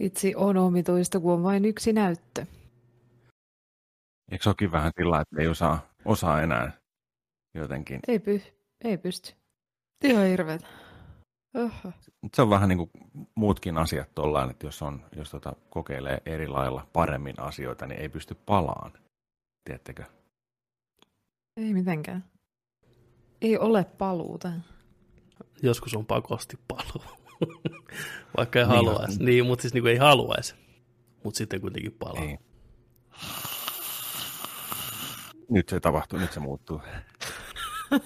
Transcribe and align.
Vitsi, 0.00 0.34
on 0.34 0.56
omituista, 0.56 1.20
kun 1.20 1.32
on 1.32 1.42
vain 1.42 1.64
yksi 1.64 1.92
näyttö. 1.92 2.46
Eikö 4.30 4.42
se 4.42 4.48
olekin 4.48 4.72
vähän 4.72 4.92
sillä, 5.00 5.20
että 5.20 5.36
ei 5.40 5.46
osaa, 5.46 5.80
osaa 6.04 6.42
enää 6.42 6.72
jotenkin? 7.54 8.00
Ei, 8.08 8.18
py, 8.18 8.42
ei 8.84 8.98
pysty. 8.98 9.32
Ihan 10.04 10.26
hirveetä. 10.26 10.66
Oho. 11.54 11.92
Se 12.34 12.42
on 12.42 12.50
vähän 12.50 12.68
niin 12.68 12.78
kuin 12.78 12.90
muutkin 13.34 13.78
asiat 13.78 14.14
tuollain, 14.14 14.50
että 14.50 14.66
jos, 14.66 14.82
on, 14.82 15.04
jos 15.16 15.30
tota 15.30 15.52
kokeilee 15.70 16.22
eri 16.26 16.48
lailla 16.48 16.86
paremmin 16.92 17.40
asioita, 17.40 17.86
niin 17.86 18.00
ei 18.00 18.08
pysty 18.08 18.34
palaan. 18.34 18.92
Tiedättekö? 19.64 20.04
Ei 21.56 21.72
mitenkään. 21.74 22.24
Ei 23.40 23.58
ole 23.58 23.84
paluuta. 23.84 24.52
Joskus 25.62 25.94
on 25.94 26.06
pakosti 26.06 26.58
paluu. 26.68 27.17
Vaikka 28.36 28.58
ei 28.58 28.64
Niin. 28.66 28.74
haluaisi. 28.76 29.24
Niin, 29.24 29.46
mutta 29.46 29.62
siis 29.62 29.74
niin 29.74 29.82
kuin 29.82 29.90
ei 29.92 29.96
haluaisi. 29.98 30.54
Mutta 31.24 31.38
sitten 31.38 31.60
kuitenkin 31.60 31.92
palaa. 31.98 32.22
Ei. 32.22 32.38
Nyt 35.50 35.68
se 35.68 35.80
tapahtuu, 35.80 36.18
nyt 36.18 36.32
se 36.32 36.40
muuttuu. 36.40 36.80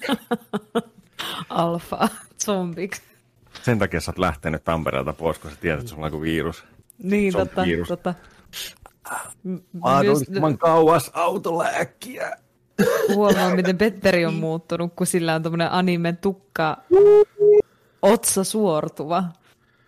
Alfa 1.49 2.07
zombiksi. 2.45 3.01
Sen 3.61 3.79
takia 3.79 4.01
sä 4.01 4.11
oot 4.11 4.17
lähtenyt 4.17 4.63
Tampereelta 4.63 5.13
pois, 5.13 5.39
kun 5.39 5.51
sä 5.51 5.57
tiedät, 5.61 5.79
että 5.79 5.89
sulla 5.89 6.05
on 6.05 6.11
joku 6.11 6.21
virus. 6.21 6.63
Niin, 7.03 7.35
on 7.37 7.47
totta, 7.47 7.63
virus. 7.65 7.87
totta. 7.87 8.13
Mahdollisimman 9.73 10.57
kauas 10.57 11.11
autolääkkiä. 11.13 12.31
huomaa, 13.15 13.55
miten 13.55 13.77
Petteri 13.77 14.25
on 14.25 14.33
muuttunut, 14.33 14.93
kun 14.95 15.07
sillä 15.07 15.35
on 15.35 15.43
tommonen 15.43 15.71
anime 15.71 16.13
tukka 16.13 16.77
otsa 18.03 18.43
suortuva. 18.43 19.23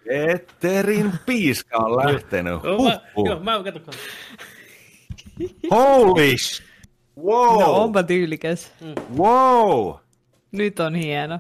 Petterin 0.08 1.12
piiska 1.26 1.78
on 1.78 1.98
lähtenyt. 1.98 2.64
Joo, 2.64 2.84
mä, 2.84 3.00
joo, 3.26 3.40
mä 3.40 3.64
katso. 3.64 3.92
Holy 5.72 6.38
sh... 6.38 6.64
Wow! 7.18 7.60
No 7.62 7.72
onpa 7.84 8.04
tyylikäs. 8.04 8.72
Wow! 9.18 9.94
Nyt 10.52 10.80
on 10.80 10.96
hieno. 10.96 11.40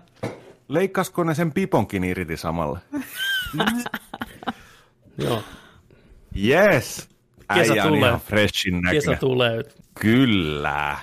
Leikkasko 0.67 1.23
ne 1.23 1.33
sen 1.35 1.51
piponkin 1.53 2.03
irti 2.03 2.37
samalla? 2.37 2.79
Joo, 5.17 5.43
Yes! 6.45 7.09
Kesä 7.53 7.71
Äijä 7.73 7.83
on 7.83 7.89
tulee. 7.89 8.07
ihan 8.09 8.19
freshin 8.21 8.81
kesä 8.81 8.93
näköinen. 8.93 9.19
tulee. 9.19 9.63
Kyllä. 9.99 10.97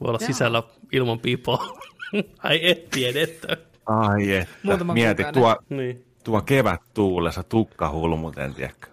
Voi 0.00 0.08
olla 0.08 0.18
sisällä 0.18 0.62
ilman 0.92 1.18
pipoa. 1.20 1.78
Ai 2.42 2.60
et 2.70 2.90
tiedettä. 2.90 3.56
Ai 3.88 4.32
että. 4.36 4.84
Mieti, 4.92 5.22
tuo, 5.32 5.56
Niin. 5.68 6.04
tuo 6.24 6.42
kevät 6.42 6.80
tuulessa 6.94 7.42
tukka 7.42 7.90
hulmuten, 7.90 8.54
tiedätkö? 8.54 8.88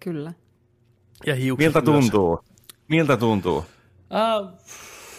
Kyllä. 0.00 0.32
Ja 1.26 1.34
hiukset 1.34 1.66
Miltä 1.66 1.80
myös. 1.90 2.00
tuntuu? 2.04 2.40
Miltä 2.88 3.16
tuntuu? 3.16 3.64
Äh, 4.14 4.52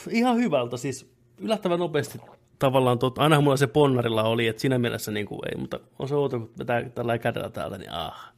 ihan 0.09 0.37
hyvältä, 0.37 0.77
siis 0.77 1.09
yllättävän 1.37 1.79
nopeasti 1.79 2.21
tavallaan, 2.59 2.99
tot, 2.99 3.17
aina 3.17 3.41
mulla 3.41 3.57
se 3.57 3.67
ponnarilla 3.67 4.23
oli, 4.23 4.47
että 4.47 4.61
siinä 4.61 4.79
mielessä 4.79 5.11
niin 5.11 5.25
kuin 5.25 5.39
ei, 5.51 5.57
mutta 5.57 5.79
on 5.99 6.07
se 6.07 6.15
outo, 6.15 6.39
kun 6.39 6.51
vetää 6.59 6.89
tällä 6.89 7.17
kädellä 7.17 7.49
täältä, 7.49 7.77
niin 7.77 7.91
ah. 7.91 8.33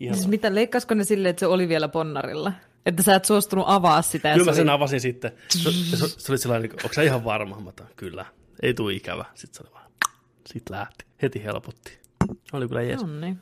Ihan, 0.00 0.16
Siis 0.16 0.28
mitä, 0.28 0.54
leikkasko 0.54 0.94
ne 0.94 1.04
silleen, 1.04 1.30
että 1.30 1.40
se 1.40 1.46
oli 1.46 1.68
vielä 1.68 1.88
ponnarilla? 1.88 2.52
Että 2.86 3.02
sä 3.02 3.14
et 3.14 3.24
suostunut 3.24 3.64
avaa 3.68 4.02
sitä. 4.02 4.32
kyllä 4.32 4.44
se 4.44 4.50
mä 4.50 4.54
sen 4.54 4.68
oli... 4.68 4.74
avasin 4.74 5.00
sitten. 5.00 5.32
Se, 5.48 5.72
se, 5.72 6.08
se 6.08 6.32
oli 6.32 6.38
sellainen, 6.38 6.70
onko 6.72 6.92
sä 6.94 7.02
ihan 7.02 7.24
varma? 7.24 7.60
Mä 7.60 7.68
otan, 7.68 7.86
kyllä, 7.96 8.26
ei 8.62 8.74
tule 8.74 8.92
ikävä. 8.92 9.24
Sitten 9.34 9.54
se 9.56 9.62
oli 9.68 9.74
vaan, 9.74 9.81
sitten 10.46 10.76
lähti, 10.76 11.04
heti 11.22 11.44
helpotti. 11.44 11.98
Oli 12.52 12.68
kyllä 12.68 12.82
jees. 12.82 13.02
On 13.02 13.20
niin. 13.20 13.38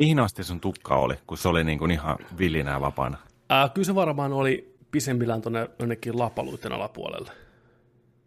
Mihin 0.00 0.18
asti 0.18 0.44
sun 0.44 0.60
tukka 0.60 0.96
oli, 0.96 1.14
kun 1.26 1.38
se 1.38 1.48
oli 1.48 1.64
niin 1.64 1.78
kuin 1.78 1.90
ihan 1.90 2.16
villinää 2.38 2.80
vapaana? 2.80 3.18
Äh, 3.52 3.72
kyllä 3.74 3.86
se 3.86 3.94
varmaan 3.94 4.32
oli 4.32 4.74
pisemmillään 4.90 5.42
tuonne 5.42 5.70
jonnekin 5.78 6.18
lapaluiden 6.18 6.72
alapuolelle. 6.72 7.32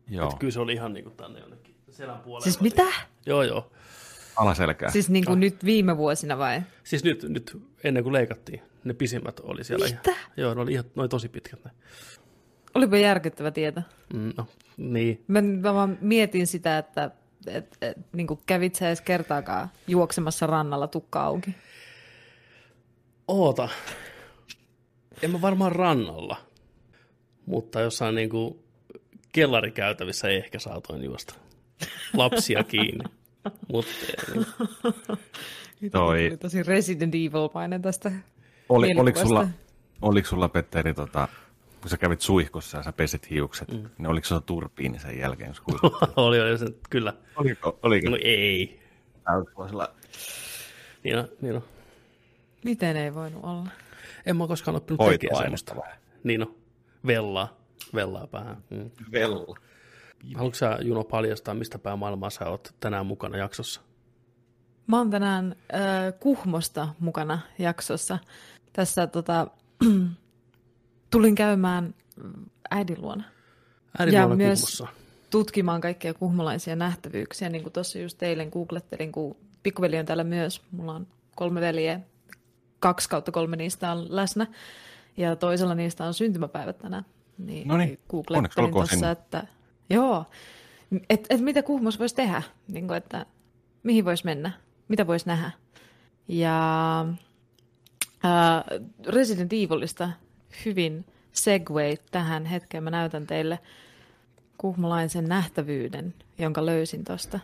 Joo, 0.09 0.31
Kyllä 0.40 0.52
se 0.52 0.59
oli 0.59 0.74
ihan 0.74 0.94
niin 0.94 1.03
kuin 1.03 1.16
tänne 1.16 1.40
jonnekin 1.40 1.75
selän 1.90 2.19
puolelle. 2.19 2.44
Siis 2.44 2.62
mitä? 2.62 2.85
Joo, 3.25 3.44
joo. 3.44 3.72
alaselkää. 4.35 4.90
Siis 4.90 5.09
niin 5.09 5.25
kuin 5.25 5.40
nyt 5.40 5.66
viime 5.66 5.97
vuosina 5.97 6.38
vai? 6.38 6.62
Siis 6.84 7.03
nyt, 7.03 7.24
nyt 7.24 7.58
ennen 7.84 8.03
kuin 8.03 8.14
leikattiin, 8.14 8.62
ne 8.84 8.94
pisimmät 8.94 9.40
oli 9.40 9.64
siellä. 9.64 9.85
Mitä? 9.85 10.12
Ihan, 10.12 10.31
joo, 10.38 10.53
ne 10.53 10.62
oli 10.62 10.72
ihan 10.72 10.85
noin 10.96 11.09
tosi 11.09 11.30
pitkät 11.30 11.66
ne. 11.66 11.72
Olipa 12.75 12.97
järkyttävä 12.97 13.52
tieto. 13.52 13.81
Mm, 14.14 14.34
no, 14.38 14.47
niin. 14.78 15.24
Mä, 15.28 15.41
mä 15.41 15.74
vaan 15.74 15.97
mietin 16.02 16.47
sitä, 16.47 16.78
että 16.78 17.12
et, 17.48 17.78
et, 17.82 17.98
niin 18.14 18.28
kuin 18.28 18.40
kävit 18.46 18.76
sä 18.76 18.88
edes 18.88 19.02
kertaakaan 19.02 19.70
juoksemassa 19.88 20.48
rannalla 20.48 20.88
tukka 20.88 21.22
auki. 21.24 21.56
Oota. 23.28 23.70
En 25.22 25.32
mä 25.32 25.42
varmaan 25.42 25.72
rannalla, 25.72 26.38
mutta 27.46 27.82
jossain 27.82 28.16
niin 28.16 28.30
kuin 28.30 28.60
kellarikäytävissä 29.32 30.28
ei 30.28 30.38
ehkä 30.38 30.60
saatoin 30.60 31.04
juosta 31.04 31.36
lapsia 32.14 32.64
kiinni. 32.72 33.04
Mutta 33.72 33.92
niin, 35.82 35.92
Toi, 35.92 36.38
tosi 36.40 36.64
Resident 36.64 37.16
Evil-paine 37.16 37.80
tästä 37.80 38.12
oli, 38.70 38.96
oliko, 38.98 39.20
sulla, 39.20 39.48
oliko 40.02 40.28
sulla, 40.28 40.50
Petteri, 40.50 40.94
tota, 40.94 41.28
kun 41.85 41.90
sä 41.90 41.97
kävit 41.97 42.22
suihkussa 42.22 42.78
ja 42.78 42.84
sä 42.84 42.91
pesit 42.94 43.29
hiukset, 43.29 43.72
mm. 43.72 43.90
niin 43.97 44.07
oliko 44.07 44.28
sulla 44.28 44.41
turpiini 44.41 45.00
sen 45.00 45.19
jälkeen? 45.19 45.53
Kuitenkin- 45.63 46.09
oli, 46.16 46.41
oli 46.41 46.57
se, 46.57 46.66
kyllä. 46.90 47.13
oliko? 47.35 47.79
oliko? 47.84 48.09
No 48.09 48.18
ei. 48.23 48.79
Sellaisella- 49.28 49.91
Niin 51.03 51.18
on, 51.18 51.28
niin 51.41 51.56
on. 51.56 51.63
Miten 52.63 52.97
ei 52.97 53.13
voinut 53.13 53.44
olla? 53.44 53.69
En 54.25 54.38
mä 54.38 54.44
ole 54.44 54.47
koskaan 54.47 54.78
oppinut 54.78 55.09
tekemään 55.09 55.44
semmoista. 55.44 55.75
vähän. 55.75 55.97
Niin 56.23 56.41
on. 56.41 56.56
Vellaa. 57.07 57.57
Vellaa 57.96 58.28
päähän. 58.28 58.57
Mm. 58.69 58.90
Vella. 59.12 59.56
Haluatko 60.35 60.56
sä, 60.56 60.78
Juno, 60.81 61.03
paljastaa, 61.03 61.53
mistä 61.53 61.79
päin 61.79 62.00
maailmaa 62.00 62.29
sä 62.29 62.50
oot 62.50 62.75
tänään 62.79 63.06
mukana 63.06 63.38
jaksossa? 63.38 63.81
Mä 64.88 64.97
oon 64.97 65.09
tänään 65.09 65.56
äh, 65.73 66.13
Kuhmosta 66.19 66.88
mukana 67.00 67.40
jaksossa. 67.59 68.19
Tässä 68.73 69.07
tota, 69.07 69.47
tulin 71.16 71.36
käymään 71.36 71.96
äidin 72.72 73.02
luona 73.02 73.24
Äidin 74.00 74.14
Ja 74.14 74.22
luona 74.22 74.36
myös- 74.36 74.59
Kuhmossa. 74.59 74.88
tutkimaan 75.30 75.81
kaikkia 75.81 76.14
kuhmolaisia 76.14 76.76
nähtävyyksiä, 76.76 77.50
niin 77.50 77.64
kuin 77.64 77.74
tuossa 77.74 78.00
just 78.00 78.24
eilen 78.24 78.50
googlettelin, 78.50 79.12
kun 79.12 79.38
pikkuveli 79.64 80.00
on 80.00 80.06
täällä 80.06 80.24
myös. 80.24 80.62
Mulla 80.72 80.94
on 80.96 81.08
kolme 81.36 81.62
veljeä, 81.62 82.00
kaksi 82.80 83.09
kautta 83.09 83.31
kolme 83.31 83.56
niistä 83.56 83.92
on 83.92 84.16
läsnä, 84.16 84.48
ja 85.18 85.36
toisella 85.36 85.76
niistä 85.76 86.06
on 86.06 86.14
syntymäpäivät 86.14 86.78
tänään. 86.78 87.06
Niin 87.38 87.68
Noniin, 87.68 87.90
onneksi 87.90 88.06
googlettelin 88.09 88.66
olkoon 88.66 88.82
tuossa, 88.82 88.96
sinne. 88.96 89.12
että 89.12 89.47
joo, 89.90 90.26
että 91.09 91.36
et 91.36 91.42
mitä 91.42 91.64
Kuhmos 91.64 92.00
voisi 92.00 92.16
tehdä, 92.16 92.42
niin 92.68 92.88
kuin, 92.88 92.97
että 92.97 93.26
mihin 93.84 94.06
voisi 94.06 94.26
mennä, 94.26 94.52
mitä 94.88 95.08
voisi 95.08 95.28
nähdä. 95.28 95.52
Ja 96.28 97.06
ää, 98.24 98.64
Resident 99.08 99.53
Evilista 99.53 100.09
hyvin 100.66 101.06
segway 101.32 101.98
tähän 102.12 102.46
hetkeen. 102.46 102.84
Mä 102.84 102.90
näytän 102.90 103.28
teille 103.28 103.60
kuhmolaisen 104.58 105.28
nähtävyyden, 105.28 106.14
jonka 106.38 106.66
löysin 106.66 107.04
tuosta. 107.04 107.40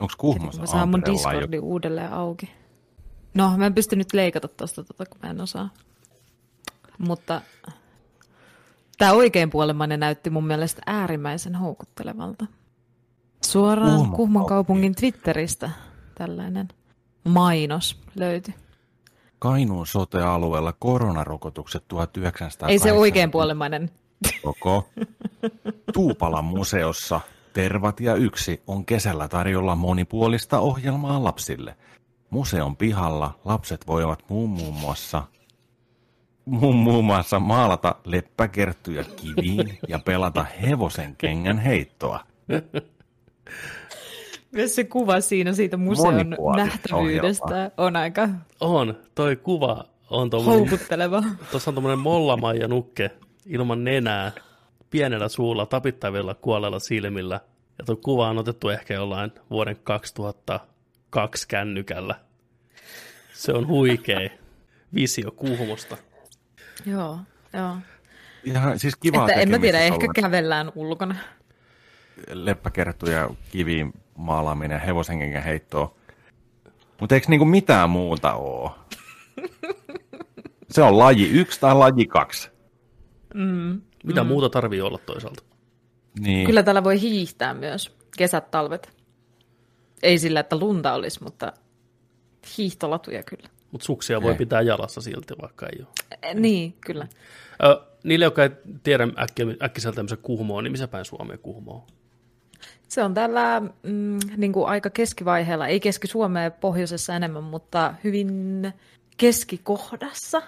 Onko 0.00 0.14
Kuhmossa 0.18 0.60
Mä 0.60 0.66
saan 0.66 0.88
mun? 0.88 1.04
Discordin 1.04 1.60
uudelleen 1.60 2.12
auki. 2.12 2.50
No, 3.34 3.56
mä 3.56 3.66
en 3.66 3.74
pysty 3.74 3.96
nyt 3.96 4.12
leikata 4.12 4.48
tosta, 4.48 4.84
tota, 4.84 5.06
kun 5.06 5.18
mä 5.22 5.30
en 5.30 5.40
osaa. 5.40 5.68
Mutta 6.98 7.40
tämä 8.98 9.12
oikeinpuolemainen 9.12 10.00
näytti 10.00 10.30
mun 10.30 10.46
mielestä 10.46 10.82
äärimmäisen 10.86 11.54
houkuttelevalta. 11.54 12.46
Suoraan 13.44 13.96
Kuhmon 13.96 14.16
Kuhmon 14.16 14.46
kaupungin 14.46 14.94
Twitteristä 14.94 15.70
tällainen 16.14 16.68
mainos 17.24 18.00
löytyi. 18.14 18.54
Kainuun 19.46 19.86
sote-alueella 19.86 20.72
koronarokotukset 20.72 21.88
1900. 21.88 22.68
Ei 22.68 22.78
se 22.78 22.92
oikeinpuolemainen. 22.92 23.90
Koko. 24.42 24.88
Tuupalan 25.92 26.44
museossa 26.44 27.20
Tervat 27.52 28.00
ja 28.00 28.14
yksi 28.14 28.62
on 28.66 28.86
kesällä 28.86 29.28
tarjolla 29.28 29.74
monipuolista 29.74 30.58
ohjelmaa 30.58 31.24
lapsille. 31.24 31.76
Museon 32.30 32.76
pihalla 32.76 33.38
lapset 33.44 33.86
voivat 33.86 34.24
muun, 34.28 34.50
muun 34.50 34.74
muassa 34.74 35.22
muun, 36.44 36.76
muun 36.76 37.04
muassa 37.04 37.40
maalata 37.40 37.96
leppäkerttuja 38.04 39.04
kiviin 39.04 39.78
ja 39.88 39.98
pelata 39.98 40.46
hevosen 40.62 41.16
kengän 41.16 41.58
heittoa. 41.58 42.20
Myös 44.52 44.74
se 44.74 44.84
kuva 44.84 45.20
siinä 45.20 45.52
siitä 45.52 45.76
museon 45.76 46.14
Monipuolista 46.14 46.66
nähtävyydestä 46.66 47.70
on 47.76 47.96
aika 47.96 48.28
On, 48.60 48.94
toi 49.14 49.36
kuva 49.36 49.84
on 50.10 50.30
tuommoinen, 50.30 50.70
houkutteleva. 50.70 51.22
tuossa 51.50 51.70
on 51.70 51.74
tuommoinen 51.74 51.98
mollamaija 51.98 52.68
nukke 52.68 53.10
ilman 53.46 53.84
nenää, 53.84 54.32
pienellä 54.90 55.28
suulla, 55.28 55.66
tapittavilla 55.66 56.34
kuolleilla 56.34 56.78
silmillä. 56.78 57.40
Ja 57.78 57.84
tuo 57.84 57.96
kuva 57.96 58.28
on 58.28 58.38
otettu 58.38 58.68
ehkä 58.68 58.94
jollain 58.94 59.32
vuoden 59.50 59.76
2002 59.84 61.48
kännykällä. 61.48 62.14
Se 63.32 63.52
on 63.52 63.66
huikea. 63.68 64.30
visio 64.94 65.30
Kuhmosta. 65.30 65.96
Joo, 66.86 67.18
joo. 67.52 67.76
Ihan, 68.44 68.78
siis 68.78 68.96
kivaa 68.96 69.28
Että 69.28 69.40
en 69.40 69.50
mä 69.50 69.58
tiedä, 69.58 69.80
ehkä 69.80 70.06
kävellään 70.14 70.72
ulkona. 70.74 71.16
leppäkerttu 72.32 73.10
ja 73.10 73.30
kiviin 73.50 73.92
maalaaminen, 74.16 74.80
hevosenkenkä 74.80 75.40
heittoa. 75.40 75.94
Mutta 77.00 77.14
eikö 77.14 77.26
niinku 77.28 77.44
mitään 77.44 77.90
muuta 77.90 78.34
oo? 78.34 78.78
Se 80.70 80.82
on 80.82 80.98
laji 80.98 81.30
yksi 81.30 81.60
tai 81.60 81.74
laji 81.74 82.06
kaksi. 82.06 82.50
Mitä 84.04 84.22
mm. 84.24 84.28
muuta 84.28 84.48
tarvii 84.48 84.80
olla 84.80 84.98
toisaalta? 84.98 85.42
Niin. 86.18 86.46
Kyllä 86.46 86.62
täällä 86.62 86.84
voi 86.84 87.00
hiihtää 87.00 87.54
myös 87.54 87.96
kesät, 88.16 88.50
talvet. 88.50 88.96
Ei 90.02 90.18
sillä, 90.18 90.40
että 90.40 90.58
lunta 90.58 90.94
olisi, 90.94 91.22
mutta 91.22 91.52
hiihtolatuja 92.58 93.22
kyllä. 93.22 93.48
Mutta 93.72 93.84
suksia 93.84 94.22
voi 94.22 94.32
Ei. 94.32 94.38
pitää 94.38 94.60
jalassa 94.60 95.00
silti, 95.00 95.34
vaikka 95.42 95.66
ei 95.66 95.78
ole. 95.80 96.18
Eh, 96.22 96.34
Niin, 96.34 96.74
kyllä. 96.86 97.06
Ö, 97.64 97.80
niille, 98.04 98.24
jotka 98.24 98.42
ei 98.42 98.50
tiedä 98.82 99.08
äkkiä, 99.18 99.46
äkkiseltä 99.62 99.96
tämmöisen 99.96 100.18
Kuhmoa, 100.18 100.62
niin 100.62 100.72
missä 100.72 100.88
päin 100.88 101.04
Suomeen 101.04 101.38
Kuhmoa? 101.38 101.86
Se 102.88 103.02
on 103.02 103.14
täällä 103.14 103.60
mm, 103.82 104.18
niin 104.36 104.52
kuin 104.52 104.68
aika 104.68 104.90
keskivaiheella, 104.90 105.66
ei 105.66 105.80
keski-Suomea 105.80 106.50
pohjoisessa 106.50 107.14
enemmän, 107.14 107.44
mutta 107.44 107.94
hyvin 108.04 108.72
keskikohdassa 109.16 110.42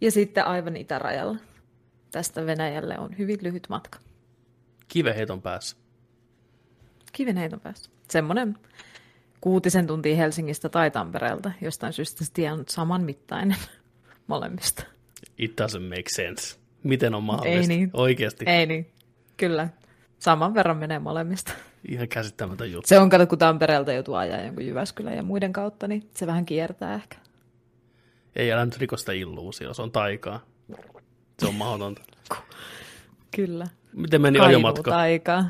ja 0.00 0.10
sitten 0.10 0.46
aivan 0.46 0.76
itärajalla. 0.76 1.36
Tästä 2.10 2.46
Venäjälle 2.46 2.98
on 2.98 3.18
hyvin 3.18 3.38
lyhyt 3.42 3.66
matka. 3.68 3.98
Kiveheiton 4.88 5.42
päässä. 5.42 5.76
Kivenheiton 7.12 7.60
päässä. 7.60 7.90
Semmoinen 8.10 8.58
kuutisen 9.40 9.86
tuntia 9.86 10.16
Helsingistä 10.16 10.68
tai 10.68 10.90
Tampereelta. 10.90 11.52
Jostain 11.60 11.92
syystä 11.92 12.24
se 12.24 12.32
tie 12.32 12.52
on 12.52 12.64
saman 12.68 13.02
mittainen 13.02 13.56
molemmista. 14.26 14.82
It 15.38 15.60
doesn't 15.60 15.88
make 15.88 16.08
sense. 16.08 16.58
Miten 16.82 17.14
on 17.14 17.22
mahdollista? 17.22 17.72
Ei 17.72 17.78
niin. 17.78 17.90
Oikeasti. 17.92 18.44
Ei 18.48 18.66
niin, 18.66 18.90
kyllä. 19.36 19.68
Saman 20.18 20.54
verran 20.54 20.76
menee 20.76 20.98
molemmista. 20.98 21.52
Ihan 21.88 22.08
käsittämätön 22.08 22.72
juttu. 22.72 22.88
Se 22.88 22.98
on 22.98 23.10
kato, 23.10 23.26
kun 23.26 23.38
Tampereelta 23.38 23.92
joutuu 23.92 24.14
ajaa 24.14 24.40
jonkun 24.40 24.66
Jyväskylän 24.66 25.16
ja 25.16 25.22
muiden 25.22 25.52
kautta, 25.52 25.88
niin 25.88 26.10
se 26.14 26.26
vähän 26.26 26.46
kiertää 26.46 26.94
ehkä. 26.94 27.16
Ei 28.36 28.52
älä 28.52 28.64
nyt 28.64 28.78
rikosta 28.78 29.12
illuusio, 29.12 29.74
se 29.74 29.82
on 29.82 29.92
taikaa. 29.92 30.40
Se 31.38 31.46
on 31.46 31.54
mahdotonta. 31.54 32.02
Kyllä. 33.36 33.66
Miten 33.92 34.22
meni 34.22 34.38
ajomatka? 34.38 34.96
aikaa. 34.96 35.48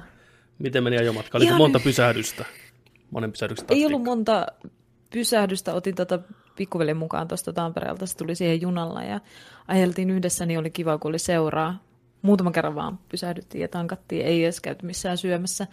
Miten 0.58 0.84
meni 0.84 0.98
ajomatka? 0.98 1.38
Oliko 1.38 1.48
Ihan 1.48 1.58
monta 1.58 1.80
pysähdystä? 1.80 2.44
Monen 3.10 3.32
pysähdyksen 3.32 3.66
Ei 3.70 3.86
ollut 3.86 4.02
monta 4.02 4.46
pysähdystä. 5.10 5.74
Otin 5.74 5.94
tota 5.94 6.18
pikkuveljen 6.56 6.96
mukaan 6.96 7.28
tuosta 7.28 7.52
Tampereelta. 7.52 8.06
Se 8.06 8.16
tuli 8.16 8.34
siihen 8.34 8.60
junalla 8.60 9.02
ja 9.02 9.20
ajeltiin 9.68 10.10
yhdessä, 10.10 10.46
niin 10.46 10.58
oli 10.58 10.70
kiva, 10.70 10.98
kun 10.98 11.08
oli 11.08 11.18
seuraa. 11.18 11.84
Muutaman 12.22 12.52
kerran 12.52 12.74
vaan 12.74 12.98
pysähdyttiin 13.08 13.62
ja 13.62 13.68
tankattiin. 13.68 14.26
Ei 14.26 14.44
edes 14.44 14.60
käyty 14.60 14.86
missään 14.86 15.18
syömässä. 15.18 15.66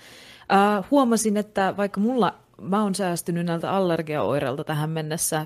Äh, 0.54 0.86
huomasin, 0.92 1.38
että 1.38 1.74
vaikka 1.78 2.00
mulla 2.00 2.34
mä 2.62 2.84
oon 2.84 2.96
säästynyt 2.96 3.46
näiltä 3.46 3.72
allergiaoireilta 3.72 4.64
tähän 4.64 4.90
mennessä, 4.90 5.46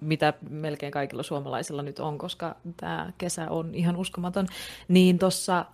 mitä 0.00 0.34
melkein 0.50 0.92
kaikilla 0.92 1.22
suomalaisilla 1.22 1.82
nyt 1.82 1.98
on, 1.98 2.18
koska 2.18 2.56
tämä 2.76 3.12
kesä 3.18 3.50
on 3.50 3.74
ihan 3.74 3.96
uskomaton, 3.96 4.46
niin 4.88 5.18
tuossa 5.18 5.64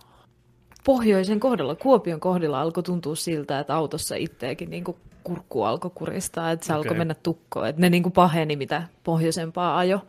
pohjoisen 0.85 1.39
kohdalla, 1.39 1.75
Kuopion 1.75 2.19
kohdalla 2.19 2.61
alkoi 2.61 2.83
tuntua 2.83 3.15
siltä, 3.15 3.59
että 3.59 3.75
autossa 3.75 4.15
itseäkin 4.15 4.69
niin 4.69 4.83
kurkku 5.23 5.63
alkoi 5.63 5.91
kuristaa, 5.95 6.51
että 6.51 6.65
se 6.65 6.73
okay. 6.73 6.81
alkoi 6.81 6.97
mennä 6.97 7.15
tukkoon, 7.23 7.67
että 7.67 7.81
ne 7.81 7.89
niin 7.89 8.03
kuin 8.03 8.13
paheni 8.13 8.55
mitä 8.55 8.83
pohjoisempaa 9.03 9.77
ajo. 9.77 10.01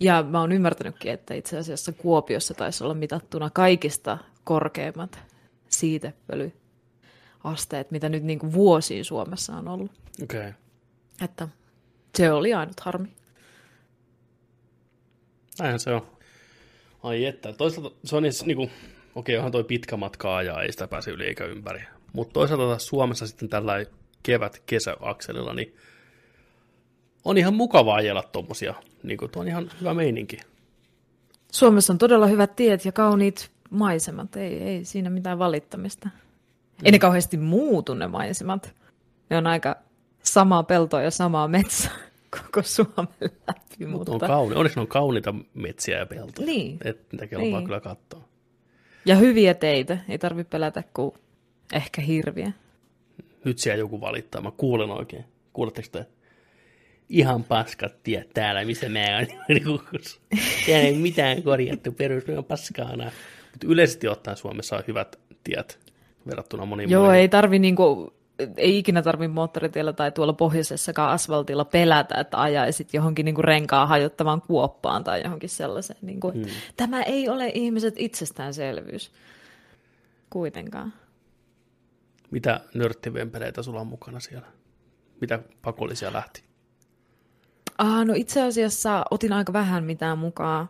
Ja 0.00 0.22
mä 0.22 0.40
oon 0.40 0.52
ymmärtänytkin, 0.52 1.12
että 1.12 1.34
itse 1.34 1.58
asiassa 1.58 1.92
Kuopiossa 1.92 2.54
taisi 2.54 2.84
olla 2.84 2.94
mitattuna 2.94 3.50
kaikista 3.50 4.18
korkeimmat 4.44 5.18
siitepölyasteet, 5.68 7.90
mitä 7.90 8.08
nyt 8.08 8.22
niin 8.22 8.38
kuin 8.38 8.52
vuosiin 8.52 9.04
Suomessa 9.04 9.56
on 9.56 9.68
ollut. 9.68 9.92
Okei. 10.22 10.40
Okay. 10.40 10.52
Että 11.24 11.48
se 12.14 12.32
oli 12.32 12.54
ainut 12.54 12.80
harmi. 12.80 13.08
Näinhän 15.58 15.80
se 15.80 15.90
on. 15.90 16.06
Ai 17.02 17.24
että. 17.24 17.52
Toisaalta 17.52 17.96
se 18.04 18.16
on 18.16 18.22
niin, 18.22 18.32
niin 18.44 18.56
kuin, 18.56 18.70
okei, 19.14 19.36
onhan 19.36 19.52
toi 19.52 19.64
pitkä 19.64 19.96
matka 19.96 20.36
ajaa, 20.36 20.62
ei 20.62 20.72
sitä 20.72 20.88
pääse 20.88 21.10
yli 21.10 21.24
eikä 21.24 21.44
ympäri. 21.44 21.82
Mutta 22.12 22.32
toisaalta 22.32 22.66
taas 22.66 22.86
Suomessa 22.86 23.26
sitten 23.26 23.48
tällä 23.48 23.86
kevät-kesäakselilla, 24.22 25.54
niin 25.54 25.76
on 27.26 27.38
ihan 27.38 27.54
mukavaa 27.54 27.96
ajella 27.96 28.22
tommosia. 28.22 28.74
Niin 29.02 29.18
kuin, 29.18 29.30
tuo 29.30 29.42
on 29.42 29.48
ihan 29.48 29.70
hyvä 29.80 29.94
meininki. 29.94 30.38
Suomessa 31.52 31.92
on 31.92 31.98
todella 31.98 32.26
hyvät 32.26 32.56
tiet 32.56 32.84
ja 32.84 32.92
kauniit 32.92 33.50
maisemat. 33.70 34.36
Ei, 34.36 34.62
ei 34.62 34.84
siinä 34.84 35.10
mitään 35.10 35.38
valittamista. 35.38 36.08
Ei 36.84 36.92
ne 36.92 36.98
kauheasti 36.98 37.36
muutu 37.36 37.94
ne 37.94 38.06
maisemat. 38.06 38.74
Ne 39.30 39.36
on 39.36 39.46
aika 39.46 39.76
samaa 40.22 40.62
peltoa 40.62 41.02
ja 41.02 41.10
samaa 41.10 41.48
metsää 41.48 41.92
koko 42.36 42.62
Suomen 42.62 43.08
läpi. 43.20 43.86
Mutta 43.86 44.12
Mutta... 44.12 44.26
on 44.26 44.30
kauni. 44.30 44.54
Onneksi 44.54 44.78
ne 44.78 44.80
on 44.80 44.88
kauniita 44.88 45.34
metsiä 45.54 45.98
ja 45.98 46.06
peltoja. 46.06 46.46
Niin. 46.46 46.78
Et 46.84 47.12
niitä 47.12 47.26
kelpaa 47.26 47.44
Niin. 47.48 47.64
kyllä 47.64 47.80
katsoa. 47.80 48.24
Ja 49.04 49.16
hyviä 49.16 49.54
teitä. 49.54 49.98
Ei 50.08 50.18
tarvitse 50.18 50.50
pelätä 50.50 50.82
kuin 50.94 51.14
ehkä 51.72 52.02
hirviä. 52.02 52.52
Nyt 53.44 53.58
siellä 53.58 53.78
joku 53.78 54.00
valittaa. 54.00 54.40
Mä 54.42 54.50
kuulen 54.56 54.90
oikein. 54.90 55.24
Kuuletteko 55.52 55.88
te? 55.92 56.06
Ihan 57.08 57.44
paskat 57.44 58.02
tiet 58.02 58.30
täällä, 58.34 58.64
missä 58.64 58.88
mä 58.88 58.98
oon. 59.16 59.80
Täällä 60.66 60.88
ei 60.88 60.96
mitään 60.96 61.42
korjattu, 61.42 61.92
perus 61.92 62.24
on 62.36 62.44
paskaana. 62.44 63.04
Mutta 63.52 63.66
yleisesti 63.66 64.08
ottaen 64.08 64.36
Suomessa 64.36 64.76
on 64.76 64.82
hyvät 64.88 65.18
tiet 65.44 65.78
verrattuna 66.26 66.64
moniin 66.64 66.90
Joo, 66.90 67.04
muihin. 67.04 67.20
ei 67.20 67.28
tarvi 67.28 67.58
niinku, 67.58 68.12
ei 68.56 68.78
ikinä 68.78 69.02
tarvi 69.02 69.28
moottoritiellä 69.28 69.92
tai 69.92 70.12
tuolla 70.12 70.32
pohjoisessakaan 70.32 71.10
asfaltilla 71.10 71.64
pelätä, 71.64 72.20
että 72.20 72.40
ajaisit 72.40 72.94
johonkin 72.94 73.24
niinku 73.24 73.42
renkaa 73.42 73.86
hajottavaan 73.86 74.42
kuoppaan 74.42 75.04
tai 75.04 75.22
johonkin 75.22 75.48
sellaiseen. 75.48 75.98
Niinku, 76.02 76.32
hmm. 76.32 76.44
Tämä 76.76 77.02
ei 77.02 77.28
ole 77.28 77.50
ihmiset 77.54 77.94
itsestäänselvyys. 77.96 79.12
Kuitenkaan. 80.30 80.92
Mitä 82.30 82.60
nörttivempeleitä 82.74 83.62
sulla 83.62 83.80
on 83.80 83.86
mukana 83.86 84.20
siellä? 84.20 84.46
Mitä 85.20 85.38
pakollisia 85.62 86.12
lähti? 86.12 86.42
Ah, 87.78 88.06
no 88.06 88.14
itse 88.16 88.42
asiassa 88.42 89.04
otin 89.10 89.32
aika 89.32 89.52
vähän 89.52 89.84
mitään 89.84 90.18
mukaan. 90.18 90.68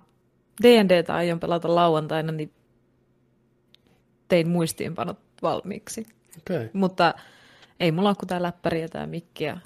D&Dtä 0.62 1.14
aion 1.14 1.40
pelata 1.40 1.74
lauantaina, 1.74 2.32
niin 2.32 2.52
tein 4.28 4.48
muistiinpanot 4.48 5.18
valmiiksi. 5.42 6.06
Okei. 6.38 6.56
Okay. 6.56 6.68
Mutta 6.72 7.14
ei 7.80 7.92
mulla 7.92 8.08
ole 8.08 8.16
kuin 8.16 8.28
tää 8.28 8.42
läppäri 8.42 8.80
ja 8.80 8.88
tää 8.88 9.06
mikki. 9.06 9.44
Ja... 9.44 9.58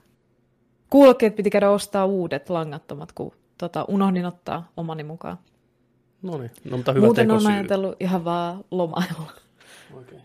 Kuulokkeet 0.90 1.37
piti 1.37 1.50
käydä 1.50 1.70
ostaa 1.70 2.06
uudet 2.06 2.50
langattomat, 2.50 3.12
kun 3.12 3.32
tota, 3.59 3.85
unohdin 3.88 4.26
ottaa 4.26 4.68
omani 4.76 5.04
mukaan. 5.04 5.38
No 6.23 6.38
niin, 6.38 6.50
no 6.64 6.76
mutta 6.76 6.92
hyvä 6.92 7.06
Muuten 7.06 7.30
on 7.30 7.47
ajatellut 7.47 7.97
ihan 8.00 8.25
vaan 8.25 8.64
lomailla. 8.70 9.32
Okay. 9.94 10.18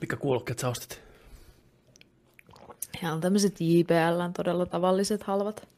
Mikä 0.00 0.16
kuulokkeet 0.16 0.58
sä 0.58 0.68
ostit? 0.68 1.07
Ja 3.02 3.12
on 3.12 3.20
tämmöiset 3.20 3.60
JBL, 3.60 4.22
todella 4.36 4.66
tavalliset 4.66 5.22
halvat 5.22 5.68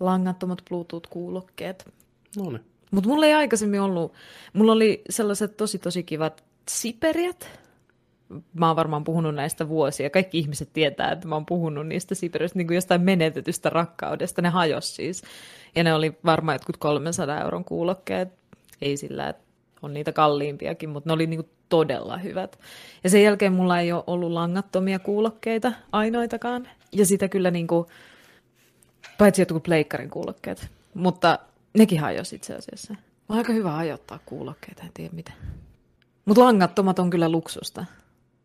langattomat 0.00 0.62
Bluetooth-kuulokkeet. 0.70 1.92
No 2.36 2.50
niin. 2.50 2.64
Mutta 2.90 3.08
mulla 3.08 3.26
ei 3.26 3.34
aikaisemmin 3.34 3.80
ollut, 3.80 4.12
mulla 4.52 4.72
oli 4.72 5.02
sellaiset 5.10 5.56
tosi 5.56 5.78
tosi 5.78 6.02
kivat 6.02 6.44
siperiat. 6.68 7.50
Mä 8.54 8.66
oon 8.66 8.76
varmaan 8.76 9.04
puhunut 9.04 9.34
näistä 9.34 9.68
vuosia. 9.68 10.10
Kaikki 10.10 10.38
ihmiset 10.38 10.72
tietää, 10.72 11.12
että 11.12 11.28
mä 11.28 11.34
oon 11.34 11.46
puhunut 11.46 11.86
niistä 11.86 12.14
siperistä 12.14 12.58
niin 12.58 12.66
kuin 12.66 12.74
jostain 12.74 13.00
menetetystä 13.00 13.70
rakkaudesta. 13.70 14.42
Ne 14.42 14.48
hajos 14.48 14.96
siis. 14.96 15.22
Ja 15.74 15.84
ne 15.84 15.94
oli 15.94 16.18
varmaan 16.24 16.54
jotkut 16.54 16.76
300 16.76 17.40
euron 17.40 17.64
kuulokkeet. 17.64 18.28
Ei 18.82 18.96
sillä, 18.96 19.28
että 19.28 19.42
on 19.82 19.94
niitä 19.94 20.12
kalliimpiakin, 20.12 20.90
mutta 20.90 21.08
ne 21.08 21.12
oli 21.12 21.26
niin 21.26 21.44
kuin 21.44 21.55
todella 21.68 22.18
hyvät. 22.18 22.58
Ja 23.04 23.10
sen 23.10 23.22
jälkeen 23.22 23.52
mulla 23.52 23.80
ei 23.80 23.92
ole 23.92 24.04
ollut 24.06 24.32
langattomia 24.32 24.98
kuulokkeita 24.98 25.72
ainoitakaan. 25.92 26.68
Ja 26.92 27.06
sitä 27.06 27.28
kyllä 27.28 27.50
niin 27.50 27.66
kuin, 27.66 27.86
paitsi 29.18 29.42
jotkut 29.42 29.62
pleikkarin 29.62 30.10
kuulokkeet. 30.10 30.68
Mutta 30.94 31.38
nekin 31.78 32.00
hajosi 32.00 32.36
itse 32.36 32.54
asiassa. 32.54 32.94
On 33.28 33.38
aika 33.38 33.52
hyvä 33.52 33.70
hajottaa 33.70 34.18
kuulokkeita, 34.26 34.82
en 34.82 34.90
tiedä 34.94 35.14
mitä. 35.14 35.32
Mutta 36.24 36.44
langattomat 36.44 36.98
on 36.98 37.10
kyllä 37.10 37.28
luksusta. 37.28 37.84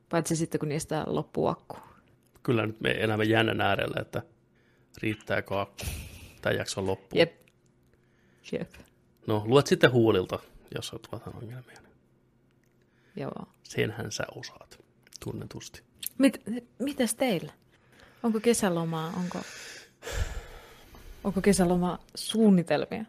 Paitsi 0.10 0.36
sitten, 0.36 0.60
kun 0.60 0.70
niistä 0.70 1.04
loppuu 1.08 1.48
akku. 1.48 1.78
Kyllä 2.44 2.68
nyt 2.68 2.82
me 2.82 2.92
elämme 2.92 3.24
jännän 3.24 3.62
äärellä, 3.62 4.02
että 4.02 4.22
riittääkö 5.02 5.62
akku 5.62 5.86
tai 6.42 6.58
jakson 6.58 6.88
loppuun. 6.88 7.20
Jep. 7.20 7.42
Jep. 8.52 8.74
No, 9.28 9.44
luet 9.46 9.68
sitten 9.68 9.92
huulilta, 9.92 10.40
jos 10.76 10.94
on 10.94 11.00
tuota 11.10 11.32
ongelmia. 11.42 11.82
Joo. 13.16 13.48
Senhän 13.64 14.12
sä 14.12 14.24
osaat, 14.36 14.80
tunnetusti. 15.24 15.82
Mit, 16.18 16.42
mitäs 16.80 17.16
teillä? 17.16 17.52
Onko 18.24 18.40
kesälomaa? 18.40 19.14
Onko... 19.18 19.40
Onko 21.24 21.42
kesäloma 21.42 22.00
suunnitelmia? 22.16 23.06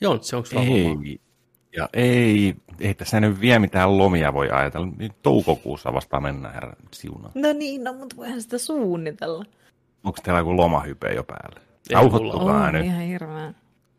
Joo, 0.00 0.18
se 0.22 0.36
onko 0.36 0.46
sulla 0.46 0.62
lomaa? 0.64 1.02
Ei. 1.04 1.20
Ja 1.76 1.88
ei, 1.92 2.54
ei 2.80 2.94
tässä 2.94 3.20
nyt 3.20 3.40
vielä 3.40 3.58
mitään 3.58 3.98
lomia 3.98 4.34
voi 4.34 4.50
ajatella. 4.50 4.88
Nyt 4.98 5.12
toukokuussa 5.22 5.92
vasta 5.92 6.20
mennään, 6.20 6.54
herra 6.54 6.72
siunaa. 6.90 7.32
No 7.34 7.52
niin, 7.52 7.84
no, 7.84 7.92
mutta 7.92 8.16
voihan 8.16 8.42
sitä 8.42 8.58
suunnitella. 8.58 9.44
Onko 10.04 10.18
teillä 10.22 10.40
joku 10.40 10.56
lomahype 10.56 11.14
jo 11.14 11.24
päällä? 11.24 11.60
On 11.94 12.72
nyt. 12.72 12.84
ihan 12.84 13.00
hirveä. 13.00 13.54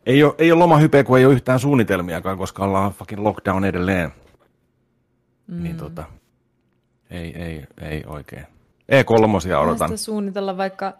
Ei 0.05 0.23
ole, 0.23 0.35
ei 0.37 0.51
ole 0.51 0.59
lomahype, 0.59 1.03
kun 1.03 1.17
ei 1.17 1.25
ole 1.25 1.33
yhtään 1.33 1.59
suunnitelmiakaan, 1.59 2.37
koska 2.37 2.63
ollaan 2.63 2.91
fucking 2.91 3.21
lockdown 3.21 3.65
edelleen. 3.65 4.11
Mm. 5.49 5.63
Niin 5.63 5.77
tota, 5.77 6.03
ei, 7.09 7.35
ei, 7.35 7.65
ei 7.81 8.03
oikein. 8.05 8.45
E3 8.91 9.09
Voihan 9.09 9.61
odotan. 9.61 9.89
sitä 9.89 9.97
suunnitella 9.97 10.57
vaikka 10.57 10.93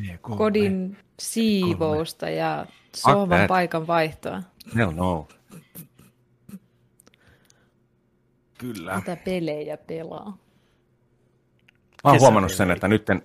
E3. 0.00 0.36
kodin 0.36 0.96
siivousta 1.20 2.30
ja 2.30 2.66
sohvan 2.96 3.38
that. 3.38 3.48
paikan 3.48 3.86
vaihtoa. 3.86 4.42
Hell 4.76 4.92
no. 4.92 5.28
Kyllä. 8.58 8.96
Mitä 8.96 9.16
pelejä 9.24 9.76
pelaa. 9.76 10.36
Mä 12.04 12.10
oon 12.10 12.20
huomannut 12.20 12.52
sen, 12.52 12.70
että 12.70 12.88
nytten, 12.88 13.22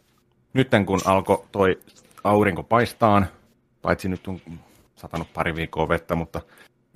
nytten 0.53 0.85
kun 0.85 1.01
alkoi 1.05 1.43
toi 1.51 1.79
aurinko 2.23 2.63
paistaan, 2.63 3.27
paitsi 3.81 4.09
nyt 4.09 4.27
on 4.27 4.41
satanut 4.95 5.33
pari 5.33 5.55
viikkoa 5.55 5.89
vettä, 5.89 6.15
mutta 6.15 6.41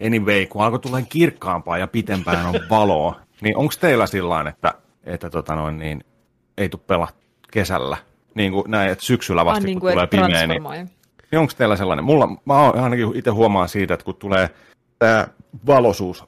anyway, 0.05 0.45
kun 0.45 0.63
alkoi 0.63 0.79
tulla 0.79 1.01
kirkkaampaa 1.01 1.77
ja 1.77 1.87
pitempään 1.87 2.45
on 2.45 2.55
valoa, 2.69 3.24
niin 3.41 3.57
onko 3.57 3.73
teillä 3.79 4.07
sillä 4.07 4.49
että, 4.49 4.73
että 5.03 5.29
tota 5.29 5.55
noin, 5.55 5.77
niin, 5.77 6.03
ei 6.57 6.69
tule 6.69 6.81
pelaa 6.87 7.07
kesällä? 7.51 7.97
Niin 8.35 8.51
kuin 8.51 8.71
näin, 8.71 8.91
että 8.91 9.05
syksyllä 9.05 9.45
vasta, 9.45 9.57
Ah, 9.57 9.61
kun 9.61 9.65
niin 9.65 9.79
kuin, 9.79 9.93
tulee 9.93 10.07
pimeä, 10.07 10.47
niin, 10.47 10.63
niin 11.31 11.39
onko 11.39 11.53
teillä 11.57 11.75
sellainen? 11.75 12.05
Mulla, 12.05 12.27
mä 12.45 12.69
ainakin 12.69 13.15
itse 13.15 13.31
huomaan 13.31 13.69
siitä, 13.69 13.93
että 13.93 14.03
kun 14.03 14.15
tulee 14.15 14.49
tämä 14.99 15.27
valoisuus, 15.67 16.23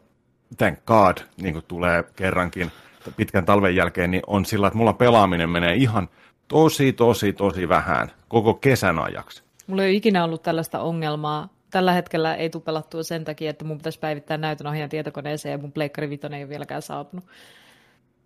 thank 0.58 0.86
god, 0.86 1.18
niin 1.42 1.54
kuin 1.54 1.66
tulee 1.68 2.04
kerrankin 2.16 2.72
pitkän 3.18 3.46
talven 3.46 3.76
jälkeen, 3.76 4.12
niin 4.12 4.24
on 4.28 4.46
sillä, 4.46 4.68
että 4.68 4.78
mulla 4.78 4.94
pelaaminen 4.94 5.50
menee 5.50 5.76
ihan 5.76 6.10
tosi, 6.48 6.94
tosi, 6.94 7.34
tosi 7.34 7.70
vähän 7.70 8.12
koko 8.28 8.54
kesän 8.54 9.00
ajaksi. 9.00 9.44
Mulla 9.68 9.84
ei 9.84 9.90
ole 9.90 9.96
ikinä 9.96 10.24
ollut 10.24 10.44
tällaista 10.44 10.80
ongelmaa. 10.80 11.50
Tällä 11.72 11.92
hetkellä 11.94 12.36
ei 12.36 12.50
tule 12.50 12.64
pelattua 12.64 13.04
sen 13.04 13.26
takia, 13.26 13.50
että 13.50 13.66
mun 13.66 13.78
pitäisi 13.78 14.00
päivittää 14.00 14.38
näytön 14.38 14.68
ohjaan 14.68 14.90
tietokoneeseen 14.90 15.52
ja 15.52 15.58
mun 15.58 15.72
Pleikkari 15.72 16.10
Vitoinen 16.10 16.38
ei 16.38 16.44
ole 16.44 16.50
vieläkään 16.50 16.82
saapunut. 16.82 17.26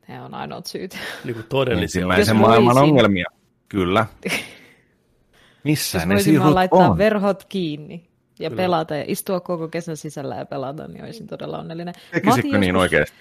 Ne 0.07 0.21
on 0.21 0.33
ainoat 0.33 0.65
syyt. 0.65 0.97
Niin 1.23 1.33
kuin 1.33 1.45
todellisia. 1.49 1.83
Ensimmäisen 1.99 2.33
Jos 2.35 2.41
maailman 2.41 2.75
voisin. 2.75 2.89
ongelmia. 2.89 3.25
Kyllä. 3.69 4.05
Missä 5.63 5.97
Jos 5.97 6.07
ne 6.07 6.19
sirut 6.19 6.53
laittaa 6.53 6.89
on? 6.89 6.97
verhot 6.97 7.43
kiinni 7.49 8.09
ja 8.39 8.49
Kyllä. 8.49 8.61
pelata 8.63 8.95
ja 8.95 9.03
istua 9.07 9.39
koko 9.39 9.67
kesän 9.67 9.97
sisällä 9.97 10.35
ja 10.35 10.45
pelata, 10.45 10.87
niin 10.87 11.03
olisin 11.03 11.27
todella 11.27 11.59
onnellinen. 11.59 11.93
Tekisitkö 12.11 12.57
niin 12.57 12.75
joskus- 12.75 12.81
oikeasti? 12.81 13.17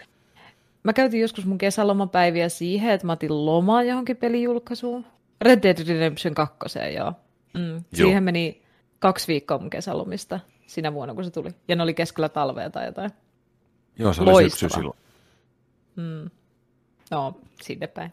Mä 0.82 0.92
käytin 0.92 1.20
joskus 1.20 1.46
mun 1.46 1.58
kesälomapäiviä 1.58 2.48
siihen, 2.48 2.92
että 2.92 3.06
mä 3.06 3.12
otin 3.12 3.46
lomaa 3.46 3.82
johonkin 3.82 4.16
pelijulkaisuun. 4.16 5.06
Red 5.40 5.62
Dead 5.62 5.88
Redemption 5.88 6.34
2, 6.34 6.78
joo. 6.96 7.12
Mm. 7.54 7.84
Siihen 7.94 8.22
meni 8.22 8.62
kaksi 9.00 9.28
viikkoa 9.28 9.58
mun 9.58 9.70
kesälomista 9.70 10.40
sinä 10.66 10.92
vuonna, 10.92 11.14
kun 11.14 11.24
se 11.24 11.30
tuli. 11.30 11.50
Ja 11.68 11.76
ne 11.76 11.82
oli 11.82 11.94
keskellä 11.94 12.28
talvea 12.28 12.70
tai 12.70 12.86
jotain. 12.86 13.10
Joo, 13.98 14.12
se 14.12 14.22
oli 14.22 14.30
Loistava. 14.30 14.58
syksy 14.58 14.74
silloin. 14.74 14.98
No, 17.10 17.40
sinne 17.62 17.86
päin. 17.86 18.12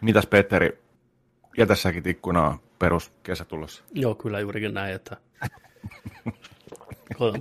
Mitäs 0.00 0.26
Petteri, 0.26 0.78
jätä 1.58 1.74
säkin 1.74 2.08
ikkunaa 2.08 2.58
perus 2.78 3.12
kesä 3.22 3.44
tulossa. 3.44 3.84
Joo, 3.92 4.14
kyllä 4.14 4.40
juurikin 4.40 4.74
näin, 4.74 4.94
että 4.94 5.16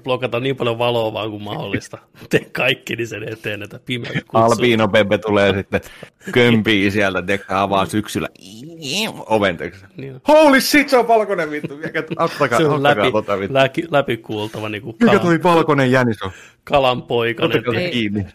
blokata 0.03 0.39
niin 0.39 0.55
paljon 0.55 0.77
valoa 0.77 1.13
vaan 1.13 1.29
kuin 1.29 1.43
mahdollista. 1.43 1.97
Tee 2.29 2.45
kaikki 2.51 2.95
niin 2.95 3.07
sen 3.07 3.33
eteen, 3.33 3.63
että 3.63 3.79
pimeä 3.85 4.11
kutsuu. 4.11 4.27
Albino 4.41 4.87
Bebe 4.87 5.17
tulee 5.17 5.53
sitten 5.53 5.81
kömpii 6.31 6.91
sieltä, 6.91 7.27
dekka 7.27 7.61
avaa 7.61 7.85
syksyllä 7.85 8.29
oven. 9.25 9.57
Niin. 9.97 10.21
Holy 10.27 10.61
shit, 10.61 10.89
se 10.89 10.97
on 10.97 11.07
valkoinen 11.07 11.51
vittu. 11.51 11.77
Mikä, 11.77 12.03
ottakaa, 12.19 12.59
Se 12.59 12.65
on 12.67 12.83
läpi, 12.83 13.11
tota 13.11 13.39
vittu. 13.39 13.53
läpi, 13.53 13.83
läpikuultava 13.91 14.69
niin 14.69 14.81
kuin 14.81 14.95
Mikä 14.99 15.05
kalan, 15.05 15.21
toi 15.21 15.43
valkoinen 15.43 15.91
jänis 15.91 16.21
on? 16.21 16.31
kalanpoikainen. 16.63 17.57
Ottakaa 17.57 17.73
se 17.73 17.79
Ei. 17.85 17.91
kiinni. 17.91 18.25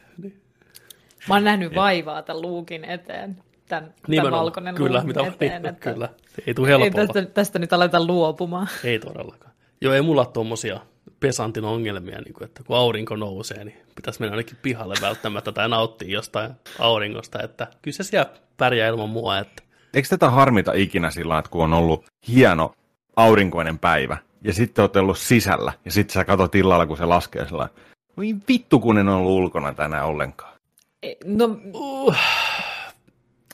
Mä 1.29 1.35
oon 1.35 1.45
nähnyt 1.45 1.75
vaivaa 1.75 2.23
tämän 2.23 2.43
luukin 2.43 2.85
eteen. 2.85 3.37
Tämän, 3.69 3.95
tämän 4.17 4.33
valkoinen 4.33 4.75
kyllä, 4.75 4.91
luukin 4.93 5.07
mitä, 5.09 5.27
eteen. 5.27 5.63
niin, 5.63 5.67
että 5.75 5.93
kyllä. 5.93 6.09
Ei 6.47 6.55
tule 6.55 6.69
Ei 6.69 6.71
helpolla. 6.79 7.07
tästä, 7.07 7.23
tästä 7.35 7.59
nyt 7.59 7.73
aleta 7.73 8.07
luopumaan. 8.07 8.69
Ei 8.85 8.99
todellakaan. 8.99 9.53
Joo, 9.81 9.95
ei 9.95 10.03
mulla 10.03 10.21
ole 10.21 10.29
tuommoisia 10.33 10.81
pesantin 11.21 11.65
ongelmia, 11.65 12.21
niin 12.21 12.35
kuin, 12.35 12.45
että 12.45 12.63
kun 12.67 12.77
aurinko 12.77 13.17
nousee, 13.17 13.65
niin 13.65 13.77
pitäisi 13.95 14.21
mennä 14.21 14.33
ainakin 14.33 14.57
pihalle 14.63 14.95
välttämättä 15.01 15.53
tai 15.53 15.69
nauttia 15.69 16.09
jostain 16.09 16.53
auringosta, 16.79 17.43
että 17.43 17.67
kyllä 17.83 17.97
se 17.97 18.03
siellä 18.03 18.31
pärjää 18.57 18.89
ilman 18.89 19.09
mua, 19.09 19.39
että 19.39 19.63
Eikö 19.95 20.09
tätä 20.09 20.31
harmita 20.31 20.73
ikinä 20.73 21.11
sillä 21.11 21.39
että 21.39 21.51
kun 21.51 21.65
on 21.65 21.73
ollut 21.73 22.05
hieno 22.29 22.75
aurinkoinen 23.17 23.79
päivä, 23.79 24.17
ja 24.45 24.53
sitten 24.53 24.83
oot 24.83 24.97
ollut 24.97 25.19
sisällä, 25.19 25.73
ja 25.85 25.91
sitten 25.91 26.15
sä 26.15 26.25
katsot 26.25 26.55
illalla, 26.55 26.87
kun 26.87 26.97
se 26.97 27.05
laskee 27.05 27.47
sillä 27.49 27.69
voi 28.19 28.37
vittu, 28.49 28.81
kun 28.81 28.99
en 28.99 29.09
ollut 29.09 29.33
ulkona 29.33 29.75
tänään 29.75 30.07
ollenkaan. 30.07 30.53
Ei, 31.03 31.17
No, 31.25 31.59
uh, 31.73 32.17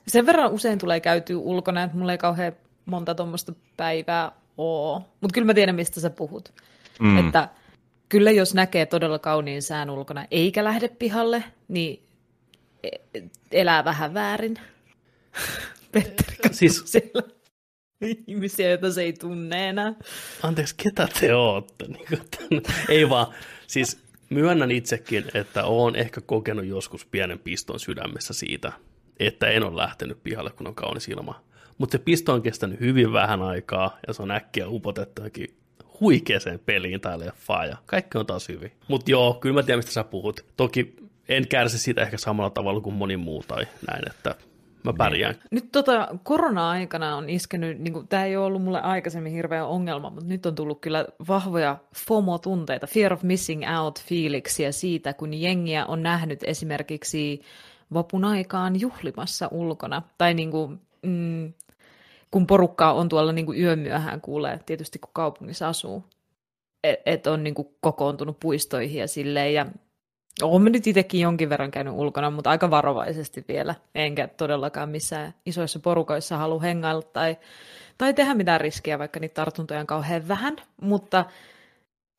sen 0.09 0.27
verran 0.27 0.53
usein 0.53 0.79
tulee 0.79 1.01
käytyä 1.01 1.39
ulkona, 1.39 1.83
että 1.83 1.97
mulla 1.97 2.13
ei 2.13 2.19
kauhean 2.19 2.53
monta 2.87 3.15
tuommoista 3.15 3.53
päivää 3.77 4.33
oo. 4.59 4.99
Mutta 5.21 5.35
kyllä 5.35 5.47
mä 5.47 5.55
tiedän, 5.55 5.75
mistä 5.75 6.01
sä 6.01 6.11
puhut. 6.11 6.53
Mm. 7.01 7.27
Että 7.27 7.49
kyllä 8.09 8.31
jos 8.31 8.55
näkee 8.55 8.87
todella 8.87 9.19
kauniin 9.19 9.63
sään 9.63 9.91
ulkona, 9.91 10.27
eikä 10.31 10.65
lähde 10.65 10.89
pihalle, 10.89 11.45
niin 11.69 12.03
e- 12.83 13.21
elää 13.53 13.85
vähän 13.85 14.15
väärin. 14.15 14.57
Petteri 15.93 16.37
Siis- 16.53 16.83
siellä 16.87 17.23
ihmisiä, 18.01 18.69
joita 18.69 18.93
se 18.93 19.03
ei 19.03 19.13
tunne 19.13 19.69
enää. 19.69 19.93
anteeksi, 20.43 20.75
ketä 20.77 21.09
te 21.21 21.35
ootte? 21.35 21.85
Niin 21.89 22.63
ei 22.89 23.09
vaan, 23.09 23.27
siis 23.67 24.05
myönnän 24.31 24.71
itsekin, 24.71 25.25
että 25.35 25.65
olen 25.65 25.97
ehkä 25.97 26.21
kokenut 26.21 26.67
joskus 26.67 27.05
pienen 27.07 27.39
piston 27.39 27.81
sydämessä 27.81 28.35
siitä, 28.35 28.73
että 29.21 29.47
en 29.47 29.63
ole 29.65 29.77
lähtenyt 29.77 30.23
pihalle, 30.23 30.51
kun 30.51 30.67
on 30.67 30.75
kaunis 30.75 31.09
ilma. 31.09 31.45
Mutta 31.79 31.93
se 31.93 32.05
pisto 32.05 32.33
on 32.33 32.43
kestänyt 32.43 32.81
hyvin 32.81 33.13
vähän 33.13 33.43
aikaa, 33.43 33.99
ja 34.07 34.13
se 34.15 34.23
on 34.23 34.31
äkkiä 34.31 34.69
upotettu 34.69 35.23
huikeeseen 36.01 36.61
peliin 36.67 37.01
tai 37.01 37.19
leffaan, 37.19 37.69
ja 37.69 37.77
kaikki 37.87 38.19
on 38.19 38.27
taas 38.27 38.49
hyvin. 38.49 38.73
Mutta 38.89 39.11
joo, 39.11 39.35
kyllä 39.35 39.55
mä 39.55 39.63
tiedän, 39.63 39.79
mistä 39.79 39.93
sä 39.93 40.05
puhut. 40.05 40.45
Toki 40.57 40.97
en 41.29 41.49
kärsi 41.49 41.79
siitä 41.79 42.03
ehkä 42.03 42.17
samalla 42.17 42.51
tavalla 42.51 42.81
kuin 42.81 42.95
moni 42.95 43.17
muu 43.17 43.45
tai 43.49 43.67
näin, 43.91 44.03
että 44.11 44.35
mä 44.85 44.93
pärjään. 44.93 45.35
Nyt 45.51 45.73
tota, 45.73 46.09
korona-aikana 46.23 47.17
on 47.17 47.31
iskenyt, 47.31 47.79
niin 47.79 48.09
tämä 48.09 48.25
ei 48.25 48.37
ole 48.37 48.47
ollut 48.47 48.63
mulle 48.63 48.81
aikaisemmin 48.81 49.33
hirveä 49.33 49.67
ongelma, 49.67 50.11
mutta 50.11 50.29
nyt 50.29 50.47
on 50.47 50.55
tullut 50.55 50.81
kyllä 50.81 51.07
vahvoja 51.29 51.77
FOMO-tunteita, 51.97 52.87
fear 52.87 53.13
of 53.13 53.23
missing 53.23 53.63
out 53.79 54.03
fiiliksiä 54.03 54.73
siitä, 54.73 55.13
kun 55.13 55.35
jengiä 55.35 55.87
on 55.87 56.03
nähnyt 56.03 56.41
esimerkiksi 56.43 57.41
vapun 57.95 58.25
aikaan 58.25 58.81
juhlimassa 58.81 59.49
ulkona, 59.51 60.03
tai 60.19 60.35
niin 60.35 60.51
kuin, 60.51 60.81
mm, 61.03 61.53
kun 62.35 62.47
porukkaa 62.47 62.93
on 62.93 63.09
tuolla 63.09 63.33
niin 63.33 63.47
kuin 63.47 63.61
yömyöhään 63.61 64.21
kuulee, 64.21 64.61
tietysti 64.67 64.99
kun 64.99 65.11
kaupungissa 65.13 65.69
asuu, 65.69 66.05
että 66.85 67.11
et 67.11 67.27
on 67.27 67.45
niin 67.45 67.55
kuin 67.55 67.69
kokoontunut 67.81 68.41
puistoihin 68.41 69.01
ja 69.01 69.09
silleen, 69.09 69.55
ja 69.55 69.67
olen 70.43 70.73
nyt 70.73 70.87
itsekin 70.87 71.21
jonkin 71.21 71.49
verran 71.49 71.71
käynyt 71.71 71.95
ulkona, 71.95 72.31
mutta 72.31 72.51
aika 72.51 72.71
varovaisesti 72.71 73.45
vielä. 73.49 73.75
Enkä 73.95 74.29
todellakaan 74.29 74.89
missään 74.89 75.35
isoissa 75.47 75.79
porukoissa 75.79 76.37
halua 76.37 76.61
hengailla 76.61 77.03
tai, 77.03 77.37
tai 77.99 78.15
tehdä 78.15 78.35
mitään 78.35 78.61
riskiä, 78.61 78.99
vaikka 78.99 79.21
niitä 79.21 79.35
tartuntoja 79.35 79.81
on 79.81 79.87
kauhean 79.87 80.29
vähän. 80.29 80.57
Mutta 80.81 81.25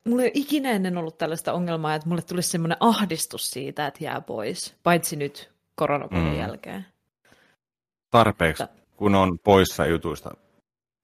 mulla 0.08 0.22
ei 0.22 0.26
ole 0.26 0.32
ikinä 0.34 0.70
ennen 0.70 0.96
ollut 0.98 1.18
tällaista 1.18 1.52
ongelmaa, 1.52 1.94
että 1.94 2.08
mulle 2.08 2.22
tulisi 2.22 2.50
semmoinen 2.50 2.78
ahdistus 2.80 3.50
siitä, 3.50 3.86
että 3.86 4.04
jää 4.04 4.20
pois. 4.20 4.74
Paitsi 4.82 5.16
nyt 5.16 5.50
koronavuoden 5.74 6.24
Mm. 6.24 6.30
mm. 6.32 6.38
jälkeen. 6.38 6.86
Tarpeeksi, 8.10 8.64
kun 8.96 9.14
on 9.14 9.38
poissa 9.38 9.86
jutuista 9.86 10.30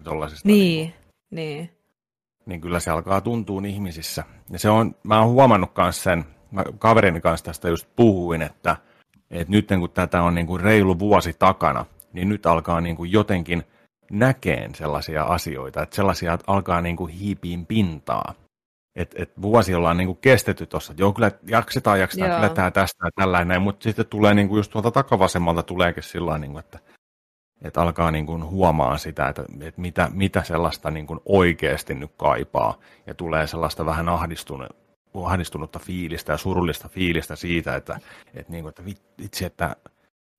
tollasista. 0.04 0.48
Niin, 0.48 0.94
niin. 1.30 1.70
niin 2.46 2.60
kyllä 2.60 2.80
se 2.80 2.90
alkaa 2.90 3.20
tuntua 3.20 3.62
ihmisissä. 3.66 4.24
Ja 4.50 4.58
se 4.58 4.70
on, 4.70 4.94
mä 5.02 5.20
oon 5.20 5.32
huomannut 5.32 5.70
myös 5.76 6.02
sen, 6.02 6.24
mä 6.50 6.64
kaverini 6.78 7.20
kanssa 7.20 7.44
tästä 7.44 7.68
just 7.68 7.88
puhuin, 7.96 8.42
että, 8.42 8.76
että 9.30 9.50
nyt 9.50 9.68
kun 9.78 9.90
tätä 9.90 10.22
on 10.22 10.34
niin 10.34 10.46
kuin 10.46 10.60
reilu 10.60 10.98
vuosi 10.98 11.32
takana, 11.38 11.86
niin 12.12 12.28
nyt 12.28 12.46
alkaa 12.46 12.80
niin 12.80 12.96
kuin 12.96 13.12
jotenkin 13.12 13.62
näkeen 14.12 14.74
sellaisia 14.74 15.24
asioita, 15.24 15.82
että 15.82 15.96
sellaisia 15.96 16.38
alkaa 16.46 16.82
niin 16.82 16.96
kuin 16.96 17.12
hiipiin 17.12 17.66
pintaa. 17.66 18.34
Et, 18.96 19.14
et 19.18 19.42
vuosi 19.42 19.74
ollaan 19.74 19.96
niin 19.96 20.06
kuin 20.06 20.18
kestetty 20.20 20.66
tuossa, 20.66 20.92
että 20.92 21.02
joo, 21.02 21.12
kyllä 21.12 21.30
jaksetaan, 21.46 22.00
jaksetaan, 22.00 22.30
Joo. 22.30 22.40
kyllä 22.40 22.54
tämä 22.54 22.70
tästä 22.70 23.06
ja 23.06 23.10
tällainen, 23.14 23.62
mutta 23.62 23.84
sitten 23.84 24.06
tulee 24.06 24.34
niin 24.34 24.48
kuin 24.48 24.56
just 24.56 24.72
tuolta 24.72 24.90
takavasemmalta 24.90 25.62
tuleekin 25.62 26.02
sillä 26.02 26.38
niin 26.38 26.52
kuin, 26.52 26.60
että 26.60 26.78
että 27.62 27.82
alkaa 27.82 28.10
niin 28.10 28.26
kuin 28.26 28.44
huomaa 28.44 28.98
sitä, 28.98 29.28
että, 29.28 29.44
että 29.60 29.80
mitä, 29.80 30.08
mitä 30.12 30.42
sellaista 30.42 30.90
niin 30.90 31.06
kuin 31.06 31.20
oikeasti 31.24 31.94
nyt 31.94 32.12
kaipaa, 32.16 32.78
ja 33.06 33.14
tulee 33.14 33.46
sellaista 33.46 33.86
vähän 33.86 34.08
ahdistunut, 34.08 34.76
ahdistunutta 35.24 35.78
fiilistä 35.78 36.32
ja 36.32 36.36
surullista 36.36 36.88
fiilistä 36.88 37.36
siitä, 37.36 37.76
että, 37.76 38.00
että, 38.34 38.52
niin 38.52 38.62
kuin, 38.62 38.68
että 38.68 38.84
vitsi, 39.22 39.44
että 39.44 39.76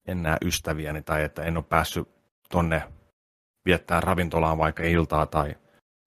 en 0.08 0.24
näe 0.24 0.38
ystäviäni 0.46 1.01
tai 1.01 1.24
että 1.24 1.44
en 1.44 1.58
ole 1.58 1.65
päässyt 1.70 2.08
tonne 2.50 2.84
viettää 3.65 4.01
ravintolaan 4.01 4.58
vaikka 4.58 4.84
iltaa 4.84 5.25
tai 5.25 5.56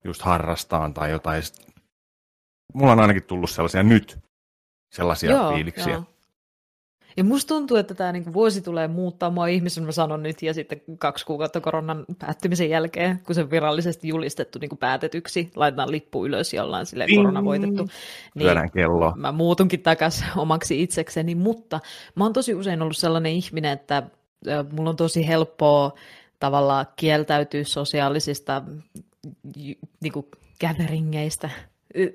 just 0.05 0.23
harrastaan 0.23 0.95
tai 0.95 1.11
jotain. 1.11 1.43
Mulla 2.75 2.93
on 2.93 3.01
ainakin 3.01 3.23
tullut 3.23 3.51
sellaisia 3.51 3.83
nyt 3.83 4.19
sellaisia 4.95 5.31
joo, 5.31 5.53
fiiliksiä. 5.53 5.93
Joo. 5.93 6.05
Ja 7.17 7.25
musta 7.25 7.49
tuntuu, 7.49 7.77
että 7.77 7.95
tämä 7.95 8.13
niinku 8.13 8.33
vuosi 8.33 8.63
tulee 8.63 8.89
muuttaa 8.89 9.31
mua 9.31 9.47
ihmisen, 9.47 9.85
mä 9.85 9.93
sanon 9.93 10.23
nyt, 10.23 10.43
ja 10.43 10.55
sitten 10.55 10.81
kaksi 10.99 11.27
kuukautta 11.27 11.61
koronan 11.61 12.05
päättymisen 12.19 12.71
jälkeen, 12.71 13.21
kun 13.27 13.35
se 13.35 13.41
on 13.41 13.51
virallisesti 13.51 14.09
julistettu 14.09 14.59
niinku 14.59 14.77
päätetyksi, 14.77 15.51
laitetaan 15.57 15.91
lippu 15.91 16.27
ylös 16.27 16.53
ja 16.53 16.65
ollaan 16.65 16.87
sille 16.87 17.07
korona 17.17 17.45
voitettu. 17.45 17.89
Niin 18.35 18.71
kello. 18.75 19.13
Mä 19.17 19.33
muutunkin 19.33 19.83
takaisin 19.83 20.27
omaksi 20.37 20.83
itsekseni, 20.83 21.35
mutta 21.35 21.81
mä 22.15 22.25
oon 22.25 22.33
tosi 22.33 22.55
usein 22.55 22.83
ollut 22.83 22.97
sellainen 22.97 23.33
ihminen, 23.33 23.73
että 23.73 24.03
mulla 24.73 24.91
on 24.91 24.97
tosi 24.97 25.29
helppoa 25.29 25.95
tavallaan 26.41 26.87
kieltäytyä 26.97 27.65
sosiaalisista 27.65 28.63
niin 30.01 30.13
kuin 30.13 30.27
gatheringeistä, 30.61 31.51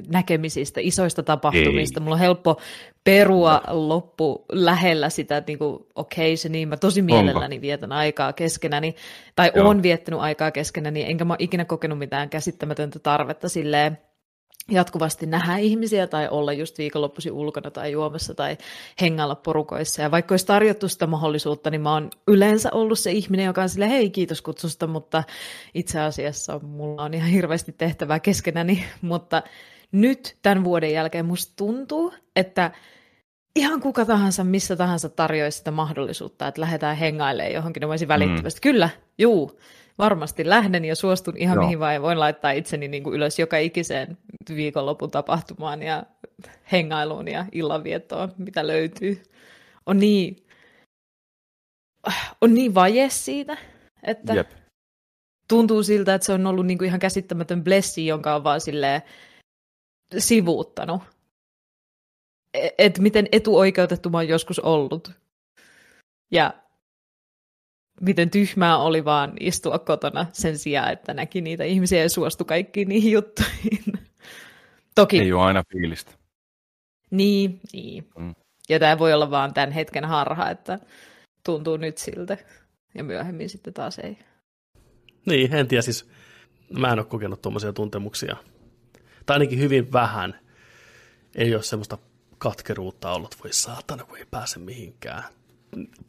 näkemisistä, 0.07 0.79
isoista 0.83 1.23
tapahtumista. 1.23 1.99
Ei. 1.99 2.03
Mulla 2.03 2.15
on 2.15 2.19
helppo 2.19 2.61
perua 3.03 3.61
no. 3.67 3.87
loppu 3.87 4.45
lähellä 4.51 5.09
sitä, 5.09 5.37
että 5.37 5.49
niinku, 5.49 5.87
okei 5.95 6.29
okay, 6.33 6.37
se 6.37 6.49
niin, 6.49 6.69
mä 6.69 6.77
tosi 6.77 7.01
mielelläni 7.01 7.55
Onko? 7.55 7.61
vietän 7.61 7.91
aikaa 7.91 8.33
keskenäni, 8.33 8.95
tai 9.35 9.51
Joo. 9.55 9.69
on 9.69 9.83
viettänyt 9.83 10.19
aikaa 10.19 10.51
keskenäni, 10.51 11.03
enkä 11.03 11.25
mä 11.25 11.35
ikinä 11.39 11.65
kokenut 11.65 11.99
mitään 11.99 12.29
käsittämätöntä 12.29 12.99
tarvetta 12.99 13.49
silleen, 13.49 13.97
jatkuvasti 14.69 15.25
nähdä 15.25 15.57
ihmisiä 15.57 16.07
tai 16.07 16.27
olla 16.29 16.53
just 16.53 16.77
viikonloppuisin 16.77 17.31
ulkona 17.31 17.71
tai 17.71 17.91
juomassa 17.91 18.33
tai 18.33 18.57
hengailla 19.01 19.35
porukoissa. 19.35 20.01
Ja 20.01 20.11
vaikka 20.11 20.33
olisi 20.33 20.45
tarjottu 20.45 20.87
sitä 20.87 21.07
mahdollisuutta, 21.07 21.69
niin 21.69 21.81
mä 21.81 21.93
oon 21.93 22.09
yleensä 22.27 22.69
ollut 22.71 22.99
se 22.99 23.11
ihminen, 23.11 23.45
joka 23.45 23.61
on 23.61 23.69
sille 23.69 23.89
hei 23.89 24.09
kiitos 24.09 24.41
kutsusta, 24.41 24.87
mutta 24.87 25.23
itse 25.73 25.99
asiassa 25.99 26.59
mulla 26.59 27.03
on 27.03 27.13
ihan 27.13 27.29
hirveästi 27.29 27.71
tehtävää 27.71 28.19
keskenäni. 28.19 28.85
Mutta 29.01 29.43
nyt 29.91 30.37
tämän 30.41 30.63
vuoden 30.63 30.93
jälkeen 30.93 31.25
musta 31.25 31.53
tuntuu, 31.55 32.13
että 32.35 32.71
ihan 33.55 33.81
kuka 33.81 34.05
tahansa, 34.05 34.43
missä 34.43 34.75
tahansa 34.75 35.09
tarjoaisi 35.09 35.57
sitä 35.57 35.71
mahdollisuutta, 35.71 36.47
että 36.47 36.61
lähdetään 36.61 36.97
hengailemaan 36.97 37.53
johonkin, 37.53 37.81
niin 37.81 37.89
voisin 37.89 38.07
välittömästi, 38.07 38.59
mm. 38.59 38.61
kyllä, 38.61 38.89
juu, 39.17 39.59
varmasti 39.97 40.49
lähden 40.49 40.85
ja 40.85 40.95
suostun 40.95 41.37
ihan 41.37 41.55
Joo. 41.55 41.63
mihin 41.63 41.79
vaan 41.79 42.01
voin 42.01 42.19
laittaa 42.19 42.51
itseni 42.51 42.87
niin 42.87 43.03
kuin 43.03 43.15
ylös 43.15 43.39
joka 43.39 43.57
ikiseen 43.57 44.17
viikonlopun 44.55 45.11
tapahtumaan 45.11 45.83
ja 45.83 46.03
hengailuun 46.71 47.27
ja 47.27 47.45
illanviettoon, 47.51 48.33
mitä 48.37 48.67
löytyy. 48.67 49.23
On 49.85 49.97
niin, 49.97 50.45
on 52.41 52.53
niin 52.53 52.75
vaje 52.75 53.09
siitä, 53.09 53.57
että 54.03 54.33
Jep. 54.33 54.49
tuntuu 55.47 55.83
siltä, 55.83 56.15
että 56.15 56.25
se 56.25 56.33
on 56.33 56.47
ollut 56.47 56.65
niin 56.65 56.77
kuin 56.77 56.87
ihan 56.87 56.99
käsittämätön 56.99 57.63
blessi, 57.63 58.05
jonka 58.05 58.35
on 58.35 58.43
vaan 58.43 58.61
silleen 58.61 59.01
sivuuttanut. 60.17 61.01
E-, 62.53 62.69
että 62.77 63.01
miten 63.01 63.27
etuoikeutettu 63.31 64.09
mä 64.09 64.17
oon 64.17 64.27
joskus 64.27 64.59
ollut. 64.59 65.11
Ja 66.31 66.53
miten 68.01 68.29
tyhmää 68.29 68.77
oli 68.77 69.05
vaan 69.05 69.33
istua 69.39 69.79
kotona 69.79 70.25
sen 70.33 70.57
sijaan, 70.57 70.91
että 70.91 71.13
näki 71.13 71.41
niitä 71.41 71.63
ihmisiä 71.63 72.01
ja 72.01 72.09
suostu 72.09 72.45
kaikkiin 72.45 72.89
niihin 72.89 73.11
juttuihin. 73.11 73.83
Toki. 74.95 75.19
Ei 75.19 75.33
ole 75.33 75.41
aina 75.41 75.63
fiilistä. 75.71 76.11
Niin, 77.11 77.59
niin. 77.73 78.07
Mm. 78.17 78.35
Ja 78.69 78.79
tämä 78.79 78.99
voi 78.99 79.13
olla 79.13 79.31
vaan 79.31 79.53
tämän 79.53 79.71
hetken 79.71 80.05
harha, 80.05 80.49
että 80.49 80.79
tuntuu 81.45 81.77
nyt 81.77 81.97
siltä 81.97 82.37
ja 82.95 83.03
myöhemmin 83.03 83.49
sitten 83.49 83.73
taas 83.73 83.99
ei. 83.99 84.17
Niin, 85.25 85.55
en 85.55 85.67
tiedä 85.67 85.81
siis, 85.81 86.09
mä 86.79 86.91
en 86.91 86.99
ole 86.99 87.05
kokenut 87.05 87.41
tuommoisia 87.41 87.73
tuntemuksia. 87.73 88.35
Tai 89.25 89.35
ainakin 89.35 89.59
hyvin 89.59 89.93
vähän. 89.93 90.39
Ei 91.35 91.55
ole 91.55 91.63
semmoista 91.63 91.97
katkeruutta 92.37 93.11
ollut, 93.11 93.35
voi 93.43 93.53
saatana, 93.53 94.03
kun 94.03 94.17
ei 94.17 94.25
pääse 94.31 94.59
mihinkään 94.59 95.23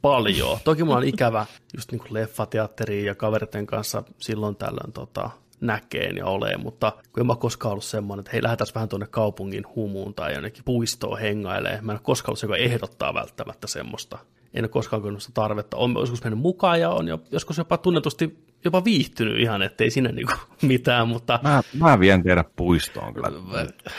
paljon. 0.02 0.58
Toki 0.64 0.84
mulla 0.84 0.96
on 0.96 1.04
ikävä 1.04 1.46
just 1.76 1.92
niin 1.92 1.98
kuin 1.98 2.14
leffateatteriin 2.14 3.06
ja 3.06 3.14
kaveritten 3.14 3.66
kanssa 3.66 4.02
silloin 4.18 4.56
tällöin 4.56 4.92
tota, 4.92 5.30
näkeen 5.60 6.16
ja 6.16 6.26
oleen, 6.26 6.60
mutta 6.60 6.92
kun 7.12 7.20
en 7.20 7.26
mä 7.26 7.36
koskaan 7.36 7.72
ollut 7.72 7.84
semmoinen, 7.84 8.20
että 8.20 8.32
hei, 8.32 8.42
lähdetään 8.42 8.70
vähän 8.74 8.88
tuonne 8.88 9.06
kaupungin 9.10 9.64
humuun 9.74 10.14
tai 10.14 10.34
jonnekin 10.34 10.64
puistoon 10.64 11.18
hengailee. 11.18 11.78
Mä 11.80 11.92
en 11.92 11.96
ole 11.96 12.00
koskaan 12.02 12.30
ollut 12.30 12.38
se, 12.38 12.46
joka 12.46 12.56
ehdottaa 12.56 13.14
välttämättä 13.14 13.66
semmoista. 13.66 14.18
En 14.54 14.64
ole 14.64 14.68
koskaan 14.68 15.02
kokenut 15.02 15.22
sitä 15.22 15.34
tarvetta. 15.34 15.76
On 15.76 15.94
joskus 15.98 16.24
mennyt 16.24 16.40
mukaan 16.40 16.80
ja 16.80 16.90
on 16.90 17.08
jo, 17.08 17.20
joskus 17.30 17.58
jopa 17.58 17.78
tunnetusti 17.78 18.44
jopa 18.64 18.84
viihtynyt 18.84 19.40
ihan, 19.40 19.62
ettei 19.62 19.90
sinne 19.90 20.12
niinku 20.12 20.32
mitään, 20.62 21.08
mutta... 21.08 21.40
Mä, 21.42 21.62
mä 21.78 22.00
vien 22.00 22.22
tehdä 22.22 22.44
puistoon 22.56 23.14
kyllä 23.14 23.28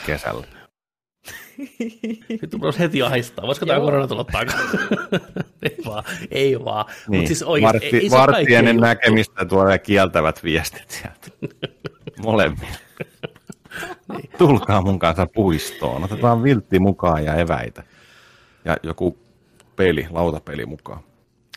kesällä. 0.06 0.46
Nyt 2.42 2.60
voisi 2.60 2.78
heti 2.78 3.02
ahistaa. 3.02 3.46
Voisiko 3.46 3.66
tämä 3.66 3.80
korona 3.80 4.06
tulla 4.06 4.24
takaisin? 4.24 4.80
ei 5.62 5.76
vaan, 5.84 6.04
ei 6.30 6.64
vaan. 6.64 6.84
Niin. 7.08 7.20
Mut 7.20 7.26
siis 7.26 7.42
oikein, 7.42 8.10
Martti, 8.10 8.54
ei, 8.56 8.72
näkemistä 8.72 9.44
tulee 9.44 9.78
kieltävät 9.78 10.44
viestit 10.44 10.90
sieltä. 10.90 11.54
Molemmille. 12.24 12.76
niin. 14.12 14.30
Tulkaa 14.38 14.82
mun 14.82 14.98
kanssa 14.98 15.26
puistoon. 15.34 16.04
Otetaan 16.04 16.42
viltti 16.42 16.78
mukaan 16.78 17.24
ja 17.24 17.34
eväitä. 17.34 17.82
Ja 18.64 18.76
joku 18.82 19.18
peli, 19.76 20.06
lautapeli 20.10 20.66
mukaan. 20.66 21.02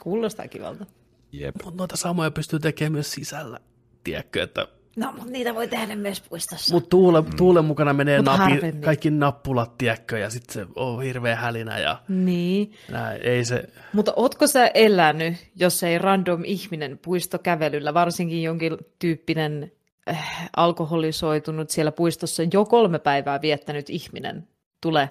Kuulostaa 0.01 0.47
kivalta. 0.47 0.85
Jep. 1.31 1.55
Mutta 1.63 1.77
noita 1.77 1.97
samoja 1.97 2.31
pystyy 2.31 2.59
tekemään 2.59 2.91
myös 2.91 3.11
sisällä. 3.11 3.59
Tiedätkö, 4.03 4.43
että 4.43 4.67
No, 4.97 5.11
mutta 5.11 5.31
niitä 5.31 5.55
voi 5.55 5.67
tehdä 5.67 5.95
myös 5.95 6.21
puistossa. 6.21 6.73
Mutta 6.75 6.89
tuule, 6.89 7.21
mm. 7.21 7.35
tuulen 7.37 7.65
mukana 7.65 7.93
menee 7.93 8.21
napi, 8.21 8.71
kaikki 8.85 9.09
nappulat, 9.09 9.77
tiedätkö, 9.77 10.17
ja 10.17 10.29
sitten 10.29 10.53
se 10.53 10.71
on 10.75 11.03
hirveä 11.03 11.35
hälinä. 11.35 11.79
Ja 11.79 12.01
niin. 12.07 12.73
Näin, 12.91 13.21
ei 13.21 13.45
se... 13.45 13.63
Mutta 13.93 14.13
ootko 14.15 14.47
sä 14.47 14.67
elänyt, 14.73 15.35
jos 15.55 15.83
ei 15.83 15.97
random 15.97 16.43
ihminen 16.45 16.97
puistokävelyllä, 16.97 17.93
varsinkin 17.93 18.43
jonkin 18.43 18.77
tyyppinen 18.99 19.71
äh, 20.09 20.49
alkoholisoitunut 20.57 21.69
siellä 21.69 21.91
puistossa 21.91 22.43
jo 22.53 22.65
kolme 22.65 22.99
päivää 22.99 23.41
viettänyt 23.41 23.89
ihminen 23.89 24.47
tule 24.81 25.09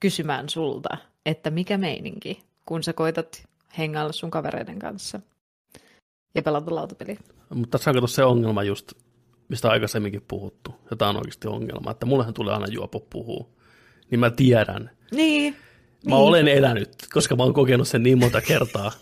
kysymään 0.00 0.48
sulta, 0.48 0.96
että 1.26 1.50
mikä 1.50 1.78
meininki, 1.78 2.42
kun 2.66 2.82
sä 2.82 2.92
koitat 2.92 3.42
hengailla 3.78 4.12
sun 4.12 4.30
kavereiden 4.30 4.78
kanssa 4.78 5.20
ja 6.34 6.42
pelata 6.42 6.74
lautapeliä. 6.74 7.16
Mutta 7.54 7.78
tässä 7.78 7.90
on 7.90 8.08
se 8.08 8.24
ongelma 8.24 8.62
just, 8.62 8.92
mistä 9.48 9.68
on 9.68 9.72
aikaisemminkin 9.72 10.22
puhuttu, 10.28 10.74
ja 10.90 10.96
tämä 10.96 11.08
on 11.08 11.16
oikeasti 11.16 11.48
ongelma, 11.48 11.90
että 11.90 12.06
mullehan 12.06 12.34
tulee 12.34 12.54
aina 12.54 12.66
juopo 12.66 13.00
puhua, 13.00 13.48
niin 14.10 14.20
mä 14.20 14.30
tiedän. 14.30 14.90
Niin. 15.12 15.52
Mä 15.52 16.14
niin. 16.14 16.14
olen 16.14 16.48
elänyt, 16.48 16.90
koska 17.12 17.36
mä 17.36 17.42
oon 17.42 17.54
kokenut 17.54 17.88
sen 17.88 18.02
niin 18.02 18.18
monta 18.18 18.40
kertaa, 18.40 18.92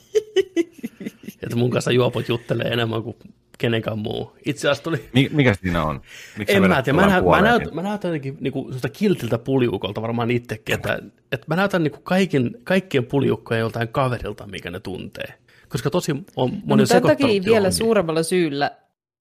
että 1.42 1.56
mun 1.56 1.70
kanssa 1.70 1.90
juopot 1.92 2.28
juttelee 2.28 2.66
enemmän 2.66 3.02
kuin 3.02 3.16
kenenkään 3.58 3.98
muu. 3.98 4.32
Itse 4.46 4.68
asiassa 4.68 4.84
tuli... 4.84 5.08
Mikä 5.30 5.54
siinä 5.54 5.84
on? 5.84 6.00
Miksi 6.38 6.54
en 6.54 6.68
mä 6.68 6.82
tiedä. 6.82 7.00
Mä, 7.00 7.06
nä- 7.06 7.22
mä, 7.22 7.42
näytän, 7.42 7.74
mä 7.74 7.82
näytän 7.82 8.08
jotenkin 8.08 8.36
niinku, 8.40 8.70
kiltiltä 8.92 9.38
puliukolta 9.38 10.02
varmaan 10.02 10.30
itsekin, 10.30 10.74
että, 10.74 10.98
että 11.32 11.46
mä 11.48 11.56
näytän 11.56 11.82
niinku 11.82 12.00
kaikin, 12.02 12.56
kaikkien 12.64 13.06
puliukkojen 13.06 13.60
joltain 13.60 13.88
kaverilta, 13.88 14.46
mikä 14.46 14.70
ne 14.70 14.80
tuntee. 14.80 15.34
Koska 15.68 15.90
tosi 15.90 16.12
on 16.36 16.62
moni 16.64 16.82
no, 16.82 16.86
Tämän 16.86 17.02
takia 17.02 17.26
vielä 17.26 17.46
johonkin. 17.46 17.72
suuremmalla 17.72 18.22
syyllä 18.22 18.70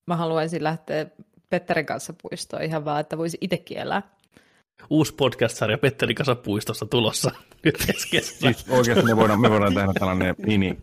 mä 0.07 0.15
haluaisin 0.15 0.63
lähteä 0.63 1.05
Petterin 1.49 1.85
kanssa 1.85 2.13
puistoon 2.21 2.63
ihan 2.63 2.85
vaan, 2.85 2.99
että 2.99 3.17
voisi 3.17 3.37
itsekin 3.41 3.77
elää. 3.77 4.01
Uusi 4.89 5.13
podcast-sarja 5.13 5.77
Petterin 5.77 6.15
kanssa 6.15 6.35
puistossa 6.35 6.85
tulossa 6.85 7.31
nyt 7.63 7.75
Siis 8.21 8.65
oikeasti 8.69 9.05
me 9.05 9.15
voidaan, 9.15 9.41
me 9.41 9.49
voidaan 9.49 9.73
tehdä 9.73 9.93
tällainen 9.99 10.35
mini, 10.37 10.77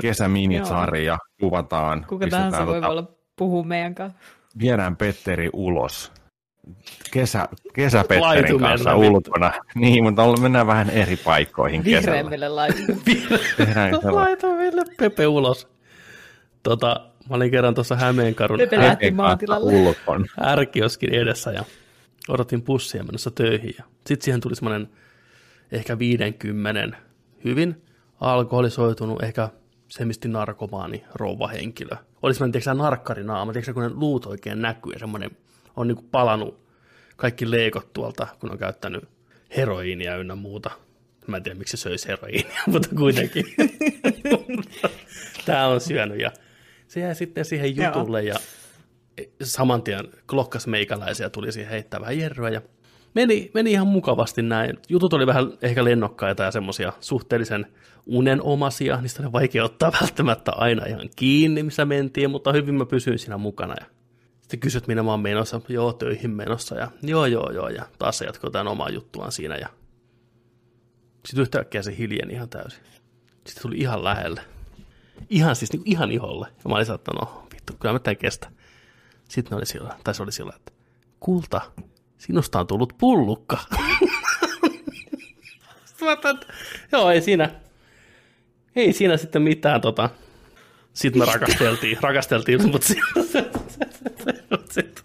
kesäminisarja, 0.00 1.18
kuvataan. 1.40 2.06
Kuka 2.08 2.26
tahansa 2.28 2.66
voi 2.66 2.74
tota, 2.74 2.88
olla 2.88 3.08
puhua 3.36 3.62
meidän 3.62 3.94
kanssa. 3.94 4.18
Viedään 4.58 4.96
Petteri 4.96 5.50
ulos. 5.52 6.12
Kesä, 7.10 7.48
kesä 7.74 8.04
Petterin 8.08 8.60
kanssa 8.60 8.96
ulkona. 8.96 9.52
Niin, 9.74 10.04
mutta 10.04 10.40
mennään 10.40 10.66
vähän 10.66 10.90
eri 10.90 11.16
paikkoihin 11.16 11.82
kesällä. 11.82 12.06
Vihreämmille 12.06 12.48
laitumille. 12.48 13.40
laitumille 14.10 14.84
Pepe 14.98 15.26
ulos. 15.26 15.68
Tota, 16.62 17.10
Mä 17.28 17.36
olin 17.36 17.50
kerran 17.50 17.74
tuossa 17.74 17.96
Hämeenkarun 17.96 18.60
ärkioskin 20.44 21.14
edessä 21.14 21.52
ja 21.52 21.64
odotin 22.28 22.62
pussia 22.62 23.04
menossa 23.04 23.30
töihin. 23.30 23.74
Sitten 24.06 24.24
siihen 24.24 24.40
tuli 24.40 24.56
semmoinen 24.56 24.88
ehkä 25.72 25.98
50 25.98 26.96
hyvin 27.44 27.82
alkoholisoitunut, 28.20 29.22
ehkä 29.22 29.48
semisti 29.88 30.28
narkomaani 30.28 31.04
rouvahenkilö. 31.14 31.96
Oli 32.22 32.34
semmoinen, 32.34 32.52
tiedätkö 32.52 32.74
narkkarinaama, 32.74 33.52
tiedätkö 33.52 33.74
kun 33.74 33.82
ne 33.82 33.90
luut 33.90 34.26
oikein 34.26 34.62
näkyy 34.62 34.92
ja 34.92 34.98
semmoinen 34.98 35.30
on 35.76 35.88
niin 35.88 35.96
kuin 35.96 36.08
palannut 36.10 36.60
kaikki 37.16 37.50
leikot 37.50 37.92
tuolta, 37.92 38.26
kun 38.40 38.50
on 38.50 38.58
käyttänyt 38.58 39.04
heroiinia 39.56 40.16
ynnä 40.16 40.34
muuta. 40.34 40.70
Mä 41.26 41.36
en 41.36 41.42
tiedä, 41.42 41.58
miksi 41.58 41.76
se 41.76 41.80
söisi 41.80 42.08
heroiinia, 42.08 42.62
mutta 42.72 42.88
kuitenkin. 42.96 43.44
Tämä 45.46 45.66
on 45.66 45.80
syönyt 45.80 46.20
ja 46.20 46.32
se 46.90 47.00
jäi 47.00 47.14
sitten 47.14 47.44
siihen 47.44 47.76
jutulle 47.76 48.22
ja 48.22 48.34
saman 49.42 49.82
tien 49.82 50.08
klokkas 50.26 50.66
meikäläisiä 50.66 51.30
tuli 51.30 51.52
siihen 51.52 51.70
heittää 51.70 52.00
vähän 52.00 52.18
jerryä 52.18 52.48
ja 52.48 52.60
meni, 53.14 53.50
meni 53.54 53.72
ihan 53.72 53.86
mukavasti 53.86 54.42
näin. 54.42 54.78
Jutut 54.88 55.12
oli 55.12 55.26
vähän 55.26 55.52
ehkä 55.62 55.84
lennokkaita 55.84 56.42
ja 56.42 56.50
semmoisia 56.50 56.92
suhteellisen 57.00 57.66
unenomaisia, 58.06 59.00
niistä 59.00 59.22
oli 59.22 59.32
vaikea 59.32 59.64
ottaa 59.64 59.92
välttämättä 60.00 60.52
aina 60.52 60.86
ihan 60.86 61.08
kiinni, 61.16 61.62
missä 61.62 61.84
mentiin, 61.84 62.30
mutta 62.30 62.52
hyvin 62.52 62.74
mä 62.74 62.86
pysyin 62.86 63.18
siinä 63.18 63.38
mukana. 63.38 63.74
Ja 63.80 63.86
sitten 64.40 64.60
kysyt, 64.60 64.86
minä 64.86 65.02
mä 65.02 65.10
oon 65.10 65.20
menossa, 65.20 65.60
joo, 65.68 65.92
töihin 65.92 66.30
menossa, 66.30 66.74
ja 66.74 66.90
joo, 67.02 67.26
joo, 67.26 67.50
joo, 67.52 67.68
ja 67.68 67.86
taas 67.98 68.18
se 68.18 68.24
jatkoi 68.24 68.50
tämän 68.50 68.68
omaa 68.68 68.90
juttuaan 68.90 69.32
siinä, 69.32 69.56
ja 69.56 69.68
sitten 71.26 71.42
yhtäkkiä 71.42 71.82
se 71.82 71.96
hiljeni 71.98 72.32
ihan 72.32 72.48
täysin. 72.48 72.82
Sitten 73.46 73.62
tuli 73.62 73.76
ihan 73.78 74.04
lähelle. 74.04 74.40
Ihan 75.28 75.56
siis 75.56 75.72
niin 75.72 75.82
ihan 75.84 76.12
iholle. 76.12 76.46
Ja 76.64 76.68
mä 76.68 76.74
olin 76.74 76.86
saattanut, 76.86 77.22
no 77.22 77.46
vittu, 77.54 77.72
kyllä 77.80 77.92
mä 77.92 77.98
tämän 77.98 78.16
kestä. 78.16 78.48
Sitten 79.28 79.58
oli 79.58 79.66
sillä, 79.66 79.96
tai 80.04 80.14
se 80.14 80.22
oli 80.22 80.32
sillä, 80.32 80.52
että 80.56 80.72
kulta, 81.20 81.60
sinusta 82.18 82.60
on 82.60 82.66
tullut 82.66 82.92
pullukka. 82.98 83.58
Sitten 85.84 86.08
mä 86.08 86.12
että 86.12 86.46
joo, 86.92 87.10
ei 87.10 87.20
siinä, 87.20 87.50
ei 88.76 88.92
siinä 88.92 89.16
sitten 89.16 89.42
mitään 89.42 89.80
tota. 89.80 90.10
Sitten 90.92 91.22
me 91.22 91.32
rakasteltiin, 91.32 91.98
rakasteltiin, 92.00 92.62
mutta 92.70 92.86
sitten, 94.70 95.04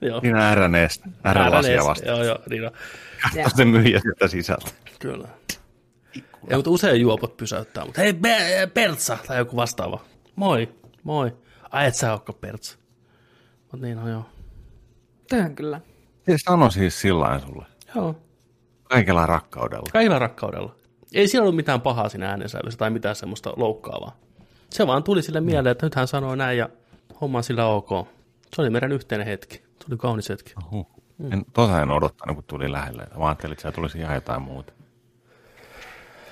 joo. 0.00 0.20
Niin 0.22 0.34
RNS, 0.54 1.00
RNS 1.32 1.86
vasta. 1.86 2.08
Joo, 2.08 2.24
joo, 2.24 2.38
niin 2.50 2.64
on. 2.64 2.70
Katso 3.42 3.56
se 3.56 3.64
myyjä 3.64 4.00
sieltä 4.00 4.28
sisältä. 4.28 4.70
Kyllä. 4.98 5.28
Ei, 6.48 6.56
mutta 6.56 6.70
usein 6.70 7.00
juopot 7.00 7.36
pysäyttää, 7.36 7.84
mutta 7.84 8.00
hei, 8.00 8.14
Pertsa, 8.74 9.18
tai 9.26 9.38
joku 9.38 9.56
vastaava. 9.56 10.00
Moi, 10.36 10.74
moi. 11.02 11.36
Ai, 11.70 11.86
et 11.86 11.94
sä 11.94 12.12
olekaan 12.12 12.38
Pertsa. 12.40 12.78
Mutta 13.72 13.86
niin 13.86 13.98
on 13.98 14.10
joo. 14.10 14.24
Tämä 15.28 15.50
kyllä. 15.50 15.80
Se 16.26 16.36
sano 16.38 16.70
siis 16.70 17.00
sillä 17.00 17.40
sulle. 17.46 17.66
Joo. 17.94 18.16
Kaikella 18.82 19.26
rakkaudella. 19.26 19.88
Kaikella 19.92 20.18
rakkaudella. 20.18 20.74
Ei 21.12 21.28
siinä 21.28 21.42
ollut 21.42 21.56
mitään 21.56 21.80
pahaa 21.80 22.08
siinä 22.08 22.30
äänensävyssä 22.30 22.78
tai 22.78 22.90
mitään 22.90 23.16
semmoista 23.16 23.52
loukkaavaa. 23.56 24.16
Se 24.70 24.86
vaan 24.86 25.02
tuli 25.02 25.22
sille 25.22 25.40
mieleen, 25.40 25.72
että 25.72 25.86
nyt 25.86 25.94
hän 25.94 26.08
sanoo 26.08 26.34
näin 26.34 26.58
ja 26.58 26.68
homma 27.20 27.38
on 27.38 27.44
sillä 27.44 27.66
ok. 27.66 27.88
Se 28.54 28.62
oli 28.62 28.70
meidän 28.70 28.92
yhteinen 28.92 29.26
hetki. 29.26 29.62
Tuli 29.86 29.98
kaunis 29.98 30.28
hetki. 30.28 30.54
Oho. 30.64 30.86
En, 31.32 31.44
tota 31.52 31.82
en 31.82 31.90
odottanut, 31.90 32.36
kun 32.36 32.44
tuli 32.44 32.72
lähelle. 32.72 33.06
Mä 33.18 33.26
ajattelin, 33.26 33.52
että 33.52 33.62
siellä 33.62 33.74
tulisi 33.74 33.98
ihan 33.98 34.14
jotain 34.14 34.42
muuta. 34.42 34.72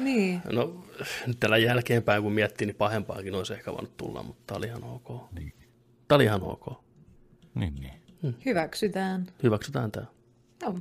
Niin. 0.05 0.43
No, 0.53 0.85
nyt 1.27 1.41
tällä 1.41 1.59
jälkeenpäin, 1.59 2.23
kun 2.23 2.33
miettii, 2.33 2.67
niin 2.67 2.77
pahempaakin 2.77 3.35
olisi 3.35 3.53
ehkä 3.53 3.73
voinut 3.73 3.97
tulla, 3.97 4.23
mutta 4.23 4.43
tämä 4.47 4.59
oli 4.59 4.67
ihan 4.67 4.85
ok. 4.85 5.33
Niin. 5.33 5.53
Tämä 6.09 6.17
oli 6.17 6.25
ihan 6.25 6.43
ok. 6.43 6.85
Niin, 7.55 7.75
niin. 7.75 7.95
Hmm. 8.23 8.35
Hyväksytään. 8.45 9.27
Hyväksytään 9.43 9.93
tämä. 9.93 10.07
Joo. 10.62 10.79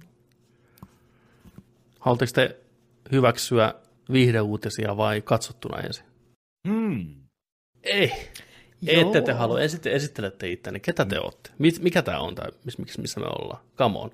Haluatteko 1.99 2.31
te 2.35 2.57
hyväksyä 3.11 3.73
viihdeuutisia 4.11 4.97
vai 4.97 5.21
katsottuna 5.21 5.79
ensin? 5.79 6.05
Hmm. 6.67 7.15
Ei. 7.83 8.11
Joo. 8.81 9.01
Ette 9.01 9.21
te 9.21 9.31
halua. 9.31 9.61
Esitte, 9.61 9.95
esittelette 9.95 10.51
itseänne. 10.51 10.79
Ketä 10.79 11.05
te 11.05 11.19
olette? 11.19 11.49
Mikä 11.57 12.01
tämä 12.01 12.19
on 12.19 12.35
tai 12.35 12.51
missä, 12.65 13.01
missä 13.01 13.19
me 13.19 13.25
ollaan? 13.25 13.63
Come 13.77 13.99
on. 13.99 14.11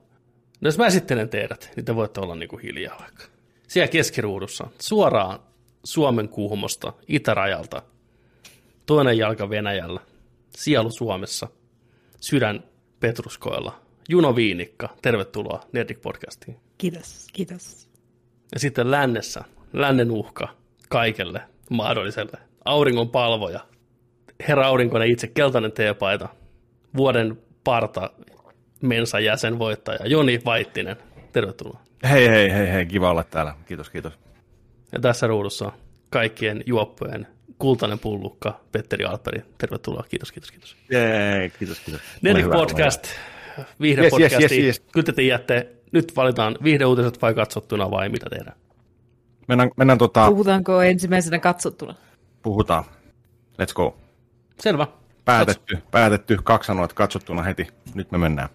No 0.62 0.68
jos 0.68 0.78
mä 0.78 0.88
esittelen 0.88 1.30
teidät, 1.30 1.72
niin 1.76 1.86
te 1.86 1.96
voitte 1.96 2.20
olla 2.20 2.36
niinku 2.36 2.58
hiljaa 2.58 3.00
vaikka. 3.00 3.24
Siellä 3.68 3.88
keskiruudussa, 3.88 4.68
suoraan 4.80 5.40
Suomen 5.84 6.30
kuuhumosta, 6.30 6.94
itärajalta, 7.08 7.82
toinen 8.86 9.18
jalka 9.18 9.50
Venäjällä, 9.50 10.00
sielu 10.50 10.92
Suomessa, 10.92 11.48
sydän 12.20 12.64
Petruskoilla, 13.00 13.82
Juno 14.10 14.36
Viinikka, 14.36 14.90
tervetuloa 15.02 15.64
Nerdik 15.72 16.02
Podcastiin. 16.02 16.58
Kiitos, 16.78 17.28
kiitos. 17.34 17.88
Ja 18.54 18.60
sitten 18.60 18.92
lännessä, 18.92 19.44
lännen 19.74 20.12
uhka 20.12 20.48
kaikelle 20.90 21.42
mahdolliselle. 21.70 22.38
Auringon 22.66 23.10
palvoja, 23.10 23.60
herra 24.48 24.68
aurinkoinen 24.68 25.12
itse, 25.12 25.28
keltainen 25.28 25.72
teepaita, 25.72 26.30
vuoden 26.98 27.42
parta 27.64 28.12
mensa 28.82 29.20
jäsen 29.20 29.60
voittaja, 29.60 30.08
Joni 30.08 30.42
Vaittinen. 30.46 30.96
Tervetuloa. 31.34 31.87
Hei, 32.04 32.30
hei, 32.30 32.52
hei, 32.54 32.72
hei, 32.72 32.86
kiva 32.86 33.12
olla 33.12 33.24
täällä. 33.24 33.56
Kiitos, 33.66 33.90
kiitos. 33.90 34.14
Ja 34.92 35.00
tässä 35.00 35.28
ruudussa 35.28 35.72
kaikkien 36.10 36.64
juoppojen 36.66 37.28
kultainen 37.60 38.00
pullukka, 38.00 38.60
Petteri 38.72 39.06
Alperi. 39.06 39.42
Tervetuloa, 39.58 40.04
kiitos, 40.10 40.32
kiitos, 40.32 40.52
kiitos. 40.52 40.78
Jee, 40.92 41.52
kiitos, 41.60 41.80
kiitos. 41.80 42.02
Nelik 42.22 42.50
Podcast, 42.52 43.08
viihdepodcasti. 43.82 44.34
Yes, 44.34 44.42
yes, 44.42 44.52
yes, 44.52 44.66
yes. 44.66 44.80
Kyllä 44.92 45.06
te 45.06 45.12
tiedätte, 45.12 45.70
nyt 45.92 46.16
valitaan 46.16 46.58
viihdeuutiset 46.64 47.22
vai 47.22 47.34
katsottuna 47.34 47.92
vai 47.92 48.10
mitä 48.10 48.30
tehdään? 48.30 48.58
Mennään, 49.48 49.70
mennään 49.78 49.98
tota... 49.98 50.28
Puhutaanko 50.28 50.82
ensimmäisenä 50.82 51.40
katsottuna? 51.40 51.96
Puhutaan. 52.42 52.84
Let's 53.62 53.74
go. 53.76 53.98
Selvä. 54.60 54.88
Päätetty, 55.26 55.76
Katso. 55.76 55.88
päätetty. 55.92 56.38
Kaksi 56.44 56.68
sanoa, 56.68 56.86
että 56.86 56.96
katsottuna 56.96 57.44
heti. 57.44 57.68
Nyt 57.94 58.12
me 58.12 58.18
mennään. 58.18 58.50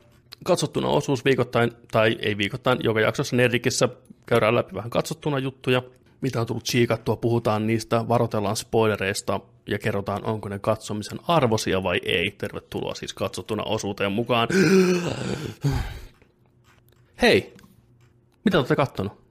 Katsottuna 0.44 0.88
osuus 0.88 1.24
viikoittain, 1.24 1.72
tai 1.92 2.16
ei 2.20 2.38
viikoittain, 2.38 2.78
joka 2.82 3.00
jaksossa 3.00 3.36
Nerdikissä 3.36 3.88
käydään 4.26 4.54
läpi 4.54 4.74
vähän 4.74 4.90
katsottuna 4.90 5.38
juttuja, 5.38 5.82
mitä 6.20 6.40
on 6.40 6.46
tullut 6.46 6.66
siikattua, 6.66 7.16
puhutaan 7.16 7.66
niistä, 7.66 8.08
varoitellaan 8.08 8.56
spoilereista 8.56 9.40
ja 9.66 9.78
kerrotaan, 9.78 10.24
onko 10.24 10.48
ne 10.48 10.58
katsomisen 10.58 11.18
arvosia 11.28 11.82
vai 11.82 12.00
ei. 12.04 12.30
Tervetuloa 12.30 12.94
siis 12.94 13.14
katsottuna 13.14 13.62
osuuteen 13.62 14.12
mukaan. 14.12 14.48
Hei, 17.22 17.54
mitä 18.44 18.58
olette 18.58 18.76
kattonut? 18.76 19.21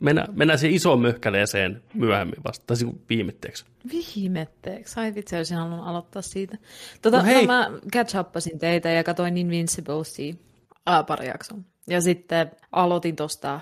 Mennään, 0.00 0.28
mennään 0.32 0.58
siihen 0.58 0.76
isoon 0.76 1.00
möhkäleeseen 1.00 1.82
myöhemmin 1.94 2.44
vasta, 2.44 2.66
tai 2.66 2.76
siis 2.76 2.90
viimetteeksi. 3.08 3.64
Viimetteeksi? 3.92 5.00
Ai 5.00 5.14
vitsi, 5.14 5.36
olisin 5.36 5.56
halunnut 5.56 5.86
aloittaa 5.86 6.22
siitä. 6.22 6.58
Tota, 7.02 7.16
no, 7.18 7.24
hei. 7.24 7.46
No, 7.46 7.52
mä 7.52 7.70
catch 7.92 8.16
teitä 8.58 8.88
ja 8.88 9.04
katsoin 9.04 9.38
Invinciblesia 9.38 10.34
äh, 10.90 11.06
pari 11.06 11.26
jaksoa. 11.26 11.58
Ja 11.86 12.00
sitten 12.00 12.50
aloitin 12.72 13.16
tuosta 13.16 13.60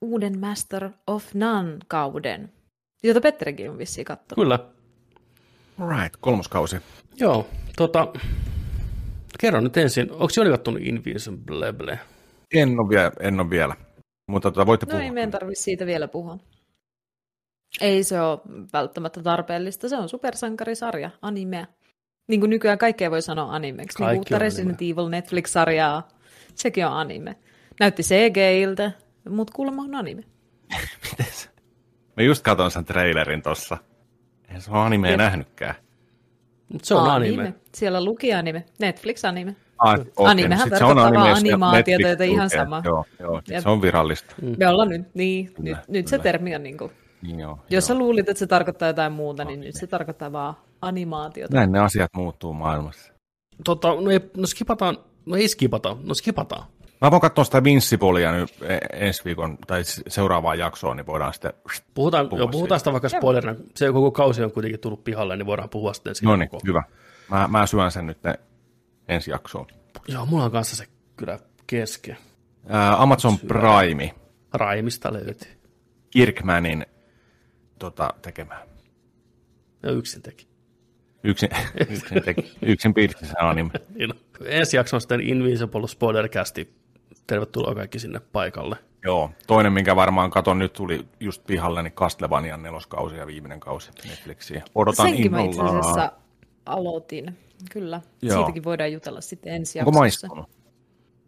uuden 0.00 0.40
Master 0.40 0.90
of 1.06 1.34
None-kauden, 1.34 2.52
jota 3.02 3.20
Petterikin 3.20 3.70
on 3.70 3.78
vissiin 3.78 4.04
katsonut. 4.04 4.44
Kyllä. 4.44 4.58
Right, 5.96 6.16
kolmas 6.20 6.48
kausi. 6.48 6.76
Joo, 7.16 7.48
tota, 7.76 8.12
kerro 9.40 9.60
nyt 9.60 9.76
ensin, 9.76 10.12
onko 10.12 10.28
Joni 10.36 10.50
kattonut 10.50 10.82
Invincible? 10.82 11.98
En 12.54 12.80
ole 12.80 12.88
vielä, 12.88 13.12
en 13.20 13.40
ole 13.40 13.50
vielä. 13.50 13.76
Mutta 14.28 14.50
tota, 14.50 14.66
voitte 14.66 14.86
no 14.86 14.90
puhua. 14.90 15.04
ei 15.04 15.10
meidän 15.10 15.30
tarvitse 15.30 15.62
siitä 15.62 15.86
vielä 15.86 16.08
puhua. 16.08 16.38
Ei 17.80 18.04
se 18.04 18.20
ole 18.20 18.40
välttämättä 18.72 19.22
tarpeellista, 19.22 19.88
se 19.88 19.96
on 19.96 20.08
supersankarisarja, 20.08 21.10
animea. 21.22 21.66
Niin 22.28 22.40
kuin 22.40 22.50
nykyään 22.50 22.78
kaikkea 22.78 23.10
voi 23.10 23.22
sanoa 23.22 23.54
animeksi. 23.54 24.04
Niin 24.04 24.18
uutta 24.18 24.38
Resident 24.38 24.82
Evil 24.82 25.08
Netflix-sarjaa, 25.08 26.08
sekin 26.54 26.86
on 26.86 26.92
anime. 26.92 27.36
Näytti 27.80 28.02
CG-iltä, 28.02 28.92
mutta 29.28 29.52
kuulemma 29.56 29.82
on 29.82 29.94
anime. 29.94 30.22
Mites? 31.10 31.50
Mä 32.16 32.22
just 32.22 32.42
katson 32.42 32.70
sen 32.70 32.84
trailerin 32.84 33.42
tossa. 33.42 33.78
Eihän 34.48 34.62
se 34.62 34.70
ole 34.70 34.80
animea 34.80 35.16
nähnytkään. 35.16 35.74
Se 36.82 36.94
on 36.94 37.10
anime. 37.10 37.42
anime. 37.42 37.54
Siellä 37.74 38.04
luki 38.04 38.34
anime. 38.34 38.64
Netflix-anime. 38.78 39.56
Ah, 39.78 39.94
okay. 39.94 40.06
Animehän 40.16 40.70
tarkoittaa 40.70 41.06
anime, 41.06 41.32
animaatiota, 41.32 42.08
joten 42.08 42.30
ihan 42.30 42.50
sama. 42.50 42.82
Joo, 42.84 43.04
joo 43.20 43.42
se 43.62 43.68
on 43.68 43.82
virallista. 43.82 44.34
Mm. 44.42 44.54
Me 44.58 44.68
ollaan 44.68 44.88
nyt, 44.88 45.14
niin, 45.14 45.46
kyllä, 45.46 45.70
nyt, 45.70 45.88
nyt 45.88 46.08
se 46.08 46.18
termi 46.18 46.56
on 46.56 46.62
niin 46.62 46.78
kuin, 46.78 46.92
niin 47.22 47.40
joo, 47.40 47.50
jos 47.50 47.70
joo. 47.70 47.80
sä 47.80 47.94
luulit, 47.94 48.28
että 48.28 48.38
se 48.38 48.46
tarkoittaa 48.46 48.88
jotain 48.88 49.12
muuta, 49.12 49.44
niin 49.44 49.60
nyt 49.60 49.74
se 49.74 49.86
tarkoittaa 49.86 50.32
vaan 50.32 50.54
animaatiota. 50.82 51.56
Näin 51.56 51.72
ne 51.72 51.78
asiat 51.78 52.10
muuttuu 52.14 52.52
maailmassa. 52.52 53.12
Tota, 53.64 53.88
no, 53.88 54.10
ei, 54.10 54.20
no 54.36 54.46
skipataan, 54.46 54.98
no 55.26 55.36
ei 55.36 55.48
skipata, 55.48 55.96
no 56.04 56.14
skipataan. 56.14 56.64
Mä 57.00 57.10
voin 57.10 57.20
katsoa 57.20 57.44
sitä 57.44 57.64
Vincipolia 57.64 58.32
nyt 58.32 58.54
e- 58.62 59.06
ensi 59.06 59.24
viikon 59.24 59.58
tai 59.66 59.82
seuraavaa 60.08 60.54
jaksoa, 60.54 60.94
niin 60.94 61.06
voidaan 61.06 61.32
sitten 61.32 61.52
Puhutaan, 61.94 62.28
puhua 62.28 62.42
jo, 62.42 62.48
puhutaan 62.48 62.80
sitä 62.80 62.92
vaikka 62.92 63.08
spoilerina. 63.08 63.54
Se 63.74 63.92
koko 63.92 64.10
kausi 64.10 64.42
on 64.42 64.52
kuitenkin 64.52 64.80
tullut 64.80 65.04
pihalle, 65.04 65.36
niin 65.36 65.46
voidaan 65.46 65.68
puhua 65.68 65.92
sitten 65.92 66.14
siitä. 66.14 66.30
No 66.30 66.36
niin, 66.36 66.50
hyvä. 66.66 66.82
Mä, 67.30 67.48
mä 67.48 67.66
syön 67.66 67.90
sen 67.90 68.06
nyt 68.06 68.18
ensi 69.08 69.30
jaksoon. 69.30 69.66
Joo, 70.08 70.26
mulla 70.26 70.44
on 70.44 70.50
kanssa 70.50 70.76
se 70.76 70.86
kyllä 71.16 71.38
kesken. 71.66 72.16
Ää, 72.68 73.02
Amazon. 73.02 73.38
Prime. 73.38 74.14
Raimista 74.52 75.12
löytyy. 75.12 75.50
Kirkmanin 76.10 76.86
tota, 77.78 78.14
tekemään. 78.22 78.68
Ja 79.82 79.90
yksin 79.90 80.22
teki. 80.22 80.48
Yksin, 81.24 81.50
yksin, 81.90 82.22
teki, 82.22 82.52
yksin 82.62 82.94
piirsi 82.94 83.26
sen 83.26 83.42
anime. 83.44 83.70
Niin 83.94 84.12
on. 84.12 84.18
Ensi 84.46 84.76
jakso 84.76 84.96
on 84.96 85.00
sitten 85.00 85.20
Invisible 85.20 85.88
Spoilercasti. 85.88 86.74
Tervetuloa 87.26 87.74
kaikki 87.74 87.98
sinne 87.98 88.20
paikalle. 88.32 88.76
Joo, 89.04 89.30
toinen, 89.46 89.72
minkä 89.72 89.96
varmaan 89.96 90.30
katon 90.30 90.58
nyt 90.58 90.72
tuli 90.72 91.06
just 91.20 91.46
pihalle, 91.46 91.82
niin 91.82 91.92
Castlevanian 91.92 92.62
neloskausi 92.62 93.16
ja 93.16 93.26
viimeinen 93.26 93.60
kausi 93.60 93.90
Netflixiin. 94.08 94.62
Odotan 94.74 95.06
Senkin 95.06 95.30
mä 95.30 95.40
itse 95.42 95.60
innolla. 95.60 95.80
asiassa 95.80 96.12
aloitin. 96.68 97.38
Kyllä. 97.70 98.00
Joo. 98.22 98.36
Siitäkin 98.36 98.64
voidaan 98.64 98.92
jutella 98.92 99.20
sitten 99.20 99.52
ensi 99.52 99.78
Onko 99.78 99.88
jaksossa. 99.88 99.98
maistunut? 100.00 100.58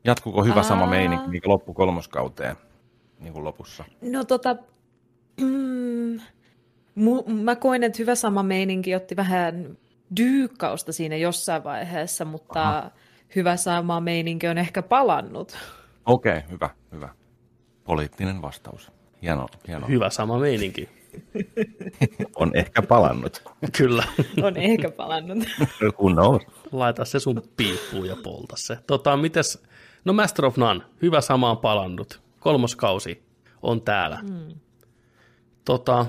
Jatkuko 0.05 0.45
hyvä 0.45 0.63
sama 0.63 0.85
Aa. 0.85 0.91
meininki 0.91 1.31
niin 1.31 1.43
loppu 1.45 1.75
kolmoskauteen 1.75 2.57
niin 3.21 3.33
kuin 3.33 3.45
lopussa? 3.45 3.85
No 4.01 4.25
tota, 4.25 4.57
mm, 5.41 6.21
mu, 6.95 7.23
mä 7.23 7.57
koen, 7.57 7.83
että 7.83 7.99
hyvä 7.99 8.15
sama 8.15 8.43
meininki 8.43 8.95
otti 8.95 9.17
vähän 9.17 9.79
dyykkausta 10.17 10.93
siinä 10.93 11.17
jossain 11.17 11.65
vaiheessa, 11.65 12.25
mutta 12.25 12.69
Aha. 12.69 12.91
hyvä 13.37 13.57
sama 13.57 14.01
meininki 14.01 14.49
on 14.49 14.59
ehkä 14.59 14.83
palannut. 14.83 15.59
Okei, 16.07 16.39
okay, 16.39 16.51
hyvä, 16.51 16.71
hyvä. 16.93 17.09
Poliittinen 17.85 18.43
vastaus. 18.43 18.93
Hieno, 19.23 19.47
hieno. 19.69 19.87
Hyvä 19.89 20.11
sama 20.11 20.39
meininki. 20.39 20.89
On 22.37 22.51
ehkä 22.55 22.83
palannut. 22.83 23.43
Kyllä. 23.77 24.05
On 24.47 24.57
ehkä 24.57 24.91
palannut. 24.91 25.39
Who 25.99 26.11
knows? 26.13 26.43
Laita 26.73 27.05
se 27.05 27.21
sun 27.21 27.43
piippuun 27.57 28.07
ja 28.07 28.17
polta 28.23 28.57
se. 28.57 28.79
Tota, 28.87 29.17
mites, 29.17 29.63
no 30.05 30.13
Master 30.13 30.45
of 30.47 30.57
None, 30.57 30.81
hyvä 31.03 31.21
sama 31.21 31.51
on 31.51 31.59
palannut. 31.59 32.21
Kolmoskausi 32.41 33.23
on 33.63 33.83
täällä. 33.83 34.19
Mm. 34.23 34.55
Tota, 35.65 36.07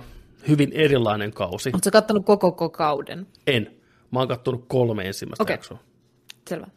hyvin 0.47 0.71
erilainen 0.73 1.33
kausi. 1.33 1.69
Oletko 1.69 1.79
sä 1.83 1.91
kattonut 1.91 2.25
koko, 2.25 2.51
koko 2.51 2.69
kauden? 2.69 3.27
En. 3.47 3.81
Mä 4.11 4.19
oon 4.19 4.27
kattonut 4.27 4.65
kolme 4.67 5.07
ensimmäistä 5.07 5.43
Okei. 5.43 5.53
jaksoa. 5.53 5.79
Selvä. 6.49 6.67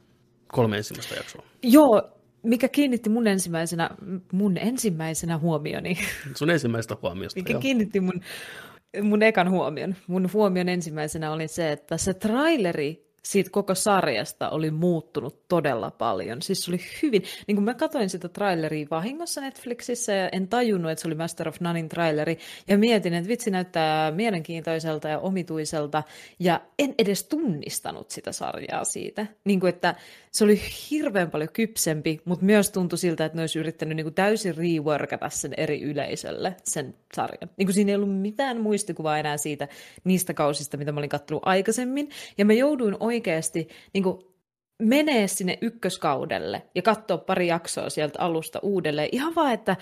Kolme 0.52 0.76
ensimmäistä 0.76 1.14
jaksoa. 1.14 1.42
Joo, 1.62 2.02
mikä 2.44 2.68
kiinnitti 2.68 3.10
mun 3.10 3.26
ensimmäisenä, 3.26 3.90
mun 4.32 4.56
ensimmäisenä 4.56 5.38
huomioni, 5.38 5.98
Sun 6.38 6.50
ensimmäistä 6.50 6.96
huomiosta. 7.02 7.40
mikä 7.40 7.52
joo. 7.52 7.60
kiinnitti 7.60 8.00
mun, 8.00 8.20
mun 9.02 9.22
ekan 9.22 9.50
huomion. 9.50 9.94
Mun 10.06 10.30
huomion 10.32 10.68
ensimmäisenä 10.68 11.32
oli 11.32 11.48
se, 11.48 11.72
että 11.72 11.96
se 11.96 12.14
traileri 12.14 13.04
siitä 13.24 13.50
koko 13.50 13.74
sarjasta 13.74 14.50
oli 14.50 14.70
muuttunut 14.70 15.48
todella 15.48 15.90
paljon. 15.90 16.42
Siis 16.42 16.64
se 16.64 16.70
oli 16.70 16.80
hyvin, 17.02 17.22
niin 17.46 17.56
kun 17.56 17.64
mä 17.64 17.74
katsoin 17.74 18.10
sitä 18.10 18.28
traileria 18.28 18.86
vahingossa 18.90 19.40
Netflixissä 19.40 20.12
ja 20.12 20.28
en 20.28 20.48
tajunnut, 20.48 20.90
että 20.90 21.02
se 21.02 21.08
oli 21.08 21.14
Master 21.14 21.48
of 21.48 21.60
Nonein 21.60 21.88
traileri 21.88 22.38
ja 22.68 22.78
mietin, 22.78 23.14
että 23.14 23.28
vitsi 23.28 23.50
näyttää 23.50 24.10
mielenkiintoiselta 24.10 25.08
ja 25.08 25.18
omituiselta 25.18 26.02
ja 26.38 26.60
en 26.78 26.94
edes 26.98 27.24
tunnistanut 27.24 28.10
sitä 28.10 28.32
sarjaa 28.32 28.84
siitä. 28.84 29.26
Niin 29.44 29.60
kuin, 29.60 29.68
että 29.68 29.94
se 30.34 30.44
oli 30.44 30.60
hirveän 30.90 31.30
paljon 31.30 31.48
kypsempi, 31.52 32.20
mutta 32.24 32.44
myös 32.44 32.70
tuntui 32.70 32.98
siltä, 32.98 33.24
että 33.24 33.36
ne 33.36 33.42
olisi 33.42 33.58
yrittänyt 33.58 33.96
niin 33.96 34.04
kuin 34.04 34.14
täysin 34.14 34.56
reworkata 34.56 35.30
sen 35.30 35.54
eri 35.56 35.82
yleisölle, 35.82 36.56
sen 36.64 36.94
sarjan. 37.14 37.50
Niin 37.56 37.66
kuin 37.66 37.74
siinä 37.74 37.90
ei 37.90 37.96
ollut 37.96 38.20
mitään 38.20 38.60
muistikuvaa 38.60 39.18
enää 39.18 39.36
siitä 39.36 39.68
niistä 40.04 40.34
kausista, 40.34 40.76
mitä 40.76 40.92
mä 40.92 40.98
olin 40.98 41.10
kattonut 41.10 41.42
aikaisemmin. 41.46 42.10
Ja 42.38 42.44
mä 42.44 42.52
jouduin 42.52 42.96
oikeasti 43.00 43.68
niin 43.92 44.04
kuin 44.04 44.18
menee 44.82 45.28
sinne 45.28 45.58
ykköskaudelle 45.60 46.62
ja 46.74 46.82
katsoa 46.82 47.18
pari 47.18 47.46
jaksoa 47.46 47.90
sieltä 47.90 48.18
alusta 48.20 48.58
uudelleen. 48.62 49.08
Ihan 49.12 49.34
vaan, 49.34 49.52
että 49.52 49.76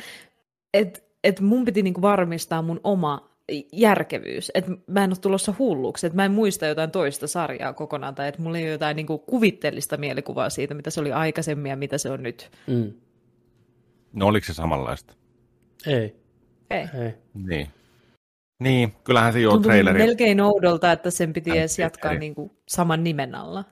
et, 0.75 1.05
et 1.25 1.41
mun 1.41 1.65
piti 1.65 1.83
niinku 1.83 2.03
varmistaa 2.03 2.63
mun 2.63 2.81
oma 2.85 3.32
järkevyys, 3.73 4.51
että 4.55 4.71
mä 4.87 5.05
en 5.05 5.11
ole 5.11 5.17
tulossa 5.21 5.55
hulluksi, 5.59 6.07
että 6.07 6.17
mä 6.17 6.25
en 6.25 6.33
muista 6.33 6.67
jotain 6.67 6.91
toista 6.91 7.27
sarjaa 7.27 7.73
kokonaan, 7.73 8.15
tai 8.15 8.29
että 8.29 8.43
mulla 8.43 8.59
ei 8.59 8.65
ole 8.65 8.71
jotain 8.73 8.97
niinku 8.97 9.19
kuvitteellista 9.19 9.97
mielikuvaa 9.97 10.51
siitä, 10.51 10.75
mitä 10.75 10.91
se 10.91 11.01
oli 11.01 11.13
aikaisemmin 11.13 11.71
ja 11.71 11.77
mitä 11.77 11.99
se 11.99 12.11
on 12.11 12.23
nyt. 12.23 12.51
Mm. 12.67 12.93
No 14.13 14.27
oliko 14.27 14.47
se 14.47 14.55
samanlaista? 14.55 15.15
Ei, 15.87 16.17
Ei. 16.71 16.89
ei. 17.05 17.15
Niin. 17.35 17.69
Niin, 18.63 18.93
kyllähän 19.05 19.33
se 19.33 19.41
jo 19.41 19.51
Tuntui 19.51 19.69
traileri. 19.71 19.99
melkein 19.99 20.41
oudolta, 20.41 20.93
että 20.93 21.11
sen 21.11 21.33
piti 21.33 21.51
edes 21.59 21.79
jatkaa 21.79 22.11
eri. 22.11 22.21
niinku 22.21 22.51
saman 22.69 23.05
nimen 23.05 23.35
alla. 23.35 23.65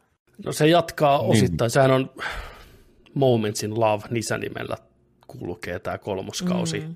No 0.44 0.52
se 0.52 0.66
jatkaa 0.68 1.18
Niin. 1.22 1.30
osittain. 1.30 1.70
Sehän 1.70 1.90
on 1.90 2.10
Moments 3.14 3.62
in 3.62 3.80
Love 3.80 4.02
nisänimellä 4.10 4.76
kulkee 5.26 5.78
tämä 5.78 5.98
kolmoskausi. 5.98 6.80
Mm. 6.80 6.94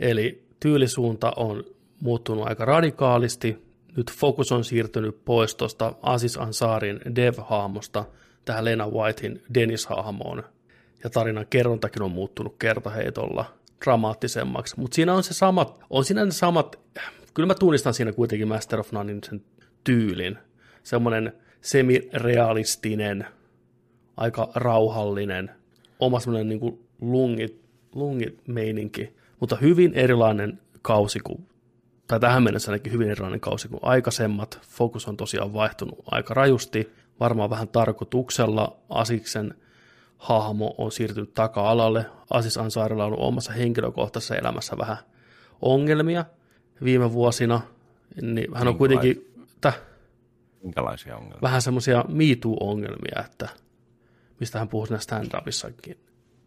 Eli 0.00 0.44
tyylisuunta 0.60 1.32
on 1.36 1.64
muuttunut 2.02 2.48
aika 2.48 2.64
radikaalisti. 2.64 3.62
Nyt 3.96 4.12
fokus 4.12 4.52
on 4.52 4.64
siirtynyt 4.64 5.24
pois 5.24 5.54
tuosta 5.54 5.94
Asis 6.02 6.38
Ansarin 6.38 7.00
Dev-hahmosta 7.14 8.04
tähän 8.44 8.64
Lena 8.64 8.88
Whitein 8.88 9.42
Dennis-hahmoon. 9.54 10.42
Ja 11.04 11.10
tarinan 11.10 11.46
kerrontakin 11.50 12.02
on 12.02 12.10
muuttunut 12.10 12.56
kertaheitolla 12.58 13.44
dramaattisemmaksi. 13.84 14.80
Mutta 14.80 14.94
siinä 14.94 15.14
on 15.14 15.22
se 15.22 15.34
samat, 15.34 15.84
on 15.90 16.04
siinä 16.04 16.24
ne 16.24 16.30
samat, 16.30 16.80
kyllä 17.34 17.46
mä 17.46 17.54
tunnistan 17.54 17.94
siinä 17.94 18.12
kuitenkin 18.12 18.48
Master 18.48 18.80
of 18.80 18.92
Nonein 18.92 19.20
sen 19.24 19.44
tyylin. 19.84 20.38
Semmoinen 20.82 21.32
semirealistinen, 21.60 23.26
aika 24.16 24.48
rauhallinen, 24.54 25.50
oma 25.98 26.20
semmoinen 26.20 26.48
niin 26.48 26.60
kuin 26.60 26.88
lungit, 27.00 27.62
lungit 27.94 28.48
meininki, 28.48 29.16
mutta 29.40 29.56
hyvin 29.56 29.94
erilainen 29.94 30.60
kausi 30.82 31.20
kuin, 31.20 31.46
tai 32.12 32.20
tähän 32.20 32.42
mennessä 32.42 32.72
ainakin 32.72 32.92
hyvin 32.92 33.10
erilainen 33.10 33.40
kausi 33.40 33.68
kuin 33.68 33.80
aikaisemmat. 33.82 34.60
Fokus 34.68 35.08
on 35.08 35.16
tosiaan 35.16 35.52
vaihtunut 35.52 35.98
aika 36.10 36.34
rajusti, 36.34 36.92
varmaan 37.20 37.50
vähän 37.50 37.68
tarkoituksella 37.68 38.76
Asiksen 38.88 39.54
hahmo 40.18 40.74
on 40.78 40.92
siirtynyt 40.92 41.34
taka-alalle. 41.34 42.06
Asis 42.30 42.58
Ansaarilla 42.58 43.04
on 43.04 43.12
ollut 43.12 43.26
omassa 43.26 43.52
henkilökohtaisessa 43.52 44.36
elämässä 44.36 44.78
vähän 44.78 44.96
ongelmia 45.62 46.24
viime 46.84 47.12
vuosina, 47.12 47.60
niin 48.22 48.54
hän 48.54 48.68
on 48.68 48.78
kuitenkin, 48.78 49.32
täh, 49.60 49.80
Minkälaisia 50.62 51.16
ongelmia? 51.16 51.42
vähän 51.42 51.62
semmoisia 51.62 52.04
MeToo-ongelmia, 52.08 53.24
että 53.24 53.48
mistä 54.40 54.58
hän 54.58 54.68
puhui 54.68 54.86
siinä 54.86 55.00
stand-upissakin, 55.00 55.96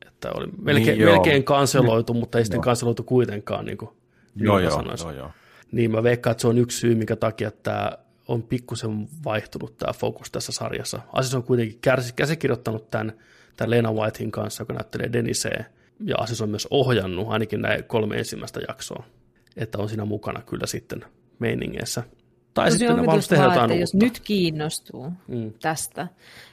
että 0.07 0.29
oli 0.35 0.47
melkein, 0.61 0.85
Niin, 0.85 1.05
niin, 1.05 1.15
melkein 1.15 1.43
kanseloitu, 1.43 2.13
mutta 2.13 2.37
ei 2.37 2.45
sitten 2.45 2.61
kanseloitu 2.61 3.03
kuitenkaan, 3.03 3.65
niin 3.65 3.77
kuin 3.77 3.89
Joo, 4.35 4.59
joo, 4.59 4.83
joo, 5.03 5.11
joo. 5.11 5.31
Niin 5.71 5.91
mä 5.91 6.03
veikkaan, 6.03 6.31
että 6.31 6.41
se 6.41 6.47
on 6.47 6.57
yksi 6.57 6.79
syy, 6.79 6.95
minkä 6.95 7.15
takia 7.15 7.51
tämä 7.51 7.91
on 8.27 8.43
pikkusen 8.43 9.07
vaihtunut 9.25 9.77
tämä 9.77 9.93
fokus 9.93 10.31
tässä 10.31 10.51
sarjassa. 10.51 10.99
Asis 11.13 11.35
on 11.35 11.43
kuitenkin 11.43 11.79
kärsi, 11.81 12.13
käsikirjoittanut 12.13 12.91
tämän, 12.91 13.13
tämän 13.57 13.71
Lena 13.71 13.93
Whitein 13.93 14.31
kanssa, 14.31 14.61
joka 14.61 14.73
näyttelee 14.73 15.13
Denisee, 15.13 15.65
ja 15.99 16.15
Asis 16.17 16.41
on 16.41 16.49
myös 16.49 16.67
ohjannut 16.71 17.27
ainakin 17.29 17.61
näin 17.61 17.83
kolme 17.83 18.17
ensimmäistä 18.17 18.59
jaksoa, 18.67 19.03
että 19.57 19.77
on 19.77 19.89
siinä 19.89 20.05
mukana 20.05 20.41
kyllä 20.41 20.67
sitten 20.67 21.05
meiningeissä. 21.39 22.03
Tai 22.53 22.65
Tosi 22.65 22.77
sitten 22.77 22.97
ne 22.97 23.05
vaan, 23.05 23.21
jotain 23.31 23.71
että 23.71 23.81
jos 23.81 23.93
nyt 23.93 24.19
kiinnostuu 24.19 25.09
Mm. 25.27 25.37
mm. 25.37 25.53
tästä, 25.61 26.07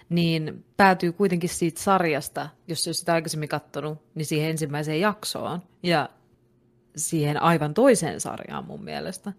niin 0.08 0.64
päätyy 0.76 1.12
kuitenkin 1.12 1.48
siitä 1.50 1.80
sarjasta, 1.80 2.48
jos 2.68 2.86
ei 2.86 2.90
ole 2.90 2.94
sitä 2.94 3.12
aikaisemmin 3.12 3.48
katsonut, 3.48 3.98
niin 4.14 4.26
siihen 4.26 4.50
ensimmäiseen 4.50 5.00
jaksoon 5.00 5.62
ja 5.82 6.08
siihen 6.96 7.42
aivan 7.42 7.74
toiseen 7.74 8.20
sarjaan 8.20 8.64
mun 8.64 8.84
mielestä. 8.84 9.32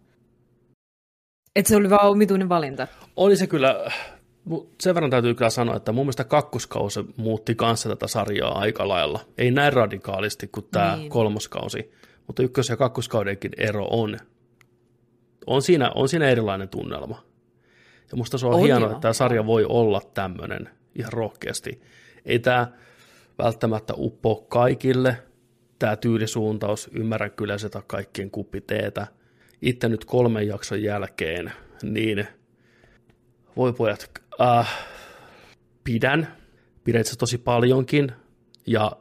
Et 1.56 1.66
se 1.66 1.76
oli 1.76 1.90
vaan 1.90 2.10
omituinen 2.10 2.50
valinta. 2.50 2.88
Oli 3.16 3.38
se 3.38 3.48
kyllä, 3.48 3.92
sen 4.82 4.96
verran 4.96 5.12
täytyy 5.12 5.36
kyllä 5.36 5.50
sanoa, 5.50 5.76
että 5.76 5.92
mun 5.92 6.06
mielestä 6.06 6.24
kakkoskausi 6.24 7.00
muutti 7.18 7.56
kanssa 7.56 7.90
tätä 7.90 8.08
sarjaa 8.08 8.60
aika 8.60 8.88
lailla. 8.88 9.20
Ei 9.38 9.52
näin 9.52 9.74
radikaalisti 9.74 10.48
kuin 10.48 10.68
tämä 10.72 10.96
Niin. 10.96 11.10
kolmoskausi, 11.10 11.92
mutta 12.28 12.44
ykkös- 12.44 12.70
ja 12.70 12.78
kakkoskaudenkin 12.78 13.52
ero 13.58 13.88
on. 13.90 14.18
On 15.48 15.62
siinä, 15.62 15.92
on 15.96 16.10
siinä 16.10 16.30
erilainen 16.30 16.70
tunnelma. 16.70 17.24
Ja 18.12 18.18
musta 18.18 18.38
se 18.38 18.48
on, 18.48 18.54
On 18.54 18.62
hienoa, 18.62 18.90
että 18.90 19.02
tämä 19.02 19.14
sarja 19.14 19.46
voi 19.46 19.66
olla 19.70 20.02
tämmöinen 20.14 20.70
ihan 20.96 21.14
rohkeasti. 21.14 21.82
Ei 22.26 22.40
tämä 22.40 22.68
välttämättä 23.38 23.94
uppo 23.98 24.36
kaikille, 24.36 25.18
tämä 25.80 25.96
tyylisuuntaus, 25.96 26.90
ymmärrän 26.94 27.32
kyllä 27.32 27.58
sitä 27.58 27.84
kaikkien 27.88 28.32
kuppiteetä. 28.32 29.08
Itse 29.62 29.90
nyt 29.90 30.06
kolmen 30.06 30.48
jakson 30.48 30.84
jälkeen, 30.84 31.52
niin 31.84 32.28
voi 33.58 33.74
pojat, 33.74 34.12
äh, 34.42 34.86
pidän, 35.84 36.36
pidän 36.84 37.02
asiassa 37.02 37.20
tosi 37.20 37.38
paljonkin, 37.38 38.12
ja 38.68 38.92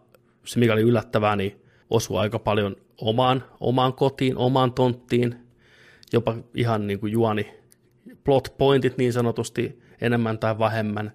se 0.45 0.59
mikä 0.59 0.73
oli 0.73 0.83
yllättävää, 0.83 1.37
niin 1.37 1.61
osui 1.91 2.19
aika 2.19 2.39
paljon 2.39 2.77
omaan, 3.01 3.45
omaan 3.61 3.93
kotiin, 3.93 4.37
omaan 4.37 4.73
tonttiin, 4.73 5.37
jopa 6.13 6.37
ihan 6.55 6.87
niin 6.87 7.01
kuin 7.01 7.13
juoni 7.13 7.63
plot 8.25 8.55
pointit 8.59 8.99
niin 8.99 9.13
sanotusti 9.13 9.83
enemmän 10.01 10.39
tai 10.39 10.59
vähemmän. 10.59 11.13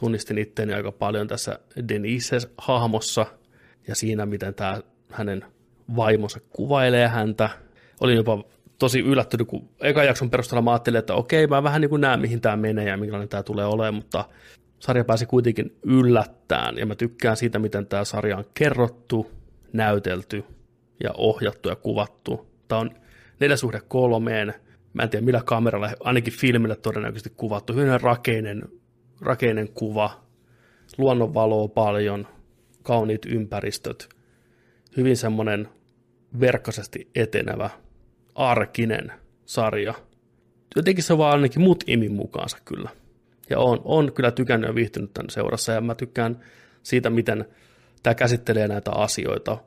Tunnistin 0.00 0.38
itteeni 0.38 0.72
aika 0.72 0.92
paljon 0.92 1.28
tässä 1.28 1.58
Denise-hahmossa 1.88 3.26
ja 3.88 3.94
siinä, 3.94 4.26
miten 4.26 4.54
tämä 4.54 4.80
hänen 5.10 5.44
vaimonsa 5.96 6.40
kuvailee 6.50 7.08
häntä. 7.08 7.50
Olin 8.00 8.16
jopa 8.16 8.44
tosi 8.78 9.00
yllättynyt, 9.00 9.48
kun 9.48 9.68
eka 9.80 10.04
jakson 10.04 10.30
perusteella 10.30 10.62
mä 10.62 10.70
ajattelin, 10.70 10.98
että 10.98 11.14
okei, 11.14 11.46
mä 11.46 11.62
vähän 11.62 11.80
niin 11.80 11.90
kuin 11.90 12.00
näen, 12.00 12.20
mihin 12.20 12.40
tämä 12.40 12.56
menee 12.56 12.88
ja 12.88 12.96
minkälainen 12.96 13.28
tämä 13.28 13.42
tulee 13.42 13.66
olemaan, 13.66 13.94
mutta 13.94 14.24
sarja 14.78 15.04
pääsi 15.04 15.26
kuitenkin 15.26 15.76
yllättään, 15.82 16.78
ja 16.78 16.86
mä 16.86 16.94
tykkään 16.94 17.36
siitä, 17.36 17.58
miten 17.58 17.86
tämä 17.86 18.04
sarja 18.04 18.36
on 18.36 18.44
kerrottu, 18.54 19.30
näytelty 19.72 20.44
ja 21.02 21.10
ohjattu 21.16 21.68
ja 21.68 21.76
kuvattu. 21.76 22.46
Tämä 22.68 22.80
on 22.80 22.90
neljä 23.40 23.56
suhde 23.56 23.80
kolmeen, 23.88 24.54
mä 24.92 25.02
en 25.02 25.10
tiedä 25.10 25.24
millä 25.24 25.42
kameralla, 25.44 25.90
ainakin 26.00 26.32
filmillä 26.32 26.76
todennäköisesti 26.76 27.32
kuvattu, 27.36 27.72
hyvin 27.72 28.00
rakeinen, 28.00 28.62
rakeinen 29.20 29.68
kuva, 29.68 30.20
luonnonvaloa 30.98 31.68
paljon, 31.68 32.26
kauniit 32.82 33.26
ympäristöt, 33.26 34.08
hyvin 34.96 35.16
semmoinen 35.16 35.68
verkkaisesti 36.40 37.10
etenevä, 37.14 37.70
arkinen 38.34 39.12
sarja. 39.46 39.94
Jotenkin 40.76 41.04
se 41.04 41.18
vaan 41.18 41.32
ainakin 41.32 41.62
mut 41.62 41.84
imi 41.86 42.08
mukaansa 42.08 42.58
kyllä. 42.64 42.90
Ja 43.50 43.58
on, 43.58 43.80
on 43.84 44.12
kyllä 44.12 44.30
tykännyt 44.30 44.68
ja 44.68 44.74
viihtynyt 44.74 45.14
tämän 45.14 45.30
seurassa, 45.30 45.72
ja 45.72 45.80
mä 45.80 45.94
tykkään 45.94 46.40
siitä, 46.82 47.10
miten 47.10 47.44
tämä 48.02 48.14
käsittelee 48.14 48.68
näitä 48.68 48.90
asioita 48.90 49.58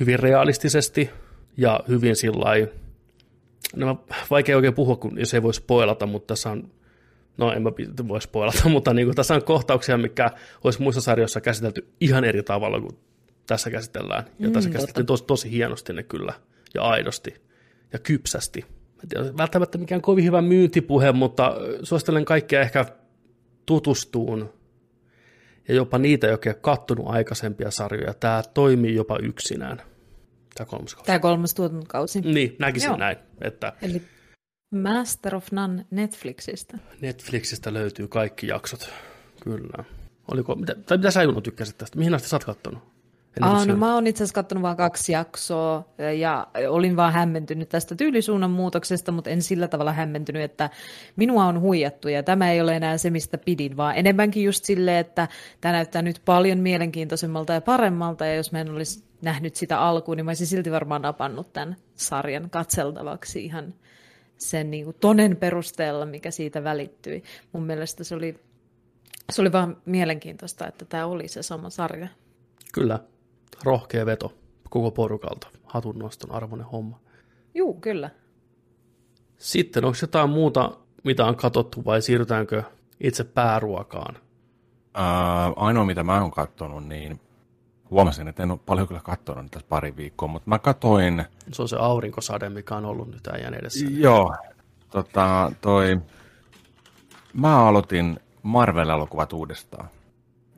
hyvin 0.00 0.18
realistisesti 0.18 1.10
ja 1.56 1.80
hyvin 1.88 2.16
sillä 2.16 2.68
no, 3.76 4.04
vaikea 4.30 4.56
oikein 4.56 4.74
puhua, 4.74 4.96
kun 4.96 5.18
jos 5.18 5.34
ei 5.34 5.42
voi 5.42 5.54
spoilata, 5.54 6.06
mutta 6.06 6.26
tässä 6.26 6.50
on, 6.50 6.70
no 7.36 7.52
en 7.52 7.62
mä 7.62 7.70
voi 8.08 8.20
spoilata, 8.20 8.68
mutta 8.74 8.94
niin 8.94 9.06
kuin, 9.06 9.16
tässä 9.16 9.34
on 9.34 9.44
kohtauksia, 9.44 9.98
mikä 9.98 10.30
olisi 10.64 10.82
muissa 10.82 11.00
sarjoissa 11.00 11.40
käsitelty 11.40 11.88
ihan 12.00 12.24
eri 12.24 12.42
tavalla 12.42 12.80
kuin 12.80 12.98
tässä 13.46 13.70
käsitellään. 13.70 14.24
Ja 14.38 14.48
mm, 14.48 14.52
tässä 14.52 14.70
käsiteltiin 14.70 15.06
tosi, 15.06 15.24
tosi 15.24 15.50
hienosti 15.50 15.92
ne 15.92 16.02
kyllä, 16.02 16.32
ja 16.74 16.82
aidosti, 16.82 17.34
ja 17.92 17.98
kypsästi. 17.98 18.64
Tiedä, 19.08 19.36
välttämättä 19.36 19.78
mikään 19.78 20.00
kovin 20.00 20.24
hyvä 20.24 20.42
myyntipuhe, 20.42 21.12
mutta 21.12 21.56
suosittelen 21.82 22.24
kaikkia 22.24 22.60
ehkä 22.60 22.84
tutustuun 23.66 24.52
ja 25.68 25.74
jopa 25.74 25.98
niitä, 25.98 26.26
jotka 26.26 26.50
ei 26.50 26.54
ole 26.54 26.60
kattonut 26.60 27.06
aikaisempia 27.08 27.70
sarjoja. 27.70 28.14
Tämä 28.14 28.42
toimii 28.54 28.94
jopa 28.94 29.18
yksinään. 29.22 29.82
Tämä 30.54 30.66
kolmas 30.66 30.94
kausi. 30.94 31.06
Tämä 31.06 31.18
kolmas 31.18 31.54
tuotantokausi. 31.54 32.20
Niin, 32.20 32.56
näkisin 32.58 32.86
Joo. 32.86 32.96
näin. 32.96 33.16
Että 33.40 33.72
Eli 33.82 34.02
Master 34.74 35.36
of 35.36 35.52
None 35.52 35.86
Netflixistä. 35.90 36.78
Netflixistä 37.00 37.72
löytyy 37.72 38.08
kaikki 38.08 38.46
jaksot, 38.46 38.90
kyllä. 39.44 39.84
Oliko, 40.32 40.54
mitä, 40.54 40.74
tai 40.86 40.96
mitä 40.96 41.10
sä 41.10 41.22
Juno 41.22 41.40
tykkäsit 41.40 41.78
tästä? 41.78 41.98
Mihin 41.98 42.14
asti 42.14 42.28
sä 42.28 42.36
oot 42.36 42.44
kattonut? 42.44 42.94
Aa, 43.40 43.66
no 43.66 43.76
mä 43.76 43.94
oon 43.94 44.06
itse 44.06 44.24
asiassa 44.24 44.34
katsonut 44.34 44.62
vain 44.62 44.76
kaksi 44.76 45.12
jaksoa 45.12 45.84
ja 46.18 46.46
olin 46.68 46.96
vaan 46.96 47.12
hämmentynyt 47.12 47.68
tästä 47.68 47.94
tyylisuunnan 47.94 48.50
muutoksesta, 48.50 49.12
mutta 49.12 49.30
en 49.30 49.42
sillä 49.42 49.68
tavalla 49.68 49.92
hämmentynyt, 49.92 50.42
että 50.42 50.70
minua 51.16 51.44
on 51.44 51.60
huijattu 51.60 52.08
ja 52.08 52.22
tämä 52.22 52.52
ei 52.52 52.60
ole 52.60 52.76
enää 52.76 52.98
se, 52.98 53.10
mistä 53.10 53.38
pidin, 53.38 53.76
vaan 53.76 53.96
enemmänkin 53.96 54.44
just 54.44 54.64
silleen, 54.64 54.96
että 54.96 55.28
tämä 55.60 55.72
näyttää 55.72 56.02
nyt 56.02 56.22
paljon 56.24 56.58
mielenkiintoisemmalta 56.58 57.52
ja 57.52 57.60
paremmalta 57.60 58.26
ja 58.26 58.34
jos 58.34 58.52
mä 58.52 58.60
en 58.60 58.70
olisi 58.70 59.04
nähnyt 59.22 59.56
sitä 59.56 59.80
alkuun, 59.80 60.16
niin 60.16 60.24
mä 60.24 60.30
olisin 60.30 60.46
silti 60.46 60.70
varmaan 60.70 61.02
napannut 61.02 61.52
tämän 61.52 61.76
sarjan 61.94 62.50
katseltavaksi 62.50 63.44
ihan 63.44 63.74
sen 64.38 64.70
niin 64.70 64.84
kuin 64.84 64.96
tonen 65.00 65.36
perusteella, 65.36 66.06
mikä 66.06 66.30
siitä 66.30 66.64
välittyi. 66.64 67.22
Mun 67.52 67.62
mielestä 67.62 68.04
se 68.04 68.14
oli, 68.14 68.38
se 69.32 69.40
oli 69.42 69.52
vaan 69.52 69.76
mielenkiintoista, 69.84 70.66
että 70.66 70.84
tämä 70.84 71.06
oli 71.06 71.28
se 71.28 71.42
sama 71.42 71.70
sarja. 71.70 72.08
Kyllä, 72.72 73.00
rohkea 73.64 74.06
veto 74.06 74.34
koko 74.70 74.90
porukalta. 74.90 75.48
Hatun 75.64 75.98
noston 75.98 76.32
arvoinen 76.32 76.66
homma. 76.66 77.00
Juu, 77.54 77.74
kyllä. 77.74 78.10
Sitten 79.38 79.84
onko 79.84 79.98
jotain 80.02 80.30
muuta, 80.30 80.78
mitä 81.04 81.24
on 81.24 81.36
katsottu 81.36 81.84
vai 81.84 82.02
siirrytäänkö 82.02 82.62
itse 83.00 83.24
pääruokaan? 83.24 84.18
Ää, 84.94 85.52
ainoa, 85.56 85.84
mitä 85.84 86.04
mä 86.04 86.20
oon 86.20 86.30
katsonut, 86.30 86.86
niin 86.86 87.20
huomasin, 87.90 88.28
että 88.28 88.42
en 88.42 88.50
ole 88.50 88.60
paljon 88.66 88.88
kyllä 88.88 89.00
katsonut 89.04 89.50
tässä 89.50 89.66
pari 89.68 89.96
viikkoa, 89.96 90.28
mutta 90.28 90.50
mä 90.50 90.58
katoin... 90.58 91.24
Se 91.52 91.62
on 91.62 91.68
se 91.68 91.76
aurinkosade, 91.76 92.48
mikä 92.48 92.76
on 92.76 92.84
ollut 92.84 93.10
nyt 93.10 93.26
äijän 93.26 93.54
edessä. 93.54 93.86
Joo, 93.90 94.36
tota, 94.90 95.52
toi... 95.60 96.00
Mä 97.34 97.66
aloitin 97.66 98.20
Marvel-elokuvat 98.42 99.32
uudestaan 99.32 99.88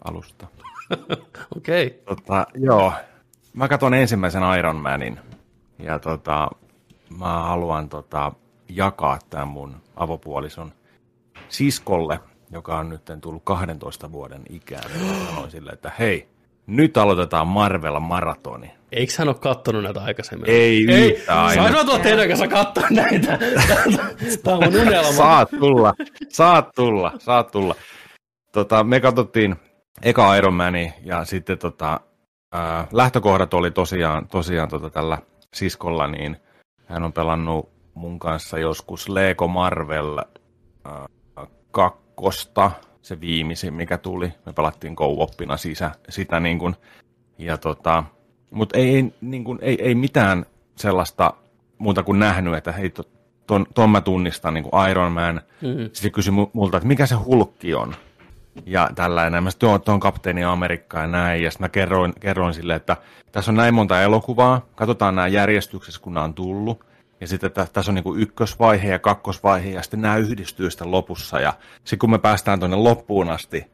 alusta. 0.04 0.46
Okei. 1.56 1.86
Okay. 1.86 2.16
Tota, 2.16 2.46
joo, 2.54 2.92
mä 3.54 3.68
katson 3.68 3.94
ensimmäisen 3.94 4.42
Iron 4.58 4.76
Manin 4.76 5.20
ja 5.78 5.98
tota, 5.98 6.50
mä 7.18 7.42
haluan 7.42 7.88
tota, 7.88 8.32
jakaa 8.68 9.18
tämän 9.30 9.48
mun 9.48 9.76
avopuolison 9.96 10.72
siskolle, 11.48 12.20
joka 12.50 12.78
on 12.78 12.88
nyt 12.88 13.02
tullut 13.20 13.44
12 13.44 14.12
vuoden 14.12 14.42
ikään. 14.48 14.90
Sanoin 15.26 15.50
sille, 15.50 15.70
että 15.70 15.92
hei, 15.98 16.28
nyt 16.66 16.96
aloitetaan 16.96 17.46
Marvel-maratoni. 17.46 18.70
Eikö 18.92 19.12
hän 19.18 19.29
ole 19.29 19.37
kattonut 19.40 19.83
näitä 19.83 20.00
aikaisemmin? 20.00 20.50
Ei, 20.50 20.87
Ei 20.90 21.11
yhtään 21.11 21.55
Saanko 21.55 21.85
tulla 21.85 21.98
teidän 21.98 22.29
kanssa 22.29 22.48
katsoa 22.48 22.87
näitä? 22.90 23.38
Tämä 24.44 24.57
on 24.57 24.76
unelma. 24.76 25.12
Saat 25.12 25.50
tulla, 25.50 25.94
saat 26.29 26.68
tulla, 26.74 27.12
saat 27.18 27.50
tulla. 27.50 27.74
Tota, 28.52 28.85
me 28.85 29.00
katsottiin 29.00 29.57
eka 30.02 30.37
Iron 30.37 30.55
Mani 30.55 30.94
ja 31.05 31.24
sitten 31.24 31.59
tota, 31.59 32.00
ää, 32.52 32.87
lähtökohdat 32.92 33.55
oli 33.55 33.70
tosiaan, 33.70 34.29
tosiaan 34.29 34.68
tota, 34.68 34.90
tällä 34.90 35.18
siskolla, 35.55 36.07
niin 36.07 36.37
hän 36.87 37.02
on 37.02 37.12
pelannut 37.12 37.70
mun 37.94 38.18
kanssa 38.18 38.59
joskus 38.59 39.09
Lego 39.09 39.48
Marvel 39.48 40.18
ää, 40.18 41.07
kakkosta, 41.70 42.70
se 43.06 43.20
viimeisin, 43.20 43.74
mikä 43.74 43.98
tuli. 43.98 44.32
Me 44.46 44.52
pelattiin 44.52 44.96
co-oppina 44.96 45.56
sisä, 45.56 45.90
sitä 46.08 46.40
niin 46.40 46.58
kuin, 46.58 46.76
ja 47.38 47.58
tota, 47.58 48.04
mutta 48.50 48.78
ei, 48.78 48.94
ei, 48.94 49.12
niin 49.20 49.44
kuin, 49.44 49.58
ei, 49.62 49.82
ei, 49.82 49.94
mitään 49.94 50.46
sellaista 50.76 51.34
muuta 51.78 52.02
kuin 52.02 52.18
nähnyt, 52.18 52.54
että 52.54 52.72
hei, 52.72 52.92
ton, 53.46 53.66
ton 53.74 53.90
mä 53.90 54.00
tunnistan 54.00 54.54
niin 54.54 54.64
kuin 54.64 54.90
Iron 54.90 55.12
Man. 55.12 55.40
Mm-hmm. 55.62 55.90
Sitten 55.92 56.12
kysyi 56.12 56.32
multa, 56.52 56.76
että 56.76 56.88
mikä 56.88 57.06
se 57.06 57.14
hulkki 57.14 57.74
on 57.74 57.94
ja 58.66 58.90
tällainen. 58.94 59.42
Mä 59.42 59.50
sitten 59.50 59.80
tuon 59.80 60.00
kapteeni 60.00 60.44
Amerikkaa 60.44 61.00
ja 61.00 61.06
näin, 61.06 61.42
ja 61.42 61.50
sitten 61.50 61.64
mä 61.64 61.68
kerroin, 61.68 62.12
kerroin 62.20 62.54
sille, 62.54 62.74
että 62.74 62.96
tässä 63.32 63.50
on 63.50 63.56
näin 63.56 63.74
monta 63.74 64.02
elokuvaa, 64.02 64.66
katsotaan 64.74 65.14
nämä 65.14 65.28
järjestyksessä, 65.28 66.00
kun 66.00 66.14
nämä 66.14 66.24
on 66.24 66.34
tullut, 66.34 66.84
ja 67.20 67.26
sitten 67.26 67.46
että 67.46 67.66
tässä 67.72 67.90
on 67.90 67.94
niin 67.94 68.02
kuin 68.02 68.20
ykkösvaihe 68.20 68.88
ja 68.88 68.98
kakkosvaihe, 68.98 69.70
ja 69.70 69.83
sitten 69.83 70.00
nämä 70.00 70.16
yhdistyy 70.16 70.70
sitten 70.70 70.90
lopussa, 70.90 71.40
ja 71.40 71.52
sitten 71.79 71.98
kun 71.98 72.11
me 72.11 72.18
päästään 72.18 72.59
tuonne 72.59 72.76
loppuun 72.76 73.31
asti, 73.31 73.64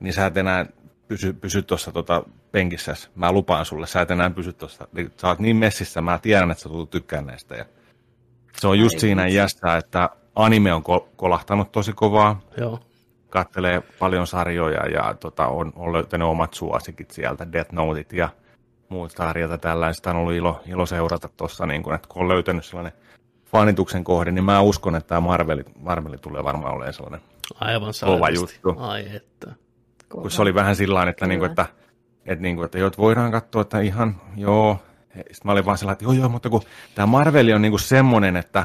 niin 0.00 0.12
sä 0.12 0.26
et 0.26 0.36
enää 0.36 0.66
pysy, 1.08 1.32
pysy 1.32 1.62
tuossa 1.62 1.92
tota 1.92 2.22
penkissä, 2.52 2.96
mä 3.14 3.32
lupaan 3.32 3.64
sulle, 3.64 3.86
sä 3.86 4.00
et 4.00 4.10
enää 4.10 4.30
pysy 4.30 4.52
tuossa, 4.52 4.88
sä 5.20 5.28
oot 5.28 5.38
niin 5.38 5.56
messissä, 5.56 6.00
mä 6.00 6.18
tiedän, 6.18 6.50
että 6.50 6.62
sä 6.62 6.68
tulet 6.68 6.90
tykkään 6.90 7.26
näistä, 7.26 7.54
ja 7.54 7.64
se 8.56 8.68
on 8.68 8.78
just 8.78 8.94
Ai, 8.94 9.00
siinä 9.00 9.26
iässä, 9.26 9.76
että 9.76 10.10
anime 10.34 10.72
on 10.72 10.82
kolahtanut 11.16 11.72
tosi 11.72 11.92
kovaa. 11.92 12.40
Joo. 12.56 12.80
Kattelee 13.30 13.82
paljon 13.98 14.26
sarjoja 14.26 14.86
ja 14.86 15.14
tota, 15.14 15.46
on, 15.46 15.72
on 15.76 15.92
löytänyt 15.92 16.28
omat 16.28 16.54
suosikit 16.54 17.10
sieltä, 17.10 17.52
Death 17.52 17.72
Notet 17.72 18.12
ja 18.12 18.28
muut 18.88 19.10
sarjat 19.10 19.50
ja 19.50 19.58
tällaista 19.58 20.10
on 20.10 20.16
ollut 20.16 20.34
ilo, 20.34 20.60
ilo 20.66 20.86
seurata 20.86 21.28
tuossa, 21.36 21.66
niin 21.66 21.82
kun, 21.82 21.94
että 21.94 22.08
kun 22.08 22.22
on 22.22 22.28
löytänyt 22.28 22.64
sellainen 22.64 22.92
fanituksen 23.44 24.04
kohde, 24.04 24.32
niin 24.32 24.44
mä 24.44 24.60
uskon, 24.60 24.96
että 24.96 25.08
tämä 25.08 25.20
Marveli, 25.20 25.64
Marveli 25.80 26.18
tulee 26.18 26.44
varmaan 26.44 26.74
olemaan 26.74 26.92
sellainen 26.92 27.20
Aivan 27.60 27.92
kova 28.04 28.30
juttu. 28.30 28.74
Ai 28.78 29.16
että. 29.16 29.52
Kun 30.08 30.30
se 30.30 30.42
oli 30.42 30.54
vähän 30.54 30.76
sillä 30.76 31.02
että, 31.02 31.26
niin 31.26 31.38
kuin, 31.38 31.50
että, 31.50 31.66
että, 32.26 32.42
niin 32.42 32.56
kuin, 32.56 32.64
että 32.64 32.78
joo, 32.78 32.86
että 32.86 33.02
voidaan 33.02 33.32
katsoa, 33.32 33.62
että 33.62 33.80
ihan 33.80 34.16
joo. 34.36 34.78
Sitten 35.14 35.40
mä 35.44 35.52
olin 35.52 35.64
vaan 35.64 35.78
sellainen, 35.78 35.92
että 35.92 36.04
joo 36.04 36.12
joo, 36.12 36.28
mutta 36.28 36.50
kun 36.50 36.62
tämä 36.94 37.06
Marveli 37.06 37.52
on 37.52 37.62
niin 37.62 37.72
kuin 37.72 37.80
semmoinen, 37.80 38.36
että 38.36 38.64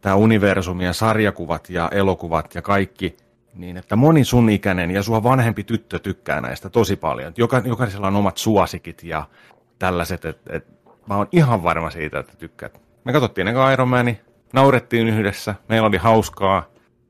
tämä 0.00 0.14
universumi 0.14 0.84
ja 0.84 0.92
sarjakuvat 0.92 1.70
ja 1.70 1.88
elokuvat 1.88 2.54
ja 2.54 2.62
kaikki, 2.62 3.16
niin 3.54 3.76
että 3.76 3.96
moni 3.96 4.24
sun 4.24 4.50
ikäinen 4.50 4.90
ja 4.90 5.02
sua 5.02 5.22
vanhempi 5.22 5.64
tyttö 5.64 5.98
tykkää 5.98 6.40
näistä 6.40 6.70
tosi 6.70 6.96
paljon. 6.96 7.32
Joka, 7.36 7.62
jokaisella 7.64 8.06
on 8.06 8.16
omat 8.16 8.38
suosikit 8.38 9.02
ja 9.02 9.24
tällaiset, 9.78 10.24
että 10.24 10.56
et, 10.56 10.66
mä 11.06 11.16
oon 11.16 11.28
ihan 11.32 11.62
varma 11.62 11.90
siitä, 11.90 12.18
että 12.18 12.36
tykkäät. 12.36 12.80
Me 13.04 13.12
katsottiin 13.12 13.48
eka 13.48 13.72
Iron 13.72 13.88
Man, 13.88 14.16
naurettiin 14.52 15.08
yhdessä, 15.08 15.54
meillä 15.68 15.88
oli 15.88 15.96
hauskaa, 15.96 16.66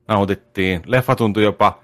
nautittiin. 0.08 0.82
Leffa 0.86 1.16
tuntui 1.16 1.42
jopa 1.42 1.78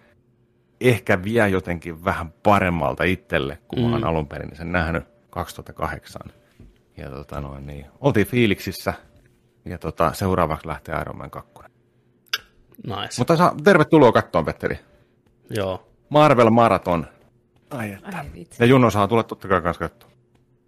ehkä 0.81 1.23
vielä 1.23 1.49
jotenkin 1.49 2.05
vähän 2.05 2.33
paremmalta 2.43 3.05
itselle, 3.05 3.59
kun 3.69 3.79
mm. 3.79 3.85
mä 3.85 3.91
oon 3.91 4.01
mm. 4.01 4.09
alun 4.09 4.27
perin 4.29 4.57
sen 4.57 4.73
nähnyt 4.73 5.05
2008. 5.31 6.23
Ja 6.97 7.11
tota 7.11 7.41
noin, 7.41 7.67
niin, 7.67 7.87
oltiin 8.01 8.27
fiiliksissä 8.27 8.95
ja 9.65 9.79
tota, 9.79 10.13
seuraavaksi 10.13 10.67
lähtee 10.67 11.01
Iron 11.01 11.17
Man 11.19 11.31
2. 11.31 11.53
Nice. 12.87 13.15
Mutta 13.19 13.37
saa, 13.37 13.55
tervetuloa 13.65 14.13
kattoon, 14.13 14.45
Petteri. 14.45 14.79
Joo. 15.51 15.89
Marvel 16.09 16.51
Marathon. 16.51 17.07
Ai 17.71 17.93
että. 17.93 18.09
Ai, 18.19 18.47
ja 18.59 18.67
Juno 18.67 18.91
saa 18.91 19.09
tulla 19.09 19.23
totta 19.23 19.49
kai 19.49 19.63
kanssa 19.63 19.89
katsoa. 19.89 20.11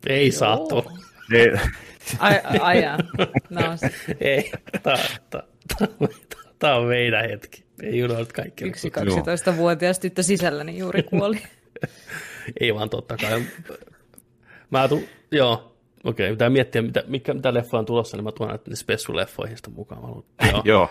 Ei 0.06 0.30
saa 0.30 0.56
tulla. 0.56 0.92
Ei, 1.34 1.50
Ai, 2.18 2.40
ai 2.60 2.82
jaa. 2.82 2.98
no, 3.50 3.60
Ei, 4.20 4.52
tämä, 4.82 4.96
tämä 6.58 6.76
on 6.76 6.86
meidän 6.86 7.30
hetki. 7.30 7.64
Ei 7.82 8.04
unohdu 8.04 8.26
kaikki. 8.34 8.64
yksi 8.64 8.88
12-vuotias 8.88 9.98
tyttö 9.98 10.22
sisälläni 10.22 10.78
juuri 10.78 11.02
kuoli. 11.02 11.42
Ei 12.60 12.74
vaan 12.74 12.90
totta 12.90 13.16
kai. 13.16 13.42
Mä 14.70 14.88
tu, 14.88 15.02
joo, 15.32 15.76
okei, 16.04 16.30
pitää 16.30 16.50
miettiä, 16.50 16.82
mitä, 16.82 17.04
mikä, 17.06 17.34
mitä 17.34 17.54
leffoja 17.54 17.78
on 17.78 17.86
tulossa, 17.86 18.16
niin 18.16 18.24
mä 18.24 18.32
tuon 18.32 18.48
näitä 18.48 18.76
spessuleffoihin 18.76 19.56
sitä 19.56 19.70
mukaan. 19.70 20.02
Mä 20.02 20.48
Joo. 20.50 20.62
joo. 20.64 20.90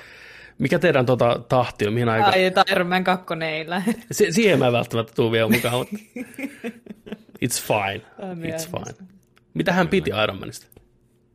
Mikä 0.60 0.80
teidän 0.80 1.05
tota, 1.05 1.39
tahti 1.49 1.88
on, 1.88 1.93
mihin 1.93 2.10
aikaan? 2.10 2.34
Ai, 2.34 2.51
Iron 2.72 2.88
Man 2.88 3.03
2 3.03 3.26
ei 3.45 3.70
lähde. 3.70 3.93
Si- 4.12 4.32
siihen 4.32 4.60
mä 4.60 4.68
en 4.68 4.74
välttämättä 4.74 5.14
tuu 5.16 5.32
vielä 5.32 5.49
mukaan, 5.49 5.76
mutta 5.78 5.95
it's 7.45 7.62
fine. 7.68 8.01
It's 8.49 8.70
fine. 8.72 9.07
Mitä 9.53 9.74
hän 9.74 9.88
piti 9.88 10.12
Iron 10.24 10.39
Manista? 10.39 10.68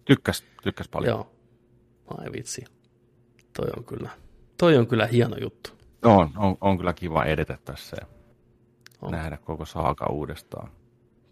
Tykkäs, 0.04 0.44
tykkäs 0.62 0.88
paljon. 0.88 1.10
Joo. 1.10 1.30
Ai 2.18 2.32
vitsi. 2.32 2.64
Toi 3.56 3.68
on 3.76 3.84
kyllä, 3.84 4.10
toi 4.58 4.76
on 4.76 4.86
kyllä 4.86 5.06
hieno 5.06 5.36
juttu. 5.40 5.70
On, 6.02 6.30
on, 6.36 6.56
on 6.60 6.78
kyllä 6.78 6.92
kiva 6.92 7.24
edetä 7.24 7.58
tässä 7.64 7.96
ja 8.00 8.06
On. 9.02 9.10
nähdä 9.12 9.36
koko 9.36 9.64
saaka 9.64 10.06
uudestaan. 10.06 10.70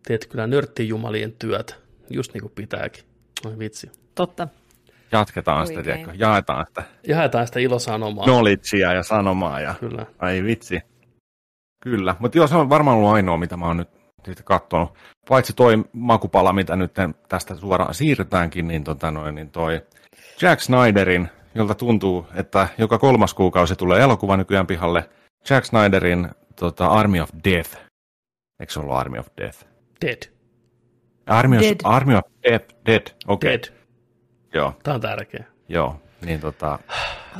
Teet 0.06 0.26
kyllä 0.26 0.46
nörttijumalien 0.46 1.32
työt, 1.32 1.80
just 2.10 2.34
niin 2.34 2.42
kuin 2.42 2.52
pitääkin. 2.54 3.04
Ai 3.46 3.58
vitsi. 3.58 3.90
Totta. 4.14 4.48
Jatketaan 5.12 5.66
sitä, 5.66 5.82
tiedätkö? 5.82 6.10
jaetaan 6.14 6.66
sitä 6.66 6.82
Jaetaan 7.08 7.46
sitä 7.46 7.60
ilosanomaa. 7.60 8.24
knowledgea 8.24 8.92
ja 8.92 9.02
sanomaa. 9.02 9.60
Ja... 9.60 9.74
Kyllä. 9.80 10.06
Ai 10.18 10.42
vitsi. 10.42 10.80
Kyllä, 11.82 12.16
mutta 12.18 12.38
joo, 12.38 12.46
se 12.46 12.56
on 12.56 12.68
varmaan 12.68 12.96
ollut 12.96 13.10
ainoa, 13.10 13.36
mitä 13.36 13.56
mä 13.56 13.66
oon 13.66 13.76
nyt 13.76 13.88
sitten 14.26 14.44
katsonut. 14.44 14.94
Paitsi 15.28 15.52
toi 15.52 15.84
makupala, 15.92 16.52
mitä 16.52 16.76
nyt 16.76 16.92
tästä 17.28 17.54
suoraan 17.54 17.94
siirrytäänkin, 17.94 18.68
niin, 18.68 18.84
tota 18.84 19.10
noin, 19.10 19.34
niin 19.34 19.50
toi 19.50 19.82
Jack 20.42 20.60
Snyderin, 20.62 21.28
jolta 21.54 21.74
tuntuu, 21.74 22.26
että 22.34 22.68
joka 22.78 22.98
kolmas 22.98 23.34
kuukausi 23.34 23.76
tulee 23.76 24.00
elokuva 24.00 24.36
nykyään 24.36 24.66
pihalle, 24.66 25.08
Jack 25.50 25.64
Snyderin 25.66 26.28
tota, 26.56 26.86
Army 26.86 27.20
of 27.20 27.30
Death. 27.44 27.76
Eikö 28.60 28.72
se 28.72 28.80
ollut 28.80 28.96
Army 28.96 29.18
of 29.18 29.26
Death? 29.40 29.66
Dead. 30.06 30.22
Army 31.26 31.56
of, 31.56 31.62
Dead. 31.62 31.76
Army 31.84 32.14
of 32.14 32.24
Death, 32.50 32.66
Dead, 32.86 33.06
okei. 33.26 33.50
Dead. 33.50 33.81
Joo, 34.54 34.74
Tämä 34.82 34.94
on 34.94 35.00
tärkeä. 35.00 35.44
joo. 35.68 36.00
Niin 36.24 36.40
tota, 36.40 36.78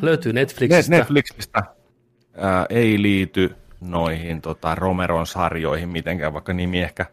Löytyy 0.03 0.33
Net- 0.33 0.35
Netflixistä. 0.35 0.97
Netflixistä 0.97 1.63
ää, 2.37 2.67
ei 2.71 3.03
liity 3.03 3.55
noihin 3.81 4.41
tota, 4.41 4.75
Romeron 4.75 5.27
sarjoihin 5.27 5.89
mitenkään, 5.89 6.33
vaikka 6.33 6.53
nimi 6.53 6.81
ehkä 6.83 7.07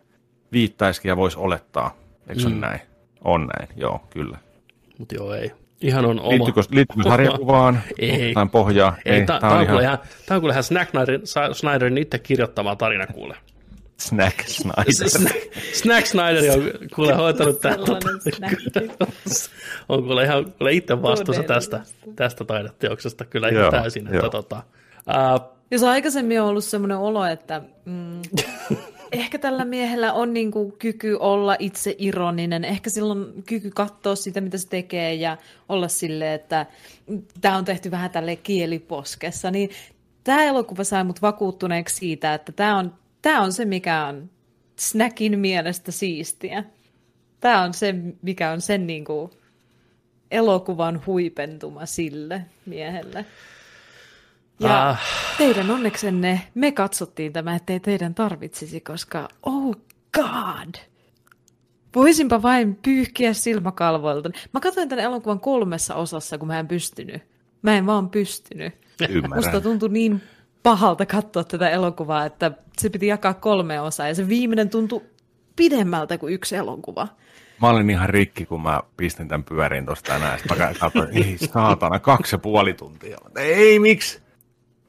viittaisikin 0.52 1.10
ja 1.10 1.18
voisi 1.18 1.38
olettaa. 1.40 1.96
Eikö 2.30 2.50
Mm. 2.50 2.60
näin? 2.60 2.80
On 3.24 3.48
näin, 3.58 3.70
joo, 3.76 4.02
kyllä. 4.10 4.38
Mutta 4.98 5.16
joo, 5.16 5.34
ei. 5.34 5.52
Ihan 5.82 6.06
on 6.06 6.20
oma. 6.20 6.30
Liittyykö, 6.30 6.62
liittyykö 6.72 7.10
sarjakuvaan? 7.10 7.80
Ei. 8.00 8.34
Tai 8.34 8.48
pohjaa? 8.52 8.96
Ei, 9.06 9.26
tämä 9.26 9.40
tää 9.40 9.50
on, 9.52 9.62
ihan, 9.82 10.00
tää 10.26 10.36
on 10.38 10.42
kuule 10.42 10.54
ihan 10.54 10.64
Snack 10.64 10.92
Snyderin 11.54 11.98
itse 11.98 12.20
kirjoittama 12.20 12.76
tarina 12.76 13.08
kuule. 13.08 13.36
Snack 14.00 14.48
Snyder. 14.48 15.34
Snack 15.74 16.06
Snyder 16.08 16.60
on 16.60 16.72
kuule 16.96 17.14
hoitanut 17.14 17.62
tätä. 17.62 17.76
Sellainen 17.76 18.22
snäkki. 18.36 18.66
on 19.90 20.04
kuule 20.04 20.24
ihan 20.24 20.54
kuule 20.58 20.74
itse 20.74 21.02
vastuussa 21.02 21.44
tästä, 21.44 21.82
tästä 22.16 22.46
taideteoksesta 22.46 23.26
kyllä 23.26 23.50
ihan 23.50 23.62
Joo, 23.62 23.72
täysin. 23.72 24.08
Että 24.08 24.18
joo. 24.18 24.30
tota, 24.30 24.64
ää, 25.08 25.40
Jos 25.72 25.84
aikaisemmin 25.84 26.42
on 26.42 26.48
ollut 26.48 26.64
semmoinen 26.64 26.98
olo, 26.98 27.26
että 27.26 27.62
mm, 27.86 28.22
ehkä 29.12 29.40
tällä 29.40 29.66
miehellä 29.66 30.14
on 30.14 30.34
niinku 30.34 30.76
kyky 30.80 31.18
olla 31.20 31.56
itse 31.60 31.96
ironinen, 31.98 32.66
ehkä 32.66 32.90
silloin 32.90 33.44
kyky 33.46 33.72
katsoa 33.72 34.16
sitä, 34.16 34.42
mitä 34.42 34.58
se 34.58 34.70
tekee 34.70 35.14
ja 35.14 35.38
olla 35.70 35.88
silleen, 35.88 36.34
että 36.34 36.66
tämä 37.42 37.58
on 37.58 37.66
tehty 37.66 37.92
vähän 37.92 38.12
tälle 38.12 38.36
kieliposkessa, 38.36 39.52
niin 39.52 39.70
tämä 40.24 40.44
elokuva 40.44 40.84
sai 40.84 41.04
mut 41.04 41.22
vakuuttuneeksi 41.22 41.96
siitä, 41.96 42.34
että 42.34 42.52
tämä 42.52 42.78
on, 42.78 42.94
tää 43.22 43.42
on 43.42 43.54
se, 43.54 43.66
mikä 43.66 44.06
on 44.06 44.30
Snackin 44.76 45.40
mielestä 45.40 45.92
siistiä. 45.92 46.64
Tämä 47.40 47.62
on 47.62 47.74
se, 47.74 47.96
mikä 48.22 48.52
on 48.52 48.62
sen 48.62 48.88
niinku 48.88 49.32
elokuvan 50.32 51.02
huipentuma 51.06 51.86
sille 51.86 52.46
miehelle. 52.66 53.26
Ja 54.60 54.90
Ah. 54.90 55.02
teidän 55.38 55.72
onneksenne 55.72 56.42
me 56.56 56.72
katsottiin 56.72 57.34
tämä, 57.34 57.56
ettei 57.56 57.80
teidän 57.80 58.16
tarvitsisi, 58.16 58.82
koska 58.82 59.30
oh 59.44 59.76
god, 60.14 60.76
voisinpa 61.96 62.42
vain 62.42 62.76
pyyhkiä 62.76 63.34
silmäkalvoilta. 63.34 64.30
Mä 64.54 64.60
katsoin 64.60 64.90
tämän 64.90 65.06
elokuvan 65.06 65.40
kolmessa 65.40 65.96
osassa, 65.96 66.38
kun 66.38 66.48
mä 66.48 66.60
en 66.60 66.68
pystynyt. 66.68 67.22
Mä 67.62 67.78
en 67.78 67.86
vaan 67.86 68.10
pystynyt. 68.10 68.74
Ymmärrän. 69.10 69.38
Musta 69.40 69.62
tuntui 69.62 69.90
niin 69.90 70.22
pahalta 70.64 71.06
katsoa 71.06 71.44
tätä 71.44 71.70
elokuvaa, 71.70 72.26
että 72.26 72.52
se 72.78 72.90
piti 72.90 73.08
jakaa 73.08 73.34
kolme 73.34 73.82
osaa 73.82 74.08
ja 74.08 74.16
se 74.16 74.28
viimeinen 74.28 74.70
tuntui 74.70 75.02
pidemmältä 75.56 76.18
kuin 76.18 76.34
yksi 76.34 76.56
elokuva. 76.56 77.08
Mä 77.62 77.70
olin 77.70 77.90
ihan 77.90 78.10
rikki, 78.10 78.46
kun 78.46 78.62
mä 78.62 78.82
pistin 78.98 79.28
tämän 79.28 79.44
pyörin 79.44 79.86
tuosta 79.86 80.14
tänään. 80.14 80.40
Sitten 80.40 80.58
mä 80.58 80.74
katsoin, 80.80 81.10
ei 81.12 81.38
saatana, 81.38 82.00
kaksi 82.00 82.36
ja 82.36 82.40
puoli 82.40 82.74
tuntia. 82.74 83.18
Mä, 83.36 83.42
Ei, 83.42 83.80
miksi? 83.80 84.22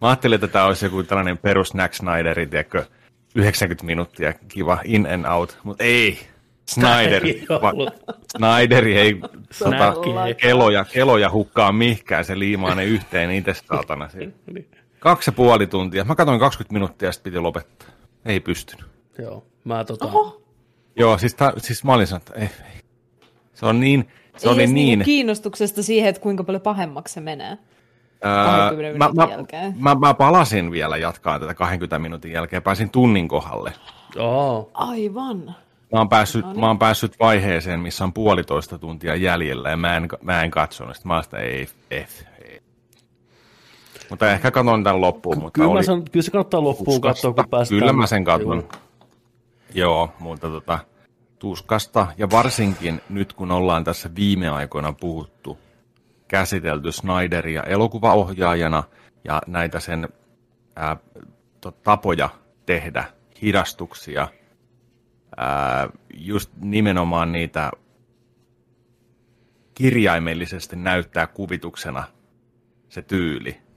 Mä 0.00 0.08
ajattelin, 0.08 0.34
että 0.34 0.48
tämä 0.48 0.64
olisi 0.64 0.86
joku 0.86 1.02
tällainen 1.02 1.38
perus 1.38 1.68
Snack 1.68 1.94
Snyderi, 1.94 2.46
tiedätkö, 2.46 2.84
90 3.34 3.86
minuuttia, 3.86 4.32
kiva 4.48 4.78
in 4.84 5.06
and 5.12 5.24
out, 5.24 5.58
mutta 5.62 5.84
ei. 5.84 6.18
Snyder, 6.68 7.26
Ei. 7.26 7.46
Snyderi 8.38 8.98
ei 8.98 9.20
tota, 9.58 9.94
ei. 10.26 10.34
keloja, 10.34 10.84
keloja 10.84 11.30
hukkaa 11.30 11.72
mihkään, 11.72 12.24
se 12.24 12.38
liimaa 12.38 12.74
ne 12.74 12.84
yhteen 12.84 13.30
itse 13.30 13.54
saatana. 13.54 14.08
siinä. 14.08 14.32
Kaksi 15.01 15.28
ja 15.30 15.32
puoli 15.32 15.66
tuntia. 15.66 16.05
Mä 16.05 16.14
katsoin 16.14 16.40
20 16.40 16.72
minuuttia 16.72 17.09
ja 17.09 17.12
sitten 17.12 17.32
piti 17.32 17.40
lopettaa. 17.40 17.88
Ei 18.24 18.40
pystynyt. 18.40 18.86
Joo, 19.18 19.44
mä 19.64 19.84
tota, 19.84 20.05
Oho, 20.05 20.42
Joo, 20.96 21.18
siis, 21.18 21.34
ta, 21.34 21.53
siis 21.57 21.84
mä 21.84 21.94
olin 21.94 22.07
sanonut, 22.07 22.28
että 22.28 22.40
ei, 22.40 22.51
ei. 22.74 22.80
Se 23.55 23.66
on 23.66 23.80
niin, 23.80 24.09
se 24.36 24.48
ei 24.48 24.53
oli 24.55 24.66
niin. 24.66 24.74
niinku 24.74 25.05
kiinnostuksesta 25.05 25.82
siihen, 25.82 26.09
että 26.09 26.22
kuinka 26.22 26.44
paljon 26.44 26.62
pahemmaksi 26.62 27.14
se 27.14 27.20
menee. 27.20 27.59
20 28.20 28.98
mä, 28.98 29.11
mä, 29.14 29.32
jälkeen. 29.32 29.74
mä, 29.78 29.94
mä, 29.94 30.14
palasin 30.14 30.70
vielä 30.70 30.96
jatkaa 30.96 31.38
tätä 31.40 31.55
20 31.55 31.98
minuutin 31.98 32.32
jälkeen, 32.32 32.62
pääsin 32.62 32.90
tunnin 32.90 33.28
kohdalle. 33.28 33.72
joo, 34.14 34.70
Aivan. 34.74 35.55
Mä 35.92 35.98
oon, 35.98 36.09
päässyt, 36.09 36.44
No 36.44 36.53
niin. 36.53 36.61
mä 36.61 36.66
oon 36.66 36.78
päässyt 36.78 37.20
vaiheeseen, 37.20 37.80
missä 37.80 38.05
on 38.05 38.12
puolitoista 38.12 38.78
tuntia 38.78 39.14
jäljellä 39.16 39.70
ja 39.70 39.76
mä 39.76 39.96
en, 39.96 40.09
mä 40.22 40.42
en 40.42 40.51
katsonut. 40.51 40.94
Sitten 40.96 41.09
mä 41.09 41.14
oon 41.14 41.24
sitä, 41.24 41.38
ei, 41.38 41.51
ei, 41.51 41.68
ei. 41.90 42.07
Mutta 44.11 44.30
ehkä 44.32 44.50
katson 44.50 44.84
tämän 44.84 45.00
loppuun. 45.00 45.38
Mutta 45.38 45.50
kyllä, 45.61 45.70
oli 45.70 45.84
sanon, 45.84 46.04
kyllä 46.12 46.24
se 46.24 46.30
kannattaa 46.30 46.64
loppuun 46.64 47.00
tuskasta. 47.00 47.08
katsoa, 47.08 47.32
kun 47.44 47.50
päästään. 47.50 47.80
Kyllä 47.80 47.92
mä 47.92 48.06
sen 48.06 48.24
katon. 48.24 48.56
Joo. 48.56 48.90
Joo, 49.74 50.12
mutta 50.18 50.48
tota, 50.48 50.78
tuskasta. 51.38 52.06
Ja 52.18 52.30
varsinkin 52.30 53.00
nyt, 53.08 53.32
kun 53.32 53.50
ollaan 53.50 53.84
tässä 53.84 54.11
viime 54.16 54.48
aikoina 54.48 54.92
puhuttu, 54.92 55.58
käsitelty 56.28 56.92
Snyderia 56.92 57.62
elokuvaohjaajana 57.62 58.82
ja 59.24 59.42
näitä 59.46 59.80
sen 59.80 60.08
ää, 60.76 60.96
to, 61.61 61.70
tapoja 61.70 62.28
tehdä 62.66 63.04
hidastuksia, 63.42 64.28
ää, 65.36 65.88
just 66.14 66.50
nimenomaan 66.61 67.32
niitä 67.32 67.70
kirjaimellisesti 69.74 70.76
näyttää 70.76 71.26
kuvituksena 71.26 72.04
se 72.88 73.02
tyyli. 73.02 73.69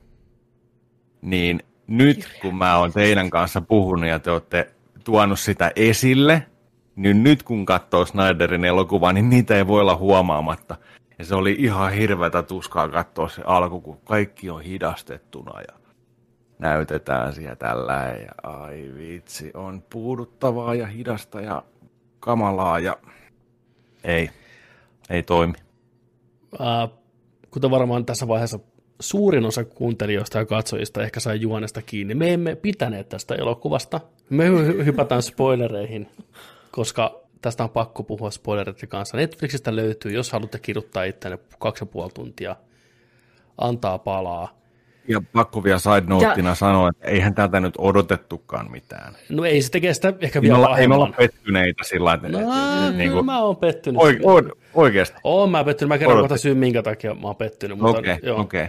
Niin 1.24 1.60
nyt 1.88 2.28
kun 2.42 2.56
mä 2.56 2.78
oon 2.78 2.94
teidän 2.94 3.30
kanssa 3.30 3.62
puhunut 3.62 4.10
ja 4.10 4.20
te 4.20 4.32
olette 4.32 4.74
tuonut 5.04 5.40
sitä 5.40 5.72
esille, 5.76 6.46
niin 6.96 7.24
nyt 7.24 7.44
kun 7.44 7.66
katsoo 7.66 8.06
Snyderin 8.06 8.66
elokuvaa, 8.66 9.14
niin 9.14 9.30
niitä 9.30 9.56
ei 9.56 9.68
voi 9.68 9.82
olla 9.82 9.96
huomaamatta. 9.96 10.76
Ja 11.20 11.26
se 11.26 11.36
oli 11.36 11.56
ihan 11.60 11.92
hirveätä 11.92 12.44
tuskaa 12.44 12.90
katsoa 12.90 13.30
se 13.30 13.42
alku, 13.46 13.82
kun 13.82 13.98
kaikki 14.04 14.50
on 14.50 14.62
hidastettuna 14.62 15.62
ja 15.62 15.80
näytetään 16.60 17.34
siellä 17.34 17.56
tällä 17.56 17.94
ja 17.94 18.52
ai 18.52 18.92
vitsi, 18.98 19.52
on 19.54 19.84
puuduttavaa 19.90 20.76
ja 20.76 20.88
hidasta 20.88 21.42
ja 21.42 21.64
kamalaa 22.20 22.80
ja 22.80 22.98
ei, 24.04 24.30
ei 25.10 25.24
toimi. 25.24 25.54
Ää, 26.60 26.88
kuten 27.52 27.72
varmaan 27.72 28.06
tässä 28.06 28.28
vaiheessa 28.28 28.60
suurin 29.04 29.46
osa 29.46 29.64
kuuntelijoista 29.64 30.38
ja 30.38 30.46
katsojista 30.46 31.04
ehkä 31.04 31.20
sai 31.20 31.42
juonesta 31.42 31.82
kiinni, 31.82 32.16
me 32.16 32.34
emme 32.34 32.56
pitäneet 32.56 33.10
tästä 33.10 33.36
elokuvasta. 33.36 34.00
Me 34.30 34.50
hy- 34.50 34.86
hypätään 34.86 35.22
spoilereihin, 35.22 36.10
koska 36.72 37.22
tästä 37.42 37.64
on 37.64 37.70
pakko 37.70 38.04
puhua 38.04 38.32
spoilereiden 38.32 38.90
kanssa. 38.90 39.18
Netflixistä 39.18 39.76
löytyy, 39.76 40.12
jos 40.12 40.32
haluatte 40.32 40.60
kirjoittaa 40.60 41.04
itseänne 41.04 41.40
kaksi 41.60 41.82
ja 41.82 41.86
puoli 41.86 42.12
tuntia, 42.14 42.56
antaa 43.58 43.98
palaa. 43.98 44.58
Ja 45.08 45.22
pakko 45.34 45.64
vielä 45.64 45.80
side 45.80 46.04
noteina 46.08 46.50
ja... 46.50 46.56
sanoa, 46.56 46.90
että 46.90 47.08
eihän 47.08 47.36
täältä 47.36 47.60
nyt 47.60 47.74
odotettukaan 47.78 48.72
mitään. 48.72 49.14
No 49.30 49.46
ei 49.46 49.62
se 49.62 49.72
tekee 49.72 49.94
sitä 49.94 50.14
ehkä 50.22 50.42
vielä 50.42 50.68
ei 50.68 50.82
Ei 50.82 50.88
me 50.88 50.96
olla 50.96 51.14
pettyneitä 51.18 51.84
sillä 51.84 52.14
että... 52.14 52.28
No, 52.28 52.40
niin 52.98 53.12
kuin, 53.12 53.26
mä 53.26 53.42
oon 53.42 53.56
pettynyt. 53.56 54.02
Oike, 54.02 54.20
o, 54.24 54.42
oikeasti? 54.74 55.18
Oon 55.24 55.52
mä 55.52 55.64
pettynyt. 55.64 55.90
Mä 55.90 55.98
kerron 55.98 56.20
kohta 56.20 56.38
syyn, 56.38 56.58
minkä 56.58 56.84
takia 56.84 57.14
mä 57.14 57.28
oon 57.28 57.36
pettynyt. 57.36 57.78
Okei, 57.82 58.00
okei. 58.00 58.32
Okay, 58.32 58.42
okay. 58.42 58.68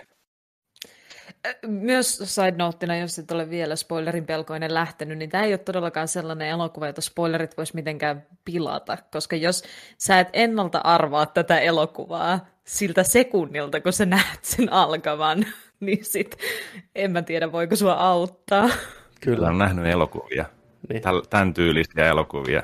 Myös 1.66 2.18
side 2.24 2.54
noteina, 2.58 2.96
jos 2.96 3.18
et 3.18 3.30
ole 3.30 3.50
vielä 3.50 3.76
spoilerin 3.76 4.26
pelkoinen 4.26 4.74
lähtenyt, 4.74 5.18
niin 5.18 5.30
tämä 5.30 5.44
ei 5.44 5.52
ole 5.52 5.58
todellakaan 5.58 6.08
sellainen 6.08 6.48
elokuva, 6.48 6.86
jota 6.86 7.00
spoilerit 7.00 7.56
vois 7.56 7.74
mitenkään 7.74 8.26
pilata, 8.44 8.98
koska 9.12 9.36
jos 9.36 9.64
sä 9.98 10.20
et 10.20 10.28
ennalta 10.32 10.78
arvaa 10.78 11.26
tätä 11.26 11.58
elokuvaa 11.58 12.46
siltä 12.64 13.02
sekunnilta, 13.02 13.80
kun 13.80 13.92
sä 13.92 14.06
näet 14.06 14.38
sen 14.42 14.72
alkavan, 14.72 15.46
niin 15.80 16.04
sit 16.04 16.36
en 16.94 17.12
mä 17.12 17.22
tiedä, 17.22 17.52
voiko 17.52 17.76
sua 17.76 17.92
auttaa. 17.92 18.68
Kyllä, 19.20 19.48
on 19.48 19.58
nähnyt 19.58 19.86
elokuvia, 19.86 20.44
niin. 20.88 21.02
tämän 21.30 21.54
tyylisiä 21.54 22.06
elokuvia, 22.06 22.62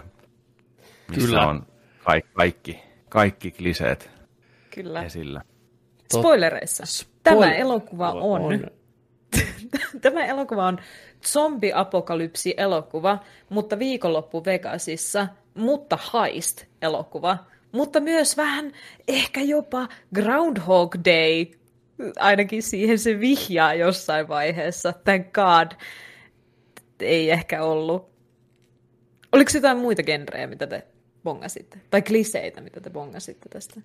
missä 1.08 1.26
Kyllä. 1.26 1.46
on 1.46 1.66
kaikki, 2.04 2.32
kaikki, 2.34 2.82
kaikki 3.08 3.50
kliseet 3.50 4.10
Kyllä. 4.74 5.02
esillä. 5.02 5.42
Spoilereissa. 6.12 7.06
Tämä 7.22 7.52
elokuva 7.54 8.12
on, 8.12 8.42
on. 8.42 8.66
Tämä 10.00 10.24
elokuva 10.26 10.66
on 10.66 10.78
zombiapokalypsi-elokuva, 11.26 13.18
mutta 13.48 13.78
viikonloppu 13.78 14.44
Vegasissa, 14.44 15.28
mutta 15.54 15.98
heist-elokuva, 16.12 17.38
mutta 17.72 18.00
myös 18.00 18.36
vähän 18.36 18.72
ehkä 19.08 19.40
jopa 19.40 19.88
Groundhog 20.14 20.94
Day, 21.04 21.46
ainakin 22.18 22.62
siihen 22.62 22.98
se 22.98 23.20
vihjaa 23.20 23.74
jossain 23.74 24.28
vaiheessa. 24.28 24.92
Thank 24.92 25.26
God. 25.32 25.72
Ei 27.00 27.30
ehkä 27.30 27.62
ollut. 27.62 28.10
Oliko 29.32 29.50
jotain 29.54 29.78
muita 29.78 30.02
genrejä, 30.02 30.46
mitä 30.46 30.66
te 30.66 30.82
bongasitte? 31.24 31.78
Tai 31.90 32.02
kliseitä, 32.02 32.60
mitä 32.60 32.80
te 32.80 32.90
bongasitte 32.90 33.48
tästä? 33.48 33.80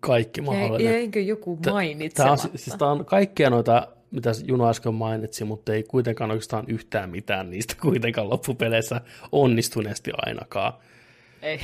Kaikki 0.00 0.40
mahdollinen. 0.40 0.92
Jäinkö 0.92 1.20
joku 1.20 1.58
mainitsematta? 1.70 2.42
Tämä 2.42 2.52
on, 2.52 2.58
siis 2.58 2.76
tämä 2.78 2.90
on 2.90 3.04
kaikkia 3.04 3.50
noita, 3.50 3.88
mitä 4.10 4.30
Juno 4.44 4.68
äsken 4.68 4.94
mainitsi, 4.94 5.44
mutta 5.44 5.74
ei 5.74 5.82
kuitenkaan 5.82 6.30
oikeastaan 6.30 6.64
yhtään 6.68 7.10
mitään 7.10 7.50
niistä 7.50 7.74
kuitenkaan 7.82 8.30
loppupeleissä 8.30 9.00
onnistuneesti 9.32 10.10
ainakaan. 10.26 10.72
Ei. 11.42 11.60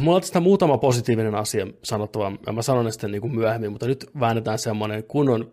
Mulla 0.00 0.16
on 0.16 0.22
tästä 0.22 0.40
muutama 0.40 0.78
positiivinen 0.78 1.34
asia 1.34 1.66
sanottava, 1.82 2.32
ja 2.46 2.52
mä 2.52 2.62
sanon 2.62 2.84
ne 2.84 2.90
sitten 2.90 3.10
niin 3.10 3.20
kuin 3.20 3.34
myöhemmin, 3.34 3.72
mutta 3.72 3.86
nyt 3.86 4.10
väännetään 4.20 4.58
semmoinen 4.58 5.04
kunnon, 5.04 5.52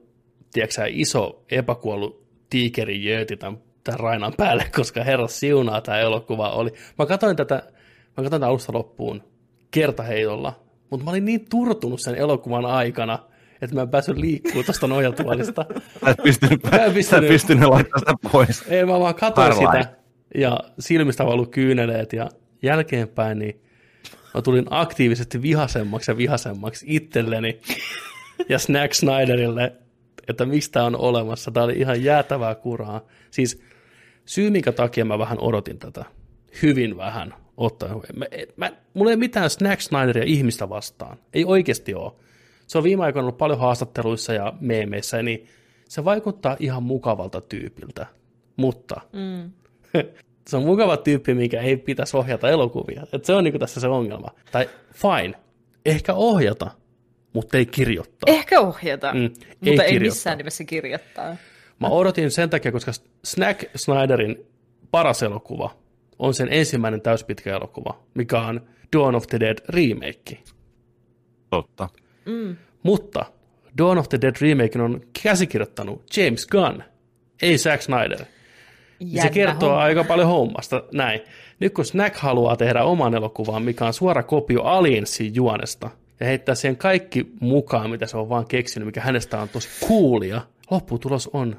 tiedätkö 0.53 0.81
iso 0.87 1.43
epäkuollut 1.51 2.25
tiikeri 2.49 3.05
jööti 3.05 3.37
tämän, 3.37 3.59
tämän 3.83 3.99
Rainan 3.99 4.33
päälle, 4.37 4.65
koska 4.75 5.03
herra 5.03 5.27
siunaa 5.27 5.81
tämä 5.81 5.99
elokuva 5.99 6.49
oli. 6.49 6.73
Mä 6.99 7.05
katsoin 7.05 7.35
tätä, 7.35 7.55
mä 7.55 8.15
katsoin 8.15 8.31
tätä 8.31 8.47
alusta 8.47 8.73
loppuun 8.73 9.23
kertaheitolla, 9.71 10.64
mutta 10.89 11.03
mä 11.03 11.09
olin 11.11 11.25
niin 11.25 11.45
turtunut 11.49 12.01
sen 12.01 12.15
elokuvan 12.15 12.65
aikana, 12.65 13.19
että 13.61 13.75
mä 13.75 13.81
en 13.81 13.89
päässyt 13.89 14.17
liikkumaan 14.17 14.65
tuosta 14.65 14.87
nojatuolista. 14.87 15.65
Sä 16.03 16.09
et 16.09 16.17
pystynyt, 16.23 16.63
mä 16.63 16.77
en 16.77 16.93
pystynyt, 16.93 17.29
pystynyt 17.29 17.69
laittamaan 17.69 17.99
sitä 17.99 18.31
pois. 18.31 18.63
Ei, 18.67 18.85
mä 18.85 18.99
vaan 18.99 19.15
katsoin 19.15 19.53
sitä 19.53 19.95
ja 20.35 20.59
silmistä 20.79 21.25
valu 21.25 21.45
kyyneleet 21.45 22.13
ja 22.13 22.29
jälkeenpäin 22.61 23.39
niin 23.39 23.61
mä 24.33 24.41
tulin 24.41 24.65
aktiivisesti 24.69 25.41
vihasemmaksi 25.41 26.11
ja 26.11 26.17
vihasemmaksi 26.17 26.85
itselleni 26.89 27.59
ja 28.49 28.59
Snack 28.59 28.93
Snyderille, 28.93 29.73
että 30.27 30.45
mistä 30.45 30.83
on 30.83 30.95
olemassa. 30.95 31.51
Tämä 31.51 31.63
oli 31.63 31.73
ihan 31.73 32.03
jäätävää 32.03 32.55
kuraa. 32.55 33.01
Siis 33.31 33.61
syy, 34.25 34.49
minkä 34.49 34.71
takia 34.71 35.05
mä 35.05 35.19
vähän 35.19 35.39
odotin 35.39 35.79
tätä, 35.79 36.05
hyvin 36.61 36.97
vähän, 36.97 37.33
ottaa. 37.57 38.01
Mä, 38.15 38.25
mä, 38.55 38.71
mulla 38.93 39.11
ei 39.11 39.17
mitään 39.17 39.49
Snack 39.49 39.81
Snyderia 39.81 40.23
ihmistä 40.23 40.69
vastaan. 40.69 41.17
Ei 41.33 41.45
oikeasti 41.45 41.93
ole. 41.93 42.11
Se 42.67 42.77
on 42.77 42.83
viime 42.83 43.03
aikoina 43.03 43.23
ollut 43.23 43.37
paljon 43.37 43.59
haastatteluissa 43.59 44.33
ja 44.33 44.53
meemeissä, 44.59 45.23
niin 45.23 45.47
se 45.89 46.05
vaikuttaa 46.05 46.57
ihan 46.59 46.83
mukavalta 46.83 47.41
tyypiltä. 47.41 48.05
Mutta 48.57 49.01
mm. 49.13 49.51
se 50.47 50.57
on 50.57 50.63
mukava 50.63 50.97
tyyppi, 50.97 51.33
mikä 51.33 51.61
ei 51.61 51.77
pitäisi 51.77 52.17
ohjata 52.17 52.49
elokuvia. 52.49 53.03
Et 53.13 53.25
se 53.25 53.33
on 53.33 53.43
niinku 53.43 53.59
tässä 53.59 53.79
se 53.79 53.87
ongelma. 53.87 54.27
Tai 54.51 54.69
fine, 54.93 55.33
ehkä 55.85 56.13
ohjata, 56.13 56.71
mutta 57.33 57.57
ei 57.57 57.65
kirjoittaa. 57.65 58.33
Ehkä 58.33 58.59
ohjata, 58.61 59.13
mm, 59.13 59.21
mutta 59.21 59.43
ei, 59.65 59.69
ei 59.69 59.75
kirjoittaa. 59.75 59.99
missään 59.99 60.37
nimessä 60.37 60.63
kirjoittaa. 60.63 61.35
Mä 61.79 61.87
odotin 61.87 62.31
sen 62.31 62.49
takia, 62.49 62.71
koska 62.71 62.91
Snack 63.25 63.63
Snyderin 63.75 64.45
paras 64.91 65.23
elokuva 65.23 65.84
on 66.19 66.33
sen 66.33 66.47
ensimmäinen 66.51 67.01
täyspitkä 67.01 67.55
elokuva, 67.55 67.99
mikä 68.13 68.41
on 68.41 68.61
Dawn 68.97 69.15
of 69.15 69.27
the 69.27 69.39
Dead 69.39 69.57
remake. 69.69 70.37
Totta. 71.49 71.89
Mm. 72.25 72.55
Mutta 72.83 73.25
Dawn 73.77 73.97
of 73.97 74.09
the 74.09 74.21
Dead 74.21 74.35
remake 74.41 74.81
on 74.81 75.01
käsikirjoittanut 75.23 76.17
James 76.17 76.47
Gunn, 76.47 76.83
ei 77.41 77.57
Zack 77.57 77.81
Snyder. 77.81 78.25
Jännä 78.99 79.21
se 79.21 79.29
kertoo 79.29 79.69
homma. 79.69 79.83
aika 79.83 80.03
paljon 80.03 80.27
hommasta. 80.27 80.83
Näin. 80.93 81.21
Nyt 81.59 81.73
kun 81.73 81.85
Snack 81.85 82.15
haluaa 82.15 82.55
tehdä 82.55 82.83
oman 82.83 83.15
elokuvan, 83.15 83.63
mikä 83.63 83.85
on 83.85 83.93
suora 83.93 84.23
kopio 84.23 84.61
Aliensin 84.61 85.35
juonesta, 85.35 85.89
ja 86.19 86.25
heittää 86.25 86.55
siihen 86.55 86.77
kaikki 86.77 87.27
mukaan, 87.39 87.89
mitä 87.89 88.07
se 88.07 88.17
on 88.17 88.29
vaan 88.29 88.47
keksinyt, 88.47 88.85
mikä 88.85 89.01
hänestä 89.01 89.39
on 89.39 89.49
tosi 89.49 89.69
coolia, 89.87 90.41
lopputulos 90.71 91.29
on 91.33 91.55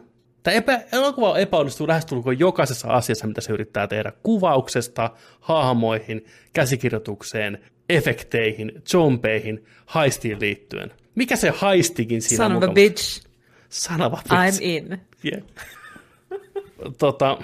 Tämä 0.46 0.56
epä, 0.56 0.80
elokuva 0.92 1.38
epäonnistuu 1.38 1.88
lähestulkoon 1.88 2.38
jokaisessa 2.38 2.88
asiassa, 2.88 3.26
mitä 3.26 3.40
se 3.40 3.52
yrittää 3.52 3.86
tehdä. 3.86 4.12
Kuvauksesta, 4.22 5.10
hahmoihin, 5.40 6.26
käsikirjoitukseen, 6.52 7.58
efekteihin, 7.88 8.82
zombeihin, 8.90 9.64
haistiin 9.86 10.40
liittyen. 10.40 10.92
Mikä 11.14 11.36
se 11.36 11.50
haistikin 11.50 12.22
siinä 12.22 12.44
Son 12.44 12.56
of 12.56 12.62
a 12.62 12.68
bitch. 12.72 13.26
Son 13.68 14.02
of 14.02 14.12
a 14.12 14.16
bitch. 14.16 14.32
I'm 14.32 14.62
in. 14.62 15.00
Yeah. 15.24 15.42
tota, 16.98 17.38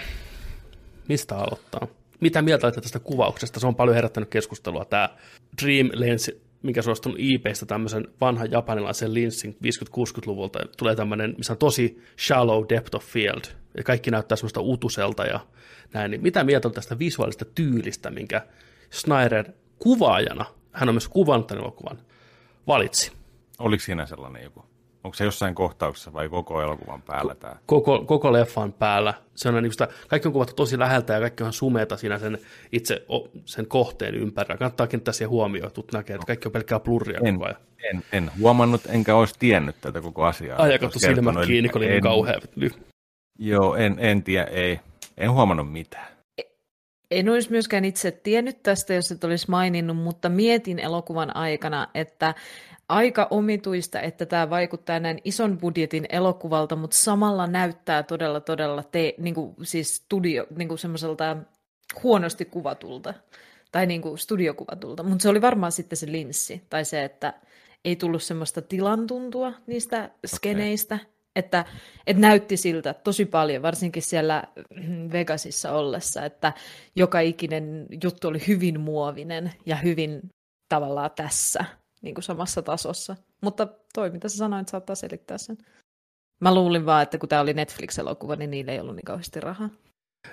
mistä 1.08 1.36
aloittaa? 1.36 1.86
Mitä 2.20 2.42
mieltä 2.42 2.66
olette 2.66 2.80
tästä 2.80 2.98
kuvauksesta? 2.98 3.60
Se 3.60 3.66
on 3.66 3.74
paljon 3.74 3.94
herättänyt 3.94 4.28
keskustelua. 4.28 4.84
Tämä 4.84 5.08
Dream 5.62 5.90
Lens 6.62 6.68
mikä 6.68 6.82
suostunut 6.82 7.18
IPstä 7.20 7.66
tämmöisen 7.66 8.08
vanhan 8.20 8.50
japanilaisen 8.50 9.14
linssin 9.14 9.56
50-60-luvulta. 9.64 10.58
Tulee 10.78 10.96
tämmöinen, 10.96 11.34
missä 11.36 11.52
on 11.52 11.58
tosi 11.58 12.02
shallow 12.18 12.64
depth 12.68 12.96
of 12.96 13.04
field, 13.04 13.42
ja 13.76 13.82
kaikki 13.82 14.10
näyttää 14.10 14.36
semmoista 14.36 14.60
utuselta 14.60 15.24
ja 15.24 15.40
näin. 15.92 16.10
Niin 16.10 16.22
mitä 16.22 16.44
mieltä 16.44 16.68
on 16.68 16.74
tästä 16.74 16.98
visuaalista 16.98 17.44
tyylistä, 17.44 18.10
minkä 18.10 18.46
Snyder 18.90 19.52
kuvaajana, 19.78 20.44
hän 20.72 20.88
on 20.88 20.94
myös 20.94 21.08
kuvannut 21.08 21.46
tämän 21.46 21.64
elokuvan, 21.64 21.98
valitsi? 22.66 23.12
Oliko 23.58 23.82
siinä 23.82 24.06
sellainen 24.06 24.42
joku 24.42 24.71
Onko 25.04 25.14
se 25.14 25.24
jossain 25.24 25.54
kohtauksessa 25.54 26.12
vai 26.12 26.28
koko 26.28 26.62
elokuvan 26.62 27.02
päällä 27.02 27.34
tämä? 27.34 27.56
Koko, 27.66 28.04
koko 28.04 28.32
leffan 28.32 28.72
päällä. 28.72 29.14
Se 29.34 29.48
on 29.48 29.62
niin 29.62 29.72
sitä, 29.72 29.88
kaikki 30.08 30.28
on 30.28 30.32
kuvattu 30.32 30.54
tosi 30.54 30.78
läheltä 30.78 31.12
ja 31.12 31.20
kaikki 31.20 31.42
on 31.42 31.52
sumeita 31.52 31.96
siinä 31.96 32.18
sen 32.18 32.38
itse 32.72 33.06
sen 33.44 33.66
kohteen 33.66 34.14
ympärillä. 34.14 34.56
Kannattaa 34.56 34.86
kiinnittää 34.86 35.12
siihen 35.12 35.30
huomioon, 35.30 35.68
että 35.68 35.98
näkee, 35.98 36.14
että 36.14 36.26
kaikki 36.26 36.48
on 36.48 36.52
pelkkää 36.52 36.80
blurria 36.80 37.20
en, 37.24 37.34
koko 37.34 37.46
ajan. 37.46 37.60
En, 37.90 38.02
en 38.12 38.30
huomannut, 38.38 38.80
enkä 38.88 39.16
olisi 39.16 39.34
tiennyt 39.38 39.76
tätä 39.80 40.00
koko 40.00 40.24
asiaa. 40.24 40.62
Ai, 40.62 40.78
katso 40.78 40.98
silmät 40.98 41.46
kiinni, 41.46 41.68
kun 41.68 41.78
oli 41.78 41.88
niin 41.88 42.02
kauhea. 42.02 42.38
Joo, 43.38 43.76
en, 43.76 43.96
en 43.98 44.22
tiedä, 44.22 44.44
ei. 44.44 44.80
En 45.16 45.32
huomannut 45.32 45.72
mitään. 45.72 46.11
En 47.12 47.28
olisi 47.28 47.50
myöskään 47.50 47.84
itse 47.84 48.10
tiennyt 48.10 48.62
tästä, 48.62 48.94
jos 48.94 49.12
et 49.12 49.24
olisi 49.24 49.50
maininnut, 49.50 49.96
mutta 49.96 50.28
mietin 50.28 50.78
elokuvan 50.78 51.36
aikana, 51.36 51.88
että 51.94 52.34
aika 52.88 53.26
omituista, 53.30 54.00
että 54.00 54.26
tämä 54.26 54.50
vaikuttaa 54.50 55.00
näin 55.00 55.18
ison 55.24 55.58
budjetin 55.58 56.06
elokuvalta, 56.08 56.76
mutta 56.76 56.96
samalla 56.96 57.46
näyttää 57.46 58.02
todella, 58.02 58.40
todella 58.40 58.82
te, 58.82 59.14
niin 59.18 59.34
kuin, 59.34 59.54
siis 59.62 59.96
studio, 59.96 60.46
niin 60.56 60.68
kuin 60.68 60.78
semmoiselta 60.78 61.36
huonosti 62.02 62.44
kuvatulta 62.44 63.14
tai 63.72 63.86
niin 63.86 64.02
kuin 64.02 64.18
studiokuvatulta. 64.18 65.02
Mutta 65.02 65.22
se 65.22 65.28
oli 65.28 65.40
varmaan 65.40 65.72
sitten 65.72 65.96
se 65.96 66.12
linssi 66.12 66.62
tai 66.70 66.84
se, 66.84 67.04
että 67.04 67.34
ei 67.84 67.96
tullut 67.96 68.22
semmoista 68.22 68.62
tilantuntua 68.62 69.52
niistä 69.66 70.10
skeneistä, 70.26 70.94
okay. 70.94 71.06
Että, 71.36 71.64
että 72.06 72.20
näytti 72.20 72.56
siltä 72.56 72.94
tosi 72.94 73.26
paljon, 73.26 73.62
varsinkin 73.62 74.02
siellä 74.02 74.44
Vegasissa 75.12 75.72
ollessa, 75.72 76.24
että 76.24 76.52
joka 76.96 77.20
ikinen 77.20 77.86
juttu 78.04 78.28
oli 78.28 78.46
hyvin 78.46 78.80
muovinen 78.80 79.52
ja 79.66 79.76
hyvin 79.76 80.20
tavallaan 80.68 81.10
tässä 81.16 81.64
niin 82.02 82.14
kuin 82.14 82.24
samassa 82.24 82.62
tasossa. 82.62 83.16
Mutta 83.40 83.68
toi, 83.94 84.10
mitä 84.10 84.28
sä 84.28 84.36
sanoit, 84.36 84.68
saattaa 84.68 84.96
selittää 84.96 85.38
sen. 85.38 85.58
Mä 86.40 86.54
luulin 86.54 86.86
vaan, 86.86 87.02
että 87.02 87.18
kun 87.18 87.28
tämä 87.28 87.42
oli 87.42 87.54
Netflix-elokuva, 87.54 88.36
niin 88.36 88.50
niillä 88.50 88.72
ei 88.72 88.80
ollut 88.80 88.96
niin 88.96 89.04
kauheasti 89.04 89.40
rahaa. 89.40 89.70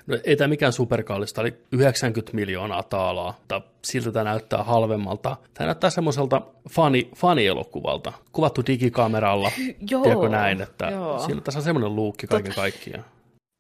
No, 0.07 0.17
ei 0.23 0.35
tämä 0.35 0.47
mikään 0.47 0.73
superkallista, 0.73 1.41
oli 1.41 1.53
90 1.71 2.35
miljoonaa 2.35 2.83
taalaa, 2.83 3.35
mutta 3.39 3.61
siltä 3.85 4.11
tämä 4.11 4.23
näyttää 4.23 4.63
halvemmalta. 4.63 5.37
Tämä 5.53 5.65
näyttää 5.65 5.89
semmoiselta 5.89 6.41
fani, 6.69 7.09
fanielokuvalta, 7.15 8.13
kuvattu 8.31 8.61
digikameralla, 8.67 9.51
Joo, 9.91 10.03
tiedätkö 10.03 10.29
näin, 10.29 10.61
että 10.61 10.85
joo. 10.85 11.19
siinä 11.19 11.41
tässä 11.41 11.59
on 11.59 11.63
semmoinen 11.63 11.95
luukki 11.95 12.27
kaiken 12.27 12.55
kaikkiaan. 12.55 13.05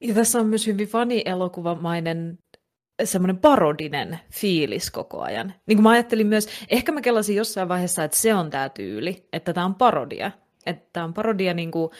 Ja 0.03 0.13
tässä 0.13 0.39
on 0.39 0.47
myös 0.47 0.67
hyvin 0.67 0.87
fani-elokuvamainen 0.87 2.39
semmoinen 3.03 3.37
parodinen 3.37 4.19
fiilis 4.31 4.91
koko 4.91 5.21
ajan. 5.21 5.53
Niin 5.65 5.77
kuin 5.77 5.83
mä 5.83 5.89
ajattelin 5.89 6.27
myös, 6.27 6.47
ehkä 6.69 6.91
mä 6.91 7.01
kelasin 7.01 7.35
jossain 7.35 7.69
vaiheessa, 7.69 8.03
että 8.03 8.17
se 8.17 8.33
on 8.33 8.49
tämä 8.49 8.69
tyyli, 8.69 9.27
että 9.33 9.53
tämä 9.53 9.65
on 9.65 9.75
parodia. 9.75 10.31
Että 10.65 10.89
tämä 10.93 11.03
on 11.03 11.13
parodia 11.13 11.53
niin 11.53 11.71
kuin 11.71 11.91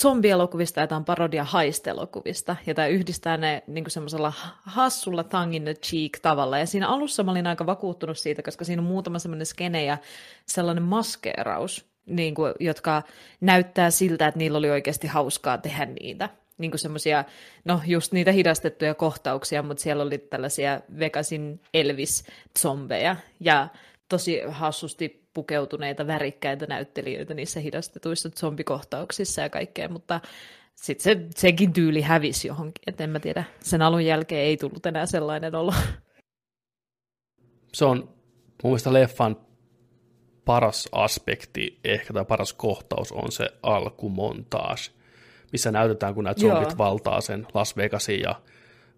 zombielokuvista 0.00 0.80
ja 0.80 0.86
tämä 0.86 0.96
on 0.96 1.04
parodia 1.04 1.44
haistelokuvista. 1.44 2.56
Ja 2.66 2.74
tämä 2.74 2.88
yhdistää 2.88 3.36
ne 3.36 3.62
niin 3.66 3.84
kuin 3.84 3.92
semmoisella 3.92 4.32
hassulla 4.62 5.24
tongue 5.24 5.56
in 5.56 5.64
the 5.64 5.74
cheek 5.74 6.18
tavalla. 6.22 6.58
Ja 6.58 6.66
siinä 6.66 6.88
alussa 6.88 7.22
mä 7.22 7.30
olin 7.30 7.46
aika 7.46 7.66
vakuuttunut 7.66 8.18
siitä, 8.18 8.42
koska 8.42 8.64
siinä 8.64 8.82
on 8.82 8.88
muutama 8.88 9.18
semmoinen 9.18 9.46
skene 9.46 9.84
ja 9.84 9.98
sellainen 10.46 10.84
maskeeraus, 10.84 11.86
niin 12.06 12.34
kuin, 12.34 12.52
jotka 12.60 13.02
näyttää 13.40 13.90
siltä, 13.90 14.26
että 14.26 14.38
niillä 14.38 14.58
oli 14.58 14.70
oikeasti 14.70 15.06
hauskaa 15.06 15.58
tehdä 15.58 15.86
niitä. 15.86 16.28
Niin 16.58 16.70
kuin 16.70 16.78
semmoisia, 16.78 17.24
no 17.64 17.80
just 17.86 18.12
niitä 18.12 18.32
hidastettuja 18.32 18.94
kohtauksia, 18.94 19.62
mutta 19.62 19.82
siellä 19.82 20.02
oli 20.02 20.18
tällaisia 20.18 20.80
Vegasin 20.98 21.60
Elvis-zombeja 21.74 23.16
ja 23.40 23.68
tosi 24.08 24.40
hassusti 24.48 25.23
pukeutuneita 25.34 26.06
värikkäitä 26.06 26.66
näyttelijöitä 26.66 27.34
niissä 27.34 27.60
hidastetuissa 27.60 28.30
zombikohtauksissa 28.30 29.42
ja 29.42 29.50
kaikkea, 29.50 29.88
mutta 29.88 30.20
sitten 30.74 31.02
se, 31.02 31.26
sekin 31.36 31.72
tyyli 31.72 32.02
hävisi 32.02 32.48
johonkin, 32.48 32.82
että 32.86 33.04
en 33.04 33.10
mä 33.10 33.20
tiedä, 33.20 33.44
sen 33.60 33.82
alun 33.82 34.04
jälkeen 34.04 34.46
ei 34.46 34.56
tullut 34.56 34.86
enää 34.86 35.06
sellainen 35.06 35.54
olo. 35.54 35.74
Se 37.72 37.84
on 37.84 37.96
mun 38.62 38.70
mielestä 38.70 38.92
leffan 38.92 39.36
paras 40.44 40.88
aspekti, 40.92 41.80
ehkä 41.84 42.12
tai 42.12 42.24
paras 42.24 42.52
kohtaus 42.52 43.12
on 43.12 43.32
se 43.32 43.48
alkumontaas, 43.62 44.92
missä 45.52 45.72
näytetään, 45.72 46.14
kun 46.14 46.24
nämä 46.24 46.34
zombit 46.34 46.68
Joo. 46.68 46.78
valtaa 46.78 47.20
sen 47.20 47.46
Las 47.54 47.76
Vegasin 47.76 48.20
ja 48.20 48.40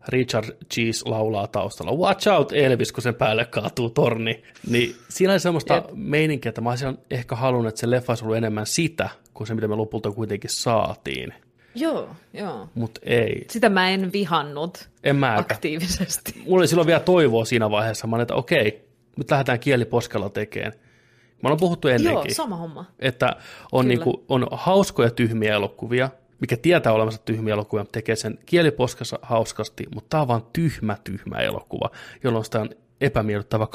Richard 0.09 0.57
Cheese 0.75 1.09
laulaa 1.09 1.47
taustalla 1.47 1.93
Watch 1.93 2.29
out 2.29 2.53
Elvis, 2.53 2.93
kun 2.93 3.03
sen 3.03 3.15
päälle 3.15 3.45
kaatuu 3.45 3.91
torni. 3.91 4.43
Niin 4.69 4.95
siinä 5.09 5.33
oli 5.33 5.41
semmoista 5.41 5.75
Jep. 5.75 5.85
meininkiä, 5.95 6.49
että 6.49 6.61
mä 6.61 6.71
olisin 6.71 6.99
ehkä 7.11 7.37
halunnut, 7.37 7.69
että 7.69 7.81
se 7.81 7.91
leffa 7.91 8.11
olisi 8.11 8.25
ollut 8.25 8.37
enemmän 8.37 8.67
sitä, 8.67 9.09
kuin 9.35 9.47
se, 9.47 9.55
mitä 9.55 9.69
me 9.69 9.75
lopulta 9.75 10.11
kuitenkin 10.11 10.51
saatiin. 10.51 11.35
Joo, 11.75 12.09
joo. 12.33 12.69
Mutta 12.75 13.01
ei. 13.05 13.45
Sitä 13.51 13.69
mä 13.69 13.91
en 13.91 14.13
vihannut 14.13 14.89
En 15.05 15.17
mä 15.17 15.37
aktiivisesti. 15.37 16.43
Mulla 16.47 16.61
oli 16.61 16.69
silloin 16.69 16.87
vielä 16.87 17.01
toivoa 17.01 17.45
siinä 17.45 17.71
vaiheessa. 17.71 18.07
Mä 18.07 18.17
olin, 18.17 18.23
että 18.23 18.35
okei, 18.35 18.89
nyt 19.17 19.31
lähdetään 19.31 19.61
kieliposkella 19.61 20.29
tekemään. 20.31 20.73
Mä 21.43 21.49
ollaan 21.49 21.61
puhuttu 21.61 21.89
Joo, 21.89 21.95
ennenkin, 21.97 22.35
sama 22.35 22.57
homma. 22.57 22.85
että 22.99 23.27
on, 23.73 23.85
Kyllä. 23.85 23.89
niinku, 23.89 24.25
on 24.29 24.47
hauskoja 24.51 25.11
tyhmiä 25.11 25.55
elokuvia, 25.55 26.11
mikä 26.41 26.57
tietää 26.57 26.93
olemassa 26.93 27.23
tyhmiä 27.25 27.55
elokuvia, 27.55 27.85
tekee 27.93 28.17
sen 28.17 28.39
kieliposkassa 28.47 29.19
hauskasti, 29.23 29.85
mutta 29.95 30.09
tää 30.11 30.21
on 30.21 30.29
vaan 30.29 30.47
tyhmä, 30.53 30.97
tyhmä 31.05 31.37
elokuva, 31.37 31.91
jolloin 32.25 32.45
sitä 32.45 32.61
on 32.61 32.71
epämiellyttävä. 33.01 33.67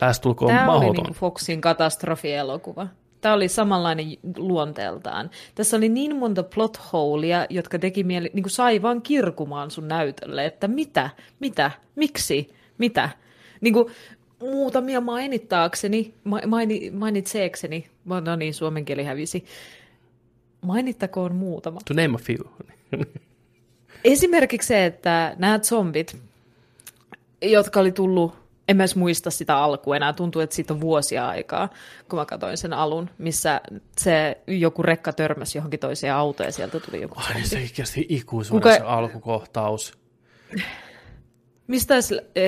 Lähestulkoon 0.00 0.54
Tämä 0.54 0.72
oli 0.72 0.80
mahdoton. 0.80 1.04
niin 1.04 1.14
Foxin 1.14 1.60
katastrofielokuva. 1.60 2.86
Tämä 3.20 3.34
oli 3.34 3.48
samanlainen 3.48 4.06
luonteeltaan. 4.36 5.30
Tässä 5.54 5.76
oli 5.76 5.88
niin 5.88 6.16
monta 6.16 6.42
plot 6.42 6.80
holea, 6.92 7.46
jotka 7.50 7.78
teki 7.78 8.04
mieli, 8.04 8.30
niin 8.32 8.42
kuin 8.42 8.50
sai 8.50 8.82
vaan 8.82 9.02
kirkumaan 9.02 9.70
sun 9.70 9.88
näytölle, 9.88 10.46
että 10.46 10.68
mitä, 10.68 11.10
mitä, 11.40 11.70
miksi, 11.96 12.54
mitä. 12.78 13.10
Niin 13.60 13.74
kuin 13.74 13.86
muutamia 14.40 15.00
mainittaakseni, 15.00 16.14
ma- 16.24 16.46
maini, 16.46 16.90
mainitseekseni, 16.90 17.86
no 18.04 18.36
niin, 18.36 18.54
suomen 18.54 18.84
kieli 18.84 19.04
hävisi. 19.04 19.44
Mainittakoon 20.60 21.34
muutama. 21.34 21.80
To 21.88 21.94
name 21.94 22.14
a 22.14 22.18
few. 22.18 22.38
Esimerkiksi 24.04 24.68
se, 24.68 24.86
että 24.86 25.34
nämä 25.38 25.58
zombit, 25.58 26.16
jotka 27.42 27.80
oli 27.80 27.92
tullut, 27.92 28.34
en 28.68 28.76
mä 28.76 28.82
edes 28.82 28.96
muista 28.96 29.30
sitä 29.30 29.56
alkua 29.58 29.96
enää, 29.96 30.12
tuntuu, 30.12 30.42
että 30.42 30.56
siitä 30.56 30.74
on 30.74 30.80
vuosia 30.80 31.28
aikaa, 31.28 31.68
kun 32.10 32.18
mä 32.18 32.24
katsoin 32.24 32.56
sen 32.56 32.72
alun, 32.72 33.10
missä 33.18 33.60
se 33.98 34.38
joku 34.46 34.82
rekka 34.82 35.12
törmäsi 35.12 35.58
johonkin 35.58 35.80
toiseen 35.80 36.14
autoon 36.14 36.46
ja 36.48 36.52
sieltä 36.52 36.80
tuli 36.80 37.02
joku 37.02 37.14
Ai 37.18 37.24
zombi. 37.32 37.46
se 37.46 37.74
kesti 37.74 38.06
ikuisuuden 38.08 38.72
Kuka- 38.80 38.86
alkukohtaus. 38.88 39.98
Mistä 41.66 41.94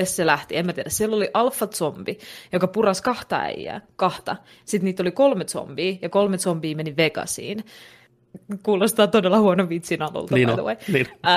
se 0.03 0.25
lähti? 0.25 0.57
En 0.57 0.65
mä 0.65 0.73
tiedä. 0.73 0.89
Siellä 0.89 1.15
oli 1.15 1.29
alfa-zombi, 1.33 2.17
joka 2.51 2.67
puras 2.67 3.01
kahta 3.01 3.39
äijää, 3.39 3.81
kahta. 3.95 4.35
Sitten 4.65 4.85
niitä 4.85 5.03
oli 5.03 5.11
kolme 5.11 5.45
zombia, 5.45 5.95
ja 6.01 6.09
kolme 6.09 6.37
zombia 6.37 6.75
meni 6.75 6.97
Vegasiin. 6.97 7.63
Kuulostaa 8.63 9.07
todella 9.07 9.39
huono 9.39 9.69
vitsin 9.69 10.01
alulta, 10.01 10.35
Niin 10.35 10.49
by 10.49 10.53
the 10.55 10.61
way. 10.63 10.75
niin. 10.93 11.07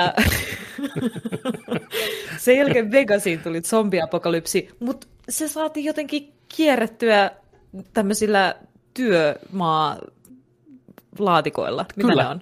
Sen 2.37 2.57
jälkeen 2.57 2.91
Vegasiin 2.91 3.39
tuli 3.39 3.61
zombiapokalypsi, 3.61 4.69
mutta 4.79 5.07
se 5.29 5.47
saatiin 5.47 5.85
jotenkin 5.85 6.33
kierrettyä 6.55 7.31
tämmöisillä 7.93 8.55
työmaa 8.93 9.97
laatikoilla. 11.19 11.85
Mitä 11.95 12.09
Kyllä. 12.09 12.23
ne 12.23 12.29
on? 12.29 12.41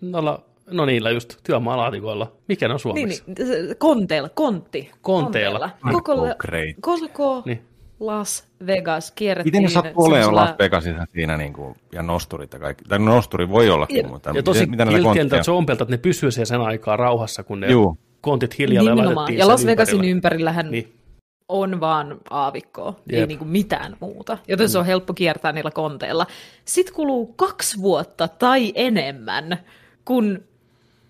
Noilla, 0.00 0.42
no 0.70 0.84
niillä 0.86 1.10
just, 1.10 1.34
työmaalaatikoilla. 1.44 2.32
Mikä 2.48 2.68
ne 2.68 2.74
on 2.74 2.76
Niin, 2.76 2.80
suomeksi? 2.82 3.22
niin, 3.26 3.46
se- 3.68 3.74
konteilla, 3.74 4.28
kontti. 4.28 4.90
Konteilla. 5.02 5.70
Koko, 5.92 6.12
Oh, 6.12 6.36
great. 6.38 6.76
koko 6.80 7.42
Niin. 7.46 7.62
Las 8.06 8.44
Vegas 8.66 9.10
kierrettiin. 9.10 9.52
Miten 9.52 9.62
ne 9.62 9.68
sattuu 9.68 10.04
olemaan 10.04 10.22
semmoisella- 10.24 10.50
Las 10.50 10.58
Vegasissa 10.58 11.04
siinä 11.12 11.36
niin 11.36 11.52
kuin, 11.52 11.74
ja 11.92 12.02
nosturit 12.02 12.52
ja 12.52 12.58
kaikki? 12.58 12.84
Tai 12.84 12.98
nosturi 12.98 13.48
voi 13.48 13.70
ollakin, 13.70 13.96
Ja- 14.02 14.08
mutta 14.08 14.30
Ja 14.34 14.42
tosi 14.42 14.66
miten, 14.66 14.70
mitä 14.70 14.84
kiltieltä 14.98 15.20
kontteja? 15.20 15.42
zombelta, 15.44 15.82
että 15.84 15.94
ne 15.94 15.98
pysyy 15.98 16.30
siellä 16.30 16.46
sen 16.46 16.60
aikaa 16.60 16.96
rauhassa, 16.96 17.42
kun 17.42 17.60
ne 17.60 17.70
Juu. 17.70 17.98
kontit 18.20 18.58
hiljalleen 18.58 18.96
Nimenomaan. 18.96 19.16
laitettiin 19.16 19.38
Ja 19.38 19.48
Las 19.48 19.66
Vegasin 19.66 20.04
ympärillähän 20.04 20.70
Niin. 20.70 20.92
on 21.48 21.80
vaan 21.80 22.16
aavikkoa, 22.30 22.94
ei 23.10 23.18
Jep. 23.18 23.28
niinku 23.28 23.44
mitään 23.44 23.96
muuta. 24.00 24.38
Joten 24.48 24.68
se 24.68 24.78
on 24.78 24.86
helppo 24.86 25.14
kiertää 25.14 25.52
niillä 25.52 25.70
konteilla. 25.70 26.26
Sitten 26.64 26.94
kuluu 26.94 27.26
kaksi 27.36 27.78
vuotta 27.82 28.28
tai 28.28 28.72
enemmän, 28.74 29.58
kun 30.04 30.40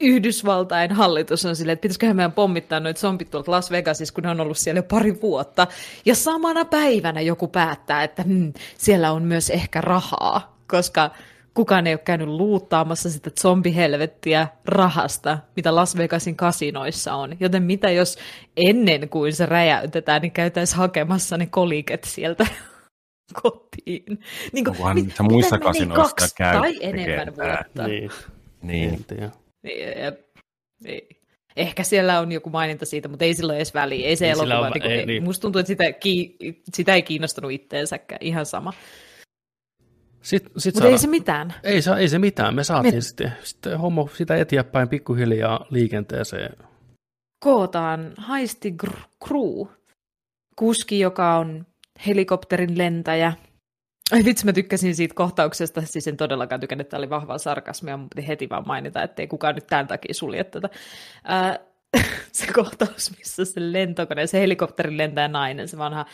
Yhdysvaltain 0.03 0.92
hallitus 0.92 1.44
on 1.44 1.57
silleen, 1.57 1.72
että 1.72 1.82
pitäisiköhän 1.82 2.16
meidän 2.16 2.32
pommittaa 2.32 2.80
noita 2.80 3.00
zombit 3.00 3.30
tuolta 3.30 3.50
Las 3.50 3.70
Vegasissa, 3.70 4.14
kun 4.14 4.24
ne 4.24 4.30
on 4.30 4.40
ollut 4.40 4.59
siellä 4.59 4.78
jo 4.78 4.82
pari 4.82 5.20
vuotta. 5.22 5.66
Ja 6.05 6.14
samana 6.14 6.64
päivänä 6.64 7.20
joku 7.20 7.48
päättää, 7.48 8.05
että 8.05 8.22
hmm, 8.22 8.53
siellä 8.78 9.12
on 9.12 9.22
myös 9.22 9.50
ehkä 9.50 9.80
rahaa, 9.80 10.57
koska 10.68 11.11
kukaan 11.55 11.86
ei 11.86 11.94
ole 11.94 12.00
käynyt 12.05 12.28
luuttaamassa 12.28 13.11
sitä 13.11 13.30
zombihelvettiä 13.40 14.48
rahasta, 14.64 15.38
mitä 15.57 15.74
Las 15.74 15.96
Vegasin 15.96 16.36
kasinoissa 16.36 17.14
on. 17.14 17.36
Joten 17.40 17.62
mitä 17.62 17.90
jos 17.90 18.18
ennen 18.57 19.09
kuin 19.09 19.32
se 19.32 19.46
räjäytetään, 19.46 20.22
niin 20.22 20.32
käytäisiin 20.32 20.78
hakemassa 20.78 21.36
ne 21.36 21.46
koliket 21.46 22.05
sieltä 22.05 22.46
kotiin. 23.42 24.20
Niin 24.53 24.64
kuin, 24.64 24.68
Onkohan 24.68 24.96
niissä 24.96 25.22
muissa 25.22 25.57
meni 25.57 25.64
kasinoissa 25.64 26.14
kaksi 26.14 26.34
käy 26.34 26.59
tai 26.59 26.78
enemmän 26.80 27.36
vuotta. 27.36 27.88
Niin. 27.88 28.11
Niin. 28.62 29.05
Ei. 29.65 31.09
Ehkä 31.57 31.83
siellä 31.83 32.21
on 32.21 32.33
joku 32.33 32.51
maininta 32.51 32.87
siitä, 32.87 33.09
mutta 33.09 33.25
ei 33.25 33.35
sillä 33.35 33.51
ole 33.51 33.57
edes 33.59 33.75
väliä. 33.75 34.09
Ei 34.09 34.17
se 34.17 34.29
Ei 34.29 34.35
sillä 34.35 34.55
elokuva. 34.55 34.67
ole- 34.67 34.75
Niin 34.75 34.83
kuin, 34.83 34.93
ei, 34.93 35.07
niin. 35.07 35.23
Musta 35.25 35.43
tuntuu, 35.43 35.59
että 35.59 35.69
sitä, 35.69 35.93
ki, 35.93 36.37
sitä 36.75 36.95
ei 36.95 37.03
kiinnostanut 37.03 37.53
itteensäkään. 37.53 38.19
Ihan 38.23 38.47
sama. 38.47 38.73
Sitten 40.23 40.53
sit 40.59 40.75
Mutta 40.75 40.89
ei 40.89 40.99
se 40.99 41.07
mitään. 41.07 41.55
ei, 41.63 41.83
sa- 41.83 41.99
ei 41.99 42.09
se 42.09 42.19
mitään. 42.19 42.55
Me 42.55 42.65
saatiin 42.65 42.95
Me- 42.95 43.01
sitten, 43.01 43.33
sitten 43.43 43.79
hommo 43.79 44.09
sitä 44.15 44.37
eteenpäin 44.37 44.89
pikkuhiljaa 44.89 45.67
liikenteeseen. 45.71 46.57
Kootaan 47.45 48.13
haisti 48.17 48.75
gr- 48.87 49.01
crew. 49.29 49.67
Kuski, 50.57 51.01
joka 51.01 51.37
on 51.39 51.67
helikopterin 52.07 52.79
lentäjä. 52.79 53.33
Ai 54.11 54.24
vitsi, 54.24 54.44
mä 54.44 54.53
tykkäsin 54.53 54.94
siitä 54.96 55.14
kohtauksesta, 55.14 55.82
siis 55.84 56.09
en 56.09 56.16
todellakaan 56.16 56.61
tykännyt, 56.61 56.84
että 56.84 56.90
tämä 56.90 56.98
oli 56.98 57.11
vahvaa 57.11 57.38
sarkasmia, 57.38 57.96
mutta 57.96 58.22
heti 58.22 58.48
vaan 58.48 58.66
mainita, 58.66 59.03
ettei 59.03 59.26
kukaan 59.26 59.55
nyt 59.55 59.66
tämän 59.66 59.86
takia 59.86 60.14
sulje 60.14 60.44
tätä. 60.44 60.68
Ää, 61.24 61.59
se 62.32 62.53
kohtaus, 62.53 63.12
missä 63.18 63.45
se 63.45 63.72
lentokone, 63.72 64.26
se 64.26 64.40
helikopterin 64.40 64.99
lentää 64.99 65.28
nainen, 65.28 65.68
se 65.68 65.78
vanha 65.78 66.07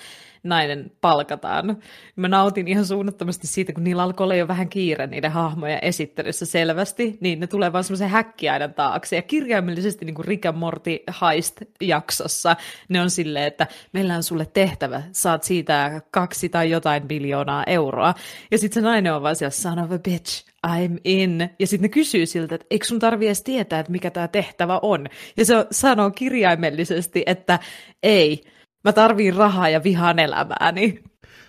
nainen 0.43 0.91
palkataan. 1.01 1.77
Mä 2.17 2.29
nautin 2.29 2.69
ihan 2.69 2.87
suunnattomasti 2.87 3.47
siitä, 3.47 3.73
kun 3.73 3.85
niillä 3.85 4.03
alkoi 4.03 4.25
olla 4.25 4.35
jo 4.35 4.49
vähän 4.49 4.69
kiire 4.69 5.07
niiden 5.07 5.33
hahmojen 5.33 5.79
esittelyssä 5.83 6.47
selvästi, 6.47 7.19
niin 7.21 7.41
ne 7.41 7.47
tulee 7.47 7.73
vaan 7.73 7.85
semmoisen 7.85 8.09
häkkiaidan 8.09 8.75
taakse. 8.75 9.17
Ja 9.17 9.23
kirjaimellisesti 9.23 10.05
niin 10.05 10.15
kuin 10.15 10.27
Rick 10.27 10.47
and 10.47 10.57
Morty 10.57 10.91
Heist-jaksossa 11.21 12.57
ne 12.89 13.01
on 13.01 13.11
silleen, 13.11 13.47
että 13.47 13.67
meillä 13.93 14.15
on 14.15 14.23
sulle 14.23 14.47
tehtävä, 14.47 15.03
saat 15.13 15.43
siitä 15.43 16.03
kaksi 16.11 16.49
tai 16.49 16.71
jotain 16.71 17.09
biljoonaa 17.09 17.65
euroa. 17.65 18.15
Ja 18.51 18.59
sitten 18.59 18.83
se 18.83 18.89
nainen 18.89 19.15
on 19.15 19.23
vaan 19.23 19.37
siellä, 19.37 19.51
son 19.51 19.79
of 19.79 19.93
a 19.93 19.99
bitch, 19.99 20.48
I'm 20.67 21.01
in. 21.05 21.51
Ja 21.59 21.67
sitten 21.67 21.83
ne 21.83 21.89
kysyy 21.89 22.27
siltä, 22.27 22.55
että 22.55 22.67
eikö 22.71 22.87
sun 22.87 22.99
tarvi 22.99 23.27
edes 23.27 23.43
tietää, 23.43 23.81
että 23.81 23.93
mikä 23.93 24.11
tämä 24.11 24.29
tehtävä 24.29 24.79
on. 24.83 25.07
Ja 25.37 25.45
se 25.45 25.55
sanoo 25.71 26.11
kirjaimellisesti, 26.11 27.23
että 27.27 27.59
ei, 28.03 28.45
mä 28.85 28.93
tarviin 28.93 29.37
rahaa 29.37 29.69
ja 29.69 29.83
vihaan 29.85 30.19
elämääni. 30.19 31.03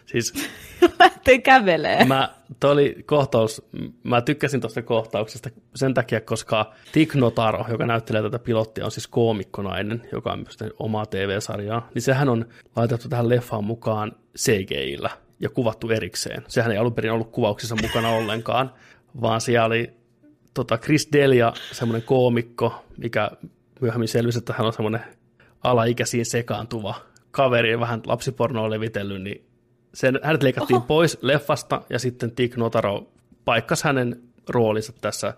Siis 0.05 0.33
Lähtee 0.99 1.37
kävelee. 1.37 2.05
mä, 2.05 2.29
toi 2.59 2.71
oli 2.71 2.95
kohtaus, 3.05 3.61
mä 4.03 4.21
tykkäsin 4.21 4.61
tuosta 4.61 4.81
kohtauksesta 4.81 5.49
sen 5.75 5.93
takia, 5.93 6.21
koska 6.21 6.73
Tik 6.91 7.15
Notaro, 7.15 7.65
joka 7.69 7.85
näyttelee 7.85 8.21
tätä 8.21 8.39
pilottia, 8.39 8.85
on 8.85 8.91
siis 8.91 9.07
koomikkonainen, 9.07 10.01
joka 10.11 10.31
on 10.31 10.39
myös 10.39 10.57
omaa 10.79 11.05
TV-sarjaa, 11.05 11.89
niin 11.93 12.01
sehän 12.01 12.29
on 12.29 12.45
laitettu 12.75 13.09
tähän 13.09 13.29
leffaan 13.29 13.63
mukaan 13.63 14.11
CGI-llä 14.37 15.09
ja 15.39 15.49
kuvattu 15.49 15.89
erikseen. 15.89 16.43
Sehän 16.47 16.71
ei 16.71 16.77
alun 16.77 16.93
perin 16.93 17.11
ollut 17.11 17.31
kuvauksissa 17.31 17.75
mukana 17.81 18.09
ollenkaan, 18.09 18.73
vaan 19.21 19.41
siellä 19.41 19.65
oli 19.65 19.93
tota 20.53 20.77
Chris 20.77 21.09
Delia, 21.13 21.53
semmoinen 21.71 22.07
koomikko, 22.07 22.85
mikä 22.97 23.31
myöhemmin 23.81 24.07
selvisi, 24.07 24.37
että 24.37 24.53
hän 24.57 24.67
on 24.67 24.73
semmoinen 24.73 25.01
alaikäisiin 25.63 26.25
sekaantuva 26.25 26.95
kaveri, 27.31 27.79
vähän 27.79 28.01
lapsipornoa 28.05 28.69
levitellyt, 28.69 29.21
niin 29.21 29.45
sen, 29.93 30.19
hänet 30.23 30.43
leikattiin 30.43 30.77
Oho. 30.77 30.85
pois 30.85 31.17
leffasta 31.21 31.81
ja 31.89 31.99
sitten 31.99 32.31
Tik 32.31 32.55
Notaro 32.55 33.11
paikkasi 33.45 33.83
hänen 33.83 34.21
roolinsa 34.49 34.93
tässä, 35.01 35.33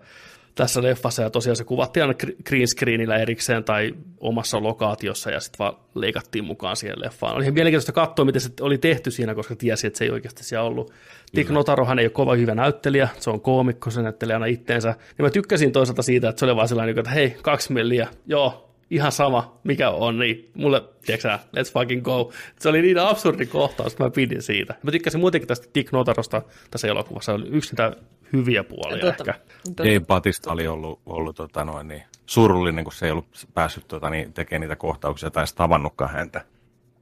tässä 0.54 0.82
leffassa 0.82 1.22
ja 1.22 1.30
tosiaan 1.30 1.56
se 1.56 1.64
kuvattiin 1.64 2.02
aina 2.02 2.14
green 2.46 2.68
screenillä 2.68 3.16
erikseen 3.16 3.64
tai 3.64 3.94
omassa 4.20 4.62
lokaatiossa 4.62 5.30
ja 5.30 5.40
sitten 5.40 5.58
vaan 5.58 5.76
leikattiin 5.94 6.44
mukaan 6.44 6.76
siihen 6.76 7.00
leffaan. 7.00 7.36
Oli 7.36 7.44
ihan 7.44 7.54
mielenkiintoista 7.54 7.92
katsoa, 7.92 8.24
miten 8.24 8.40
se 8.40 8.50
oli 8.60 8.78
tehty 8.78 9.10
siinä, 9.10 9.34
koska 9.34 9.56
tiesi, 9.56 9.86
että 9.86 9.98
se 9.98 10.04
ei 10.04 10.10
oikeasti 10.10 10.44
siellä 10.44 10.66
ollut. 10.66 10.92
Tik 11.34 11.48
Notaro, 11.48 11.84
hän 11.84 11.98
ei 11.98 12.04
ole 12.04 12.10
kova 12.10 12.34
hyvä 12.34 12.54
näyttelijä, 12.54 13.08
se 13.18 13.30
on 13.30 13.40
koomikko, 13.40 13.90
se 13.90 14.02
näyttelee 14.02 14.34
aina 14.34 14.46
itteensä. 14.46 14.94
Ja 15.18 15.24
mä 15.24 15.30
tykkäsin 15.30 15.72
toisaalta 15.72 16.02
siitä, 16.02 16.28
että 16.28 16.40
se 16.40 16.44
oli 16.44 16.56
vaan 16.56 16.68
sellainen, 16.68 16.98
että 16.98 17.10
hei, 17.10 17.36
kaksi 17.42 17.72
milliä, 17.72 18.08
joo, 18.26 18.71
ihan 18.92 19.12
sama, 19.12 19.60
mikä 19.64 19.90
on, 19.90 20.18
niin 20.18 20.50
mulle, 20.54 20.82
tiedätkö 21.06 21.38
let's 21.56 21.72
fucking 21.72 22.02
go. 22.02 22.32
Se 22.60 22.68
oli 22.68 22.82
niin 22.82 22.98
absurdi 22.98 23.46
kohtaus, 23.46 23.92
että 23.92 24.04
mä 24.04 24.10
pidin 24.10 24.42
siitä. 24.42 24.74
Mä 24.82 24.90
tykkäsin 24.90 25.20
muutenkin 25.20 25.48
tästä 25.48 25.66
Dick 25.74 25.92
Notarosta 25.92 26.42
tässä 26.70 26.88
elokuvassa, 26.88 27.32
se 27.32 27.36
oli 27.36 27.48
yksi 27.48 27.72
niitä 27.72 27.96
hyviä 28.32 28.64
puolia 28.64 29.00
totta, 29.00 29.24
ehkä. 29.30 29.40
Totta. 29.64 29.84
Dave 29.84 30.00
Batista 30.00 30.52
oli 30.52 30.66
ollut, 30.66 31.00
ollut 31.06 31.36
tota 31.36 31.64
noin, 31.64 31.88
niin, 31.88 32.02
surullinen, 32.26 32.84
kun 32.84 32.92
se 32.92 33.06
ei 33.06 33.12
ollut 33.12 33.46
päässyt 33.54 33.88
tota, 33.88 34.10
niin, 34.10 34.32
tekemään 34.32 34.60
niitä 34.60 34.76
kohtauksia 34.76 35.30
tai 35.30 35.40
edes 35.40 35.54
tavannutkaan 35.54 36.10
häntä. 36.10 36.44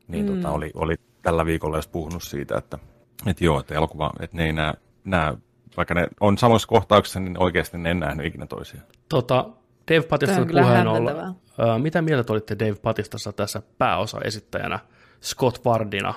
Niin 0.08 0.26
tota, 0.26 0.36
mm. 0.36 0.42
tota, 0.42 0.54
oli, 0.54 0.70
oli 0.74 0.94
tällä 1.22 1.46
viikolla 1.46 1.76
edes 1.76 1.88
puhunut 1.88 2.22
siitä, 2.22 2.58
että, 2.58 2.78
että 3.26 3.44
joo, 3.44 3.60
että 3.60 3.74
elokuva, 3.74 4.12
että 4.20 4.36
ne 4.36 4.46
ei 4.46 4.52
näe, 4.52 4.74
näe 5.04 5.34
vaikka 5.76 5.94
ne 5.94 6.08
on 6.20 6.38
samoissa 6.38 6.68
kohtauksissa, 6.68 7.20
niin 7.20 7.42
oikeasti 7.42 7.78
ne 7.78 7.88
ei 7.88 7.94
nähnyt 7.94 8.26
ikinä 8.26 8.46
toisiaan. 8.46 8.86
Tota, 9.08 9.48
Dave 9.90 10.06
Patista 10.06 10.46
puheen 10.52 10.88
olla. 10.88 11.34
Mitä 11.78 12.02
mieltä 12.02 12.32
olitte 12.32 12.58
Dave 12.58 12.76
Patistassa 12.82 13.32
tässä 13.32 13.62
pääosa-esittäjänä 13.78 14.78
Scott 15.22 15.64
Vardina 15.64 16.14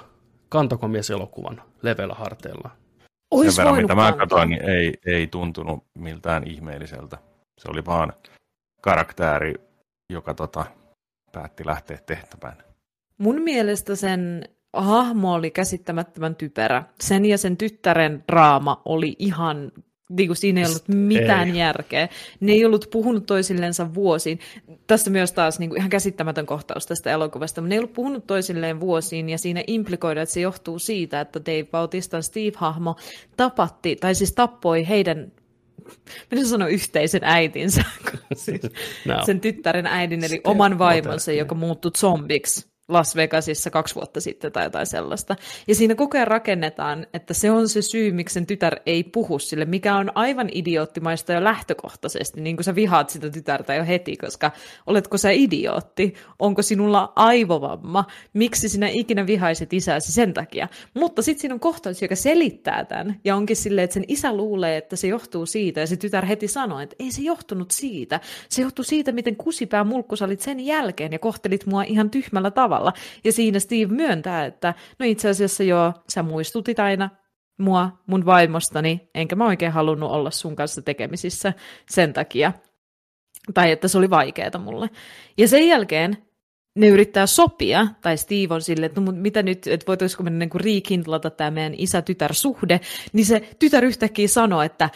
kantakomieselokuvan 0.49 1.61
leveällä 1.81 2.13
harteilla? 2.13 2.69
Ois 3.31 3.55
Sen 3.55 3.65
verran, 3.65 3.81
mitä 3.81 3.95
mä 3.95 4.11
katsoin, 4.11 4.49
niin 4.49 4.69
ei, 4.69 4.93
ei 5.05 5.27
tuntunut 5.27 5.83
miltään 5.97 6.47
ihmeelliseltä. 6.47 7.17
Se 7.61 7.69
oli 7.71 7.85
vaan 7.85 8.13
karakteri, 8.81 9.53
joka 10.09 10.33
tota, 10.33 10.65
päätti 11.31 11.65
lähteä 11.65 11.97
tehtävään. 12.05 12.57
Mun 13.17 13.41
mielestä 13.41 13.95
sen 13.95 14.43
hahmo 14.73 15.33
oli 15.33 15.51
käsittämättömän 15.51 16.35
typerä. 16.35 16.83
Sen 17.01 17.25
ja 17.25 17.37
sen 17.37 17.57
tyttären 17.57 18.23
draama 18.31 18.81
oli 18.85 19.15
ihan 19.19 19.71
niin 20.17 20.29
kuin 20.29 20.37
siinä 20.37 20.61
ei 20.61 20.67
ollut 20.67 20.87
mitään 20.87 21.49
ei. 21.49 21.57
järkeä. 21.57 22.09
Ne 22.39 22.51
ei 22.51 22.65
ollut 22.65 22.87
puhunut 22.91 23.25
toisillensa 23.25 23.93
vuosiin. 23.93 24.39
Tässä 24.87 25.11
myös 25.11 25.31
taas 25.31 25.59
niin 25.59 25.69
kuin 25.69 25.77
ihan 25.77 25.89
käsittämätön 25.89 26.45
kohtaus 26.45 26.85
tästä 26.85 27.11
elokuvasta, 27.11 27.61
mutta 27.61 27.69
ne 27.69 27.75
ei 27.75 27.79
ollut 27.79 27.93
puhunut 27.93 28.27
toisilleen 28.27 28.79
vuosiin, 28.79 29.29
ja 29.29 29.37
siinä 29.37 29.63
implikoidaan, 29.67 30.23
että 30.23 30.33
se 30.33 30.41
johtuu 30.41 30.79
siitä, 30.79 31.21
että 31.21 31.39
Dave 31.39 31.63
Bautistan 31.63 32.23
Steve-hahmo 32.23 32.95
tapatti, 33.37 33.95
tai 33.95 34.15
siis 34.15 34.33
tappoi 34.33 34.87
heidän 34.87 35.31
Minä 36.31 36.45
sanoa 36.45 36.67
yhteisen 36.67 37.21
äitinsä, 37.23 37.83
siis 38.35 38.61
no. 39.05 39.25
sen 39.25 39.41
tyttären 39.41 39.85
äidin, 39.85 40.23
eli 40.23 40.41
oman 40.43 40.79
vaimonsa, 40.79 41.31
joka 41.31 41.55
muuttui 41.55 41.91
zombiksi 41.97 42.72
Las 42.87 43.15
Vegasissa 43.15 43.69
kaksi 43.69 43.95
vuotta 43.95 44.21
sitten 44.21 44.51
tai 44.51 44.63
jotain 44.63 44.85
sellaista. 44.85 45.35
Ja 45.67 45.75
siinä 45.75 45.95
koko 45.95 46.17
ajan 46.17 46.27
rakennetaan, 46.27 47.07
että 47.13 47.33
se 47.33 47.51
on 47.51 47.69
se 47.69 47.81
syy, 47.81 48.11
miksi 48.11 48.33
sen 48.33 48.45
tytär 48.45 48.79
ei 48.85 49.03
puhu 49.03 49.39
sille, 49.39 49.65
mikä 49.65 49.95
on 49.95 50.11
aivan 50.15 50.49
idioottimaista 50.51 51.33
jo 51.33 51.43
lähtökohtaisesti, 51.43 52.41
niin 52.41 52.55
kuin 52.55 52.63
sä 52.63 52.75
vihaat 52.75 53.09
sitä 53.09 53.29
tytärtä 53.29 53.75
jo 53.75 53.85
heti, 53.85 54.17
koska 54.17 54.51
oletko 54.87 55.17
sä 55.17 55.31
idiootti, 55.31 56.13
onko 56.39 56.61
sinulla 56.61 57.13
aivovamma, 57.15 58.05
miksi 58.33 58.69
sinä 58.69 58.87
ikinä 58.87 59.27
vihaisit 59.27 59.73
isäsi 59.73 60.11
sen 60.11 60.33
takia. 60.33 60.67
Mutta 60.93 61.21
sitten 61.21 61.41
siinä 61.41 61.53
on 61.53 61.59
kohtaus, 61.59 62.01
joka 62.01 62.15
selittää 62.15 62.85
tämän, 62.85 63.19
ja 63.23 63.35
onkin 63.35 63.55
silleen, 63.55 63.83
että 63.83 63.93
sen 63.93 64.05
isä 64.07 64.35
luulee, 64.35 64.77
että 64.77 64.95
se 64.95 65.07
johtuu 65.07 65.45
siitä, 65.45 65.79
ja 65.79 65.87
se 65.87 65.97
tytär 65.97 66.25
heti 66.25 66.47
sanoo, 66.47 66.79
että 66.79 66.95
ei 66.99 67.11
se 67.11 67.21
johtunut 67.21 67.71
siitä. 67.71 68.19
Se 68.49 68.61
johtuu 68.61 68.85
siitä, 68.85 69.11
miten 69.11 69.35
kusipää 69.35 69.83
mulkkusalit 69.83 70.39
sen 70.41 70.59
jälkeen, 70.59 71.11
ja 71.11 71.19
kohtelit 71.19 71.65
mua 71.65 71.83
ihan 71.83 72.09
tyhmällä 72.09 72.51
tavalla 72.51 72.73
tavalla. 72.83 73.21
Ja 73.23 73.31
siinä 73.31 73.59
Steve 73.59 73.93
myöntää, 73.93 74.45
että 74.45 74.73
no 74.99 75.05
itse 75.05 75.29
asiassa 75.29 75.63
joo, 75.63 75.93
sä 76.09 76.23
muistutit 76.23 76.79
aina 76.79 77.09
mua, 77.57 77.91
mun 78.07 78.25
vaimostani, 78.25 79.09
enkä 79.15 79.35
mä 79.35 79.45
oikein 79.45 79.71
halunnut 79.71 80.11
olla 80.11 80.31
sun 80.31 80.55
kanssa 80.55 80.81
tekemisissä 80.81 81.53
sen 81.89 82.13
takia. 82.13 82.53
Tai 83.53 83.71
että 83.71 83.87
se 83.87 83.97
oli 83.97 84.09
vaikeaa 84.09 84.59
mulle. 84.59 84.89
Ja 85.37 85.47
sen 85.47 85.67
jälkeen 85.67 86.17
ne 86.75 86.87
yrittää 86.87 87.25
sopia, 87.25 87.87
tai 88.01 88.17
Steve 88.17 88.53
on 88.53 88.61
silleen, 88.61 88.85
että 88.85 89.01
no, 89.01 89.11
mitä 89.11 89.43
nyt, 89.43 89.67
että 89.67 89.87
voitaisiko 89.87 90.23
me 90.23 90.29
niin 90.29 90.49
riikintlata 90.55 91.29
tämä 91.29 91.51
meidän 91.51 91.73
isä-tytär-suhde, 91.77 92.79
niin 93.13 93.25
se 93.25 93.49
tytär 93.59 93.85
yhtäkkiä 93.85 94.27
sanoo, 94.27 94.61
että 94.61 94.89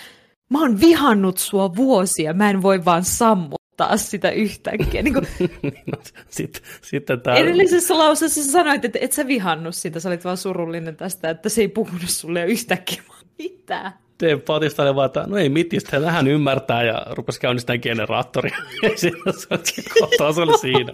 mä 0.50 0.60
oon 0.62 0.80
vihannut 0.80 1.38
sua 1.38 1.76
vuosia, 1.76 2.34
mä 2.34 2.50
en 2.50 2.62
voi 2.62 2.86
vaan 2.86 3.04
sammua 3.04 3.57
taas 3.78 4.12
sitä 4.12 4.30
yhtäkkiä. 4.32 5.02
Niin 5.02 5.14
kuin... 5.14 5.28
no, 5.92 5.98
sitten, 6.30 6.62
sitten 6.82 7.22
tää... 7.22 7.36
Edellisessä 7.36 7.98
lauseessa 7.98 8.44
sä 8.44 8.52
sanoit, 8.52 8.86
että 8.86 9.00
et 9.02 9.14
sä 9.14 9.28
vihannut 9.28 9.76
sitä, 9.76 10.00
sä 10.00 10.10
olit 10.10 10.24
vaan 10.26 10.38
surullinen 10.38 10.96
tästä, 10.96 11.30
että 11.30 11.50
se 11.50 11.62
ei 11.62 11.68
puhunut 11.68 12.10
sulle 12.10 12.46
yhtäkkiä. 12.46 13.02
Mitä? 13.40 13.92
Tein 14.18 14.42
patista 14.42 14.84
oli 14.84 14.96
vaan, 14.96 15.06
että 15.06 15.24
no 15.28 15.38
ei 15.38 15.50
mitistä, 15.50 16.12
hän 16.12 16.28
ymmärtää 16.28 16.84
ja 16.84 17.06
rupesi 17.10 17.40
käynnistämään 17.40 17.80
generaattoria. 17.84 18.58
Ja 18.84 18.90
siinä 18.96 19.18
se 19.64 19.84
kohtaus 20.00 20.38
oli 20.38 20.58
siinä. 20.58 20.94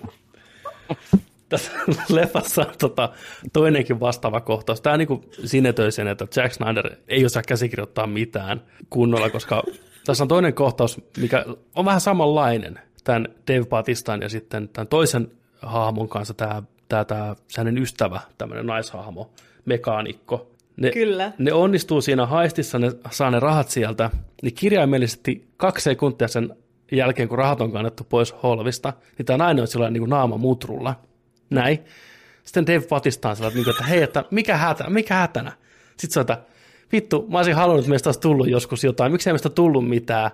Tässä 1.49 1.71
leffassa 2.09 2.61
on 2.61 2.73
tota, 2.79 3.09
toinenkin 3.53 3.99
vastaava 3.99 4.41
kohtaus. 4.41 4.81
Tämä 4.81 4.97
niin 4.97 5.07
sinetöi 5.45 5.91
sen, 5.91 6.07
että 6.07 6.27
Jack 6.35 6.53
Snyder 6.53 6.95
ei 7.07 7.25
osaa 7.25 7.43
käsikirjoittaa 7.47 8.07
mitään 8.07 8.61
kunnolla, 8.89 9.29
koska 9.29 9.63
tässä 10.05 10.23
on 10.23 10.27
toinen 10.27 10.53
kohtaus, 10.53 11.01
mikä 11.17 11.45
on 11.75 11.85
vähän 11.85 12.01
samanlainen 12.01 12.79
tämän 13.03 13.27
Dave 13.47 13.65
Batistan 13.65 14.21
ja 14.21 14.29
sitten 14.29 14.69
tämän 14.69 14.87
toisen 14.87 15.31
hahmon 15.61 16.09
kanssa 16.09 16.33
tämä, 16.33 16.63
tämä, 16.89 17.05
tämä 17.05 17.35
hänen 17.57 17.77
ystävä, 17.77 18.19
tämmöinen 18.37 18.65
naishahmo, 18.65 19.29
mekaanikko. 19.65 20.49
Ne, 20.77 20.91
Kyllä. 20.91 21.31
Ne 21.37 21.53
onnistuu 21.53 22.01
siinä 22.01 22.25
haistissa, 22.25 22.79
ne 22.79 22.91
saa 23.11 23.31
ne 23.31 23.39
rahat 23.39 23.69
sieltä, 23.69 24.09
niin 24.41 24.53
kirjaimellisesti 24.53 25.47
kaksi 25.57 25.83
sekuntia 25.83 26.27
sen 26.27 26.55
jälkeen, 26.91 27.29
kun 27.29 27.37
rahat 27.37 27.61
on 27.61 27.71
kannettu 27.71 28.03
pois 28.03 28.35
holvista, 28.43 28.93
niin 29.17 29.25
tämä 29.25 29.37
nainen 29.37 29.61
on 29.61 29.67
sillä 29.67 29.89
niin 29.89 30.01
kuin 30.01 30.09
naama 30.09 30.37
mutrulla. 30.37 30.95
Näin. 31.49 31.79
Sitten 32.43 32.67
Dave 32.67 32.87
Batistaan 32.87 33.35
sillä, 33.35 33.47
että, 33.47 33.71
että 33.71 33.83
hei, 33.83 34.01
että 34.01 34.23
mikä, 34.31 34.57
hätä, 34.57 34.89
mikä 34.89 35.15
hätänä? 35.15 35.51
Sitten 35.97 36.11
se 36.11 36.19
on, 36.19 36.21
että 36.21 36.52
vittu, 36.93 37.25
mä 37.29 37.37
olisin 37.37 37.55
halunnut, 37.55 37.79
että 37.79 37.89
meistä 37.89 38.07
olisi 38.07 38.19
tullut 38.19 38.49
joskus 38.49 38.83
jotain, 38.83 39.11
miksei 39.11 39.33
meistä 39.33 39.49
tullut 39.49 39.89
mitään. 39.89 40.31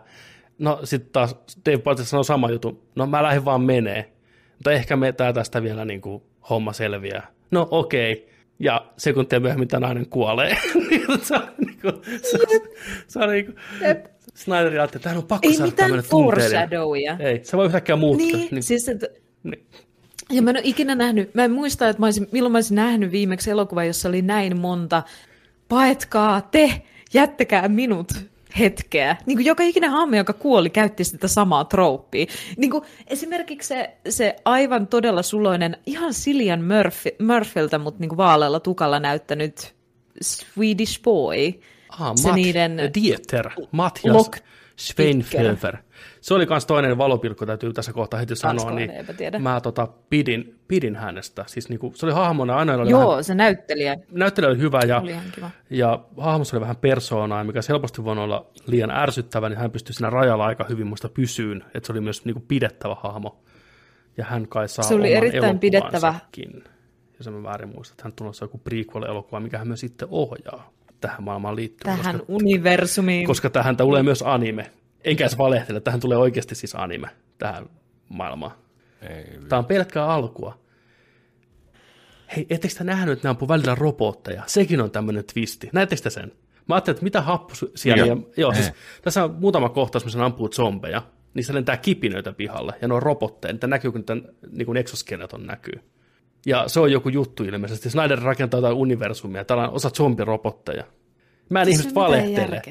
No 0.57 0.80
sitten 0.84 1.12
taas 1.12 1.38
Dave 1.66 1.78
Bautista 1.78 2.10
sanoo 2.10 2.24
sama 2.24 2.51
juttu, 2.51 2.84
no 2.95 3.05
mä 3.05 3.24
lähdin 3.24 3.45
vaan 3.45 3.62
menee, 3.62 4.12
mutta 4.53 4.72
ehkä 4.72 4.95
me 4.95 5.12
tää 5.12 5.34
tästä 5.34 5.64
vielä 5.64 5.86
niin 5.86 6.01
kuin 6.01 6.24
homma 6.49 6.74
selviää. 6.74 7.28
No 7.51 7.68
okei, 7.72 8.14
okay. 8.14 8.26
ja 8.60 8.86
sekuntia 8.97 9.39
myöhemmin 9.39 9.68
tämä 9.68 9.88
nainen 9.88 10.10
kuolee. 10.10 10.57
se 11.24 11.36
on 11.36 11.41
niin 11.57 11.80
kuin, 11.82 11.93
se, 12.22 12.38
se 13.07 13.20
on 13.20 13.30
niin 13.30 13.45
kuin, 13.45 13.55
Snyder 14.36 14.74
ajatteli, 14.74 14.84
että 14.86 14.99
tähän 14.99 15.18
on 15.18 15.24
pakko 15.24 15.47
Ei 15.47 15.55
saada 15.55 15.72
mitään 15.72 15.99
foreshadowia. 15.99 17.18
Ei, 17.20 17.39
se 17.43 17.57
voi 17.57 17.66
yhtäkkiä 17.66 17.95
muuttaa. 17.95 18.28
Niin, 18.28 18.47
niin. 18.51 18.64
siis 18.64 18.89
että... 18.89 19.07
Niin. 19.43 19.66
Ja 20.32 20.41
mä 20.41 20.49
en 20.49 20.57
ole 20.57 20.62
ikinä 20.66 20.95
nähnyt, 20.95 21.36
mä 21.36 21.43
en 21.43 21.51
muista, 21.51 21.89
että 21.89 21.99
mä 21.99 22.05
olisin, 22.05 22.28
milloin 22.32 22.51
mä 22.51 22.57
olisin 22.57 22.76
nähnyt 22.76 23.12
viimeksi 23.12 23.51
elokuva, 23.51 23.84
jossa 23.84 24.10
oli 24.10 24.22
näin 24.22 24.57
monta 24.57 25.03
paetkaa 25.70 26.42
te, 26.42 26.82
jättäkää 27.14 27.68
minut 27.68 28.12
hetkeä. 28.60 29.18
Niin 29.26 29.38
kuin 29.38 29.46
joka 29.46 29.64
ikinen 29.64 29.92
haamu, 29.92 30.16
joka 30.16 30.34
kuoli, 30.34 30.70
käytti 30.70 31.04
sitä 31.04 31.28
samaa 31.28 31.64
trooppia. 31.66 32.26
Niin 32.58 32.72
kuin 32.72 32.84
esimerkiksi 33.08 33.68
se, 33.68 33.96
se 34.10 34.36
aivan 34.46 34.88
todella 34.88 35.22
suloinen, 35.24 35.78
ihan 35.86 36.14
Cillian 36.14 36.64
Murphy, 36.64 37.10
Murphyltä, 37.26 37.78
mutta 37.78 38.00
niin 38.00 38.10
kuin 38.10 38.18
vaalealla 38.18 38.60
tukalla 38.60 39.00
näyttänyt 39.00 39.76
Swedish 40.22 41.02
Boy, 41.02 41.54
Ah, 42.00 42.12
se 42.16 42.30
Mat- 42.30 42.34
niiden 42.36 42.78
Dieter, 42.94 43.50
Matthias 43.72 44.16
Lock- 44.16 44.42
Schweinfelfer. 44.80 45.78
Se 46.22 46.34
oli 46.34 46.46
myös 46.46 46.66
toinen 46.66 46.98
valopilkku, 46.98 47.46
täytyy 47.46 47.74
tässä 47.74 47.94
kohtaa 47.94 48.20
heti 48.20 48.36
sanoa. 48.36 48.54
Tanskalainen, 48.54 48.88
Niin 48.90 48.98
eipä 48.98 49.14
tiedä. 49.14 49.40
mä 49.40 49.62
tota, 49.62 49.88
pidin, 50.10 50.60
pidin 50.68 50.96
hänestä. 50.96 51.44
Siis 51.48 51.70
niinku, 51.70 51.92
se 51.96 52.06
oli 52.06 52.14
hahmona, 52.14 52.56
aina 52.56 52.74
oli 52.74 52.90
Joo, 52.90 53.10
vähän, 53.10 53.24
se 53.24 53.36
näyttelijä 53.36 53.98
näyttelijä 54.12 54.50
oli 54.50 54.58
hyvä 54.58 54.82
ja, 54.88 55.00
oli 55.00 55.16
kiva. 55.36 55.52
ja 55.70 56.00
hahmossa 56.18 56.58
oli 56.58 56.62
vähän 56.62 56.76
persoonaa, 56.76 57.44
mikä 57.44 57.60
helposti 57.70 58.04
voinut 58.04 58.24
olla 58.24 58.46
liian 58.68 58.92
ärsyttävä, 58.92 59.50
niin 59.50 59.60
hän 59.60 59.72
pystyi 59.72 59.94
siinä 59.94 60.10
rajalla 60.10 60.46
aika 60.46 60.66
hyvin 60.70 60.88
muista 60.88 61.10
pysyyn, 61.10 61.64
että 61.74 61.88
se 61.88 61.94
oli 61.94 62.02
myös 62.02 62.26
niinku 62.26 62.44
pidettävä 62.48 62.96
hahmo. 63.04 63.44
Ja 64.18 64.26
hän 64.26 64.48
kai 64.48 64.70
saa 64.70 64.86
Se 64.86 64.96
oli 64.96 65.14
erittäin 65.14 65.60
pidettävä. 65.60 66.16
Jos 67.20 67.30
mä 67.30 67.44
väärin 67.44 67.70
muista, 67.76 67.94
että 67.94 68.04
hän 68.04 68.14
tulossa 68.14 68.46
joku 68.46 68.58
prequel-elokuva, 68.58 69.40
mikä 69.40 69.58
hän 69.58 69.68
myös 69.68 69.80
sitten 69.80 70.08
ohjaa 70.12 70.72
tähän 71.02 71.24
maailmaan 71.24 71.56
liittyen. 71.56 71.98
Tähän 71.98 72.20
koska, 72.20 72.34
universumiin. 72.34 73.26
koska 73.28 73.50
tähän 73.50 73.78
tulee 73.78 74.04
myös 74.04 74.24
anime. 74.28 74.72
Enkä 75.04 75.24
edes 75.24 75.38
valehtele, 75.38 75.80
tähän 75.80 76.00
tulee 76.00 76.18
oikeasti 76.18 76.56
siis 76.56 76.76
anime 76.76 77.08
tähän 77.38 77.70
maailmaan. 78.10 78.52
Ei, 79.02 79.39
Tämä 79.50 79.60
on 79.60 79.66
pelkkää 79.66 80.06
alkua. 80.06 80.60
Hei, 82.36 82.47
ettekö 82.50 82.74
te 82.78 82.84
nähnyt, 82.84 83.14
että 83.14 83.28
ne 83.28 83.30
ampuu 83.30 83.47
välillä 83.47 83.76
robotteja? 83.76 84.43
Sekin 84.47 84.82
on 84.82 84.91
tämmöinen 84.91 85.24
twisti. 85.34 85.70
Näettekö 85.74 86.02
te 86.02 86.10
sen? 86.10 86.32
Mä 86.68 86.76
ajattelin, 86.76 86.95
että 86.95 87.04
mitä 87.04 87.22
happusia... 87.22 87.95
Joo. 87.95 88.08
Joo, 88.08 88.30
joo 88.38 88.54
siis 88.54 88.68
Eh. 88.68 88.74
tässä 89.02 89.24
on 89.24 89.36
muutama 89.39 89.70
kohtaus, 89.70 90.06
missä 90.06 90.20
ne 90.20 90.26
ampuu 90.26 90.50
zombeja. 90.50 91.02
Niissä 91.34 91.54
lentää 91.54 91.78
kipinöitä 91.78 92.34
pihalle, 92.34 92.74
ja 92.82 92.88
ne 92.88 92.93
on 92.93 93.02
robotteja. 93.04 93.54
Niitä 93.54 93.68
näkyy, 93.68 93.91
kun 93.91 94.02
niiden 94.02 94.34
niin 94.52 94.66
kuin 94.66 94.78
exoskeleton 94.78 95.45
näkyy. 95.47 95.80
Ja 96.45 96.68
se 96.68 96.80
on 96.80 96.91
joku 96.91 97.10
juttu 97.10 97.43
ilmeisesti. 97.43 97.89
Snyder 97.89 98.20
rakentaa 98.20 98.58
jotain 98.58 98.76
universumia. 98.76 99.45
Täällä 99.45 99.68
on 99.68 99.74
osa 99.74 99.89
zombirobotteja. 99.89 100.84
Mä 101.50 101.62
en 101.62 101.66
Tässä 101.68 101.80
ihmiset 101.82 101.95
valehtele. 101.95 102.62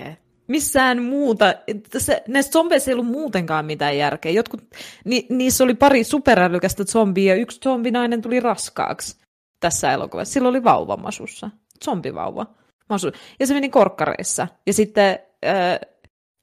Missään 0.48 1.02
muuta. 1.02 1.54
Se, 1.98 2.22
näissä 2.28 2.52
zombeissa 2.52 2.90
ei 2.90 2.94
ollut 2.94 3.06
muutenkaan 3.06 3.64
mitään 3.64 3.98
järkeä. 3.98 4.32
Jotkut, 4.32 4.60
ni, 5.04 5.26
niissä 5.30 5.64
oli 5.64 5.74
pari 5.74 6.04
superälykästä 6.04 6.84
zombia 6.84 7.34
ja 7.34 7.40
yksi 7.40 7.60
zombinainen 7.60 8.22
tuli 8.22 8.40
raskaaksi 8.40 9.16
tässä 9.60 9.92
elokuvassa. 9.92 10.32
Sillä 10.32 10.48
oli 10.48 10.64
vauva 10.64 10.96
masussa. 10.96 11.50
Zombivauva. 11.84 12.46
Masu. 12.88 13.12
Ja 13.40 13.46
se 13.46 13.54
meni 13.54 13.68
korkkareissa. 13.68 14.48
Ja 14.66 14.72
sitten 14.72 15.18
äh, 15.46 15.78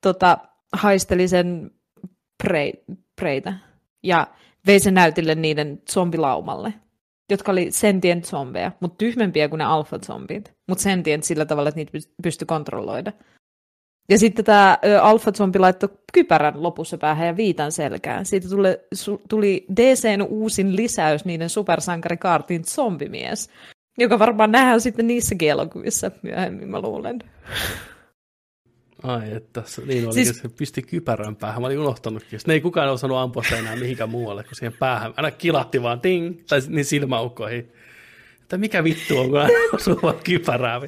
tota, 0.01 0.37
haisteli 0.73 1.27
sen 1.27 1.71
prei, 2.43 2.73
preitä. 3.15 3.53
Ja 4.03 4.27
vei 4.67 4.79
sen 4.79 4.93
näytille 4.93 5.35
niiden 5.35 5.81
zombilaumalle 5.91 6.73
jotka 7.29 7.51
oli 7.51 7.71
sentient 7.71 8.25
zombeja, 8.25 8.71
mutta 8.79 8.97
tyhmempiä 8.97 9.49
kuin 9.49 9.57
ne 9.57 9.65
alfa-zombit, 9.65 10.51
mutta 10.67 10.81
sentient 10.81 11.23
sillä 11.23 11.45
tavalla, 11.45 11.69
että 11.69 11.79
niitä 11.79 12.09
pystyi 12.23 12.45
kontrolloida. 12.45 13.11
Ja 14.09 14.19
sitten 14.19 14.45
tämä 14.45 14.77
alfa-zombi 15.01 15.59
laittoi 15.59 15.89
kypärän 16.13 16.63
lopussa 16.63 16.97
päähän 16.97 17.27
ja 17.27 17.37
viitan 17.37 17.71
selkään. 17.71 18.25
Siitä 18.25 18.49
tuli, 18.49 18.77
su, 18.93 19.21
tuli 19.29 19.65
DCn 19.75 20.21
uusin 20.21 20.75
lisäys 20.75 21.25
niiden 21.25 21.49
supersankarikaartiin 21.49 22.65
zombimies, 22.65 23.49
joka 23.97 24.19
varmaan 24.19 24.51
nähdään 24.51 24.81
sitten 24.81 25.07
niissäkin 25.07 25.49
elokuvissa 25.49 26.11
myöhemmin, 26.21 26.69
mä 26.69 26.81
luulen. 26.81 27.19
Ai, 29.03 29.33
että 29.33 29.63
se, 29.65 29.81
niin 29.81 30.05
oli, 30.05 30.13
Siis- 30.13 30.39
se 30.41 30.49
pisti 30.49 30.81
kypärän 30.81 31.35
päähän. 31.35 31.61
Mä 31.61 31.67
olin 31.67 31.79
unohtanutkin. 31.79 32.39
Ne 32.47 32.53
ei 32.53 32.61
kukaan 32.61 32.89
osannut 32.89 33.17
ampua 33.17 33.43
sitä 33.43 33.57
enää 33.57 33.75
mihinkään 33.75 34.09
muualle 34.09 34.43
kuin 34.43 34.55
siihen 34.55 34.73
päähän. 34.79 35.13
Aina 35.17 35.31
kilatti 35.31 35.81
vaan 35.81 36.01
ting, 36.01 36.39
tai 36.49 36.59
niin 36.67 36.85
silmäukkoihin. 36.85 37.71
Että 38.41 38.57
mikä 38.57 38.83
vittu 38.83 39.17
on, 39.19 39.29
kun 39.29 39.39
aina 39.39 39.53
osuu 39.73 39.99
vaan 40.03 40.15
kypärää. 40.23 40.81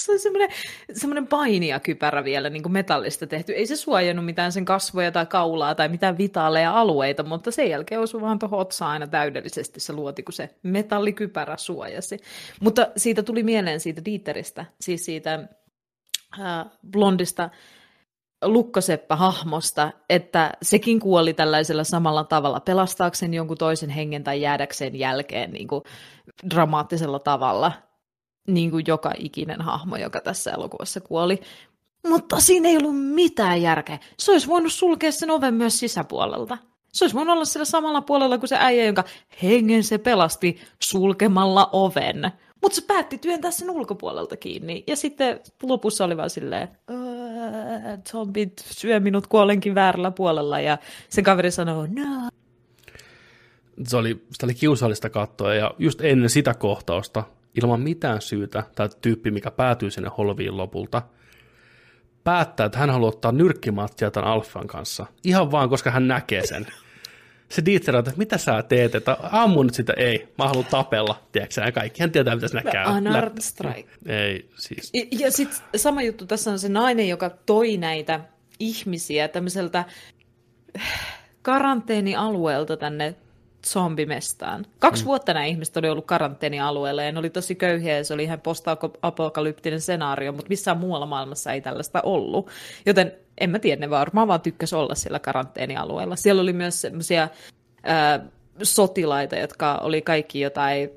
Se 0.00 0.12
oli 0.12 0.18
semmoinen, 0.18 0.50
semmoinen 0.92 1.26
painijakypärä 1.26 2.24
vielä 2.24 2.50
niin 2.50 2.62
kuin 2.62 2.72
metallista 2.72 3.26
tehty. 3.26 3.52
Ei 3.52 3.66
se 3.66 3.76
suojannut 3.76 4.24
mitään 4.24 4.52
sen 4.52 4.64
kasvoja 4.64 5.12
tai 5.12 5.26
kaulaa 5.26 5.74
tai 5.74 5.88
mitään 5.88 6.18
vitaaleja 6.18 6.80
alueita, 6.80 7.22
mutta 7.22 7.50
sen 7.50 7.70
jälkeen 7.70 8.00
osui 8.00 8.20
vaan 8.20 8.38
tuohon 8.38 8.60
otsaan 8.60 8.90
aina 8.90 9.06
täydellisesti 9.06 9.80
se 9.80 9.92
luoti, 9.92 10.22
kun 10.22 10.32
se 10.32 10.50
metallikypärä 10.62 11.56
suojasi. 11.56 12.18
Mutta 12.60 12.88
siitä 12.96 13.22
tuli 13.22 13.42
mieleen 13.42 13.80
siitä 13.80 14.04
Dieteristä, 14.04 14.64
siis 14.80 15.04
siitä 15.04 15.48
äh, 16.40 16.66
blondista 16.90 17.50
Lukkoseppä-hahmosta, 18.44 19.92
että 20.10 20.52
sekin 20.62 21.00
kuoli 21.00 21.34
tällaisella 21.34 21.84
samalla 21.84 22.24
tavalla, 22.24 22.60
pelastaakseen 22.60 23.34
jonkun 23.34 23.58
toisen 23.58 23.90
hengen 23.90 24.24
tai 24.24 24.40
jäädäkseen 24.40 24.96
jälkeen 24.96 25.50
niin 25.50 25.68
kuin 25.68 25.84
dramaattisella 26.50 27.18
tavalla, 27.18 27.72
niin 28.46 28.70
kuin 28.70 28.84
joka 28.88 29.12
ikinen 29.18 29.60
hahmo, 29.60 29.96
joka 29.96 30.20
tässä 30.20 30.50
elokuvassa 30.50 31.00
kuoli. 31.00 31.40
Mutta 32.08 32.40
siinä 32.40 32.68
ei 32.68 32.76
ollut 32.76 33.04
mitään 33.14 33.62
järkeä. 33.62 33.98
Se 34.18 34.32
olisi 34.32 34.46
voinut 34.48 34.72
sulkea 34.72 35.12
sen 35.12 35.30
oven 35.30 35.54
myös 35.54 35.78
sisäpuolelta. 35.78 36.58
Se 36.92 37.04
olisi 37.04 37.16
voinut 37.16 37.32
olla 37.32 37.44
sillä 37.44 37.64
samalla 37.64 38.00
puolella 38.00 38.38
kuin 38.38 38.48
se 38.48 38.56
äijä, 38.58 38.84
jonka 38.84 39.04
hengen 39.42 39.84
se 39.84 39.98
pelasti 39.98 40.60
sulkemalla 40.82 41.68
oven. 41.72 42.30
Mutta 42.62 42.76
se 42.76 42.82
päätti 42.86 43.18
työntää 43.18 43.50
sen 43.50 43.70
ulkopuolelta 43.70 44.36
kiinni. 44.36 44.84
Ja 44.86 44.96
sitten 44.96 45.40
lopussa 45.62 46.04
oli 46.04 46.16
vaan 46.16 46.30
silleen, 46.30 46.68
"Öö, 46.90 47.96
zombit 48.10 48.52
syö 48.70 49.00
minut 49.00 49.26
kuolenkin 49.26 49.74
väärällä 49.74 50.10
puolella. 50.10 50.60
Ja 50.60 50.78
se 51.08 51.22
kaveri 51.22 51.50
sanoo, 51.50 51.86
no. 51.86 52.28
Se 53.86 53.96
oli, 53.96 54.24
sitä 54.32 54.46
oli 54.46 54.54
kiusallista 54.54 55.10
katsoa, 55.10 55.54
ja 55.54 55.74
just 55.78 56.00
ennen 56.00 56.30
sitä 56.30 56.54
kohtausta, 56.54 57.24
ilman 57.62 57.80
mitään 57.80 58.20
syytä, 58.20 58.62
tämä 58.74 58.88
tyyppi, 58.88 59.30
mikä 59.30 59.50
päätyy 59.50 59.90
sinne 59.90 60.10
holviin 60.18 60.56
lopulta, 60.56 61.02
päättää, 62.24 62.66
että 62.66 62.78
hän 62.78 62.90
haluaa 62.90 63.08
ottaa 63.08 63.32
nyrkkimattia 63.32 64.10
tämän 64.10 64.30
Alfan 64.30 64.66
kanssa. 64.66 65.06
Ihan 65.24 65.50
vaan, 65.50 65.68
koska 65.68 65.90
hän 65.90 66.08
näkee 66.08 66.46
sen. 66.46 66.66
Se 67.48 67.64
Dieter 67.64 67.96
että 67.96 68.12
mitä 68.16 68.38
sä 68.38 68.62
teet, 68.62 68.94
että 68.94 69.16
ammu 69.22 69.62
nyt 69.62 69.74
sitä, 69.74 69.92
ei, 69.96 70.28
mä 70.38 70.48
haluan 70.48 70.66
tapella, 70.70 71.22
tiedätkö 71.32 71.60
ja 71.60 71.72
kaikkihan 71.72 72.10
tietää, 72.10 72.34
mitä 72.34 72.48
siinä 72.48 72.72
käy. 72.72 72.84
Anard 72.86 73.40
Strike. 73.40 73.90
Ei, 74.06 74.50
siis, 74.56 74.90
Ja, 74.94 75.04
ja 75.10 75.30
sitten 75.30 75.58
sama 75.76 76.02
juttu, 76.02 76.26
tässä 76.26 76.50
on 76.50 76.58
se 76.58 76.68
nainen, 76.68 77.08
joka 77.08 77.30
toi 77.30 77.76
näitä 77.76 78.20
ihmisiä 78.58 79.28
tämmöiseltä 79.28 79.84
karanteenialueelta 81.42 82.76
tänne 82.76 83.14
zombimestaan. 83.66 84.66
Kaksi 84.78 85.02
mm. 85.02 85.06
vuotta 85.06 85.34
nämä 85.34 85.46
ihmiset 85.46 85.76
oli 85.76 85.88
ollut 85.88 86.06
karanteenialueella 86.06 87.02
ja 87.02 87.12
ne 87.12 87.18
oli 87.18 87.30
tosi 87.30 87.54
köyhiä 87.54 87.96
ja 87.96 88.04
se 88.04 88.14
oli 88.14 88.24
ihan 88.24 88.40
post-apokalyptinen 88.40 89.80
scenaario, 89.80 90.32
mutta 90.32 90.48
missään 90.48 90.78
muualla 90.78 91.06
maailmassa 91.06 91.52
ei 91.52 91.60
tällaista 91.60 92.00
ollut. 92.02 92.50
Joten 92.86 93.12
en 93.38 93.50
mä 93.50 93.58
tiedä, 93.58 93.80
ne 93.80 93.90
varmaan 93.90 94.28
vaan 94.28 94.40
tykkäs 94.40 94.72
olla 94.72 94.94
siellä 94.94 95.18
karanteenialueella. 95.18 96.16
Siellä 96.16 96.42
oli 96.42 96.52
myös 96.52 96.80
semmoisia 96.80 97.28
sotilaita, 98.62 99.36
jotka 99.36 99.74
oli 99.74 100.02
kaikki 100.02 100.40
jotain 100.40 100.90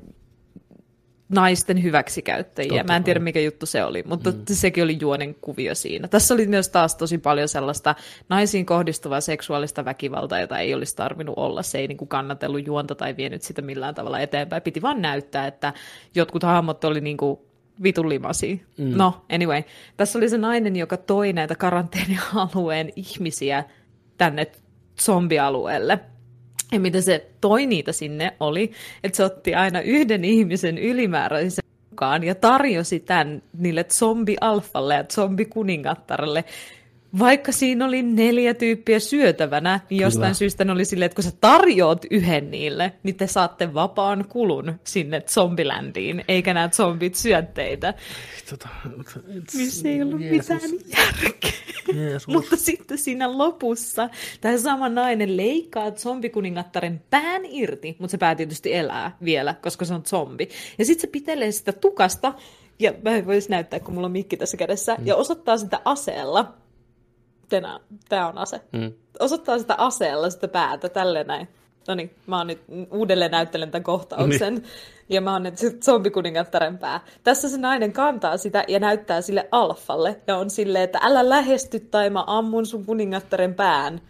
naisten 1.33 1.83
hyväksikäyttäjiä. 1.83 2.77
Totta 2.77 2.93
Mä 2.93 2.95
en 2.97 3.03
tiedä, 3.03 3.19
mikä 3.19 3.39
juttu 3.39 3.65
se 3.65 3.83
oli, 3.83 4.03
mutta 4.07 4.31
mm. 4.31 4.37
sekin 4.51 4.83
oli 4.83 4.97
juonen 5.01 5.35
kuvio 5.35 5.75
siinä. 5.75 6.07
Tässä 6.07 6.33
oli 6.33 6.47
myös 6.47 6.69
taas 6.69 6.95
tosi 6.95 7.17
paljon 7.17 7.47
sellaista 7.47 7.95
naisiin 8.29 8.65
kohdistuvaa 8.65 9.21
seksuaalista 9.21 9.85
väkivaltaa, 9.85 10.39
jota 10.39 10.59
ei 10.59 10.73
olisi 10.73 10.95
tarvinnut 10.95 11.37
olla. 11.37 11.63
Se 11.63 11.77
ei 11.77 11.87
niin 11.87 11.97
kuin 11.97 12.07
kannatellut 12.07 12.67
juonta 12.67 12.95
tai 12.95 13.17
vienyt 13.17 13.41
sitä 13.41 13.61
millään 13.61 13.95
tavalla 13.95 14.19
eteenpäin. 14.19 14.61
Piti 14.61 14.81
vaan 14.81 15.01
näyttää, 15.01 15.47
että 15.47 15.73
jotkut 16.15 16.43
hahmot 16.43 16.83
oli 16.83 17.01
niin 17.01 17.17
kuin 17.17 17.39
vitun 17.83 18.09
limasia. 18.09 18.55
Mm. 18.77 18.97
No, 18.97 19.25
anyway. 19.33 19.63
Tässä 19.97 20.19
oli 20.19 20.29
se 20.29 20.37
nainen, 20.37 20.75
joka 20.75 20.97
toi 20.97 21.33
näitä 21.33 21.55
karanteenialueen 21.55 22.89
ihmisiä 22.95 23.63
tänne 24.17 24.51
zombialueelle. 25.01 25.99
Ja 26.73 26.79
miten 26.79 27.03
se 27.03 27.25
toi 27.41 27.65
niitä 27.65 27.91
sinne 27.91 28.33
oli, 28.39 28.71
että 29.03 29.17
se 29.17 29.23
otti 29.23 29.55
aina 29.55 29.81
yhden 29.81 30.25
ihmisen 30.25 30.77
ylimääräisen 30.77 31.63
mukaan 31.89 32.23
ja 32.23 32.35
tarjosi 32.35 32.99
tämän 32.99 33.43
niille 33.57 33.83
zombi-alfalle 33.83 34.95
ja 34.95 35.03
zombi-kuningattarelle. 35.03 36.43
Vaikka 37.19 37.51
siinä 37.51 37.85
oli 37.85 38.01
neljä 38.01 38.53
tyyppiä 38.53 38.99
syötävänä, 38.99 39.79
niin 39.89 40.01
jostain 40.01 40.21
Kyllä. 40.21 40.33
syystä 40.33 40.65
ne 40.65 40.71
oli 40.71 40.85
silleen, 40.85 41.05
että 41.05 41.15
kun 41.15 41.23
sä 41.23 41.31
tarjoat 41.41 42.05
yhden 42.11 42.51
niille, 42.51 42.93
niin 43.03 43.15
te 43.15 43.27
saatte 43.27 43.73
vapaan 43.73 44.25
kulun 44.29 44.79
sinne 44.83 45.21
zombiländiin, 45.21 46.25
eikä 46.27 46.53
nämä 46.53 46.69
zombit 46.69 47.15
syö 47.15 47.41
teitä. 47.41 47.93
tota, 48.49 48.69
Missä 49.57 49.89
ei 49.89 50.01
ollut 50.01 50.21
Jeesus. 50.21 50.49
mitään 50.49 50.71
järkeä. 50.97 51.51
Jeesus. 51.93 52.27
Mutta 52.27 52.55
sitten 52.55 52.97
siinä 52.97 53.37
lopussa 53.37 54.09
tämä 54.41 54.57
sama 54.57 54.89
nainen 54.89 55.37
leikkaa 55.37 55.91
zombikuningattaren 55.91 57.01
pään 57.09 57.41
irti, 57.45 57.95
mutta 57.99 58.11
se 58.11 58.17
pää 58.17 58.35
tietysti 58.35 58.75
elää 58.75 59.17
vielä, 59.23 59.55
koska 59.61 59.85
se 59.85 59.93
on 59.93 60.03
zombi. 60.05 60.49
Ja 60.77 60.85
sitten 60.85 61.01
se 61.01 61.07
pitelee 61.07 61.51
sitä 61.51 61.73
tukasta, 61.73 62.33
ja 62.79 62.93
mä 63.03 63.11
en 63.11 63.25
voisi 63.25 63.49
näyttää, 63.49 63.79
kun 63.79 63.93
mulla 63.93 64.05
on 64.05 64.11
mikki 64.11 64.37
tässä 64.37 64.57
kädessä, 64.57 64.95
mm. 64.95 65.07
ja 65.07 65.15
osoittaa 65.15 65.57
sitä 65.57 65.81
aseella. 65.85 66.53
Tämä 68.09 68.27
on 68.27 68.37
ase. 68.37 68.61
Mm. 68.71 68.93
Osoittaa 69.19 69.59
sitä 69.59 69.75
aseella 69.77 70.29
sitä 70.29 70.47
päätä, 70.47 70.89
tälleen 70.89 71.27
näin. 71.27 71.47
no 71.87 71.95
niin, 71.95 72.15
mä 72.27 72.37
oon 72.37 72.47
nyt 72.47 72.61
uudelleen 72.91 73.31
näyttelen 73.31 73.71
tämän 73.71 73.83
kohtauksen. 73.83 74.55
Niin. 74.55 74.63
Ja 75.09 75.21
mä 75.21 75.33
oon 75.33 75.43
nyt 75.43 75.55
zombikuningattaren 75.85 76.77
pää. 76.77 76.99
Tässä 77.23 77.49
se 77.49 77.57
nainen 77.57 77.93
kantaa 77.93 78.37
sitä 78.37 78.63
ja 78.67 78.79
näyttää 78.79 79.21
sille 79.21 79.47
alfalle. 79.51 80.21
Ja 80.27 80.37
on 80.37 80.49
silleen, 80.49 80.83
että 80.83 80.99
älä 81.01 81.29
lähesty 81.29 81.79
tai 81.79 82.09
mä 82.09 82.23
ammun 82.27 82.65
sun 82.65 82.85
kuningattaren 82.85 83.53
pään 83.53 84.01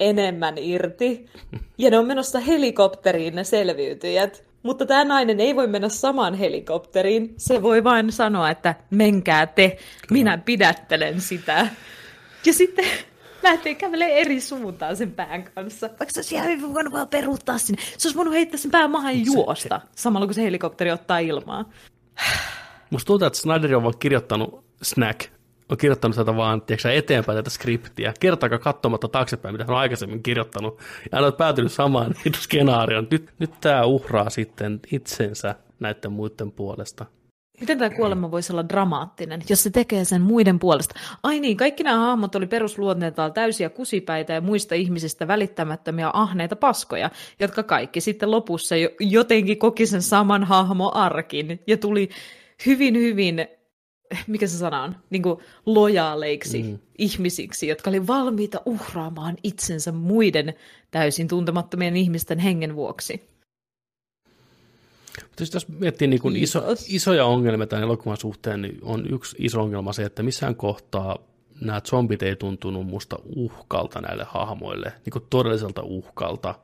enemmän 0.00 0.54
irti. 0.58 1.26
Ja 1.78 1.90
ne 1.90 1.98
on 1.98 2.06
menossa 2.06 2.40
helikopteriin 2.40 3.34
ne 3.34 3.44
selviytyjät. 3.44 4.44
Mutta 4.62 4.86
tämä 4.86 5.04
nainen 5.04 5.40
ei 5.40 5.56
voi 5.56 5.66
mennä 5.66 5.88
samaan 5.88 6.34
helikopteriin. 6.34 7.34
Se 7.36 7.62
voi 7.62 7.84
vain 7.84 8.12
sanoa, 8.12 8.50
että 8.50 8.74
menkää 8.90 9.46
te, 9.46 9.76
minä 10.10 10.38
pidättelen 10.38 11.20
sitä. 11.20 11.66
Ja 12.46 12.52
sitten 12.52 12.84
lähtee 13.42 13.74
kävelee 13.74 14.20
eri 14.20 14.40
suuntaan 14.40 14.96
sen 14.96 15.12
pään 15.12 15.44
kanssa. 15.44 15.86
Vaikka 15.86 16.10
se 16.10 16.18
olisi 16.18 16.34
ihan 16.34 16.74
voinut 16.74 16.92
vaan 16.92 17.08
peruuttaa 17.08 17.58
sinne. 17.58 17.82
Se 17.98 18.08
olisi 18.08 18.16
voinut 18.16 18.34
heittää 18.34 18.58
sen 18.58 18.70
pään 18.70 18.90
maahan 18.90 19.18
ja 19.18 19.24
juosta, 19.26 19.80
samalla 19.96 20.26
kun 20.26 20.34
se 20.34 20.42
helikopteri 20.42 20.90
ottaa 20.90 21.18
ilmaa. 21.18 21.64
Musta 22.90 23.06
tuntuu, 23.06 23.26
että 23.26 23.38
Snyder 23.38 23.76
on 23.76 23.82
vaan 23.82 23.98
kirjoittanut 23.98 24.64
Snack, 24.82 25.30
on 25.68 25.76
kirjoittanut 25.76 26.16
tätä 26.16 26.36
vaan 26.36 26.62
tiedätkö, 26.62 26.92
eteenpäin 26.92 27.38
tätä 27.38 27.50
skriptiä, 27.50 28.14
kertaakaan 28.20 28.60
katsomatta 28.60 29.08
taaksepäin, 29.08 29.54
mitä 29.54 29.64
hän 29.64 29.70
on 29.70 29.80
aikaisemmin 29.80 30.22
kirjoittanut, 30.22 30.78
ja 31.12 31.18
hän 31.18 31.24
on 31.24 31.32
päätynyt 31.32 31.72
samaan 31.72 32.14
skenaarioon. 32.36 33.08
Nyt, 33.10 33.30
nyt 33.38 33.50
tämä 33.60 33.84
uhraa 33.84 34.30
sitten 34.30 34.80
itsensä 34.92 35.54
näiden 35.80 36.12
muiden 36.12 36.52
puolesta. 36.52 37.06
Miten 37.60 37.78
tämä 37.78 37.90
kuolema 37.90 38.30
voisi 38.30 38.52
olla 38.52 38.68
dramaattinen, 38.68 39.42
jos 39.48 39.62
se 39.62 39.70
tekee 39.70 40.04
sen 40.04 40.22
muiden 40.22 40.58
puolesta? 40.58 40.94
Ai 41.22 41.40
niin, 41.40 41.56
kaikki 41.56 41.82
nämä 41.82 41.98
hahmot 41.98 42.34
oli 42.34 42.46
perusluonteeltaan 42.46 43.32
täysiä 43.32 43.70
kusipäitä 43.70 44.32
ja 44.32 44.40
muista 44.40 44.74
ihmisistä 44.74 45.28
välittämättömiä 45.28 46.10
ahneita 46.12 46.56
paskoja, 46.56 47.10
jotka 47.40 47.62
kaikki 47.62 48.00
sitten 48.00 48.30
lopussa 48.30 48.74
jotenkin 49.00 49.58
koki 49.58 49.86
sen 49.86 50.02
saman 50.02 50.44
hahmoarkin 50.44 51.60
ja 51.66 51.76
tuli 51.76 52.08
hyvin, 52.66 52.94
hyvin, 52.96 53.46
mikä 54.26 54.46
se 54.46 54.58
sana 54.58 54.82
on, 54.82 54.96
niin 55.10 55.22
kuin 55.22 55.38
lojaaleiksi 55.66 56.62
mm. 56.62 56.78
ihmisiksi, 56.98 57.68
jotka 57.68 57.90
oli 57.90 58.06
valmiita 58.06 58.60
uhraamaan 58.64 59.36
itsensä 59.42 59.92
muiden 59.92 60.54
täysin 60.90 61.28
tuntemattomien 61.28 61.96
ihmisten 61.96 62.38
hengen 62.38 62.76
vuoksi. 62.76 63.37
Mutta 65.22 65.44
jos 65.54 65.68
miettii 65.68 66.08
niin 66.08 66.20
kuin 66.20 66.36
iso, 66.36 66.62
isoja 66.88 67.24
ongelmia 67.24 67.66
tämän 67.66 67.82
elokuvan 67.82 68.16
suhteen, 68.16 68.62
niin 68.62 68.78
on 68.82 69.12
yksi 69.12 69.36
iso 69.38 69.62
ongelma 69.62 69.92
se, 69.92 70.02
että 70.02 70.22
missään 70.22 70.56
kohtaa 70.56 71.18
nämä 71.60 71.80
zombit 71.80 72.22
ei 72.22 72.36
tuntunut 72.36 72.86
musta 72.86 73.16
uhkalta 73.36 74.00
näille 74.00 74.26
hahmoille, 74.28 74.92
niin 75.04 75.12
kuin 75.12 75.24
todelliselta 75.30 75.82
uhkalta, 75.82 76.54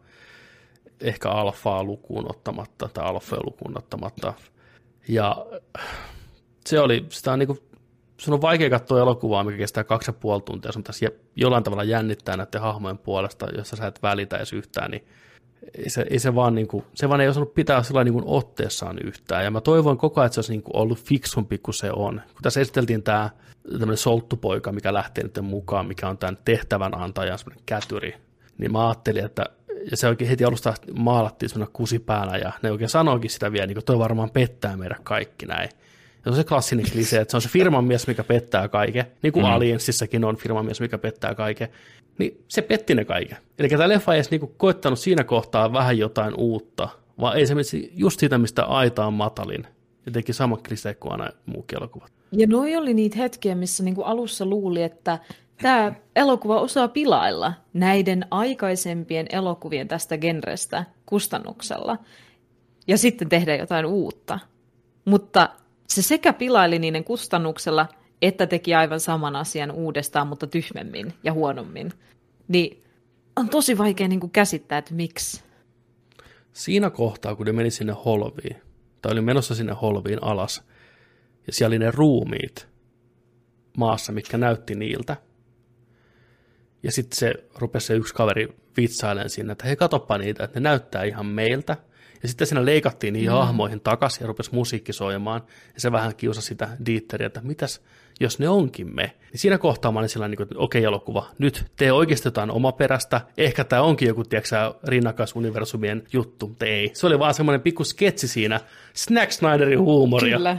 ehkä 1.00 1.28
alfaa 1.30 1.84
lukuun 1.84 2.30
ottamatta 2.30 2.88
tai 2.88 3.04
alfaa 3.04 3.38
lukuun 3.44 3.78
ottamatta. 3.78 4.34
Ja 5.08 5.46
se 6.66 6.80
oli, 6.80 7.06
sitä 7.08 7.32
on 7.32 7.38
niin 7.38 7.46
kuin, 7.46 7.58
sun 8.16 8.34
on 8.34 8.42
vaikea 8.42 8.70
katsoa 8.70 9.00
elokuvaa, 9.00 9.44
mikä 9.44 9.58
kestää 9.58 9.84
kaksi 9.84 10.08
ja 10.08 10.12
puoli 10.12 10.42
tuntia, 10.42 10.72
sun 10.72 10.82
pitäisi 10.82 11.06
jollain 11.36 11.64
tavalla 11.64 11.84
jännittää 11.84 12.36
näiden 12.36 12.60
hahmojen 12.60 12.98
puolesta, 12.98 13.46
jossa 13.56 13.76
sä 13.76 13.86
et 13.86 14.02
välitä 14.02 14.36
edes 14.36 14.52
yhtään, 14.52 14.90
niin 14.90 15.06
ei 15.78 15.90
se, 15.90 16.06
ei 16.10 16.18
se, 16.18 16.34
vaan, 16.34 16.54
niin 16.54 16.68
kuin, 16.68 16.84
se 16.94 17.08
vaan 17.08 17.20
ei 17.20 17.28
osannut 17.28 17.54
pitää 17.54 17.82
sillä 17.82 18.04
niin 18.04 18.14
kuin 18.14 18.24
otteessaan 18.26 18.98
yhtään. 19.04 19.44
Ja 19.44 19.50
mä 19.50 19.60
toivon 19.60 19.98
koko 19.98 20.20
ajan, 20.20 20.26
että 20.26 20.34
se 20.34 20.40
olisi 20.40 20.52
niin 20.52 20.62
kuin 20.62 20.76
ollut 20.76 21.04
fiksumpi 21.04 21.58
kuin 21.58 21.74
se 21.74 21.90
on. 21.92 22.22
Kun 22.32 22.42
tässä 22.42 22.60
esiteltiin 22.60 23.02
tämä 23.02 23.30
tämmöinen 23.70 23.96
solttupoika, 23.96 24.72
mikä 24.72 24.94
lähtee 24.94 25.24
nyt 25.24 25.38
mukaan, 25.42 25.86
mikä 25.86 26.08
on 26.08 26.18
tämän 26.18 26.38
tehtävän 26.44 26.94
antajan 26.94 27.38
semmoinen 27.38 27.62
kätyri, 27.66 28.14
niin 28.58 28.72
mä 28.72 28.88
ajattelin, 28.88 29.24
että 29.24 29.44
ja 29.90 29.96
se 29.96 30.08
oikein 30.08 30.30
heti 30.30 30.44
alusta 30.44 30.74
maalattiin 30.98 31.48
semmoinen 31.48 31.72
kusipäänä, 31.72 32.36
ja 32.36 32.52
ne 32.62 32.70
oikein 32.70 32.88
sanoikin 32.88 33.30
sitä 33.30 33.52
vielä, 33.52 33.66
niin 33.66 33.74
kuin 33.74 33.84
toi 33.84 33.98
varmaan 33.98 34.30
pettää 34.30 34.76
meidät 34.76 35.00
kaikki 35.02 35.46
näin. 35.46 35.68
Se 36.24 36.30
on 36.30 36.36
se 36.36 36.44
klassinen 36.44 36.86
klise, 36.92 37.20
että 37.20 37.30
se 37.30 37.36
on 37.36 37.40
se 37.40 37.48
firman 37.48 37.84
mies, 37.84 38.06
mikä 38.06 38.24
pettää 38.24 38.68
kaiken, 38.68 39.04
niin 39.22 39.32
kuin 39.32 39.46
mm. 39.46 39.52
Aliensissakin 39.52 40.24
on 40.24 40.36
firman 40.36 40.64
mies, 40.64 40.80
mikä 40.80 40.98
pettää 40.98 41.34
kaiken 41.34 41.68
niin 42.18 42.44
se 42.48 42.62
petti 42.62 42.94
ne 42.94 43.04
kaiken. 43.04 43.38
Eli 43.58 43.68
tämä 43.68 43.88
leffa 43.88 44.12
ei 44.12 44.16
edes 44.16 44.30
niinku 44.30 44.54
koettanut 44.56 44.98
siinä 44.98 45.24
kohtaa 45.24 45.72
vähän 45.72 45.98
jotain 45.98 46.34
uutta, 46.36 46.88
vaan 47.20 47.36
ei 47.36 47.46
se 47.46 47.54
just 47.94 48.20
siitä, 48.20 48.38
mistä 48.38 48.64
aita 48.64 49.06
on 49.06 49.12
matalin. 49.12 49.66
Ja 50.06 50.12
teki 50.12 50.32
sama 50.32 50.56
klise 50.56 50.94
kuin 50.94 51.12
aina 51.12 51.30
muukin 51.46 51.78
elokuvat. 51.78 52.12
Ja 52.32 52.46
noi 52.46 52.76
oli 52.76 52.94
niitä 52.94 53.18
hetkiä, 53.18 53.54
missä 53.54 53.82
niinku 53.82 54.02
alussa 54.02 54.46
luuli, 54.46 54.82
että 54.82 55.18
tämä 55.62 55.92
elokuva 56.16 56.60
osaa 56.60 56.88
pilailla 56.88 57.52
näiden 57.72 58.26
aikaisempien 58.30 59.26
elokuvien 59.32 59.88
tästä 59.88 60.18
genrestä 60.18 60.84
kustannuksella 61.06 61.98
ja 62.86 62.98
sitten 62.98 63.28
tehdä 63.28 63.56
jotain 63.56 63.86
uutta. 63.86 64.38
Mutta 65.04 65.48
se 65.94 66.02
sekä 66.02 66.32
pilaili 66.32 66.78
niiden 66.78 67.04
kustannuksella– 67.04 67.88
että 68.22 68.46
teki 68.46 68.74
aivan 68.74 69.00
saman 69.00 69.36
asian 69.36 69.70
uudestaan, 69.70 70.26
mutta 70.26 70.46
tyhmemmin 70.46 71.14
ja 71.24 71.32
huonommin. 71.32 71.92
Niin 72.48 72.82
on 73.36 73.48
tosi 73.48 73.78
vaikea 73.78 74.08
niin 74.08 74.20
kuin 74.20 74.30
käsittää, 74.30 74.78
että 74.78 74.94
miksi. 74.94 75.42
Siinä 76.52 76.90
kohtaa, 76.90 77.34
kun 77.36 77.46
ne 77.46 77.52
meni 77.52 77.70
sinne 77.70 77.92
holviin, 78.04 78.56
tai 79.02 79.12
oli 79.12 79.20
menossa 79.20 79.54
sinne 79.54 79.72
holviin 79.72 80.22
alas, 80.22 80.62
ja 81.46 81.52
siellä 81.52 81.72
oli 81.72 81.78
ne 81.78 81.90
ruumiit 81.90 82.68
maassa, 83.76 84.12
mitkä 84.12 84.38
näytti 84.38 84.74
niiltä. 84.74 85.16
Ja 86.82 86.92
sitten 86.92 87.18
se 87.18 87.34
rupesi 87.54 87.86
se 87.86 87.94
yksi 87.94 88.14
kaveri 88.14 88.48
vitsailemaan 88.76 89.30
sinne, 89.30 89.52
että 89.52 89.66
hei 89.66 89.76
katoppa 89.76 90.18
niitä, 90.18 90.44
että 90.44 90.60
ne 90.60 90.64
näyttää 90.64 91.04
ihan 91.04 91.26
meiltä. 91.26 91.76
Ja 92.24 92.28
sitten 92.28 92.46
siinä 92.46 92.64
leikattiin 92.64 93.12
niihin 93.12 93.30
mm. 93.30 93.36
hahmoihin 93.36 93.80
takaisin 93.80 94.20
ja 94.20 94.26
rupesi 94.26 94.54
musiikki 94.54 94.92
soimaan. 94.92 95.42
Ja 95.74 95.80
se 95.80 95.92
vähän 95.92 96.16
kiusasi 96.16 96.46
sitä 96.46 96.68
Dieteriä, 96.86 97.26
että 97.26 97.40
mitäs, 97.40 97.80
jos 98.20 98.38
ne 98.38 98.48
onkin 98.48 98.94
me. 98.94 99.02
Niin 99.02 99.40
siinä 99.40 99.58
kohtaa 99.58 99.92
mä 99.92 99.98
olin 99.98 100.08
sellainen, 100.08 100.38
niin 100.38 100.42
että 100.42 100.58
okei 100.58 100.80
okay, 100.80 100.88
elokuva, 100.88 101.30
nyt 101.38 101.64
te 101.76 101.92
oikeasti 101.92 102.26
jotain 102.26 102.50
omaperäistä, 102.50 103.20
ehkä 103.36 103.64
tämä 103.64 103.82
onkin 103.82 104.08
joku, 104.08 104.24
tiedätkö 104.24 104.74
rinnakkaisuniversumien 104.84 106.02
juttu, 106.12 106.48
mutta 106.48 106.66
ei. 106.66 106.90
Se 106.94 107.06
oli 107.06 107.18
vaan 107.18 107.34
semmoinen 107.34 107.60
pikku 107.60 107.84
sketsi 107.84 108.28
siinä, 108.28 108.60
Snack 108.94 109.32
Snyderin 109.32 109.80
huumoria. 109.80 110.36
Kyllä. 110.36 110.58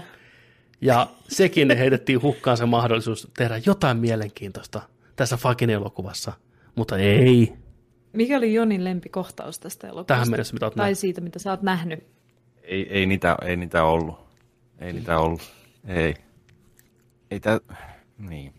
Ja 0.81 1.07
sekin 1.27 1.77
heitettiin 1.77 2.21
hukkaan 2.21 2.57
se 2.57 2.65
mahdollisuus 2.65 3.27
tehdä 3.37 3.61
jotain 3.65 3.97
mielenkiintoista 3.97 4.81
tässä 5.15 5.37
fucking 5.37 5.71
elokuvassa, 5.71 6.33
mutta 6.75 6.97
ei. 6.97 7.53
Mikä 8.15 8.37
oli 8.37 8.53
Jonin 8.53 8.83
lempikohtaus 8.83 9.59
tästä 9.59 9.87
elokuvasta? 9.87 10.13
Tähän 10.13 10.29
mennessä, 10.29 10.53
mitä 10.53 10.65
olet 10.65 10.75
Tai 10.75 10.83
nähnyt. 10.83 10.99
siitä, 10.99 11.21
mitä 11.21 11.39
sä 11.39 11.51
oot 11.51 11.61
nähnyt? 11.61 12.03
Ei, 12.63 12.87
ei, 12.89 13.05
niitä, 13.05 13.37
ei 13.41 13.55
niitä 13.57 13.83
ollut. 13.83 14.25
Ei 14.79 14.93
niitä 14.93 15.19
ollut. 15.19 15.41
Ei. 15.87 16.13
Ei 17.31 17.39
tää, 17.39 17.59
niin. 18.17 18.53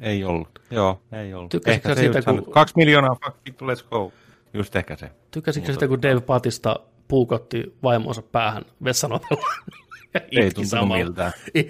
Ei 0.00 0.24
ollut. 0.24 0.48
Joo, 0.70 1.02
ei 1.12 1.34
ollut. 1.34 1.50
Tykkäsitkö 1.50 1.88
ehkä 1.88 2.00
siitä, 2.00 2.22
kun... 2.22 2.52
Kaksi 2.52 2.74
miljoonaa, 2.76 3.16
fuck 3.24 3.62
let's 3.62 3.88
go. 3.90 4.12
Just 4.54 4.76
ehkä 4.76 4.96
se. 4.96 5.10
Tykkäsitkö 5.30 5.72
sitä, 5.72 5.88
kun 5.88 6.02
Dave 6.02 6.20
Patista 6.20 6.80
puukotti 7.08 7.76
vaimonsa 7.82 8.22
päähän 8.22 8.64
vessanotella? 8.84 9.46
ei 10.30 10.50
tuntunut 10.50 10.88
miltään. 10.88 11.32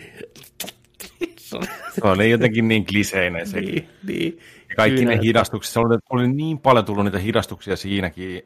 se 1.95 2.01
oli 2.03 2.31
jotenkin 2.31 2.69
niin 2.69 2.87
kliseinen 2.87 3.47
se. 3.47 3.61
Niin, 3.61 3.89
niin. 4.07 4.39
Ja 4.73 4.77
kaikki 4.77 5.01
Kyllä, 5.01 5.17
ne 5.17 5.23
hidastukset, 5.23 5.73
se 5.73 5.81
oli, 5.81 5.99
oli 6.11 6.29
niin 6.29 6.59
paljon 6.59 6.85
tullut 6.85 7.05
niitä 7.05 7.19
hidastuksia 7.19 7.77
siinäkin 7.77 8.43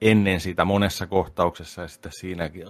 ennen 0.00 0.40
sitä 0.40 0.64
monessa 0.64 1.06
kohtauksessa 1.06 1.82
ja 1.82 1.88
sitten 1.88 2.12
siinäkin. 2.12 2.66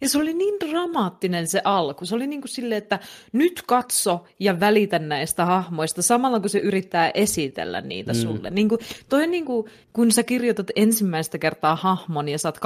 Ja 0.00 0.08
se 0.08 0.18
oli 0.18 0.34
niin 0.34 0.54
dramaattinen 0.60 1.48
se 1.48 1.60
alku. 1.64 2.06
Se 2.06 2.14
oli 2.14 2.26
niin 2.26 2.40
kuin 2.40 2.48
silleen, 2.48 2.78
että 2.78 2.98
nyt 3.32 3.62
katso 3.66 4.24
ja 4.40 4.60
välitä 4.60 4.98
näistä 4.98 5.44
hahmoista 5.44 6.02
samalla 6.02 6.40
kun 6.40 6.50
se 6.50 6.58
yrittää 6.58 7.10
esitellä 7.14 7.80
niitä 7.80 8.12
mm. 8.12 8.18
sulle. 8.18 8.50
Niin 8.50 8.68
kuin, 8.68 8.78
toi 9.08 9.22
on 9.22 9.30
niin 9.30 9.44
kuin, 9.44 9.66
kun 9.92 10.12
sä 10.12 10.22
kirjoitat 10.22 10.66
ensimmäistä 10.76 11.38
kertaa 11.38 11.76
hahmon 11.76 12.28
ja 12.28 12.38
sä 12.38 12.48
oot 12.48 12.58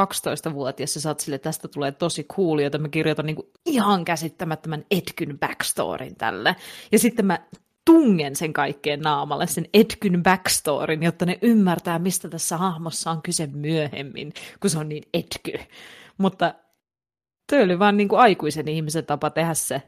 12-vuotias 0.50 0.94
ja 0.94 1.00
sä 1.00 1.10
oot 1.10 1.20
sille, 1.20 1.38
tästä 1.38 1.68
tulee 1.68 1.92
tosi 1.92 2.24
cool, 2.24 2.58
jota 2.58 2.78
mä 2.78 2.88
kirjoitan 2.88 3.26
niin 3.26 3.36
kuin 3.36 3.48
ihan 3.66 4.04
käsittämättömän 4.04 4.84
Edkyn 4.90 5.38
backstoryn 5.38 6.16
tälle. 6.16 6.56
Ja 6.92 6.98
sitten 6.98 7.26
mä 7.26 7.38
tungen 7.88 8.36
sen 8.36 8.52
kaikkeen 8.52 9.00
naamalle, 9.00 9.46
sen 9.46 9.66
Edkyn 9.74 10.22
backstoryn, 10.22 11.02
jotta 11.02 11.26
ne 11.26 11.38
ymmärtää, 11.42 11.98
mistä 11.98 12.28
tässä 12.28 12.56
hahmossa 12.56 13.10
on 13.10 13.22
kyse 13.22 13.46
myöhemmin, 13.46 14.32
kun 14.60 14.70
se 14.70 14.78
on 14.78 14.88
niin 14.88 15.02
Edky. 15.14 15.52
Mutta 16.18 16.54
Tuo 17.50 17.58
oli 17.62 17.78
vaan 17.78 17.96
niin 17.96 18.08
kuin 18.08 18.20
aikuisen 18.20 18.68
ihmisen 18.68 19.06
tapa 19.06 19.30
tehdä 19.30 19.54
se 19.54 19.82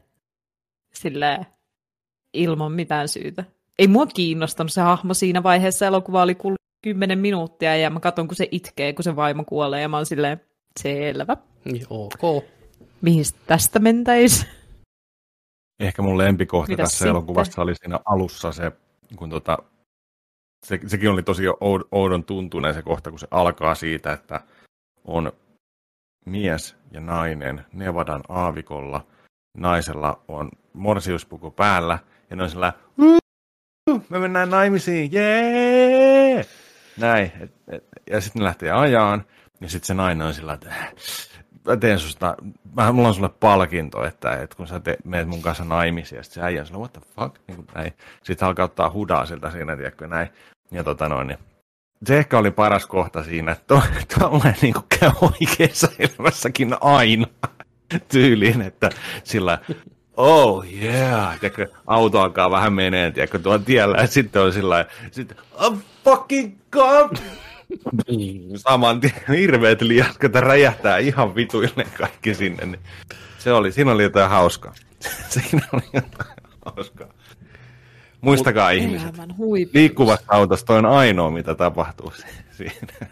sille 0.95 1.47
ilman 2.33 2.73
mitään 2.73 3.09
syytä. 3.09 3.45
Ei 3.79 3.89
mua 3.89 4.07
kiinnostanut 4.07 4.73
se 4.73 4.81
hahmo 4.81 5.15
siinä 5.15 5.43
vaiheessa. 5.43 5.87
Elokuva 5.87 6.23
oli 6.23 6.35
kuullut 6.35 6.61
kymmenen 6.83 7.19
minuuttia 7.19 7.77
ja 7.77 7.91
mä 7.91 8.01
katson, 8.01 8.29
kun 8.29 8.37
se 8.37 8.49
itkee, 8.51 8.93
kun 8.93 9.03
se 9.03 9.17
vaimo 9.17 9.45
kuolee 9.45 9.81
ja 9.81 9.89
mä 9.89 9.97
oon 9.97 10.07
silleen, 10.07 10.41
selvä. 10.81 11.37
Ok. 11.91 12.45
Mihin 13.01 13.25
tästä 13.47 13.79
mentäis? 13.79 14.47
Ehkä 15.81 16.03
mun 16.03 16.19
lempikohta 16.19 16.73
Mitäs 16.73 16.85
tässä 16.85 16.99
sitten? 16.99 17.11
elokuvassa 17.11 17.63
oli 17.63 17.75
siinä 17.75 18.01
alussa 18.05 18.53
se, 18.53 18.73
kun 19.17 19.31
tota, 19.31 19.59
se, 20.67 20.81
sekin 20.87 21.11
oli 21.11 21.23
tosi 21.23 21.49
oud- 21.49 21.89
oudon 21.93 22.25
tuntunen 22.25 22.75
se 22.75 22.83
kohta, 22.83 23.11
kun 23.11 23.19
se 23.19 23.29
alkaa 23.31 23.75
siitä, 23.75 24.13
että 24.13 24.41
on 25.05 25.33
mies 26.27 26.77
ja 26.91 27.01
nainen 27.01 27.67
Nevadan 27.73 28.23
aavikolla. 28.29 29.07
Naisella 29.59 30.21
on 30.29 30.51
morsiuspuku 30.73 31.51
päällä 31.51 31.99
ja 32.31 32.37
ne 32.37 32.43
on 32.43 32.51
sillä 32.51 32.73
me 34.09 34.19
mennään 34.19 34.51
naimisiin, 34.51 35.13
jee! 35.13 36.47
Näin. 36.97 37.33
Et, 37.41 37.53
et, 37.69 37.85
ja 38.11 38.21
sitten 38.21 38.41
ne 38.41 38.47
lähtee 38.47 38.71
ajaan 38.71 39.25
ja 39.61 39.69
sitten 39.69 39.87
se 39.87 39.95
nainen 39.95 40.27
on 40.27 40.35
sillä, 40.35 40.53
että 40.53 40.75
mä 41.67 41.77
teen 41.77 41.99
susta, 41.99 42.37
mä, 42.77 42.93
mulla 42.93 43.09
on 43.09 43.15
sulle 43.15 43.29
palkinto, 43.29 44.05
että, 44.05 44.33
että 44.33 44.57
kun 44.57 44.67
sä 44.67 44.81
te, 44.81 44.97
meet 45.05 45.29
mun 45.29 45.43
kanssa 45.43 45.65
naimisiin, 45.65 46.17
ja 46.17 46.23
sitten 46.23 46.35
se 46.43 46.47
äijä 46.47 46.65
sillä, 46.65 46.79
what 46.79 46.93
the 46.93 47.01
fuck, 47.17 47.37
niin 47.47 47.57
kuin 47.57 47.67
näin. 47.75 47.93
Sitten 48.23 48.49
alkaa 48.49 48.65
ottaa 48.65 48.91
hudaa 48.91 49.27
siltä 49.27 49.51
siinä, 49.51 49.77
tiedätkö, 49.77 50.07
näin. 50.07 50.29
Ja 50.71 50.85
tota 50.85 51.09
noin, 51.09 51.27
niin 51.27 51.39
se 52.05 52.19
ehkä 52.19 52.39
oli 52.39 52.51
paras 52.51 52.87
kohta 52.87 53.23
siinä, 53.23 53.53
että 53.53 53.83
tuollainen 54.19 54.55
niin 54.63 54.75
käy 55.01 55.11
oikeassa 55.23 55.89
elämässäkin 55.99 56.77
aina 56.81 57.27
tyyliin, 58.13 58.63
että 58.63 58.91
sillä 59.25 59.59
oh 60.17 60.65
yeah, 60.73 61.41
tiedätkö, 61.41 61.69
auto 61.87 62.21
alkaa 62.21 62.51
vähän 62.51 62.73
menee, 62.73 63.11
tiedätkö, 63.11 63.39
tuolla 63.39 63.59
tiellä, 63.59 63.99
ja 63.99 64.07
sitten 64.07 64.43
on 64.43 64.53
sillä 64.53 64.87
sitten, 65.11 65.37
oh, 65.53 65.79
fucking 66.05 66.59
god! 66.73 67.17
Saman 68.57 69.01
tien 69.01 69.13
hirveät 69.29 69.83
liaskat 69.83 70.35
räjähtää 70.35 70.99
ihan 70.99 71.35
vituille 71.35 71.87
kaikki 71.99 72.35
sinne. 72.35 72.67
Niin 72.67 72.81
se 73.39 73.53
oli, 73.53 73.73
siinä 73.73 73.93
oli 73.93 74.03
jotain 74.03 74.31
hauskaa. 74.31 74.75
siinä 75.29 75.63
oli 75.73 75.83
jotain 75.93 76.31
hauskaa. 76.67 77.09
Muistakaa 78.21 78.73
Mut, 78.73 78.83
ihmiset, 78.83 79.15
liikkuvassa 79.75 80.25
autossa 80.29 80.75
on 80.75 80.87
ainoa, 80.87 81.31
mitä 81.31 81.55
tapahtuu 81.55 82.13
siinä. 82.57 83.09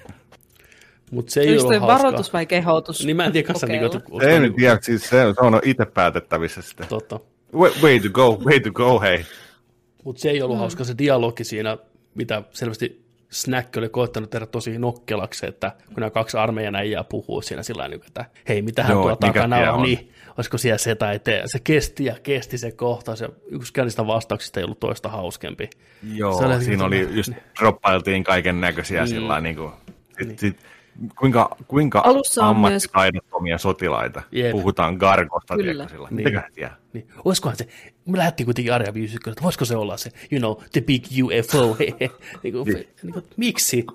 Mutta 1.10 1.32
se 1.32 1.40
ei 1.40 1.58
ole 1.58 1.80
varoitus 1.80 2.32
vai 2.32 2.46
kehotus? 2.46 3.04
Niin 3.04 3.16
mä 3.16 3.24
en 3.24 3.32
tiedä 3.32 3.46
kanssa. 3.46 3.66
Niin, 3.66 3.80
kuin, 4.10 4.22
en 4.22 4.54
tiedä, 4.54 4.78
siis 4.82 5.02
se, 5.02 5.08
se 5.10 5.40
on 5.40 5.60
itse 5.64 5.84
päätettävissä 5.84 6.62
sitten. 6.62 6.86
Totta. 6.86 7.20
Way, 7.54 7.70
way 7.82 8.00
to 8.00 8.08
go, 8.10 8.38
way 8.44 8.60
to 8.60 8.70
go, 8.70 9.00
hei. 9.00 9.24
Mutta 10.04 10.22
se 10.22 10.30
ei 10.30 10.42
ollut 10.42 10.56
mm. 10.56 10.60
hauska 10.60 10.84
se 10.84 10.94
dialogi 10.98 11.44
siinä, 11.44 11.78
mitä 12.14 12.42
selvästi 12.50 13.07
Snack 13.30 13.76
oli 13.76 13.88
koettanut 13.88 14.30
tehdä 14.30 14.46
tosi 14.46 14.78
nokkelaksi, 14.78 15.46
että 15.46 15.72
kun 15.86 15.94
nämä 15.96 16.10
kaksi 16.10 16.36
armeijan 16.36 16.74
äijää 16.74 17.04
puhuu 17.04 17.42
siinä 17.42 17.62
sillä 17.62 17.82
tavalla, 17.82 18.04
että 18.06 18.24
hei, 18.48 18.62
mitähän 18.62 18.92
Joo, 18.92 19.02
tuo 19.02 19.16
takana 19.16 19.72
on, 19.72 19.82
niin 19.82 20.12
olisiko 20.36 20.58
siellä 20.58 20.78
se 20.78 20.94
tai 20.94 21.18
te. 21.18 21.42
Se 21.46 21.58
kesti 21.64 22.04
ja 22.04 22.14
kesti 22.22 22.58
se 22.58 22.72
kohta, 22.72 23.16
se 23.16 23.28
yksikään 23.46 23.86
niistä 23.86 24.06
vastauksista 24.06 24.60
ei 24.60 24.64
ollut 24.64 24.80
toista 24.80 25.08
hauskempi. 25.08 25.70
Joo, 26.14 26.38
se 26.38 26.44
oli 26.44 26.64
siinä 26.64 26.84
oli 26.84 27.08
just, 27.10 27.32
droppailtiin 27.60 28.24
kaiken 28.24 28.60
näköisiä 28.60 29.00
niin. 29.00 29.08
sillä 29.08 29.40
niin 29.40 29.56
kuin, 29.56 29.72
sit, 30.18 30.28
niin. 30.28 30.38
sit, 30.38 30.56
kuinka, 31.18 31.56
kuinka 31.68 32.02
ammattitaidottomia 32.40 33.54
myös... 33.54 33.62
sotilaita. 33.62 34.22
Jep. 34.32 34.52
Puhutaan 34.52 34.94
Gargosta, 34.94 35.56
Kyllä. 35.56 35.88
Sillä. 35.88 36.08
Niin. 36.10 36.40
Niin. 36.92 37.08
Olisikohan 37.24 37.56
se, 37.56 37.68
me 38.06 38.18
lähdettiin 38.18 38.44
kuitenkin 38.44 38.74
Arja 38.74 38.94
51, 38.94 39.30
että 39.30 39.42
voisiko 39.42 39.64
se 39.64 39.76
olla 39.76 39.96
se, 39.96 40.10
you 40.32 40.38
know, 40.38 40.68
the 40.72 40.80
big 40.80 41.04
UFO, 41.22 41.76
niin 42.42 42.54
kuin. 42.54 42.64
Niin 43.02 43.12
kuin, 43.12 43.24
miksi? 43.36 43.86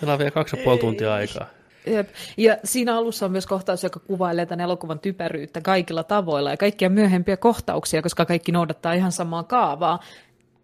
Meillä 0.00 0.12
on 0.12 0.18
vielä 0.18 0.30
kaksi 0.30 0.56
ja 0.56 0.64
puoli 0.64 0.78
tuntia 0.78 1.14
aikaa. 1.14 1.46
Jep. 1.86 2.08
Ja 2.36 2.56
siinä 2.64 2.96
alussa 2.96 3.26
on 3.26 3.32
myös 3.32 3.46
kohtaus, 3.46 3.82
joka 3.82 4.00
kuvailee 4.00 4.46
tämän 4.46 4.64
elokuvan 4.64 4.98
typeryyttä 4.98 5.60
kaikilla 5.60 6.04
tavoilla 6.04 6.50
ja 6.50 6.56
kaikkia 6.56 6.90
myöhempiä 6.90 7.36
kohtauksia, 7.36 8.02
koska 8.02 8.24
kaikki 8.24 8.52
noudattaa 8.52 8.92
ihan 8.92 9.12
samaa 9.12 9.42
kaavaa 9.42 10.00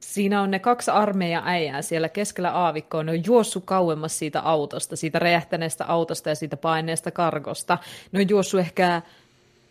siinä 0.02 0.42
on 0.42 0.50
ne 0.50 0.58
kaksi 0.58 0.90
armeija 0.90 1.42
äijää 1.44 1.82
siellä 1.82 2.08
keskellä 2.08 2.50
aavikkoa, 2.50 3.02
ne 3.02 3.12
on 3.12 3.24
juossut 3.26 3.64
kauemmas 3.64 4.18
siitä 4.18 4.40
autosta, 4.40 4.96
siitä 4.96 5.18
räjähtäneestä 5.18 5.84
autosta 5.84 6.28
ja 6.28 6.34
siitä 6.34 6.56
paineesta 6.56 7.10
karkosta. 7.10 7.78
Ne 8.12 8.20
on 8.20 8.28
juossut 8.28 8.60
ehkä 8.60 9.02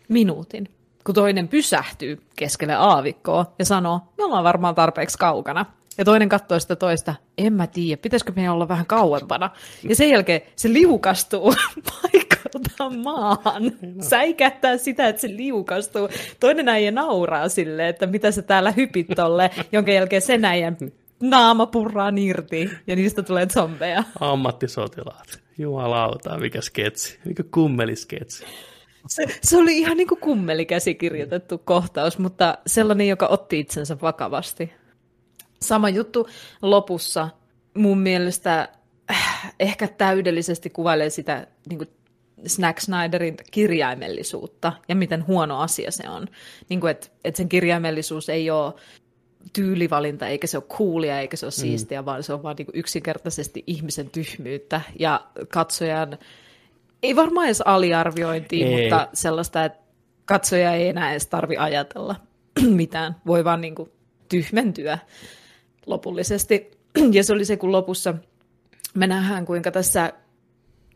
minuutin, 0.08 0.70
kun 1.04 1.16
toinen 1.16 1.48
pysähtyy 1.48 2.22
keskelle 2.36 2.74
aavikkoa 2.74 3.54
ja 3.60 3.66
sanoo, 3.66 4.02
me 4.18 4.24
ollaan 4.24 4.44
varmaan 4.44 4.76
tarpeeksi 4.76 5.18
kaukana. 5.18 5.66
Ja 5.98 6.06
toinen 6.06 6.30
katsoo 6.30 6.60
sitä 6.60 6.76
toista, 6.76 7.16
en 7.38 7.54
mä 7.54 7.68
tiedä, 7.68 8.02
pitäisikö 8.02 8.32
meidän 8.36 8.54
olla 8.54 8.68
vähän 8.68 8.86
kauempana. 8.86 9.50
Ja 9.90 9.96
sen 9.96 10.10
jälkeen 10.10 10.42
se 10.56 10.74
liukastuu 10.74 11.54
paikalta 12.02 12.90
maahan. 13.04 13.64
Säikähtää 14.00 14.78
sitä, 14.78 15.08
että 15.08 15.22
se 15.22 15.28
liukastuu. 15.28 16.10
Toinen 16.40 16.70
äijä 16.70 16.92
nauraa 16.92 17.50
sille, 17.50 17.88
että 17.88 18.08
mitä 18.08 18.32
sä 18.32 18.42
täällä 18.42 18.72
hypit 18.72 19.08
tolle, 19.16 19.52
jonka 19.72 19.92
jälkeen 19.92 20.22
sen 20.22 20.46
äijän 20.46 20.78
naama 21.22 21.66
purraa 21.66 22.12
irti 22.18 22.70
ja 22.88 22.96
niistä 22.96 23.24
tulee 23.24 23.46
zombeja. 23.46 24.04
Ammattisotilaat. 24.20 25.42
Jumalauta, 25.58 26.38
mikä 26.38 26.62
sketsi, 26.62 27.20
mikä 27.26 27.44
kummelisketsi. 27.52 28.46
Se, 29.08 29.26
se 29.42 29.58
oli 29.58 29.78
ihan 29.78 29.98
niin 29.98 30.08
kuin 30.08 30.20
kummelikäsikirjoitettu 30.20 31.58
kohtaus, 31.58 32.18
mutta 32.18 32.58
sellainen, 32.68 33.08
joka 33.08 33.28
otti 33.28 33.60
itsensä 33.60 33.98
vakavasti. 34.02 34.74
Sama 35.62 35.90
juttu 35.90 36.30
lopussa 36.62 37.30
mun 37.74 38.00
mielestä 38.00 38.70
äh, 39.12 39.54
ehkä 39.60 39.88
täydellisesti 39.88 40.70
kuvailee 40.70 41.10
sitä 41.10 41.48
niin 41.70 41.78
kuin 41.78 41.90
Snack 42.48 42.80
Snyderin 42.80 43.38
kirjaimellisuutta 43.52 44.74
ja 44.88 44.96
miten 44.96 45.28
huono 45.28 45.60
asia 45.60 45.92
se 45.92 46.10
on. 46.10 46.28
Niin 46.70 46.80
kuin, 46.80 46.92
että, 46.92 47.08
että 47.24 47.38
sen 47.38 47.50
kirjaimellisuus 47.50 48.30
ei 48.30 48.50
ole 48.50 48.74
tyylivalinta, 49.54 50.28
eikä 50.28 50.48
se 50.48 50.58
ole 50.58 50.64
coolia, 50.78 51.20
eikä 51.20 51.38
se 51.38 51.46
ole 51.46 51.52
mm. 51.58 51.62
siistiä, 51.62 52.06
vaan 52.06 52.24
se 52.24 52.34
on 52.34 52.44
vaan 52.44 52.56
niin 52.56 52.66
kuin 52.66 52.80
yksinkertaisesti 52.80 53.64
ihmisen 53.68 54.10
tyhmyyttä 54.10 54.82
ja 55.00 55.28
katsojan, 55.48 56.18
ei 57.04 57.16
varmaan 57.16 57.46
edes 57.46 57.62
aliarviointia, 57.62 58.68
ei. 58.68 58.82
mutta 58.82 59.08
sellaista, 59.14 59.66
että 59.66 59.80
katsoja 60.26 60.74
ei 60.74 60.88
enää 60.88 61.12
edes 61.12 61.28
tarvi 61.28 61.58
ajatella 61.58 62.16
mitään, 62.70 63.16
voi 63.26 63.44
vaan 63.44 63.62
niin 63.62 63.76
kuin 63.76 63.92
tyhmentyä 64.30 65.00
lopullisesti. 65.86 66.72
Ja 67.12 67.24
se 67.24 67.34
oli 67.34 67.46
se, 67.46 67.58
kun 67.58 67.72
lopussa 67.72 68.14
me 68.94 69.08
nähdään, 69.08 69.46
kuinka 69.46 69.72
tässä 69.72 70.14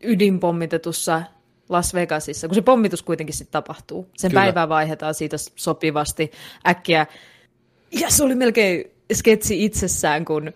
ydinpommitetussa 0.02 1.22
Las 1.68 1.94
Vegasissa, 1.94 2.48
kun 2.48 2.54
se 2.54 2.62
pommitus 2.62 3.02
kuitenkin 3.02 3.34
sitten 3.34 3.52
tapahtuu. 3.52 4.08
Sen 4.16 4.30
Kyllä. 4.30 4.40
päivää 4.40 4.68
vaihdetaan 4.68 5.14
siitä 5.14 5.36
sopivasti 5.56 6.30
äkkiä. 6.66 7.06
Ja 8.00 8.10
se 8.10 8.24
oli 8.24 8.34
melkein 8.34 8.84
sketsi 9.12 9.64
itsessään, 9.64 10.24
kun 10.24 10.52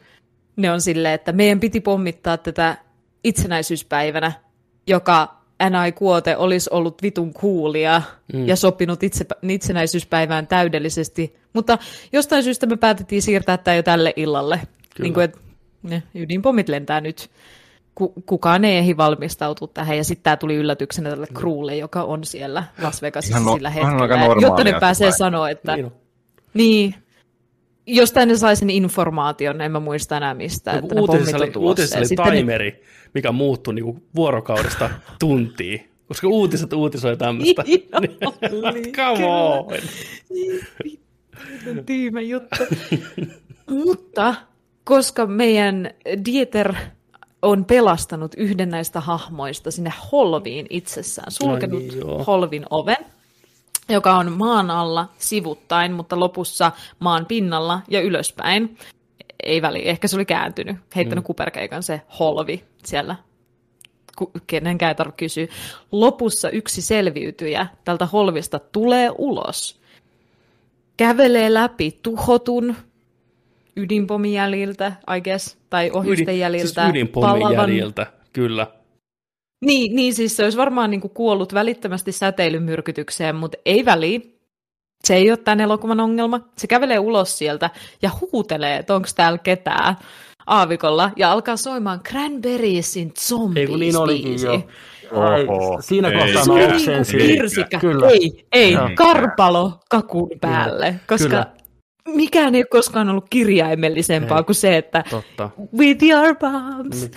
ne 0.57 0.71
on 0.71 0.81
silleen, 0.81 1.15
että 1.15 1.33
meidän 1.33 1.61
piti 1.61 1.81
pommittaa 1.81 2.39
tätä 2.39 2.77
itsenäisyyspäivänä, 3.25 4.33
joka 4.87 5.40
NI 5.61 5.93
Kuote 5.93 6.37
olisi 6.37 6.71
ollut 6.73 7.03
vitun 7.03 7.33
kuulia 7.33 8.03
mm. 8.33 8.49
ja 8.49 8.57
sopinut 8.57 9.03
itse, 9.03 9.27
itsenäisyyspäivään 9.43 10.47
täydellisesti. 10.47 11.37
Mutta 11.53 11.79
jostain 12.13 12.43
syystä 12.43 12.67
me 12.67 12.77
päätettiin 12.77 13.23
siirtää 13.23 13.57
tämä 13.57 13.75
jo 13.75 13.83
tälle 13.83 14.13
illalle. 14.17 14.61
Niin 14.99 15.15
kuin, 15.15 15.25
että 15.25 15.39
ne 15.83 16.03
ydinpommit 16.15 16.69
lentää 16.69 17.01
nyt. 17.01 17.31
Kukaan 18.27 18.65
ei 18.65 18.77
ehdi 18.77 18.97
valmistautua 18.97 19.69
tähän, 19.75 19.97
ja 19.97 20.05
sitten 20.05 20.23
tämä 20.23 20.37
tuli 20.37 20.55
yllätyksenä 20.55 21.11
tälle 21.11 21.27
crewlle, 21.27 21.77
joka 21.77 22.03
on 22.03 22.25
siellä 22.25 22.65
Las 22.83 23.03
Vegasissa 23.03 23.41
no, 23.41 23.55
sillä 23.55 23.71
hetkellä, 23.71 24.41
jotta 24.41 24.65
ne 24.65 24.75
pääsee 24.81 25.13
sanoa, 25.13 25.51
että... 25.51 25.77
Niin, 25.77 25.93
niin 26.55 26.95
jostain 27.97 28.29
ne 28.29 28.37
sai 28.37 28.57
sen 28.57 28.71
informaation, 28.71 29.61
en 29.61 29.73
mä 29.73 29.81
muista 29.81 30.17
enää 30.17 30.35
mistään, 30.35 30.79
että 30.79 31.01
uutisessa 31.01 31.37
oli, 31.37 31.53
uutisessa 31.57 32.23
oli 32.23 32.37
timeri, 32.37 32.71
ne... 32.71 32.81
mikä 33.15 33.33
muuttui 33.33 33.75
niinku 33.75 34.03
vuorokaudesta 34.15 34.91
tuntiin, 35.19 35.91
koska 36.09 36.29
uutiset 36.29 36.73
uutisoi 36.73 37.17
tämmöistä. 37.17 37.65
Niin, 38.01 38.93
come 38.93 39.27
on! 39.27 39.67
Tyhmä 41.87 42.21
juttu. 42.21 42.65
Mutta 43.71 44.35
koska 44.85 45.27
meidän 45.27 45.91
Dieter 46.25 46.75
on 47.43 47.65
pelastanut 47.65 48.35
yhden 48.37 48.69
näistä 48.69 49.01
hahmoista 49.01 49.71
sinne 49.71 49.93
holviin 50.13 50.67
itsessään, 50.71 51.33
sulkenut 51.33 51.83
niin, 51.83 52.25
holvin 52.27 52.65
oven, 52.71 53.07
joka 53.91 54.17
on 54.17 54.33
maan 54.33 54.71
alla 54.71 55.09
sivuttain, 55.19 55.93
mutta 55.93 56.21
lopussa 56.21 56.73
maan 56.99 57.27
pinnalla 57.27 57.81
ja 57.89 58.01
ylöspäin. 58.01 58.77
Ei 59.43 59.63
väli, 59.63 59.89
ehkä 59.89 60.09
se 60.09 60.17
oli 60.17 60.25
kääntynyt, 60.25 60.77
heittänyt 60.97 61.25
mm. 61.25 61.27
kuperkeikan 61.27 61.83
se 61.83 62.01
holvi 62.19 62.65
siellä. 62.85 63.17
Kenenkään 64.47 64.89
ei 64.89 64.95
tarvitse 64.95 65.19
kysyä. 65.19 65.47
Lopussa 65.93 66.51
yksi 66.51 66.83
selviytyjä 66.83 67.67
tältä 67.85 68.07
holvista 68.07 68.59
tulee 68.59 69.11
ulos. 69.19 69.81
Kävelee 70.97 71.55
läpi 71.55 71.99
tuhotun 72.03 72.77
ydinpomin 73.77 74.33
jäljiltä, 74.33 74.93
I 75.17 75.21
guess, 75.21 75.59
tai 75.71 75.91
ohjusten 75.91 76.39
jäljiltä. 76.39 76.89
Ydin, 76.89 77.07
siis 77.07 77.15
palavan... 77.15 77.53
jäljiltä, 77.53 78.07
kyllä. 78.33 78.67
Niin, 79.65 79.97
niin 79.97 80.15
siis 80.15 80.37
se 80.37 80.45
olisi 80.45 80.59
varmaan 80.59 80.91
niin 80.91 81.01
kuin 81.01 81.15
kuollut 81.15 81.55
välittömästi 81.55 82.13
säteilymyrkytykseen, 82.13 83.37
mutta 83.37 83.59
ei 83.67 83.85
väliä. 83.85 84.21
Se 85.05 85.15
ei 85.15 85.31
ole 85.31 85.37
tämän 85.39 85.61
elokuvan 85.61 86.01
ongelma. 86.01 86.41
Se 86.59 86.67
kävelee 86.67 86.99
ulos 86.99 87.39
sieltä 87.39 87.71
ja 88.03 88.11
huutelee, 88.21 88.77
että 88.77 88.95
onko 88.95 89.09
täällä 89.17 89.39
ketään. 89.39 89.97
aavikolla 90.47 91.11
ja 91.17 91.33
alkaa 91.33 91.57
soimaan 91.57 92.01
Cranberriesin 92.01 93.13
zombies 93.19 93.61
Ei 93.63 93.67
kun 93.67 93.81
niin 93.81 93.97
olikin 93.97 94.43
jo. 94.43 94.63
Oho, 95.13 95.83
Siinä 95.83 96.09
ei. 96.09 96.19
kohtaa 96.19 96.45
Se 96.45 96.51
mä 96.51 96.55
oli 96.57 96.65
oksensin. 96.65 97.19
niinku. 97.19 97.79
Kyllä. 97.81 98.09
Ei, 98.09 98.47
ei, 98.53 98.77
karpalo 98.95 99.73
kakun 99.91 100.31
päälle, 100.41 100.95
koska 101.09 101.29
Kyllä. 101.29 101.47
mikään 102.07 102.55
ei 102.55 102.61
ole 102.61 102.67
koskaan 102.71 103.09
ollut 103.09 103.27
kirjaimellisempaa 103.31 104.39
Ei. 104.39 104.45
kuin 104.45 104.57
se, 104.57 104.77
että 104.77 105.05
Totta. 105.11 105.51
with 105.79 106.05
your 106.05 106.37
bombs 106.37 107.11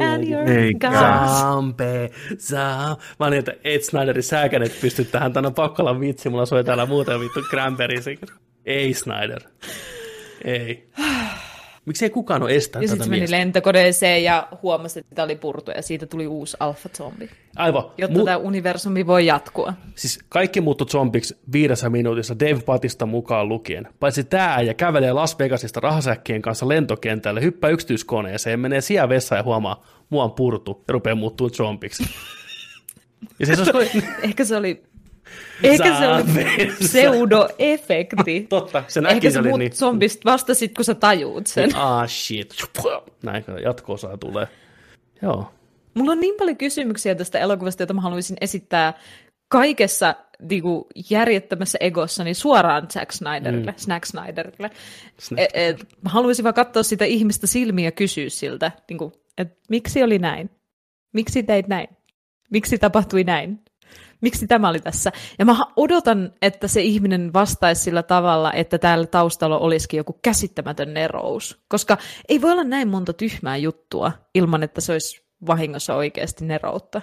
and 0.00 0.28
your 0.28 0.44
guns. 0.80 1.40
Zampe, 1.40 2.10
zam. 2.38 2.96
Mä 3.20 3.26
olin, 3.26 3.38
että 3.38 3.54
Ed 3.64 3.80
Snyderin 3.80 4.22
sääkänet 4.22 4.80
pysty 4.80 5.04
tähän, 5.04 5.32
tänne 5.32 5.46
on 5.46 5.54
pakko 5.54 5.82
olla 5.82 6.00
vitsi, 6.00 6.28
mulla 6.28 6.46
soi 6.46 6.64
täällä 6.64 6.86
muuten 6.86 7.20
vittu 7.20 7.40
Cranberry. 7.50 7.96
Ei 8.66 8.94
Snyder. 8.94 9.40
Ei. 10.44 10.88
Miksi 11.88 12.04
ei 12.04 12.10
kukaan 12.10 12.42
ole 12.42 12.54
estänyt 12.54 12.82
Ja 12.82 12.88
tätä 12.88 12.96
sitten 13.04 13.10
meni 13.10 13.20
miestä? 13.20 13.36
lentokoneeseen 13.36 14.24
ja 14.24 14.48
huomasi, 14.62 14.98
että 14.98 15.14
tämä 15.14 15.24
oli 15.24 15.36
purtu 15.36 15.70
ja 15.70 15.82
siitä 15.82 16.06
tuli 16.06 16.26
uusi 16.26 16.56
alfa 16.60 16.88
zombi. 16.88 17.30
Aivan. 17.56 17.84
Jotta 17.98 18.18
Mu- 18.18 18.24
tämä 18.24 18.36
universumi 18.36 19.06
voi 19.06 19.26
jatkua. 19.26 19.72
Siis 19.94 20.18
kaikki 20.28 20.60
muuttui 20.60 20.88
zombiksi 20.88 21.36
viidessä 21.52 21.90
minuutissa 21.90 22.38
Dave 22.40 22.60
Patista 22.66 23.06
mukaan 23.06 23.48
lukien. 23.48 23.88
Paitsi 24.00 24.24
tää 24.24 24.62
ja 24.62 24.74
kävelee 24.74 25.12
Las 25.12 25.38
Vegasista 25.38 25.80
rahasäkkien 25.80 26.42
kanssa 26.42 26.68
lentokentälle, 26.68 27.42
hyppää 27.42 27.70
yksityiskoneeseen, 27.70 28.60
menee 28.60 28.80
sijaan 28.80 29.08
vessaan 29.08 29.38
ja 29.38 29.42
huomaa, 29.42 29.84
mua 30.10 30.24
on 30.24 30.32
purtu 30.32 30.84
ja 30.88 30.92
rupeaa 30.92 31.16
muuttuu 31.16 31.50
zombiksi. 31.50 32.04
Ja 33.40 33.46
siis 33.46 33.68
olisi... 33.68 34.04
Ehkä 34.22 34.44
se 34.44 34.56
oli, 34.56 34.82
ehkä 35.62 35.94
se 35.94 35.98
Saa 35.98 36.22
pseudoefekti. 36.80 38.46
Totta, 38.48 38.84
se 38.88 39.00
Ehkä 39.00 39.14
näki 39.14 39.30
se 39.30 39.38
oli 39.38 39.58
niin. 39.58 39.72
zombista 39.72 40.30
vasta 40.30 40.54
sit, 40.54 40.74
kun 40.74 40.84
sä 40.84 40.94
tajuut 40.94 41.46
sen. 41.46 41.76
Ah 41.76 42.08
shit. 42.08 42.54
Näin 43.22 43.44
jatko-osaa 43.64 44.16
tulee. 44.16 44.48
Joo. 45.22 45.52
Mulla 45.94 46.12
on 46.12 46.20
niin 46.20 46.34
paljon 46.38 46.56
kysymyksiä 46.56 47.14
tästä 47.14 47.38
elokuvasta, 47.38 47.82
joita 47.82 47.94
mä 47.94 48.00
haluaisin 48.00 48.36
esittää 48.40 48.94
kaikessa 49.48 50.14
niinku, 50.42 50.86
järjettömässä 51.10 51.78
egossani 51.80 52.34
suoraan 52.34 52.88
Zack 52.90 53.12
Snyderille, 53.12 53.70
mm. 53.70 53.78
Snack 53.78 54.04
Snyderille. 54.06 54.70
Snack. 55.18 55.42
Et, 55.42 55.50
et, 55.54 55.88
mä 56.04 56.10
haluaisin 56.10 56.42
vaan 56.42 56.54
katsoa 56.54 56.82
sitä 56.82 57.04
ihmistä 57.04 57.46
silmiä 57.46 57.84
ja 57.84 57.92
kysyä 57.92 58.28
siltä, 58.28 58.72
niinku, 58.88 59.12
että 59.38 59.56
miksi 59.68 60.02
oli 60.02 60.18
näin? 60.18 60.50
Miksi 61.12 61.42
teit 61.42 61.68
näin? 61.68 61.88
Miksi 62.50 62.78
tapahtui 62.78 63.24
näin? 63.24 63.60
Miksi 64.20 64.46
tämä 64.46 64.68
oli 64.68 64.80
tässä? 64.80 65.12
Ja 65.38 65.44
mä 65.44 65.56
odotan, 65.76 66.32
että 66.42 66.68
se 66.68 66.82
ihminen 66.82 67.32
vastaisi 67.32 67.82
sillä 67.82 68.02
tavalla, 68.02 68.52
että 68.52 68.78
täällä 68.78 69.06
taustalla 69.06 69.58
olisikin 69.58 69.98
joku 69.98 70.18
käsittämätön 70.22 70.94
nerous. 70.94 71.60
Koska 71.68 71.98
ei 72.28 72.40
voi 72.42 72.50
olla 72.52 72.64
näin 72.64 72.88
monta 72.88 73.12
tyhmää 73.12 73.56
juttua 73.56 74.12
ilman, 74.34 74.62
että 74.62 74.80
se 74.80 74.92
olisi 74.92 75.26
vahingossa 75.46 75.94
oikeasti 75.94 76.44
neroutta. 76.44 77.02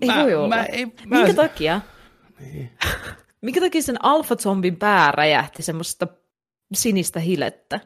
Ei 0.00 0.08
Mä- 0.08 0.22
voi 0.22 0.34
olla. 0.34 0.48
mä 0.56 0.64
ei- 0.64 0.86
mä- 0.86 1.16
Minkä 1.16 1.34
takia? 1.34 1.80
Niin. 2.40 2.70
Minkä 3.42 3.60
takia 3.60 3.82
sen 3.82 4.04
alfa-zombin 4.04 4.76
pää 4.78 5.12
räjähti 5.12 5.62
semmoista 5.62 6.06
sinistä 6.74 7.20
hilettä? 7.20 7.80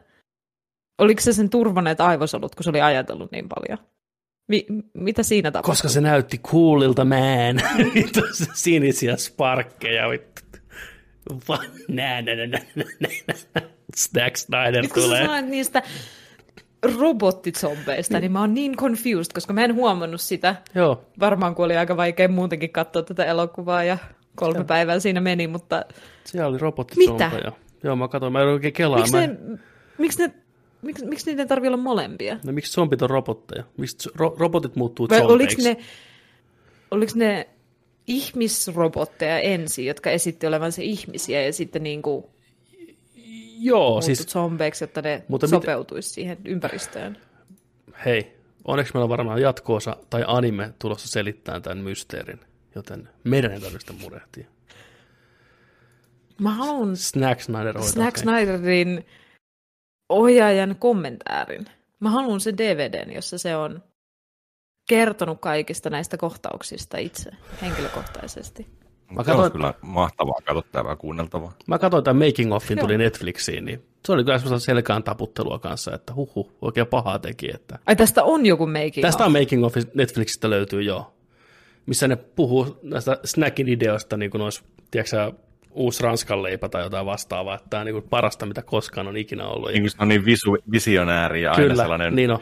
Oliko 0.97 1.21
se 1.21 1.33
sen 1.33 1.49
turvaneet 1.49 2.01
aivosolut, 2.01 2.55
kun 2.55 2.63
se 2.63 2.69
oli 2.69 2.81
ajatellut 2.81 3.31
niin 3.31 3.49
paljon? 3.49 3.87
Mi- 4.47 4.65
mitä 4.93 5.23
siinä 5.23 5.51
tapahtui? 5.51 5.71
Koska 5.71 5.89
se 5.89 6.01
näytti 6.01 6.37
coolilta, 6.37 7.05
man. 7.05 7.61
Sinisiä 8.53 9.17
sparkkeja. 9.17 10.09
Vittu. 10.09 10.41
Va- 11.49 11.63
Nä, 11.87 12.21
nä, 12.21 12.35
nä, 12.35 12.45
nä, 12.47 12.59
nä, 12.99 13.07
nä. 13.55 13.61
Snack 13.95 14.37
Snyder 14.37 14.81
Nyt 14.81 14.93
kun 14.93 15.03
sä 15.03 15.07
tulee. 15.25 15.41
niistä 15.41 15.83
robottizombeista, 16.99 18.19
niin 18.19 18.31
mä 18.31 18.39
oon 18.39 18.53
niin 18.53 18.75
confused, 18.77 19.31
koska 19.33 19.53
mä 19.53 19.63
en 19.63 19.75
huomannut 19.75 20.21
sitä. 20.21 20.55
Joo. 20.75 21.05
Varmaan 21.19 21.55
kun 21.55 21.65
oli 21.65 21.77
aika 21.77 21.97
vaikea 21.97 22.27
muutenkin 22.27 22.69
katsoa 22.69 23.03
tätä 23.03 23.25
elokuvaa 23.25 23.83
ja 23.83 23.97
kolme 24.35 24.63
päivää 24.63 24.99
siinä 24.99 25.21
meni, 25.21 25.47
mutta 25.47 25.85
Siellä 26.23 26.47
oli 26.47 26.57
robottizombeja. 26.57 27.29
Mitä? 27.35 27.51
Joo, 27.83 27.95
mä 27.95 28.07
katsoin, 28.07 28.33
mä 28.33 28.41
en 28.41 28.47
oikein 28.47 28.73
kelaa. 28.73 28.97
miksi, 28.99 29.13
Mä... 29.13 29.27
ne, 29.27 29.37
miksi, 29.97 30.21
ne, 30.27 30.33
miksi, 30.81 31.05
miksi 31.05 31.25
niiden 31.31 31.47
tarvii 31.47 31.67
olla 31.67 31.77
molempia? 31.77 32.39
No 32.43 32.51
miksi 32.53 32.71
zombit 32.71 33.01
on 33.01 33.09
robotteja? 33.09 33.63
Miksi 33.77 34.09
ro- 34.09 34.35
robotit 34.39 34.75
muuttuu 34.75 35.09
Vai 35.09 35.21
oliko 35.21 35.31
zombeiksi? 35.31 35.63
ne, 35.63 35.77
oliko 36.91 37.11
ne 37.15 37.49
ihmisrobotteja 38.07 39.39
ensin, 39.39 39.85
jotka 39.85 40.09
esitti 40.09 40.47
olevansa 40.47 40.81
ihmisiä 40.81 41.41
ja 41.41 41.53
sitten 41.53 41.83
niin 41.83 42.01
kuin 42.01 42.25
Joo, 43.59 44.01
siis 44.01 44.27
zombeiksi, 44.27 44.83
jotta 44.83 45.01
ne 45.01 45.23
Mutta 45.27 45.47
mit- 45.47 45.49
sopeutuisi 45.49 46.09
siihen 46.09 46.37
ympäristöön? 46.45 47.17
hei, 48.05 48.35
onneksi 48.65 48.93
meillä 48.93 49.03
on 49.03 49.09
varmaan 49.09 49.41
jatkoosa 49.41 49.97
tai 50.09 50.23
anime 50.27 50.73
tulossa 50.79 51.07
selittämään 51.07 51.61
tämän 51.61 51.77
mysteerin, 51.77 52.39
joten 52.75 53.09
meidän 53.23 53.51
ei 53.51 53.59
tarvitse 53.61 53.93
murehtia. 53.93 54.45
Mä 56.41 56.49
haluan 56.51 56.97
Snack 56.97 57.41
Snyder 57.41 57.81
Snack. 57.83 58.17
Snyderin 58.17 59.05
ohjaajan 60.09 60.75
kommentaarin. 60.79 61.65
Mä 61.99 62.09
haluan 62.09 62.39
sen 62.39 62.57
DVDn, 62.57 63.13
jossa 63.13 63.37
se 63.37 63.55
on 63.55 63.83
kertonut 64.89 65.41
kaikista 65.41 65.89
näistä 65.89 66.17
kohtauksista 66.17 66.97
itse, 66.97 67.31
henkilökohtaisesti. 67.61 68.67
Mä 69.11 69.23
Se 69.23 69.31
on 69.31 69.37
katsoin- 69.37 69.51
kyllä 69.51 69.73
mahtavaa 69.81 70.37
katsottavaa 70.45 70.95
kuunneltavaa. 70.95 71.53
Mä 71.67 71.79
katsoin 71.79 72.03
tämän 72.03 72.27
Making 72.27 72.53
Offin, 72.53 72.79
tuli 72.79 72.93
Joo. 72.93 72.97
Netflixiin, 72.97 73.65
niin 73.65 73.85
se 74.05 74.11
oli 74.11 74.23
kyllä 74.23 74.39
semmoista 74.39 74.65
selkään 74.65 75.03
taputtelua 75.03 75.59
kanssa, 75.59 75.95
että 75.95 76.13
huhu, 76.13 76.51
oikein 76.61 76.87
pahaa 76.87 77.19
teki. 77.19 77.49
Että... 77.55 77.79
Ai 77.85 77.95
tästä 77.95 78.23
on 78.23 78.45
joku 78.45 78.67
making 78.67 79.01
Tästä 79.01 79.23
of. 79.23 79.27
on 79.27 79.41
Making 79.41 79.65
Off, 79.65 79.75
Netflixistä 79.93 80.49
löytyy 80.49 80.81
jo, 80.81 81.13
missä 81.85 82.07
ne 82.07 82.15
puhuu 82.15 82.79
näistä 82.83 83.19
snackin 83.25 83.67
ideoista, 83.67 84.17
niin 84.17 84.31
kuin 84.31 84.41
olisi, 84.41 84.63
tiedätkö 84.91 85.31
uusi 85.77 86.03
ranskan 86.03 86.43
leipä 86.43 86.69
tai 86.69 86.83
jotain 86.83 87.05
vastaavaa, 87.05 87.55
että 87.55 87.67
tämä 87.69 87.81
on 87.81 87.85
niin 87.85 87.95
kuin 87.95 88.09
parasta, 88.09 88.45
mitä 88.45 88.61
koskaan 88.61 89.07
on 89.07 89.17
ikinä 89.17 89.47
ollut. 89.47 89.71
Niin 89.71 89.81
kuin 89.83 89.91
se 89.91 89.97
on 89.99 90.07
niin 90.07 90.25
visu, 90.25 90.57
visionääri 90.71 91.41
ja 91.41 91.51
aina 91.51 91.63
Kyllä, 91.63 91.83
sellainen... 91.83 92.15
niin 92.15 92.31
on. 92.31 92.39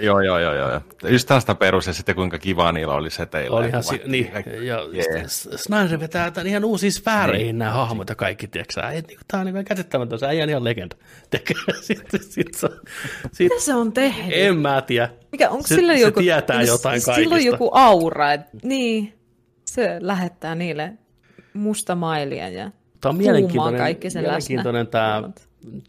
Joo, 0.00 0.20
joo, 0.20 0.38
joo, 0.38 0.54
joo. 0.54 0.80
Just 1.08 1.28
tästä 1.28 1.54
perus 1.54 1.86
ja 1.86 1.92
sitten 1.92 2.14
kuinka 2.14 2.38
kiva 2.38 2.72
niillä 2.72 2.94
oli 2.94 3.10
seteillä. 3.10 3.56
Olihan 3.56 3.82
si- 3.82 4.00
niin, 4.06 4.30
ja 4.62 4.78
Yeah. 4.94 5.26
Snyder 5.56 6.00
vetää 6.00 6.30
tämän 6.30 6.46
ihan 6.46 6.64
uusiin 6.64 6.92
sfääreihin 6.92 7.46
niin. 7.46 7.58
nämä 7.58 7.70
hahmot 7.70 8.08
ja 8.08 8.14
kaikki, 8.14 8.48
tiedätkö 8.48 8.72
sä? 8.72 8.90
Et, 8.90 9.06
niin, 9.08 9.18
tämä 9.28 9.40
on 9.40 9.54
niin 9.54 9.64
käsittämätön, 9.64 10.18
se 10.18 10.26
äijä 10.26 10.42
on 10.42 10.50
ihan 10.50 10.64
legenda. 10.64 10.96
Sitten 11.32 11.56
sit, 11.80 12.02
sit, 12.20 12.54
sit, 13.32 13.52
Mitä 13.52 13.60
se 13.60 13.74
on 13.74 13.92
tehnyt? 13.92 14.32
en 14.36 14.56
mä 14.56 14.82
tiedä. 14.82 15.08
Mikä, 15.32 15.50
onko 15.50 15.66
se, 15.66 15.74
sillä 15.74 15.94
se 15.94 16.00
joku, 16.00 16.20
tietää 16.20 16.62
jotain 16.62 17.00
Sillä 17.00 17.12
on 17.12 17.28
kaikista. 17.30 17.50
joku 17.50 17.70
aura, 17.72 18.32
että 18.32 18.50
niin, 18.62 19.14
se 19.64 19.96
lähettää 20.00 20.54
niille 20.54 20.92
musta 21.56 21.94
mailia 21.94 22.48
ja 22.48 22.70
Tämä 23.00 23.10
on 23.10 23.16
mielenkiintoinen, 23.16 23.80
kaikki 23.80 24.10
sen 24.10 24.22
mielenkiintoinen 24.22 24.80
läsnä. 24.80 24.90
tämä 24.90 25.30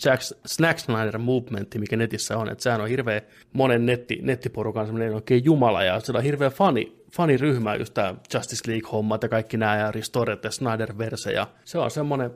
Jack, 0.06 0.22
Snack 0.46 0.80
Snyder 0.80 1.18
movementti, 1.18 1.80
mikä 1.80 1.98
netissä 1.98 2.38
on. 2.38 2.52
Että 2.52 2.64
sehän 2.64 2.82
on 2.82 2.90
hirveä 2.90 3.22
monen 3.54 3.86
netti, 3.86 4.20
nettiporukan 4.22 4.86
semmoinen 4.86 5.16
oikein 5.16 5.46
jumala, 5.46 5.84
ja 5.84 6.00
sillä 6.00 6.18
on 6.18 6.24
hirveä 6.24 6.50
fani, 6.50 6.98
faniryhmä, 7.12 7.76
just 7.76 7.94
tämä 7.94 8.16
Justice 8.34 8.72
League-hommat 8.72 9.24
ja 9.24 9.30
kaikki 9.30 9.58
nämä, 9.58 9.78
ja 9.78 9.92
Restored 9.92 10.40
ja 10.44 10.50
Snyder-verse, 10.50 11.32
ja 11.32 11.48
se 11.66 11.78
on 11.78 11.92
semmoinen 11.92 12.32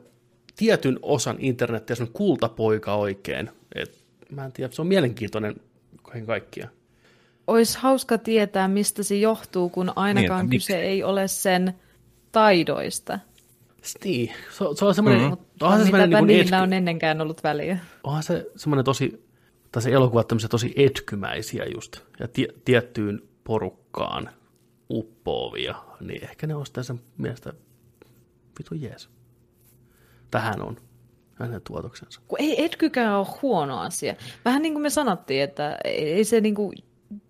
tietyn 0.56 0.98
osan 1.02 1.36
internettiä, 1.38 1.96
semmoinen 1.96 2.16
kultapoika 2.16 2.94
oikein. 2.94 3.50
Et, 3.74 4.04
mä 4.30 4.44
en 4.44 4.52
tiedä, 4.52 4.72
se 4.72 4.82
on 4.82 4.88
mielenkiintoinen 4.88 5.54
kaiken 6.02 6.26
kaikkiaan. 6.26 6.70
Olisi 7.46 7.78
hauska 7.78 8.18
tietää, 8.18 8.68
mistä 8.68 9.02
se 9.02 9.16
johtuu, 9.16 9.68
kun 9.68 9.92
ainakaan 9.96 10.46
Niin, 10.46 10.50
kyse 10.50 10.80
ei 10.80 11.02
ole 11.02 11.28
sen 11.28 11.74
taidoista. 12.32 13.18
Niin, 14.04 14.32
se, 14.50 14.64
on- 14.64 14.76
se 14.76 14.84
on 14.84 14.94
semmoinen, 14.94 15.22
mm-hmm. 15.22 15.36
Onhan 15.60 15.78
se 15.80 15.84
semmoinen 15.84 16.10
niin 16.10 16.26
niillä 16.26 16.42
etky, 16.42 16.64
on 16.64 16.72
ennenkään 16.72 17.20
ollut 17.20 17.44
väliä. 17.44 17.78
onhan 18.04 18.22
se 18.22 18.46
semmoinen 18.56 18.84
tosi, 18.84 19.26
tai 19.72 19.82
se 19.82 19.90
elokuva 19.90 20.24
tämmöisiä 20.24 20.48
tosi 20.48 20.72
etkymäisiä 20.76 21.64
just, 21.74 21.96
ja 22.20 22.28
tie, 22.28 22.48
tiettyyn 22.64 23.22
porukkaan 23.44 24.30
uppoavia, 24.90 25.74
niin 26.00 26.24
ehkä 26.24 26.46
ne 26.46 26.54
on 26.54 26.66
sitten 26.66 26.84
sen 26.84 27.00
mielestä 27.18 27.52
vitu 28.58 28.74
jees. 28.74 29.08
Tähän 30.30 30.62
on 30.62 30.76
hänen 31.34 31.60
tuotoksensa. 31.66 32.20
Kun 32.28 32.40
ei 32.40 32.64
etkykään 32.64 33.14
ole 33.14 33.26
huono 33.42 33.80
asia. 33.80 34.14
Vähän 34.44 34.62
niin 34.62 34.72
kuin 34.72 34.82
me 34.82 34.90
sanottiin, 34.90 35.42
että 35.42 35.78
ei 35.84 36.24
se 36.24 36.40
niin 36.40 36.54
kuin, 36.54 36.74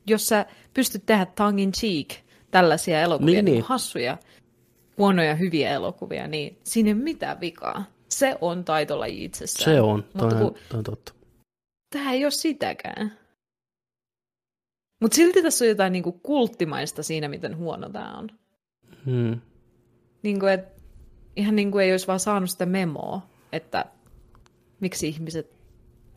jos 0.06 0.28
sä 0.28 0.46
pystyt 0.74 1.06
tehdä 1.06 1.26
tongue 1.26 1.62
in 1.62 1.72
cheek 1.72 2.08
tällaisia 2.50 3.00
elokuvia, 3.00 3.34
niin, 3.34 3.44
niin. 3.44 3.52
niin. 3.52 3.64
hassuja, 3.64 4.18
huonoja, 4.98 5.34
hyviä 5.34 5.70
elokuvia, 5.70 6.26
niin 6.28 6.58
siinä 6.64 6.88
ei 6.88 6.94
ole 6.94 7.02
mitään 7.02 7.40
vikaa. 7.40 7.84
Se 8.08 8.36
on 8.40 8.64
taitolaji 8.64 9.24
itsessään. 9.24 9.74
Se 9.74 9.80
on, 9.80 10.02
toi, 10.02 10.28
Mutta 10.28 10.36
kun 10.36 10.54
toi 10.68 10.78
on 10.78 10.84
totta. 10.84 11.12
tämä 11.90 12.12
ei 12.12 12.24
ole 12.24 12.30
sitäkään. 12.30 13.18
Mutta 15.00 15.14
silti 15.14 15.42
tässä 15.42 15.64
on 15.64 15.68
jotain 15.68 15.92
niin 15.92 16.02
kuin 16.02 16.20
kulttimaista 16.22 17.02
siinä, 17.02 17.28
miten 17.28 17.56
huono 17.56 17.88
tämä 17.88 18.18
on. 18.18 18.28
Hmm. 19.06 19.40
Niin 20.22 20.40
kuin, 20.40 20.52
et, 20.52 20.82
ihan 21.36 21.56
niin 21.56 21.70
kuin 21.70 21.84
ei 21.84 21.90
olisi 21.92 22.06
vaan 22.06 22.20
saanut 22.20 22.50
sitä 22.50 22.66
memoa, 22.66 23.22
että 23.52 23.84
miksi 24.80 25.08
ihmiset 25.08 25.50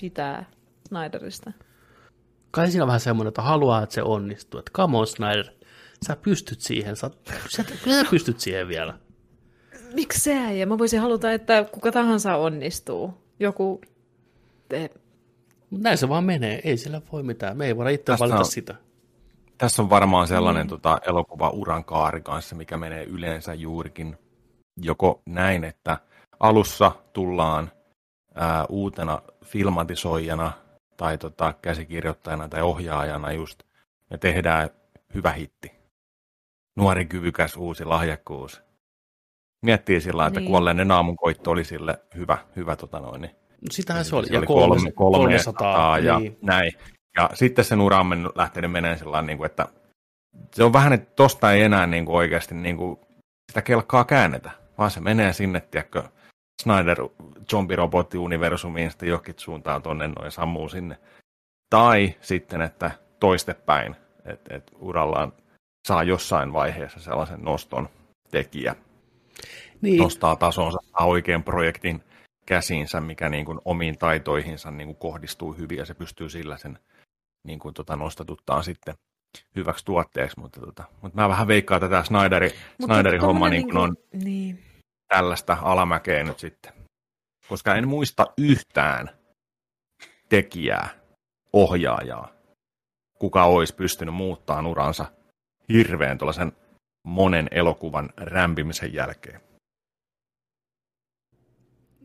pitää 0.01 0.45
Snyderista. 0.87 1.51
Kai 2.51 2.71
siinä 2.71 2.83
on 2.83 2.87
vähän 2.87 2.99
semmoinen, 2.99 3.27
että 3.27 3.41
haluaa, 3.41 3.83
että 3.83 3.95
se 3.95 4.03
onnistuu. 4.03 4.59
Että 4.59 4.71
come 4.71 4.97
on 4.97 5.07
Snyder, 5.07 5.45
sä 6.05 6.15
pystyt 6.15 6.61
siihen. 6.61 6.95
Sä, 6.95 7.11
sä, 7.49 7.63
sä 7.63 8.05
pystyt 8.09 8.39
siihen 8.39 8.67
vielä. 8.67 8.93
Miksi 9.93 10.19
se 10.19 10.53
Ja 10.53 10.67
mä 10.67 10.77
voisin 10.77 10.99
haluta, 10.99 11.31
että 11.31 11.65
kuka 11.71 11.91
tahansa 11.91 12.35
onnistuu. 12.35 13.13
Joku... 13.39 13.81
Te... 14.69 14.89
Mut 15.69 15.81
näin 15.81 15.97
se 15.97 16.09
vaan 16.09 16.23
menee. 16.23 16.61
Ei 16.63 16.77
sillä 16.77 17.01
voi 17.11 17.23
mitään. 17.23 17.57
Me 17.57 17.65
ei 17.65 17.77
voida 17.77 17.89
itse 17.89 18.03
Tästä 18.03 18.23
valita 18.23 18.39
on- 18.39 18.45
sitä. 18.45 18.75
Tässä 19.57 19.81
on 19.81 19.89
varmaan 19.89 20.27
sellainen 20.27 20.65
mm. 20.65 20.69
tota, 20.69 20.99
elokuva 21.07 21.49
uran 21.49 21.85
kaari 21.85 22.21
kanssa, 22.21 22.55
mikä 22.55 22.77
menee 22.77 23.03
yleensä 23.03 23.53
juurikin 23.53 24.17
joko 24.81 25.21
näin, 25.25 25.63
että 25.63 25.97
alussa 26.39 26.91
tullaan 27.13 27.71
ää, 28.35 28.65
uutena 28.69 29.21
filmatisoijana 29.45 30.51
tai 30.97 31.17
tota, 31.17 31.53
käsikirjoittajana 31.61 32.49
tai 32.49 32.61
ohjaajana 32.61 33.31
just, 33.31 33.63
ja 34.09 34.17
tehdään 34.17 34.69
hyvä 35.13 35.31
hitti. 35.31 35.71
Nuori, 36.75 37.05
kyvykäs, 37.05 37.55
uusi 37.55 37.85
lahjakkuus. 37.85 38.61
Miettii 39.65 40.01
sillä 40.01 40.27
että 40.27 40.39
Niin. 40.39 40.49
kuolleinen 40.49 40.91
aamunkoitto 40.91 41.51
oli 41.51 41.63
sille 41.63 41.99
hyvä, 42.15 42.37
hyvä 42.55 42.75
tota 42.75 42.99
noin, 42.99 43.21
niin 43.21 43.35
No 43.61 43.67
sitähän 43.71 44.05
se 44.05 44.15
oli. 44.15 44.27
Ja 44.31 44.41
kolme, 44.41 44.91
kolme, 44.91 44.91
300. 44.91 45.53
300 45.53 45.99
ja 45.99 46.19
niin. 46.19 46.37
näin. 46.41 46.71
Ja 47.17 47.29
sitten 47.33 47.65
sen 47.65 47.81
ura 47.81 47.99
on 47.99 48.31
lähtenyt 48.35 48.71
menemään 48.71 48.99
sellainen, 48.99 49.37
niin 49.37 49.45
että 49.45 49.67
se 50.53 50.63
on 50.63 50.73
vähän, 50.73 50.93
että 50.93 51.15
tosta 51.15 51.51
ei 51.51 51.61
enää 51.61 51.87
niin 51.87 52.05
kuin 52.05 52.15
oikeasti 52.15 52.55
niin 52.55 52.77
kuin, 52.77 52.99
sitä 53.51 53.61
kelkkaa 53.61 54.03
käännetä, 54.03 54.51
vaan 54.77 54.91
se 54.91 54.99
menee 54.99 55.33
sinne, 55.33 55.61
tiedätkö, 55.61 56.03
Snyder 56.61 56.97
zombirobotti-universumiin 57.51 58.89
sitten 58.89 59.09
johonkin 59.09 59.35
suuntaan 59.37 59.81
tonne 59.81 60.07
noin 60.07 60.31
sammuu 60.31 60.69
sinne. 60.69 60.97
Tai 61.69 62.15
sitten, 62.21 62.61
että 62.61 62.91
toistepäin, 63.19 63.95
että 64.25 64.55
et 64.55 64.71
urallaan 64.79 65.33
saa 65.85 66.03
jossain 66.03 66.53
vaiheessa 66.53 66.99
sellaisen 66.99 67.41
noston 67.41 67.89
tekijä, 68.31 68.75
Niin. 69.81 70.01
nostaa 70.01 70.35
tasonsa, 70.35 70.77
saa 70.91 71.07
oikean 71.07 71.43
projektin 71.43 72.03
käsiinsä, 72.45 73.01
mikä 73.01 73.29
niin 73.29 73.45
kuin 73.45 73.59
omiin 73.65 73.97
taitoihinsa 73.97 74.71
niin 74.71 74.87
kuin 74.87 74.97
kohdistuu 74.97 75.53
hyvin 75.53 75.77
ja 75.77 75.85
se 75.85 75.93
pystyy 75.93 76.29
sillä 76.29 76.57
sen 76.57 76.79
niin 77.47 77.59
kuin 77.59 77.73
tota 77.73 77.95
nostatuttaan 77.95 78.63
sitten 78.63 78.95
hyväksi 79.55 79.85
tuotteeksi, 79.85 80.39
mutta, 80.39 80.59
tota, 80.59 80.83
mutta 81.01 81.21
mä 81.21 81.29
vähän 81.29 81.47
veikkaan 81.47 81.81
tätä 81.81 82.03
Snyderi, 82.03 82.49
Snyderin 82.85 83.21
homma 83.21 83.49
niin 83.49 83.63
kuin 83.63 83.77
on 83.77 83.95
Niin. 84.13 84.63
tällaista 85.07 85.57
alamäkeä 85.61 86.23
nyt 86.23 86.39
sitten. 86.39 86.73
Koska 87.49 87.75
en 87.75 87.87
muista 87.87 88.25
yhtään 88.37 89.09
tekijää, 90.29 90.89
ohjaajaa, 91.53 92.31
kuka 93.19 93.43
olisi 93.43 93.75
pystynyt 93.75 94.15
muuttamaan 94.15 94.65
uransa 94.65 95.05
hirveän 95.73 96.17
tuollaisen 96.17 96.51
monen 97.03 97.47
elokuvan 97.51 98.09
rämpimisen 98.17 98.93
jälkeen. 98.93 99.41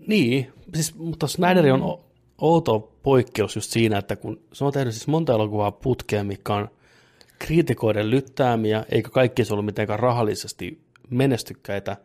Niin, 0.06 0.52
siis, 0.74 0.94
mutta 0.94 1.26
Snyder 1.26 1.72
on 1.72 2.00
outo 2.38 2.96
poikkeus 3.02 3.56
just 3.56 3.70
siinä, 3.70 3.98
että 3.98 4.16
kun 4.16 4.40
se 4.52 4.64
on 4.64 4.72
tehnyt 4.72 4.94
siis 4.94 5.08
monta 5.08 5.32
elokuvaa 5.32 5.70
putkeen, 5.70 6.26
mikä 6.26 6.54
on 6.54 6.68
kriitikoiden 7.38 8.10
lyttäämiä, 8.10 8.84
eikä 8.92 9.10
kaikki 9.10 9.44
se 9.44 9.52
ollut 9.52 9.66
mitenkään 9.66 9.98
rahallisesti 9.98 10.80
menestykkäitä, 11.10 11.96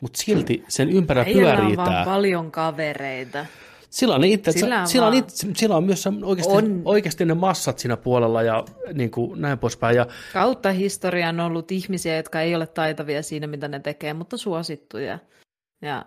mutta 0.00 0.22
silti 0.22 0.64
sen 0.68 0.90
ympärillä 0.90 1.26
Äijällä 1.26 1.50
on 1.50 1.56
pyörii 1.56 1.76
vaan 1.76 2.04
paljon 2.04 2.50
kavereita. 2.50 3.46
Sillä 3.92 4.14
on, 4.14 4.24
itse, 4.24 4.52
Sillä 4.52 4.80
on 4.80 4.86
sillä, 4.86 5.06
on, 5.06 5.14
itse, 5.14 5.46
sillä 5.56 5.76
on 5.76 5.84
myös 5.84 6.02
se 6.02 6.10
oikeasti, 6.22 6.52
On. 6.52 6.82
oikeasti 6.84 7.24
ne 7.24 7.34
massat 7.34 7.78
siinä 7.78 7.96
puolella 7.96 8.42
ja 8.42 8.64
niin 8.94 9.10
kuin 9.10 9.40
näin 9.40 9.58
poispäin. 9.58 9.96
Ja 9.96 10.06
Kautta 10.32 10.72
historian 10.72 11.40
on 11.40 11.46
ollut 11.46 11.72
ihmisiä, 11.72 12.16
jotka 12.16 12.40
ei 12.40 12.54
ole 12.54 12.66
taitavia 12.66 13.22
siinä, 13.22 13.46
mitä 13.46 13.68
ne 13.68 13.80
tekee, 13.80 14.14
mutta 14.14 14.36
suosittuja. 14.36 15.18
Ja 15.82 16.06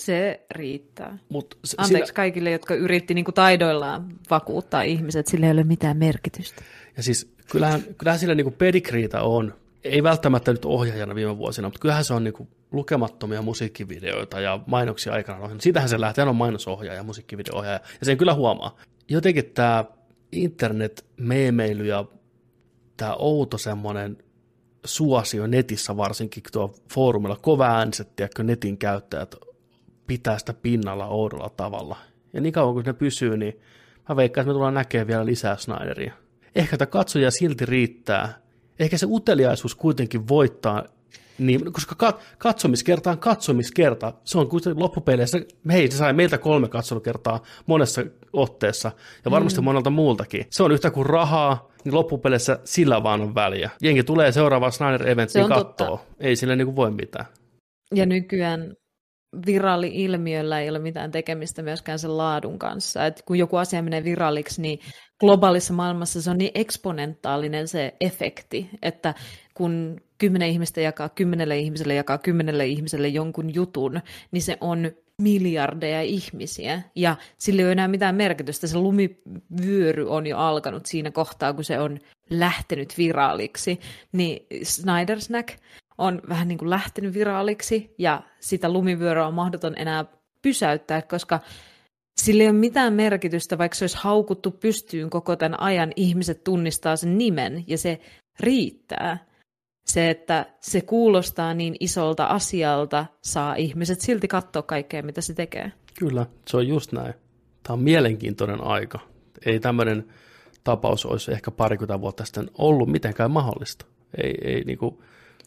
se 0.00 0.46
riittää. 0.50 1.18
Mut 1.28 1.58
s- 1.66 1.74
Anteeksi 1.78 2.06
sillä, 2.06 2.16
kaikille, 2.16 2.50
jotka 2.50 2.74
yritti 2.74 3.14
niin 3.14 3.24
kuin 3.24 3.34
taidoillaan 3.34 4.08
vakuuttaa 4.30 4.82
ihmiset, 4.82 5.26
sillä 5.26 5.46
ei 5.46 5.52
ole 5.52 5.64
mitään 5.64 5.96
merkitystä. 5.96 6.62
ja 6.96 7.02
siis 7.02 7.34
kyllähän, 7.52 7.82
kyllähän 7.98 8.18
sillä 8.18 8.34
niin 8.34 8.52
pedigreitä 8.52 9.22
on, 9.22 9.54
ei 9.84 10.02
välttämättä 10.02 10.52
nyt 10.52 10.64
ohjaajana 10.64 11.14
viime 11.14 11.38
vuosina, 11.38 11.68
mutta 11.68 11.80
kyllähän 11.80 12.04
se 12.04 12.14
on 12.14 12.24
niin 12.24 12.34
kuin 12.34 12.48
lukemattomia 12.72 13.42
musiikkivideoita 13.42 14.40
ja 14.40 14.60
mainoksia 14.66 15.12
aikana 15.12 15.38
ohjannut. 15.38 15.62
Siitähän 15.62 15.88
se 15.88 16.00
lähtee, 16.00 16.22
hän 16.22 16.28
on 16.28 16.36
mainosohjaaja, 16.36 17.02
musiikkivideoohjaaja, 17.02 17.80
ja 18.00 18.06
sen 18.06 18.18
kyllä 18.18 18.34
huomaa. 18.34 18.76
Jotenkin 19.08 19.44
tämä 19.44 19.84
internet-meemeily 20.32 21.86
ja 21.86 22.04
tämä 22.96 23.14
outo 23.14 23.58
semmoinen 23.58 24.18
suosio 24.84 25.46
netissä 25.46 25.96
varsinkin 25.96 26.42
tuo 26.52 26.74
foorumilla, 26.94 27.36
kova 27.36 27.66
ääniset, 27.66 28.16
tiedätkö, 28.16 28.42
netin 28.42 28.78
käyttäjät 28.78 29.34
pitää 30.06 30.38
sitä 30.38 30.54
pinnalla 30.54 31.06
oudolla 31.06 31.50
tavalla. 31.56 31.96
Ja 32.32 32.40
niin 32.40 32.52
kauan 32.52 32.74
kuin 32.74 32.86
ne 32.86 32.92
pysyy, 32.92 33.36
niin 33.36 33.60
mä 34.08 34.16
veikkaan, 34.16 34.42
että 34.42 34.48
me 34.48 34.54
tullaan 34.54 34.74
näkemään 34.74 35.06
vielä 35.06 35.26
lisää 35.26 35.56
Snyderia. 35.56 36.12
Ehkä 36.54 36.76
tätä 36.76 36.90
katsoja 36.90 37.30
silti 37.30 37.66
riittää. 37.66 38.41
Ehkä 38.82 38.98
se 38.98 39.06
uteliaisuus 39.10 39.74
kuitenkin 39.74 40.28
voittaa, 40.28 40.84
niin, 41.38 41.72
koska 41.72 42.10
kat- 42.10 42.20
katsomiskerta 42.38 43.10
on 43.10 43.18
katsomiskerta. 43.18 44.12
Se 44.24 44.38
on 44.38 44.48
kuitenkin 44.48 44.82
loppupeleissä, 44.82 45.40
hei, 45.72 45.90
se 45.90 45.96
sai 45.96 46.12
meiltä 46.12 46.38
kolme 46.38 46.68
katselukertaa 46.68 47.42
monessa 47.66 48.02
otteessa, 48.32 48.92
ja 49.24 49.30
varmasti 49.30 49.60
mm. 49.60 49.64
monelta 49.64 49.90
muultakin. 49.90 50.46
Se 50.50 50.62
on 50.62 50.72
yhtä 50.72 50.90
kuin 50.90 51.06
rahaa, 51.06 51.70
niin 51.84 51.94
loppupeleissä 51.94 52.58
sillä 52.64 53.02
vaan 53.02 53.20
on 53.20 53.34
väliä. 53.34 53.70
Jengi 53.82 54.02
tulee 54.04 54.32
seuraavaan 54.32 54.72
Snyder 54.72 55.02
Se 55.02 55.10
Eventiin 55.10 55.44
on 55.44 55.50
totta. 55.50 55.64
kattoo. 55.84 56.00
Ei 56.20 56.36
sillä 56.36 56.56
niinku 56.56 56.76
voi 56.76 56.90
mitään. 56.90 57.26
Ja 57.94 58.06
nykyään 58.06 58.74
viraali-ilmiöllä 59.46 60.60
ei 60.60 60.70
ole 60.70 60.78
mitään 60.78 61.10
tekemistä 61.10 61.62
myöskään 61.62 61.98
sen 61.98 62.16
laadun 62.16 62.58
kanssa. 62.58 63.06
Et 63.06 63.22
kun 63.26 63.38
joku 63.38 63.56
asia 63.56 63.82
menee 63.82 64.04
viralliksi, 64.04 64.62
niin 64.62 64.80
globaalissa 65.20 65.72
maailmassa 65.72 66.22
se 66.22 66.30
on 66.30 66.38
niin 66.38 66.50
eksponentaalinen 66.54 67.68
se 67.68 67.94
efekti, 68.00 68.70
että 68.82 69.14
kun 69.54 70.00
kymmenen 70.18 70.48
ihmistä 70.48 70.80
jakaa 70.80 71.08
kymmenelle 71.08 71.58
ihmiselle, 71.58 71.94
jakaa 71.94 72.18
kymmenelle 72.18 72.66
ihmiselle 72.66 73.08
jonkun 73.08 73.54
jutun, 73.54 74.00
niin 74.30 74.42
se 74.42 74.56
on 74.60 74.90
miljardeja 75.22 76.02
ihmisiä, 76.02 76.82
ja 76.96 77.16
sillä 77.38 77.60
ei 77.60 77.64
ole 77.64 77.72
enää 77.72 77.88
mitään 77.88 78.14
merkitystä. 78.14 78.66
Se 78.66 78.78
lumivyöry 78.78 80.08
on 80.08 80.26
jo 80.26 80.38
alkanut 80.38 80.86
siinä 80.86 81.10
kohtaa, 81.10 81.52
kun 81.52 81.64
se 81.64 81.78
on 81.78 81.98
lähtenyt 82.30 82.98
viraaliksi. 82.98 83.80
Niin 84.12 84.46
Snyder 84.62 85.20
Snack 85.20 85.48
on 86.02 86.22
vähän 86.28 86.48
niin 86.48 86.58
kuin 86.58 86.70
lähtenyt 86.70 87.14
viraaliksi, 87.14 87.94
ja 87.98 88.22
sitä 88.40 88.72
lumivyöryä 88.72 89.26
on 89.26 89.34
mahdoton 89.34 89.74
enää 89.78 90.04
pysäyttää, 90.42 91.02
koska 91.02 91.40
sillä 92.20 92.42
ei 92.42 92.48
ole 92.48 92.58
mitään 92.58 92.92
merkitystä, 92.92 93.58
vaikka 93.58 93.76
se 93.76 93.84
olisi 93.84 93.96
haukuttu 94.00 94.50
pystyyn 94.50 95.10
koko 95.10 95.36
tämän 95.36 95.60
ajan, 95.60 95.92
ihmiset 95.96 96.44
tunnistaa 96.44 96.96
sen 96.96 97.18
nimen, 97.18 97.64
ja 97.66 97.78
se 97.78 98.00
riittää. 98.40 99.26
Se, 99.86 100.10
että 100.10 100.46
se 100.60 100.80
kuulostaa 100.80 101.54
niin 101.54 101.76
isolta 101.80 102.24
asialta, 102.24 103.06
saa 103.22 103.54
ihmiset 103.54 104.00
silti 104.00 104.28
katsoa 104.28 104.62
kaikkea, 104.62 105.02
mitä 105.02 105.20
se 105.20 105.34
tekee. 105.34 105.72
Kyllä, 105.98 106.26
se 106.48 106.56
on 106.56 106.68
just 106.68 106.92
näin. 106.92 107.14
Tämä 107.62 107.74
on 107.74 107.82
mielenkiintoinen 107.82 108.60
aika. 108.60 108.98
Ei 109.46 109.60
tämmöinen 109.60 110.06
tapaus 110.64 111.06
olisi 111.06 111.32
ehkä 111.32 111.50
parikymmentä 111.50 112.00
vuotta 112.00 112.24
sitten 112.24 112.50
ollut 112.58 112.88
mitenkään 112.88 113.30
mahdollista. 113.30 113.86
Ei, 114.22 114.34
ei 114.44 114.64
niin 114.64 114.78
kuin 114.78 114.98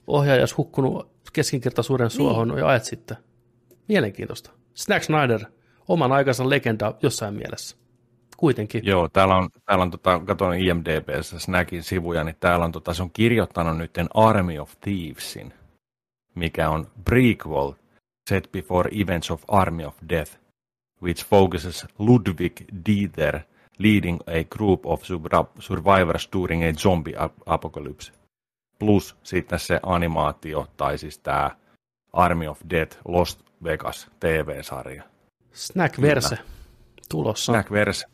ohjaaja 0.07 0.41
olisi 0.41 0.55
hukkunut 0.55 1.11
keskinkertaisuuden 1.33 2.09
suohon 2.09 2.47
niin. 2.47 2.57
jo 2.57 2.67
ajat 2.67 2.83
sitten. 2.83 3.17
Mielenkiintoista. 3.87 4.51
Snack 4.73 5.03
Snyder, 5.03 5.45
oman 5.87 6.11
aikansa 6.11 6.49
legenda 6.49 6.95
jossain 7.01 7.33
mielessä. 7.33 7.77
Kuitenkin. 8.37 8.85
Joo, 8.85 9.09
täällä 9.09 9.35
on, 9.35 9.49
täällä 9.65 9.83
on 9.83 9.91
tota, 9.91 10.19
katon 10.19 10.55
IMDBssä 10.55 11.39
Snackin 11.39 11.83
sivuja, 11.83 12.23
niin 12.23 12.35
täällä 12.39 12.65
on, 12.65 12.71
tota, 12.71 12.93
se 12.93 13.03
on 13.03 13.11
kirjoittanut 13.11 13.77
nyt 13.77 13.91
Army 14.13 14.59
of 14.59 14.73
Thievesin, 14.81 15.53
mikä 16.35 16.69
on 16.69 16.87
prequel 17.05 17.73
set 18.29 18.49
before 18.51 18.89
events 19.01 19.31
of 19.31 19.43
Army 19.47 19.85
of 19.85 19.95
Death, 20.09 20.31
which 21.03 21.25
focuses 21.25 21.85
Ludwig 21.99 22.53
Dieter 22.85 23.39
leading 23.77 24.19
a 24.27 24.43
group 24.57 24.85
of 24.85 25.03
sur- 25.03 25.45
survivors 25.59 26.29
during 26.33 26.63
a 26.63 26.73
zombie 26.73 27.15
ap- 27.17 27.41
apocalypse. 27.45 28.11
Plus 28.79 29.17
sitten 29.23 29.59
se 29.59 29.79
animaatio, 29.83 30.67
tai 30.77 30.97
siis 30.97 31.19
tämä 31.19 31.51
Army 32.13 32.47
of 32.47 32.61
Death 32.69 32.97
Lost 33.07 33.41
Vegas 33.63 34.07
TV-sarja. 34.19 35.03
Snack 35.53 36.01
Verse 36.01 36.37
tulossa. 37.09 37.51
Snackverse. 37.51 38.05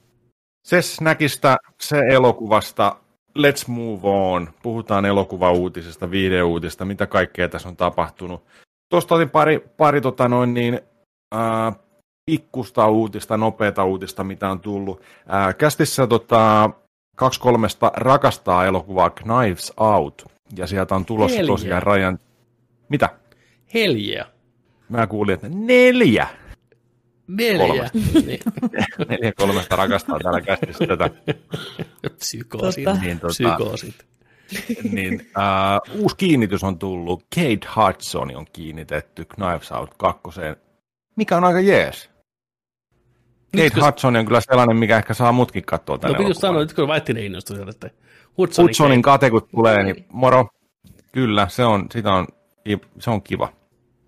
Se 0.68 0.82
Snackista, 0.82 1.58
se 1.80 2.00
elokuvasta, 2.00 2.96
let's 3.40 3.68
move 3.68 4.00
on. 4.04 4.50
Puhutaan 4.64 5.06
elokuvauutisesta, 5.06 6.12
videouutisesta, 6.12 6.86
mitä 6.86 7.08
kaikkea 7.08 7.50
tässä 7.50 7.70
on 7.70 7.78
tapahtunut. 7.78 8.44
Tuosta 8.90 9.16
otin 9.16 9.30
pari, 9.30 9.60
pari 9.60 10.02
tota 10.02 10.28
noin 10.28 10.54
niin, 10.54 10.82
ää, 11.32 11.74
pikkusta 12.26 12.88
uutista, 12.88 13.38
nopeata 13.38 13.84
uutista, 13.84 14.24
mitä 14.24 14.50
on 14.50 14.60
tullut. 14.60 15.02
Ää, 15.28 15.54
kästissä 15.54 16.08
tota, 16.08 16.70
kaksi 17.16 17.40
kolmesta 17.40 17.92
rakastaa 17.96 18.66
elokuvaa 18.66 19.10
Knives 19.10 19.74
Out, 19.78 20.26
ja 20.58 20.68
sieltä 20.68 20.96
on 20.96 21.06
tulossa 21.06 21.38
Neljä. 21.38 21.48
tosiaan 21.48 21.84
Rajan... 21.84 22.20
Mitä? 22.90 23.10
Heljeä. 23.74 24.26
Mä 24.90 25.08
kuulin, 25.08 25.34
että 25.36 25.50
neljä! 25.50 26.28
Neljä. 27.28 27.68
Kolme. 27.68 27.90
Niin. 28.26 28.40
Neljä 29.10 29.32
kolmesta 29.38 29.76
rakastaa 29.76 30.20
täällä 30.24 30.42
kästissä 30.42 30.88
tätä. 30.88 31.10
Psykoosit. 32.18 32.84
Totta. 32.84 33.02
Niin, 33.02 33.20
tota, 33.20 33.34
Psykoosit. 33.34 34.06
niin, 34.92 35.30
ää, 35.38 35.80
uusi 35.96 36.16
kiinnitys 36.16 36.64
on 36.64 36.80
tullut. 36.80 37.24
Kate 37.36 37.68
Hudson 37.76 38.36
on 38.38 38.46
kiinnitetty 38.54 39.26
Knives 39.26 39.72
Out 39.72 39.94
kakkoseen, 39.98 40.56
mikä 41.16 41.38
on 41.38 41.44
aika 41.44 41.60
jees. 41.60 42.10
Kate 43.52 43.64
Nyt 43.64 43.74
Hudson 43.86 44.16
on 44.16 44.26
kyllä 44.26 44.42
sellainen, 44.42 44.78
mikä 44.78 44.98
ehkä 44.98 45.14
saa 45.14 45.32
mutkin 45.32 45.64
katsoa 45.66 45.96
No 45.96 46.00
tänne 46.00 46.18
piti 46.18 46.30
just 46.30 46.44
elokuvaan. 46.44 46.54
sanoa, 46.54 46.64
nyt 46.64 46.74
kun 46.74 46.88
Vaittinen 46.88 47.24
innostui 47.24 47.56
sieltä, 47.56 47.72
että 47.72 47.90
Hudsonin, 48.38 48.70
Hudsonin 48.70 49.02
kate, 49.02 49.30
kun 49.30 49.48
tulee, 49.56 49.84
niin 49.84 50.06
moro. 50.12 50.48
Kyllä, 51.12 51.48
se 51.48 51.66
on, 51.66 51.86
sitä 51.92 52.14
on, 52.14 52.28
se 53.00 53.10
on 53.10 53.22
kiva. 53.22 53.50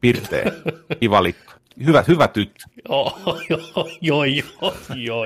Pirteä, 0.02 0.52
kiva 1.00 1.24
likka. 1.24 1.54
Hyvä, 1.86 2.04
hyvä 2.08 2.28
tyttö. 2.28 2.64
Joo, 2.90 3.20
joo, 3.50 3.60
joo, 4.02 4.26
joo, 4.26 4.26
joo, 4.96 5.26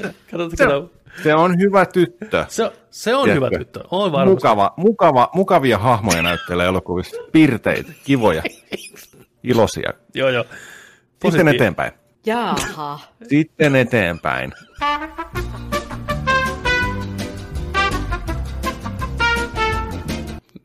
Se, 0.00 0.14
katsotaan. 0.30 0.90
se 1.22 1.34
on 1.34 1.58
hyvä 1.58 1.86
tyttö. 1.86 2.44
Se, 2.48 2.72
se 2.90 3.14
on 3.14 3.24
Tiedätkö? 3.24 3.46
hyvä 3.46 3.58
tyttö, 3.58 3.80
on 3.90 4.12
varmasti. 4.12 4.34
Mukava, 4.34 4.74
mukava, 4.76 5.30
mukavia 5.34 5.78
hahmoja 5.78 6.22
näyttelee 6.22 6.66
elokuvissa. 6.66 7.16
Pirteitä, 7.32 7.92
kivoja, 8.04 8.42
iloisia. 9.42 9.92
Joo, 10.14 10.28
joo. 10.28 10.44
Sitten 11.22 11.48
eteenpäin. 11.48 11.92
Jaaha. 12.26 12.98
Sitten 13.28 13.76
eteenpäin. 13.76 14.52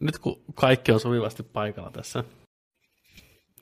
Nyt 0.03 0.19
kun 0.19 0.41
kaikki 0.55 0.91
on 0.91 0.99
sopivasti 0.99 1.43
paikalla 1.43 1.91
tässä, 1.91 2.23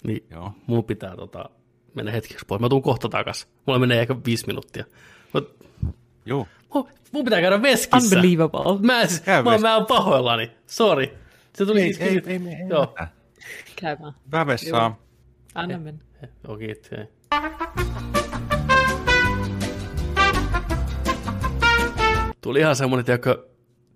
niin 0.04 0.26
Joo. 0.30 0.54
mun 0.68 0.84
pitää 0.84 1.16
tota, 1.16 1.50
mennä 1.96 2.12
hetkeksi 2.12 2.46
pois. 2.46 2.62
Mä 2.62 2.70
tuun 2.70 2.82
kohta 2.82 3.10
takas. 3.10 3.48
Mulla 3.66 3.80
menee 3.80 4.02
ehkä 4.02 4.16
viisi 4.26 4.48
minuuttia. 4.48 4.86
Mut, 5.34 5.56
Joo. 6.26 6.48
mun, 6.74 6.88
mun 7.12 7.26
pitää 7.26 7.42
käydä 7.42 7.62
veskissä. 7.62 8.16
Unbelievable. 8.16 8.80
Mä, 8.82 9.02
en- 9.02 9.08
Käy 9.26 9.44
mä, 9.44 9.58
mä 9.58 9.76
oon 9.76 9.86
pahoillani. 9.86 10.52
Sori. 10.68 11.18
Se 11.56 11.66
tuli 11.66 11.82
Ei, 11.82 11.94
siis 11.94 12.08
ei, 12.08 12.22
ei, 12.26 12.36
ei, 12.48 12.56
ei 12.62 12.70
Joo. 12.70 12.96
Käy 13.76 13.98
vaan. 14.02 14.14
Vävessä. 14.32 14.92
Anna 15.56 15.78
mennä. 15.78 16.02
Joo, 16.48 16.58
kiitos. 16.58 16.92
Hei. 16.92 17.08
Tuli 22.42 22.60
ihan 22.60 22.76
semmoinen, 22.76 23.06
tiedätkö, 23.06 23.48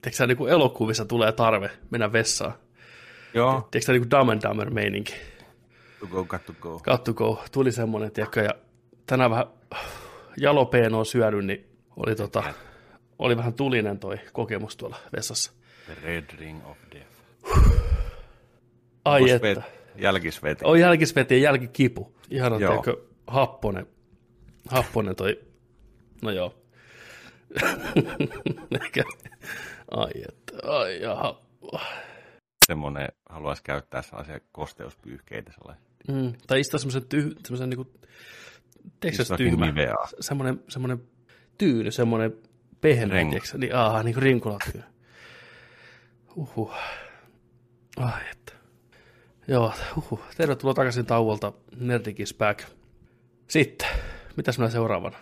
tiedätkö 0.05 0.27
niin 0.27 0.37
kuin 0.37 0.51
elokuvissa 0.51 1.05
tulee 1.05 1.31
tarve 1.31 1.69
mennä 1.89 2.11
vessaan. 2.11 2.53
Joo. 3.33 3.67
Tiedätkö 3.71 3.91
niin 3.91 4.01
kuin 4.01 4.11
Dumb 4.11 4.29
and 4.29 4.41
Dumber 4.49 4.69
meininki. 4.69 5.13
To 5.99 6.07
go, 6.07 6.25
got 6.25 6.45
to 6.45 6.53
go. 6.59 6.79
Kattuko, 6.83 7.43
tuli 7.51 7.71
semmoinen, 7.71 8.11
tiedätkö, 8.11 8.41
ja 8.41 8.51
tänään 9.05 9.31
vähän 9.31 9.45
jalopeenoa 10.37 11.03
syödyn, 11.03 11.47
niin 11.47 11.65
oli, 11.95 12.15
tota, 12.15 12.43
oli 13.19 13.37
vähän 13.37 13.53
tulinen 13.53 13.99
toi 13.99 14.17
kokemus 14.33 14.77
tuolla 14.77 14.97
vessassa. 15.15 15.51
The 15.85 15.95
red 16.03 16.23
ring 16.39 16.67
of 16.67 16.77
death. 16.91 17.09
Ai 19.05 19.29
että. 19.31 19.53
vet- 19.53 19.63
Jälkisveti. 19.95 20.65
On 20.65 20.79
jälkisveti 20.79 21.33
ja 21.35 21.39
jälkikipu. 21.41 22.15
Ihan 22.29 22.57
tiedätkö, 22.57 22.97
happonen, 23.27 23.87
happonen 24.69 25.15
toi, 25.15 25.39
no 26.21 26.31
joo. 26.31 26.55
Ehkä, 28.81 29.03
ai 29.91 30.11
että, 30.29 30.53
ai 30.71 31.01
jaha. 31.01 31.41
Semmoinen 32.67 33.07
haluaisi 33.29 33.63
käyttää 33.63 34.01
sellaisia 34.01 34.39
kosteuspyyhkeitä. 34.51 35.51
Sellaisia. 35.51 35.85
Mm, 36.07 36.33
tai 36.47 36.59
istua 36.59 36.79
semmoisen 36.79 37.05
tyh, 37.05 37.35
semmoisen 37.43 37.69
niinku, 37.69 37.93
Istua 39.05 39.25
se 39.25 39.37
tyhmä, 39.37 39.73
semmoinen, 40.19 40.63
semmoinen 40.69 41.03
tyyny, 41.57 41.91
semmoinen 41.91 42.33
pehmeä, 42.81 43.25
tiedätkö, 43.29 43.57
niin, 43.57 43.75
aa, 43.75 44.03
niin 44.03 44.13
kuin 44.13 44.23
rinkulatyyny. 44.23 44.83
Uhuh. 46.35 46.73
Ai 47.97 48.21
että. 48.31 48.53
Joo, 49.47 49.73
uhuh. 49.97 50.21
Tervetuloa 50.37 50.73
takaisin 50.73 51.05
tauolta. 51.05 51.53
Nerdikis 51.79 52.33
back. 52.33 52.63
Sitten, 53.47 53.87
mitäs 54.35 54.57
meillä 54.57 54.71
seuraavana? 54.71 55.17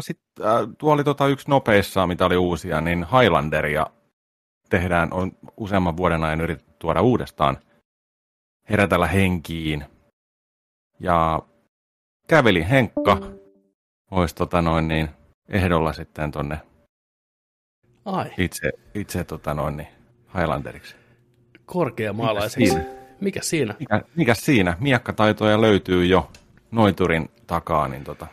Sitten 0.00 0.46
äh, 0.46 0.68
tuo 0.78 0.92
oli 0.92 1.04
tota 1.04 1.26
yksi 1.26 1.50
nopeissa, 1.50 2.06
mitä 2.06 2.26
oli 2.26 2.36
uusia, 2.36 2.80
niin 2.80 3.06
Highlanderia 3.12 3.86
tehdään, 4.70 5.12
on 5.12 5.32
useamman 5.56 5.96
vuoden 5.96 6.24
ajan 6.24 6.40
yritetty 6.40 6.72
tuoda 6.78 7.02
uudestaan, 7.02 7.58
herätellä 8.70 9.06
henkiin. 9.06 9.84
Ja 11.00 11.42
käveli 12.28 12.68
Henkka 12.70 13.20
olisi 14.10 14.34
tota 14.34 14.62
noin 14.62 14.88
niin, 14.88 15.08
ehdolla 15.48 15.92
sitten 15.92 16.30
tonne 16.32 16.60
Ai, 18.04 18.30
itse, 18.38 18.72
itse 18.94 19.24
tota 19.24 19.54
noin 19.54 19.76
niin, 19.76 19.88
Highlanderiksi. 20.34 20.96
korkeamaalaiseksi. 21.66 22.74
Mikäs 22.74 22.96
Mikä 23.20 23.40
siinä? 23.42 23.74
Mikä, 23.78 24.02
mikä 24.16 24.34
siinä? 24.34 24.76
Miakkataitoja 24.80 25.60
löytyy 25.60 26.06
jo 26.06 26.30
noiturin 26.70 27.30
takaa, 27.46 27.88
niin 27.88 28.04
tota, 28.04 28.26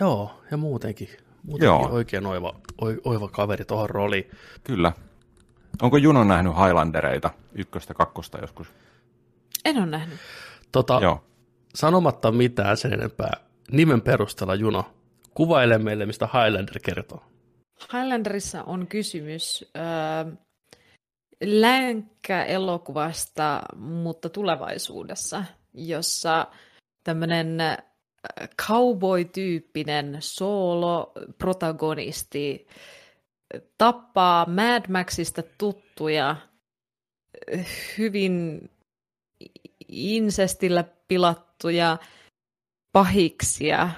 Joo, 0.00 0.40
ja 0.50 0.56
muutenkin. 0.56 1.08
Muutenkin 1.42 1.66
Joo. 1.66 1.88
oikein 1.90 2.26
oiva, 2.26 2.54
oi- 2.80 3.00
oiva 3.04 3.28
kaveri 3.28 3.64
tuohon 3.64 3.90
rooliin. 3.90 4.30
kyllä. 4.64 4.92
Onko 5.82 5.96
Juno 5.96 6.24
nähnyt 6.24 6.52
Highlandereita 6.56 7.30
ykköstä, 7.54 7.94
kakkosta 7.94 8.38
joskus? 8.38 8.68
En 9.64 9.76
ole 9.78 9.86
nähnyt. 9.86 10.18
Tota, 10.72 10.98
Joo. 11.02 11.24
sanomatta 11.74 12.32
mitään 12.32 12.76
sen 12.76 12.92
enempää, 12.92 13.32
nimen 13.70 14.00
perusteella 14.00 14.54
Juno, 14.54 14.84
kuvaile 15.34 15.78
meille, 15.78 16.06
mistä 16.06 16.28
Highlander 16.32 16.78
kertoo. 16.82 17.22
Highlanderissa 17.92 18.62
on 18.64 18.86
kysymys 18.86 19.64
ö, 19.76 19.80
länkkä-elokuvasta, 21.44 23.62
mutta 23.76 24.28
tulevaisuudessa, 24.28 25.44
jossa 25.74 26.46
tämmöinen 27.04 27.58
cowboy-tyyppinen 28.66 30.16
solo-protagonisti 30.20 32.66
tappaa 33.78 34.46
Mad 34.46 34.82
Maxista 34.88 35.42
tuttuja 35.58 36.36
hyvin 37.98 38.60
insestillä 39.88 40.84
pilattuja 41.08 41.98
pahiksia 42.92 43.90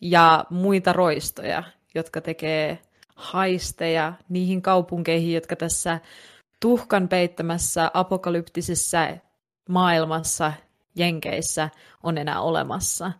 ja 0.00 0.44
muita 0.50 0.92
roistoja, 0.92 1.62
jotka 1.94 2.20
tekee 2.20 2.78
haisteja 3.16 4.12
niihin 4.28 4.62
kaupunkeihin, 4.62 5.34
jotka 5.34 5.56
tässä 5.56 6.00
tuhkan 6.60 7.08
peittämässä 7.08 7.90
apokalyptisessa 7.94 8.98
maailmassa 9.68 10.52
Jenkeissä 10.96 11.70
on 12.02 12.18
enää 12.18 12.40
olemassa. 12.40 13.12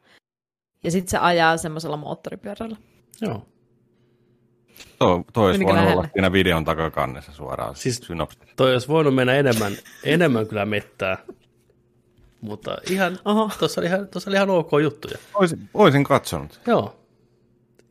Ja 0.85 0.91
sitten 0.91 1.11
se 1.11 1.19
ajaa 1.19 1.57
semmoisella 1.57 1.97
moottoripyörällä. 1.97 2.77
Joo. 3.21 3.47
Tuo, 4.99 5.25
toi 5.33 5.47
olisi 5.47 5.65
voinut 5.65 5.81
olla 5.81 5.85
lähelle? 5.85 6.11
siinä 6.13 6.33
videon 6.33 6.65
takakannessa 6.65 7.33
suoraan. 7.33 7.77
Siis- 7.77 7.97
synopsi. 7.97 8.39
Toi 8.57 8.73
olisi 8.73 8.89
voinut 8.89 9.15
mennä 9.15 9.35
enemmän, 9.35 9.73
enemmän 10.05 10.47
kyllä 10.47 10.65
mettää. 10.67 11.19
Mutta 12.41 12.77
ihan, 12.91 13.19
Oho. 13.25 13.51
tuossa 13.59 13.81
oli 13.81 13.87
ihan, 13.89 14.09
tuossa 14.09 14.31
oli 14.31 14.37
ihan 14.37 14.51
ok 14.51 14.71
juttuja. 14.83 15.19
Oisin, 15.35 15.71
oisin 15.75 16.05
katsonut. 16.05 16.61
Joo. 16.67 16.97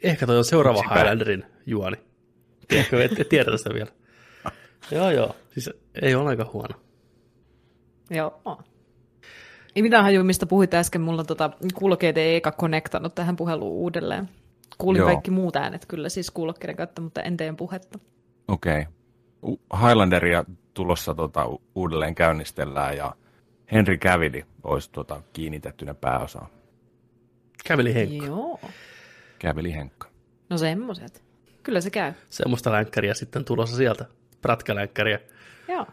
Ehkä 0.03 0.27
toi 0.27 0.37
on 0.37 0.45
seuraava 0.45 0.79
Yksipä. 0.79 0.95
Highlanderin 0.95 1.45
juoni. 1.65 1.97
Tiedätkö, 2.67 3.03
et, 3.03 3.19
et 3.19 3.29
tiedä 3.29 3.57
sitä 3.57 3.73
vielä. 3.73 3.91
joo, 4.91 5.11
joo. 5.11 5.35
Siis 5.53 5.69
ei 6.01 6.15
ole 6.15 6.29
aika 6.29 6.49
huono. 6.53 6.75
Joo. 8.09 8.41
Ei 9.75 9.81
mitään 9.81 10.03
hajua, 10.03 10.23
mistä 10.23 10.45
puhuit 10.45 10.73
äsken. 10.73 11.01
Mulla 11.01 11.23
tota, 11.23 11.49
kuulokkeet 11.73 12.17
ei 12.17 12.35
eka 12.35 12.51
connectannut 12.51 13.15
tähän 13.15 13.35
puheluun 13.35 13.71
uudelleen. 13.71 14.29
Kuulin 14.77 14.99
Joo. 14.99 15.07
kaikki 15.07 15.31
muut 15.31 15.55
äänet 15.55 15.85
kyllä, 15.85 16.09
siis 16.09 16.31
kuulokkeiden 16.31 16.75
kautta, 16.75 17.01
mutta 17.01 17.21
en 17.21 17.37
teidän 17.37 17.55
puhetta. 17.55 17.99
Okei. 18.47 18.85
Okay. 19.41 19.57
Highlanderia 19.81 20.45
tulossa 20.73 21.15
tota, 21.15 21.45
uudelleen 21.75 22.15
käynnistellään 22.15 22.97
ja 22.97 23.15
Henry 23.71 23.97
Cavill 23.97 24.41
olisi 24.63 24.91
tota, 24.91 25.21
kiinnitettynä 25.33 25.93
pääosaan. 25.93 26.47
Käveli 27.65 27.93
Henkka. 27.93 28.25
Joo. 28.25 28.59
Käveli 29.39 29.73
Henkka. 29.73 30.07
No 30.49 30.57
semmoset. 30.57 31.23
Kyllä 31.63 31.81
se 31.81 31.89
käy. 31.89 32.13
Semmoista 32.29 32.71
länkkäriä 32.71 33.13
sitten 33.13 33.45
tulossa 33.45 33.77
sieltä. 33.77 34.05
Prätkälänkkäriä. 34.41 35.19
Joo. 35.67 35.85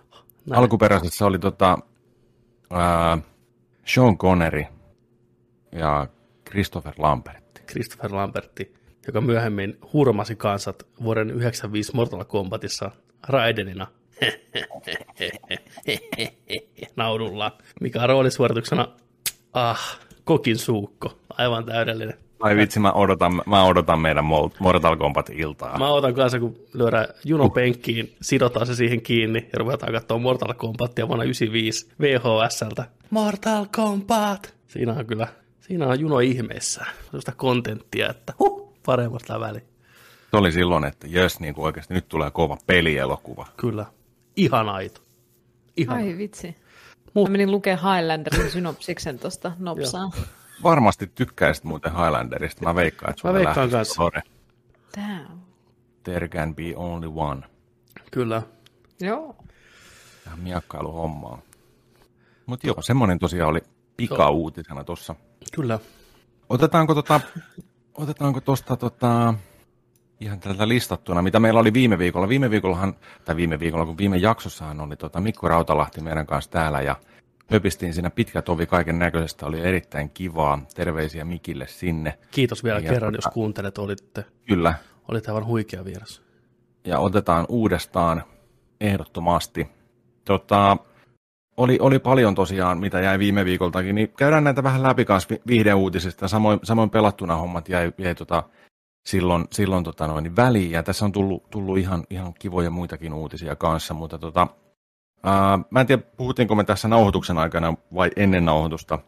Näin. 0.46 0.60
Alkuperäisessä 0.60 1.26
oli 1.26 1.38
tota, 1.38 1.78
ää, 2.70 3.18
Sean 3.86 4.18
Connery, 4.18 4.64
ja 5.72 6.06
Christopher 6.50 6.94
Lambertti. 6.98 7.62
Christopher 7.70 8.14
Lambertti, 8.14 8.74
joka 9.06 9.20
myöhemmin 9.20 9.78
hurmasi 9.92 10.36
kansat 10.36 10.86
vuoden 11.02 11.30
95 11.30 11.94
Mortal 11.94 12.24
Kombatissa 12.24 12.90
Raidenina 13.28 13.86
naudulla, 16.96 17.58
mikä 17.80 18.02
on 18.02 18.08
roolisuorituksena 18.08 18.88
ah, 19.52 19.98
kokin 20.24 20.58
suukko, 20.58 21.18
aivan 21.30 21.64
täydellinen. 21.64 22.25
Ai 22.40 22.56
vitsi, 22.56 22.80
mä 22.80 22.92
odotan, 22.92 23.42
mä 23.46 23.64
odotan 23.64 24.00
meidän 24.00 24.24
Mortal 24.58 24.96
Kombat-iltaa. 24.96 25.78
Mä 25.78 25.88
otan 25.88 26.14
kanssa, 26.14 26.40
kun 26.40 26.56
lyödään 26.74 27.06
junon 27.24 27.52
penkkiin, 27.52 28.16
sidotaan 28.22 28.66
se 28.66 28.74
siihen 28.74 29.02
kiinni 29.02 29.48
ja 29.52 29.58
ruvetaan 29.58 29.92
katsoa 29.92 30.18
Mortal 30.18 30.54
Kombatia 30.54 31.08
vuonna 31.08 31.24
95 31.24 31.88
VHSltä. 32.00 32.84
Mortal 33.10 33.66
Kombat! 33.76 34.54
Siinä 34.68 34.92
on 34.92 35.06
kyllä, 35.06 35.28
siinä 35.60 35.86
on 35.86 36.00
juno 36.00 36.20
ihmeessä. 36.20 36.84
Sellaista 37.04 37.32
kontenttia, 37.32 38.10
että 38.10 38.32
huh, 38.38 38.72
paremmasta 38.86 39.40
väli. 39.40 39.60
Se 40.30 40.36
oli 40.36 40.52
silloin, 40.52 40.84
että 40.84 41.06
jes, 41.10 41.40
niin 41.40 41.54
kuin 41.54 41.64
oikeasti 41.64 41.94
nyt 41.94 42.08
tulee 42.08 42.30
kova 42.30 42.56
pelielokuva. 42.66 43.46
Kyllä. 43.56 43.86
Ihan 44.36 44.68
aito. 44.68 45.00
Ihan. 45.76 45.96
Ai 45.96 46.18
vitsi. 46.18 46.56
Mut... 47.14 47.28
Mä 47.28 47.32
menin 47.32 47.50
lukemaan 47.50 47.96
Highlanderin 47.96 48.50
synopsiksen 48.50 49.18
tuosta 49.18 49.52
nopsaan. 49.58 50.12
Varmasti 50.62 51.06
tykkäisit 51.06 51.64
muuten 51.64 51.92
Highlanderista. 51.92 52.64
Mä 52.64 52.74
veikkaan, 52.74 53.10
että 53.10 53.28
Mä 53.28 53.34
veikkaan 53.34 53.70
kanssa. 53.70 54.02
Damn. 54.96 55.40
There 56.02 56.28
can 56.28 56.54
be 56.54 56.76
only 56.76 57.12
one. 57.14 57.42
Kyllä. 58.10 58.42
Joo. 59.00 59.36
Tähän 60.24 60.38
miakkailuhommaan. 60.38 61.38
Mutta 62.46 62.66
joo, 62.66 62.82
semmoinen 62.82 63.18
tosiaan 63.18 63.50
oli 63.50 63.60
pika-uutisena 63.96 64.84
tuossa. 64.84 65.14
Kyllä. 65.54 65.78
Otetaanko 66.48 66.94
tota, 66.94 67.20
otetaanko 67.94 68.40
tosta 68.40 68.76
tota, 68.76 69.34
ihan 70.20 70.40
tältä 70.40 70.68
listattuna, 70.68 71.22
mitä 71.22 71.40
meillä 71.40 71.60
oli 71.60 71.72
viime 71.72 71.98
viikolla. 71.98 72.28
Viime 72.28 72.50
viikollahan, 72.50 72.94
tai 73.24 73.36
viime 73.36 73.60
viikolla, 73.60 73.86
kun 73.86 73.98
viime 73.98 74.16
jaksossahan 74.16 74.80
oli 74.80 74.96
tota 74.96 75.20
Mikko 75.20 75.48
Rautalahti 75.48 76.00
meidän 76.00 76.26
kanssa 76.26 76.50
täällä 76.50 76.80
ja 76.80 76.96
höpistiin 77.46 77.94
siinä 77.94 78.10
pitkä 78.10 78.42
tovi 78.42 78.66
kaiken 78.66 78.98
näköisestä, 78.98 79.46
oli 79.46 79.60
erittäin 79.60 80.10
kivaa. 80.10 80.58
Terveisiä 80.74 81.24
Mikille 81.24 81.66
sinne. 81.66 82.18
Kiitos 82.30 82.64
vielä 82.64 82.78
ja 82.78 82.92
kerran, 82.92 83.12
tota, 83.12 83.28
jos 83.28 83.34
kuuntelet, 83.34 83.78
olitte. 83.78 84.24
Kyllä. 84.48 84.74
Olit 85.08 85.28
aivan 85.28 85.46
huikea 85.46 85.84
vieras. 85.84 86.22
Ja 86.84 86.98
otetaan 86.98 87.46
uudestaan 87.48 88.22
ehdottomasti. 88.80 89.68
Tota, 90.24 90.76
oli, 91.56 91.78
oli 91.80 91.98
paljon 91.98 92.34
tosiaan, 92.34 92.78
mitä 92.78 93.00
jäi 93.00 93.18
viime 93.18 93.44
viikoltakin, 93.44 93.94
niin 93.94 94.08
käydään 94.08 94.44
näitä 94.44 94.62
vähän 94.62 94.82
läpi 94.82 95.04
kanssa 95.04 95.34
viihdeuutisista. 95.46 96.28
Samoin, 96.28 96.60
samoin 96.62 96.90
pelattuna 96.90 97.36
hommat 97.36 97.68
jäi, 97.68 97.92
jäi 97.98 98.14
tota, 98.14 98.42
silloin, 99.06 99.44
silloin 99.52 99.84
tota 99.84 100.06
noin, 100.06 100.36
väliin. 100.36 100.70
Ja 100.70 100.82
tässä 100.82 101.04
on 101.04 101.12
tullut, 101.12 101.50
tullut 101.50 101.78
ihan, 101.78 102.04
ihan 102.10 102.34
kivoja 102.34 102.70
muitakin 102.70 103.12
uutisia 103.12 103.56
kanssa, 103.56 103.94
mutta 103.94 104.18
tota, 104.18 104.48
ää, 105.22 105.58
mä 105.70 105.80
en 105.80 105.86
tiedä, 105.86 106.02
puhuttiinko 106.16 106.54
me 106.54 106.64
tässä 106.64 106.88
nauhoituksen 106.88 107.38
aikana 107.38 107.74
vai 107.94 108.10
ennen 108.16 108.44
nauhoitusta. 108.44 108.98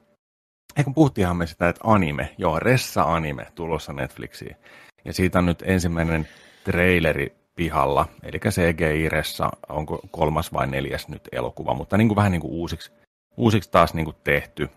Eikö 0.77 0.91
puhuttiinhan 0.95 1.37
me 1.37 1.47
sitä, 1.47 1.69
että 1.69 1.81
anime, 1.85 2.35
joo, 2.39 2.59
Ressa-anime 2.59 3.47
tulossa 3.55 3.93
Netflixiin. 3.93 4.57
Ja 5.05 5.13
siitä 5.13 5.39
on 5.39 5.47
nyt 5.47 5.63
ensimmäinen 5.67 6.29
traileri 6.65 7.37
pihalla, 7.55 8.07
eli 8.23 8.39
CGI-ressa, 8.39 9.51
onko 9.69 10.01
kolmas 10.11 10.53
vai 10.53 10.67
neljäs 10.67 11.09
nyt 11.09 11.29
elokuva, 11.33 11.75
mutta 11.75 11.97
niin 11.97 12.09
kuin 12.09 12.17
vähän 12.17 12.33
niin 12.33 12.41
kuin 12.41 12.53
uusiksi, 12.53 12.93
uusiksi 13.37 13.71
taas 13.71 13.95
niin 13.95 14.05
kuin 14.05 14.17
tehty, 14.25 14.69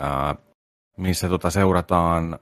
ää, 0.00 0.34
missä 0.96 1.28
tota 1.28 1.50
seurataan 1.50 2.38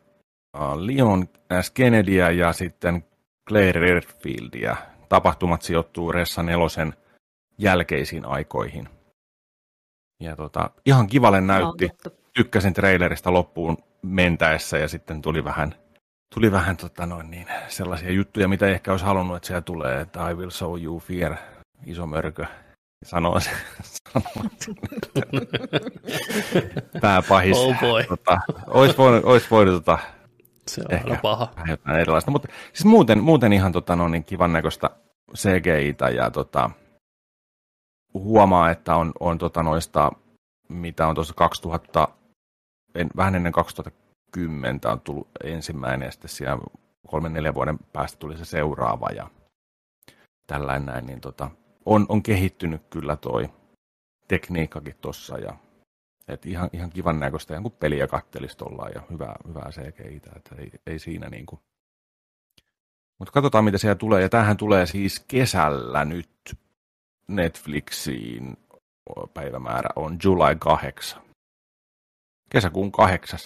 Leon 0.75 1.29
S. 1.63 1.71
Kennedyä 1.71 2.31
ja 2.31 2.53
sitten 2.53 3.05
Claire 3.49 3.81
Redfieldia. 3.81 4.77
Tapahtumat 5.09 5.63
sijoittuu 5.63 6.13
Ressa 6.13 6.43
nelosen 6.43 6.95
jälkeisiin 7.59 8.25
aikoihin. 8.25 8.89
Ja 10.21 10.37
tota, 10.37 10.71
ihan 10.87 11.07
kivalle 11.07 11.41
näytti. 11.41 11.91
Tykkäsin 12.35 12.75
trailerista 12.75 13.33
loppuun 13.33 13.77
mentäessä 14.03 14.79
ja 14.79 14.89
sitten 14.89 15.23
tuli 15.23 15.45
vähän, 15.45 15.75
tuli 16.35 16.53
vähän 16.53 16.77
tota 16.77 17.07
noin 17.07 17.31
niin, 17.31 17.47
sellaisia 17.69 18.13
juttuja, 18.13 18.49
mitä 18.49 18.67
ehkä 18.67 18.91
olisi 18.91 19.05
halunnut, 19.05 19.37
että 19.37 19.47
siellä 19.47 19.61
tulee, 19.61 20.01
että 20.01 20.31
I 20.31 20.35
will 20.35 20.51
show 20.51 20.83
you 20.83 20.99
fear, 20.99 21.37
iso 21.87 22.07
mörkö. 22.07 22.47
Sanoo 23.05 23.41
se, 23.41 23.51
sanoo 23.83 24.51
pääpahis. 27.01 27.57
Oh 27.57 27.81
boy. 27.81 28.05
Tota, 28.05 28.41
olisi 28.67 28.97
voinut, 28.97 29.25
olisi 29.25 29.47
voinut 29.51 29.75
tota, 29.75 29.99
se 30.69 30.83
on 30.89 30.95
Ehkä 30.95 31.19
paha. 31.23 31.49
jotain 31.67 32.01
erilaista, 32.01 32.31
mutta 32.31 32.49
siis 32.73 32.85
muuten, 32.85 33.23
muuten 33.23 33.53
ihan 33.53 33.73
tota, 33.73 33.97
no, 33.97 34.09
niin 34.09 34.25
kivan 34.25 34.53
näköistä 34.53 34.91
CGI-tä 35.37 36.09
ja 36.09 36.31
tota, 36.31 36.71
huomaa, 38.15 38.71
että 38.71 38.97
on, 38.97 39.13
on 39.21 39.39
tota, 39.39 39.63
noista, 39.63 40.13
mitä 40.69 41.07
on 41.07 41.15
tuossa 41.15 41.35
2000, 41.35 42.09
en, 42.95 43.09
vähän 43.17 43.35
ennen 43.35 43.53
2010 43.53 44.81
on 44.85 45.01
tullut 45.01 45.29
ensimmäinen 45.45 46.07
ja 46.07 46.13
sitten 46.13 46.31
siellä 46.31 46.63
kolmen 47.07 47.33
neljän 47.33 47.55
vuoden 47.55 47.79
päästä 47.93 48.19
tuli 48.19 48.39
se 48.39 48.45
seuraava 48.45 49.09
ja 49.09 49.31
tällainen 50.47 50.87
näin, 50.87 51.07
niin 51.07 51.21
tota, 51.21 51.51
on, 51.87 52.07
on 52.09 52.23
kehittynyt 52.23 52.83
kyllä 52.91 53.17
toi 53.17 53.51
tekniikkakin 54.29 54.95
tuossa 55.01 55.39
ja 55.39 55.57
et 56.29 56.47
ihan, 56.47 56.71
ihan 56.73 56.91
kivan 56.91 57.21
näköistä, 57.21 57.61
kun 57.61 57.73
peliä 57.73 58.07
kattelisi 58.07 58.57
ollaan 58.63 58.93
ja 58.95 59.03
hyvää, 59.11 59.37
hyvää 59.49 59.71
cgi 59.71 60.21
että 60.37 60.55
ei, 60.59 60.71
ei 60.87 60.99
siinä 60.99 61.29
niin 61.29 61.47
kuin. 61.47 61.61
Mutta 63.19 63.33
katsotaan, 63.33 63.65
mitä 63.65 63.79
siellä 63.79 63.95
tulee. 63.95 64.23
Ja 64.23 64.29
tämähän 64.29 64.57
tulee 64.57 64.87
siis 64.87 65.25
kesällä 65.29 66.05
nyt 66.05 66.31
Netflixiin. 67.29 68.57
Päivämäärä 69.35 69.89
on 69.97 70.17
July 70.25 70.57
8. 70.59 71.23
Kesäkuun 72.51 72.93
8. 72.93 73.39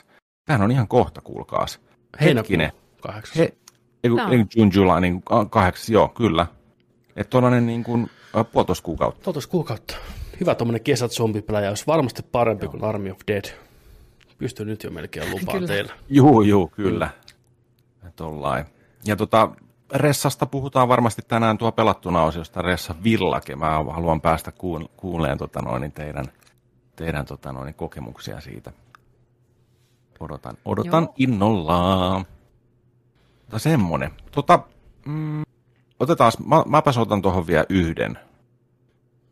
Tämähän 0.45 0.65
on 0.65 0.71
ihan 0.71 0.89
kohta, 0.89 1.21
kuulkaas. 1.21 1.81
Hetkinen. 2.21 2.73
8. 3.03 3.39
He, 3.39 3.43
ei, 4.05 4.11
ei, 4.31 4.45
June, 4.57 4.71
July, 4.75 5.01
niin 5.01 5.23
8, 5.51 5.93
joo, 5.93 6.09
kyllä. 6.09 6.47
Että 7.17 7.31
tuollainen 7.31 7.67
niin 7.67 7.85
kuin, 7.85 8.11
puolitoista 8.53 8.85
kuukautta. 8.85 9.25
Puolitoista 9.25 9.51
kuukautta 9.51 9.97
hyvä 10.41 10.55
tuommoinen 10.55 10.85
kesät 10.85 11.13
zombipelä 11.13 11.69
olisi 11.69 11.87
varmasti 11.87 12.23
parempi 12.23 12.65
Joo. 12.65 12.71
kuin 12.71 12.85
Army 12.85 13.11
of 13.11 13.19
Dead. 13.27 13.45
Pystyn 14.39 14.67
nyt 14.67 14.85
jo 14.85 14.91
melkein 14.91 15.31
lupaan 15.31 15.67
teille. 15.67 15.93
Juu, 16.09 16.43
juu, 16.43 16.69
kyllä. 16.69 17.11
Tollain. 18.17 18.65
Ja 19.05 19.17
tota, 19.17 19.51
Ressasta 19.95 20.47
puhutaan 20.47 20.89
varmasti 20.89 21.23
tänään 21.29 21.59
tuo 21.59 21.73
pelattuna 21.73 22.23
osiosta 22.23 22.63
Ressa 22.63 22.95
Villake. 23.05 23.57
Mä 23.57 23.71
haluan 23.71 24.21
päästä 24.21 24.53
kuuleen 24.97 25.39
tota 25.39 25.63
noin, 25.63 25.93
teidän, 25.93 26.25
teidän 26.97 27.27
tota 27.27 27.53
noin, 27.53 27.75
kokemuksia 27.75 28.41
siitä. 28.41 28.73
Odotan, 30.21 30.57
odotan 30.65 31.03
Joo. 31.03 31.15
innolla. 31.19 32.25
Mutta 33.41 33.59
semmonen. 33.59 34.11
Tota, 34.31 34.61
mm, 35.07 35.43
otetaan, 36.01 36.33
mä, 36.47 36.63
mäpäs 36.67 36.99
otan 36.99 37.23
tuohon 37.23 37.47
vielä 37.47 37.65
yhden 37.69 38.19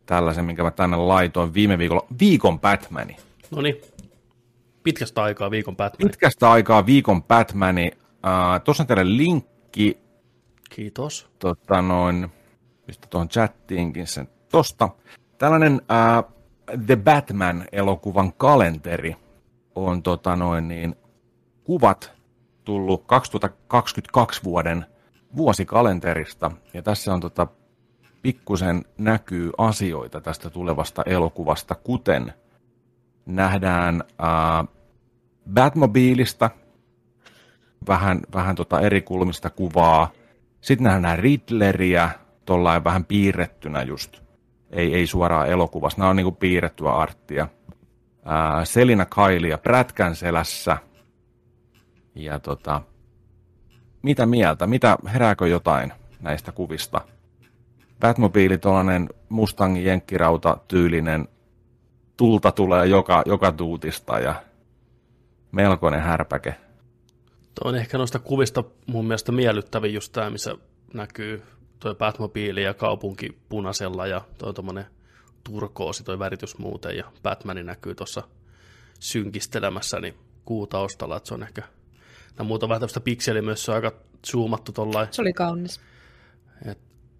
tällaisen, 0.06 0.44
minkä 0.44 0.62
mä 0.62 0.70
tänne 0.70 0.96
laitoin 0.96 1.54
viime 1.54 1.78
viikolla. 1.78 2.06
Viikon 2.20 2.60
Batmani. 2.60 3.16
No 3.50 3.62
niin. 3.62 3.76
Pitkästä 4.82 5.22
aikaa 5.22 5.50
viikon 5.50 5.76
Batmani. 5.76 6.10
Pitkästä 6.10 6.50
aikaa 6.50 6.86
viikon 6.86 7.22
Batmani. 7.22 7.90
Uh, 7.94 8.60
Tuossa 8.64 8.82
on 8.82 8.86
teille 8.86 9.16
linkki. 9.16 10.05
Kiitos. 10.70 11.28
Tota 11.38 11.82
noin, 11.82 12.28
pistä 12.86 13.06
tuohon 13.10 13.28
chattiinkin 13.28 14.06
sen 14.06 14.28
tosta. 14.50 14.88
Tällainen 15.38 15.74
uh, 15.74 16.32
The 16.86 16.96
Batman-elokuvan 16.96 18.32
kalenteri 18.36 19.16
on 19.74 20.02
tota 20.02 20.36
noin 20.36 20.68
niin, 20.68 20.96
kuvat 21.64 22.12
tullut 22.64 23.04
2022 23.06 24.44
vuoden 24.44 24.86
vuosikalenterista. 25.36 26.50
Ja 26.74 26.82
tässä 26.82 27.14
on 27.14 27.20
tota 27.20 27.46
pikkusen 28.22 28.84
näkyy 28.98 29.50
asioita 29.58 30.20
tästä 30.20 30.50
tulevasta 30.50 31.02
elokuvasta, 31.06 31.74
kuten 31.74 32.32
nähdään 33.26 34.02
äh, 34.22 34.68
Batmobiilista 35.54 36.50
vähän, 37.88 38.20
vähän 38.34 38.56
tota 38.56 38.80
eri 38.80 39.02
kulmista 39.02 39.50
kuvaa. 39.50 40.10
Sitten 40.60 40.84
nähdään 40.84 41.18
Riddleriä 41.18 42.10
tuollain 42.44 42.84
vähän 42.84 43.04
piirrettynä 43.04 43.82
just. 43.82 44.20
Ei, 44.70 44.94
ei 44.94 45.06
suoraan 45.06 45.48
elokuvassa, 45.48 45.98
nämä 45.98 46.10
on 46.10 46.16
niinku 46.16 46.32
piirrettyä 46.32 46.92
arttia. 46.92 47.42
Äh, 47.42 48.64
Selina 48.64 49.06
Kailia 49.06 49.58
prätkän 49.58 50.16
selässä. 50.16 50.78
Ja 52.14 52.38
tota, 52.40 52.82
mitä 54.02 54.26
mieltä, 54.26 54.66
mitä 54.66 54.98
herääkö 55.12 55.48
jotain 55.48 55.92
näistä 56.20 56.52
kuvista? 56.52 57.00
Batmobiili, 58.00 58.58
tuollainen 58.58 59.08
Mustangin 59.28 59.84
jenkkirauta 59.84 60.58
tyylinen, 60.68 61.28
tulta 62.16 62.52
tulee 62.52 62.86
joka, 62.86 63.22
joka 63.26 63.52
tuutista 63.52 64.18
ja 64.18 64.34
melkoinen 65.52 66.00
härpäke. 66.00 66.54
Tuo 67.60 67.70
on 67.70 67.76
ehkä 67.76 67.98
noista 67.98 68.18
kuvista 68.18 68.64
mun 68.86 69.06
mielestä 69.06 69.32
miellyttävin 69.32 69.94
just 69.94 70.12
tämä, 70.12 70.30
missä 70.30 70.56
näkyy 70.94 71.42
toi 71.80 71.94
Batmobile 71.94 72.60
ja 72.60 72.74
kaupunki 72.74 73.38
punaisella 73.48 74.06
ja 74.06 74.20
toi 74.38 74.54
tommonen 74.54 74.86
turkoosi 75.44 76.04
toi 76.04 76.18
väritys 76.18 76.58
muuten 76.58 76.96
ja 76.96 77.12
Batmani 77.22 77.62
näkyy 77.62 77.94
tuossa 77.94 78.22
synkistelemässä 79.00 80.00
niin 80.00 80.14
kuu 80.44 80.66
taustalla, 80.66 81.16
että 81.16 81.28
se 81.28 81.34
on 81.34 81.42
ehkä 81.42 81.62
nämä 82.38 82.48
muuta 82.48 82.68
vähän 82.68 82.80
tämmöistä 82.80 83.00
pikseliä 83.00 83.42
myös, 83.42 83.64
se 83.64 83.70
on 83.70 83.74
aika 83.74 83.92
zoomattu 84.30 84.72
tollain. 84.72 85.08
Se 85.10 85.22
oli 85.22 85.32
kaunis. 85.32 85.80
Et, 86.66 86.78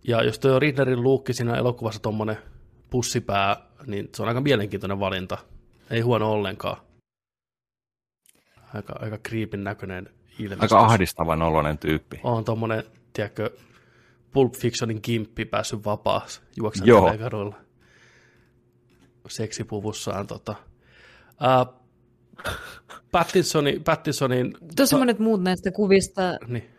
ja 0.09 0.23
jos 0.23 0.39
toi 0.39 0.53
on 0.53 0.63
Riddlerin 0.63 1.03
luukki 1.03 1.33
siinä 1.33 1.55
elokuvassa 1.55 2.03
tommonen 2.03 2.39
pussipää, 2.91 3.57
niin 3.87 4.09
se 4.15 4.23
on 4.23 4.29
aika 4.29 4.41
mielenkiintoinen 4.41 5.01
valinta. 5.01 5.39
Ei 5.91 6.01
huono 6.01 6.33
ollenkaan. 6.33 6.77
Aika, 8.75 8.99
aika 9.01 9.19
creepin 9.19 9.65
näköinen 9.65 10.16
ilmestys. 10.39 10.73
Aika 10.73 10.87
ahdistavan 10.87 11.43
oloinen 11.43 11.79
tyyppi. 11.79 12.21
On 12.23 12.45
tommonen, 12.45 12.85
tiedätkö, 13.13 13.51
Pulp 14.33 14.55
Fictionin 14.55 15.03
kimppi 15.03 15.45
päässyt 15.45 15.85
vapaas 15.85 16.43
juoksemaan 16.57 17.19
kadulla. 17.19 17.57
Seksipuvussaan 19.29 20.27
tota. 20.27 20.55
Uh, 21.31 21.75
Pattinsoni, 23.13 23.81
Pattinsonin... 23.85 24.55
Tosi 24.77 24.97
monet 24.97 25.19
muut 25.19 25.43
näistä 25.43 25.71
kuvista... 25.71 26.23
Niin. 26.47 26.71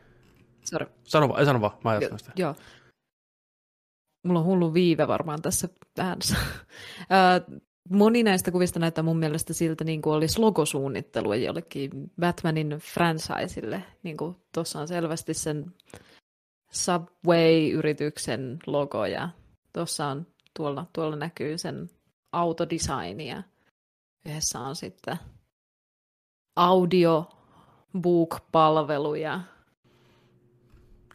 Sorry. 0.65 0.87
Sano 1.03 1.29
vaan, 1.29 1.39
ei 1.39 1.45
sano 1.45 1.61
vaan, 1.61 1.71
mä 1.83 1.93
jatkan 1.93 2.19
sitä. 2.19 2.31
Joo. 2.35 2.55
Mulla 4.25 4.39
on 4.39 4.45
hullu 4.45 4.73
viive 4.73 5.07
varmaan 5.07 5.41
tässä 5.41 5.69
äänessä. 5.99 6.35
Moni 7.89 8.23
näistä 8.23 8.51
kuvista 8.51 8.79
näyttää 8.79 9.03
mun 9.03 9.19
mielestä 9.19 9.53
siltä, 9.53 9.83
niin 9.83 10.01
kuin 10.01 10.13
olisi 10.13 10.39
logosuunnittelua 10.39 11.35
jollekin 11.35 12.11
Batmanin 12.19 12.69
franchiseille. 12.69 13.83
Niin 14.03 14.17
kuin 14.17 14.35
tuossa 14.53 14.79
on 14.79 14.87
selvästi 14.87 15.33
sen 15.33 15.73
Subway-yrityksen 16.71 18.59
logo 18.65 19.05
ja 19.05 19.29
tuossa 19.73 20.07
on, 20.07 20.27
tuolla, 20.53 20.85
tuolla 20.93 21.15
näkyy 21.15 21.57
sen 21.57 21.89
autodesigni 22.31 23.29
ja 23.29 23.43
yhdessä 24.25 24.59
on 24.59 24.75
sitten 24.75 25.17
audiobook-palvelu 26.55 29.15
ja 29.15 29.41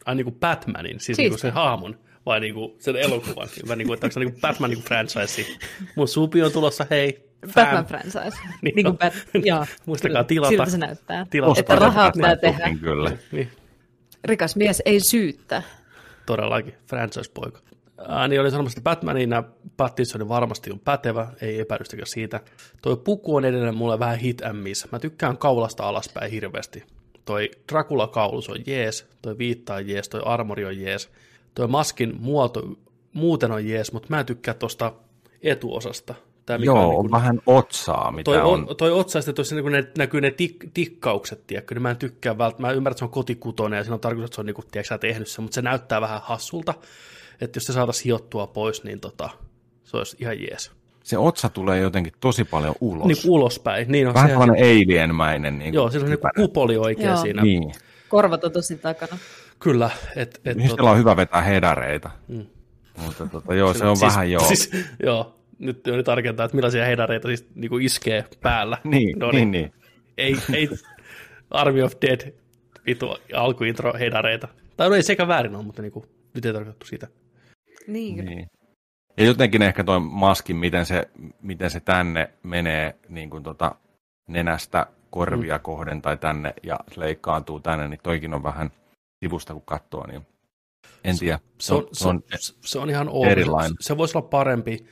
Ai 0.05 0.15
niin 0.15 0.25
kuin 0.25 0.39
Batmanin, 0.39 0.99
siis, 0.99 1.05
Siis 1.05 1.17
niin 1.17 1.31
kuin 1.31 1.39
sen 1.39 1.53
hahmon, 1.53 1.99
vai 2.25 2.39
niin 2.39 2.53
kuin 2.53 2.75
sen 2.79 2.95
elokuvan? 2.95 3.47
Vai 3.67 3.75
niin 3.75 3.87
kuin, 3.87 3.93
että 3.93 4.05
onko 4.05 4.13
se 4.13 4.19
niin 4.19 4.31
kuin 4.31 4.41
Batman 4.41 4.69
niin 4.69 4.77
kuin 4.77 4.87
franchise? 4.87 5.45
Mun 5.95 6.07
supi 6.07 6.43
on 6.43 6.51
tulossa, 6.51 6.85
hei, 6.89 7.29
Batman 7.55 7.85
fan. 7.85 7.85
franchise. 7.85 8.37
Niin 8.61 8.75
niin 8.75 8.87
on. 8.87 8.97
kuin 8.97 9.11
Bat, 9.11 9.45
joo, 9.45 9.65
Muistakaa 9.85 10.23
tilata. 10.23 10.49
Siltä 10.49 10.69
se 10.69 10.77
näyttää. 10.77 11.25
Tilata. 11.29 11.59
Että 11.59 11.75
rahaa 11.75 12.11
pitää 12.11 12.35
tehdä. 12.35 12.63
Pukin 12.63 12.79
Kyllä. 12.79 13.11
Niin, 13.31 13.49
Rikas 14.23 14.55
mies 14.55 14.81
ei 14.85 14.99
syyttä. 14.99 15.63
todellakin, 16.25 16.73
franchise-poika. 16.89 17.59
Ää, 18.07 18.27
niin 18.27 18.41
oli 18.41 18.51
sanomassa, 18.51 18.79
että 18.79 18.89
Batmanin 18.89 19.31
ja 19.31 19.43
Pattinson 19.77 20.29
varmasti 20.29 20.71
on 20.71 20.79
pätevä, 20.79 21.27
ei 21.41 21.59
epäilystäkään 21.59 22.07
siitä. 22.07 22.39
Toi 22.81 22.97
puku 22.97 23.35
on 23.35 23.45
edelleen 23.45 23.75
mulle 23.75 23.99
vähän 23.99 24.17
hit 24.17 24.41
and 24.45 24.57
miss. 24.57 24.91
Mä 24.91 24.99
tykkään 24.99 25.37
kaulasta 25.37 25.83
alaspäin 25.83 26.31
hirveästi. 26.31 26.83
Toi 27.25 27.51
Dracula-kaulus 27.71 28.49
on 28.49 28.57
jees, 28.67 29.07
toi 29.21 29.37
viitta 29.37 29.75
on 29.75 29.87
jees, 29.89 30.09
toi 30.09 30.21
armori 30.25 30.65
on 30.65 30.79
jees. 30.81 31.09
Toi 31.55 31.67
maskin 31.67 32.13
muoto 32.19 32.63
muuten 33.13 33.51
on 33.51 33.67
jees, 33.67 33.93
mutta 33.93 34.07
mä 34.09 34.19
en 34.19 34.25
tykkää 34.25 34.53
tosta 34.53 34.93
etuosasta. 35.41 36.15
Tää, 36.45 36.57
mikä 36.57 36.65
Joo, 36.65 36.77
on 36.77 36.83
on, 36.83 36.89
niin 36.89 36.99
kuin- 37.01 37.11
vähän 37.11 37.39
otsaa, 37.45 38.11
mitä 38.11 38.23
Toi, 38.23 38.41
on. 38.41 38.67
toi 38.77 38.91
otsa, 38.91 39.21
sitten 39.21 39.35
tuossa 39.35 39.55
niin 39.55 39.71
ne, 39.71 39.87
näkyy 39.97 40.21
ne 40.21 40.31
tik, 40.31 40.65
tikkaukset, 40.73 41.47
tiedätkö, 41.47 41.75
niin 41.75 41.81
mä 41.81 41.89
en 41.89 41.97
tykkää 41.97 42.37
välttämättä, 42.37 42.61
mä 42.61 42.71
ymmärrän, 42.71 42.91
että 42.91 42.99
se 42.99 43.05
on 43.05 43.11
kotikutonen 43.11 43.77
ja 43.77 43.83
siinä 43.83 43.93
on 43.93 43.99
tarkoitus, 43.99 44.25
että 44.25 44.35
se 44.35 44.41
on 44.41 44.45
niin 44.45 44.53
kuin, 44.55 44.65
tiedätkö, 44.71 44.87
sä 44.87 44.97
tehnyt 44.97 45.27
sen, 45.27 45.43
mutta 45.43 45.55
se 45.55 45.61
näyttää 45.61 46.01
vähän 46.01 46.21
hassulta, 46.23 46.73
että 47.41 47.57
jos 47.57 47.65
se 47.65 47.73
saataisiin 47.73 48.03
hiottua 48.05 48.47
pois, 48.47 48.83
niin 48.83 48.99
tota, 48.99 49.29
se 49.83 49.97
olisi 49.97 50.17
ihan 50.19 50.41
jees. 50.41 50.71
Se 51.03 51.17
otsa 51.17 51.49
tulee 51.49 51.79
jotenkin 51.79 52.13
tosi 52.19 52.43
paljon 52.43 52.75
ulos. 52.81 53.07
Niin 53.07 53.17
ulospäin, 53.27 53.91
niin 53.91 54.07
on 54.07 54.13
vähän 54.13 54.29
se, 54.29 54.33
sellainen 54.33 54.65
alien-mäinen. 54.65 55.59
Niin 55.59 55.73
joo, 55.73 55.91
siinä 55.91 56.03
on 56.05 56.09
niin 56.11 56.19
kuin 56.19 56.31
kupoli 56.35 56.77
oikein 56.77 57.07
Joo. 57.09 57.17
siinä. 57.21 57.41
Niin. 57.43 57.71
Korvat 58.09 58.43
on 58.43 58.51
tosi 58.51 58.77
takana. 58.77 59.17
Kyllä, 59.63 59.89
että 60.15 60.39
et, 60.45 60.57
Niin 60.57 60.69
tota, 60.69 60.83
on 60.83 60.97
hyvä 60.97 61.15
vetää 61.15 61.41
hedareita. 61.41 62.09
Mm. 62.27 62.45
Mutta 63.03 63.27
tota, 63.27 63.55
joo, 63.55 63.73
se 63.73 63.85
on 63.85 63.97
siis, 63.97 64.11
vähän 64.11 64.31
joo. 64.31 64.47
Siis, 64.47 64.71
joo, 65.05 65.39
nyt 65.59 65.87
on 65.87 66.03
tarkentaa, 66.03 66.45
että 66.45 66.55
millaisia 66.55 66.85
heidareita 66.85 67.27
siis 67.27 67.49
niin 67.55 67.69
kuin 67.69 67.85
iskee 67.85 68.25
päällä. 68.41 68.77
Niin, 68.83 69.19
No 69.19 69.31
niin, 69.31 69.51
niin. 69.51 69.73
Ei, 70.17 70.35
ei 70.53 70.69
Army 71.49 71.81
of 71.81 71.93
Dead 72.01 72.33
vitu 72.85 73.17
alkuintro 73.35 73.93
heidareita. 73.99 74.47
Tai 74.77 74.89
no 74.89 74.95
ei 74.95 75.03
sekä 75.03 75.27
väärin 75.27 75.55
ole, 75.55 75.63
mutta 75.63 75.81
niinku, 75.81 76.05
nyt 76.33 76.45
ei 76.45 76.53
tarkoitettu 76.53 76.85
siitä. 76.85 77.07
Niin, 77.87 78.15
kyllä. 78.15 78.29
niin. 78.29 78.47
Ja 79.17 79.25
jotenkin 79.25 79.61
ehkä 79.61 79.83
toi 79.83 79.99
maskin, 79.99 80.55
miten 80.55 80.85
se, 80.85 81.09
miten 81.41 81.69
se 81.69 81.79
tänne 81.79 82.29
menee 82.43 82.95
niin 83.09 83.29
kuin 83.29 83.43
tota, 83.43 83.75
nenästä 84.27 84.87
korvia 85.09 85.57
mm. 85.57 85.61
kohden 85.61 86.01
tai 86.01 86.17
tänne 86.17 86.53
ja 86.63 86.79
leikkaantuu 86.95 87.59
tänne, 87.59 87.87
niin 87.87 87.99
toikin 88.03 88.33
on 88.33 88.43
vähän 88.43 88.71
sivusta 89.23 89.53
kun 89.53 89.65
katsoo, 89.65 90.07
niin 90.07 90.27
en 91.03 91.19
tiedä. 91.19 91.39
Se 91.61 91.73
on, 91.73 91.87
se 91.91 92.07
on, 92.07 92.23
se 92.65 92.79
on 92.79 92.89
ihan 92.89 93.09
ok. 93.09 93.27
erilainen. 93.27 93.71
Se, 93.79 93.87
se 93.87 93.97
voisi 93.97 94.17
olla 94.17 94.27
parempi, 94.27 94.85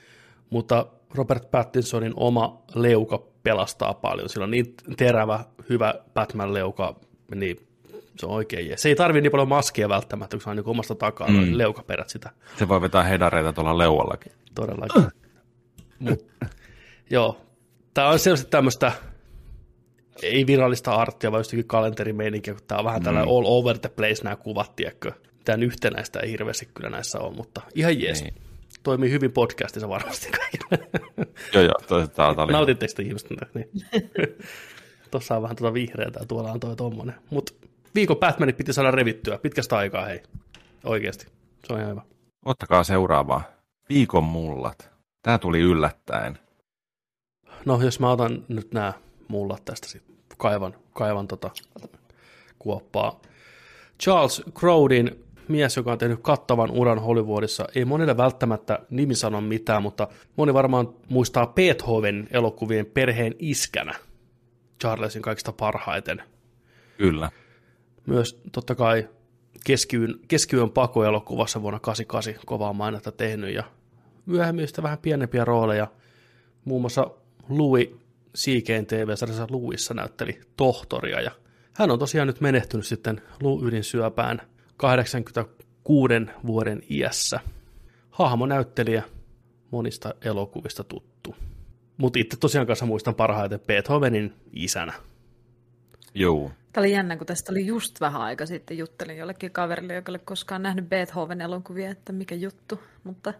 mutta 0.49 0.86
Robert 1.16 1.52
Pattinsonin 1.52 2.14
oma 2.16 2.64
leuka 2.76 3.24
pelastaa 3.44 3.94
paljon. 3.94 4.30
Sillä 4.30 4.44
on 4.44 4.52
niin 4.52 4.74
terävä, 4.98 5.45
hyvä 5.70 5.94
Batman-leuka, 6.14 6.95
niin 7.36 7.68
se 8.20 8.26
on 8.26 8.32
oikein. 8.32 8.78
Se 8.78 8.90
ei 8.90 8.95
tarvitse 8.95 9.22
niin 9.22 9.32
paljon 9.32 9.48
maskia 9.48 9.90
välttämättä, 9.90 10.38
kun 10.38 10.41
se 10.41 10.49
on 10.49 10.56
niin 10.56 10.68
omasta 10.70 10.95
takaa 10.95 11.28
mm. 11.28 11.36
noin 11.36 11.58
leukaperät 11.58 12.10
sitä. 12.10 12.30
Se 12.58 12.68
voi 12.68 12.82
vetää 12.82 13.03
hedareita 13.03 13.53
tuolla 13.53 13.78
leuallakin. 13.78 14.32
Todellakin. 14.56 15.03
Mut, 15.99 16.26
joo, 17.10 17.41
tämä 17.94 18.10
on 18.10 18.20
selvästi 18.20 18.49
tämmöistä 18.49 18.91
ei 20.23 20.48
virallista 20.48 20.91
arttia, 20.91 21.31
vaan 21.31 21.39
jostakin 21.39 21.68
kalenterimeininkiä, 21.68 22.53
kun 22.53 22.64
tämä 22.68 22.80
on 22.80 22.85
vähän 22.85 23.02
mm. 23.02 23.03
tällainen 23.03 23.35
all 23.35 23.45
over 23.45 23.77
the 23.77 23.89
place 23.89 24.23
nämä 24.23 24.35
kuvat, 24.35 24.76
tiedätkö. 24.76 25.11
Tämän 25.45 25.64
yhtenäistä 25.64 26.19
ei 26.19 26.31
hirveästi 26.31 26.69
kyllä 26.73 26.89
näissä 26.89 27.19
ole, 27.19 27.35
mutta 27.35 27.61
ihan 27.76 28.02
jees. 28.02 28.23
Niin. 28.23 28.34
Toimii 28.84 29.11
hyvin 29.11 29.31
podcastissa 29.31 29.89
varmasti 29.89 30.30
kaikille. 30.31 30.89
Joo, 31.53 31.64
joo, 31.64 31.73
toi, 31.88 32.07
tää, 32.07 32.35
tää 32.35 32.43
oli... 32.43 32.53
Nautitteko 32.53 32.93
te 32.95 33.03
ihmiset? 33.03 33.30
Niin. 33.53 33.69
Tuossa 35.11 35.35
on 35.35 35.41
vähän 35.41 35.56
tuota 35.56 35.73
vihreätä 35.73 36.19
ja 36.19 36.26
tuolla 36.26 36.52
on 36.52 36.60
toi 36.60 36.76
tommonen. 36.76 37.15
Mutta 37.30 37.53
viikon 37.95 38.18
Batmanit 38.18 38.57
piti 38.57 38.73
saada 38.73 38.91
revittyä 38.91 39.38
pitkästä 39.38 39.77
aikaa, 39.77 40.06
hei. 40.06 40.23
Oikeasti. 40.84 41.27
Se 41.68 41.73
on 41.73 41.80
ihan 41.80 41.91
hyvä. 41.91 42.02
Ottakaa 42.45 42.84
seuraavaa. 42.84 43.43
Viikon 43.89 44.23
mullat. 44.23 44.91
Tää 45.22 45.38
tuli 45.38 45.60
yllättäen. 45.60 46.38
No, 47.65 47.81
jos 47.81 47.99
mä 47.99 48.11
otan 48.11 48.45
nyt 48.48 48.73
nämä 48.73 48.93
mullat 49.27 49.65
tästä 49.65 49.88
sitten, 49.88 50.10
kaivan, 50.41 50.76
kaivan 50.93 51.27
tota 51.27 51.51
kuoppaa. 52.59 53.22
Charles 53.99 54.43
Grodin 54.53 55.26
mies, 55.47 55.77
joka 55.77 55.91
on 55.91 55.97
tehnyt 55.97 56.19
kattavan 56.22 56.72
uran 56.72 56.99
Hollywoodissa. 56.99 57.68
Ei 57.76 57.85
monelle 57.85 58.18
välttämättä 58.18 58.80
nimi 58.89 59.15
sano 59.15 59.41
mitään, 59.41 59.81
mutta 59.81 60.07
moni 60.35 60.53
varmaan 60.53 60.89
muistaa 61.09 61.47
Beethoven 61.47 62.27
elokuvien 62.31 62.85
perheen 62.85 63.35
iskänä. 63.39 63.95
Charlesin 64.81 65.22
kaikista 65.22 65.51
parhaiten. 65.51 66.23
Kyllä. 66.97 67.31
Myös 68.05 68.41
totta 68.51 68.76
kai 68.76 69.09
Keskiyön, 69.65 70.19
Keskiyön 70.27 70.72
pakoelokuvassa 70.72 71.61
vuonna 71.61 71.80
88 71.80 72.45
kovaa 72.45 72.73
mainetta 72.73 73.11
tehnyt 73.11 73.55
ja 73.55 73.63
myöhemmin 74.26 74.68
sitten 74.68 74.84
vähän 74.84 74.97
pienempiä 74.97 75.45
rooleja. 75.45 75.88
Muun 76.65 76.81
muassa 76.81 77.07
Louis 77.49 78.01
C.K.n 78.38 78.86
TV-sarjassa 78.86 79.48
Louisissa 79.49 79.94
näytteli 79.94 80.41
tohtoria 80.58 81.22
ja 81.22 81.32
hän 81.74 81.91
on 81.91 81.99
tosiaan 81.99 82.28
nyt 82.28 82.41
menehtynyt 82.41 82.86
sitten 82.86 83.22
luuydinsyöpään 83.41 84.41
86 84.78 86.14
vuoden 86.48 86.82
iässä. 86.90 87.40
Hahmonäyttelijä 88.10 89.03
monista 89.72 90.14
elokuvista 90.22 90.84
tuttu. 90.84 91.36
Mutta 91.98 92.20
itse 92.20 92.38
tosiaan 92.38 92.68
kanssa 92.68 92.86
muistan 92.86 93.16
parhaiten 93.16 93.60
Beethovenin 93.60 94.34
isänä. 94.53 94.94
Joo. 96.14 96.52
Tämä 96.74 96.82
oli 96.82 96.91
jännä, 96.91 97.18
kun 97.18 97.28
tästä 97.28 97.52
oli 97.52 97.66
just 97.66 98.02
vähän 98.02 98.22
aika 98.22 98.45
sitten 98.45 98.78
juttelin 98.78 99.18
jollekin 99.18 99.52
kaverille, 99.52 99.94
joka 99.94 100.12
ei 100.12 100.20
koskaan 100.26 100.64
nähnyt 100.64 100.90
Beethoven 100.90 101.41
elokuvia, 101.41 101.90
että 101.90 102.14
mikä 102.14 102.36
juttu, 102.36 102.80
mutta 103.03 103.34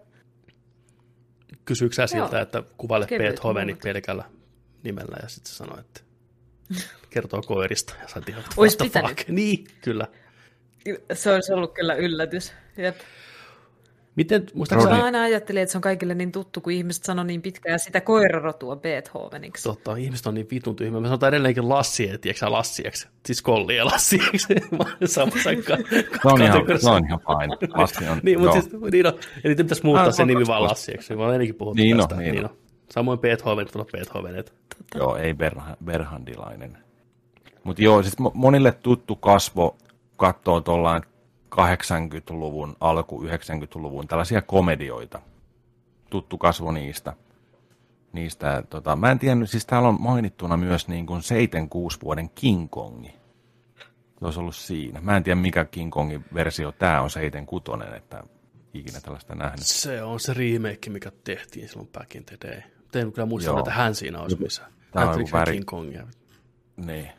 Kysyykö 1.66 1.96
sä 1.96 2.08
siltä, 2.08 2.42
että 2.42 2.64
kuvaile 2.78 3.06
Kevyet 3.06 3.28
Beethoveni 3.28 3.74
mullat. 3.74 3.84
pelkällä 3.84 4.24
nimellä 4.84 5.18
ja 5.22 5.30
sitten 5.30 5.52
se 5.52 5.58
sanoi, 5.58 5.80
että 5.80 6.02
kertoo 7.10 7.42
koirista 7.42 7.94
ja 8.02 8.08
sä 8.08 8.22
tiedät, 8.22 8.46
Ois 8.58 8.78
pitänyt. 8.78 9.10
fuck. 9.18 9.30
Niin, 9.30 9.66
kyllä. 9.82 10.08
se 11.14 11.32
olisi 11.34 11.54
ollut 11.54 11.74
kyllä 11.74 11.96
yllätys. 11.96 12.54
Jep. 12.78 12.96
Miten, 14.16 14.46
Mä 14.90 15.04
aina 15.04 15.22
ajattelin, 15.22 15.62
että 15.62 15.72
se 15.72 15.78
on 15.78 15.82
kaikille 15.82 16.16
niin 16.16 16.32
tuttu, 16.32 16.62
kun 16.62 16.74
ihmiset 16.74 17.04
sanoo 17.04 17.24
niin 17.26 17.42
pitkään 17.42 17.80
sitä 17.80 18.02
koirarotua 18.02 18.76
Beethoveniksi. 18.76 19.64
Totta, 19.64 19.96
ihmiset 19.96 20.28
on 20.28 20.34
niin 20.34 20.48
vitun 20.52 20.76
tyhmiä. 20.76 21.00
Me 21.02 21.08
sanotaan 21.08 21.30
edelleenkin 21.30 21.70
Lassi, 21.70 22.18
tiedätkö 22.22 22.52
Lassieksi? 22.52 23.08
Siis 23.26 23.42
Kolli 23.42 23.76
ja 23.76 23.86
Lassieksi. 23.86 24.56
Samassa 25.06 25.50
Se 26.22 26.28
on 26.28 26.42
ihan, 26.42 26.80
se 26.82 26.90
on 26.90 27.06
ihan 27.06 27.20
fine. 27.20 27.72
Lassi 27.82 28.08
on, 28.08 28.20
Niin, 28.24 28.40
mutta 28.40 28.62
siis, 28.62 28.74
niin 28.92 29.08
on, 29.08 29.14
eli 29.44 29.56
te 29.56 29.64
pitäisi 29.64 29.86
muuttaa 29.86 30.12
sen 30.12 30.28
nimi 30.28 30.48
vaan. 30.48 30.64
Lassieksi. 30.64 31.16
Mä 31.16 31.22
olen 31.24 31.34
ennenkin 31.36 31.56
puhuttu 31.56 31.82
Niin 31.84 31.98
tästä. 31.98 32.16
on, 32.16 32.22
niin 32.22 32.32
niin 32.36 32.46
on. 32.46 32.58
Samoin 32.94 33.20
Beethoven, 33.20 33.68
tulla 33.72 33.86
Beethovenet. 33.92 34.54
Joo, 34.96 35.16
ei 35.16 35.34
Berha, 35.34 35.78
Berhandilainen. 35.86 36.78
Mutta 37.64 37.82
joo, 37.82 38.04
siis 38.04 38.20
mo- 38.20 38.32
monille 38.34 38.72
tuttu 38.72 39.16
kasvo 39.16 39.78
katsoo 40.18 40.62
tuollain 40.62 41.04
80-luvun, 41.56 42.76
alku 42.80 43.24
90-luvun 43.24 44.08
tällaisia 44.08 44.42
komedioita. 44.42 45.22
Tuttu 46.10 46.38
kasvo 46.38 46.72
niistä. 46.72 47.14
niistä 48.14 48.64
tota, 48.70 48.96
mä 48.96 49.12
en 49.12 49.20
tiennyt, 49.20 49.50
siis 49.50 49.66
täällä 49.66 49.90
on 49.90 50.02
mainittuna 50.02 50.58
myös 50.58 50.88
niin 50.88 51.06
kuin 51.06 51.22
76 51.22 52.00
vuoden 52.04 52.30
King 52.30 52.68
Kongi. 52.70 53.14
Se 54.20 54.26
olisi 54.26 54.40
ollut 54.40 54.56
siinä. 54.56 55.02
Mä 55.02 55.18
en 55.18 55.24
tiedä, 55.24 55.42
mikä 55.42 55.66
King 55.66 55.92
Kongin 55.92 56.26
versio 56.34 56.72
tämä 56.72 57.02
on 57.02 57.10
76, 57.10 57.96
että 57.98 58.24
ikinä 58.74 59.02
tällaista 59.02 59.36
nähnyt. 59.36 59.60
Se 59.62 60.04
on 60.04 60.20
se 60.20 60.34
remake, 60.34 60.90
mikä 60.90 61.12
tehtiin 61.24 61.70
silloin 61.70 61.90
back 61.94 62.16
in 62.16 62.26
the 62.26 62.38
day. 62.48 62.62
En 62.96 63.12
kyllä 63.12 63.26
muista, 63.26 63.50
Joo. 63.52 63.60
että 63.60 63.72
hän 63.72 63.96
siinä 63.96 64.20
olisi 64.20 64.38
missään. 64.42 64.72
Tää 64.92 65.10
on 65.10 65.20
joku 65.20 65.32
väri- 65.32 65.52
King 65.52 65.66
Kongia. 65.66 66.08
Niin. 66.78 67.10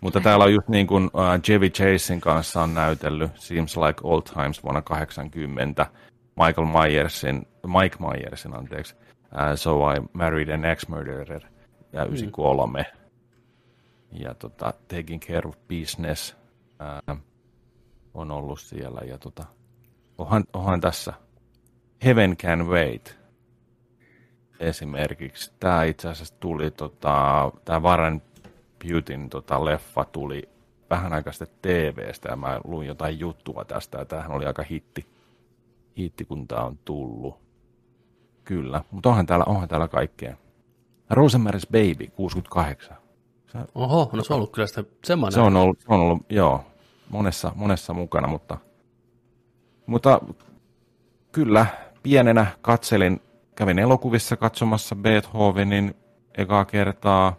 Mutta 0.00 0.20
täällä 0.20 0.44
on 0.44 0.52
just 0.52 0.68
niin 0.68 0.86
kuin 0.86 1.04
uh, 1.04 1.42
Chevy 1.42 1.70
Chasein 1.70 2.20
kanssa 2.20 2.62
on 2.62 2.74
näytellyt 2.74 3.30
Seems 3.34 3.76
Like 3.76 4.00
Old 4.02 4.22
Times 4.22 4.62
vuonna 4.62 4.82
80, 4.82 5.86
Michael 6.36 6.66
Myersin, 6.66 7.46
Mike 7.66 7.96
Myersin, 8.00 8.56
anteeksi, 8.56 8.94
uh, 8.94 9.56
So 9.56 9.90
I 9.90 9.96
Married 10.12 10.48
an 10.48 10.64
Ex-Murderer 10.64 11.42
ja 11.92 12.04
93. 12.04 12.86
Ja 14.12 14.34
tota, 14.34 14.74
Taking 14.88 15.20
Care 15.22 15.48
of 15.48 15.56
Business 15.68 16.36
uh, 17.08 17.16
on 18.14 18.30
ollut 18.30 18.60
siellä. 18.60 19.00
Ja 19.00 19.18
tota, 19.18 19.44
onhan, 20.18 20.44
onhan 20.52 20.80
tässä 20.80 21.12
Heaven 22.04 22.36
Can 22.36 22.66
Wait 22.66 23.21
esimerkiksi. 24.62 25.52
Tämä 25.60 25.84
itse 25.84 26.08
asiassa 26.08 26.34
tuli, 26.40 26.70
tota, 26.70 27.50
tämä 27.64 27.80
Warren 27.80 28.22
Beautyn 28.78 29.30
tota, 29.30 29.64
leffa 29.64 30.04
tuli 30.04 30.48
vähän 30.90 31.12
aikaa 31.12 31.32
sitten 31.32 31.48
TVstä 31.62 32.28
ja 32.28 32.36
mä 32.36 32.60
luin 32.64 32.88
jotain 32.88 33.18
juttua 33.18 33.64
tästä 33.64 33.98
ja 33.98 34.04
tämähän 34.04 34.32
oli 34.32 34.46
aika 34.46 34.62
hitti, 34.62 35.06
hitti 35.98 36.24
kun 36.24 36.48
tämä 36.48 36.62
on 36.62 36.78
tullut. 36.84 37.42
Kyllä, 38.44 38.84
mutta 38.90 39.08
onhan 39.08 39.26
täällä, 39.26 39.44
onhan 39.48 39.68
täällä 39.68 39.88
kaikkea. 39.88 40.36
Rosemary's 41.12 41.66
Baby, 41.72 42.06
68. 42.16 42.96
Se, 43.46 43.58
Oho, 43.74 44.10
no 44.12 44.24
se 44.24 44.32
on 44.32 44.36
ollut 44.36 44.52
kyllä 44.52 44.66
sitä 44.66 44.84
semmoinen. 45.04 45.34
se 45.34 45.40
on 45.40 45.56
ollut, 45.56 45.80
se 45.80 45.86
on 45.88 46.00
ollut 46.00 46.22
joo, 46.28 46.64
monessa, 47.10 47.52
monessa 47.54 47.94
mukana, 47.94 48.28
mutta, 48.28 48.58
mutta 49.86 50.20
kyllä 51.32 51.66
pienenä 52.02 52.46
katselin, 52.62 53.20
kävin 53.54 53.78
elokuvissa 53.78 54.36
katsomassa 54.36 54.96
Beethovenin 54.96 55.94
ekaa 56.38 56.64
kertaa. 56.64 57.36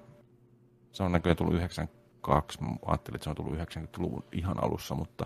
Se 0.91 1.03
on 1.03 1.11
näköjään 1.11 1.37
tullut 1.37 1.53
92, 1.53 2.63
mä 2.63 2.69
ajattelin, 2.85 3.15
että 3.15 3.23
se 3.23 3.29
on 3.29 3.35
tullut 3.35 3.53
90-luvun 3.53 4.23
ihan 4.31 4.63
alussa, 4.63 4.95
mutta 4.95 5.25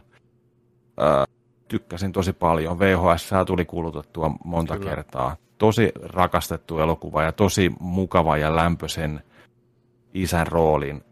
ää, 0.97 1.25
tykkäsin 1.67 2.11
tosi 2.11 2.33
paljon. 2.33 2.79
VHS 2.79 3.29
tuli 3.47 3.65
kulutettua 3.65 4.31
monta 4.43 4.77
Kyllä. 4.77 4.89
Kertaa. 4.89 5.35
Tosi 5.57 5.91
rakastettu 6.03 6.79
elokuva 6.79 7.23
ja 7.23 7.31
tosi 7.31 7.71
mukava 7.79 8.37
ja 8.37 8.55
lämpöisen 8.55 9.23
isän 10.13 10.47
roolin 10.47 11.03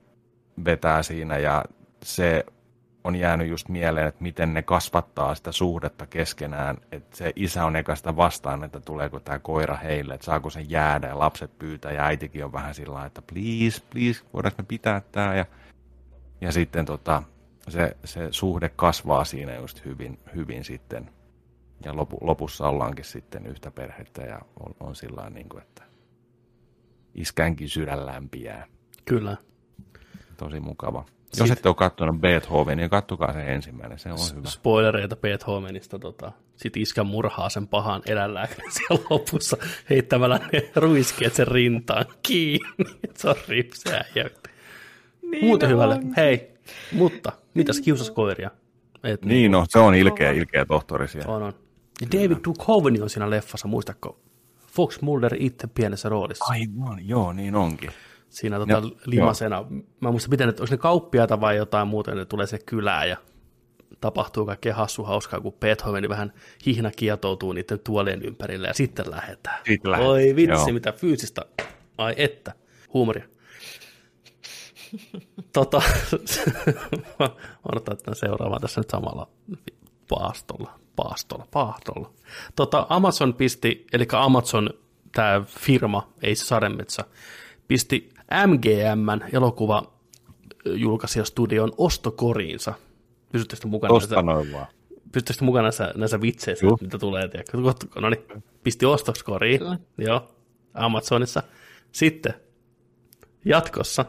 vetää 0.65 1.03
siinä 1.03 1.37
ja 1.37 1.65
se 2.03 2.45
on 3.05 3.15
jäänyt 3.15 3.47
just 3.47 3.69
mieleen, 3.69 4.07
että 4.07 4.23
miten 4.23 4.53
ne 4.53 4.61
kasvattaa 4.61 5.35
sitä 5.35 5.51
suhdetta 5.51 6.07
keskenään, 6.07 6.77
että 6.91 7.17
se 7.17 7.33
isä 7.35 7.65
on 7.65 7.75
eka 7.75 7.95
sitä 7.95 8.15
vastaan, 8.15 8.63
että 8.63 8.79
tuleeko 8.79 9.19
tämä 9.19 9.39
koira 9.39 9.75
heille, 9.75 10.13
että 10.13 10.25
saako 10.25 10.49
sen 10.49 10.69
jäädä 10.69 11.07
ja 11.07 11.19
lapset 11.19 11.59
pyytää 11.59 11.91
ja 11.91 12.05
äitikin 12.05 12.45
on 12.45 12.53
vähän 12.53 12.75
sillä 12.75 13.05
että 13.05 13.21
please, 13.21 13.81
please, 13.89 14.25
voidaanko 14.33 14.61
me 14.61 14.65
pitää 14.67 15.01
tämä 15.11 15.35
ja, 15.35 15.45
ja 16.41 16.51
sitten 16.51 16.85
tota, 16.85 17.23
se, 17.67 17.97
se 18.03 18.27
suhde 18.31 18.69
kasvaa 18.69 19.25
siinä 19.25 19.55
just 19.55 19.85
hyvin, 19.85 20.19
hyvin 20.35 20.63
sitten 20.63 21.09
ja 21.85 21.95
lopu, 21.95 22.17
lopussa 22.21 22.67
ollaankin 22.67 23.05
sitten 23.05 23.45
yhtä 23.45 23.71
perhettä 23.71 24.21
ja 24.21 24.39
on, 24.59 24.75
on 24.79 24.95
sillä 24.95 25.29
niin 25.29 25.49
kuin, 25.49 25.61
että 25.61 25.83
iskänkin 27.15 27.69
sydän 27.69 28.05
lämpiää. 28.05 28.67
Kyllä. 29.05 29.37
Tosi 30.37 30.59
mukava. 30.59 31.05
Sit- 31.33 31.39
Jos 31.39 31.51
ette 31.51 31.69
ole 31.69 31.75
katsonut 31.75 32.21
Beethoven, 32.21 32.77
niin 32.77 32.89
kattokaa 32.89 33.33
se 33.33 33.53
ensimmäinen, 33.53 33.99
se 33.99 34.11
on 34.11 34.17
hyvä. 34.35 34.47
Spoilereita 34.49 35.15
Beethovenista. 35.15 35.99
Tota. 35.99 36.31
Sitten 36.55 36.81
iskä 36.81 37.03
murhaa 37.03 37.49
sen 37.49 37.67
pahan 37.67 38.01
eläinlääkärin 38.05 38.71
siellä 38.71 39.05
lopussa 39.09 39.57
heittämällä 39.89 40.39
ne 40.53 40.71
ruiskeet 40.75 41.33
sen 41.35 41.47
rintaan 41.47 42.05
kiinni. 42.23 42.69
Se 43.17 43.29
on 43.29 43.35
ripseä. 43.47 44.05
Ja... 44.15 44.29
Niin 45.31 45.45
Muuten 45.45 45.67
on. 45.69 45.73
hyvälle. 45.73 45.99
Hei, 46.17 46.51
mutta 46.91 47.31
mitäs 47.53 47.81
kiusaskoiria? 47.81 48.51
Et, 49.03 49.25
Niin 49.25 49.51
no, 49.51 49.65
se 49.69 49.79
on 49.79 49.95
ilkeä, 49.95 50.31
ilkeä 50.31 50.65
tohtori 50.65 51.07
siellä. 51.07 51.33
On, 51.35 51.43
on. 51.43 51.53
Ja 52.01 52.07
David 52.11 52.37
Duchovny 52.45 53.01
on 53.01 53.09
siinä 53.09 53.29
leffassa, 53.29 53.67
muistatko? 53.67 54.19
Fox 54.67 55.01
Mulder 55.01 55.35
itse 55.39 55.67
pienessä 55.67 56.09
roolissa. 56.09 56.45
Aivan, 56.49 57.07
joo, 57.07 57.33
niin 57.33 57.55
onkin. 57.55 57.91
Siinä 58.35 58.57
tota, 58.59 58.71
Joo, 58.71 58.91
limasena. 59.05 59.65
Mä 59.99 60.11
muistan, 60.11 60.29
miten, 60.29 60.49
että 60.49 60.63
onko 60.63 60.73
ne 60.73 60.77
kauppiaita 60.77 61.41
vai 61.41 61.57
jotain 61.57 61.87
muuta, 61.87 62.15
ne 62.15 62.25
tulee 62.25 62.47
se 62.47 62.59
kylään 62.59 63.09
ja 63.09 63.17
tapahtuu 64.01 64.45
kaikkea 64.45 64.75
hassu 64.75 65.03
hauskaa, 65.03 65.41
kun 65.41 65.53
Beethoven 65.53 66.09
vähän 66.09 66.33
hihna 66.65 66.91
kietoutuu 66.91 67.53
niiden 67.53 67.79
tuolien 67.79 68.21
ympärille 68.21 68.67
ja 68.67 68.73
sitten 68.73 69.11
lähdetään. 69.11 69.57
Sitten 69.67 69.91
lähdetään, 69.91 70.11
Oi 70.11 70.35
vitsi, 70.35 70.69
joo. 70.69 70.73
mitä 70.73 70.91
fyysistä. 70.91 71.41
Ai 71.97 72.13
että, 72.17 72.53
huumoria. 72.93 73.25
tota, 75.53 75.81
odotan, 77.71 77.93
että 77.93 78.15
seuraavaan 78.15 78.61
tässä 78.61 78.81
nyt 78.81 78.89
samalla 78.89 79.27
paastolla, 80.09 80.79
paastolla, 80.95 81.47
paastolla. 81.51 82.11
Tota, 82.55 82.85
Amazon 82.89 83.33
pisti, 83.33 83.87
eli 83.93 84.07
Amazon, 84.11 84.69
tämä 85.11 85.41
firma, 85.47 86.13
ei 86.21 86.35
se 86.35 86.45
Sademetsä, 86.45 87.03
pisti 87.67 88.14
MGMn 88.47 89.21
elokuva 89.33 89.83
julkaisijastudion 90.65 91.71
ostokoriinsa. 91.77 92.73
Pysyttekö 93.31 93.67
mukana 93.67 93.89
Tosta 93.93 94.15
näissä, 94.15 94.31
noin 94.31 94.51
vaan. 94.53 94.67
pysyttekö 95.11 95.45
mukana 95.45 95.63
näissä, 95.63 95.91
näissä 95.95 96.21
vitseissä, 96.21 96.65
Juh. 96.65 96.81
mitä 96.81 96.97
tulee? 96.97 97.27
Tiedätkö? 97.27 97.57
No 98.01 98.09
niin, 98.09 98.43
pisti 98.63 98.85
ostoskoriin. 98.85 99.59
Kyllä. 99.59 99.79
Joo, 99.97 100.35
Amazonissa. 100.73 101.43
Sitten 101.91 102.33
jatkossa 103.45 104.05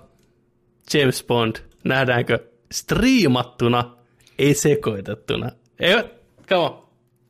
James 0.94 1.24
Bond 1.24 1.56
nähdäänkö 1.84 2.38
striimattuna, 2.72 3.96
ei 4.38 4.54
sekoitettuna. 4.54 5.50
Ei, 5.80 5.94
come 6.48 6.60
on. 6.62 6.86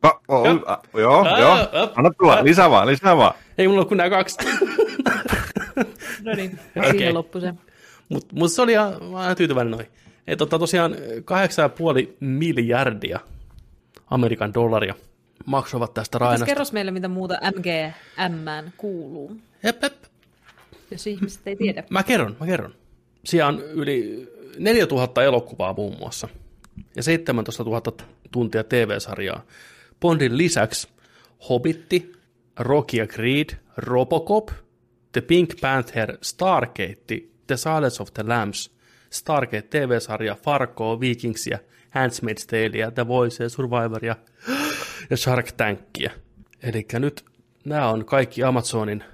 Pa- 0.06 0.20
oh, 0.28 0.46
Joo. 0.46 1.26
joo, 1.38 1.56
Anna 1.96 2.10
tulla, 2.18 2.44
lisää 2.44 2.70
vaan, 2.70 2.86
lisää 2.86 3.16
vaan. 3.16 3.34
Ei 3.58 3.68
mulla 3.68 3.80
ole 3.80 3.88
kuin 3.88 3.98
nämä 3.98 4.10
kaksi. 4.10 4.36
No 6.22 6.34
niin, 6.36 6.58
Okei. 6.76 6.90
siinä 6.90 7.14
loppui 7.14 7.40
se. 7.40 7.54
Mutta 8.08 8.36
mut 8.36 8.52
se 8.52 8.62
oli 8.62 8.72
ihan, 8.72 9.04
mä 9.12 9.34
tyytyväinen 9.34 9.70
noin. 9.70 9.86
Et 10.26 10.38
tota, 10.38 10.58
tosiaan 10.58 10.92
8,5 10.94 12.16
miljardia 12.20 13.20
Amerikan 14.10 14.54
dollaria 14.54 14.94
maksavat 15.46 15.94
tästä 15.94 16.16
Mitäs 16.18 16.20
Rainasta. 16.26 16.46
kerros 16.46 16.72
meille, 16.72 16.90
mitä 16.90 17.08
muuta 17.08 17.38
MGM 17.56 18.70
kuuluu, 18.76 19.36
Jep, 19.62 19.82
jep. 19.82 19.92
jos 20.90 21.06
ihmiset 21.06 21.40
ei 21.46 21.56
tiedä. 21.56 21.84
Mä 21.90 22.02
kerron, 22.02 22.36
mä 22.40 22.46
kerron. 22.46 22.74
Siellä 23.24 23.48
on 23.48 23.60
yli 23.62 24.28
4000 24.58 25.22
elokuvaa 25.24 25.72
muun 25.74 25.96
muassa 25.98 26.28
ja 26.96 27.02
17 27.02 27.62
000 27.64 27.82
tuntia 28.30 28.64
TV-sarjaa. 28.64 29.42
Bondin 30.00 30.38
lisäksi 30.38 30.88
Hobbitti, 31.48 32.12
Rocky 32.58 32.96
ja 32.96 33.06
Creed, 33.06 33.48
Robocop, 33.76 34.48
The 35.16 35.20
Pink 35.22 35.60
Panther, 35.60 36.18
Stargate, 36.22 37.28
The 37.46 37.56
Silence 37.56 38.02
of 38.02 38.12
the 38.14 38.22
Lambs, 38.28 38.70
Stargate 39.10 39.68
TV-sarja, 39.70 40.34
Fargo, 40.34 41.00
Vikingsia, 41.00 41.58
Handmaid's 41.90 42.46
Tale, 42.46 42.90
The 42.90 43.08
Voice 43.08 43.48
Survivoria 43.48 44.16
ja 45.10 45.16
Shark 45.16 45.52
Tankia. 45.52 46.10
Eli 46.62 46.86
nyt 46.92 47.24
nämä 47.64 47.88
on 47.88 48.04
kaikki 48.04 48.44
Amazonin 48.44 49.04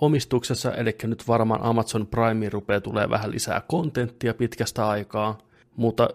omistuksessa, 0.00 0.74
eli 0.74 0.96
nyt 1.02 1.28
varmaan 1.28 1.62
Amazon 1.62 2.06
Prime 2.06 2.48
rupeaa 2.48 2.80
tulee 2.80 3.10
vähän 3.10 3.30
lisää 3.30 3.62
kontenttia 3.68 4.34
pitkästä 4.34 4.88
aikaa, 4.88 5.38
mutta 5.76 6.08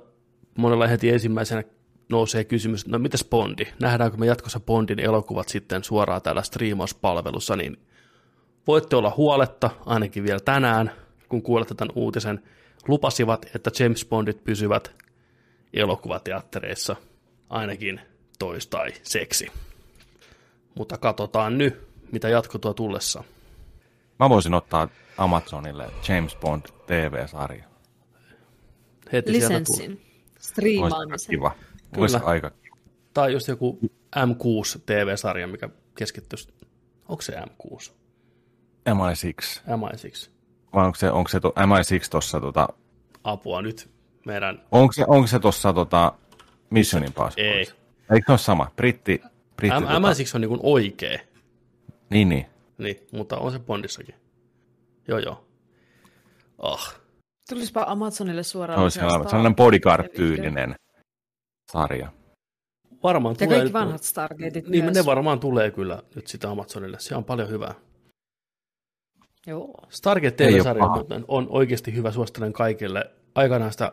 monella 0.58 0.88
heti 0.88 1.10
ensimmäisenä 1.10 1.64
nousee 2.10 2.44
kysymys, 2.44 2.88
no 2.88 3.00
mitäs 3.00 3.26
Bondi? 3.30 3.66
Nähdäänkö 3.82 4.18
me 4.18 4.26
jatkossa 4.26 4.60
Bondin 4.60 5.00
elokuvat 5.00 5.50
sitten 5.50 5.84
suoraan 5.84 6.22
täällä 6.22 6.42
striimauspalvelussa, 6.42 7.56
niin 7.56 7.78
voitte 8.68 8.95
olla 8.95 9.14
huoletta, 9.18 9.69
ainakin 9.85 10.23
vielä 10.23 10.39
tänään, 10.39 10.91
kun 11.30 11.41
kuulette 11.41 11.76
tämän 11.76 11.94
uutisen, 11.95 12.44
lupasivat, 12.88 13.45
että 13.56 13.72
James 13.80 14.06
Bondit 14.06 14.44
pysyvät 14.44 14.91
elokuvateattereissa 15.73 16.95
ainakin 17.49 18.02
toistai 18.39 18.94
seksi. 19.03 19.48
Mutta 20.76 20.98
katsotaan 20.98 21.57
nyt, 21.57 21.88
mitä 22.11 22.30
jatko 22.30 22.57
tuo 22.57 22.73
tullessa. 22.73 23.23
Mä 24.19 24.30
voisin 24.30 24.53
ottaa 24.53 24.88
Amazonille 25.18 25.89
James 26.10 26.35
Bond 26.35 26.65
TV-sarja. 26.88 27.64
Heti 29.14 29.31
sieltä 29.31 29.48
tulee. 29.48 29.60
Lisenssin. 29.60 29.91
Olisi 29.91 30.49
Striimaamisen. 30.49 31.30
kiva. 31.30 31.52
Olisi 31.98 32.18
Kyllä. 32.18 32.30
aika 32.30 32.52
Tai 33.14 33.34
just 33.34 33.48
joku 33.48 33.80
M6 34.15 34.81
TV-sarja, 34.85 35.48
mikä 35.48 35.69
keskittyisi, 35.95 36.49
onko 37.07 37.22
se 37.22 37.34
M6? 37.34 37.91
MI6. 38.88 39.62
MI6. 39.68 40.30
Vai 40.74 40.86
onko 40.86 40.96
se, 40.96 41.12
onko 41.12 41.30
se 41.30 41.40
to, 41.40 41.50
MI6 41.50 42.08
tuossa, 42.12 42.40
tota, 42.42 42.68
Apua 43.24 43.62
nyt 43.62 43.90
meidän, 44.26 44.62
onko 44.72 44.94
se, 44.94 45.06
onko 45.08 45.28
se 45.28 45.40
tuossa 45.40 45.74
tota, 45.74 46.14
Mission 46.70 47.04
Impossible? 47.04 47.44
ei. 47.52 47.60
Eikö 48.12 48.26
se 48.26 48.32
ole 48.32 48.38
sama? 48.38 48.72
Britti, 48.76 49.22
britti 49.56 49.80
M- 49.80 49.84
tota, 49.84 50.00
MI6 50.00 50.32
on 50.36 50.42
niin 50.42 50.60
oikea, 50.64 51.20
Niin, 52.10 52.30
niin. 52.30 52.46
niin, 52.78 53.08
mutta 53.12 53.38
on 53.38 53.52
se 53.52 53.60
Bondissakin. 53.60 54.16
Joo, 55.08 55.20
joo. 55.20 55.48
Ah, 56.58 56.96
Tulispa 57.50 57.84
Amazonille 57.88 58.44
suoraan. 58.44 58.80
Olisi 58.84 59.00
Star- 59.00 59.30
sellainen 59.30 59.56
bodyguard-tyylinen 59.56 60.76
sarja. 61.72 62.12
varmaan 63.04 63.34
Ja 63.40 63.46
tulee. 63.46 63.58
kaikki 63.58 63.74
vanhat 63.74 64.04
Stargateit 64.04 64.68
Niin, 64.68 64.84
myös. 64.86 64.96
ne 64.98 65.06
varmaan 65.06 65.40
tulee 65.40 65.72
kyllä 65.72 66.04
nyt 66.16 66.28
sitä 66.28 66.50
Amazonille. 66.52 67.00
Se 67.00 67.16
on 67.16 67.24
paljon 67.24 67.50
hyvää. 67.50 67.74
Joo. 69.48 69.74
Stargate 69.90 70.36
TV-sarja 70.36 70.88
muuten 70.88 71.26
on 71.28 71.48
oikeasti 71.49 71.95
hyvä, 71.95 72.11
suosittelen 72.11 72.53
kaikille. 72.53 73.11
Aikanaan 73.36 73.72
sitä 73.72 73.91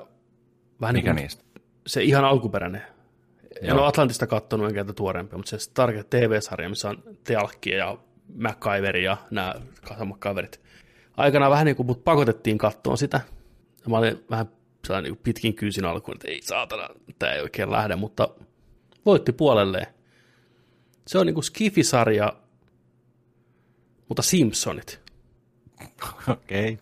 vähän 0.81 0.95
Mikä 0.95 1.13
niin 1.13 1.17
kuin 1.17 1.23
niistä? 1.23 1.45
se 1.87 2.03
ihan 2.03 2.25
alkuperäinen. 2.25 2.83
En 3.63 3.69
Joo. 3.69 3.79
ole 3.79 3.87
Atlantista 3.87 4.27
kattonut 4.27 4.69
enkä 4.69 4.85
tätä 4.85 4.93
tuorempia, 4.93 5.37
mutta 5.39 5.51
se 5.51 5.59
Stargate 5.59 6.19
TV-sarja, 6.19 6.69
missä 6.69 6.89
on 6.89 7.03
Tealkkia 7.25 7.77
ja 7.77 7.99
MacGyver 8.35 8.97
ja 8.97 9.17
nämä 9.31 9.55
samat 9.99 10.19
kaverit. 10.19 10.61
Aikanaan 11.17 11.51
vähän 11.51 11.67
niin 11.67 11.77
kuin 11.77 11.87
mut 11.87 12.05
pakotettiin 12.05 12.59
kattoon 12.59 12.99
sitä. 12.99 13.21
Ja 13.85 13.91
mä 13.91 13.99
olin 13.99 14.25
vähän 14.31 14.47
sellainen 14.87 15.13
niin 15.13 15.21
pitkin 15.23 15.55
kyysin 15.55 15.85
alkuun, 15.85 16.17
että 16.17 16.29
ei 16.29 16.43
saatana, 16.43 16.89
tämä 17.19 17.33
ei 17.33 17.43
oikein 17.43 17.71
lähde, 17.71 17.97
mutta 17.97 18.29
voitti 19.07 19.33
puolelleen. 19.33 19.87
Se 21.07 21.19
on 21.19 21.27
niin 21.27 21.35
kuin 21.35 21.45
Skifi-sarja, 21.45 22.33
mutta 24.09 24.23
Simpsonit. 24.23 25.04
Okei. 26.29 26.73
Okay. 26.73 26.77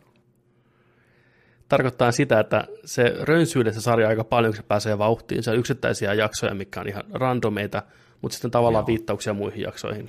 Tarkoittaa 1.68 2.12
sitä, 2.12 2.40
että 2.40 2.64
se 2.84 3.14
rönsyilee 3.20 3.72
se 3.72 3.80
sarja 3.80 4.08
aika 4.08 4.24
paljon, 4.24 4.52
kun 4.52 4.56
se 4.56 4.62
pääsee 4.62 4.98
vauhtiin. 4.98 5.42
Se 5.42 5.50
on 5.50 5.56
yksittäisiä 5.56 6.14
jaksoja, 6.14 6.54
mikä 6.54 6.80
on 6.80 6.88
ihan 6.88 7.04
randomeita, 7.12 7.82
mutta 8.22 8.34
sitten 8.34 8.50
tavallaan 8.50 8.82
Joo. 8.82 8.86
viittauksia 8.86 9.34
muihin 9.34 9.60
jaksoihin. 9.60 10.08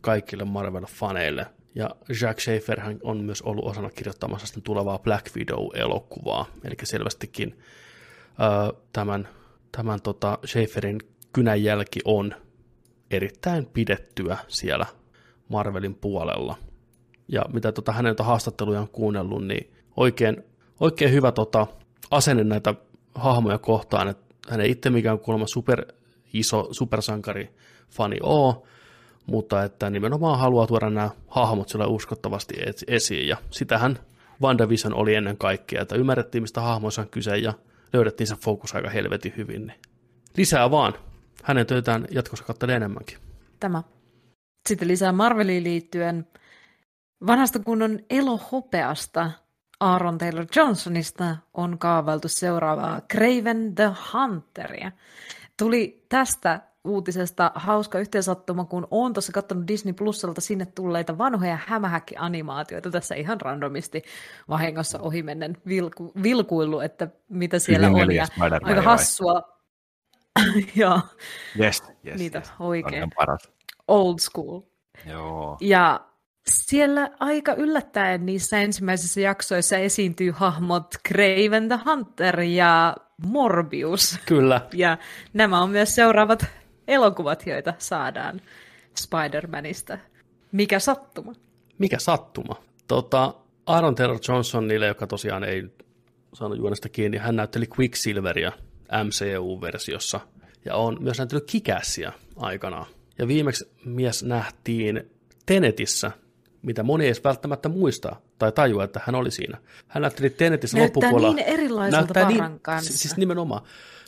kaikille 0.00 0.44
Marvel-faneille. 0.44 1.46
Ja 1.74 1.90
Jack 2.22 2.40
Schaefer 2.40 2.80
hän 2.80 2.98
on 3.02 3.24
myös 3.24 3.42
ollut 3.42 3.64
osana 3.64 3.90
kirjoittamassa 3.90 4.46
sitten 4.46 4.62
tulevaa 4.62 4.98
Black 4.98 5.36
Widow-elokuvaa, 5.36 6.44
eli 6.64 6.74
selvästikin 6.82 7.58
ö, 8.70 8.76
tämän, 8.92 9.28
tämän 9.72 10.02
tota 10.02 10.38
Schaeferin 10.46 10.98
kynänjälki 11.32 12.00
on 12.04 12.34
erittäin 13.10 13.66
pidettyä 13.66 14.38
siellä 14.48 14.86
Marvelin 15.48 15.94
puolella. 15.94 16.56
Ja 17.28 17.44
mitä 17.52 17.72
tota 17.72 17.92
hänen 17.92 18.16
tota 18.16 18.24
haastatteluja 18.24 18.80
on 18.80 18.88
kuunnellut, 18.88 19.46
niin 19.46 19.72
oikein, 19.96 20.44
oikein 20.80 21.12
hyvä 21.12 21.32
tota 21.32 21.66
asenne 22.10 22.44
näitä 22.44 22.74
hahmoja 23.14 23.58
kohtaan, 23.58 24.08
että 24.08 24.34
hän 24.48 24.60
ei 24.60 24.70
itse 24.70 24.90
mikään 24.90 25.18
kuulemma 25.18 25.46
super 25.46 25.84
iso 26.32 26.68
supersankari 26.70 27.50
fani 27.90 28.16
oo, 28.22 28.66
mutta 29.26 29.64
että 29.64 29.90
nimenomaan 29.90 30.38
haluaa 30.38 30.66
tuoda 30.66 30.90
nämä 30.90 31.10
hahmot 31.28 31.68
sillä 31.68 31.86
uskottavasti 31.86 32.54
esiin, 32.86 33.28
ja 33.28 33.36
sitähän 33.50 33.98
WandaVision 34.42 34.94
oli 34.94 35.14
ennen 35.14 35.36
kaikkea, 35.36 35.82
että 35.82 35.94
ymmärrettiin, 35.94 36.42
mistä 36.42 36.60
hahmoissa 36.60 37.02
on 37.02 37.08
kyse, 37.08 37.36
ja 37.36 37.54
löydettiin 37.92 38.26
se 38.26 38.36
fokus 38.36 38.74
aika 38.74 38.90
helvetin 38.90 39.34
hyvin. 39.36 39.66
Niin. 39.66 39.80
Lisää 40.36 40.70
vaan. 40.70 40.94
Hänen 41.42 41.66
töitään 41.66 42.06
jatkossa 42.10 42.44
kattelee 42.44 42.76
enemmänkin. 42.76 43.18
Tämä. 43.60 43.82
Sitten 44.68 44.88
lisää 44.88 45.12
Marveliin 45.12 45.64
liittyen 45.64 46.26
vanhasta 47.26 47.58
kunnon 47.58 47.98
elohopeasta 48.10 49.30
Aaron 49.80 50.18
Taylor 50.18 50.46
Johnsonista 50.56 51.36
on 51.54 51.78
kaavailtu 51.78 52.28
seuraavaa 52.28 53.00
Craven 53.00 53.74
the 53.74 53.90
Hunteria. 54.12 54.92
Tuli 55.56 56.04
tästä 56.08 56.60
uutisesta 56.84 57.52
hauska 57.54 57.98
yhteensattuma, 57.98 58.64
kun 58.64 58.88
olen 58.90 59.12
tuossa 59.12 59.32
katsonut 59.32 59.68
Disney 59.68 59.92
Plusalta 59.92 60.40
sinne 60.40 60.66
tulleita 60.66 61.18
vanhoja 61.18 61.58
hämähäkki-animaatioita 61.66 62.90
tässä 62.90 63.14
ihan 63.14 63.40
randomisti 63.40 64.02
vahingossa 64.48 64.98
ohimennen 64.98 65.56
vilku, 65.66 66.12
vilkuillut, 66.22 66.82
että 66.82 67.08
mitä 67.28 67.58
siellä 67.58 67.88
Hyvin 67.88 68.02
on. 68.02 68.14
Ja 68.14 68.26
aika 68.62 68.82
hassua. 68.82 69.42
Joo, 70.76 71.00
Yes, 71.60 71.82
yes, 72.06 72.18
niitä 72.18 72.38
yes. 72.38 72.52
oikein. 72.58 73.02
On 73.02 73.10
paras. 73.16 73.52
Old 73.88 74.18
school. 74.18 74.60
Joo. 75.06 75.56
Ja 75.60 76.00
siellä 76.46 77.10
aika 77.20 77.54
yllättäen 77.54 78.26
niissä 78.26 78.60
ensimmäisissä 78.60 79.20
jaksoissa 79.20 79.76
esiintyy 79.76 80.30
hahmot 80.30 80.94
Craven 81.08 81.68
the 81.68 81.78
Hunter 81.84 82.40
ja 82.40 82.96
Morbius. 83.26 84.18
Kyllä. 84.26 84.60
Ja 84.72 84.98
nämä 85.32 85.62
on 85.62 85.70
myös 85.70 85.94
seuraavat 85.94 86.46
elokuvat, 86.90 87.46
joita 87.46 87.74
saadaan 87.78 88.40
Spider-Manista. 89.00 89.98
Mikä 90.52 90.78
sattuma? 90.78 91.32
Mikä 91.78 91.98
sattuma? 91.98 92.62
Tota, 92.88 93.34
Aaron 93.66 93.94
Taylor 93.94 94.18
Johnson 94.28 94.68
niille, 94.68 94.86
joka 94.86 95.06
tosiaan 95.06 95.44
ei 95.44 95.64
saanut 96.34 96.58
juonesta 96.58 96.88
kiinni, 96.88 97.18
hän 97.18 97.36
näytteli 97.36 97.66
Quicksilveria 97.78 98.52
MCU-versiossa 99.04 100.20
ja 100.64 100.74
on 100.74 100.96
myös 101.00 101.18
näytellyt 101.18 101.50
kikässiä 101.50 102.12
aikanaan. 102.36 102.86
Ja 103.18 103.28
viimeksi 103.28 103.70
mies 103.84 104.22
nähtiin 104.22 105.10
Tenetissä, 105.46 106.10
mitä 106.62 106.82
moni 106.82 107.04
ei 107.04 107.08
edes 107.08 107.24
välttämättä 107.24 107.68
muista 107.68 108.16
tai 108.38 108.52
tajua, 108.52 108.84
että 108.84 109.00
hän 109.06 109.14
oli 109.14 109.30
siinä. 109.30 109.58
Hän 109.88 110.02
näytteli 110.02 110.30
Tenetissä 110.30 110.78
Näyttää 110.78 111.02
loppupuolella. 111.02 111.36
niin 111.36 111.48
erilaiselta 111.48 112.14
näyttää 112.14 112.48
niin, 112.48 112.60
kanssa. 112.60 112.98
Siis 112.98 113.16
nimenomaan. 113.16 113.62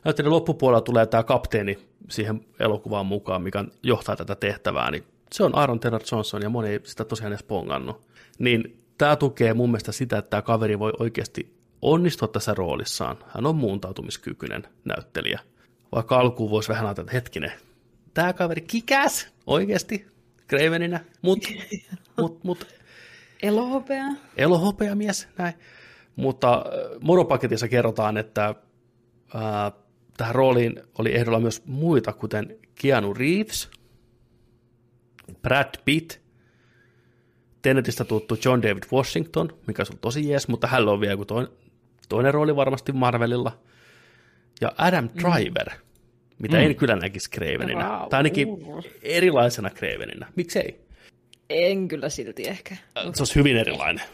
Näytteli 0.05 0.29
loppupuolella 0.29 0.81
tulee 0.81 1.07
tämä 1.07 1.23
kapteeni 1.23 1.79
siihen 2.11 2.47
elokuvaan 2.61 3.07
mukaan, 3.07 3.43
mikä 3.43 3.65
johtaa 3.83 4.17
tätä 4.17 4.35
tehtävää, 4.35 4.91
niin 4.91 5.05
se 5.33 5.45
on 5.45 5.59
Aaron 5.59 5.81
Taylor 5.81 6.03
Johnson 6.13 6.43
ja 6.43 6.49
moni 6.49 6.69
ei 6.69 6.81
sitä 6.85 7.05
tosiaan 7.05 7.33
edes 7.33 7.43
pongannut. 7.43 8.01
Niin 8.39 8.83
tämä 8.99 9.17
tukee 9.17 9.55
mun 9.55 9.71
mielestä 9.71 9.93
sitä, 9.93 10.19
että 10.19 10.31
tämä 10.31 10.43
kaveri 10.43 10.79
voi 10.79 10.93
oikeasti 10.99 11.57
onnistua 11.83 12.29
tässä 12.29 12.55
roolissaan. 12.55 13.19
Hän 13.29 13.47
on 13.47 13.57
muuntautumiskykyinen 13.57 14.69
näyttelijä. 14.85 15.41
Vaikka 15.93 16.17
alkuun 16.19 16.51
voisi 16.51 16.69
vähän 16.69 16.87
ajatella, 16.87 17.07
että 17.07 17.17
hetkinen, 17.17 17.53
tämä 18.15 18.33
kaveri 18.33 18.61
kikäs 18.61 19.29
oikeasti 19.47 20.07
Craveninä, 20.49 21.01
mutta 21.23 21.49
mut, 22.21 22.45
mut, 22.45 22.67
Elohopea. 23.43 24.05
elohopeamies, 24.37 25.29
näin. 25.39 25.55
Mutta 26.17 26.53
äh, 26.55 26.63
Moropaketissa 27.01 27.69
kerrotaan, 27.69 28.17
että 28.17 28.55
ää, 29.35 29.73
tähän 30.17 30.35
rooliin 30.35 30.83
oli 30.99 31.15
ehdolla 31.15 31.41
myös 31.41 31.63
muita, 31.67 32.13
kuten 32.13 32.57
Keanu 32.75 33.15
Reeves, 33.15 33.71
Brad 35.43 35.75
Pitt, 35.85 36.23
Tenetistä 37.63 38.05
tuttu 38.05 38.39
John 38.45 38.63
David 38.63 38.83
Washington, 38.93 39.59
mikä 39.67 39.83
on 39.93 39.99
tosi 39.99 40.29
jees, 40.31 40.49
mutta 40.49 40.67
hän 40.67 40.89
on 40.89 41.01
vielä 41.01 41.13
joku 41.13 41.25
toinen, 41.25 41.53
toinen 42.09 42.35
rooli 42.35 42.57
varmasti 42.57 42.93
Marvelilla, 42.93 43.59
ja 44.61 44.73
Adam 44.79 45.09
Driver, 45.09 45.69
mm. 45.71 45.77
mitä 46.39 46.57
mm. 46.57 46.63
en 46.63 46.77
kyllä 46.77 46.97
näkisi 46.97 47.31
Craveninä, 47.31 47.89
Wow. 47.89 48.09
tai 48.09 48.19
ainakin 48.19 48.49
erilaisena 49.03 49.71
Craveninä. 49.71 50.27
Miksei? 50.37 50.81
En 51.51 51.89
kyllä 51.89 52.09
silti 52.09 52.49
ehkä. 52.49 52.77
Se 52.97 53.21
olisi 53.21 53.35
hyvin 53.35 53.57
erilainen. 53.57 54.05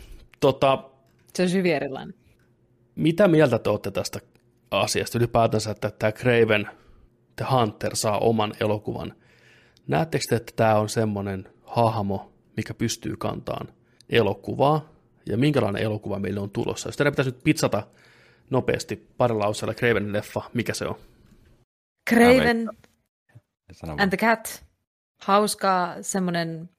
Tota, 0.41 0.85
Se 1.35 1.43
on 1.43 1.53
hyvin 1.53 1.75
erilainen. 1.75 2.15
mitä 2.95 3.29
mieltä 3.29 3.59
te 3.59 3.71
olette 3.71 3.91
tästä 3.91 4.21
asiasta 4.71 5.19
ylipäätänsä, 5.19 5.71
että 5.71 5.91
tämä 5.91 6.13
Craven 6.13 6.71
The 7.37 7.47
Hunter 7.51 7.97
saa 7.97 8.19
oman 8.19 8.53
elokuvan? 8.61 9.15
Näettekö 9.87 10.25
te, 10.29 10.37
että 10.37 10.53
tämä 10.57 10.79
on 10.79 10.89
semmoinen 10.89 11.49
hahmo, 11.65 12.33
mikä 12.57 12.75
pystyy 12.75 13.17
kantaan 13.17 13.69
elokuvaa, 14.11 14.89
ja 15.27 15.37
minkälainen 15.39 15.83
elokuva 15.83 16.19
meille 16.19 16.41
on 16.41 16.51
tulossa? 16.51 16.89
Jos 16.89 16.97
teidän 16.97 17.13
pitäisi 17.13 17.31
nyt 17.31 17.45
pitsata 17.45 17.83
nopeasti 18.51 19.09
parilla 19.17 19.45
lauseella 19.45 19.75
Cravenin 19.75 20.13
leffa, 20.13 20.43
mikä 20.55 20.75
se 20.75 20.87
on? 20.87 20.95
Craven 22.11 22.69
and 23.99 24.09
the 24.09 24.17
Cat. 24.17 24.65
Hauska 25.23 25.97
semmoinen 26.01 26.71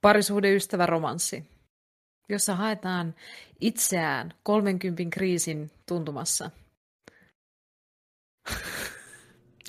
parisuhdeystävä 0.00 0.86
romanssi, 0.86 1.44
jossa 2.28 2.56
haetaan 2.56 3.14
itseään 3.60 4.34
30 4.42 5.02
kriisin 5.10 5.70
tuntumassa. 5.86 6.50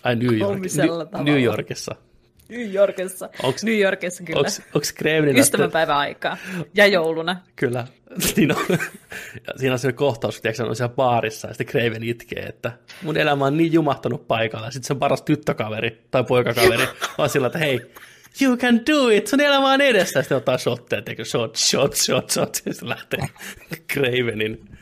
Ai 0.03 0.15
New, 0.15 0.37
York, 0.37 0.59
New, 1.23 1.41
Yorkissa. 1.43 1.95
New 2.49 2.73
Yorkissa. 2.73 3.29
Onks- 3.43 3.63
New 3.65 3.79
Yorkissa 3.79 4.23
kyllä. 4.23 4.39
Onko 4.39 4.79
Cravenin 4.97 5.37
Ystävänpäivän 5.37 5.97
aikaa. 5.97 6.37
Ja 6.73 6.87
jouluna. 6.87 7.41
Kyllä. 7.55 7.87
Siinä 8.19 8.55
on, 8.57 8.65
ja 9.47 9.53
siinä 9.57 9.73
on 9.73 9.79
se 9.79 9.93
kohtaus, 9.93 10.41
kun 10.41 10.69
on 10.69 10.75
siellä 10.75 10.95
baarissa, 10.95 11.47
ja 11.47 11.53
sitten 11.53 11.67
Craven 11.67 12.03
itkee, 12.03 12.43
että 12.43 12.71
mun 13.01 13.17
elämä 13.17 13.45
on 13.45 13.57
niin 13.57 13.73
jumahtanut 13.73 14.27
paikalla. 14.27 14.67
Ja 14.67 14.71
sitten 14.71 14.87
se 14.87 14.95
paras 14.95 15.21
tyttökaveri 15.21 16.07
tai 16.11 16.23
poikakaveri 16.23 16.87
on 17.17 17.29
sillä, 17.29 17.47
että 17.47 17.59
hei, 17.59 17.81
you 18.41 18.57
can 18.57 18.75
do 18.75 19.09
it, 19.09 19.27
sun 19.27 19.41
elämä 19.41 19.71
on 19.71 19.81
edessä. 19.81 20.21
Sitten 20.21 20.37
ottaa 20.37 20.57
shotteja, 20.57 21.01
tekee 21.01 21.25
shot, 21.25 21.55
shot, 21.55 21.95
shot, 21.95 22.29
shot, 22.29 22.61
ja 22.65 22.73
sitten 22.73 22.89
lähtee 22.89 23.19
Cravenin 23.93 24.77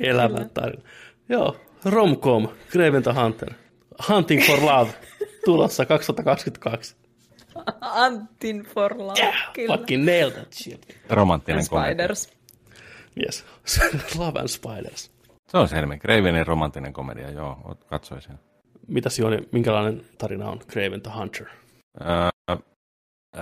elämän 0.00 0.50
tarina. 0.50 0.82
Joo, 1.28 1.56
romcom, 1.84 2.48
Craven 2.70 3.02
the 3.02 3.12
Hunter. 3.12 3.50
Hunting 4.08 4.42
for 4.46 4.58
Love, 4.64 4.90
tulossa 5.44 5.86
2022. 5.86 6.96
Antin 7.80 8.64
for 8.74 8.94
love. 8.98 9.20
Yeah, 9.20 9.34
kyllä. 9.52 9.76
fucking 9.76 10.04
nailed 10.04 10.32
that 10.32 10.52
shit. 10.52 10.96
Romanttinen 11.10 11.68
komedia. 11.70 11.94
Spiders. 11.94 12.28
Yes, 13.22 13.44
Love 14.18 14.40
and 14.40 14.48
Spiders. 14.48 15.10
Se 15.48 15.58
on 15.58 15.68
selmin. 15.68 15.98
Cravenin 15.98 16.46
romanttinen 16.46 16.92
komedia, 16.92 17.30
joo, 17.30 17.76
katsoin 17.86 18.22
sen. 18.22 18.38
Mitäs 18.86 19.18
Joni, 19.18 19.38
minkälainen 19.52 20.04
tarina 20.18 20.50
on 20.50 20.58
Craven 20.58 21.02
the 21.02 21.10
Hunter? 21.18 21.46
Uh, 22.00 22.64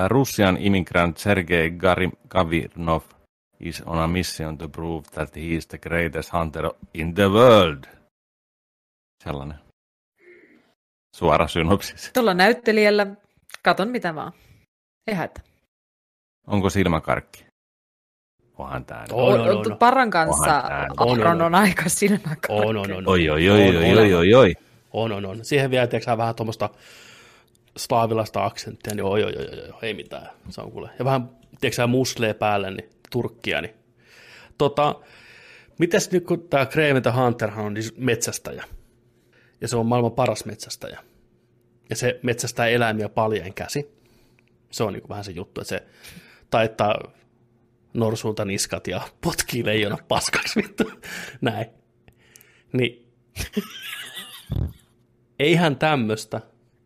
Russian 0.09 0.57
immigrant 0.61 1.17
Sergei 1.17 1.71
Gari- 1.71 2.19
Gavirnov 2.29 3.03
is 3.61 3.83
on 3.87 3.99
a 3.99 4.07
mission 4.07 4.59
to 4.59 4.69
prove 4.69 5.03
that 5.11 5.37
he 5.37 5.43
is 5.43 5.67
the 5.67 5.79
greatest 5.79 6.33
hunter 6.33 6.71
in 6.95 7.15
the 7.15 7.29
world. 7.29 7.85
Sellainen. 9.25 9.59
Suora 11.17 11.49
synopsis. 11.49 12.11
Tuolla 12.13 12.35
näyttelijällä, 12.35 13.07
katon 13.63 13.89
mitä 13.89 14.15
vaan. 14.15 14.33
Ei 15.07 15.15
haittaa. 15.15 15.45
Onko 16.47 16.71
silmäkarkki? 16.71 17.45
Onhan 18.59 18.85
tää. 18.85 19.05
On, 19.13 19.41
on, 19.41 19.49
on. 19.49 19.79
Paran 19.79 20.11
kanssa 20.11 20.63
on, 21.01 21.21
on, 21.21 21.27
on. 21.27 21.43
on 21.43 21.55
aika 21.55 21.89
silmäkarkki. 21.89 22.47
On, 22.51 22.77
on, 22.77 22.93
on. 22.93 23.09
Oi, 23.09 23.29
oi, 23.31 23.49
oi, 23.51 23.77
oi, 23.77 23.99
oi, 23.99 24.15
oi, 24.15 24.35
oi. 24.35 24.55
On, 24.93 25.13
on, 25.13 25.27
on. 25.27 25.45
Siihen 25.45 25.71
vielä 25.71 25.87
tiedätkö, 25.87 26.17
vähän 26.17 26.35
tuommoista 26.35 26.71
slaavilaista 27.77 28.45
aksenttia, 28.45 28.95
niin 28.95 29.05
oi, 29.05 29.25
oi, 29.25 29.37
oi, 29.37 29.47
oi, 29.73 29.79
ei 29.83 29.95
mitään. 29.95 30.31
Se 30.49 30.61
on 30.61 30.73
kuule. 30.73 30.91
Ja 30.99 31.05
vähän, 31.05 31.31
tiedätkö 31.61 31.87
muslee 31.87 32.35
päälle, 32.35 32.71
niin 32.71 32.91
turkkia, 33.11 33.61
niin. 33.61 33.75
Tota, 34.59 35.01
mites 35.79 36.11
nyt 36.11 36.27
kun 36.27 36.49
tämä 36.49 36.67
the 37.03 37.11
Hunterhan 37.11 37.65
on 37.65 37.77
siis 37.77 37.97
metsästäjä, 37.97 38.65
ja 39.61 39.69
se 39.69 39.77
on 39.77 39.87
maailman 39.87 40.13
paras 40.13 40.45
metsästäjä, 40.45 41.01
ja 41.91 41.97
se 41.97 42.21
metsästää 42.23 42.67
eläimiä 42.67 43.09
paljain 43.09 43.55
käsi, 43.55 43.91
se 44.71 44.83
on 44.83 44.93
niin 44.93 45.09
vähän 45.09 45.25
se 45.25 45.33
juttu, 45.33 45.61
että 45.61 45.69
se 45.69 45.87
taittaa 46.51 46.95
norsulta 47.95 48.45
niskat 48.45 48.87
ja 48.87 49.01
potkii 49.21 49.65
leijona 49.65 49.99
paskaksi 50.09 50.63
vittu, 50.63 50.91
näin. 51.41 51.67
Niin 52.73 53.13
eihän 55.39 55.77
tämmöistä 55.77 56.41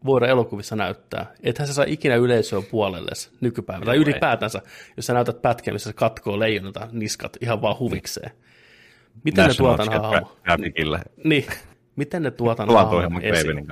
voida 0.07 0.27
elokuvissa 0.27 0.77
näyttää. 0.77 1.33
Ethän 1.43 1.69
sä 1.69 1.75
saa 1.75 1.85
ikinä 1.89 2.17
yleisöä 2.17 2.63
puolelle 2.71 3.11
nykypäivänä. 3.41 3.87
Tai 3.87 3.97
ylipäätänsä, 3.97 4.63
jos 4.97 5.07
sä 5.07 5.15
näytät 5.15 5.43
pätkän, 5.43 5.75
missä 5.75 5.91
se 5.91 5.95
katkoo 5.95 6.39
leijonata 6.39 6.89
niskat 6.93 7.37
ihan 7.41 7.63
vaan 7.63 7.79
huvikseen. 7.79 8.31
Miten 9.25 9.49
ne 9.49 9.55
tuotan 9.55 10.03
hahmo? 10.03 10.37
Niin, 11.25 11.47
miten 11.97 12.23
ne 12.23 12.31
tuotan 12.31 12.69
hahmo 12.69 13.21
esiin? 13.23 13.67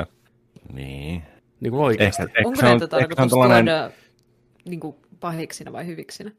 Niin. 0.72 1.22
Niin 1.60 1.70
kuin 1.70 1.84
oikeasti. 1.84 2.22
Ehkä, 2.22 2.42
Onko 2.44 2.60
se 2.60 2.66
on, 2.66 2.70
näitä 2.70 2.78
se 2.78 2.84
on 2.84 2.90
tarkoitus 2.90 3.30
tällainen, 3.30 3.64
tuoda 3.64 3.90
niin 4.64 4.80
kuin 4.80 4.96
pahiksina 5.20 5.72
vai 5.72 5.86
hyviksinä? 5.86 6.30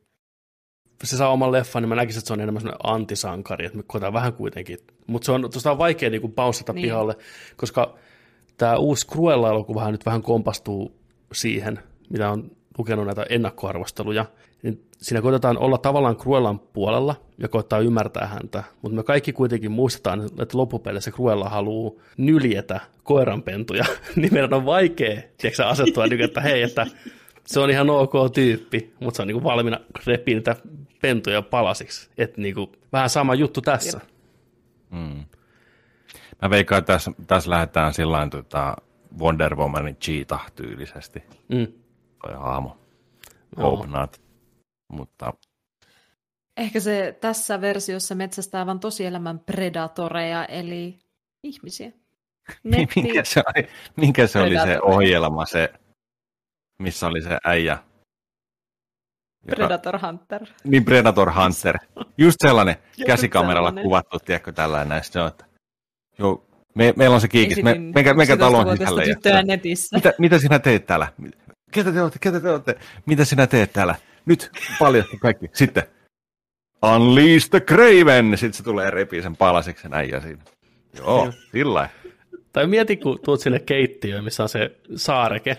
se 1.03 1.17
saa 1.17 1.29
oman 1.29 1.51
leffan, 1.51 1.83
niin 1.83 1.89
mä 1.89 1.95
näkisin, 1.95 2.19
että 2.19 2.27
se 2.27 2.33
on 2.33 2.41
enemmän 2.41 2.61
sellainen 2.61 2.95
antisankari, 2.95 3.65
että 3.65 3.77
me 3.77 3.83
koetaan 3.87 4.13
vähän 4.13 4.33
kuitenkin. 4.33 4.77
Mutta 5.07 5.25
se 5.25 5.31
on, 5.31 5.41
tuosta 5.41 5.71
on 5.71 5.77
vaikea 5.77 6.09
niin 6.09 6.21
niin. 6.21 6.35
Niin. 6.73 6.81
pihalle, 6.81 7.17
koska 7.55 7.97
tämä 8.57 8.77
uusi 8.77 9.07
Cruella-elokuvahan 9.07 9.91
nyt 9.91 10.05
vähän 10.05 10.21
kompastuu 10.21 10.91
siihen, 11.33 11.79
mitä 12.09 12.31
on 12.31 12.51
lukenut 12.77 13.05
näitä 13.05 13.25
ennakkoarvosteluja. 13.29 14.25
Niin 14.63 14.85
siinä 14.97 15.21
koitetaan 15.21 15.57
olla 15.57 15.77
tavallaan 15.77 16.15
Cruellan 16.15 16.59
puolella 16.59 17.15
ja 17.37 17.47
koittaa 17.47 17.79
ymmärtää 17.79 18.27
häntä, 18.27 18.63
mutta 18.81 18.95
me 18.95 19.03
kaikki 19.03 19.33
kuitenkin 19.33 19.71
muistetaan, 19.71 20.25
että 20.39 20.57
loppupeleissä 20.57 21.11
Cruella 21.11 21.49
haluaa 21.49 21.93
nyljetä 22.17 22.79
koiranpentuja, 23.03 23.85
niin 24.15 24.33
meidän 24.33 24.53
on 24.53 24.65
vaikea 24.65 25.21
tiedätkö, 25.37 25.65
asettua, 25.65 26.07
niin, 26.07 26.21
että 26.21 26.41
hei, 26.41 26.61
että 26.61 26.87
se 27.45 27.59
on 27.59 27.69
ihan 27.69 27.89
ok 27.89 28.13
tyyppi, 28.33 28.93
mutta 28.99 29.15
se 29.15 29.21
on 29.21 29.27
niin 29.27 29.43
valmiina 29.43 29.79
repii 30.05 30.35
niitä 30.35 30.55
pentuja 31.01 31.41
palasiksi. 31.41 32.09
Että 32.17 32.41
niin 32.41 32.55
kuin, 32.55 32.71
vähän 32.93 33.09
sama 33.09 33.35
juttu 33.35 33.61
tässä. 33.61 33.99
mm. 34.89 35.23
Mä 36.41 36.49
veikkaan, 36.49 36.79
että 36.79 36.93
tässä, 36.93 37.11
tässä 37.27 37.49
lähdetään 37.49 37.93
sillä 37.93 38.27
tota 38.31 38.75
Wonder 39.19 39.55
Womanin 39.55 39.95
cheetah-tyylisesti. 39.95 41.23
Mm. 41.49 41.67
Toi 42.23 42.33
hahmo. 42.37 42.77
Joo. 43.57 43.77
Hope 43.77 43.87
not. 43.87 44.21
Mutta 44.87 45.33
Ehkä 46.57 46.79
se 46.79 47.17
tässä 47.21 47.61
versiossa 47.61 48.15
metsästää 48.15 48.61
aivan 48.61 48.79
tosielämän 48.79 49.39
predatoreja, 49.39 50.45
eli 50.45 50.99
ihmisiä. 51.43 51.91
Netti, 52.63 53.01
minkä 53.01 53.23
se 53.23 53.43
oli, 53.47 53.67
minkä 53.95 54.27
se, 54.27 54.39
oli 54.39 54.55
se 54.59 54.79
ohjelma, 54.81 55.45
se, 55.45 55.73
missä 56.79 57.07
oli 57.07 57.21
se 57.21 57.37
äijä? 57.45 57.77
Joka- 59.47 59.55
Predator 59.55 59.99
Hunter. 60.05 60.41
Niin 60.63 60.85
Predator 60.85 61.31
Hunter. 61.33 61.77
Just 62.17 62.37
sellainen 62.47 62.75
Just 62.97 63.07
käsikameralla 63.07 63.69
sellainen. 63.69 63.83
kuvattu, 63.83 64.19
tiedätkö, 64.19 64.51
tällainen 64.51 64.89
näistä 64.89 65.13
se 65.13 65.19
on, 65.21 65.27
että 65.27 65.45
joo, 66.19 66.45
Me, 66.75 66.93
meillä 66.95 67.13
on 67.13 67.21
se 67.21 67.27
kiikis. 67.27 67.63
Me, 67.63 67.75
mekä, 67.95 68.13
mekä 68.13 68.37
talon 68.37 68.65
11-vuotiaista 68.65 69.01
sisälle. 69.05 69.43
netissä. 69.43 69.97
Mitä, 69.97 70.13
mitä 70.17 70.39
sinä 70.39 70.59
teet 70.59 70.85
täällä? 70.85 71.07
Ketä 71.71 71.91
te 71.91 72.01
olette? 72.01 72.19
Ketä 72.21 72.39
te 72.39 72.49
olette? 72.49 72.75
Mitä 73.05 73.25
sinä 73.25 73.47
teet 73.47 73.73
täällä? 73.73 73.95
Nyt 74.25 74.51
paljasta 74.79 75.17
kaikki. 75.21 75.49
Sitten. 75.53 75.83
Unleash 76.95 77.49
the 77.49 77.59
Craven! 77.59 78.37
Sitten 78.37 78.53
se 78.53 78.63
tulee 78.63 78.91
repii 78.91 79.21
sen 79.21 79.35
palasiksi 79.35 79.89
näin 79.89 80.09
ja 80.09 80.21
siinä. 80.21 80.43
Joo, 80.97 81.31
sillä. 81.51 81.89
Tai 82.53 82.67
mieti, 82.67 82.97
kun 82.97 83.19
tuut 83.25 83.39
sinne 83.39 83.59
keittiöön, 83.59 84.23
missä 84.23 84.43
on 84.43 84.49
se 84.49 84.71
saareke, 84.95 85.57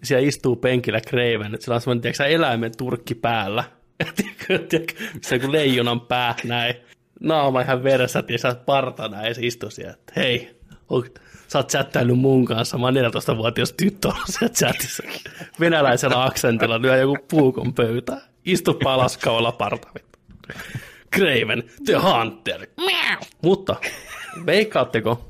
ja 0.00 0.06
siellä 0.06 0.28
istuu 0.28 0.56
penkillä 0.56 1.00
Craven, 1.00 1.56
sillä 1.60 1.74
on 1.74 1.80
semmoinen, 1.80 2.02
tiedätkö, 2.02 2.24
eläimen 2.24 2.76
turkki 2.76 3.14
päällä, 3.14 3.64
Tiedätkö, 4.46 4.94
missä 5.14 5.34
on 5.34 5.40
joku 5.40 5.52
leijonan 5.52 6.00
pää 6.00 6.34
näin, 6.44 6.74
naama 7.20 7.60
ihan 7.60 7.82
veressä, 7.82 8.22
ja 8.28 8.38
sä 8.38 8.48
oot 8.48 8.66
parta 8.66 9.08
näin, 9.08 9.28
ja 9.28 9.34
se 9.34 9.46
istuu 9.46 9.70
siellä, 9.70 9.92
että 9.92 10.12
hei, 10.16 10.56
on, 10.88 11.04
sä 11.48 11.58
oot 11.58 11.68
chattailut 11.68 12.18
mun 12.18 12.44
kanssa, 12.44 12.78
mä 12.78 12.86
oon 12.86 12.94
14-vuotias 12.94 13.72
tyttö 13.72 14.08
ollut 14.08 14.26
siellä 14.26 14.54
chatissa, 14.54 15.02
venäläisellä 15.60 16.24
aksentilla 16.24 16.82
lyö 16.82 16.96
joku 16.96 17.16
puukon 17.30 17.74
pöytään, 17.74 18.22
istu 18.44 18.74
palaskaulla 18.74 19.52
parta, 19.52 19.88
vittu. 19.94 20.18
Craven, 21.16 21.62
the 21.84 21.94
Hunter. 21.94 22.66
Mutta 23.42 23.76
veikkaatteko, 24.46 25.26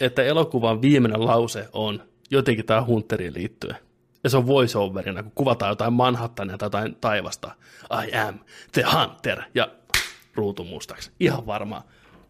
että 0.00 0.22
elokuvan 0.22 0.82
viimeinen 0.82 1.26
lause 1.26 1.68
on 1.72 2.02
jotenkin 2.30 2.66
tähän 2.66 2.86
Hunteriin 2.86 3.34
liittyen. 3.34 3.76
Ja 4.24 4.30
se 4.30 4.36
on 4.36 4.46
voiceoverina, 4.46 5.22
kun 5.22 5.32
kuvataan 5.34 5.70
jotain 5.70 5.92
Manhattania 5.92 6.58
tai 6.58 6.66
jotain 6.66 6.96
taivasta. 7.00 7.50
I 8.04 8.16
am 8.16 8.38
the 8.72 8.84
hunter. 8.92 9.42
Ja 9.54 9.68
ruutu 10.34 10.64
mustaksi. 10.64 11.10
Ihan 11.20 11.46
varmaan. 11.46 11.82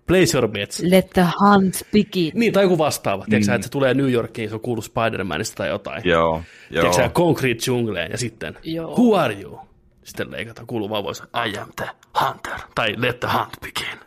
Place 0.06 0.36
your 0.36 0.48
bets. 0.48 0.82
Let 0.82 1.10
the 1.10 1.26
hunt 1.40 1.82
begin. 1.92 2.32
Niin, 2.34 2.52
tai 2.52 2.64
joku 2.64 2.78
vastaava. 2.78 3.24
Tiedätkö 3.24 3.52
mm. 3.52 3.54
että 3.54 3.64
se 3.66 3.70
tulee 3.70 3.94
New 3.94 4.12
Yorkiin, 4.12 4.48
se 4.48 4.54
on 4.54 4.60
kuullut 4.60 4.84
Spider-Manista 4.84 5.54
tai 5.56 5.68
jotain. 5.68 6.02
Joo, 6.04 6.30
joo. 6.30 6.42
Tiedätkö 6.70 7.02
sä, 7.02 7.08
Concrete 7.08 7.60
Jungleen 7.66 8.10
ja 8.10 8.18
sitten 8.18 8.58
Joo. 8.62 8.90
Who 8.90 9.16
are 9.16 9.40
you? 9.40 9.60
Sitten 10.04 10.30
leikataan 10.30 10.66
kuuluu 10.66 10.90
vaan 10.90 11.04
voisi 11.04 11.22
I 11.22 11.58
am 11.58 11.68
the 11.76 11.88
hunter. 12.20 12.60
Tai 12.74 12.94
Let 12.96 13.20
the 13.20 13.28
hunt 13.38 13.56
begin. 13.60 13.98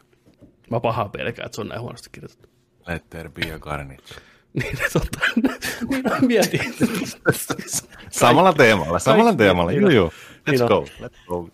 Mä 0.70 0.80
pahaa 0.80 1.10
pelkää, 1.10 1.46
että 1.46 1.56
se 1.56 1.62
on 1.62 1.68
näin 1.68 1.82
huonosti 1.82 2.10
kirjoitettu. 2.12 2.50
Let 2.88 3.10
there 3.10 3.30
be 3.30 3.54
a 3.54 3.60
carnage. 3.60 4.04
Niin, 4.54 4.78
totta. 4.94 5.20
Niin, 5.90 6.04
mä 6.04 6.18
mietin. 6.22 6.60
Samalla 8.10 8.54
teemalla, 8.54 9.00
samalla 9.00 9.34
teemalla. 9.34 9.72
niin 9.72 9.82
Joo, 9.82 9.92
joo. 9.92 10.12
Niin 10.48 10.60
Let's 10.60 10.64
on. 10.64 10.68
go, 10.68 10.86
let's 11.02 11.28
go. 11.28 11.50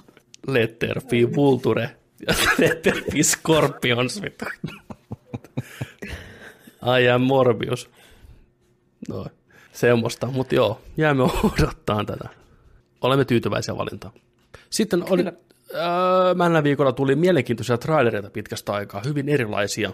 Let 0.48 0.80
there 0.80 1.02
be 1.02 1.36
Vulture. 1.36 1.90
Ja 2.28 2.34
Let 2.58 2.82
there 2.82 3.02
be 3.02 3.24
Scorpions. 3.24 4.22
vittu. 4.22 4.46
I 7.02 7.10
am 7.10 7.22
Morbius. 7.22 7.90
No, 9.10 9.26
semmoista. 9.72 10.28
Mutta 10.28 10.56
joo, 10.56 10.82
jäämme 10.98 11.24
odottaa 11.24 12.06
tätä. 12.06 12.30
Olemme 13.02 13.26
tyytyväisiä 13.26 13.78
valintaan. 13.78 14.14
Sitten 14.70 15.04
oli, 15.12 15.24
öö, 15.26 16.64
viikolla 16.64 16.92
tuli 16.92 17.16
mielenkiintoisia 17.16 17.78
trailereita 17.78 18.30
pitkästä 18.30 18.74
aikaa, 18.74 19.02
hyvin 19.06 19.30
erilaisia 19.30 19.92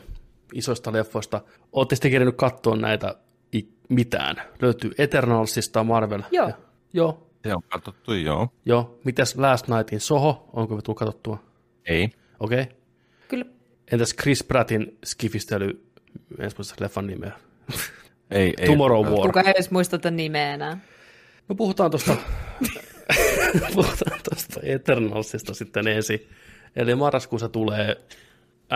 isoista 0.53 0.93
leffoista. 0.93 1.41
Olette 1.71 1.95
sitten 1.95 2.11
kerännyt 2.11 2.35
katsoa 2.37 2.75
näitä 2.75 3.15
i- 3.55 3.69
mitään. 3.89 4.35
Löytyy 4.61 4.91
Eternalsista 4.97 5.83
Marvel. 5.83 6.21
Joo. 6.31 6.47
Ja, 6.47 6.53
joo, 6.93 7.27
Se 7.43 7.55
on 7.55 7.61
katsottu, 7.69 8.13
joo. 8.13 8.47
joo. 8.65 8.99
Mitäs 9.03 9.35
Last 9.37 9.67
Nightin 9.67 9.99
Soho? 9.99 10.49
Onko 10.53 10.81
tullut 10.81 10.99
katsottua? 10.99 11.43
Ei. 11.85 12.09
Okei. 12.39 12.61
Okay. 12.61 12.75
Kyllä. 13.27 13.45
Entäs 13.91 14.15
Chris 14.21 14.43
Prattin 14.43 14.97
skifistely, 15.05 15.85
en 16.39 16.51
muista 16.57 16.75
leffan 16.79 17.07
nimeä. 17.07 17.31
Ei, 18.31 18.53
ei. 18.57 18.67
Tomorrow 18.67 19.05
War. 19.05 19.27
Kuka 19.27 19.41
ei 19.41 19.51
edes 19.51 19.71
muista 19.71 19.97
tätä 19.97 20.11
nimeä 20.11 20.53
enää. 20.53 20.77
No 21.49 21.55
puhutaan 21.55 21.91
tuosta 21.91 22.15
puhutaan 23.75 24.21
tuosta 24.29 24.59
Eternalsista 24.63 25.53
sitten 25.53 25.87
ensin. 25.87 26.29
Eli 26.75 26.95
marraskuussa 26.95 27.49
tulee 27.49 27.95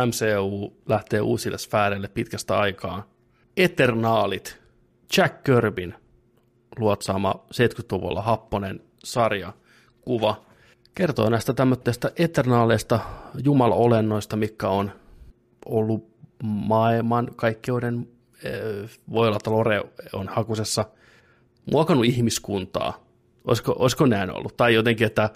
MCU 0.06 0.78
lähtee 0.90 1.22
uusille 1.22 1.58
sfääreille 1.58 2.08
pitkästä 2.08 2.58
aikaa. 2.58 3.10
Eternaalit, 3.58 4.62
Jack 5.18 5.44
Kirbyn 5.44 5.96
luotsaama 6.80 7.46
70-luvulla 7.54 8.22
happonen 8.22 8.82
sarja, 9.04 9.54
kuva, 10.02 10.46
kertoo 10.96 11.30
näistä 11.30 11.54
tämmöistä 11.54 12.12
eternaaleista 12.16 13.00
jumalaolennoista, 13.44 14.36
mikä 14.36 14.70
on 14.70 14.92
ollut 15.66 16.14
maailman 16.44 17.28
kaikkeuden, 17.36 18.08
eh, 18.44 18.90
voi 19.12 19.28
olla, 19.28 19.38
että 19.38 19.52
Lore 19.52 19.82
on 20.14 20.28
hakusessa, 20.28 20.86
muokannut 21.72 22.06
ihmiskuntaa. 22.06 23.04
Olisiko, 23.46 23.76
olisiko 23.80 24.06
näin 24.06 24.32
ollut? 24.32 24.58
Tai 24.58 24.74
jotenkin, 24.74 25.08
että 25.08 25.30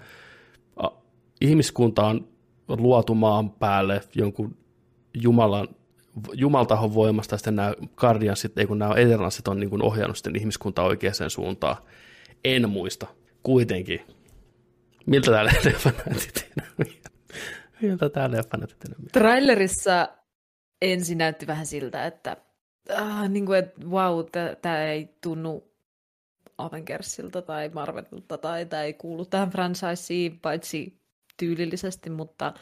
ihmiskunta 1.40 2.06
on 2.06 2.28
luotu 2.68 3.14
maan 3.14 3.50
päälle 3.50 4.00
jonkun 4.14 4.56
Jumalan, 5.14 5.68
Jumaltahon 6.32 6.94
voimasta, 6.94 7.34
ja 7.34 7.38
sitten 7.38 7.56
nämä 7.56 7.74
Guardiansit, 7.96 8.58
ei 8.58 8.66
kun 8.66 8.78
nämä 8.78 8.94
Eternalsit 8.94 9.48
on 9.48 9.60
niin 9.60 9.82
ohjannut 9.82 10.16
sitten 10.16 10.36
ihmiskuntaa 10.36 10.84
oikeaan 10.84 11.30
suuntaan. 11.30 11.76
En 12.44 12.70
muista. 12.70 13.06
Kuitenkin. 13.42 14.17
Miltä 15.08 15.30
tämä 15.30 15.44
leffa 15.64 15.92
näytti? 16.06 16.46
Miltä 17.82 18.08
tämä 18.08 18.30
leffa 18.30 18.56
näytti? 18.56 18.88
Trailerissa 19.12 20.08
ensin 20.82 21.18
näytti 21.18 21.46
vähän 21.46 21.66
siltä, 21.66 22.06
että, 22.06 22.36
ah, 22.96 23.28
niin 23.28 23.46
kuin, 23.46 23.58
että 23.58 23.86
wow, 23.86 24.24
tämä 24.62 24.84
ei 24.84 25.08
tunnu 25.20 25.68
Avengersilta 26.58 27.42
tai 27.42 27.70
Marvelilta 27.74 28.38
tai 28.38 28.66
tämä 28.66 28.82
ei 28.82 28.94
kuulu 28.94 29.24
tähän 29.24 29.50
franchiseen, 29.50 30.38
paitsi 30.42 31.00
tyylillisesti, 31.36 32.10
mutta 32.10 32.54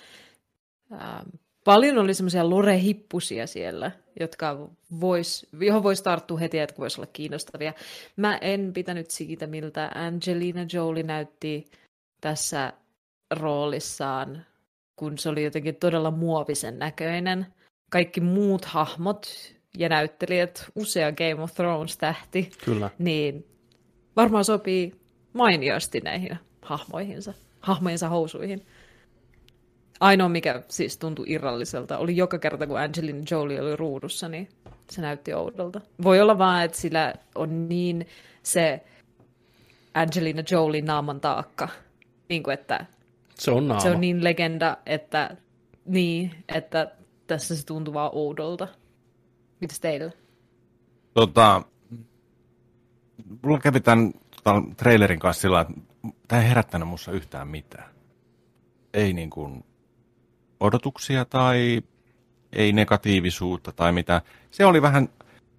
ähm, 0.93 1.29
paljon 1.65 1.99
oli 1.99 2.15
semmoisia 2.15 2.51
lore-hippusia 2.51 3.47
siellä, 3.47 3.91
jotka 4.21 4.71
vois, 5.01 5.47
johon 5.61 5.83
voisi 5.83 6.05
tarttua 6.05 6.39
heti, 6.39 6.59
että 6.59 6.75
voisi 6.79 7.01
olla 7.01 7.11
kiinnostavia. 7.13 7.73
Mä 8.17 8.37
en 8.37 8.73
pitänyt 8.73 9.11
siitä, 9.11 9.47
miltä 9.47 9.91
Angelina 9.95 10.67
Jolie 10.73 11.03
näytti 11.03 11.71
tässä 12.27 12.73
roolissaan, 13.31 14.47
kun 14.97 15.19
se 15.19 15.29
oli 15.29 15.45
jotenkin 15.45 15.77
todella 15.77 16.11
muovisen 16.11 16.79
näköinen. 16.79 17.47
Kaikki 17.91 18.21
muut 18.21 18.65
hahmot 18.65 19.27
ja 19.79 19.89
näyttelijät, 19.89 20.67
usea 20.75 21.13
Game 21.13 21.43
of 21.43 21.55
Thrones-tähti, 21.55 22.51
Kyllä. 22.65 22.91
niin 22.99 23.47
varmaan 24.17 24.45
sopii 24.45 25.01
mainiosti 25.33 26.01
näihin 26.01 26.39
hahmoihinsa, 26.63 27.35
hahmojensa 27.61 28.09
housuihin. 28.09 28.67
Ainoa, 30.01 30.29
mikä 30.29 30.63
siis 30.69 30.99
tuntui 30.99 31.27
irralliselta, 31.29 31.99
oli 31.99 32.17
joka 32.17 32.39
kerta, 32.39 32.67
kun 32.67 32.81
Angelina 32.81 33.25
Jolie 33.31 33.61
oli 33.61 33.77
ruudussa, 33.77 34.29
niin 34.29 34.49
se 34.91 35.01
näytti 35.01 35.35
oudolta. 35.35 35.81
Voi 36.03 36.21
olla 36.21 36.39
vaan, 36.39 36.65
että 36.65 36.79
sillä 36.79 37.15
on 37.35 37.69
niin 37.69 38.07
se 38.43 38.81
Angelina 39.95 40.43
Jolie 40.51 40.83
naaman 40.83 41.21
taakka, 41.21 41.69
niin 42.29 42.43
kuin 42.43 42.55
että 42.55 42.87
Se 43.35 43.51
on 43.51 43.69
naama. 43.69 43.81
se 43.81 43.91
on 43.91 44.01
niin 44.01 44.25
legenda, 44.25 44.77
että, 44.87 45.37
niin, 45.85 46.35
että 46.55 46.93
tässä 47.27 47.57
se 47.57 47.67
tuntuu 47.67 47.95
vaan 47.95 48.11
oudolta. 48.15 48.69
Mitäs 49.61 49.81
teillä? 49.81 50.11
Tota, 51.15 51.63
mulla 53.43 53.59
kävi 53.59 53.81
tämän, 53.81 54.13
tämän 54.45 54.77
trailerin 54.77 55.19
kanssa 55.19 55.41
sillä 55.41 55.61
että 55.61 55.75
tämä 56.29 56.43
ei 56.43 56.49
herättänyt 56.49 56.89
mussa 56.89 57.13
yhtään 57.13 57.49
mitään. 57.49 57.91
Ei 58.95 59.13
niin 59.13 59.31
kuin 59.31 59.65
odotuksia 60.61 61.25
tai 61.25 61.83
ei 62.53 62.73
negatiivisuutta 62.73 63.73
tai 63.73 63.93
mitä. 63.93 64.23
Se 64.51 64.65
oli 64.67 64.83
vähän, 64.83 65.09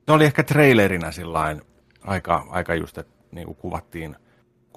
se 0.05 0.11
oli 0.11 0.25
ehkä 0.25 0.43
trailerinä 0.43 1.11
sillain 1.11 1.61
aika, 2.01 2.45
aika 2.49 2.75
just, 2.75 2.97
että 2.97 3.13
niin 3.31 3.45
kuin 3.45 3.57
kuvattiin, 3.57 4.15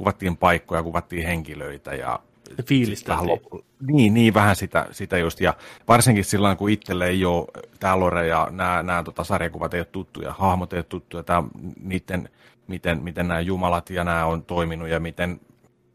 kuvattiin 0.00 0.36
paikkoja, 0.36 0.82
kuvattiin 0.82 1.26
henkilöitä 1.26 1.94
ja 1.94 2.18
Fiilisteltiin. 2.66 3.18
vähän 3.18 3.38
loppu- 3.38 3.64
Niin, 3.86 4.14
niin 4.14 4.34
vähän 4.34 4.56
sitä, 4.56 4.86
sitä 4.90 5.18
just. 5.18 5.40
Ja 5.40 5.54
varsinkin 5.88 6.24
silloin, 6.24 6.56
kun 6.56 6.70
itselle 6.70 7.06
ei 7.06 7.24
ole 7.24 7.46
tämä 7.80 8.00
Lore 8.00 8.26
ja 8.26 8.48
nämä, 8.50 8.82
nämä 8.82 9.02
tota, 9.02 9.24
sarjakuvat 9.24 9.74
ei 9.74 9.80
ole 9.80 9.86
tuttuja, 9.92 10.32
hahmot 10.38 10.72
ei 10.72 10.76
ole 10.78 10.84
tuttuja, 10.84 11.22
tämä, 11.22 11.42
niiden, 11.82 12.28
miten, 12.68 13.02
miten 13.02 13.28
nämä 13.28 13.40
jumalat 13.40 13.90
ja 13.90 14.04
nämä 14.04 14.26
on 14.26 14.42
toiminut 14.44 14.88
ja 14.88 15.00
miten, 15.00 15.40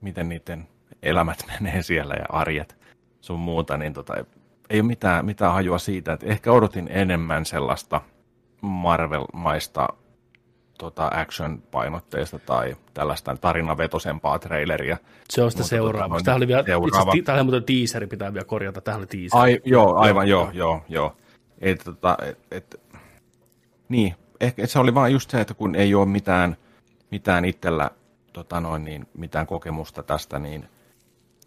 miten 0.01 0.29
niiden 0.29 0.67
elämät 1.03 1.45
menee 1.59 1.83
siellä 1.83 2.13
ja 2.13 2.25
arjet 2.29 2.77
sun 3.21 3.39
muuta, 3.39 3.77
niin 3.77 3.93
tota, 3.93 4.13
ei 4.69 4.79
ole 4.79 4.87
mitään, 4.87 5.25
mitään 5.25 5.53
hajua 5.53 5.77
siitä, 5.77 6.13
että 6.13 6.25
ehkä 6.25 6.51
odotin 6.51 6.87
enemmän 6.91 7.45
sellaista 7.45 8.01
Marvel-maista 8.61 9.87
tota 10.77 11.11
action-painotteista 11.13 12.39
tai 12.39 12.75
tällaista 12.93 13.37
tarinavetoisempaa 13.41 14.39
traileria. 14.39 14.97
Se 15.29 15.43
on 15.43 15.51
sitä 15.51 15.63
seuraava. 15.63 16.15
tota, 16.15 16.25
Tähän 16.25 16.37
oli 16.37 16.47
vielä, 16.47 16.63
seuraava. 16.63 16.87
itse 16.87 16.99
asiassa 17.09 17.25
tähän 17.25 17.45
muuten 17.45 17.63
teaseri 17.63 18.07
pitää 18.07 18.33
vielä 18.33 18.45
korjata, 18.45 18.81
tähän 18.81 18.99
oli 18.99 19.07
teaseri. 19.07 19.29
Ai, 19.41 19.59
joo, 19.65 19.95
aivan, 19.95 20.27
joo, 20.27 20.49
joo, 20.53 20.81
joo. 20.89 21.15
Et, 21.61 21.81
tota, 21.83 22.17
et, 22.23 22.39
et, 22.51 22.81
Niin, 23.89 24.15
ehkä 24.39 24.67
se 24.67 24.79
oli 24.79 24.93
vain 24.93 25.13
just 25.13 25.29
se, 25.29 25.41
että 25.41 25.53
kun 25.53 25.75
ei 25.75 25.95
ole 25.95 26.05
mitään, 26.05 26.57
mitään 27.11 27.45
itsellä 27.45 27.91
tota 28.33 28.59
noin, 28.61 28.83
niin, 28.85 29.07
mitään 29.17 29.47
kokemusta 29.47 30.03
tästä, 30.03 30.39
niin 30.39 30.69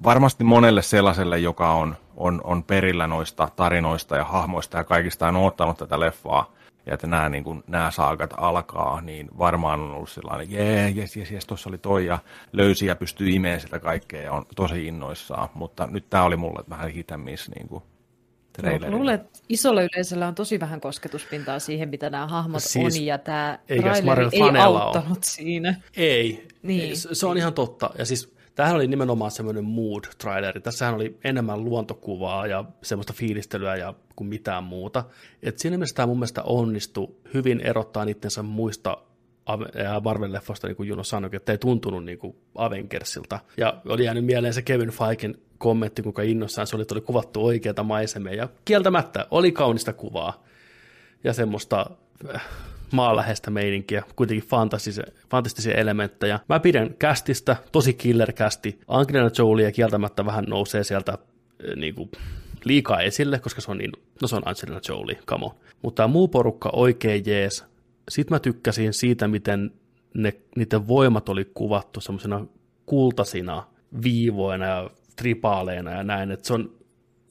varmasti 0.05 0.45
monelle 0.45 0.83
sellaiselle, 0.83 1.39
joka 1.39 1.73
on, 1.73 1.97
on, 2.17 2.41
on 2.45 2.65
perillä 2.65 3.07
noista 3.07 3.49
tarinoista 3.57 4.17
ja 4.17 4.25
hahmoista 4.25 4.79
ja 4.79 4.85
kaikista 4.85 5.29
on 5.29 5.37
ottanut 5.37 5.79
tätä 5.79 6.01
leffaa, 6.01 6.53
ja 6.89 6.95
että 6.95 7.07
nämä, 7.07 7.29
niin 7.29 7.45
kuin, 7.45 7.65
nämä 7.67 7.91
saakat 7.91 8.35
alkaa, 8.37 9.01
niin 9.01 9.29
varmaan 9.39 9.81
on 9.81 9.91
ollut 9.91 10.11
sellainen, 10.11 10.51
jee, 10.51 10.89
jes, 10.89 11.17
jes, 11.17 11.31
jes, 11.31 11.47
tuossa 11.47 11.69
oli 11.71 11.79
toi, 11.79 12.07
ja 12.07 12.19
löysi 12.53 12.87
ja 12.87 12.97
pystyy 12.97 13.31
imeen 13.31 13.61
sitä 13.61 13.79
kaikkea, 13.79 14.23
ja 14.23 14.33
on 14.33 14.47
tosi 14.57 14.87
innoissaan, 14.87 15.49
mutta 15.55 15.87
nyt 15.87 16.11
tämä 16.11 16.25
oli 16.25 16.37
mulle 16.37 16.65
vähän 16.71 16.91
hit 16.91 17.09
miss, 17.17 17.51
niin 17.51 17.69
kuin, 17.69 17.83
No, 18.63 18.91
luulen, 18.91 19.15
että 19.15 19.39
isolla 19.49 19.83
yleisöllä 19.83 20.29
on 20.29 20.35
tosi 20.35 20.61
vähän 20.61 20.81
kosketuspintaa 20.81 21.59
siihen, 21.59 21.89
mitä 21.89 22.11
nämä 22.11 22.27
hahmot 22.27 22.63
siis, 22.63 22.97
on, 22.97 23.05
ja 23.05 23.19
tämä 23.19 23.59
traileri 23.83 24.29
ei 24.33 24.43
auttanut 24.61 25.09
ole. 25.09 25.19
siinä. 25.23 25.75
Ei, 25.97 26.49
niin. 26.63 26.97
se 26.97 27.27
on 27.27 27.37
ihan 27.37 27.55
totta. 27.55 27.91
Ja 27.99 28.05
siis 28.05 28.38
tämähän 28.59 28.77
oli 28.77 28.87
nimenomaan 28.87 29.31
semmoinen 29.31 29.65
mood-traileri. 29.65 30.61
Tässähän 30.61 30.95
oli 30.95 31.19
enemmän 31.25 31.65
luontokuvaa 31.65 32.47
ja 32.47 32.65
semmoista 32.83 33.13
fiilistelyä 33.13 33.77
ja 33.77 33.95
kuin 34.17 34.29
mitään 34.29 34.65
muuta. 34.65 35.05
Et 35.43 35.59
siinä 35.59 35.77
mielessä 35.77 35.95
tämä 35.95 36.07
mun 36.07 36.17
mielestä 36.17 36.43
onnistui 36.43 37.15
hyvin 37.35 37.61
erottaa 37.61 38.03
itsensä 38.03 38.43
muista 38.43 38.99
Marvel-leffoista, 40.01 40.67
niin 40.67 40.77
kuin 40.77 40.89
Juno 40.89 41.05
sanoi, 41.05 41.31
että 41.33 41.53
ei 41.53 41.59
tuntunut 41.59 42.05
niin 42.05 42.19
kuin 42.19 42.37
Avengersilta. 42.55 43.41
Ja 43.57 43.81
oli 43.89 44.05
jäänyt 44.05 44.25
mieleen 44.25 44.55
se 44.55 44.63
Kevin 44.63 44.91
Feigen 44.91 45.39
kommentti, 45.59 46.03
kuinka 46.03 46.23
innossaan 46.23 46.67
se 46.67 46.77
oli, 46.77 46.83
että 46.83 46.95
oli 46.95 47.01
kuvattu 47.01 47.47
oikeata 47.47 47.83
maisemia. 47.83 48.35
Ja 48.35 48.49
kieltämättä 48.65 49.27
oli 49.31 49.53
kaunista 49.53 49.93
kuvaa 49.93 50.45
ja 51.25 51.33
semmoista 51.33 51.91
äh, 52.35 52.43
maanläheistä 52.93 53.51
meininkiä, 53.51 54.03
kuitenkin 54.17 54.49
fantastisia, 55.29 55.75
elementtejä. 55.75 56.41
Mä 56.49 56.61
pidän 56.61 56.95
kästistä, 56.95 57.57
tosi 57.73 57.95
killer-kästi. 57.95 58.81
Angelina 58.89 59.31
Jolie 59.39 59.73
kieltämättä 59.73 60.27
vähän 60.27 60.45
nousee 60.45 60.85
sieltä 60.85 61.13
äh, 61.13 61.19
niin 61.77 61.95
kuin, 61.95 62.11
liikaa 62.65 63.01
esille, 63.01 63.39
koska 63.39 63.61
se 63.61 63.71
on 63.71 63.79
niin, 63.79 63.93
no 64.23 64.29
se 64.29 64.37
on 64.37 64.43
Angelina 64.45 64.81
Jolie, 64.89 65.19
come 65.27 65.45
on. 65.47 65.55
Mutta 65.83 66.03
tämä 66.03 66.13
muu 66.13 66.29
porukka 66.29 66.71
oikein 66.73 67.23
jees. 67.27 67.65
Sitten 68.09 68.35
mä 68.35 68.39
tykkäsin 68.39 68.93
siitä, 68.93 69.29
miten 69.29 69.71
ne, 70.15 70.33
niiden 70.57 70.89
voimat 70.89 71.29
oli 71.29 71.51
kuvattu 71.55 72.01
semmoisena 72.01 72.47
kultasina 72.87 73.67
viivoina 74.03 74.67
ja 74.67 74.91
tripaaleina 75.17 75.91
ja 75.91 76.03
näin, 76.03 76.31
että 76.31 76.47
se 76.47 76.55
on 76.55 76.73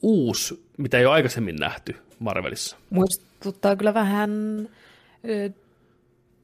uusi, 0.02 0.64
mitä 0.76 0.98
ei 0.98 1.06
ole 1.06 1.14
aikaisemmin 1.14 1.56
nähty 1.56 1.96
Marvelissa. 2.18 2.76
Muistuttaa 2.90 3.76
kyllä 3.76 3.94
vähän 3.94 4.30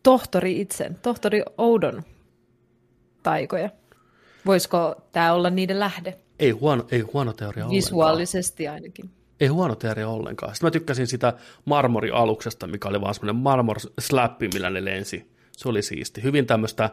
tohtori 0.02 0.60
itse, 0.60 0.90
tohtori 1.02 1.42
Oudon 1.59 2.02
taikoja. 3.22 3.70
Voisiko 4.46 4.94
tämä 5.12 5.32
olla 5.32 5.51
niiden 5.51 5.80
lähde? 5.80 6.14
Ei 6.38 6.51
huono, 6.51 6.86
ei 6.90 7.01
huono 7.01 7.32
teoria 7.32 7.70
Visuaalisesti 7.70 8.62
ollenkaan. 8.68 8.74
ainakin. 8.74 9.10
Ei 9.40 9.48
huono 9.48 9.74
teoria 9.74 10.09
ollenkaan. 10.09 10.55
Sitten 10.55 10.66
mä 10.66 10.70
tykkäsin 10.70 11.06
sitä 11.06 11.32
marmorialuksesta, 11.64 12.66
mikä 12.66 12.88
oli 12.88 13.01
vaan 13.01 13.14
semmoinen 13.14 13.42
marmor-slappi, 13.42 14.48
millä 14.55 14.70
ne 14.70 14.84
lensi. 14.84 15.30
Se 15.52 15.68
oli 15.68 15.82
siisti. 15.82 16.22
Hyvin 16.22 16.46
tämmöistä 16.46 16.90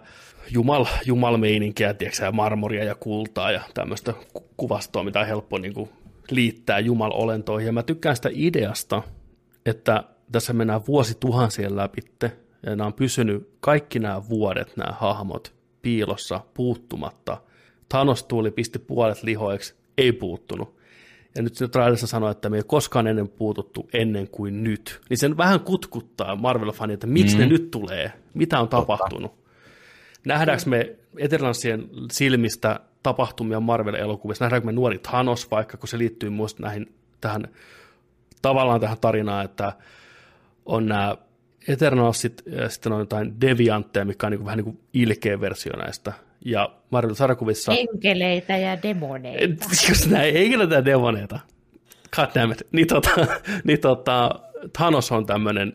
jumal, 0.50 0.86
jumalmeininkiä, 1.06 1.94
tiedätkö, 1.94 2.32
marmoria 2.32 2.84
ja 2.84 2.96
kultaa 2.96 3.52
ja 3.52 3.62
tämmöistä 3.74 4.14
kuvastoa, 4.58 5.04
mitä 5.04 5.20
on 5.20 5.28
helppo 5.28 5.58
niin 5.58 5.74
kuin, 5.74 5.90
liittää 6.32 6.80
jumalolentoihin. 6.80 7.66
Ja 7.66 7.74
mä 7.74 7.84
tykkään 7.84 8.16
sitä 8.16 8.30
ideasta, 8.34 9.04
että 9.66 10.04
tässä 10.32 10.54
mennään 10.54 10.86
vuosituhansien 10.88 11.76
läpi, 11.76 12.02
ja 12.64 12.76
nämä 12.76 12.86
on 12.86 12.94
pysynyt 12.94 13.50
kaikki 13.60 14.00
nämä 14.00 14.30
vuodet, 14.30 14.78
nämä 14.78 14.92
hahmot, 14.92 15.54
piilossa, 15.82 16.42
puuttumatta. 16.54 17.42
Thanos 17.90 18.24
tuuli, 18.24 18.52
pisti 18.52 18.80
puolet 18.80 19.24
lihoiksi, 19.24 19.76
ei 19.98 20.12
puuttunut. 20.12 20.82
Ja 21.36 21.42
nyt 21.42 21.56
siinä 21.56 21.72
trailerissa 21.72 22.08
sanoo, 22.08 22.30
että 22.30 22.50
me 22.50 22.58
ei 22.58 22.64
koskaan 22.68 23.08
ennen 23.08 23.30
puututtu 23.30 23.90
ennen 23.94 24.28
kuin 24.28 24.64
nyt. 24.64 25.02
Niin 25.10 25.18
sen 25.18 25.38
vähän 25.38 25.60
kutkuttaa 25.60 26.36
Marvel-fani, 26.36 26.94
että 26.94 27.08
miksi 27.08 27.36
mm. 27.36 27.42
ne 27.42 27.48
nyt 27.48 27.72
tulee, 27.72 28.14
mitä 28.34 28.60
on 28.60 28.68
Totta. 28.70 28.78
tapahtunut. 28.78 29.32
Nähdäänkö 30.26 30.64
me 30.70 30.96
Eternansien 31.18 31.90
silmistä 32.12 32.80
tapahtumia 33.04 33.60
Marvel-elokuvissa, 33.60 34.46
nähdäänkö 34.46 34.66
me 34.66 34.72
nuori 34.72 34.98
Thanos 34.98 35.52
vaikka, 35.52 35.78
kun 35.78 35.88
se 35.88 35.98
liittyy 35.98 36.30
muista 36.30 36.64
näihin, 36.64 36.94
tähän, 37.22 37.48
tavallaan 38.42 38.82
tähän 38.82 38.98
tarinaan, 39.02 39.46
että 39.46 39.74
on 40.66 40.86
nämä 40.86 41.18
Eternalsit 41.68 42.44
ja 42.46 42.70
sitten 42.70 42.92
on 42.92 43.00
jotain 43.00 43.42
deviantteja, 43.42 44.06
mikä 44.06 44.28
on 44.28 44.32
niin 44.32 44.40
kuin, 44.40 44.46
vähän 44.46 44.58
niin 44.58 44.66
kuin 44.66 44.80
ilkeä 44.94 45.42
versio 45.42 45.74
näistä. 45.78 46.14
Ja 46.46 46.76
Marvel-sarjakuvissa... 46.90 47.74
Enkeleitä 47.74 48.58
ja 48.58 48.82
demoneita. 48.84 49.66
Just 49.90 50.06
näin, 50.06 50.38
enkeleitä 50.38 50.76
ja 50.76 50.86
demoneita. 50.86 51.40
Goddammit. 52.16 52.62
Niin, 52.72 52.88
tota, 52.88 53.10
niin 53.64 53.80
tota, 53.80 54.40
Thanos 54.74 55.12
on 55.12 55.26
tämmöinen 55.26 55.74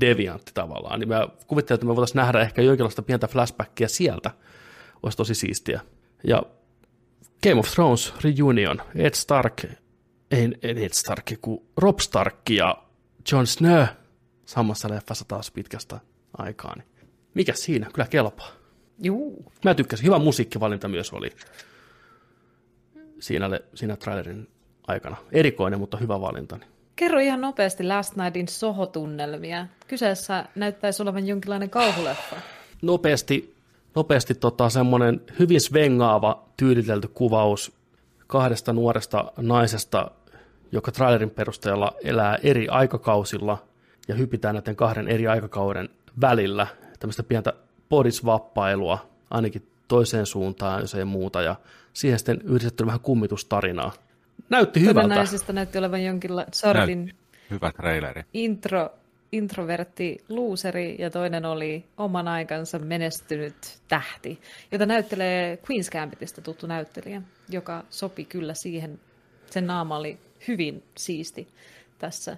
deviantti 0.00 0.52
tavallaan, 0.54 1.00
niin 1.00 1.08
mä 1.08 1.28
kuvittelen, 1.46 1.76
että 1.76 1.86
me 1.86 1.96
voitaisiin 1.96 2.16
nähdä 2.16 2.40
ehkä 2.40 2.62
jonkinlaista 2.62 3.02
pientä 3.02 3.28
flashbackia 3.28 3.88
sieltä. 3.88 4.30
Olisi 5.02 5.16
tosi 5.16 5.34
siistiä. 5.34 5.80
Ja 6.24 6.42
Game 7.42 7.60
of 7.60 7.70
Thrones 7.70 8.14
Reunion, 8.24 8.82
Ed 8.94 9.14
Stark, 9.14 9.64
ei 10.30 10.48
Ed 10.62 10.92
Stark, 10.92 11.32
kuin 11.40 11.60
Rob 11.76 11.98
Stark 11.98 12.50
ja 12.50 12.76
Jon 13.32 13.46
Snow 13.46 13.86
samassa 14.48 14.90
leffassa 14.90 15.24
taas 15.28 15.50
pitkästä 15.50 16.00
aikaa. 16.38 16.74
Niin 16.76 16.88
mikä 17.34 17.52
siinä? 17.52 17.90
Kyllä 17.92 18.08
kelpaa. 18.08 18.50
Juu. 19.02 19.52
Mä 19.64 19.74
tykkäsin. 19.74 20.06
Hyvä 20.06 20.18
musiikkivalinta 20.18 20.88
myös 20.88 21.12
oli 21.12 21.30
siinä, 23.18 23.60
siinä 23.74 23.96
trailerin 23.96 24.48
aikana. 24.86 25.16
Erikoinen, 25.32 25.78
mutta 25.78 25.96
hyvä 25.96 26.20
valinta. 26.20 26.56
Niin. 26.56 26.68
Kerro 26.96 27.18
ihan 27.18 27.40
nopeasti 27.40 27.84
Last 27.84 28.16
Nightin 28.16 28.48
sohotunnelmia. 28.48 29.66
Kyseessä 29.86 30.44
näyttäisi 30.54 31.02
olevan 31.02 31.26
jonkinlainen 31.26 31.70
kauhuleffa. 31.70 32.36
Nopeasti, 32.82 33.54
nopeasti 33.94 34.34
tota, 34.34 34.70
semmoinen 34.70 35.20
hyvin 35.38 35.60
svengaava, 35.60 36.44
tyylitelty 36.56 37.08
kuvaus 37.08 37.72
kahdesta 38.26 38.72
nuoresta 38.72 39.32
naisesta, 39.36 40.10
joka 40.72 40.92
trailerin 40.92 41.30
perusteella 41.30 41.92
elää 42.04 42.38
eri 42.42 42.68
aikakausilla 42.68 43.68
ja 44.08 44.14
hypitään 44.14 44.54
näiden 44.54 44.76
kahden 44.76 45.08
eri 45.08 45.26
aikakauden 45.26 45.88
välillä. 46.20 46.66
Tämmöistä 47.00 47.22
pientä 47.22 47.52
podisvappailua, 47.88 49.08
ainakin 49.30 49.68
toiseen 49.88 50.26
suuntaan, 50.26 50.80
jos 50.80 50.94
ei 50.94 51.04
muuta, 51.04 51.42
ja 51.42 51.56
siihen 51.92 52.18
sitten 52.18 52.40
yhdistetty 52.44 52.86
vähän 52.86 53.00
kummitustarinaa. 53.00 53.92
Näytti 54.50 54.80
hyvältä. 54.80 55.14
naisesta 55.14 55.52
näytti 55.52 55.78
olevan 55.78 56.04
jonkinlainen 56.04 56.54
sortin 56.54 57.14
Hyvä 57.50 57.72
traileri. 57.72 58.22
Intro, 58.34 58.90
introvertti 59.32 60.24
luuseri 60.28 60.96
ja 60.98 61.10
toinen 61.10 61.44
oli 61.44 61.84
oman 61.96 62.28
aikansa 62.28 62.78
menestynyt 62.78 63.78
tähti, 63.88 64.40
jota 64.72 64.86
näyttelee 64.86 65.58
Queen's 65.62 65.90
Gambitista 65.92 66.40
tuttu 66.40 66.66
näyttelijä, 66.66 67.22
joka 67.48 67.84
sopi 67.90 68.24
kyllä 68.24 68.54
siihen. 68.54 69.00
Sen 69.50 69.66
naama 69.66 69.96
oli 69.96 70.18
hyvin 70.48 70.82
siisti 70.96 71.48
tässä 71.98 72.36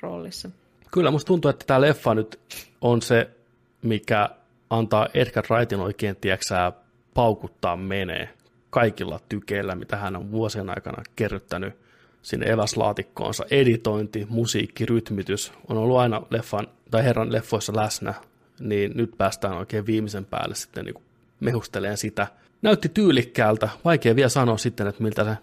roolissa. 0.00 0.50
Kyllä, 0.92 1.10
musta 1.10 1.26
tuntuu, 1.26 1.48
että 1.48 1.66
tämä 1.66 1.80
leffa 1.80 2.14
nyt 2.14 2.40
on 2.80 3.02
se, 3.02 3.30
mikä 3.82 4.28
antaa 4.70 5.08
Edgar 5.14 5.44
Wrightin 5.50 5.80
oikein, 5.80 6.16
tieksää, 6.16 6.72
paukuttaa 7.14 7.76
menee 7.76 8.28
kaikilla 8.70 9.20
tykeillä, 9.28 9.74
mitä 9.74 9.96
hän 9.96 10.16
on 10.16 10.30
vuosien 10.30 10.70
aikana 10.70 11.02
kerryttänyt 11.16 11.74
sinne 12.22 12.46
eväslaatikkoonsa. 12.46 13.44
Editointi, 13.50 14.26
musiikki, 14.28 14.86
rytmitys 14.86 15.52
on 15.68 15.78
ollut 15.78 15.98
aina 15.98 16.22
leffan 16.30 16.68
tai 16.90 17.04
herran 17.04 17.32
leffoissa 17.32 17.76
läsnä, 17.76 18.14
niin 18.60 18.92
nyt 18.94 19.10
päästään 19.18 19.58
oikein 19.58 19.86
viimeisen 19.86 20.24
päälle 20.24 20.54
sitten 20.54 20.84
niin 20.84 21.02
mehusteleen 21.40 21.96
sitä. 21.96 22.26
Näytti 22.62 22.88
tyylikkäältä, 22.88 23.68
vaikea 23.84 24.16
vielä 24.16 24.28
sanoa 24.28 24.58
sitten, 24.58 24.86
että 24.86 25.02
miltä 25.02 25.24
se 25.24 25.36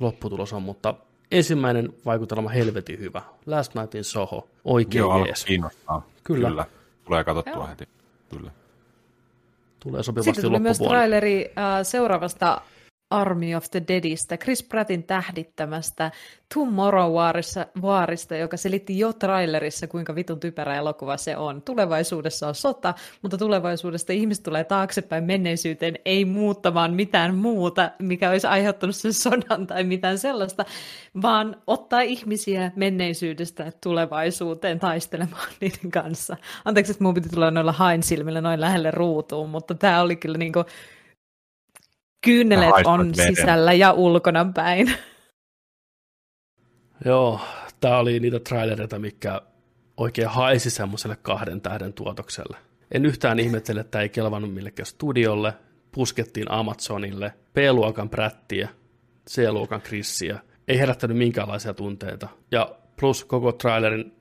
lopputulos 0.00 0.52
on, 0.52 0.62
mutta 0.62 0.94
ensimmäinen 1.32 1.92
vaikutelma 2.06 2.48
helvetin 2.48 2.98
hyvä. 2.98 3.22
Last 3.46 3.74
Nightin 3.74 4.04
Soho, 4.04 4.48
oikein 4.64 5.00
Joo, 5.00 5.26
jees. 5.26 5.44
kiinnostaa. 5.44 6.06
Kyllä. 6.24 6.48
Kyllä. 6.48 6.64
Tulee 7.04 7.24
katsottua 7.24 7.52
Joo. 7.52 7.66
heti. 7.66 7.88
Kyllä 8.30 8.50
tulee 9.82 10.02
sopivasti 10.02 10.28
Sitten 10.34 10.50
tuli 10.50 10.58
myös 10.58 10.78
traileri 10.78 11.52
äh, 11.58 11.64
seuraavasta 11.82 12.60
Army 13.12 13.54
of 13.54 13.70
the 13.70 13.82
Deadistä, 13.88 14.36
Chris 14.36 14.62
Prattin 14.62 15.02
tähdittämästä 15.04 16.10
Tomorrow 16.54 17.12
Warista, 17.12 17.66
Warista, 17.82 18.36
joka 18.36 18.56
selitti 18.56 18.98
jo 18.98 19.12
trailerissa, 19.12 19.86
kuinka 19.86 20.14
vitun 20.14 20.40
typerä 20.40 20.76
elokuva 20.76 21.16
se 21.16 21.36
on. 21.36 21.62
Tulevaisuudessa 21.62 22.48
on 22.48 22.54
sota, 22.54 22.94
mutta 23.22 23.38
tulevaisuudesta 23.38 24.12
ihmiset 24.12 24.44
tulee 24.44 24.64
taaksepäin 24.64 25.24
menneisyyteen, 25.24 25.98
ei 26.04 26.24
muuttamaan 26.24 26.94
mitään 26.94 27.34
muuta, 27.34 27.90
mikä 27.98 28.30
olisi 28.30 28.46
aiheuttanut 28.46 28.96
sen 28.96 29.12
sodan 29.12 29.66
tai 29.66 29.84
mitään 29.84 30.18
sellaista, 30.18 30.64
vaan 31.22 31.56
ottaa 31.66 32.00
ihmisiä 32.00 32.72
menneisyydestä 32.76 33.72
tulevaisuuteen 33.82 34.78
taistelemaan 34.78 35.48
niiden 35.60 35.90
kanssa. 35.90 36.36
Anteeksi, 36.64 36.92
että 36.92 37.04
mun 37.04 37.14
piti 37.14 37.28
tulla 37.28 37.50
noilla 37.50 37.72
hain 37.72 38.02
silmillä 38.02 38.40
noin 38.40 38.60
lähelle 38.60 38.90
ruutuun, 38.90 39.50
mutta 39.50 39.74
tämä 39.74 40.00
oli 40.00 40.16
kyllä 40.16 40.38
niinku 40.38 40.64
Kyyneleet 42.24 42.86
on 42.86 43.12
veden. 43.16 43.36
sisällä 43.36 43.72
ja 43.72 43.92
ulkona 43.92 44.46
päin. 44.54 44.94
Joo, 47.04 47.40
tämä 47.80 47.98
oli 47.98 48.20
niitä 48.20 48.40
trailereita, 48.40 48.98
mikä 48.98 49.40
oikein 49.96 50.28
haisi 50.28 50.70
semmoiselle 50.70 51.16
kahden 51.22 51.60
tähden 51.60 51.92
tuotokselle. 51.92 52.56
En 52.90 53.06
yhtään 53.06 53.38
ihmettele, 53.38 53.80
että 53.80 54.00
ei 54.00 54.08
kelvannut 54.08 54.54
millekään 54.54 54.86
studiolle, 54.86 55.54
puskettiin 55.92 56.50
Amazonille, 56.50 57.34
B-luokan 57.54 58.08
prättiä, 58.08 58.68
C-luokan 59.30 59.82
Chrissiä, 59.82 60.38
ei 60.68 60.78
herättänyt 60.78 61.16
minkäänlaisia 61.16 61.74
tunteita. 61.74 62.28
Ja 62.50 62.74
plus 63.00 63.24
koko 63.24 63.52
trailerin 63.52 64.12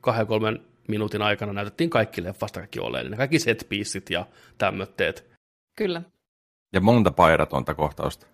kahden 0.00 0.26
kolmen 0.26 0.60
minuutin 0.88 1.22
aikana 1.22 1.52
näytettiin 1.52 1.90
kaikki 1.90 2.24
leffasta 2.24 2.60
kaikki 2.60 2.80
oleellinen, 2.80 3.16
kaikki 3.16 3.38
set 3.38 3.66
ja 4.10 4.26
tämmötteet. 4.58 5.32
Kyllä. 5.76 6.02
Ja 6.72 6.80
monta 6.80 7.10
pairatonta 7.10 7.74
kohtausta. 7.74 8.26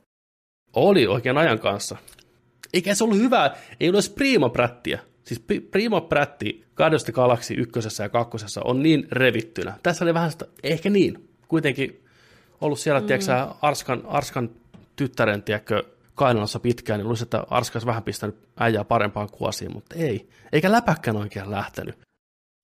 Oli 0.73 1.06
oikein 1.06 1.39
ajan 1.39 1.59
kanssa. 1.59 1.97
Eikä 2.73 2.94
se 2.94 3.05
ollut 3.05 3.19
hyvä, 3.19 3.51
ei 3.81 3.89
ole 3.89 3.97
edes 3.97 4.10
Primo-prättiä. 4.10 5.01
Siis 5.24 5.44
Primo-prätti 5.70 6.65
Guardians 6.77 7.05
Galaxy 7.05 7.55
ykkösessä 7.55 8.02
ja 8.02 8.09
kakkosessa 8.09 8.60
on 8.65 8.82
niin 8.82 9.09
revittynä. 9.12 9.74
Tässä 9.82 10.05
oli 10.05 10.15
vähän 10.15 10.31
sitä, 10.31 10.47
ehkä 10.62 10.90
niin, 10.90 11.28
kuitenkin 11.48 12.05
ollut 12.60 12.78
siellä, 12.78 13.01
mm. 13.01 13.06
tiedätkö, 13.06 13.32
Arskan, 13.62 14.02
Arskan 14.06 14.51
tyttären, 14.97 15.43
tiedätkö, 15.43 15.85
kainalassa 16.15 16.60
pitkään, 16.60 16.98
niin 16.98 17.05
luulisin, 17.05 17.24
että 17.24 17.44
Arska 17.51 17.77
olisi 17.77 17.86
vähän 17.86 18.02
pistänyt 18.02 18.36
äijää 18.56 18.85
parempaan 18.85 19.28
kuosiin, 19.31 19.73
mutta 19.73 19.97
ei. 19.97 20.28
Eikä 20.52 20.73
läpäkkään 20.73 21.16
oikein 21.16 21.51
lähtenyt. 21.51 21.98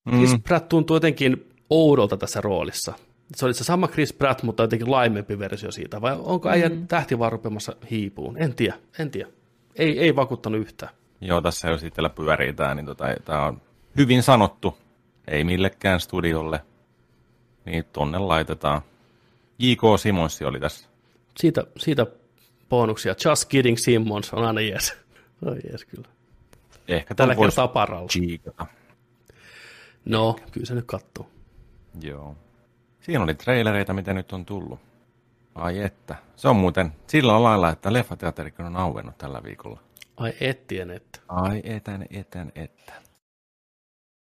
Mm. 0.05 0.17
Siis 0.17 0.41
Pratt 0.43 0.69
tuntuu 0.69 0.95
jotenkin 0.95 1.49
oudolta 1.69 2.17
tässä 2.17 2.41
roolissa 2.41 2.93
se 3.35 3.45
oli 3.45 3.53
se 3.53 3.63
sama 3.63 3.87
Chris 3.87 4.13
Pratt, 4.13 4.43
mutta 4.43 4.63
jotenkin 4.63 4.91
laimempi 4.91 5.39
versio 5.39 5.71
siitä, 5.71 6.01
vai 6.01 6.17
onko 6.19 6.49
äijän 6.49 6.71
mm. 6.71 6.87
tähti 6.87 7.19
vaan 7.19 7.31
rupemassa 7.31 7.75
hiipuun? 7.91 8.37
En 8.37 8.55
tiedä, 8.55 8.77
en 8.99 9.11
tiedä. 9.11 9.29
Ei, 9.75 9.99
ei 9.99 10.15
vakuuttanut 10.15 10.61
yhtään. 10.61 10.91
Joo, 11.21 11.41
tässä 11.41 11.69
jos 11.69 11.83
itsellä 11.83 12.09
pyörii 12.09 12.53
tämä, 12.53 12.75
niin 12.75 12.85
tota, 12.85 13.05
tämä 13.25 13.45
on 13.45 13.61
hyvin 13.97 14.23
sanottu. 14.23 14.77
Ei 15.27 15.43
millekään 15.43 15.99
studiolle. 15.99 16.61
Niin 17.65 17.85
tonne 17.93 18.17
laitetaan. 18.17 18.81
J.K. 19.59 19.81
Simonssi 19.99 20.45
oli 20.45 20.59
tässä. 20.59 20.89
Siitä, 21.37 21.63
siitä 21.77 22.05
bonuksia. 22.69 23.15
Just 23.25 23.45
kidding 23.45 23.77
Simmons 23.77 24.33
on 24.33 24.45
aina 24.45 24.61
jees. 24.61 24.93
No 25.41 25.55
jees 25.69 25.85
kyllä. 25.85 26.07
Ehkä 26.87 27.15
tällä 27.15 27.35
kertaa 27.35 27.67
paralla. 27.67 28.07
Chiikata. 28.07 28.65
No, 30.05 30.35
kyllä 30.51 30.65
se 30.65 30.75
nyt 30.75 30.85
katsoo. 30.85 31.29
Joo. 32.01 32.35
Siinä 33.05 33.23
oli 33.23 33.33
trailereita, 33.33 33.93
mitä 33.93 34.13
nyt 34.13 34.33
on 34.33 34.45
tullut. 34.45 34.79
Ai 35.55 35.79
että. 35.81 36.15
Se 36.35 36.47
on 36.47 36.55
muuten 36.55 36.93
sillä 37.07 37.43
lailla, 37.43 37.69
että 37.69 37.93
leffateatterikin 37.93 38.65
on 38.65 38.75
auennut 38.75 39.17
tällä 39.17 39.43
viikolla. 39.43 39.79
Ai 40.17 40.33
ettien 40.39 40.91
että. 40.91 41.19
Ai 41.27 41.61
etän, 41.63 42.05
etän, 42.09 42.51
että. 42.55 42.93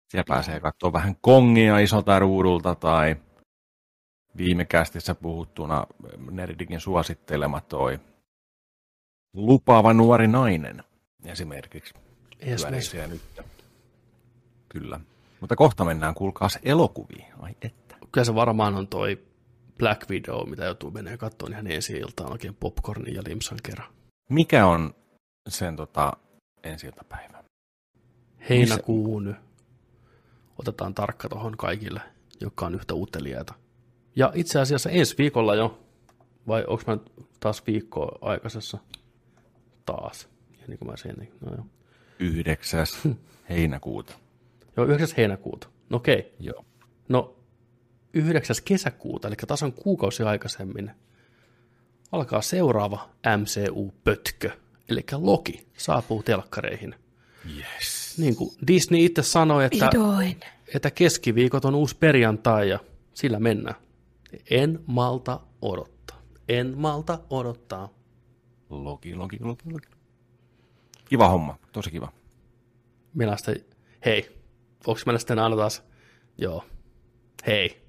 Siellä 0.08 0.24
pääsee 0.28 0.60
katsoa 0.60 0.92
vähän 0.92 1.16
kongia 1.20 1.78
isolta 1.78 2.18
ruudulta 2.18 2.74
tai 2.74 3.16
viime 4.36 4.64
kästissä 4.64 5.14
puhuttuna 5.14 5.86
Nerdikin 6.30 6.80
suosittelema 6.80 7.60
toi 7.60 8.00
lupaava 9.32 9.92
nuori 9.92 10.26
nainen 10.26 10.84
esimerkiksi. 11.24 11.94
Yes, 12.46 12.66
nyt. 13.08 13.22
Kyllä. 14.68 15.00
Mutta 15.40 15.56
kohta 15.56 15.84
mennään, 15.84 16.14
kuulkaas, 16.14 16.58
elokuviin. 16.62 17.26
Ai 17.40 17.56
että 17.62 17.83
kyllä 18.14 18.24
se 18.24 18.34
varmaan 18.34 18.74
on 18.74 18.88
toi 18.88 19.22
Black 19.78 20.10
Widow, 20.10 20.48
mitä 20.50 20.64
joutuu 20.64 20.90
menee 20.90 21.16
katsomaan 21.16 21.52
ihan 21.52 21.66
ensi 21.66 21.92
iltaan 21.92 22.32
oikein 22.32 22.54
popcornin 22.54 23.14
ja 23.14 23.22
limsan 23.26 23.58
kerran. 23.62 23.92
Mikä 24.30 24.66
on 24.66 24.94
sen 25.48 25.76
tota, 25.76 26.12
ensi 26.62 26.86
iltapäivä? 26.86 27.44
Heinäkuun. 28.48 29.36
Otetaan 30.58 30.94
tarkka 30.94 31.28
tuohon 31.28 31.56
kaikille, 31.56 32.00
jotka 32.40 32.66
on 32.66 32.74
yhtä 32.74 32.94
uteliaita. 32.94 33.54
Ja 34.16 34.32
itse 34.34 34.60
asiassa 34.60 34.90
ensi 34.90 35.18
viikolla 35.18 35.54
jo, 35.54 35.80
vai 36.46 36.64
onko 36.66 36.82
mä 36.86 36.98
taas 37.40 37.66
viikkoa 37.66 38.18
aikaisessa? 38.20 38.78
Taas. 39.86 40.28
Ja 40.60 40.64
niin 40.68 40.78
kuin 40.78 40.90
mä 40.90 40.96
sen, 40.96 41.14
niin, 41.14 41.32
no 41.40 41.52
joo. 41.54 41.66
9. 42.18 42.86
heinäkuuta. 43.50 44.14
Joo, 44.76 44.86
9. 44.86 45.16
heinäkuuta. 45.16 45.68
No 45.90 45.96
okei. 45.96 46.18
Okay. 46.18 46.30
Joo. 46.40 46.64
No 47.08 47.43
9. 48.14 48.56
kesäkuuta, 48.64 49.28
eli 49.28 49.36
tasan 49.36 49.72
kuukausi 49.72 50.22
aikaisemmin, 50.22 50.90
alkaa 52.12 52.42
seuraava 52.42 53.10
MCU-pötkö, 53.36 54.50
eli 54.88 55.04
Loki 55.12 55.66
saapuu 55.76 56.22
telkkareihin. 56.22 56.94
Yes. 57.56 58.18
Niin 58.18 58.36
kuin 58.36 58.50
Disney 58.66 59.04
itse 59.04 59.22
sanoi, 59.22 59.64
että, 59.64 59.90
että 60.74 60.90
keskiviikot 60.90 61.64
on 61.64 61.74
uusi 61.74 61.96
perjantai 61.96 62.68
ja 62.68 62.78
sillä 63.14 63.40
mennään. 63.40 63.76
En 64.50 64.80
malta 64.86 65.40
odottaa. 65.62 66.22
En 66.48 66.78
malta 66.78 67.18
odottaa. 67.30 67.88
Loki, 68.70 69.14
Loki, 69.14 69.36
Loki, 69.40 69.70
Loki. 69.72 69.88
Kiva 71.04 71.28
homma, 71.28 71.58
tosi 71.72 71.90
kiva. 71.90 72.12
Millaista, 73.14 73.52
hei, 74.04 74.40
onko 74.86 75.00
meillä 75.06 75.18
sitten 75.18 75.38
aina 75.38 75.56
taas, 75.56 75.82
joo, 76.38 76.64
hei, 77.46 77.83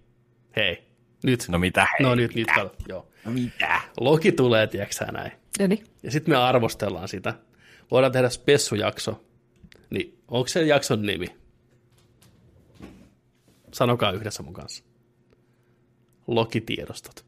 hei, 0.56 0.88
nyt. 1.23 1.45
No 1.49 1.60
mitä 1.60 1.82
hei? 1.82 2.07
No 2.07 2.15
nyt, 2.15 2.36
mitä? 2.36 2.52
nyt 2.52 2.69
kato, 2.69 2.84
joo. 2.90 3.07
No 3.26 3.32
mitä? 3.32 3.82
Loki 3.99 4.32
tulee, 4.32 4.68
tiedätkö 4.68 5.06
näin. 5.06 5.32
Eli? 5.60 5.84
Ja 6.03 6.11
sitten 6.11 6.34
me 6.34 6.38
arvostellaan 6.38 7.07
sitä. 7.07 7.34
Voidaan 7.91 8.11
tehdä 8.11 8.30
spessujakso. 8.30 9.26
Niin, 9.90 10.19
onko 10.27 10.48
se 10.48 10.64
jakson 10.65 11.02
nimi? 11.02 11.27
Sanokaa 13.73 14.11
yhdessä 14.11 14.44
mun 14.44 14.53
kanssa. 14.53 14.84
Loki-tiedostot. 16.27 17.26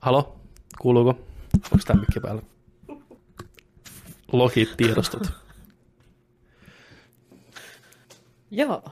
Halo? 0.00 0.40
Kuuluuko? 0.80 1.10
Onko 1.72 1.84
tämä 1.86 2.00
mikki 2.00 2.20
päällä? 2.20 2.42
Loki-tiedostot. 4.32 5.41
Joo. 8.52 8.82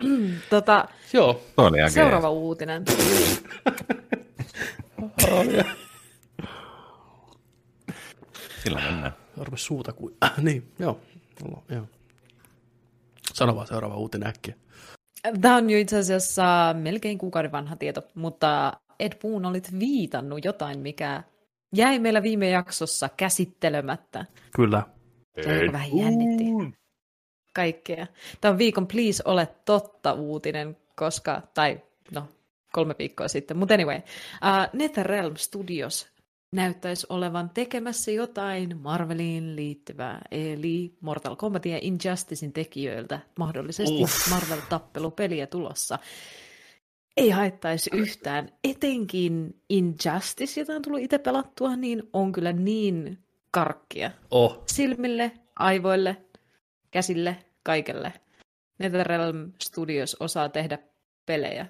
tota, 0.50 0.88
Joo. 1.12 1.42
Seuraava 1.88 2.30
uutinen. 2.30 2.84
Sillä 8.62 8.80
mennään. 8.80 9.12
Arve 9.40 9.56
suuta 9.56 9.92
kuin... 9.92 10.16
Äh, 10.24 10.32
niin, 10.42 10.72
joo. 10.78 11.00
joo. 11.68 11.86
Sano 13.34 13.56
vaan 13.56 13.66
seuraava 13.66 13.96
uutinen 13.96 14.28
äkkiä. 14.28 14.54
Tämä 15.40 15.56
on 15.56 15.70
jo 15.70 15.78
itse 15.78 15.98
asiassa 15.98 16.74
melkein 16.78 17.18
kuukauden 17.18 17.52
vanha 17.52 17.76
tieto, 17.76 18.02
mutta 18.14 18.72
Ed 19.00 19.12
Boon 19.22 19.46
olit 19.46 19.78
viitannut 19.78 20.44
jotain, 20.44 20.78
mikä 20.78 21.22
jäi 21.76 21.98
meillä 21.98 22.22
viime 22.22 22.48
jaksossa 22.48 23.08
käsittelemättä. 23.16 24.24
Kyllä. 24.56 24.82
Se 25.44 25.72
vähän 25.72 25.96
jännitti 25.96 26.44
kaikkea. 27.58 28.06
Tämä 28.40 28.52
on 28.52 28.58
viikon 28.58 28.86
Please 28.86 29.22
ole 29.26 29.48
totta 29.64 30.12
uutinen, 30.12 30.76
koska, 30.96 31.42
tai 31.54 31.80
no, 32.14 32.28
kolme 32.72 32.94
viikkoa 32.98 33.28
sitten. 33.28 33.56
Mutta 33.56 33.74
anyway, 33.74 33.96
uh, 33.96 34.02
NetherRealm 34.72 35.36
Studios 35.36 36.08
näyttäisi 36.52 37.06
olevan 37.08 37.50
tekemässä 37.50 38.10
jotain 38.10 38.80
Marveliin 38.80 39.56
liittyvää, 39.56 40.20
eli 40.30 40.94
Mortal 41.00 41.36
Kombatin 41.36 41.72
ja 41.72 41.78
Injusticein 41.82 42.52
tekijöiltä 42.52 43.20
mahdollisesti 43.38 44.02
Uff. 44.02 44.30
Marvel-tappelupeliä 44.30 45.46
tulossa. 45.46 45.98
Ei 47.16 47.30
haittaisi 47.30 47.90
yhtään, 47.92 48.48
etenkin 48.64 49.62
Injustice, 49.68 50.60
jota 50.60 50.72
on 50.72 50.82
tullut 50.82 51.00
itse 51.00 51.18
pelattua, 51.18 51.76
niin 51.76 52.02
on 52.12 52.32
kyllä 52.32 52.52
niin 52.52 53.18
karkkia. 53.50 54.10
Oh. 54.30 54.62
Silmille, 54.66 55.32
aivoille, 55.56 56.16
käsille, 56.90 57.36
kaikelle. 57.62 58.12
NetherRealm 58.78 59.52
Studios 59.62 60.16
osaa 60.20 60.48
tehdä 60.48 60.78
pelejä. 61.26 61.66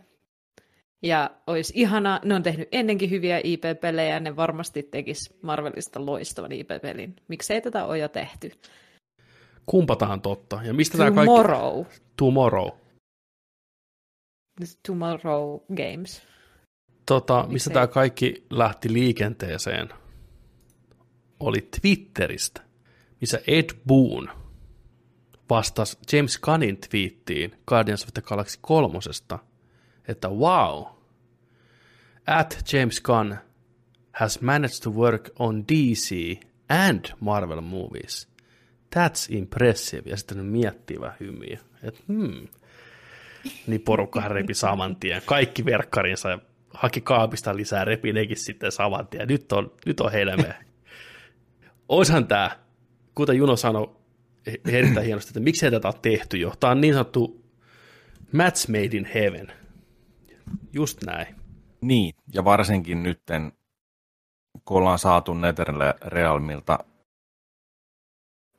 Ja 1.02 1.30
olisi 1.46 1.72
ihana, 1.76 2.20
ne 2.24 2.34
on 2.34 2.42
tehnyt 2.42 2.68
ennenkin 2.72 3.10
hyviä 3.10 3.40
IP-pelejä, 3.44 4.20
ne 4.20 4.36
varmasti 4.36 4.82
tekis 4.82 5.38
Marvelista 5.42 6.06
loistavan 6.06 6.52
IP-pelin. 6.52 7.16
Miksei 7.28 7.60
tätä 7.60 7.84
ole 7.84 7.98
jo 7.98 8.08
tehty? 8.08 8.52
Kumpataan 9.66 10.20
totta. 10.20 10.60
Ja 10.62 10.74
mistä 10.74 10.98
tämä 10.98 11.10
kaikki... 11.10 11.26
Tomorrow. 11.26 11.84
Tomorrow. 12.16 12.68
Tomorrow 14.86 15.60
Games. 15.76 16.22
Tota, 17.06 17.46
mistä 17.48 17.70
tämä 17.70 17.86
kaikki 17.86 18.46
lähti 18.50 18.92
liikenteeseen, 18.92 19.88
oli 21.40 21.68
Twitteristä, 21.80 22.62
missä 23.20 23.40
Ed 23.46 23.70
Boon 23.86 24.30
vastasi 25.50 25.98
James 26.12 26.38
Gunnin 26.38 26.78
twiittiin 26.90 27.52
Guardians 27.66 28.04
of 28.04 28.10
the 28.14 28.22
Galaxy 28.22 28.58
kolmosesta, 28.60 29.38
että 30.08 30.28
wow, 30.28 30.86
at 32.26 32.64
James 32.72 33.00
Gunn 33.00 33.36
has 34.12 34.40
managed 34.40 34.82
to 34.82 34.90
work 34.90 35.30
on 35.38 35.64
DC 35.68 36.40
and 36.68 37.04
Marvel 37.20 37.60
movies. 37.60 38.28
That's 38.96 39.36
impressive. 39.36 40.10
Ja 40.10 40.16
sitten 40.16 40.44
miettii 40.44 41.00
vähän 41.00 41.16
hymiä, 41.20 41.58
että 41.82 42.00
hmm. 42.08 42.48
Niin 43.66 43.80
porukkahan 43.80 44.30
repi 44.30 44.54
saman 44.54 44.96
tien. 44.96 45.22
Kaikki 45.26 45.64
verkkarinsa 45.64 46.30
ja 46.30 46.38
haki 46.74 47.00
kaapista 47.00 47.56
lisää, 47.56 47.84
repi 47.84 48.12
nekin 48.12 48.36
sitten 48.36 48.72
saman 48.72 49.06
tien. 49.06 49.28
Nyt 49.28 49.52
on, 49.52 49.72
nyt 49.86 50.00
on 50.00 50.12
helmeä. 50.12 50.54
Oishan 51.88 52.26
tämä, 52.26 52.50
kuten 53.14 53.36
Juno 53.36 53.56
sanoi 53.56 53.97
erittäin 54.68 55.06
hienosti, 55.06 55.30
että 55.30 55.40
miksei 55.40 55.70
tätä 55.70 55.88
ole 55.88 55.94
tehty 56.02 56.36
jo. 56.36 56.52
Tämä 56.60 56.70
on 56.70 56.80
niin 56.80 56.94
sanottu 56.94 57.44
match 58.32 58.68
made 58.68 58.96
in 58.96 59.04
heaven. 59.14 59.52
Just 60.72 61.04
näin. 61.04 61.34
Niin, 61.80 62.14
ja 62.32 62.44
varsinkin 62.44 63.02
nytten, 63.02 63.52
kun 64.64 64.76
ollaan 64.76 64.98
saatu 64.98 65.34
NetherRealmilta 65.34 66.78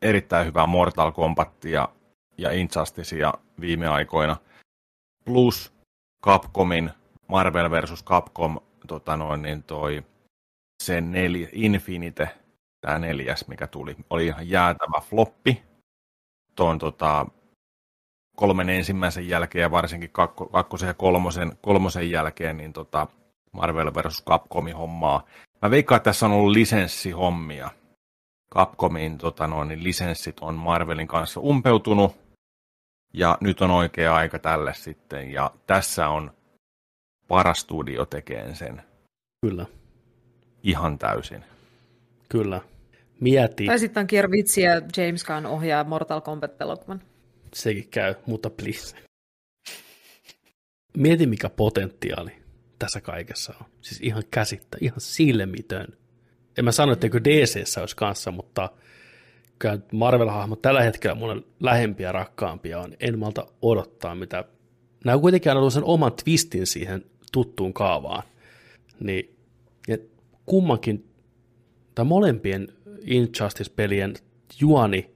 erittäin 0.01 0.45
hyvää 0.47 0.65
Mortal 0.65 1.11
Kombatia 1.11 1.89
ja 2.37 2.51
Injusticea 2.51 3.33
viime 3.61 3.87
aikoina, 3.87 4.37
plus 5.25 5.73
Capcomin 6.25 6.91
Marvel 7.27 7.71
vs. 7.71 8.03
Capcom 8.03 8.59
tota 8.87 9.17
noin, 9.17 9.41
niin 9.41 9.63
toi, 9.63 10.03
se 10.83 11.01
neljä, 11.01 11.49
Infinite, 11.51 12.29
tämä 12.81 12.99
neljäs, 12.99 13.47
mikä 13.47 13.67
tuli, 13.67 13.95
oli 14.09 14.25
ihan 14.25 14.49
jäätävä 14.49 15.01
floppi 15.01 15.63
tuon 16.59 16.79
tota, 16.79 17.25
kolmen 18.35 18.69
ensimmäisen 18.69 19.29
jälkeen 19.29 19.61
ja 19.61 19.71
varsinkin 19.71 20.09
kakko, 20.09 20.45
kakkosen 20.45 20.87
ja 20.87 20.93
kolmosen, 20.93 21.51
kolmosen 21.61 22.11
jälkeen 22.11 22.57
niin 22.57 22.73
tota 22.73 23.07
Marvel 23.51 23.93
vs. 23.93 24.23
Capcomin 24.23 24.75
hommaa. 24.75 25.23
Mä 25.61 25.71
veikkaan, 25.71 25.97
että 25.97 26.09
tässä 26.09 26.25
on 26.25 26.31
ollut 26.31 26.51
lisenssihommia. 26.51 27.69
Capcomin 28.53 29.17
tota 29.17 29.47
noin, 29.47 29.67
niin 29.67 29.83
lisenssit 29.83 30.39
on 30.39 30.55
Marvelin 30.55 31.07
kanssa 31.07 31.39
umpeutunut 31.39 32.15
ja 33.13 33.37
nyt 33.41 33.61
on 33.61 33.71
oikea 33.71 34.15
aika 34.15 34.39
tälle 34.39 34.73
sitten 34.73 35.31
ja 35.31 35.51
tässä 35.67 36.09
on 36.09 36.31
paras 37.27 37.59
studio 37.59 38.05
tekeen 38.05 38.55
sen 38.55 38.83
Kyllä, 39.41 39.65
ihan 40.63 40.97
täysin. 40.97 41.43
kyllä. 42.29 42.61
Mieti, 43.19 43.65
Tai 43.65 43.79
sitten 43.79 44.01
on 44.01 44.07
Kier 44.07 44.31
Vitsi 44.31 44.61
ja 44.61 44.71
James 44.97 45.23
Gunn 45.23 45.45
ohjaa 45.45 45.83
Mortal 45.83 46.21
Kombat-elokuvan. 46.21 47.01
sekin 47.55 47.87
käy, 47.91 48.15
mutta 48.25 48.49
please. 48.49 48.95
Mieti, 50.97 51.27
mikä 51.27 51.49
potentiaali 51.49 52.31
tässä 52.79 53.01
kaikessa 53.01 53.53
on. 53.61 53.65
Siis 53.81 54.01
ihan 54.01 54.23
käsittä, 54.31 54.77
ihan 54.81 54.99
silmitön. 55.01 55.87
En 56.57 56.65
mä 56.65 56.71
sano, 56.71 56.91
etteikö 56.91 57.23
DCssä 57.23 57.81
olisi 57.81 57.95
kanssa, 57.95 58.31
mutta 58.31 58.69
kyllä 59.59 59.79
Marvel-hahmot 59.91 60.61
tällä 60.61 60.81
hetkellä 60.83 61.15
mun 61.15 61.45
lähempiä 61.59 62.07
ja 62.07 62.11
rakkaampia 62.11 62.79
on. 62.79 62.93
En 62.99 63.19
malta 63.19 63.47
odottaa, 63.61 64.15
mitä... 64.15 64.43
Nämä 65.05 65.15
on 65.15 65.21
kuitenkin 65.21 65.49
aina 65.49 65.59
ollut 65.59 65.73
sen 65.73 65.83
oman 65.83 66.11
twistin 66.23 66.67
siihen 66.67 67.05
tuttuun 67.31 67.73
kaavaan. 67.73 68.23
Niin 68.99 69.35
ja 69.87 69.97
kummankin, 70.45 71.09
tai 71.95 72.05
molempien 72.05 72.67
Injustice-pelien 73.05 74.13
juoni 74.59 75.15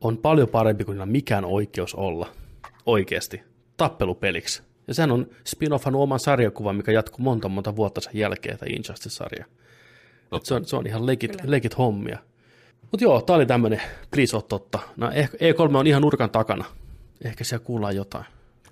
on 0.00 0.18
paljon 0.18 0.48
parempi 0.48 0.84
kuin 0.84 1.08
mikään 1.08 1.44
oikeus 1.44 1.94
olla 1.94 2.28
oikeasti 2.86 3.42
tappelupeliksi. 3.76 4.62
Ja 4.88 4.94
sehän 4.94 5.12
on 5.12 5.26
spin-offan 5.44 5.96
oman 5.96 6.20
sarjakuvan, 6.20 6.76
mikä 6.76 6.92
jatkuu 6.92 7.24
monta 7.24 7.48
monta 7.48 7.76
vuotta 7.76 8.00
sen 8.00 8.12
jälkeen, 8.14 8.58
tämä 8.58 8.70
Injustice-sarja. 8.72 9.44
Se, 10.42 10.54
on, 10.54 10.64
se 10.64 10.76
on 10.76 10.86
ihan 10.86 11.06
legit, 11.06 11.30
Kyllä. 11.30 11.50
legit 11.50 11.78
hommia. 11.78 12.18
Mutta 12.90 13.04
joo, 13.04 13.22
tää 13.22 13.36
oli 13.36 13.46
tämmönen, 13.46 13.82
please 14.10 14.36
ot 14.36 14.48
totta. 14.48 14.78
No, 14.96 15.10
ehkä 15.10 15.36
E3 15.36 15.76
on 15.76 15.86
ihan 15.86 16.02
nurkan 16.02 16.30
takana. 16.30 16.64
Ehkä 17.24 17.44
siellä 17.44 17.64
kuullaan 17.64 17.96
jotain. 17.96 18.24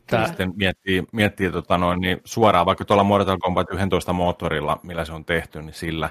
Tää, 0.07 0.27
Sitten 0.27 0.53
miettii, 0.57 1.05
miettii 1.13 1.53
tota 1.53 1.79
noin, 1.79 2.01
niin 2.01 2.21
suoraan 2.25 2.67
vaikka 2.67 2.85
tuolla 2.85 3.05
Mortal 3.05 3.39
Kombat 3.39 3.67
11 3.71 4.13
moottorilla, 4.13 4.81
millä 4.83 5.05
se 5.05 5.13
on 5.13 5.25
tehty, 5.25 5.63
niin 5.63 5.75
sillä, 5.75 6.11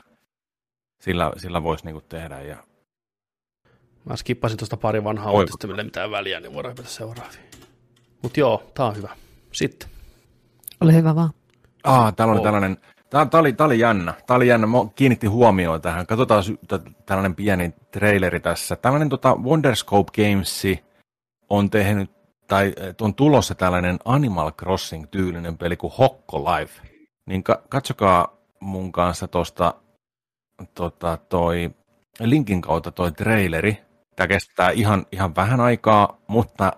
sillä, 1.01 1.31
sillä 1.37 1.63
voisi 1.63 1.85
niinku 1.85 2.01
tehdä. 2.01 2.41
Ja 2.41 2.57
mä 4.05 4.15
skippasin 4.15 4.57
tuosta 4.57 4.77
pari 4.77 5.03
vanhaa 5.03 5.31
uutista, 5.31 5.67
millä 5.67 5.81
ei 5.81 5.85
mitään 5.85 6.11
väliä, 6.11 6.39
niin 6.39 6.53
voidaan 6.53 6.71
hypätä 6.71 6.89
seuraaviin. 6.89 7.51
Mutta 8.21 8.39
joo, 8.39 8.63
tää 8.73 8.85
on 8.85 8.95
hyvä. 8.95 9.09
Sitten. 9.51 9.89
Ole 10.81 10.93
hyvä 10.93 11.15
vaan. 11.15 11.29
Ah, 11.83 12.15
täällä 12.15 12.31
oli 12.31 12.39
Oo. 12.39 12.43
tällainen, 12.43 12.77
tää, 13.09 13.25
tää, 13.25 13.39
oli, 13.39 13.53
tää 13.53 13.65
oli 13.65 13.79
jännä, 13.79 14.13
tää 14.27 14.35
oli 14.35 14.47
jännä, 14.47 14.67
mä 14.67 14.77
kiinnitti 14.95 15.27
huomioon 15.27 15.81
tähän, 15.81 16.07
katsotaan 16.07 16.43
tällainen 17.05 17.35
pieni 17.35 17.73
traileri 17.91 18.39
tässä. 18.39 18.75
Tällainen 18.75 19.09
tota 19.09 19.35
Wonderscope 19.35 20.11
Games 20.15 20.63
on 21.49 21.69
tehnyt, 21.69 22.11
tai 22.47 22.73
on 23.01 23.15
tulossa 23.15 23.55
tällainen 23.55 23.99
Animal 24.05 24.51
Crossing-tyylinen 24.51 25.57
peli 25.57 25.77
kuin 25.77 25.93
Hokko 25.97 26.39
Life. 26.39 26.81
Niin 27.25 27.43
ka- 27.43 27.61
katsokaa 27.69 28.37
mun 28.59 28.91
kanssa 28.91 29.27
tosta 29.27 29.73
tota, 30.67 31.17
toi 31.29 31.71
linkin 32.19 32.61
kautta 32.61 32.91
toi 32.91 33.11
traileri. 33.11 33.77
Tämä 34.15 34.27
kestää 34.27 34.69
ihan, 34.69 35.05
ihan 35.11 35.35
vähän 35.35 35.59
aikaa, 35.59 36.17
mutta 36.27 36.73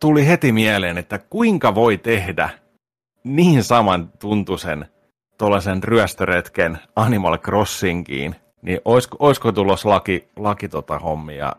tuli 0.00 0.26
heti 0.26 0.52
mieleen, 0.52 0.98
että 0.98 1.18
kuinka 1.18 1.74
voi 1.74 1.98
tehdä 1.98 2.50
niin 3.24 3.64
saman 3.64 4.12
tuntuisen 4.18 4.86
tuollaisen 5.38 5.82
ryöstöretken 5.82 6.78
Animal 6.96 7.38
Crossingiin, 7.38 8.36
niin 8.62 8.80
olisiko, 8.84 9.16
olisiko 9.20 9.52
tulos 9.52 9.84
laki, 9.84 10.28
laki 10.36 10.68
tota 10.68 10.98
hommia? 10.98 11.52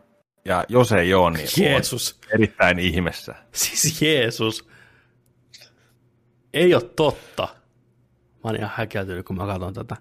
Ja 0.44 0.64
jos 0.68 0.92
ei 0.92 1.14
ole, 1.14 1.30
niin 1.30 1.48
Jeesus. 1.58 2.20
erittäin 2.34 2.78
ihmessä. 2.78 3.34
Siis 3.52 4.02
Jeesus. 4.02 4.68
Ei 6.54 6.74
ole 6.74 6.82
totta. 6.96 7.48
Mä 8.48 8.52
oon 8.52 8.56
ihan 8.60 8.72
häkeltynyt, 8.74 9.26
kun 9.26 9.36
mä 9.36 9.46
katson 9.46 9.74
tätä. 9.74 9.96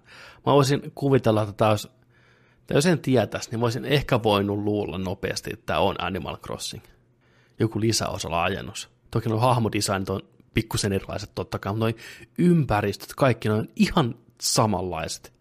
Mä 0.45 0.53
voisin 0.53 0.91
kuvitella, 0.95 1.41
että 1.41 1.53
tämä 1.53 1.71
olisi, 1.71 1.87
tai 2.67 2.77
jos 2.77 2.85
en 2.85 2.99
tietäisi, 2.99 3.49
niin 3.51 3.59
voisin 3.59 3.85
ehkä 3.85 4.23
voinut 4.23 4.57
luulla 4.59 4.97
nopeasti, 4.97 5.49
että 5.53 5.65
tämä 5.65 5.79
on 5.79 5.95
Animal 5.99 6.37
Crossing. 6.37 6.83
Joku 7.59 7.79
lisäosa 7.79 8.31
laajennus. 8.31 8.89
Toki 9.11 9.29
nuo 9.29 9.39
hahmodesignit 9.39 10.09
on 10.09 10.21
pikkusen 10.53 10.93
erilaiset 10.93 11.31
totta 11.35 11.59
kai, 11.59 11.73
mutta 11.73 11.85
noi 11.85 11.95
ympäristöt, 12.37 13.13
kaikki 13.15 13.49
ne 13.49 13.53
on 13.55 13.67
ihan 13.75 14.15
samanlaiset. 14.41 15.33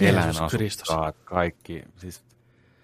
Jeesus 0.00 0.40
Kristus. 0.50 0.88
Eläinasukkaat, 0.90 1.16
kaikki, 1.24 1.82
siis 1.96 2.24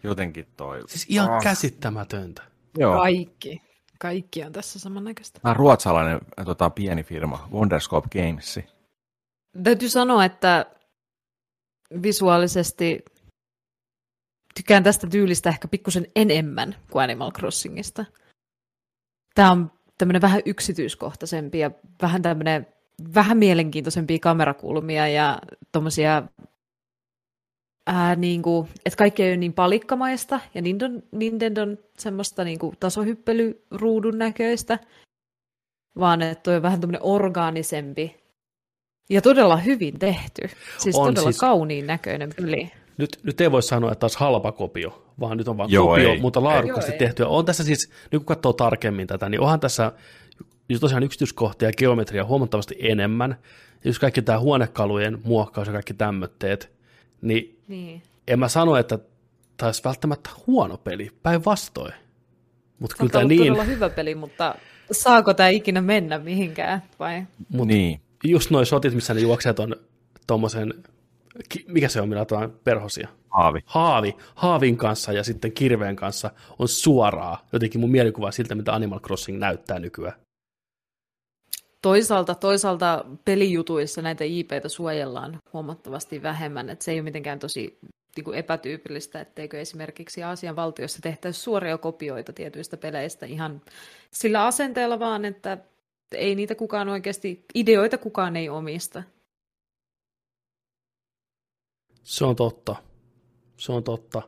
jotenkin 0.03 0.47
toi. 0.57 0.81
Siis 0.87 1.07
ihan 1.09 1.31
Ah. 1.31 1.43
käsittämätöntä. 1.43 2.43
Joo, 2.79 2.99
Kaikki. 2.99 3.63
Kaikki 3.99 4.45
on 4.45 4.53
tässä 4.53 4.79
samannäköistä. 4.79 5.41
tämä 5.41 5.51
on 5.51 5.57
ruotsalainen 5.57 6.21
tota, 6.45 6.71
pieni 6.71 7.03
firma, 7.03 7.49
Wonderscope 7.53 8.09
Games. 8.23 8.61
Täytyy 9.63 9.89
sanoa, 9.89 10.25
että 10.25 10.67
visuaalisesti 12.03 13.05
tykkään 14.55 14.83
tästä 14.83 15.07
tyylistä 15.07 15.49
ehkä 15.49 15.69
pikkusen 15.69 16.07
enemmän 16.17 16.77
kuin 16.91 17.03
Animal 17.03 17.33
Crossingista. 17.33 18.05
Tämä 19.35 19.51
on 19.51 19.73
tämmöinen 19.99 20.23
vähän 20.23 20.43
yksityiskohtaisempi 20.47 21.59
ja 21.59 21.71
vähän 22.03 22.23
tämmöinen 22.23 22.67
vähän 23.15 23.39
mielenkiintoisempia 23.39 24.19
kamerakulmia 24.19 25.09
ja 25.09 25.39
tommosia 25.73 26.23
ää, 27.87 28.17
niinku, 28.17 28.69
että 28.85 28.97
kaikki 28.97 29.23
ei 29.23 29.31
ole 29.31 29.37
niin 29.37 29.53
palikkamaista 29.53 30.41
ja 30.55 30.63
Nintendon, 30.63 31.03
Nintendon 31.13 31.79
semmoista 31.99 32.45
niinku 32.45 32.75
tasohyppelyruudun 32.81 34.19
näköistä, 34.19 34.79
vaan 35.99 36.23
että 36.23 36.51
on 36.51 36.63
vähän 36.63 36.81
tämmöinen 36.81 37.03
orgaanisempi 37.03 38.22
ja 39.11 39.23
todella 39.23 39.57
hyvin 39.57 39.99
tehty. 39.99 40.43
Siis 40.79 40.97
On 40.97 41.07
todella 41.15 41.31
siis- 41.33 41.41
kauniin 41.41 41.87
näköinen 41.87 42.31
peli. 42.37 42.71
Nyt, 42.99 43.19
nyt 43.23 43.41
ei 43.41 43.53
voi 43.53 43.63
sanoa, 43.63 43.93
että 43.93 44.05
olisi 44.05 44.19
halpa 44.19 44.53
kopio, 44.53 45.05
vaan 45.21 45.37
nyt 45.37 45.49
on 45.49 45.57
vain 45.59 45.71
Joo, 45.71 45.87
kopio, 45.89 46.11
ei. 46.11 46.21
mutta 46.21 46.43
laadukkaasti 46.43 46.93
tehtyä. 46.93 47.29
On 47.29 47.45
tässä 47.45 47.65
siis, 47.65 47.91
nyt 48.13 48.21
kun 48.21 48.27
katsoo 48.27 48.53
tarkemmin 48.53 49.07
tätä, 49.07 49.29
niin 49.29 49.41
onhan 49.41 49.61
tässä 49.61 49.93
tosiaan 50.81 51.03
yksityiskohtia 51.03 51.69
ja 51.69 51.73
geometria 51.79 52.25
huomattavasti 52.25 52.77
enemmän. 52.79 53.37
Ja 53.85 53.89
just 53.91 53.99
kaikki 54.01 54.23
tämä 54.23 54.39
huonekalujen 54.39 55.19
muokkaus 55.25 55.67
ja 55.67 55.73
kaikki 55.73 55.95
tämmötteet, 55.95 56.73
niin, 57.23 57.59
Niin. 57.69 58.03
en 58.29 58.39
mä 58.39 58.49
sano, 58.49 58.77
että 58.77 58.99
tämä 59.57 59.69
olisi 59.69 59.85
välttämättä 59.85 60.31
huono 60.47 60.77
peli, 60.77 61.11
päinvastoin. 61.23 61.93
Mutta 62.79 62.97
kyllä 62.99 63.11
tämä 63.11 63.25
niin, 63.25 63.39
todella 63.39 63.65
hyvä 63.65 63.89
peli, 63.91 64.15
mutta 64.15 64.55
saako 64.93 65.35
tämä 65.35 65.49
ikinä 65.49 65.81
mennä 65.81 66.19
mihinkään? 66.19 66.83
Vai? 66.99 67.23
Mut 67.49 67.69
Niin. 67.69 68.01
Just 68.25 68.51
noin 68.51 68.67
shotit, 68.67 68.95
missä 68.95 69.15
ne 69.15 69.21
juokseet 69.21 69.59
on 69.59 69.77
tommosen, 70.27 70.75
ki- 71.49 71.65
mikä 71.69 71.89
se 71.89 72.01
on, 72.01 72.09
millä 72.09 72.23
otetaan 72.23 72.53
perhosia? 72.65 73.09
Haavi. 73.29 73.61
Haavi, 73.67 74.17
haavin 74.35 74.77
kanssa 74.77 75.13
ja 75.13 75.25
sitten 75.25 75.53
kirveen 75.53 75.97
kanssa 75.97 76.31
on 76.59 76.69
suoraa. 76.69 77.47
Jotenkin 77.53 77.81
mun 77.81 77.91
mielikuva 77.91 78.31
siltä, 78.31 78.55
mitä 78.55 78.75
Animal 78.75 79.01
Crossing 79.01 79.39
näyttää 79.39 79.79
nykyään. 79.79 80.15
Toisaalta, 81.83 82.35
toisaalta 82.35 83.05
pelijutuissa 83.25 84.03
näitä 84.03 84.25
IPtä 84.25 84.69
suojellaan 84.69 85.39
huomattavasti 85.53 86.23
vähemmän, 86.23 86.71
että 86.71 86.85
se 86.85 86.93
ei 86.93 86.99
ole 86.99 87.05
mitenkään 87.05 87.39
tosi 87.39 87.79
niin 88.17 88.25
kuin 88.25 88.39
epätyypillistä, 88.39 89.21
etteikö 89.21 89.61
esimerkiksi 89.61 90.23
Aasian 90.23 90.57
valtiossa 90.57 90.99
tehtäisi 91.03 91.41
suoria 91.41 91.79
kopioita 91.79 92.33
tietyistä 92.33 92.77
peleistä 92.77 93.27
ihan 93.27 93.63
sillä 94.11 94.47
asenteella 94.47 94.99
vaan, 94.99 95.25
että 95.25 95.59
ei 96.15 96.35
niitä 96.35 96.55
kukaan 96.55 96.89
oikeasti, 96.89 97.45
ideoita 97.55 97.99
kukaan 97.99 98.37
ei 98.37 98.49
omista. 98.49 99.03
Se 102.03 102.25
on 102.25 102.37
totta. 102.37 102.77
Se 103.57 103.73
on 103.73 103.85
totta. 103.85 104.23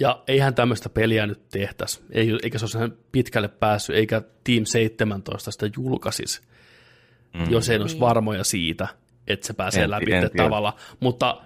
Ja 0.00 0.22
eihän 0.28 0.54
tämmöistä 0.54 0.88
peliä 0.88 1.26
nyt 1.26 1.48
tehtäisi, 1.48 2.00
Ei- 2.10 2.38
eikä 2.42 2.58
se 2.58 2.64
olisi 2.64 2.94
pitkälle 3.12 3.48
päässyt, 3.48 3.96
eikä 3.96 4.22
Team 4.44 4.64
17 4.64 5.50
sitä 5.50 5.70
julkaisisi, 5.76 6.42
mm. 7.34 7.50
jos 7.50 7.68
ei 7.70 7.78
olisi 7.78 7.94
Niin. 7.94 8.00
varmoja 8.00 8.44
siitä, 8.44 8.88
että 9.26 9.46
se 9.46 9.52
pääsee 9.52 9.84
En- 9.84 9.90
läpi 9.90 10.12
en 10.12 10.30
tavalla. 10.36 10.76
Mutta 11.00 11.42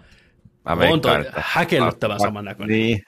Mä 0.65 0.89
on 0.93 1.01
toi 1.01 1.25
häkellyttävän 1.37 2.21
samannäköinen. 2.21 2.79
Niin, 2.79 3.03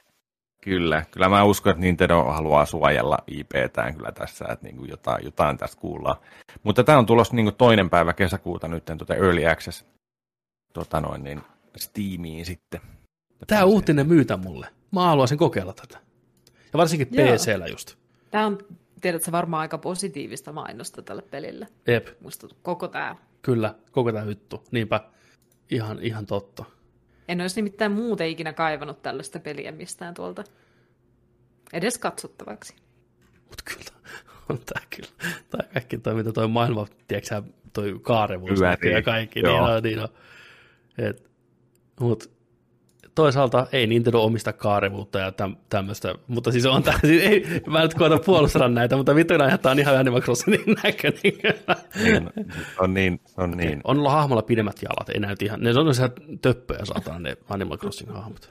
kyllä. 0.61 1.05
Kyllä 1.11 1.29
mä 1.29 1.45
uskon, 1.45 1.71
että 1.71 1.81
Nintendo 1.81 2.25
haluaa 2.25 2.67
suojella 2.67 3.19
IPtään 3.27 3.95
kyllä 3.95 4.13
tässä, 4.13 4.45
että 4.53 4.67
niin 4.67 4.77
kuin 4.77 4.91
jotain, 4.91 5.25
jotain 5.25 5.59
tästä 5.59 5.81
kuullaan. 5.81 6.17
Mutta 6.63 6.85
tämä 6.85 6.99
on 6.99 7.07
tulossa 7.07 7.37
niin 7.37 7.47
kuin 7.47 7.57
toinen 7.57 7.91
päivä 7.91 8.13
kesäkuuta 8.13 8.69
nyt, 8.69 8.85
tuota 8.85 9.15
Early 9.15 9.47
Access 9.47 9.85
tota 10.73 11.01
noin, 11.01 11.25
niin 11.25 11.43
Steamiin 11.77 12.45
sitten. 12.47 12.81
Tämä 13.47 13.65
uutinen 13.65 14.09
myytä 14.09 14.37
mulle. 14.37 14.69
Mä 14.91 15.03
haluaisin 15.05 15.39
kokeilla 15.39 15.73
tätä. 15.73 15.99
Ja 16.73 16.77
varsinkin 16.77 17.09
Joo. 17.11 17.27
PCllä 17.27 17.67
just. 17.67 17.95
Tämä 18.31 18.47
on, 18.47 18.59
tiedätkö, 19.01 19.33
varmaan 19.33 19.61
aika 19.61 19.79
positiivista 19.79 20.53
mainosta 20.53 21.03
tälle 21.03 21.23
pelille. 21.23 21.69
Jep, 21.87 22.09
Musta 22.21 22.49
koko 22.63 22.89
tämä. 22.89 23.17
kyllä, 23.43 23.75
koko 23.93 24.13
tämä 24.13 24.25
juttu. 24.25 24.65
Niinpä, 24.71 25.01
ihan, 25.71 25.99
ihan 26.03 26.27
totta. 26.27 26.65
En 27.29 27.41
olisi 27.41 27.57
nimittäin 27.57 27.93
muuten 27.93 28.29
ikinä 28.29 28.53
kaivannut 28.53 29.03
tällaista 29.03 29.39
peliä 29.39 29.73
mistään 29.73 30.15
tuolta 30.15 30.45
edes 31.73 31.99
katsottavaksi. 31.99 32.77
Mutta 33.49 33.65
kyllä, 33.65 33.91
on 34.49 34.59
tää 34.59 34.83
kyllä. 34.97 35.35
Tai 35.51 35.69
kaikki 35.73 35.99
toi, 35.99 36.15
mitä 36.15 36.33
toi 36.33 36.49
maailma, 36.49 36.87
tiedätkö 37.09 37.43
toi 37.73 38.01
kaarevuus 38.03 38.61
ja 38.95 39.03
kaikki, 39.03 39.41
joo. 39.41 39.53
niin 39.53 39.77
on, 39.77 39.83
niin 39.83 39.99
on. 39.99 40.09
Et, 40.99 41.31
mut 42.01 42.38
toisaalta 43.19 43.67
ei 43.73 43.87
Nintendo 43.87 44.21
omista 44.21 44.53
kaarevuutta 44.53 45.19
ja 45.19 45.33
täm, 45.33 45.57
tämmöistä, 45.69 46.15
mutta 46.27 46.53
siis 46.53 46.67
on 46.67 46.83
tää, 46.83 46.99
siis 47.07 47.23
ei, 47.23 47.63
mä 47.67 47.83
nyt 47.83 47.95
koeta 47.95 48.19
puolustella 48.19 48.69
näitä, 48.69 48.97
mutta 48.97 49.15
vittu 49.15 49.37
näyttää 49.37 49.73
on 49.73 49.79
ihan 49.79 49.97
Animal 49.97 50.21
Crossingin 50.21 50.77
näköinen. 50.83 51.23
Niin, 52.03 52.31
se 52.35 52.81
on 52.81 52.95
niin, 52.95 53.21
on 53.37 53.51
niin. 53.51 53.81
On 53.85 53.99
ollut 53.99 54.13
hahmolla 54.13 54.43
pidemmät 54.43 54.83
jalat, 54.83 55.09
ei 55.09 55.21
näytä 55.21 55.45
ihan, 55.45 55.61
ne 55.61 55.71
on 55.71 55.95
se 55.95 56.11
töppöjä 56.43 56.85
saatana 56.85 57.19
ne 57.19 57.37
Animal 57.49 57.79
Crossing 57.79 58.13
hahmot. 58.15 58.51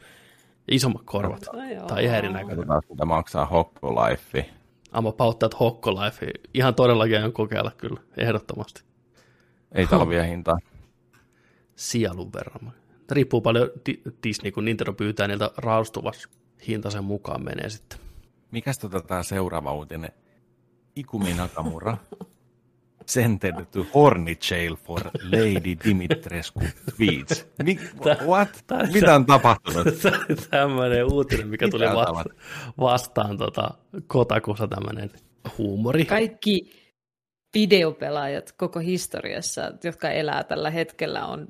Isommat 0.72 1.02
korvat. 1.06 1.46
No. 1.54 1.88
Tai 1.88 2.04
ihan 2.04 2.18
erinäköinen. 2.18 2.66
Mitä 2.90 3.06
maksaa 3.06 3.46
Hokko 3.46 3.96
Life. 3.96 4.46
I'm 4.98 5.08
about 5.08 5.40
that 5.40 5.60
Hokko 5.60 5.92
Life. 5.92 6.32
Ihan 6.54 6.76
todellakin 6.76 7.24
on 7.24 7.34
kokeilla 7.34 7.72
kyllä, 7.78 8.02
ehdottomasti. 8.18 8.84
Ei 9.72 9.88
talvia 9.88 10.24
hintaa. 10.24 10.58
sielun 11.76 12.34
verran. 12.34 12.74
Riippuu 13.12 13.42
paljon 13.42 13.70
Di- 13.86 14.02
Disney, 14.24 14.52
kun 14.52 14.66
Nintendo 14.66 14.94
pyytää 14.94 15.28
niiltä 15.28 15.52
raastuvas 15.58 16.28
hinta 16.68 16.90
sen 16.90 17.04
mukaan 17.04 17.44
menee 17.44 17.70
sitten. 17.70 18.00
Mikäs 18.52 18.80
tota 18.80 19.02
tää 19.02 19.24
seuraava 19.24 19.74
uutinen? 19.74 20.12
Ikumi 20.96 21.34
Nakamura. 21.34 21.98
Sentered 23.06 23.66
to 23.66 23.86
horny 23.94 24.36
jail 24.52 24.76
for 24.76 25.02
Lady 25.24 25.76
Dimitrescu 25.84 26.60
tweets. 26.98 27.46
Mi- 27.64 27.80
what? 28.26 28.64
tää- 28.68 28.88
Mitä 28.94 29.16
on 29.16 29.26
tapahtunut? 29.26 29.88
tämmöinen 30.50 31.06
uutinen, 31.12 31.48
mikä 31.48 31.68
tuli 31.70 31.86
Mitä 31.88 31.98
on 32.00 32.16
vasta, 32.16 32.34
vastaan 32.80 33.38
tota, 33.38 33.70
Kotakussa 34.08 34.68
tämmöinen 34.68 35.12
huumori. 35.58 36.06
Kaikki 36.06 36.72
videopelaajat 37.54 38.52
koko 38.52 38.80
historiassa, 38.80 39.72
jotka 39.84 40.10
elää 40.10 40.44
tällä 40.44 40.70
hetkellä, 40.70 41.26
on, 41.26 41.48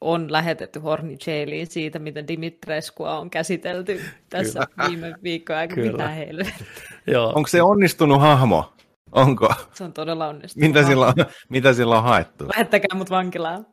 on 0.00 0.32
lähetetty 0.32 0.78
Horny 0.80 1.16
Jailiin 1.26 1.66
siitä, 1.66 1.98
miten 1.98 2.28
Dimitreskua 2.28 3.18
on 3.18 3.30
käsitelty 3.30 4.00
tässä 4.30 4.60
viime 4.88 5.14
viikkoina. 5.22 5.66
Kyllä. 5.66 5.92
Mitä 5.92 6.08
helvettiä. 6.08 6.66
Joo, 7.06 7.32
Onko 7.34 7.46
se 7.48 7.62
onnistunut 7.62 8.20
hahmo? 8.20 8.72
Onko? 9.12 9.54
Se 9.72 9.84
on 9.84 9.92
todella 9.92 10.28
onnistunut. 10.28 10.68
Mitä 10.68 10.86
sillä 10.86 11.06
on, 11.06 11.14
mitä 11.48 11.72
sillä 11.72 11.96
on 11.96 12.04
haettu? 12.04 12.48
Lähettäkää 12.48 12.98
mut 12.98 13.10
vankilaan. 13.10 13.66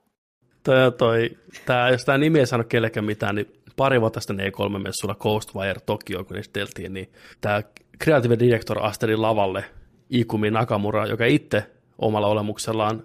toi, 0.64 0.92
toi, 0.98 1.30
tää, 1.66 1.90
jos 1.90 2.06
tämä 2.06 2.18
nimi 2.18 2.40
ei 2.40 2.46
sano 2.46 2.64
kellekään 2.64 3.06
mitään, 3.06 3.36
niin 3.36 3.48
pari 3.76 4.02
vuotta 4.02 4.20
sitten 4.20 4.40
E3-messulla 4.40 5.16
Ghostwire 5.16 5.80
Tokyo, 5.86 6.24
kun 6.24 6.38
esiteltiin, 6.38 6.94
niin 6.94 7.12
tämä 7.42 7.62
Creative 8.04 8.40
Director 8.40 8.86
asteli 8.86 9.16
lavalle 9.16 9.66
Ikumi 10.10 10.52
Nakamura, 10.52 11.06
joka 11.06 11.26
itse 11.26 11.72
omalla 11.98 12.28
olemuksellaan 12.28 13.04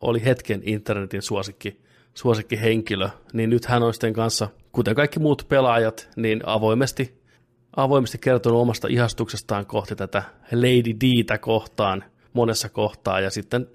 oli 0.00 0.24
hetken 0.24 0.60
internetin 0.64 1.22
suosikki, 1.22 1.80
suosikki 2.18 2.60
henkilö, 2.60 3.08
niin 3.32 3.50
nyt 3.50 3.64
hän 3.64 3.82
on 3.82 3.94
sitten 3.94 4.12
kanssa, 4.12 4.48
kuten 4.72 4.94
kaikki 4.94 5.18
muut 5.20 5.46
pelaajat, 5.48 6.08
niin 6.16 6.40
avoimesti, 6.46 7.22
avoimesti 7.76 8.18
kertonut 8.18 8.60
omasta 8.60 8.88
ihastuksestaan 8.88 9.66
kohti 9.66 9.96
tätä 9.96 10.22
Lady 10.52 10.94
Dtä 11.00 11.38
kohtaan 11.38 12.04
monessa 12.32 12.68
kohtaa, 12.68 13.20
ja 13.20 13.30
sitten 13.30 13.66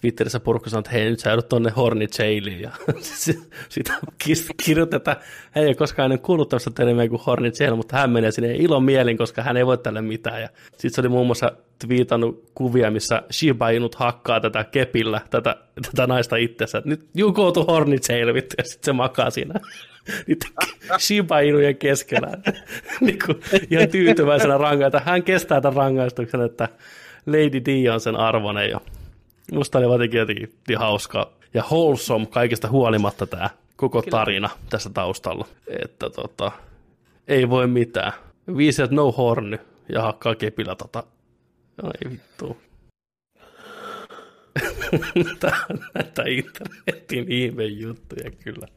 Twitterissä 0.00 0.40
porukka 0.40 0.70
sanoo, 0.70 0.80
että 0.80 0.90
hei, 0.90 1.10
nyt 1.10 1.20
sä 1.20 1.30
joudut 1.30 1.48
tonne 1.48 1.70
Horny 1.70 2.06
Jailiin, 2.18 2.60
ja 2.60 2.70
sitä 3.68 3.92
kirjoitetaan, 4.64 5.16
hän 5.50 5.64
ei 5.64 5.68
ole 5.68 5.74
koskaan 5.74 6.04
ennen 6.04 6.18
kuullut 6.18 6.48
tämmöistä 6.48 6.70
termiä 6.70 7.08
kuin 7.08 7.22
Horny 7.26 7.52
Jail, 7.60 7.76
mutta 7.76 7.96
hän 7.96 8.10
menee 8.10 8.30
sinne 8.30 8.54
ilon 8.54 8.84
mielin, 8.84 9.18
koska 9.18 9.42
hän 9.42 9.56
ei 9.56 9.66
voi 9.66 9.78
tälle 9.78 10.02
mitään, 10.02 10.42
ja 10.42 10.48
sitten 10.70 10.90
se 10.90 11.00
oli 11.00 11.08
muun 11.08 11.26
muassa 11.26 11.52
twiitannut 11.78 12.50
kuvia, 12.54 12.90
missä 12.90 13.22
Shiba 13.32 13.70
Inut 13.70 13.94
hakkaa 13.94 14.40
tätä 14.40 14.64
kepillä, 14.64 15.20
tätä, 15.30 15.56
tätä 15.82 16.06
naista 16.06 16.36
itsensä, 16.36 16.82
nyt 16.84 17.06
you 17.18 17.32
go 17.32 17.52
to 17.52 17.64
Horny 17.64 17.96
Jail, 18.08 18.28
ja 18.28 18.40
sitten 18.40 18.64
se 18.82 18.92
makaa 18.92 19.30
siinä 19.30 19.60
niiden 20.26 20.50
Shiba 20.98 21.40
Inujen 21.40 21.76
keskellä, 21.76 22.28
niin 23.00 23.18
kuin, 23.26 23.40
ihan 23.70 23.88
tyytyväisenä 23.88 24.58
rangaita. 24.58 25.00
Hän 25.04 25.22
kestää 25.22 25.60
tämän 25.60 25.76
rangaistuksen, 25.76 26.40
että 26.40 26.68
Lady 27.26 27.60
D 27.64 27.90
on 27.94 28.00
sen 28.00 28.16
arvoinen, 28.16 28.70
ja 28.70 28.80
Musta 29.52 29.78
oli 29.78 29.86
jotenkin 29.86 30.18
jotenkin 30.18 30.78
hauska 30.78 31.32
ja 31.54 31.64
wholesome 31.70 32.26
kaikesta 32.26 32.68
huolimatta 32.68 33.26
tämä 33.26 33.50
koko 33.76 34.02
Kyllä. 34.02 34.10
tarina 34.10 34.50
tässä 34.70 34.90
taustalla. 34.90 35.46
Että 35.84 36.10
tota, 36.10 36.52
ei 37.28 37.50
voi 37.50 37.66
mitään. 37.66 38.12
Viisi, 38.56 38.82
että 38.82 38.96
no 38.96 39.12
horny 39.12 39.58
ja 39.92 40.02
hakkaa 40.02 40.34
kepillä 40.34 40.74
tota. 40.74 41.02
Ai 41.82 42.10
vittu. 42.10 42.56
Tää 45.40 45.56
on 45.70 45.84
näitä 45.94 46.22
internetin 46.26 47.32
ihme 47.32 47.64
juttuja 47.64 48.30
kyllä. 48.30 48.68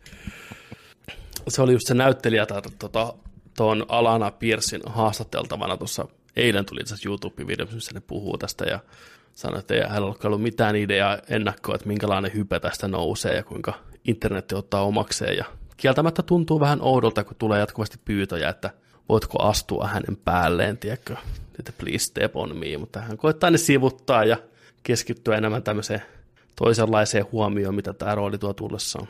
Se 1.47 1.61
oli 1.61 1.73
just 1.73 1.87
se 1.87 1.93
näyttelijä 1.93 2.45
tuon 2.45 2.61
tota, 2.79 3.13
ton 3.57 3.85
Alana 3.87 4.31
Piersin 4.31 4.81
haastateltavana 4.85 5.77
tuossa 5.77 6.07
eilen 6.35 6.65
tuli 6.65 6.79
itse 6.81 6.95
YouTube-video, 7.09 7.73
missä 7.73 7.91
ne 7.93 7.99
puhuu 7.99 8.37
tästä 8.37 8.65
ja 8.65 8.79
sanoi, 9.33 9.59
että 9.59 9.73
ei 9.73 9.81
hänellä 9.81 10.15
ollut 10.23 10.41
mitään 10.41 10.75
ideaa 10.75 11.17
ennakkoa, 11.29 11.75
että 11.75 11.87
minkälainen 11.87 12.33
hype 12.33 12.59
tästä 12.59 12.87
nousee 12.87 13.35
ja 13.35 13.43
kuinka 13.43 13.73
internet 14.05 14.51
ottaa 14.51 14.83
omakseen. 14.83 15.37
Ja 15.37 15.45
kieltämättä 15.77 16.23
tuntuu 16.23 16.59
vähän 16.59 16.81
oudolta, 16.81 17.23
kun 17.23 17.35
tulee 17.37 17.59
jatkuvasti 17.59 17.97
pyytöjä, 18.05 18.49
että 18.49 18.69
voitko 19.09 19.43
astua 19.43 19.87
hänen 19.87 20.17
päälleen, 20.25 20.77
tiedätkö, 20.77 21.15
että 21.59 21.73
please 21.77 22.05
step 22.05 22.35
on 22.35 22.57
me, 22.57 22.77
mutta 22.77 22.99
hän 22.99 23.17
koettaa 23.17 23.49
ne 23.49 23.57
sivuttaa 23.57 24.23
ja 24.23 24.37
keskittyä 24.83 25.37
enemmän 25.37 25.63
tämmöiseen 25.63 26.01
toisenlaiseen 26.55 27.25
huomioon, 27.31 27.75
mitä 27.75 27.93
tämä 27.93 28.15
rooli 28.15 28.37
tuo 28.37 28.53
tullessaan. 28.53 29.07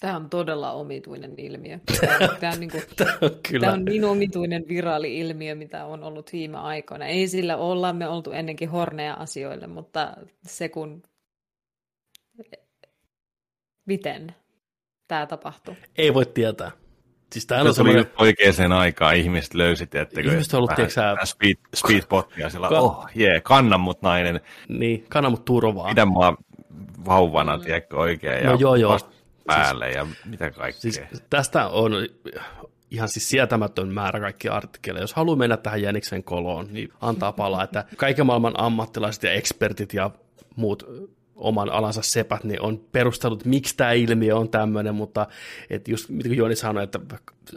Tämä 0.00 0.16
on 0.16 0.30
todella 0.30 0.72
omituinen 0.72 1.34
ilmiö. 1.38 1.78
Tämä 2.00 2.18
on, 2.20 2.36
tämä 2.40 2.52
on, 2.52 2.60
niin, 2.60 2.70
kuin, 2.70 2.82
Tämä 2.96 3.18
on 3.22 3.30
kyllä. 3.50 3.60
tämä 3.66 3.72
on 3.72 3.84
niin 3.84 4.04
omituinen 4.04 4.64
viraali-ilmiö, 4.68 5.54
mitä 5.54 5.84
on 5.84 6.02
ollut 6.04 6.32
viime 6.32 6.58
aikoina. 6.58 7.06
Ei 7.06 7.28
sillä 7.28 7.56
olla 7.56 7.92
me 7.92 8.08
oltu 8.08 8.30
ennenkin 8.32 8.68
horneja 8.70 9.14
asioille, 9.14 9.66
mutta 9.66 10.16
se 10.46 10.68
kun... 10.68 11.02
Miten 13.86 14.34
tämä 15.08 15.26
tapahtuu? 15.26 15.76
Ei 15.98 16.14
voi 16.14 16.26
tietää. 16.26 16.70
Siis 17.32 17.46
tämä 17.46 17.62
Se 17.62 17.68
on 17.68 17.74
tuli 17.74 17.90
semmoinen... 17.92 18.12
oikeaan 18.18 18.72
aikaan, 18.72 19.16
ihmiset 19.16 19.54
löysi, 19.54 19.86
tiettekö, 19.86 20.30
Ihmiset 20.30 20.52
on 20.54 20.58
ollut, 20.58 20.68
vähän- 20.68 20.76
tiedätkö 20.76 20.94
sä- 20.94 21.12
vähän 21.12 21.26
speed, 21.26 21.56
speedbottia 21.74 22.50
sillä, 22.50 22.68
Ka- 22.68 22.80
oh 22.80 23.06
jee, 23.14 23.30
yeah, 23.30 23.42
kanna 23.42 23.78
mut 23.78 24.02
nainen, 24.02 24.40
Niin, 24.68 25.06
kanna 25.08 25.30
mut 25.30 25.44
turvaa. 25.44 25.88
pidä 25.88 26.04
mua 26.04 26.36
vauvana, 27.06 27.58
tiedätkö, 27.58 27.96
oikein, 27.96 28.44
ja 28.44 28.50
No 28.50 28.56
joo, 28.60 28.74
joo. 28.76 28.92
vasta 28.92 29.13
päälle, 29.46 29.90
ja 29.90 30.06
mitä 30.24 30.50
kaikkea. 30.50 30.80
Siis 30.80 31.00
tästä 31.30 31.68
on 31.68 31.92
ihan 32.90 33.08
siis 33.08 33.28
sietämätön 33.28 33.88
määrä 33.88 34.20
kaikkia 34.20 34.52
artikkeleja. 34.52 35.02
Jos 35.02 35.14
haluaa 35.14 35.36
mennä 35.36 35.56
tähän 35.56 35.82
Jäniksen 35.82 36.24
koloon, 36.24 36.68
niin 36.70 36.92
antaa 37.00 37.32
palaa, 37.32 37.64
että 37.64 37.84
kaiken 37.96 38.26
maailman 38.26 38.60
ammattilaiset 38.60 39.22
ja 39.22 39.32
ekspertit 39.32 39.94
ja 39.94 40.10
muut 40.56 40.86
oman 41.36 41.70
alansa 41.70 42.02
sepät, 42.02 42.44
niin 42.44 42.62
on 42.62 42.80
perustellut, 42.92 43.44
miksi 43.44 43.76
tämä 43.76 43.92
ilmiö 43.92 44.36
on 44.36 44.48
tämmöinen, 44.48 44.94
mutta 44.94 45.26
että 45.70 45.90
just 45.90 46.08
mitä 46.08 46.28
kuin 46.28 46.38
Joni 46.38 46.56
sanoi, 46.56 46.84
että 46.84 47.00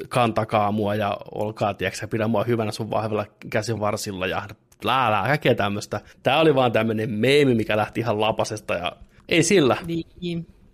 kantakaa 0.10 0.72
mua 0.72 0.96
ja 0.96 1.18
olkaa, 1.32 1.74
tiedätkö, 1.74 2.08
pidä 2.08 2.28
mua 2.28 2.44
hyvänä 2.44 2.72
sun 2.72 2.90
vahvilla 2.90 3.26
käsin 3.50 3.80
varsilla 3.80 4.28
ja 4.28 4.44
lää, 4.84 5.24
kaikkea 5.28 5.56
tämmöistä. 5.56 6.02
Tämä 6.24 6.40
oli 6.40 6.56
vaan 6.56 6.72
tämmöinen 6.72 7.10
meemi, 7.10 7.56
mikä 7.56 7.78
lähti 7.78 8.00
ihan 8.00 8.22
lapasesta 8.22 8.74
ja 8.74 8.92
ei 9.30 9.44
sillä. 9.44 9.78
Niin, 9.86 10.08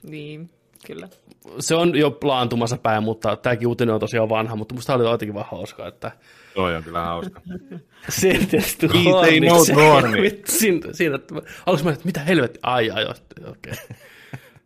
niin, 0.03 0.49
kyllä. 0.87 1.07
Se 1.59 1.75
on 1.75 1.95
jo 1.95 2.17
laantumassa 2.23 2.77
päin, 2.77 3.03
mutta 3.03 3.35
tämäkin 3.35 3.67
uutinen 3.67 3.93
on 3.93 3.99
tosiaan 3.99 4.29
vanha, 4.29 4.55
mutta 4.55 4.75
musta 4.75 4.93
oli 4.93 5.03
jotenkin 5.03 5.33
vaan 5.33 5.47
hauskaa, 5.51 5.87
että 5.87 6.11
Toi 6.53 6.75
on 6.75 6.83
kyllä 6.83 6.99
hauska. 6.99 7.41
Say 8.09 8.33
horniksi. 9.75 10.41
no 10.41 10.57
Siinä, 10.59 10.87
siinä 10.91 11.15
että 11.15 11.35
aluksi 11.65 11.85
mä 11.85 11.91
että 11.91 12.05
mitä 12.05 12.19
helvetti, 12.19 12.59
ai 12.63 12.89
ai, 12.89 13.05
okei. 13.05 13.45
Okay. 13.47 13.73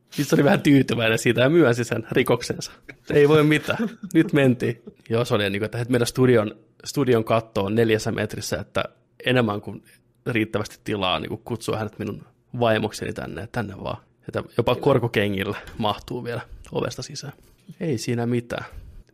Sitten 0.09 0.37
oli 0.39 0.43
vähän 0.43 0.61
tyytyväinen 0.61 1.17
siitä 1.17 1.41
ja 1.41 1.49
myönsi 1.49 1.83
sen 1.83 2.07
rikoksensa. 2.11 2.71
Ei 3.09 3.29
voi 3.29 3.43
mitään. 3.43 3.89
Nyt 4.13 4.33
mentiin. 4.33 4.81
Joo, 5.09 5.25
se 5.25 5.35
oli 5.35 5.49
niin 5.49 5.59
kuin, 5.59 5.65
että 5.65 5.85
meidän 5.89 6.07
studion, 6.07 6.55
studion 6.85 7.23
katto 7.23 7.63
on 7.63 7.75
neljässä 7.75 8.11
metrissä, 8.11 8.59
että 8.59 8.83
enemmän 9.25 9.61
kuin 9.61 9.83
riittävästi 10.27 10.79
tilaa 10.83 11.19
niin 11.19 11.29
kuin 11.29 11.41
kutsua 11.45 11.77
hänet 11.77 11.99
minun 11.99 12.23
vaimokseni 12.59 13.13
tänne, 13.13 13.47
tänne 13.51 13.73
vaan. 13.83 13.97
Että 14.27 14.43
jopa 14.57 14.75
korkokengillä 14.75 15.57
mahtuu 15.77 16.23
vielä 16.23 16.41
ovesta 16.71 17.01
sisään. 17.01 17.33
Ei 17.79 17.97
siinä 17.97 18.25
mitään. 18.25 18.65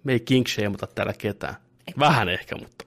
Me 0.03 0.11
ei 0.11 0.19
kinksheimata 0.19 0.87
täällä 0.87 1.13
ketään. 1.13 1.55
Vähän 1.99 2.29
ehkä, 2.29 2.55
mutta 2.55 2.85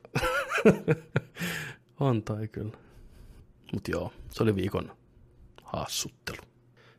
on 2.01 2.23
toi 2.23 2.49
kyllä. 2.49 2.77
Mutta 3.73 3.91
joo, 3.91 4.13
se 4.31 4.43
oli 4.43 4.57
viikon 4.57 4.93
haassuttelu. 5.63 6.43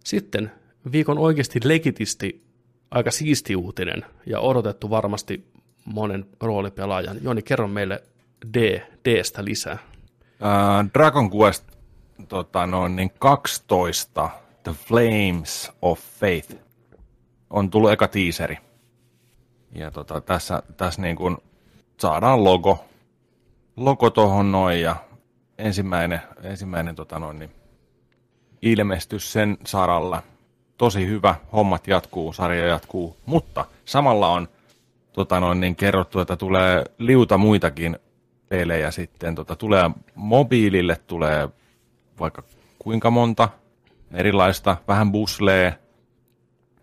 Sitten 0.03 0.51
viikon 0.91 1.17
oikeasti 1.17 1.59
legitisti 1.63 2.47
aika 2.91 3.11
siisti 3.11 3.55
uutinen 3.55 4.05
ja 4.25 4.39
odotettu 4.39 4.89
varmasti 4.89 5.47
monen 5.85 6.25
roolipelaajan. 6.41 7.17
Joni, 7.21 7.41
kerro 7.41 7.67
meille 7.67 8.03
D, 8.53 8.81
Dstä 9.09 9.45
lisää. 9.45 9.77
Uh, 10.41 10.89
Dragon 10.93 11.31
Quest 11.31 11.63
tota, 12.27 12.67
noin, 12.67 12.95
niin 12.95 13.11
12, 13.19 14.29
The 14.67 14.73
Flames 14.73 15.71
of 15.81 15.99
Faith, 15.99 16.55
on 17.49 17.69
tullut 17.69 17.91
eka 17.91 18.07
tiiseri. 18.07 18.57
Ja 19.71 19.91
tota, 19.91 20.21
tässä, 20.21 20.63
tässä 20.77 21.01
niin 21.01 21.15
kuin 21.15 21.37
saadaan 21.99 22.43
logo, 22.43 22.85
logo 23.75 24.09
tuohon 24.09 24.51
noin 24.51 24.81
ja 24.81 24.95
ensimmäinen, 25.57 26.21
ensimmäinen 26.43 26.95
tota 26.95 27.19
noin, 27.19 27.39
niin 27.39 27.51
ilmestys 28.61 29.33
sen 29.33 29.57
saralla. 29.65 30.23
Tosi 30.77 31.07
hyvä, 31.07 31.35
hommat 31.53 31.87
jatkuu, 31.87 32.33
sarja 32.33 32.67
jatkuu, 32.67 33.17
mutta 33.25 33.65
samalla 33.85 34.27
on 34.27 34.47
tota 35.13 35.39
noin, 35.39 35.59
niin 35.59 35.75
kerrottu, 35.75 36.19
että 36.19 36.35
tulee 36.35 36.83
liuta 36.97 37.37
muitakin 37.37 37.99
pelejä 38.49 38.91
sitten. 38.91 39.35
Tota, 39.35 39.55
tulee 39.55 39.91
mobiilille, 40.15 40.95
tulee 40.95 41.49
vaikka 42.19 42.43
kuinka 42.79 43.11
monta 43.11 43.49
erilaista, 44.13 44.77
vähän 44.87 45.11
buslee, 45.11 45.79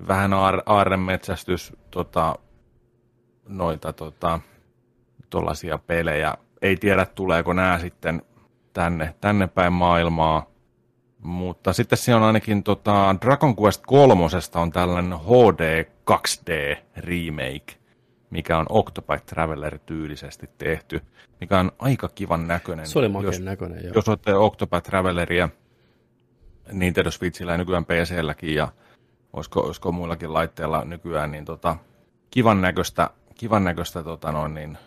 vähän 0.08 0.32
aar- 0.32 0.62
aarremetsästys, 0.66 1.72
tota, 1.90 2.34
noita 3.48 3.92
tota, 3.92 4.40
tollaisia 5.30 5.78
pelejä. 5.78 6.34
Ei 6.62 6.76
tiedä, 6.76 7.06
tuleeko 7.06 7.52
nämä 7.52 7.78
sitten 7.78 8.22
tänne, 8.72 9.14
tänne 9.20 9.46
päin 9.46 9.72
maailmaa. 9.72 10.46
Mutta 11.22 11.72
sitten 11.72 11.98
siinä 11.98 12.16
on 12.16 12.22
ainakin 12.22 12.62
tota, 12.62 13.16
Dragon 13.20 13.56
Quest 13.62 13.82
3 13.86 14.24
on 14.54 14.70
tällainen 14.70 15.18
HD 15.18 15.84
2D 16.10 16.78
remake, 16.96 17.74
mikä 18.30 18.58
on 18.58 18.66
Octopath 18.68 19.24
Traveler 19.26 19.78
tyylisesti 19.78 20.50
tehty, 20.58 21.00
mikä 21.40 21.58
on 21.58 21.72
aika 21.78 22.08
kivan 22.08 22.48
näköinen. 22.48 22.86
Se 22.86 22.98
oli 22.98 23.24
jos, 23.24 23.40
näköinen, 23.40 23.84
joo. 23.84 23.92
jos 23.94 24.08
olette 24.08 24.34
Octopath 24.34 24.86
Traveleria 24.90 25.48
Nintendo 26.72 27.10
Switchillä 27.10 27.52
ja 27.52 27.58
nykyään 27.58 27.84
PClläkin 27.84 28.54
ja 28.54 28.68
olisiko, 29.32 29.60
olisiko 29.60 29.92
muillakin 29.92 30.32
laitteilla 30.32 30.84
nykyään, 30.84 31.30
niin 31.30 31.44
tota, 31.44 31.76
kivan 32.30 32.60
näköistä, 32.60 33.10
kivan 33.34 33.64
näköistä 33.64 34.02
tota 34.02 34.32
noin, 34.32 34.54
niin 34.54 34.78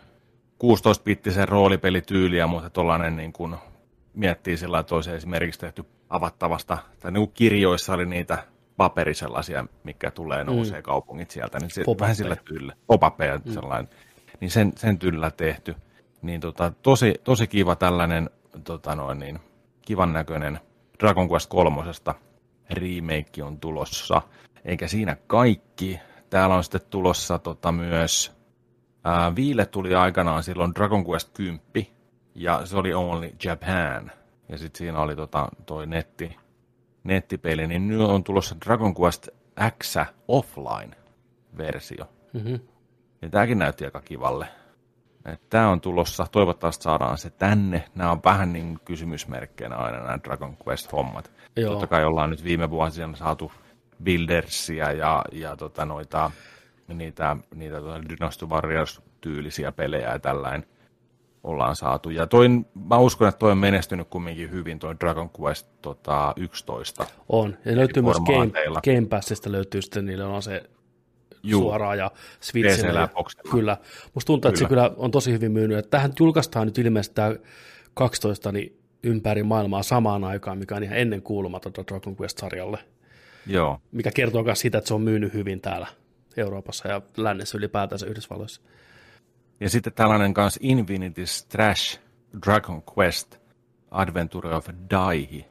16-bittisen 0.64 1.48
roolipelityyliä, 1.48 2.46
mutta 2.46 2.70
tuollainen 2.70 3.16
niin 3.16 3.32
kuin 3.32 3.56
miettii 4.14 4.56
sillä 4.56 4.78
että 4.78 4.94
olisi 4.94 5.10
esimerkiksi 5.10 5.60
tehty 5.60 5.84
avattavasta, 6.08 6.78
tai 7.00 7.12
niin 7.12 7.26
kuin 7.26 7.34
kirjoissa 7.34 7.94
oli 7.94 8.06
niitä 8.06 8.44
paperi 8.76 9.14
sellaisia, 9.14 9.66
mikä 9.84 10.10
tulee, 10.10 10.44
nousee 10.44 10.80
mm. 10.80 10.82
kaupungit 10.82 11.30
sieltä, 11.30 11.58
niin 11.58 11.70
se, 11.70 11.84
Pop-uppeja. 11.84 12.00
vähän 12.00 12.16
sillä 12.16 12.36
tyylillä, 12.36 12.74
pop-uppeja 12.86 13.40
mm. 13.44 13.52
sellainen, 13.52 13.88
niin 14.40 14.50
sen, 14.50 14.72
sen 14.76 14.98
tyylillä 14.98 15.30
tehty. 15.30 15.74
Niin 16.22 16.40
tota, 16.40 16.72
tosi, 16.82 17.14
tosi 17.24 17.46
kiva 17.46 17.76
tällainen, 17.76 18.30
tota 18.64 18.94
noin, 18.94 19.18
niin, 19.18 19.40
kivan 19.82 20.12
näköinen 20.12 20.60
Dragon 21.00 21.30
Quest 21.30 21.50
kolmosesta 21.50 22.14
remake 22.70 23.42
on 23.42 23.60
tulossa, 23.60 24.22
eikä 24.64 24.88
siinä 24.88 25.16
kaikki. 25.26 26.00
Täällä 26.30 26.56
on 26.56 26.64
sitten 26.64 26.80
tulossa 26.90 27.38
tota, 27.38 27.72
myös, 27.72 28.32
ää, 29.04 29.34
Viille 29.34 29.66
tuli 29.66 29.94
aikanaan 29.94 30.42
silloin 30.42 30.74
Dragon 30.74 31.06
Quest 31.06 31.30
10, 31.34 31.60
ja 32.34 32.66
se 32.66 32.76
oli 32.76 32.94
Only 32.94 33.30
Japan, 33.44 34.12
ja 34.48 34.58
sitten 34.58 34.78
siinä 34.78 35.00
oli 35.00 35.16
tota, 35.16 35.48
toi 35.66 35.86
netti, 35.86 36.36
nettipeli, 37.04 37.66
niin 37.66 37.88
nyt 37.88 38.00
on 38.00 38.24
tulossa 38.24 38.56
Dragon 38.64 38.94
Quest 39.00 39.28
X 39.82 39.96
offline-versio. 40.28 42.04
Mm-hmm. 42.32 42.60
Ja 43.22 43.28
tämäkin 43.28 43.58
näytti 43.58 43.84
aika 43.84 44.00
kivalle. 44.00 44.48
Tämä 45.50 45.68
on 45.68 45.80
tulossa, 45.80 46.26
toivottavasti 46.32 46.82
saadaan 46.82 47.18
se 47.18 47.30
tänne. 47.30 47.84
Nämä 47.94 48.10
on 48.10 48.20
vähän 48.24 48.52
niin 48.52 48.78
kysymysmerkkeinä 48.84 49.76
aina 49.76 49.98
nämä 49.98 50.18
Dragon 50.24 50.56
Quest-hommat. 50.68 51.30
Joo. 51.56 51.70
Totta 51.70 51.86
kai 51.86 52.04
ollaan 52.04 52.30
nyt 52.30 52.44
viime 52.44 52.70
vuosina 52.70 53.16
saatu 53.16 53.52
Buildersia 54.04 54.92
ja, 54.92 55.24
ja 55.32 55.56
tota 55.56 55.84
noita, 55.84 56.30
niitä, 56.88 57.36
niitä 57.54 57.80
tota 57.80 58.00
Dynasty 58.08 58.46
Warriors-tyylisiä 58.46 59.72
pelejä 59.72 60.12
ja 60.12 60.18
tällainen 60.18 60.66
ollaan 61.44 61.76
saatu. 61.76 62.10
Ja 62.10 62.26
toi, 62.26 62.48
mä 62.88 62.98
uskon, 62.98 63.28
että 63.28 63.38
toi 63.38 63.52
on 63.52 63.58
menestynyt 63.58 64.08
kumminkin 64.08 64.50
hyvin, 64.50 64.78
toi 64.78 64.96
Dragon 65.00 65.30
Quest 65.40 65.66
tota, 65.82 66.32
11. 66.36 67.06
On. 67.28 67.56
Ja 67.64 67.76
löytyy 67.76 68.02
myös 68.02 68.20
Game. 68.20 68.50
Game 68.84 69.06
Passista 69.08 69.52
löytyy 69.52 69.82
sitten, 69.82 70.06
niillä 70.06 70.26
on 70.26 70.42
se 70.42 70.62
Juu. 71.42 71.62
suoraan 71.62 71.98
ja 71.98 72.10
Switchillä. 72.40 73.00
Ja. 73.00 73.08
Kyllä. 73.50 73.76
Musta 74.14 74.26
tuntuu, 74.26 74.48
että 74.48 74.58
se 74.58 74.64
kyllä 74.64 74.90
on 74.96 75.10
tosi 75.10 75.32
hyvin 75.32 75.52
myynyt. 75.52 75.78
Että 75.78 75.90
Tähän 75.90 76.12
julkaistaan 76.20 76.66
nyt 76.66 76.78
ilmeisesti 76.78 77.14
tämä 77.14 77.34
12 77.94 78.52
niin 78.52 78.78
ympäri 79.02 79.42
maailmaa 79.42 79.82
samaan 79.82 80.24
aikaan, 80.24 80.58
mikä 80.58 80.76
on 80.76 80.82
ihan 80.82 80.98
ennen 80.98 81.22
kuulumatonta 81.22 81.84
Dragon 81.86 82.16
Quest-sarjalle. 82.20 82.78
Joo. 83.46 83.80
Mikä 83.92 84.10
kertoo 84.14 84.42
myös 84.42 84.60
siitä, 84.60 84.78
että 84.78 84.88
se 84.88 84.94
on 84.94 85.02
myynyt 85.02 85.34
hyvin 85.34 85.60
täällä 85.60 85.86
Euroopassa 86.36 86.88
ja 86.88 87.02
lännessä 87.16 87.58
ylipäätänsä 87.58 88.06
Yhdysvalloissa. 88.06 88.60
Ja 89.60 89.70
sitten 89.70 89.92
tällainen 89.92 90.34
kanssa 90.34 90.60
Infinity's 90.62 91.46
Trash 91.48 92.00
Dragon 92.46 92.82
Quest 92.98 93.36
Adventure 93.90 94.54
of 94.54 94.68
Daihi. 94.90 95.46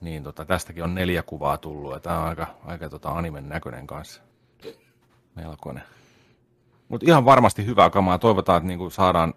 Niin 0.00 0.22
tota, 0.22 0.44
tästäkin 0.44 0.84
on 0.84 0.94
neljä 0.94 1.22
kuvaa 1.22 1.58
tullut 1.58 1.92
ja 1.92 2.00
tämä 2.00 2.18
on 2.18 2.28
aika, 2.28 2.46
aika 2.64 2.88
tota 2.88 3.08
animen 3.08 3.48
näköinen 3.48 3.86
kanssa. 3.86 4.22
Melkoinen. 5.34 5.82
Mutta 6.88 7.06
ihan 7.08 7.24
varmasti 7.24 7.66
hyvää 7.66 7.90
kamaa. 7.90 8.18
Toivotaan, 8.18 8.56
että 8.56 8.68
niinku 8.68 8.90
saadaan 8.90 9.34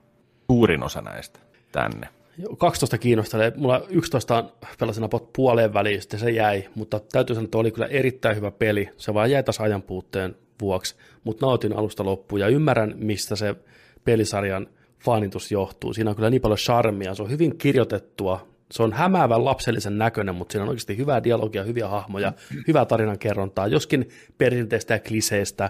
suurin 0.52 0.84
osa 0.84 1.02
näistä 1.02 1.40
tänne. 1.72 2.08
Joo, 2.38 2.56
12 2.56 2.98
kiinnostelee. 2.98 3.54
Mulla 3.56 3.82
11 3.90 4.44
pelasin 4.80 5.04
about 5.04 5.34
puoleen 5.34 5.74
väliin, 5.74 6.02
sitten 6.02 6.20
se 6.20 6.32
jäi, 6.32 6.66
mutta 6.76 7.00
täytyy 7.00 7.36
sanoa, 7.36 7.46
että 7.46 7.58
oli 7.58 7.72
kyllä 7.72 7.88
erittäin 7.88 8.36
hyvä 8.36 8.52
peli. 8.52 8.90
Se 8.98 9.14
vaan 9.14 9.32
jäi 9.32 9.44
taas 9.44 9.60
ajan 9.60 9.82
puutteen 9.82 10.36
vuoksi, 10.62 10.96
mutta 11.24 11.46
nautin 11.46 11.78
alusta 11.78 12.06
loppuun 12.06 12.40
ja 12.40 12.48
ymmärrän, 12.48 12.94
mistä 12.98 13.36
se 13.36 13.56
pelisarjan 14.04 14.68
fanitus 15.00 15.52
johtuu. 15.52 15.94
Siinä 15.94 16.10
on 16.10 16.16
kyllä 16.16 16.30
niin 16.30 16.42
paljon 16.42 16.58
charmia, 16.58 17.16
se 17.16 17.24
on 17.24 17.30
hyvin 17.30 17.58
kirjoitettua, 17.58 18.48
se 18.72 18.84
on 18.84 18.94
hämäävän 18.94 19.46
lapsellisen 19.46 19.98
näköinen, 19.98 20.36
mutta 20.36 20.52
siinä 20.52 20.64
on 20.64 20.70
oikeasti 20.70 20.98
hyvää 20.98 21.24
dialogia, 21.24 21.64
hyviä 21.64 21.88
hahmoja, 21.88 22.34
hyvää 22.68 22.86
tarinan 22.86 23.20
kerrontaa, 23.20 23.68
joskin 23.68 24.10
perinteistä 24.38 24.94
ja 24.94 25.00
kliseistä, 25.00 25.70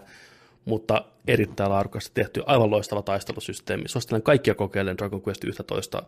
mutta 0.66 1.06
erittäin 1.28 1.72
laadukasta 1.72 2.12
tehty, 2.14 2.44
aivan 2.46 2.72
loistava 2.72 3.02
taistelusysteemi. 3.02 3.88
Suosittelen 3.88 4.22
kaikkia 4.22 4.56
kokeilemaan 4.56 4.98
Dragon 4.98 5.22
Quest 5.28 5.44
11, 5.44 6.04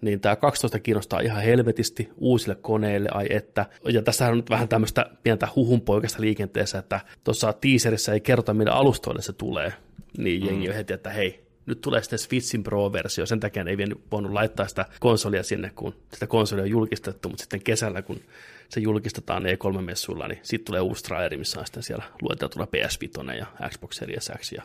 niin 0.00 0.20
tämä 0.20 0.36
12 0.36 0.78
kiinnostaa 0.78 1.20
ihan 1.20 1.42
helvetisti 1.42 2.08
uusille 2.16 2.54
koneille, 2.54 3.08
ai 3.12 3.26
että. 3.30 3.66
Ja 3.84 4.02
tässä 4.02 4.28
on 4.28 4.36
nyt 4.36 4.50
vähän 4.50 4.68
tämmöistä 4.68 5.10
pientä 5.22 5.48
huhunpoikasta 5.56 6.20
liikenteessä, 6.20 6.78
että 6.78 7.00
tuossa 7.24 7.52
teaserissa 7.52 8.12
ei 8.12 8.20
kerrota, 8.20 8.54
millä 8.54 8.72
alustoille 8.72 9.22
se 9.22 9.32
tulee, 9.32 9.72
niin 10.18 10.46
jengi 10.46 10.68
on 10.68 10.74
heti, 10.74 10.92
että 10.92 11.10
hei, 11.10 11.41
nyt 11.66 11.80
tulee 11.80 12.02
sitten 12.02 12.18
Switchin 12.18 12.62
Pro-versio, 12.62 13.26
sen 13.26 13.40
takia 13.40 13.64
ei 13.68 13.76
vielä 13.76 13.94
voinut 14.12 14.32
laittaa 14.32 14.68
sitä 14.68 14.86
konsolia 15.00 15.42
sinne, 15.42 15.70
kun 15.74 15.94
sitä 16.12 16.26
konsolia 16.26 16.62
on 16.62 16.70
julkistettu, 16.70 17.28
mutta 17.28 17.42
sitten 17.42 17.62
kesällä, 17.62 18.02
kun 18.02 18.20
se 18.68 18.80
julkistetaan 18.80 19.42
E3-messuilla, 19.42 20.28
niin 20.28 20.38
sitten 20.42 20.64
tulee 20.64 20.80
uusi 20.80 21.04
traileri, 21.04 21.36
missä 21.36 21.60
on 21.60 21.66
sitten 21.66 21.82
siellä 21.82 22.04
lueteltuna 22.22 22.64
PS5 22.64 23.32
ja 23.32 23.68
Xbox 23.68 23.96
Series 23.96 24.30
X 24.38 24.52
ja 24.52 24.62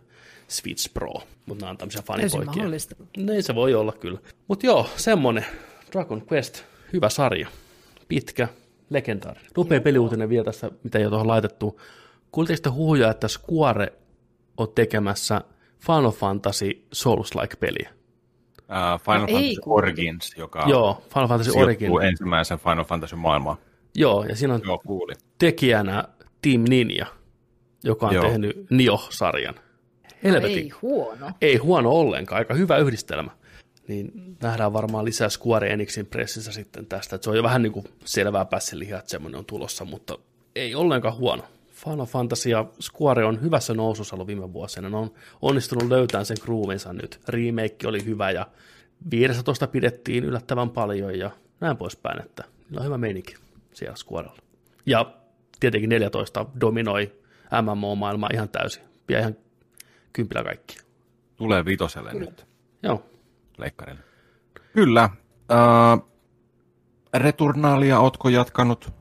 Switch 0.47 0.93
Pro, 0.93 1.13
mutta 1.45 1.61
nämä 1.65 1.71
on 1.71 1.77
tämmöisiä 1.77 2.01
fanipoikia. 2.01 2.63
Niin 3.17 3.43
se 3.43 3.55
voi 3.55 3.73
olla 3.73 3.91
kyllä. 3.91 4.19
Mutta 4.47 4.65
joo, 4.65 4.89
semmonen 4.95 5.45
Dragon 5.91 6.23
Quest, 6.31 6.63
hyvä 6.93 7.09
sarja, 7.09 7.47
pitkä, 8.07 8.47
legendaarinen. 8.89 9.51
Nopea 9.57 9.81
peliuutinen 9.81 10.29
vielä 10.29 10.45
tässä, 10.45 10.71
mitä 10.83 10.97
ei 10.97 11.05
ole 11.05 11.09
tuohon 11.09 11.27
laitettu. 11.27 11.81
Kuultiinko 12.31 12.61
te 12.61 12.69
huhuja, 12.69 13.11
että 13.11 13.27
Square 13.27 13.93
on 14.57 14.67
tekemässä 14.75 15.41
Final 15.79 16.11
Fantasy 16.11 16.85
Souls-like-peliä? 16.93 17.89
Uh, 18.61 19.01
Final 19.01 19.19
No 19.21 19.27
ei 19.27 19.33
Fantasy. 19.33 19.61
Origins, 19.65 20.33
joka 20.37 20.63
Joo, 20.67 21.01
Final 21.13 21.27
Fantasy 21.27 21.51
Origin. 21.51 21.77
sijoittuu 21.79 21.99
ensimmäisen 21.99 22.59
Final 22.59 22.83
Fantasy 22.83 23.15
maailmaan. 23.15 23.57
Joo, 23.95 24.23
ja 24.23 24.35
siinä 24.35 24.53
on 24.53 24.61
Joo, 24.65 24.79
kuuli. 24.85 25.13
tekijänä 25.37 26.03
Team 26.41 26.63
Ninja, 26.69 27.05
joka 27.83 28.07
on 28.07 28.13
Joo. 28.15 28.23
tehnyt 28.25 28.65
Nioh-sarjan. 28.69 29.55
Helvetin. 30.23 30.57
Ei 30.57 30.69
huono. 30.81 31.31
Ei 31.41 31.57
huono 31.57 31.89
ollenkaan, 31.91 32.39
aika 32.39 32.53
hyvä 32.53 32.77
yhdistelmä. 32.77 33.31
Niin 33.87 34.11
nähdään 34.41 34.73
varmaan 34.73 35.05
lisää 35.05 35.29
Square 35.29 35.69
Enixin 35.69 36.05
pressissä 36.05 36.51
sitten 36.51 36.85
tästä. 36.85 37.15
Et 37.15 37.23
se 37.23 37.29
on 37.29 37.35
jo 37.37 37.43
vähän 37.43 37.61
niin 37.61 37.73
kuin 37.73 37.85
selvää 38.05 38.45
päässä 38.45 38.79
lihaa, 38.79 38.99
että 38.99 39.11
semmoinen 39.11 39.39
on 39.39 39.45
tulossa, 39.45 39.85
mutta 39.85 40.17
ei 40.55 40.75
ollenkaan 40.75 41.17
huono. 41.17 41.43
Final 41.77 42.05
Fantasy 42.05 42.49
ja 42.49 42.65
Square 42.81 43.25
on 43.25 43.41
hyvässä 43.41 43.73
nousussa 43.73 44.15
ollut 44.15 44.27
viime 44.27 44.53
vuosina. 44.53 44.89
Ne 44.89 44.97
on 44.97 45.11
onnistunut 45.41 45.89
löytämään 45.89 46.25
sen 46.25 46.37
groovinsa 46.41 46.93
nyt. 46.93 47.19
Remake 47.27 47.87
oli 47.87 48.05
hyvä 48.05 48.31
ja 48.31 48.47
15 49.11 49.67
pidettiin 49.67 50.23
yllättävän 50.23 50.69
paljon 50.69 51.19
ja 51.19 51.31
näin 51.59 51.77
poispäin, 51.77 52.21
että 52.21 52.43
niillä 52.63 52.79
on 52.79 52.85
hyvä 52.85 52.97
meininki 52.97 53.35
siellä 53.73 53.95
Squarella. 53.95 54.41
Ja 54.85 55.13
tietenkin 55.59 55.89
14 55.89 56.45
dominoi 56.61 57.11
MMO-maailmaa 57.61 58.29
ihan 58.33 58.49
täysin. 58.49 58.83
Vie 59.07 59.19
ihan 59.19 59.35
kympillä 60.13 60.43
kaikki. 60.43 60.77
Tulee 61.35 61.65
vitoselle 61.65 62.13
nyt 62.13 62.47
Joo, 62.83 63.05
leikkarille. 63.57 64.01
Kyllä. 64.73 65.09
Uh, 65.51 66.07
Returnalia 67.13 67.99
ootko 67.99 68.29
jatkanut? 68.29 68.93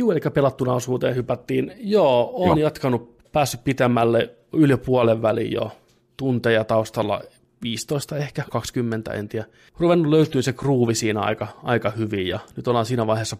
Juu, 0.00 0.10
eli 0.10 0.20
pelattuna 0.34 0.72
osuuteen 0.72 1.16
hypättiin. 1.16 1.72
Joo, 1.78 2.30
on 2.34 2.46
Joo. 2.46 2.56
jatkanut, 2.56 3.18
päässyt 3.32 3.64
pitämälle 3.64 4.34
yli 4.52 4.76
puolen 4.76 5.22
välin 5.22 5.52
jo 5.52 5.72
tunteja 6.16 6.64
taustalla, 6.64 7.22
15 7.62 8.16
ehkä, 8.16 8.44
20 8.50 9.12
en 9.12 9.28
tiedä. 9.28 9.46
Ruvennut 9.78 10.10
löytyy 10.10 10.42
se 10.42 10.52
groovi 10.52 10.94
siinä 10.94 11.20
aika, 11.20 11.48
aika 11.62 11.90
hyvin 11.90 12.26
ja 12.26 12.38
nyt 12.56 12.68
ollaan 12.68 12.86
siinä 12.86 13.06
vaiheessa 13.06 13.36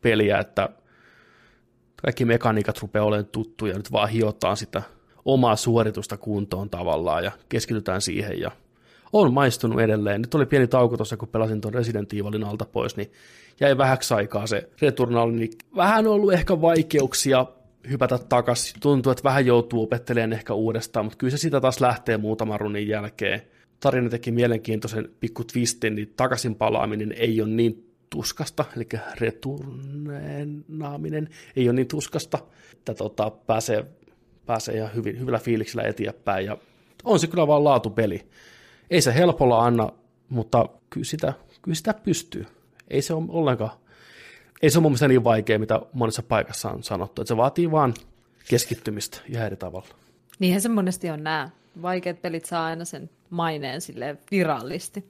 peliä, 0.00 0.38
että 0.38 0.68
kaikki 2.02 2.24
mekaniikat 2.24 2.78
rupeaa 2.82 3.04
olemaan 3.04 3.26
tuttuja, 3.26 3.76
nyt 3.76 3.92
vaan 3.92 4.08
hiotaan 4.08 4.56
sitä 4.56 4.82
omaa 5.24 5.56
suoritusta 5.56 6.16
kuntoon 6.16 6.70
tavallaan 6.70 7.24
ja 7.24 7.32
keskitytään 7.48 8.00
siihen 8.00 8.40
ja 8.40 8.50
on 9.12 9.32
maistunut 9.32 9.80
edelleen. 9.80 10.22
Nyt 10.22 10.34
oli 10.34 10.46
pieni 10.46 10.66
tauko 10.66 10.96
tuossa, 10.96 11.16
kun 11.16 11.28
pelasin 11.28 11.60
tuon 11.60 11.74
Resident 11.74 12.12
Evilin 12.12 12.44
alta 12.44 12.64
pois, 12.64 12.96
niin 12.96 13.12
jäi 13.60 13.78
vähäksi 13.78 14.14
aikaa 14.14 14.46
se 14.46 14.68
Returnal, 14.80 15.30
niin 15.30 15.50
vähän 15.76 16.06
ollut 16.06 16.32
ehkä 16.32 16.60
vaikeuksia 16.60 17.46
hypätä 17.90 18.18
takaisin. 18.18 18.80
Tuntuu, 18.80 19.12
että 19.12 19.24
vähän 19.24 19.46
joutuu 19.46 19.82
opettelemaan 19.82 20.32
ehkä 20.32 20.54
uudestaan, 20.54 21.06
mutta 21.06 21.18
kyllä 21.18 21.30
se 21.30 21.36
sitä 21.36 21.60
taas 21.60 21.80
lähtee 21.80 22.16
muutaman 22.16 22.60
runnin 22.60 22.88
jälkeen. 22.88 23.42
Tarina 23.80 24.08
teki 24.08 24.30
mielenkiintoisen 24.30 25.08
pikku 25.20 25.44
twistin, 25.44 25.94
niin 25.94 26.12
takaisin 26.16 26.54
palaaminen 26.54 27.12
ei 27.12 27.40
ole 27.40 27.50
niin 27.50 27.92
tuskasta, 28.10 28.64
eli 28.76 28.88
returnaaminen 29.20 31.28
ei 31.56 31.68
ole 31.68 31.76
niin 31.76 31.88
tuskasta, 31.88 32.38
että 32.72 32.94
tota, 32.94 33.30
pääsee, 33.30 33.84
pääsee 34.46 34.76
ihan 34.76 34.94
hyvin, 34.94 35.20
hyvillä 35.20 35.38
fiiliksillä 35.38 35.82
eteenpäin, 35.82 36.46
ja 36.46 36.58
on 37.04 37.18
se 37.18 37.26
kyllä 37.26 37.46
vaan 37.46 37.64
laatupeli. 37.64 38.26
Ei 38.92 39.02
se 39.02 39.14
helpolla 39.14 39.64
anna, 39.64 39.90
mutta 40.28 40.68
kyllä 40.90 41.04
sitä, 41.04 41.32
kyllä 41.62 41.74
sitä 41.74 41.94
pystyy. 41.94 42.46
Ei 42.88 43.02
se 43.02 43.14
ole 43.14 43.24
ollenkaan, 43.28 43.70
ei 44.62 44.70
se 44.70 44.78
ole 44.78 44.82
mun 44.82 44.92
mielestä 44.92 45.08
niin 45.08 45.24
vaikea, 45.24 45.58
mitä 45.58 45.80
monessa 45.92 46.22
paikassa 46.22 46.70
on 46.70 46.82
sanottu, 46.82 47.22
että 47.22 47.28
se 47.28 47.36
vaatii 47.36 47.70
vaan 47.70 47.94
keskittymistä 48.48 49.20
ihan 49.28 49.46
eri 49.46 49.56
tavalla. 49.56 49.88
Niinhän 50.38 50.60
se 50.60 50.68
monesti 50.68 51.10
on 51.10 51.22
nämä. 51.22 51.50
Vaikeat 51.82 52.22
pelit 52.22 52.44
saa 52.44 52.66
aina 52.66 52.84
sen 52.84 53.10
maineen 53.30 53.80
sille 53.80 54.16
virallisesti. 54.30 55.04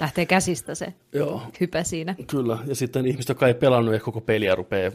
Lähtee 0.00 0.26
käsistä 0.26 0.74
se 0.74 0.94
Joo, 1.12 1.42
hype 1.60 1.84
siinä. 1.84 2.14
Kyllä, 2.26 2.58
ja 2.66 2.74
sitten 2.74 3.06
ihmiset, 3.06 3.28
jotka 3.28 3.48
ei 3.48 3.54
pelannut 3.54 3.94
ehkä 3.94 4.04
koko 4.04 4.20
peliä, 4.20 4.54
rupeaa, 4.54 4.92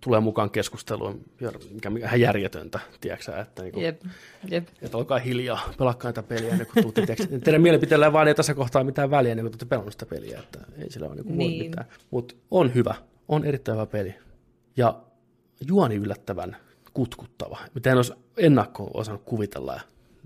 tulee 0.00 0.20
mukaan 0.20 0.50
keskusteluun, 0.50 1.20
mikä, 1.70 1.90
mikä 1.90 2.06
ihan 2.06 2.20
järjetöntä, 2.20 2.80
tiedätkö 3.00 3.40
että, 3.40 3.62
niin 3.62 3.72
kuin, 3.72 3.84
Jep, 3.84 4.02
jep. 4.50 4.68
että 4.82 4.96
olkaa 4.98 5.18
hiljaa, 5.18 5.60
pelakkaa 5.78 6.12
tätä 6.12 6.28
peliä 6.28 6.50
ennen 6.50 6.66
kuin 6.66 6.82
tuutte, 6.82 7.06
tiedätkö, 7.06 7.38
teidän 7.38 7.62
mielipiteellä 7.62 8.12
vaan 8.12 8.28
ei 8.28 8.34
tässä 8.34 8.54
kohtaa 8.54 8.84
mitään 8.84 9.10
väliä 9.10 9.32
ennen 9.32 9.44
kuin 9.44 9.52
tuutte 9.52 9.64
pelannut 9.64 9.92
sitä 9.92 10.06
peliä, 10.06 10.38
että 10.38 10.58
ei 10.78 10.90
sillä 10.92 11.06
ole 11.06 11.14
niin 11.14 11.24
kuin 11.24 11.38
Niin. 11.38 11.64
mitään. 11.64 11.86
Mutta 12.10 12.34
on 12.50 12.74
hyvä, 12.74 12.94
on 13.28 13.44
erittäin 13.44 13.76
hyvä 13.76 13.86
peli, 13.86 14.14
ja 14.76 15.00
juoni 15.68 15.94
yllättävän 15.94 16.56
kutkuttava, 16.94 17.58
mitä 17.74 17.90
en 17.90 17.96
olisi 17.96 18.12
ennakkoon 18.36 18.90
osannut 18.94 19.22
kuvitella, 19.24 19.74
ja 19.74 19.80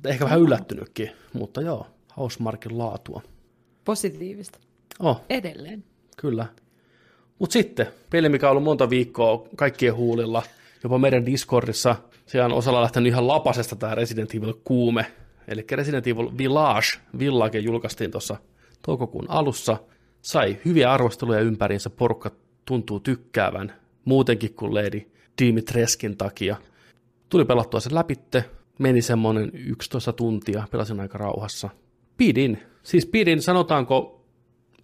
ehkä 0.04 0.24
vähän 0.24 0.40
yllättynytkin, 0.40 1.10
mutta 1.32 1.60
joo, 1.60 1.86
Housemarkin 2.16 2.78
laatua. 2.78 3.22
Positiivista. 3.84 4.58
Oh, 4.98 5.20
Edelleen. 5.30 5.84
Kyllä. 6.16 6.46
Mutta 7.38 7.52
sitten, 7.52 7.86
peli, 8.10 8.28
mikä 8.28 8.46
on 8.46 8.50
ollut 8.50 8.64
monta 8.64 8.90
viikkoa 8.90 9.48
kaikkien 9.56 9.94
huulilla, 9.94 10.42
jopa 10.84 10.98
meidän 10.98 11.26
Discordissa, 11.26 11.96
se 12.26 12.42
on 12.42 12.52
osalla 12.52 12.82
lähtenyt 12.82 13.08
ihan 13.08 13.28
lapasesta 13.28 13.76
tämä 13.76 13.94
Resident 13.94 14.34
Evil 14.34 14.54
kuume. 14.64 15.06
Eli 15.48 15.64
Resident 15.70 16.06
Evil 16.06 16.30
Village, 16.38 16.86
Village 17.18 17.58
julkaistiin 17.58 18.10
tuossa 18.10 18.36
toukokuun 18.82 19.30
alussa. 19.30 19.76
Sai 20.22 20.56
hyviä 20.64 20.92
arvosteluja 20.92 21.40
ympäriinsä, 21.40 21.90
porukka 21.90 22.30
tuntuu 22.64 23.00
tykkäävän, 23.00 23.72
muutenkin 24.04 24.54
kuin 24.54 24.74
Lady 24.74 25.10
Dimitreskin 25.42 26.16
takia. 26.16 26.56
Tuli 27.28 27.44
pelattua 27.44 27.80
sen 27.80 27.94
läpitte, 27.94 28.44
meni 28.78 29.02
semmoinen 29.02 29.50
11 29.54 30.12
tuntia, 30.12 30.68
pelasin 30.70 31.00
aika 31.00 31.18
rauhassa. 31.18 31.70
Pidin, 32.16 32.62
siis 32.82 33.06
pidin, 33.06 33.42
sanotaanko 33.42 34.24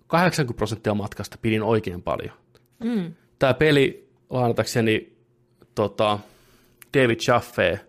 80 0.06 0.56
prosenttia 0.56 0.94
matkasta 0.94 1.38
pidin 1.42 1.62
oikein 1.62 2.02
paljon. 2.02 2.32
Mm. 2.84 3.14
Tämä 3.38 3.54
peli, 3.54 4.08
lainatakseni 4.30 5.12
tota, 5.74 6.18
David 6.96 7.18
Jaffe, 7.28 7.80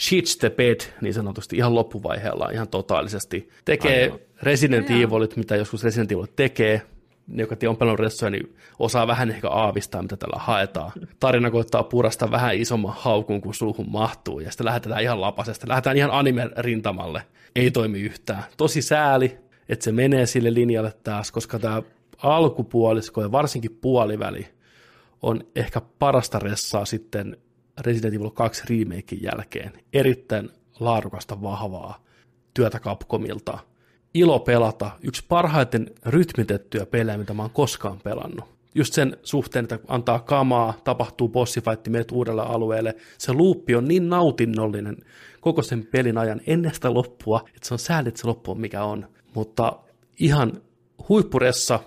shits 0.00 0.36
the 0.36 0.50
bed 0.50 0.80
niin 1.00 1.14
sanotusti 1.14 1.56
ihan 1.56 1.74
loppuvaiheella 1.74 2.50
ihan 2.50 2.68
totaalisesti. 2.68 3.48
Tekee 3.64 4.02
Aivan. 4.02 4.18
Resident. 4.42 4.90
Evilit, 4.90 5.36
mitä 5.36 5.56
joskus 5.56 5.84
Resident 5.84 6.12
Evil 6.12 6.26
tekee. 6.36 6.82
Ne, 7.28 7.42
jotka 7.42 7.56
on 7.68 7.76
pelannut 7.76 8.00
Ressoja, 8.00 8.30
niin 8.30 8.56
osaa 8.78 9.06
vähän 9.06 9.30
ehkä 9.30 9.48
aavistaa, 9.48 10.02
mitä 10.02 10.16
tällä 10.16 10.38
haetaan. 10.38 10.92
Tarina 11.20 11.50
koittaa 11.50 11.82
purasta 11.82 12.30
vähän 12.30 12.56
isomman 12.56 12.94
haukun, 12.96 13.40
kuin 13.40 13.54
suuhun 13.54 13.90
mahtuu, 13.90 14.40
ja 14.40 14.50
sitten 14.50 14.64
lähdetään 14.64 15.02
ihan 15.02 15.20
lapasesta. 15.20 15.68
Lähdetään 15.68 15.96
ihan 15.96 16.10
anime-rintamalle. 16.10 17.22
Ei 17.56 17.70
toimi 17.70 18.00
yhtään. 18.00 18.44
Tosi 18.56 18.82
sääli, 18.82 19.38
että 19.68 19.84
se 19.84 19.92
menee 19.92 20.26
sille 20.26 20.54
linjalle 20.54 20.92
taas, 21.02 21.32
koska 21.32 21.58
tämä 21.58 21.82
alkupuolisko 22.22 23.22
ja 23.22 23.32
varsinkin 23.32 23.78
puoliväli 23.80 24.46
on 25.22 25.40
ehkä 25.56 25.80
parasta 25.98 26.38
ressaa 26.38 26.84
sitten 26.84 27.36
Resident 27.80 28.14
Evil 28.14 28.30
2 28.30 28.62
remakein 28.70 29.22
jälkeen. 29.22 29.72
Erittäin 29.92 30.50
laadukasta, 30.80 31.42
vahvaa 31.42 32.04
työtä 32.54 32.80
Capcomilta. 32.80 33.58
Ilo 34.14 34.38
pelata. 34.38 34.90
Yksi 35.02 35.24
parhaiten 35.28 35.90
rytmitettyjä 36.06 36.86
pelejä, 36.86 37.18
mitä 37.18 37.34
mä 37.34 37.42
oon 37.42 37.50
koskaan 37.50 37.98
pelannut. 38.04 38.44
just 38.74 38.94
sen 38.94 39.16
suhteen, 39.22 39.62
että 39.62 39.78
antaa 39.88 40.18
kamaa, 40.18 40.74
tapahtuu 40.84 41.28
bossifaitti, 41.28 41.90
menet 41.90 42.12
uudelle 42.12 42.42
alueelle. 42.42 42.96
Se 43.18 43.32
luuppi 43.32 43.74
on 43.74 43.88
niin 43.88 44.08
nautinnollinen 44.08 44.96
koko 45.40 45.62
sen 45.62 45.86
pelin 45.86 46.18
ajan 46.18 46.40
ennen 46.46 46.74
sitä 46.74 46.94
loppua, 46.94 47.44
että 47.46 47.68
se 47.68 47.74
on 47.74 47.78
sääli, 47.78 48.08
että 48.08 48.20
se 48.20 48.26
loppu 48.26 48.50
on 48.50 48.60
mikä 48.60 48.84
on. 48.84 49.08
Mutta 49.34 49.78
ihan 50.20 50.62
huippuressa, 51.08 51.80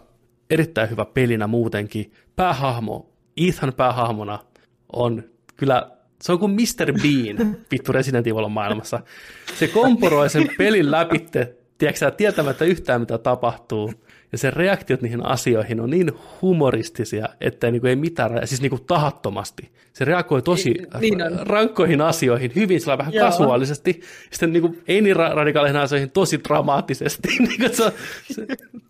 erittäin 0.50 0.90
hyvä 0.90 1.06
pelinä 1.06 1.48
muutenkin. 1.48 2.12
Päähahmo, 2.36 3.10
Ethan 3.38 3.74
päähahmona 3.74 4.40
on 4.94 5.24
kyllä 5.58 5.92
se 6.22 6.32
on 6.32 6.40
kuin 6.40 6.52
Mr. 6.52 6.94
Bean 6.94 7.58
vittu 7.72 7.92
Resident 7.92 8.28
Evil 8.28 8.48
maailmassa. 8.48 9.00
Se 9.60 9.68
komporoi 9.68 10.30
sen 10.30 10.50
pelin 10.58 10.92
läpitte, 10.92 11.56
tiedätkö, 11.82 12.12
tietämättä 12.12 12.66
yhtään 12.66 13.02
mitä 13.02 13.18
tapahtuu. 13.18 13.94
Ja 14.32 14.38
sen 14.38 14.54
reaktiot 14.54 15.02
niihin 15.02 15.26
asioihin 15.26 15.80
on 15.80 15.90
niin 15.90 16.12
humoristisia, 16.42 17.30
että 17.42 17.72
niin 17.72 17.82
kuin 17.82 17.90
ei 17.90 17.96
mitään, 17.96 18.48
siis 18.48 18.62
niin 18.62 18.70
kuin 18.70 18.86
tahattomasti. 18.86 19.70
Se 19.94 20.06
reagoi 20.06 20.42
tosi 20.42 20.76
niin 21.00 21.22
on. 21.22 21.48
rankkoihin 21.48 22.02
asioihin 22.02 22.52
hyvin 22.56 22.82
sillä 22.82 22.98
vähän 22.98 23.14
Joo. 23.14 23.26
kasuaalisesti, 23.26 24.02
sitten 24.32 24.54
niin 24.54 24.62
kuin, 24.62 24.84
ei 24.88 25.02
niin 25.02 25.16
radikaaleihin 25.16 25.82
asioihin 25.82 26.12
tosi 26.12 26.40
dramaattisesti. 26.44 27.28
niin 27.40 27.60
kuin 27.60 27.76
se, 27.76 27.94
se, 28.32 28.48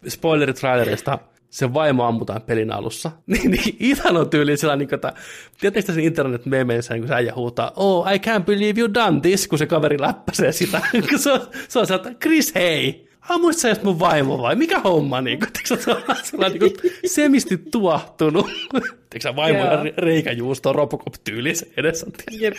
spoilerit 0.07 0.55
trailerista 0.55 1.19
se 1.51 1.73
vaimo 1.73 2.03
ammutaan 2.03 2.41
pelin 2.41 2.71
alussa. 2.71 3.11
niin, 3.27 3.51
niin 3.51 3.77
Ethan 3.79 4.17
on 4.17 4.29
tyyliin 4.29 4.57
sillä 4.57 4.75
niin 4.75 4.93
että, 4.93 5.13
tietysti 5.59 5.93
sen 5.93 6.03
internet 6.03 6.45
memeissä 6.45 6.93
niin 6.93 7.01
kun 7.01 7.07
se 7.07 7.13
äijä 7.13 7.33
huutaa, 7.35 7.71
oh, 7.75 8.07
I 8.07 8.17
can't 8.17 8.43
believe 8.43 8.79
you 8.79 8.93
done 8.93 9.19
this, 9.19 9.47
kun 9.47 9.59
se 9.59 9.65
kaveri 9.65 10.01
läppäsee 10.01 10.51
sitä. 10.51 10.81
se 11.17 11.31
on, 11.31 11.41
se 11.67 11.79
on 11.79 11.87
sieltä, 11.87 12.13
Chris, 12.21 12.55
hei, 12.55 13.09
ammuit 13.29 13.57
sä 13.57 13.75
mun 13.83 13.99
vaimo 13.99 14.41
vai? 14.41 14.55
Mikä 14.55 14.79
homma? 14.79 15.21
Niin 15.21 15.39
kuin, 15.39 15.49
se 15.65 15.73
on 15.73 16.15
sellainen 16.23 16.59
niin 16.59 16.73
kuin, 16.81 16.91
semisti 17.05 17.57
tuahtunut. 17.57 18.45
Tiedätkö 18.71 19.19
sä 19.19 19.35
vaimo 19.35 19.59
yeah. 19.59 19.83
reikäjuusto 19.97 20.73
Robocop-tyyli 20.73 21.53
edessä? 21.77 22.07
Jep, 22.31 22.53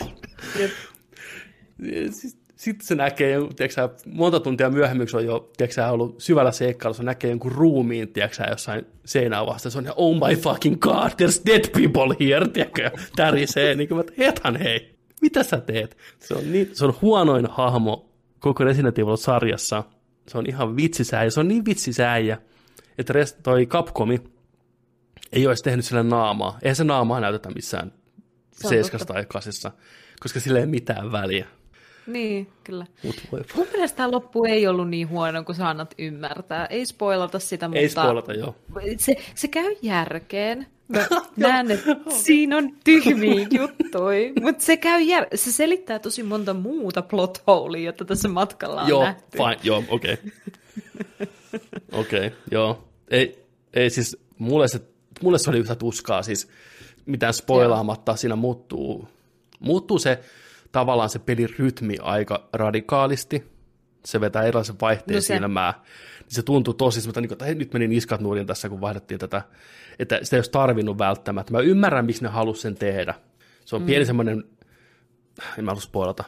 jep. 0.59 0.71
Siis, 2.11 2.37
sitten 2.63 2.87
se 2.87 2.95
näkee, 2.95 3.37
tiedätkö, 3.55 3.89
monta 4.05 4.39
tuntia 4.39 4.69
myöhemmin, 4.69 5.07
kun 5.07 5.09
se 5.09 5.17
on 5.17 5.25
jo 5.25 5.51
tiedätkö, 5.57 5.87
ollut 5.87 6.15
syvällä 6.21 6.51
seikkailussa, 6.51 7.01
se 7.01 7.05
näkee 7.05 7.29
jonkun 7.29 7.51
ruumiin 7.51 8.13
tiedätkö, 8.13 8.43
jossain 8.49 8.85
seinää 9.05 9.45
vasta. 9.45 9.69
Se 9.69 9.77
on 9.77 9.83
ihan, 9.83 9.95
oh 9.97 10.15
my 10.15 10.35
fucking 10.35 10.79
god, 10.79 11.11
there's 11.11 11.41
dead 11.45 11.69
people 11.71 12.15
here, 12.19 12.47
tiedätkö, 12.47 12.91
tärisee. 13.15 13.75
Niin 13.75 13.89
kuin, 13.89 13.99
että 13.99 14.13
ethan 14.17 14.55
hei, 14.55 14.95
mitä 15.21 15.43
sä 15.43 15.61
teet? 15.61 15.97
Se 16.19 16.33
on, 16.33 16.51
niin, 16.51 16.69
se 16.73 16.85
on 16.85 16.93
huonoin 17.01 17.45
hahmo 17.45 18.09
koko 18.39 18.63
Resident 18.63 18.99
Evil-sarjassa. 18.99 19.83
Se 20.27 20.37
on 20.37 20.45
ihan 20.47 20.75
vitsisääjä, 20.75 21.29
se 21.29 21.39
on 21.39 21.47
niin 21.47 21.65
vitsisääjä, 21.65 22.37
että 22.97 23.13
rest, 23.13 23.37
toi 23.43 23.65
Capcomi 23.65 24.21
ei 25.31 25.47
olisi 25.47 25.63
tehnyt 25.63 25.85
sille 25.85 26.03
naamaa. 26.03 26.57
Eihän 26.61 26.75
se 26.75 26.83
naamaa 26.83 27.19
näytetä 27.19 27.49
missään 27.49 27.91
seiskassa 28.51 29.05
tai 29.05 29.25
kasissa, 29.25 29.71
koska 30.19 30.39
sillä 30.39 30.59
ei 30.59 30.65
mitään 30.65 31.11
väliä. 31.11 31.47
Niin, 32.07 32.47
kyllä. 32.63 32.85
Mut 33.03 33.15
voi. 33.31 33.41
Mun 33.55 33.67
mielestä 33.71 33.97
tämä 33.97 34.11
loppu 34.11 34.45
ei 34.45 34.67
ollut 34.67 34.89
niin 34.89 35.09
huono 35.09 35.43
kuin 35.43 35.55
sä 35.55 35.69
annat 35.69 35.93
ymmärtää. 35.97 36.65
Ei 36.65 36.85
spoilata 36.85 37.39
sitä, 37.39 37.67
mutta... 37.67 37.79
Ei 37.79 37.89
spoilata, 37.89 38.33
joo. 38.33 38.55
Se, 38.97 39.15
se 39.35 39.47
käy 39.47 39.75
järkeen. 39.81 40.67
Mä 40.87 41.07
näen, 41.37 41.71
että 41.71 41.95
siinä 42.09 42.57
on 42.57 42.73
tyhmiä 42.83 43.47
juttuja, 43.59 44.33
mutta 44.41 44.63
se, 44.63 44.77
käy 44.77 45.01
jär... 45.01 45.27
se 45.35 45.51
selittää 45.51 45.99
tosi 45.99 46.23
monta 46.23 46.53
muuta 46.53 47.01
plot 47.01 47.43
holea, 47.47 47.81
jota 47.81 48.05
tässä 48.05 48.27
matkalla 48.27 48.81
on 48.81 48.89
joo, 48.89 49.03
nähty. 49.03 49.37
Fine, 49.37 49.57
joo, 49.63 49.83
okei. 49.87 50.13
Okay. 50.13 51.27
okei, 51.91 52.27
okay, 52.27 52.39
joo. 52.51 52.87
Ei, 53.07 53.45
ei 53.73 53.89
siis, 53.89 54.17
mulle 54.37 54.67
se, 54.67 54.81
mulle 55.21 55.39
se 55.39 55.49
oli 55.49 55.59
yhtä 55.59 55.75
tuskaa, 55.75 56.23
siis 56.23 56.47
mitään 57.05 57.33
spoilaamatta 57.33 58.15
siinä 58.15 58.35
muuttuu, 58.35 59.07
muuttuu 59.59 59.99
se 59.99 60.19
tavallaan 60.73 61.09
se 61.09 61.19
pelin 61.19 61.49
rytmi 61.59 61.97
aika 62.01 62.49
radikaalisti. 62.53 63.43
Se 64.05 64.21
vetää 64.21 64.43
erilaisen 64.43 64.75
vaihteen 64.81 65.15
no 65.15 65.21
se. 65.21 65.35
silmää. 65.37 65.71
Niin 66.19 66.35
se 66.35 66.43
tuntuu 66.43 66.73
tosi 66.73 67.01
semmoista, 67.01 67.21
niin 67.21 67.31
että 67.31 67.45
hei, 67.45 67.55
nyt 67.55 67.73
meni 67.73 67.87
niskat 67.87 68.21
nuorin 68.21 68.47
tässä, 68.47 68.69
kun 68.69 68.81
vaihdettiin 68.81 69.19
tätä. 69.19 69.41
Että 69.99 70.19
sitä 70.23 70.35
ei 70.35 70.37
olisi 70.37 70.51
tarvinnut 70.51 70.97
välttämättä. 70.97 71.51
Mä 71.51 71.59
ymmärrän, 71.59 72.05
miksi 72.05 72.23
ne 72.23 72.29
halusi 72.29 72.61
sen 72.61 72.75
tehdä. 72.75 73.13
Se 73.65 73.75
on 73.75 73.81
mm. 73.81 73.85
pieni 73.85 74.05
semmoinen, 74.05 74.43
en 75.57 75.65
mä 75.65 75.71
halua 75.71 75.81
spoilata, 75.81 76.23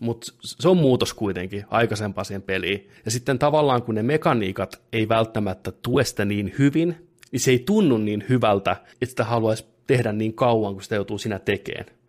mutta 0.00 0.32
se 0.42 0.68
on 0.68 0.76
muutos 0.76 1.14
kuitenkin 1.14 1.64
aikaisempaan 1.70 2.24
siihen 2.24 2.42
peliin. 2.42 2.88
Ja 3.04 3.10
sitten 3.10 3.38
tavallaan, 3.38 3.82
kun 3.82 3.94
ne 3.94 4.02
mekaniikat 4.02 4.82
ei 4.92 5.08
välttämättä 5.08 5.72
tue 5.72 6.04
sitä 6.04 6.24
niin 6.24 6.54
hyvin, 6.58 7.08
niin 7.32 7.40
se 7.40 7.50
ei 7.50 7.58
tunnu 7.58 7.98
niin 7.98 8.24
hyvältä, 8.28 8.72
että 8.72 9.06
sitä 9.06 9.24
haluaisi 9.24 9.66
tehdä 9.86 10.12
niin 10.12 10.34
kauan, 10.34 10.72
kun 10.72 10.82
sitä 10.82 10.94
joutuu 10.94 11.18
sinä 11.18 11.38
tekemään. 11.38 12.01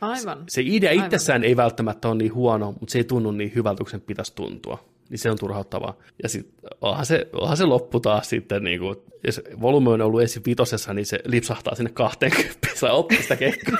Aivan. 0.00 0.44
Se 0.48 0.62
idea 0.64 0.90
Aivan. 0.90 1.04
itsessään 1.04 1.44
ei 1.44 1.56
välttämättä 1.56 2.08
ole 2.08 2.16
niin 2.16 2.34
huono, 2.34 2.72
mutta 2.80 2.92
se 2.92 2.98
ei 2.98 3.04
tunnu 3.04 3.30
niin 3.30 3.52
hyvältä 3.54 3.78
kuin 3.78 3.90
sen 3.90 4.00
pitäisi 4.00 4.34
tuntua. 4.34 4.84
Niin 5.08 5.18
se 5.18 5.30
on 5.30 5.38
turhauttavaa. 5.38 5.96
Ja 6.22 6.28
sitten 6.28 6.70
onhan 6.80 7.06
se, 7.06 7.28
onhan 7.32 7.56
se 7.56 7.64
loppu 7.64 8.00
taas 8.00 8.28
sitten, 8.28 8.64
niin 8.64 8.80
kuin, 8.80 8.96
jos 9.26 9.40
volyymi 9.60 9.88
on 9.88 10.02
ollut 10.02 10.22
ensin 10.22 10.42
vitosessa, 10.46 10.94
niin 10.94 11.06
se 11.06 11.20
lipsahtaa 11.24 11.74
sinne 11.74 11.90
20, 11.90 12.68
saa 12.74 12.92
oppia 12.92 13.22
sitä 13.22 13.36
kekkoa, 13.36 13.78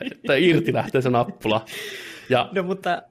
että 0.00 0.34
irti 0.36 0.72
lähtee 0.72 1.02
se 1.02 1.10
nappula. 1.10 1.64
Ja, 2.28 2.48
no 2.52 2.62
mutta 2.62 3.02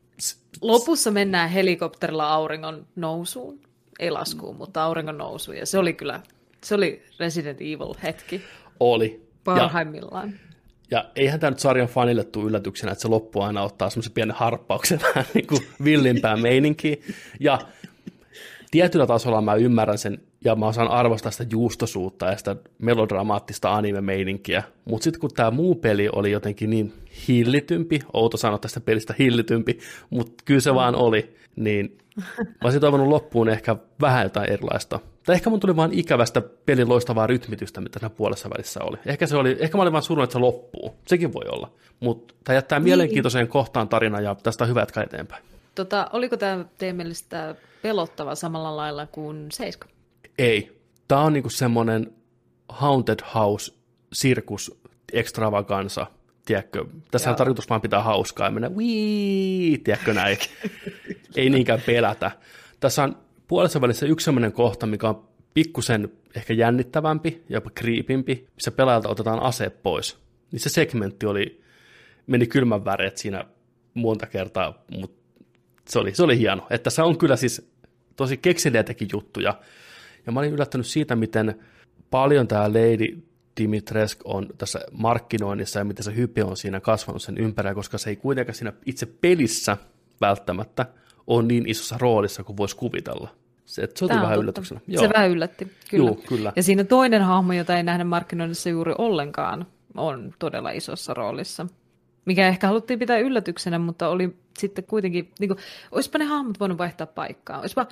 lopussa 0.62 1.12
mennään 1.12 1.50
helikopterilla 1.50 2.34
auringon 2.34 2.88
nousuun, 2.96 3.60
ei 4.00 4.12
laskuun, 4.12 4.56
mutta 4.56 4.84
auringon 4.84 5.18
nousuun, 5.18 5.58
ja 5.58 5.66
se 5.66 5.78
oli 5.78 5.94
kyllä, 5.94 6.22
se 6.64 6.76
oli 6.76 7.04
Resident 7.20 7.62
Evil 7.62 7.94
hetki. 8.04 8.42
Oli. 8.80 9.28
Parhaimmillaan. 9.44 10.32
Ja 10.32 10.47
ja 10.92 11.06
eihän 11.16 11.40
tämä 11.40 11.52
nyt 11.52 11.60
sarjan 11.60 11.88
fanille 11.88 12.24
tule 12.24 12.46
yllätyksenä, 12.46 12.92
että 12.92 13.02
se 13.02 13.08
loppu 13.08 13.42
aina 13.42 13.62
ottaa 13.62 13.90
semmoisen 13.90 14.14
pienen 14.14 14.36
harppauksen 14.36 15.00
vähän 15.10 15.26
niin 15.34 15.48
kuin 15.48 15.62
villimpää 15.84 16.38
meininkiä. 16.38 16.96
Ja 17.40 17.60
tietyllä 18.72 19.08
tasolla 19.08 19.42
mä 19.42 19.56
ymmärrän 19.56 19.98
sen, 19.98 20.20
ja 20.44 20.56
mä 20.56 20.68
osaan 20.68 20.88
arvostaa 20.88 21.32
sitä 21.32 21.46
juustosuutta 21.52 22.26
ja 22.26 22.38
sitä 22.38 22.56
melodramaattista 22.80 23.76
anime-meininkiä. 23.76 24.64
Mutta 24.86 25.04
sitten 25.04 25.22
kun 25.22 25.34
tämä 25.34 25.52
muu 25.52 25.76
peli 25.76 26.10
oli 26.12 26.32
jotenkin 26.32 26.70
niin 26.70 26.94
hillitympi, 27.28 28.00
outo 28.14 28.38
sanoa 28.38 28.58
tästä 28.58 28.80
pelistä 28.80 29.16
hillitympi, 29.20 29.80
mutta 30.10 30.44
kyllä 30.46 30.62
se 30.62 30.74
vaan 30.74 30.96
oli, 30.96 31.36
niin 31.56 31.98
mä 32.38 32.64
olisin 32.64 32.82
toivonut 32.82 33.08
loppuun 33.08 33.50
ehkä 33.50 33.76
vähän 34.02 34.24
jotain 34.24 34.50
erilaista. 34.52 35.00
Tai 35.26 35.36
ehkä 35.36 35.50
mun 35.50 35.60
tuli 35.60 35.76
vaan 35.76 35.94
ikävästä 35.94 36.42
pelin 36.42 36.90
loistavaa 36.90 37.28
rytmitystä, 37.28 37.82
mitä 37.82 38.00
siinä 38.00 38.10
puolessa 38.10 38.50
välissä 38.50 38.80
oli. 38.84 38.98
Ehkä, 39.06 39.28
se 39.28 39.38
oli, 39.38 39.58
ehkä 39.60 39.78
mä 39.78 39.82
olin 39.82 39.94
vaan 39.94 40.04
surun, 40.04 40.24
että 40.24 40.34
se 40.34 40.40
loppuu. 40.40 40.96
Sekin 41.08 41.34
voi 41.34 41.46
olla. 41.52 41.72
Mutta 42.00 42.34
tämä 42.44 42.58
jättää 42.58 42.80
niin. 42.80 42.84
mielenkiintoiseen 42.84 43.48
kohtaan 43.48 43.90
tarina 43.90 44.22
ja 44.22 44.36
tästä 44.36 44.64
on 44.64 44.70
hyvä 44.70 44.80
jatkaa 44.80 45.04
eteenpäin. 45.04 45.44
Tota, 45.76 46.10
oliko 46.14 46.38
tämä 46.38 46.66
teidän 46.78 46.96
mielestä 46.96 47.56
pelottava 47.82 48.36
samalla 48.36 48.76
lailla 48.78 49.06
kuin 49.06 49.48
Seiska? 49.52 49.88
Ei. 50.38 50.78
Tämä 51.08 51.22
on 51.22 51.34
niinku 51.34 51.50
semmoinen 51.50 52.14
haunted 52.70 53.20
house 53.36 53.74
sirkus 54.14 54.80
extravaganza, 55.14 56.08
tiedätkö, 56.48 56.86
tässä 57.12 57.30
on 57.30 57.36
tarkoitus 57.36 57.70
vaan 57.70 57.82
pitää 57.82 58.04
hauskaa 58.04 58.48
ja 58.48 58.52
mennä 58.52 58.70
wii, 58.70 59.78
tiedätkö 59.78 60.14
näin. 60.14 60.38
Ei 61.36 61.50
niinkään 61.50 61.82
pelätä. 61.86 62.32
Tässä 62.80 63.04
on 63.04 63.18
puolessa 63.48 63.82
välissä 63.82 64.06
yksi 64.06 64.26
sellainen 64.26 64.52
kohta, 64.52 64.86
mikä 64.86 65.10
on 65.10 65.28
pikkusen 65.54 66.12
ehkä 66.36 66.54
jännittävämpi 66.54 67.44
ja 67.50 67.58
jopa 67.58 67.70
kriipimpi, 67.76 68.48
missä 68.56 68.72
pelaajalta 68.72 69.10
otetaan 69.10 69.40
ase 69.40 69.70
pois. 69.70 70.18
Niin 70.52 70.60
se 70.60 70.70
segmentti 70.70 71.26
oli, 71.26 71.62
meni 72.28 72.48
kylmän 72.48 72.86
väreet 72.86 73.18
siinä 73.18 73.46
monta 73.94 74.26
kertaa, 74.26 74.86
mutta 74.98 75.22
se 75.90 76.00
oli, 76.00 76.16
se 76.16 76.24
oli 76.24 76.38
hieno. 76.38 76.68
Että 76.70 76.90
se 76.90 77.02
on 77.02 77.18
kyllä 77.18 77.36
siis 77.36 77.72
tosi 78.16 78.38
kekseliäitäkin 78.38 79.08
juttuja. 79.14 79.60
Ja 80.26 80.32
mä 80.32 80.40
olin 80.40 80.54
yllättänyt 80.54 80.88
siitä, 80.88 81.16
miten 81.16 81.60
paljon 82.10 82.48
tämä 82.48 82.70
Lady 82.70 83.27
Dimitresk 83.58 84.20
on 84.24 84.48
tässä 84.58 84.80
markkinoinnissa 84.92 85.80
ja 85.80 85.86
miten 85.86 86.04
se 86.04 86.16
hype 86.16 86.44
on 86.44 86.58
siinä 86.58 86.80
kasvanut 86.80 87.22
sen 87.22 87.38
ympärillä, 87.38 87.76
koska 87.76 87.98
se 87.98 88.10
ei 88.10 88.16
kuitenkaan 88.16 88.56
siinä 88.56 88.74
itse 88.86 89.06
pelissä 89.06 89.78
välttämättä 90.22 90.86
on 91.28 91.48
niin 91.48 91.70
isossa 91.70 91.98
roolissa 92.00 92.44
kuin 92.44 92.58
voisi 92.58 92.76
kuvitella. 92.76 93.30
Se, 93.66 93.90
se 93.96 94.06
on 94.06 94.10
vähän 94.10 94.40
yllätyksenä. 94.40 94.82
Joo. 94.88 95.04
Se 95.04 95.10
vähän 95.14 95.30
yllätti, 95.30 95.72
kyllä. 95.90 96.10
Joo, 96.10 96.16
kyllä. 96.16 96.54
Ja 96.56 96.64
siinä 96.64 96.84
toinen 96.84 97.22
hahmo, 97.22 97.54
jota 97.54 97.78
ei 97.78 97.84
nähdä 97.84 98.04
markkinoinnissa 98.04 98.70
juuri 98.70 98.94
ollenkaan, 98.98 99.66
on 99.96 100.34
todella 100.40 100.72
isossa 100.72 101.14
roolissa. 101.14 101.68
Mikä 102.26 102.48
ehkä 102.48 102.68
haluttiin 102.68 103.00
pitää 103.00 103.18
yllätyksenä, 103.18 103.80
mutta 103.80 104.10
oli 104.10 104.38
sitten 104.60 104.84
kuitenkin, 104.84 105.32
niin 105.40 105.48
kuin, 105.48 105.60
olisipa 105.92 106.18
ne 106.18 106.26
hahmot 106.26 106.60
voinut 106.60 106.78
vaihtaa 106.78 107.08
paikkaa. 107.08 107.60
Olisipa, 107.60 107.88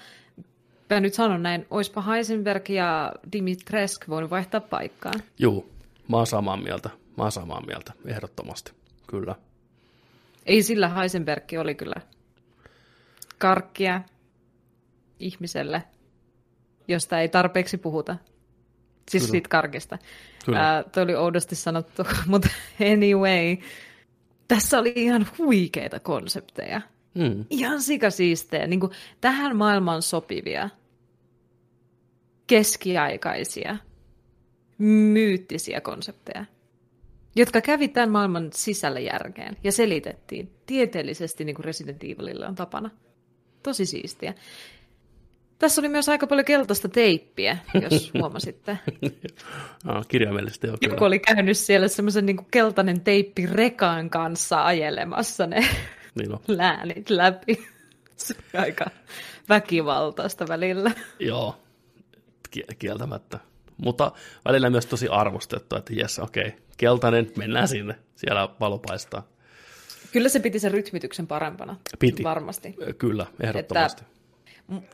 mä 0.90 1.00
nyt 1.00 1.14
sanon 1.14 1.44
näin, 1.44 1.66
olisipa 1.70 2.02
Heisenberg 2.02 2.70
ja 2.70 3.12
Dimitresk 3.32 4.10
voinut 4.10 4.32
vaihtaa 4.32 4.62
paikkaa. 4.62 5.14
Joo, 5.40 5.66
mä 6.08 6.18
oon 6.18 6.28
samaa 6.28 6.58
mieltä. 6.58 6.90
Mä 7.18 7.24
oon 7.24 7.32
samaa 7.32 7.62
mieltä, 7.62 7.94
ehdottomasti, 8.06 8.72
kyllä. 9.08 9.36
Ei 10.46 10.64
sillä 10.64 10.90
Heisenberg 10.90 11.44
oli 11.60 11.76
kyllä 11.76 12.02
karkkia 13.38 14.02
ihmiselle, 15.20 15.84
josta 16.88 17.20
ei 17.20 17.30
tarpeeksi 17.30 17.78
puhuta. 17.78 18.16
Siis 19.12 19.24
Kyllä. 19.24 19.32
siitä 19.32 19.50
karkista. 19.50 19.98
Kyllä. 20.46 20.60
Ää, 20.60 20.84
toi 20.84 21.04
oli 21.04 21.16
oudosti 21.16 21.56
sanottu, 21.56 22.04
mutta 22.28 22.50
anyway. 22.94 23.58
Tässä 24.48 24.80
oli 24.80 24.94
ihan 24.96 25.28
huikeita 25.38 26.00
konsepteja. 26.00 26.82
Mm. 27.16 27.46
Ihan 27.50 27.82
sikasiistejä. 27.82 28.68
Niin 28.68 28.80
kuin 28.80 28.92
tähän 29.22 29.56
maailmaan 29.56 30.02
sopivia, 30.02 30.70
keskiaikaisia, 32.48 33.78
myyttisiä 34.78 35.82
konsepteja, 35.82 36.46
jotka 37.36 37.62
kävi 37.62 37.88
tämän 37.88 38.12
maailman 38.12 38.50
sisällä 38.54 39.00
järkeen 39.00 39.58
ja 39.64 39.72
selitettiin 39.72 40.52
tieteellisesti, 40.66 41.46
niin 41.46 41.56
kuin 41.56 41.66
Resident 41.66 42.04
Evilillä 42.04 42.48
on 42.48 42.56
tapana. 42.56 42.90
Tosi 43.64 43.86
siistiä. 43.86 44.34
Tässä 45.60 45.82
oli 45.82 45.90
myös 45.90 46.10
aika 46.10 46.28
paljon 46.28 46.46
keltaista 46.46 46.90
teippiä, 46.90 47.58
jos 47.82 48.12
huomasitte. 48.20 48.78
Ah, 49.86 50.08
kirjaimellisesti 50.08 50.68
joo. 50.68 50.78
Joku 50.82 51.04
oli 51.04 51.20
käynyt 51.20 51.58
siellä 51.58 51.88
semmoisen 51.88 52.26
niin 52.26 52.46
keltainen 52.52 53.02
teippi 53.02 53.46
rekaan 53.46 54.10
kanssa 54.10 54.66
ajelemassa 54.66 55.48
ne 55.48 55.68
Niin 56.16 56.34
on. 56.34 56.40
läänit 56.48 57.10
läpi. 57.10 57.68
Se 58.16 58.36
oli 58.38 58.64
aika 58.64 58.86
väkivaltaista 59.50 60.48
välillä. 60.48 60.92
Joo, 61.20 61.56
Ki- 62.52 62.66
kieltämättä. 62.80 63.40
Mutta 63.78 64.12
välillä 64.46 64.70
myös 64.70 64.86
tosi 64.86 65.08
arvostettu, 65.08 65.76
että 65.76 65.94
jes, 65.94 66.20
okei, 66.20 66.48
okay, 66.48 66.60
keltainen, 66.78 67.32
mennään 67.38 67.68
sinne, 67.68 67.96
siellä 68.16 68.50
valo 68.60 68.78
paistaa. 68.78 69.28
Kyllä 70.12 70.30
se 70.30 70.40
piti 70.40 70.60
sen 70.60 70.72
rytmityksen 70.72 71.28
parempana. 71.28 71.78
Piti. 72.00 72.24
Varmasti. 72.24 72.76
Kyllä, 72.98 73.26
ehdottomasti. 73.44 74.04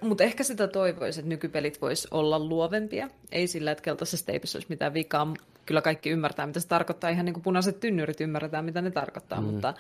Mutta 0.02 0.24
ehkä 0.24 0.44
sitä 0.44 0.68
toivoisi, 0.68 1.20
että 1.20 1.30
nykypelit 1.30 1.82
vois 1.82 2.08
olla 2.12 2.40
luovempia. 2.40 3.10
Ei 3.32 3.48
sillä, 3.48 3.72
että 3.72 3.82
keltaisessa 3.82 4.26
teipissä 4.26 4.58
olisi 4.58 4.70
mitään 4.70 4.94
vikaa. 4.94 5.34
Kyllä 5.66 5.82
kaikki 5.82 6.10
ymmärtää, 6.10 6.48
mitä 6.48 6.60
se 6.60 6.68
tarkoittaa. 6.68 7.10
Ihan 7.10 7.26
niin 7.26 7.34
kuin 7.34 7.44
punaiset 7.44 7.80
tynnyrit 7.80 8.22
ymmärretään, 8.22 8.66
mitä 8.66 8.82
ne 8.82 8.92
tarkoittaa. 8.92 9.42
Mm. 9.42 9.48
Mutta 9.48 9.74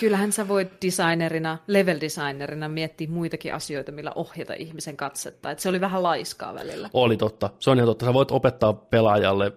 kyllähän 0.00 0.32
sä 0.32 0.48
voit 0.48 0.68
designerina, 0.86 1.58
level 1.66 2.00
designerina 2.00 2.68
miettiä 2.68 3.08
muitakin 3.10 3.54
asioita, 3.54 3.92
millä 3.92 4.12
ohjata 4.14 4.54
ihmisen 4.54 4.96
katsetta. 4.96 5.50
Et 5.50 5.58
se 5.58 5.68
oli 5.68 5.80
vähän 5.80 6.02
laiskaa 6.02 6.54
välillä. 6.54 6.90
Oli 6.92 7.16
totta. 7.16 7.50
Se 7.58 7.70
on 7.70 7.78
ihan 7.78 7.88
totta. 7.88 8.06
Sä 8.06 8.14
voit 8.14 8.30
opettaa 8.30 8.72
pelaajalle 8.72 9.52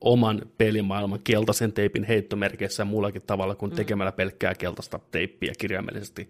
oman 0.00 0.42
pelimaailman 0.58 1.20
keltaisen 1.24 1.72
teipin 1.72 2.04
heittomerkeissä 2.04 2.84
muullakin 2.84 3.22
tavalla 3.22 3.54
kuin 3.54 3.72
tekemällä 3.72 4.12
pelkkää 4.12 4.54
keltaista 4.54 5.00
teippiä 5.10 5.52
kirjaimellisesti. 5.58 6.22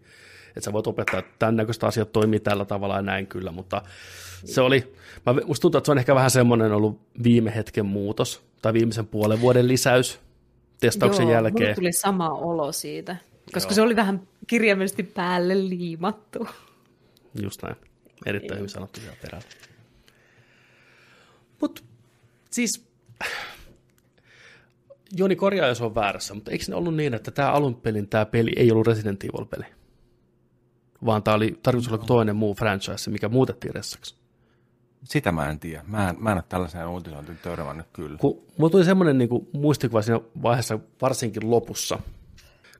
Että 0.48 0.60
sä 0.60 0.72
voit 0.72 0.86
opettaa, 0.86 1.18
että 1.18 1.32
tämän 1.38 1.56
näköistä 1.56 1.86
asiat 1.86 2.12
toimii 2.12 2.40
tällä 2.40 2.64
tavalla 2.64 2.96
ja 2.96 3.02
näin 3.02 3.26
kyllä, 3.26 3.52
mutta 3.52 3.82
se 4.44 4.60
oli, 4.60 4.94
mä, 5.26 5.34
musta 5.46 5.62
tuntuu, 5.62 5.78
että 5.78 5.86
se 5.86 5.92
on 5.92 5.98
ehkä 5.98 6.14
vähän 6.14 6.30
semmoinen 6.30 6.72
ollut 6.72 7.00
viime 7.22 7.54
hetken 7.54 7.86
muutos 7.86 8.42
tai 8.62 8.72
viimeisen 8.72 9.06
puolen 9.06 9.40
vuoden 9.40 9.68
lisäys 9.68 10.20
testauksen 10.80 11.22
Joo, 11.22 11.32
jälkeen. 11.32 11.74
tuli 11.74 11.92
sama 11.92 12.28
olo 12.28 12.72
siitä, 12.72 13.16
koska 13.54 13.70
Joo. 13.70 13.74
se 13.74 13.82
oli 13.82 13.96
vähän 13.96 14.28
kirjaimellisesti 14.46 15.02
päälle 15.02 15.68
liimattu. 15.68 16.48
Just 17.42 17.62
näin. 17.62 17.76
Erittäin 18.26 18.58
hyvin 18.58 18.70
sanottu 18.70 19.00
siellä 19.00 19.16
perällä. 19.22 19.46
Mutta 21.60 21.82
siis, 22.50 22.84
Joni 25.16 25.36
korjaa, 25.36 25.68
jos 25.68 25.80
on 25.80 25.94
väärässä, 25.94 26.34
mutta 26.34 26.50
eikö 26.50 26.64
ne 26.68 26.74
ollut 26.74 26.96
niin, 26.96 27.14
että 27.14 27.30
tämä 27.30 27.52
alun 27.52 27.74
pelin 27.74 28.08
tämä 28.08 28.26
peli 28.26 28.52
ei 28.56 28.72
ollut 28.72 28.86
Resident 28.86 29.24
Evil-peli? 29.24 29.64
Vaan 31.06 31.22
tämä 31.22 31.34
oli 31.34 31.58
tarkoitus 31.62 31.92
olla 31.92 32.04
toinen 32.04 32.36
muu 32.36 32.54
franchise, 32.54 33.10
mikä 33.10 33.28
muutettiin 33.28 33.74
ressaksi. 33.74 34.19
Sitä 35.04 35.32
mä 35.32 35.50
en 35.50 35.60
tiedä. 35.60 35.84
Mä 35.86 36.10
en, 36.10 36.16
mä 36.18 36.30
en 36.30 36.36
ole 36.36 36.44
tällaiseen 36.48 36.88
uutisointiin 36.88 37.38
törmännyt 37.38 37.86
kyllä. 37.92 38.18
Kun 38.18 38.42
mulla 38.58 38.70
tuli 38.70 38.84
semmoinen 38.84 39.18
niin 39.18 39.28
kuin, 39.28 39.48
muistikuva 39.52 40.02
siinä 40.02 40.20
vaiheessa, 40.42 40.78
varsinkin 41.02 41.50
lopussa, 41.50 41.98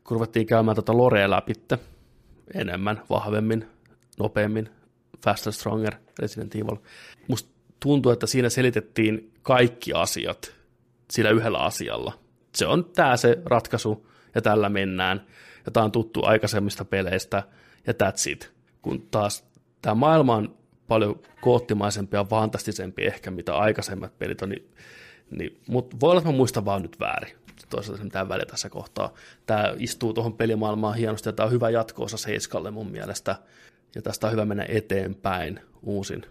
kun 0.04 0.14
ruvettiin 0.14 0.46
käymään 0.46 0.76
tätä 0.76 0.96
Lorea 0.96 1.30
läpitte 1.30 1.78
enemmän, 2.54 3.02
vahvemmin, 3.10 3.66
nopeammin, 4.18 4.68
faster, 5.24 5.52
stronger, 5.52 5.94
Resident 6.18 6.54
Evil. 6.54 6.76
Musta 7.28 7.50
tuntuu, 7.80 8.12
että 8.12 8.26
siinä 8.26 8.48
selitettiin 8.48 9.32
kaikki 9.42 9.92
asiat 9.92 10.54
sillä 11.10 11.30
yhdellä 11.30 11.58
asialla. 11.58 12.12
Se 12.54 12.66
on 12.66 12.84
tämä 12.84 13.16
se 13.16 13.38
ratkaisu, 13.44 14.06
ja 14.34 14.42
tällä 14.42 14.68
mennään, 14.68 15.26
ja 15.66 15.72
tämä 15.72 15.84
on 15.84 15.92
tuttu 15.92 16.24
aikaisemmista 16.24 16.84
peleistä, 16.84 17.42
ja 17.86 17.92
that's 17.92 18.30
it. 18.30 18.52
Kun 18.82 19.08
taas 19.10 19.44
tämä 19.82 19.94
maailma 19.94 20.36
on 20.36 20.59
paljon 20.90 21.20
koottimaisempi 21.40 22.16
ja 22.16 22.24
fantastisempi 22.24 23.06
ehkä, 23.06 23.30
mitä 23.30 23.56
aikaisemmat 23.56 24.18
pelit 24.18 24.42
on, 24.42 24.48
niin, 24.48 24.70
niin 25.30 25.60
mutta 25.68 25.96
voi 26.00 26.10
olla, 26.10 26.18
että 26.20 26.30
mä 26.30 26.36
muistan 26.36 26.64
vaan 26.64 26.82
nyt 26.82 27.00
väärin. 27.00 27.36
Toisaalta 27.70 27.98
se 27.98 28.04
mitään 28.04 28.28
väliä 28.28 28.46
tässä 28.46 28.68
kohtaa. 28.68 29.14
Tämä 29.46 29.74
istuu 29.78 30.12
tuohon 30.12 30.34
pelimaailmaan 30.34 30.94
hienosti, 30.94 31.28
ja 31.28 31.32
tämä 31.32 31.46
on 31.46 31.52
hyvä 31.52 31.70
jatko-osa 31.70 32.16
Seiskalle 32.16 32.70
mun 32.70 32.90
mielestä, 32.90 33.36
ja 33.94 34.02
tästä 34.02 34.26
on 34.26 34.32
hyvä 34.32 34.44
mennä 34.44 34.66
eteenpäin 34.68 35.60
uusin, 35.82 36.26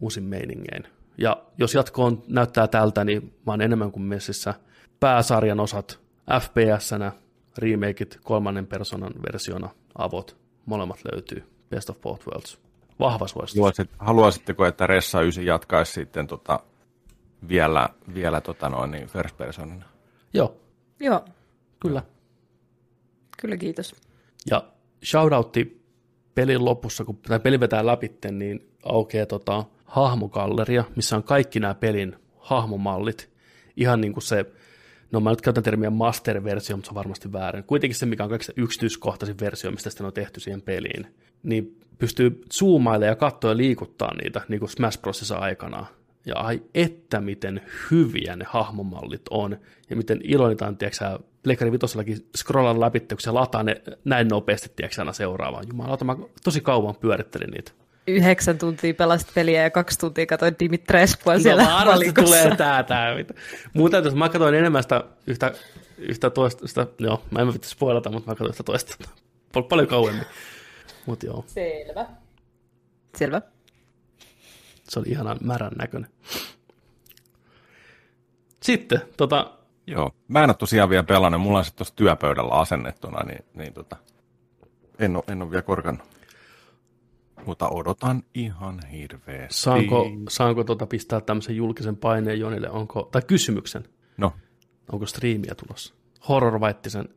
uusin 0.00 0.24
meiningein. 0.24 0.84
Ja 1.18 1.42
jos 1.58 1.74
jatko 1.74 2.04
on, 2.04 2.22
näyttää 2.28 2.68
tältä, 2.68 3.04
niin 3.04 3.34
mä 3.46 3.52
oon 3.52 3.62
enemmän 3.62 3.92
kuin 3.92 4.02
messissä. 4.02 4.54
Pääsarjan 5.00 5.60
osat 5.60 6.00
FPS-nä, 6.40 7.12
remakeit, 7.58 8.18
kolmannen 8.24 8.66
persoonan 8.66 9.12
versiona, 9.26 9.70
avot, 9.98 10.36
molemmat 10.66 10.98
löytyy. 11.12 11.44
Best 11.70 11.90
of 11.90 12.00
both 12.00 12.26
worlds. 12.26 12.69
Vahva 13.00 13.28
suositus. 13.28 13.58
Haluaisit, 13.60 13.90
haluaisitteko, 13.98 14.66
että 14.66 14.86
Ressa 14.86 15.22
9 15.22 15.46
jatkaisi 15.46 15.92
sitten 15.92 16.26
tota, 16.26 16.60
vielä, 17.48 17.88
vielä 18.14 18.40
tota 18.40 18.68
noin, 18.68 18.90
niin 18.90 19.08
first 19.08 19.36
personina? 19.36 19.84
Joo, 20.34 20.60
Joo, 21.00 21.24
kyllä. 21.80 22.02
kyllä 23.42 23.56
kiitos. 23.56 23.94
Ja 24.50 24.64
shoutoutti 25.04 25.84
pelin 26.34 26.64
lopussa, 26.64 27.04
kun 27.04 27.16
tämä 27.16 27.38
peli 27.38 27.60
vetää 27.60 27.86
läpi, 27.86 28.10
niin 28.30 28.70
aukeaa 28.84 29.26
tota 29.26 29.64
hahmogalleria, 29.84 30.84
missä 30.96 31.16
on 31.16 31.22
kaikki 31.22 31.60
nämä 31.60 31.74
pelin 31.74 32.16
hahmomallit. 32.38 33.30
Ihan 33.76 34.00
niin 34.00 34.12
kuin 34.12 34.22
se, 34.22 34.46
no 35.12 35.20
mä 35.20 35.30
nyt 35.30 35.40
käytän 35.40 35.64
termiä 35.64 35.90
master-versio, 35.90 36.76
mutta 36.76 36.88
se 36.88 36.90
on 36.90 36.94
varmasti 36.94 37.32
väärin. 37.32 37.64
Kuitenkin 37.64 37.98
se, 37.98 38.06
mikä 38.06 38.22
on 38.22 38.30
kaikista 38.30 38.52
yksityiskohtaisin 38.56 39.40
versio, 39.40 39.70
mistä 39.70 39.90
sitten 39.90 40.06
on 40.06 40.12
tehty 40.12 40.40
siihen 40.40 40.62
peliin. 40.62 41.14
Niin 41.42 41.80
pystyy 41.98 42.42
zoomailemaan 42.52 43.08
ja 43.12 43.16
katsoa 43.16 43.50
ja 43.50 43.56
liikuttaa 43.56 44.14
niitä, 44.22 44.40
niin 44.48 44.60
kuin 44.60 44.70
Smash 44.70 45.00
Brosissa 45.00 45.36
aikanaan. 45.36 45.86
Ja 46.26 46.36
ai 46.36 46.62
että 46.74 47.20
miten 47.20 47.60
hyviä 47.90 48.36
ne 48.36 48.44
hahmomallit 48.48 49.22
on, 49.30 49.58
ja 49.90 49.96
miten 49.96 50.20
iloinitaan, 50.24 50.76
tiedätkö 50.76 51.18
Pleikari 51.42 51.72
vitosellakin 51.72 52.26
scrollan 52.36 52.80
läpi, 52.80 53.00
kun 53.00 53.20
se 53.20 53.30
lataa 53.30 53.62
ne 53.62 53.82
näin 54.04 54.28
nopeasti, 54.28 54.72
tiedätkö 54.76 55.00
aina 55.00 55.12
seuraavaan. 55.12 55.64
Jumalauta, 55.68 56.04
mä 56.04 56.16
tosi 56.44 56.60
kauan 56.60 56.96
pyörittelin 56.96 57.50
niitä. 57.50 57.72
Yhdeksän 58.06 58.58
tuntia 58.58 58.94
pelasit 58.94 59.28
peliä 59.34 59.62
ja 59.62 59.70
kaksi 59.70 59.98
tuntia 59.98 60.26
katsoin 60.26 60.56
Dimitreskua 60.60 61.38
siellä 61.38 61.62
no, 61.62 61.90
valikossa. 61.90 62.24
tulee 62.24 62.56
tää, 62.56 62.82
tää. 62.82 63.14
mitä. 63.14 63.34
Muuten 63.74 64.02
täytyy, 64.02 64.18
mä 64.18 64.28
katsoin 64.28 64.54
enemmän 64.54 64.82
sitä 64.82 65.04
yhtä, 65.26 65.52
yhtä 65.98 66.30
toista, 66.30 66.68
sitä, 66.68 66.86
joo, 66.98 67.22
mä 67.30 67.40
en 67.40 67.46
mä 67.46 67.52
pitäisi 67.52 67.74
spoilata, 67.74 68.10
mutta 68.10 68.30
mä 68.30 68.34
katsoin 68.34 68.52
sitä 68.52 68.62
toista 68.62 68.96
Pal- 69.52 69.62
paljon 69.62 69.88
kauemmin. 69.88 70.24
Mutta 71.06 71.26
joo, 71.26 71.44
Selvä. 71.46 72.06
Selvä. 73.18 73.42
se 74.88 74.98
oli 74.98 75.08
ihanan 75.08 75.38
märän 75.40 75.72
näköinen. 75.78 76.10
Sitten, 78.62 79.00
tota, 79.16 79.56
Joo. 79.86 80.10
Mä 80.28 80.44
en 80.44 80.50
ole 80.50 80.54
tosiaan 80.56 80.90
vielä 80.90 81.02
pelannut. 81.02 81.40
Mulla 81.40 81.58
on 81.58 81.64
se 81.64 81.74
tuossa 81.74 81.94
työpöydällä 81.96 82.54
asennettuna, 82.54 83.22
niin, 83.24 83.44
niin 83.54 83.72
tota, 83.74 83.96
en, 84.98 85.16
ole, 85.16 85.24
en 85.28 85.42
ole 85.42 85.50
vielä 85.50 85.62
korkannut. 85.62 86.08
Mutta 87.46 87.68
odotan 87.68 88.22
ihan 88.34 88.86
hirveästi. 88.86 89.60
saanko, 89.62 90.06
saanko 90.28 90.64
tota 90.64 90.86
pistää 90.86 91.20
tämmöisen 91.20 91.56
julkisen 91.56 91.96
paineen 91.96 92.40
Jonille, 92.40 92.70
onko, 92.70 93.08
tai 93.12 93.22
kysymyksen, 93.26 93.84
No, 94.16 94.32
onko 94.92 95.06
striimiä 95.06 95.54
tulossa? 95.54 95.94
Horror 96.28 96.60
Vaittisen 96.60 97.08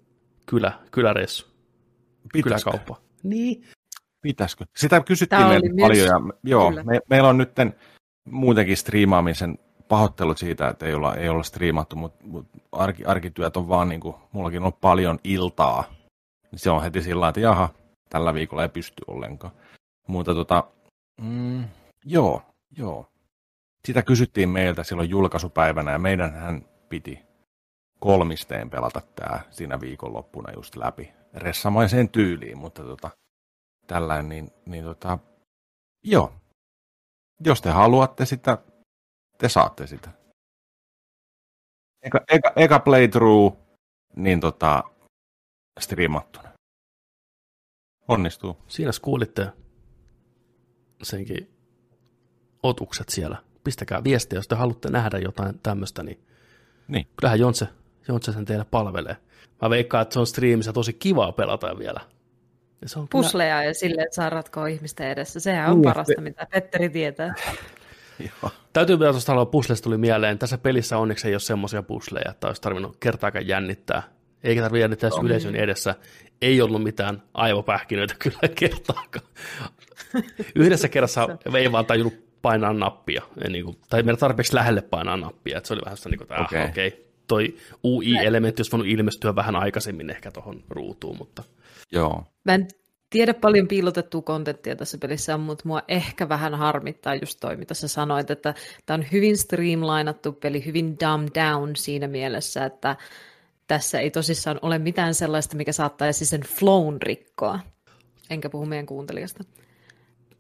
kylä, 0.46 0.80
kyläreissu, 0.92 1.48
pitäisikö? 2.34 2.72
kyläkauppa. 2.72 3.02
Niin, 3.24 3.64
Pitäisikö? 4.24 4.66
Sitä 4.78 5.02
kysyttiin 5.02 5.48
meiltä 5.48 5.68
paljon. 5.82 6.08
Ja, 6.08 6.34
joo, 6.44 6.70
Kyllä. 6.70 6.84
me, 6.84 7.00
meillä 7.10 7.30
on 7.30 7.38
nyt 7.38 7.52
muutenkin 8.30 8.78
striimaamisen 8.78 9.58
pahoittelut 9.88 10.38
siitä, 10.38 10.68
että 10.68 10.86
ei 10.86 10.94
olla, 10.94 11.16
ei 11.16 11.30
olla 11.30 11.44
striimattu, 11.44 11.96
mutta 11.96 12.26
mut 12.28 12.48
arki, 12.72 13.06
arkityöt 13.06 13.58
on 13.58 13.68
vaan 13.68 13.90
niin 13.90 14.02
kuin, 14.02 14.16
mullakin 14.32 14.64
on 14.64 14.74
paljon 14.74 15.20
iltaa. 15.24 15.84
Se 16.56 16.70
on 16.70 16.82
heti 16.82 17.02
sillä 17.02 17.28
että 17.28 17.40
jaha, 17.40 17.70
tällä 18.10 18.34
viikolla 18.34 18.64
ei 18.64 18.70
pysty 18.70 19.04
ollenkaan. 19.08 19.54
Mutta 20.08 20.34
tota, 20.34 20.64
mm, 21.22 21.64
joo, 22.06 22.42
joo. 22.78 23.10
Sitä 23.88 24.02
kysyttiin 24.02 24.50
meiltä 24.50 24.84
silloin 24.84 25.10
julkaisupäivänä 25.10 25.92
ja 25.92 26.00
meidän 26.00 26.34
hän 26.34 26.66
piti 26.90 27.20
kolmisteen 28.00 28.70
pelata 28.70 29.02
tämä 29.16 29.40
siinä 29.50 29.82
viikonloppuna 29.82 30.54
just 30.56 30.76
läpi. 30.76 31.12
Ressamaiseen 31.34 32.10
tyyliin, 32.10 32.58
mutta 32.58 32.84
tota, 32.84 33.10
tällainen, 33.88 34.30
niin, 34.30 34.52
niin 34.66 34.84
tota, 34.84 35.20
joo. 36.04 36.34
Jos 37.46 37.62
te 37.62 37.70
haluatte 37.70 38.26
sitä 38.26 38.58
te 39.38 39.50
saatte 39.50 39.88
sitä. 39.88 40.10
Eka, 42.02 42.22
eka, 42.28 42.54
eka 42.56 42.80
playthrough, 42.80 43.58
niin 44.16 44.40
tota, 44.40 44.84
striimattuna. 45.80 46.50
Onnistuu. 48.08 48.58
Siinä 48.68 48.92
kuulitte 49.02 49.52
senkin 51.04 51.54
otukset 52.64 53.10
siellä. 53.10 53.38
Pistäkää 53.64 54.04
viestiä, 54.04 54.38
jos 54.38 54.48
te 54.48 54.56
haluatte 54.56 54.90
nähdä 54.90 55.18
jotain 55.18 55.60
tämmöistä, 55.60 56.04
niin, 56.04 56.26
Niin. 56.88 57.08
kyllähän 57.18 57.40
Jontse, 57.40 57.68
Jontse 58.08 58.34
sen 58.34 58.46
teille 58.46 58.66
palvelee. 58.66 59.18
Mä 59.62 59.70
veikkaan, 59.70 60.02
että 60.02 60.14
se 60.14 60.20
on 60.20 60.28
striimissä 60.28 60.74
tosi 60.74 60.94
kivaa 60.94 61.32
pelata 61.32 61.78
vielä. 61.78 62.02
Ja 62.84 62.90
se 62.90 63.00
on 63.00 63.08
kyllä, 63.08 63.22
Pusleja 63.22 63.64
ja 63.64 63.74
silleen, 63.74 64.06
että 64.06 64.16
saa 64.16 64.30
ratkoa 64.30 64.68
ihmisten 64.68 65.08
edessä. 65.08 65.40
Sehän 65.40 65.72
on 65.72 65.82
Niin, 65.82 65.84
parasta, 65.84 66.22
mitä 66.22 66.48
Petteri 66.52 66.90
tietää. 66.90 67.34
Joo. 68.20 68.52
täytyy 68.74 69.00
vielä 69.00 69.12
tuosta 69.12 69.32
haluaa 69.32 69.46
puslesta 69.46 69.84
tuli 69.84 69.98
mieleen. 69.98 70.40
Tässä 70.40 70.58
pelissä 70.58 70.98
onneksi 70.98 71.28
ei 71.28 71.34
ole 71.34 71.40
semmoisia 71.40 71.84
pusleja, 71.84 72.32
että 72.32 72.48
olisi 72.48 72.62
tarvinnut 72.62 72.98
kertaakaan 73.00 73.48
jännittää. 73.48 74.04
Eikä 74.44 74.62
tarvitse 74.62 74.82
jännittää 74.82 75.08
edes 75.08 75.24
yleisön 75.24 75.56
edessä. 75.56 75.96
Ei 76.42 76.62
ollut 76.62 76.84
mitään 76.84 77.24
aivopähkinöitä 77.34 78.16
kyllä 78.24 78.48
kertaakaan. 78.56 79.26
Yhdessä 80.56 80.88
kerrassa 80.88 81.28
ei 81.58 81.72
vaan 81.72 81.86
tajunnut 81.86 82.14
painaa 82.42 82.74
nappia. 82.74 83.22
Ei 83.42 83.50
niin 83.50 83.66
kuin, 83.66 83.78
tai 83.90 84.04
mennä 84.04 84.18
tarpeeksi 84.18 84.56
lähelle 84.56 84.82
painaa 84.82 85.18
nappia. 85.18 85.58
Että 85.58 85.68
se 85.68 85.74
oli 85.74 85.82
vähän 85.86 85.98
sitä, 85.98 86.10
niin 86.10 86.18
kuin, 86.18 86.26
että 86.26 86.36
ah, 86.36 86.46
okei. 86.46 86.66
Okei. 86.66 86.88
Okay. 86.88 87.00
Toi 87.28 87.56
UI-elementti 87.84 88.60
olisi 88.60 88.72
voinut 88.72 88.88
ilmestyä 88.88 89.36
vähän 89.36 89.56
aikaisemmin 89.56 90.10
ehkä 90.10 90.32
tuohon 90.32 90.64
ruutuun, 90.70 91.18
mutta 91.18 91.44
Joo. 91.92 92.24
Mä 92.44 92.54
en 92.54 92.68
tiedä 93.10 93.34
paljon 93.34 93.68
piilotettua 93.68 94.22
kontenttia 94.22 94.76
tässä 94.76 94.98
pelissä 94.98 95.38
mutta 95.38 95.68
mua 95.68 95.82
ehkä 95.88 96.30
vähän 96.30 96.56
harmittaa 96.56 97.16
just 97.16 97.40
toi, 97.40 97.58
mitä 97.58 97.74
sä 97.74 97.88
sanoit, 97.88 98.32
että 98.32 98.54
tämä 98.86 98.96
on 98.96 99.06
hyvin 99.12 99.38
streamlinattu 99.38 100.32
peli, 100.32 100.66
hyvin 100.66 100.98
dumbed 101.00 101.44
down 101.44 101.76
siinä 101.76 102.08
mielessä, 102.08 102.66
että 102.66 102.96
tässä 103.68 104.00
ei 104.00 104.12
tosissaan 104.12 104.60
ole 104.62 104.80
mitään 104.80 105.14
sellaista, 105.14 105.58
mikä 105.58 105.72
saattaisi 105.72 106.26
sen 106.26 106.42
flown 106.42 107.02
rikkoa. 107.02 107.60
Enkä 108.30 108.50
puhu 108.50 108.66
meidän 108.66 108.86
kuuntelijasta. 108.86 109.44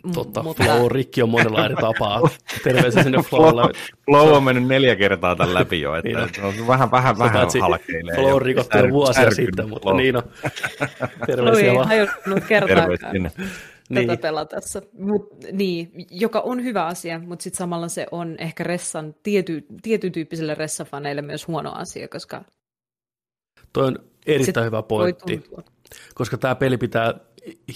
M- 0.04 0.12
totta, 0.12 0.44
mutta... 0.44 0.64
flow 0.64 0.92
rikki 0.92 1.22
on 1.22 1.30
monella 1.30 1.66
eri 1.66 1.76
tapaa. 1.76 2.22
Terveisiä 2.64 3.04
sinne 3.04 3.18
Flow, 3.24 3.42
flowlle. 3.42 3.74
flow 4.06 4.34
on 4.34 4.44
mennyt 4.44 4.68
neljä 4.68 4.96
kertaa 4.96 5.36
tämän 5.36 5.54
läpi 5.54 5.82
jo, 5.82 5.96
että 5.96 6.08
Niin 6.10 6.18
on. 6.18 6.30
niin 6.34 6.62
on. 6.62 6.68
vähän, 6.68 6.92
vähän, 6.92 7.18
vähän 7.18 7.48
halkeilee. 7.62 8.16
Flow 8.16 8.42
rikottu 8.42 8.78
jo 8.78 8.90
vuosia 8.90 9.32
sitten, 9.32 9.70
mutta 9.70 9.90
flow. 9.90 9.98
niin 9.98 10.16
on. 10.18 10.24
Flow 10.24 11.10
Terveisiä 11.28 11.70
ei 11.72 11.76
vaan. 11.76 11.88
hajonnut 11.88 12.44
kertaakaan 12.48 12.98
sinne. 13.12 13.30
tätä 13.30 13.50
Niin. 13.90 14.20
pelatessa. 14.20 14.82
Mut, 15.00 15.30
niin, 15.52 15.92
joka 16.12 16.40
on 16.40 16.64
hyvä 16.64 16.86
asia, 16.86 17.20
mutta 17.20 17.44
sitten 17.44 17.58
samalla 17.58 17.88
se 17.88 18.08
on 18.12 18.36
ehkä 18.40 18.64
Ressan, 18.64 19.16
tiety, 19.24 19.66
tietyn 19.82 20.12
tyyppisille 20.12 20.54
Ressa-faneille 20.56 21.22
myös 21.22 21.48
huono 21.48 21.72
asia, 21.76 22.08
koska 22.08 22.44
Toi 23.74 23.88
on 23.88 24.00
erittäin 24.26 24.64
se 24.64 24.68
hyvä 24.68 24.82
pointti, 24.84 25.44
koska 26.16 26.38
tämä 26.38 26.56
peli 26.56 26.78
pitää 26.78 27.14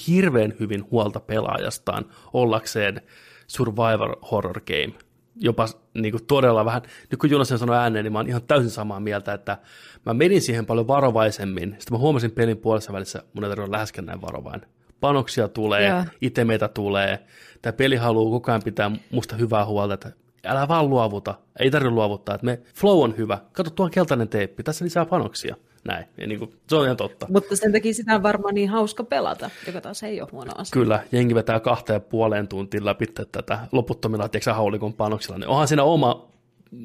hirveän 0.08 0.54
hyvin 0.60 0.92
huolta 0.92 1.20
pelaajastaan 1.20 2.06
ollakseen 2.34 3.02
survivor 3.48 4.18
horror 4.32 4.62
game. 4.62 4.94
Jopa 5.36 5.68
niin 5.94 6.12
kuin 6.12 6.26
todella 6.26 6.66
vähän, 6.66 6.82
nyt 7.12 7.20
kun 7.20 7.30
Junasen 7.30 7.58
sanoi 7.58 7.78
ääneen, 7.78 8.06
niin 8.06 8.14
mä 8.14 8.20
oon 8.20 8.28
ihan 8.28 8.42
täysin 8.42 8.70
samaa 8.70 9.00
mieltä, 9.00 9.34
että 9.34 9.58
mä 10.06 10.14
menin 10.14 10.42
siihen 10.42 10.66
paljon 10.66 10.88
varovaisemmin. 10.88 11.70
Sitten 11.70 11.92
mä 11.92 11.98
huomasin 11.98 12.32
pelin 12.32 12.58
puolessa 12.58 12.94
välissä, 12.94 13.24
mun 13.34 13.44
ei 13.44 13.50
tarvitse 13.50 13.72
läheskään 13.72 14.06
näin 14.06 14.22
varovainen. 14.22 14.70
Panoksia 15.00 15.48
tulee, 15.48 15.88
Joo. 15.88 16.04
itemeitä 16.22 16.68
tulee. 16.68 17.20
Tämä 17.62 17.74
peli 17.74 17.96
haluaa 17.96 18.32
koko 18.32 18.52
ajan 18.52 18.62
pitää 18.64 18.92
musta 19.12 19.36
hyvää 19.36 19.66
huolta, 19.66 19.94
että 19.94 20.12
älä 20.46 20.68
vaan 20.68 20.90
luovuta. 20.90 21.36
Ei 21.60 21.72
tarvitse 21.72 21.94
luovuttaa, 21.94 22.36
että 22.36 22.46
me 22.46 22.62
flow 22.76 23.04
on 23.04 23.18
hyvä. 23.18 23.40
Kato, 23.52 23.70
tuo 23.70 23.90
keltainen 23.90 24.30
teeppi, 24.30 24.64
tässä 24.64 24.86
lisää 24.86 25.06
panoksia. 25.06 25.56
Näin, 25.84 26.06
ja 26.18 26.28
niin 26.28 26.40
kuin, 26.40 26.60
se 26.70 26.76
on 26.76 26.86
ihan 26.86 26.98
totta. 26.98 27.28
Mutta 27.30 27.56
sen 27.56 27.72
takia 27.72 27.94
sitä 27.94 28.16
on 28.16 28.24
varmaan 28.24 28.56
niin 28.56 28.70
hauska 28.70 29.04
pelata, 29.04 29.50
joka 29.68 29.82
taas 29.82 30.04
ei 30.04 30.22
ole 30.22 30.30
huono 30.32 30.52
asia. 30.58 30.74
Kyllä, 30.74 31.04
jengi 31.12 31.36
vetää 31.36 31.60
kahteen 31.60 31.96
ja 31.96 32.00
puoleen 32.00 32.48
tuntiin 32.48 32.86
läpi 32.86 33.06
tätä 33.32 33.68
loputtomilla, 33.72 34.30
tiedätkö, 34.30 34.54
haulikon 34.54 34.94
panoksilla, 34.94 35.38
niin 35.38 35.48
onhan 35.48 35.68
siinä 35.68 35.84
oma 35.84 36.28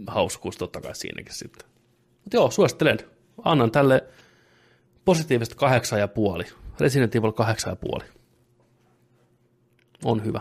hauskuus 0.07 0.57
totta 0.57 0.81
kai 0.81 0.95
siinäkin 0.95 1.35
sitten. 1.35 1.69
Mutta 2.25 2.37
joo, 2.37 2.51
suosittelen. 2.51 2.99
Annan 3.45 3.71
tälle 3.71 4.05
positiivista 5.05 5.55
kahdeksan 5.55 6.01
ja 6.01 6.09
puoli. 6.09 6.45
Resident 6.81 7.17
Evil 7.17 7.33
kahdeksan 7.33 7.71
ja 7.71 7.77
puoli. 7.77 8.05
On 10.05 10.25
hyvä. 10.25 10.41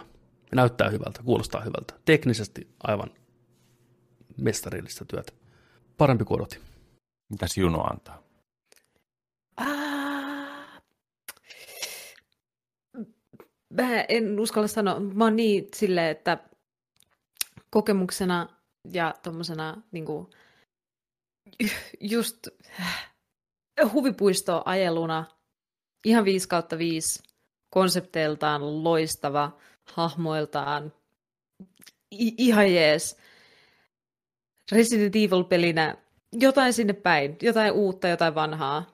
Näyttää 0.56 0.90
hyvältä, 0.90 1.24
kuulostaa 1.24 1.62
hyvältä. 1.62 1.94
Teknisesti 2.06 2.68
aivan 2.84 3.10
mestarillista 4.38 5.06
työtä. 5.06 5.34
Parempi 5.98 6.26
kuin 6.26 6.42
odotin. 6.42 6.60
Mitäs 7.30 7.58
Juno 7.58 7.82
antaa? 7.82 8.24
Mä 13.72 14.02
en 14.10 14.40
uskalla 14.40 14.68
sanoa. 14.68 15.00
Mä 15.00 15.24
oon 15.24 15.36
niin 15.36 15.68
silleen, 15.76 16.12
että 16.12 16.38
kokemuksena 17.70 18.48
ja 18.92 19.14
tommosena 19.24 19.82
niinku, 19.92 20.30
just 22.00 22.48
äh, 22.80 23.94
huvipuistoajeluna 23.94 25.26
ihan 26.06 26.26
5 26.26 26.48
kautta 26.48 26.78
5, 26.78 27.24
konsepteiltaan 27.74 28.84
loistava, 28.84 29.58
hahmoiltaan 29.94 30.94
i- 32.12 32.36
ihan 32.38 32.74
jees. 32.74 33.18
Resident 34.72 35.16
Evil-pelinä 35.16 35.98
jotain 36.34 36.74
sinne 36.74 36.94
päin, 36.94 37.38
jotain 37.42 37.72
uutta, 37.72 38.08
jotain 38.08 38.36
vanhaa. 38.36 38.86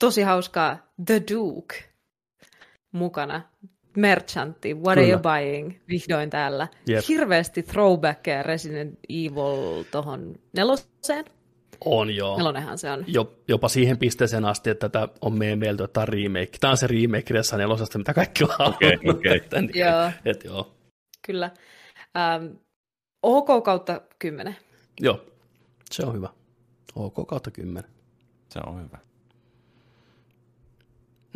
Tosi 0.00 0.22
hauskaa. 0.22 0.92
The 1.06 1.22
Duke 1.34 1.84
mukana. 2.96 3.42
Merchantti, 3.96 4.74
What 4.74 4.86
are 4.98 5.08
you 5.08 5.18
Kyllä. 5.20 5.38
buying? 5.38 5.72
Vihdoin 5.88 6.30
täällä. 6.30 6.68
Jep. 6.86 7.04
Hirveästi 7.08 7.62
throwbackia 7.62 8.42
Resident 8.42 8.98
Evil 9.08 9.84
tohon 9.90 10.34
neloseen. 10.52 11.24
On 11.84 12.16
joo. 12.16 12.36
Nelonenhan 12.36 12.78
se 12.78 12.90
on. 12.90 13.04
jo, 13.06 13.34
jopa 13.48 13.68
siihen 13.68 13.98
pisteeseen 13.98 14.44
asti, 14.44 14.70
että 14.70 14.88
tätä 14.88 15.08
on 15.20 15.38
meemeilty, 15.38 15.84
että 15.84 15.92
tämä 15.92 16.02
on 16.02 16.08
remake. 16.08 16.58
Tämä 16.60 16.70
on 16.70 16.76
se 16.76 16.86
remake 16.86 17.34
Ressa 17.34 17.56
nelosesta, 17.56 17.98
mitä 17.98 18.14
kaikki 18.14 18.44
on 18.44 18.50
Okei, 18.50 18.88
halunnut. 18.90 19.16
okei. 19.16 19.36
Että, 19.36 19.60
niin, 19.60 19.70
Joo. 19.78 20.10
Et, 20.24 20.44
joo. 20.44 20.74
Kyllä. 21.26 21.50
Ähm, 22.16 22.46
OK 23.22 23.64
kautta 23.64 24.00
10. 24.18 24.56
joo, 25.00 25.20
se 25.90 26.02
on 26.06 26.14
hyvä. 26.14 26.28
OK 26.96 27.28
kautta 27.28 27.50
10. 27.50 27.84
Se 28.48 28.58
on 28.66 28.84
hyvä. 28.84 28.98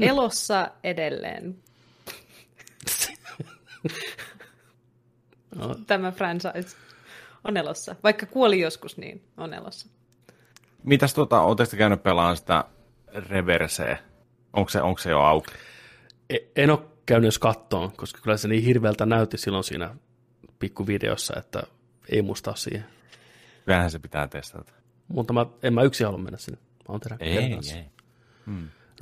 Elossa 0.03 0.71
edelleen 0.85 1.57
No, 5.57 5.75
tämä 5.87 6.13
franchise 6.13 6.77
on 7.45 7.57
elossa. 7.57 7.97
Vaikka 8.03 8.27
kuoli 8.27 8.61
joskus, 8.61 8.97
niin 8.97 9.25
on 9.37 9.55
elossa. 9.55 9.89
Mitäs 10.83 11.15
tuota, 11.15 11.41
ootteko 11.41 11.71
te 11.71 11.77
käynyt 11.77 12.03
pelaamaan 12.03 12.37
sitä 12.37 12.65
reverseä? 13.15 13.99
Onko 14.53 14.71
se, 14.71 14.83
onko 14.83 14.99
se 14.99 15.11
jo 15.11 15.21
auki? 15.21 15.53
e- 16.31 16.39
en 16.57 16.71
ole 16.71 16.79
käynyt 17.07 17.25
edes 17.25 17.39
kattoon, 17.39 17.93
koska 17.93 18.21
kyllä 18.23 18.37
se 18.37 18.49
niin 18.49 18.65
hirveältä 18.65 19.07
näytti 19.07 19.39
silloin 19.39 19.65
siinä 19.65 19.95
pikkuvideossa, 20.59 21.35
että 21.39 21.63
ei 22.09 22.23
musta 22.23 22.51
ole 22.51 22.57
siihen. 22.57 22.85
Kyllähän 23.65 23.91
se 23.91 23.99
pitää 23.99 24.29
testata. 24.29 24.73
Mutta 25.09 25.33
mä, 25.33 25.47
en 25.63 25.75
mä 25.75 25.83
yksin 25.83 26.07
halua 26.07 26.21
mennä 26.21 26.39
sinne. 26.39 26.61
Mä 26.61 26.93
oon 26.93 27.01
teidän 27.01 27.19
Ei, 27.21 27.35
teidän 27.35 27.53
kanssa. 27.53 27.77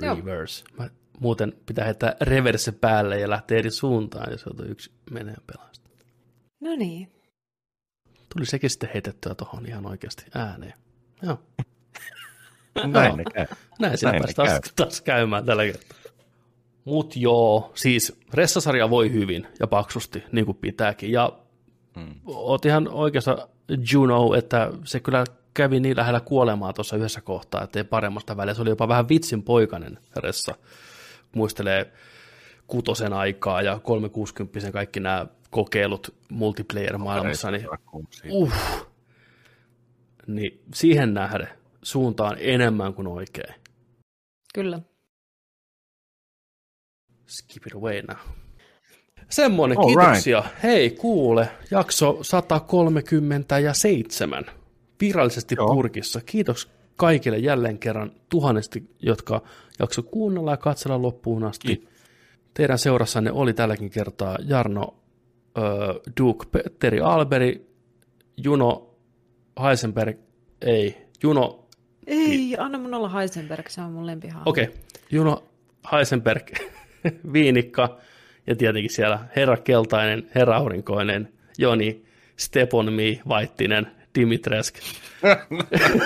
Joo. 0.03 0.15
Reverse. 0.15 0.65
Mä, 0.79 0.91
muuten 1.21 1.53
pitää 1.67 1.85
heittää 1.85 2.17
reverse 2.21 2.73
päälle 2.73 3.21
ja 3.21 3.31
lähteä 3.31 3.59
eri 3.59 3.71
suuntaan, 3.71 4.33
jos 4.33 4.47
joutuu 4.47 4.65
yksi 4.65 4.93
menee 5.11 5.37
pelasta. 5.47 5.91
No 6.61 6.77
niin. 6.77 7.13
Tuli 8.35 8.47
sekin 8.47 8.71
sitten 8.71 8.91
heitettyä 8.95 9.35
tuohon 9.35 9.67
ihan 9.67 9.87
oikeasti 9.87 10.25
ääneen. 10.35 10.75
Joo. 11.23 11.39
Näin 12.87 13.17
ne 13.17 13.25
käy. 13.35 13.47
Näin 13.79 13.99
siinä 13.99 14.13
Näin 14.13 14.23
pääsi 14.23 14.35
taas, 14.35 14.61
taas 14.77 15.01
käymään 15.01 15.45
tällä 15.45 15.65
kertaa. 15.65 15.99
Mut 16.85 17.17
joo, 17.17 17.73
siis 17.75 18.21
Ressasarja 18.35 18.91
voi 18.91 19.13
hyvin 19.13 19.47
ja 19.61 19.67
paksusti, 19.67 20.23
niin 20.33 20.47
kuin 20.47 20.57
pitääkin. 20.57 21.13
Ja 21.13 21.33
Hmm. 21.99 22.15
oot 22.27 22.65
ihan 22.65 22.89
oikeassa 22.89 23.49
Juno, 23.93 24.35
että 24.35 24.71
se 24.85 25.01
kyllä 25.01 25.25
kävi 25.55 25.81
niin 25.81 25.97
lähellä 25.97 26.21
kuolemaa 26.21 26.73
tuossa 26.73 26.97
yhdessä 26.97 27.21
kohtaa, 27.21 27.63
ettei 27.63 27.85
paremmasta 27.85 28.37
väliä. 28.37 28.55
Se 28.55 28.63
oli 28.63 28.71
jopa 28.71 28.89
vähän 28.89 29.09
vitsin 29.09 29.43
poikainen 29.43 29.99
Ressa. 30.17 30.55
Muistelee 31.35 31.93
kutosen 32.67 33.13
aikaa 33.13 33.63
ja 33.63 33.79
360 33.79 34.73
kaikki 34.73 35.01
nämä 35.01 35.27
kokeilut 35.51 36.15
multiplayer-maailmassa, 36.31 37.51
niin 37.51 37.67
uh, 38.31 38.53
niin 40.27 40.63
siihen 40.75 41.15
nähden 41.15 41.49
suuntaan 41.83 42.37
enemmän 42.41 42.95
kuin 42.95 43.07
oikein. 43.07 43.55
Kyllä. 44.55 44.81
Skip 47.27 47.67
it 47.67 47.75
away 47.75 48.03
now. 48.03 48.17
Semmoinen, 49.31 49.79
All 49.79 49.87
kiitoksia. 49.87 50.43
Hei, 50.63 50.91
kuule, 50.91 51.49
jakso 51.71 52.19
137 52.23 54.45
virallisesti 55.01 55.55
Joo. 55.55 55.75
purkissa. 55.75 56.21
Kiitos 56.27 56.71
kaikille 56.97 57.39
jälleen 57.39 57.79
kerran 57.79 58.13
tuhannesti, 58.29 58.91
jotka 59.03 59.43
jakso 59.79 60.03
kuunnella 60.03 60.51
ja 60.51 60.57
katsella 60.57 61.03
loppuun 61.03 61.45
asti. 61.45 61.69
Kiitos. 61.69 61.89
Teidän 62.55 62.79
seurassanne 62.79 63.33
oli 63.33 63.55
tälläkin 63.55 63.91
kertaa 63.91 64.37
Jarno, 64.47 64.95
ö, 65.59 65.61
Duke, 66.21 66.47
Petteri 66.53 67.01
Alberi, 67.01 67.67
Juno 68.37 68.95
Heisenberg, 69.63 70.19
ei, 70.61 70.97
Juno, 71.23 71.65
Ei, 72.07 72.57
anna 72.59 72.79
mun 72.79 72.95
olla 72.95 73.09
Heisenberg, 73.09 73.69
se 73.69 73.81
on 73.81 73.93
mun 73.93 74.07
lempihaa. 74.07 74.43
okei, 74.47 74.65
okay. 74.65 74.77
Juno 75.11 75.43
Heisenberg, 75.93 76.51
Viinikka 77.33 77.99
ja 78.49 78.57
tietenkin 78.57 78.91
siellä 78.91 79.19
Herra 79.37 79.57
Keltainen, 79.57 80.31
Herra 80.35 80.57
Aurinkoinen, 80.57 81.33
Joni, 81.59 82.05
Stepon 82.37 82.93
Mi, 82.93 83.21
Vaittinen, 83.29 83.87
Dimitresk. 84.15 84.75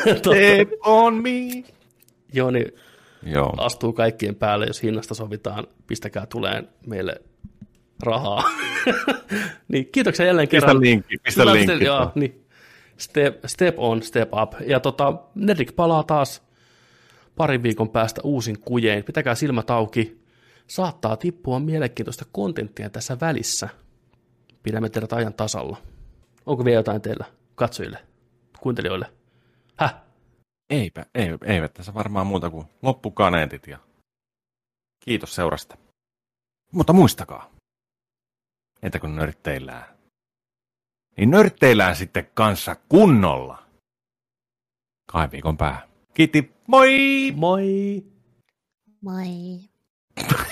Totta, 0.05 0.31
Step 0.31 0.69
on 0.85 1.15
me. 1.23 1.65
Joni 2.33 2.65
Joo. 3.23 3.55
astuu 3.59 3.93
kaikkien 3.93 4.35
päälle, 4.35 4.67
jos 4.67 4.83
hinnasta 4.83 5.15
sovitaan, 5.15 5.67
pistäkää 5.87 6.27
tuleen 6.27 6.69
meille 6.87 7.15
rahaa. 8.03 8.45
niin, 9.69 9.89
kiitoksia 9.93 10.27
jälleen 10.27 10.49
Pistä 10.49 10.67
kerran. 10.67 10.81
linkki, 10.81 11.19
pistä 11.19 11.41
Kyllä, 11.41 11.53
linkki. 11.53 11.73
pistä- 11.73 11.85
Joo, 11.85 12.13
niin. 12.15 12.39
Step, 12.97 13.45
step 13.47 13.75
on, 13.79 14.03
step 14.03 14.29
up. 14.43 14.53
Ja 14.67 14.81
tota, 14.81 15.15
Nedrik 15.35 15.77
palaa 15.77 16.03
taas 16.03 16.43
parin 17.37 17.63
viikon 17.63 17.89
päästä 17.91 18.21
uusin 18.25 18.61
kujein. 18.61 19.05
Pitäkää 19.05 19.35
silmät 19.35 19.71
auki. 19.71 20.22
Saattaa 20.73 21.17
tippua 21.17 21.61
mielenkiintoista 21.61 22.25
kontenttia 22.33 22.91
tässä 22.91 23.21
välissä. 23.21 23.69
Pidämme 24.63 24.89
teidät 24.89 25.13
ajan 25.13 25.35
tasalla. 25.35 25.77
Onko 26.47 26.65
vielä 26.65 26.79
jotain 26.79 27.03
teillä 27.03 27.25
katsojille, 27.55 28.07
kuuntelijoille? 28.61 29.13
Häh? 29.77 29.95
Eipä, 30.71 31.07
ei, 31.15 31.29
eivät 31.45 31.75
tässä 31.75 31.95
varmaan 31.95 32.27
muuta 32.27 32.51
kuin 32.51 32.67
loppukaneetit 32.83 33.67
ja 33.67 33.79
kiitos 35.05 35.35
seurasta. 35.35 35.77
Mutta 36.73 36.93
muistakaa, 36.93 37.51
että 38.83 38.99
kun 38.99 39.17
nörtteillään, 39.17 39.99
niin 41.17 41.31
nörtteillään 41.31 41.97
sitten 41.97 42.31
kanssa 42.35 42.77
kunnolla. 42.89 43.63
Kahden 45.13 45.31
viikon 45.31 45.57
päähän. 45.57 45.89
Kiitti, 46.15 46.53
moi! 46.67 47.33
Moi! 47.37 48.05
Moi. 49.01 49.61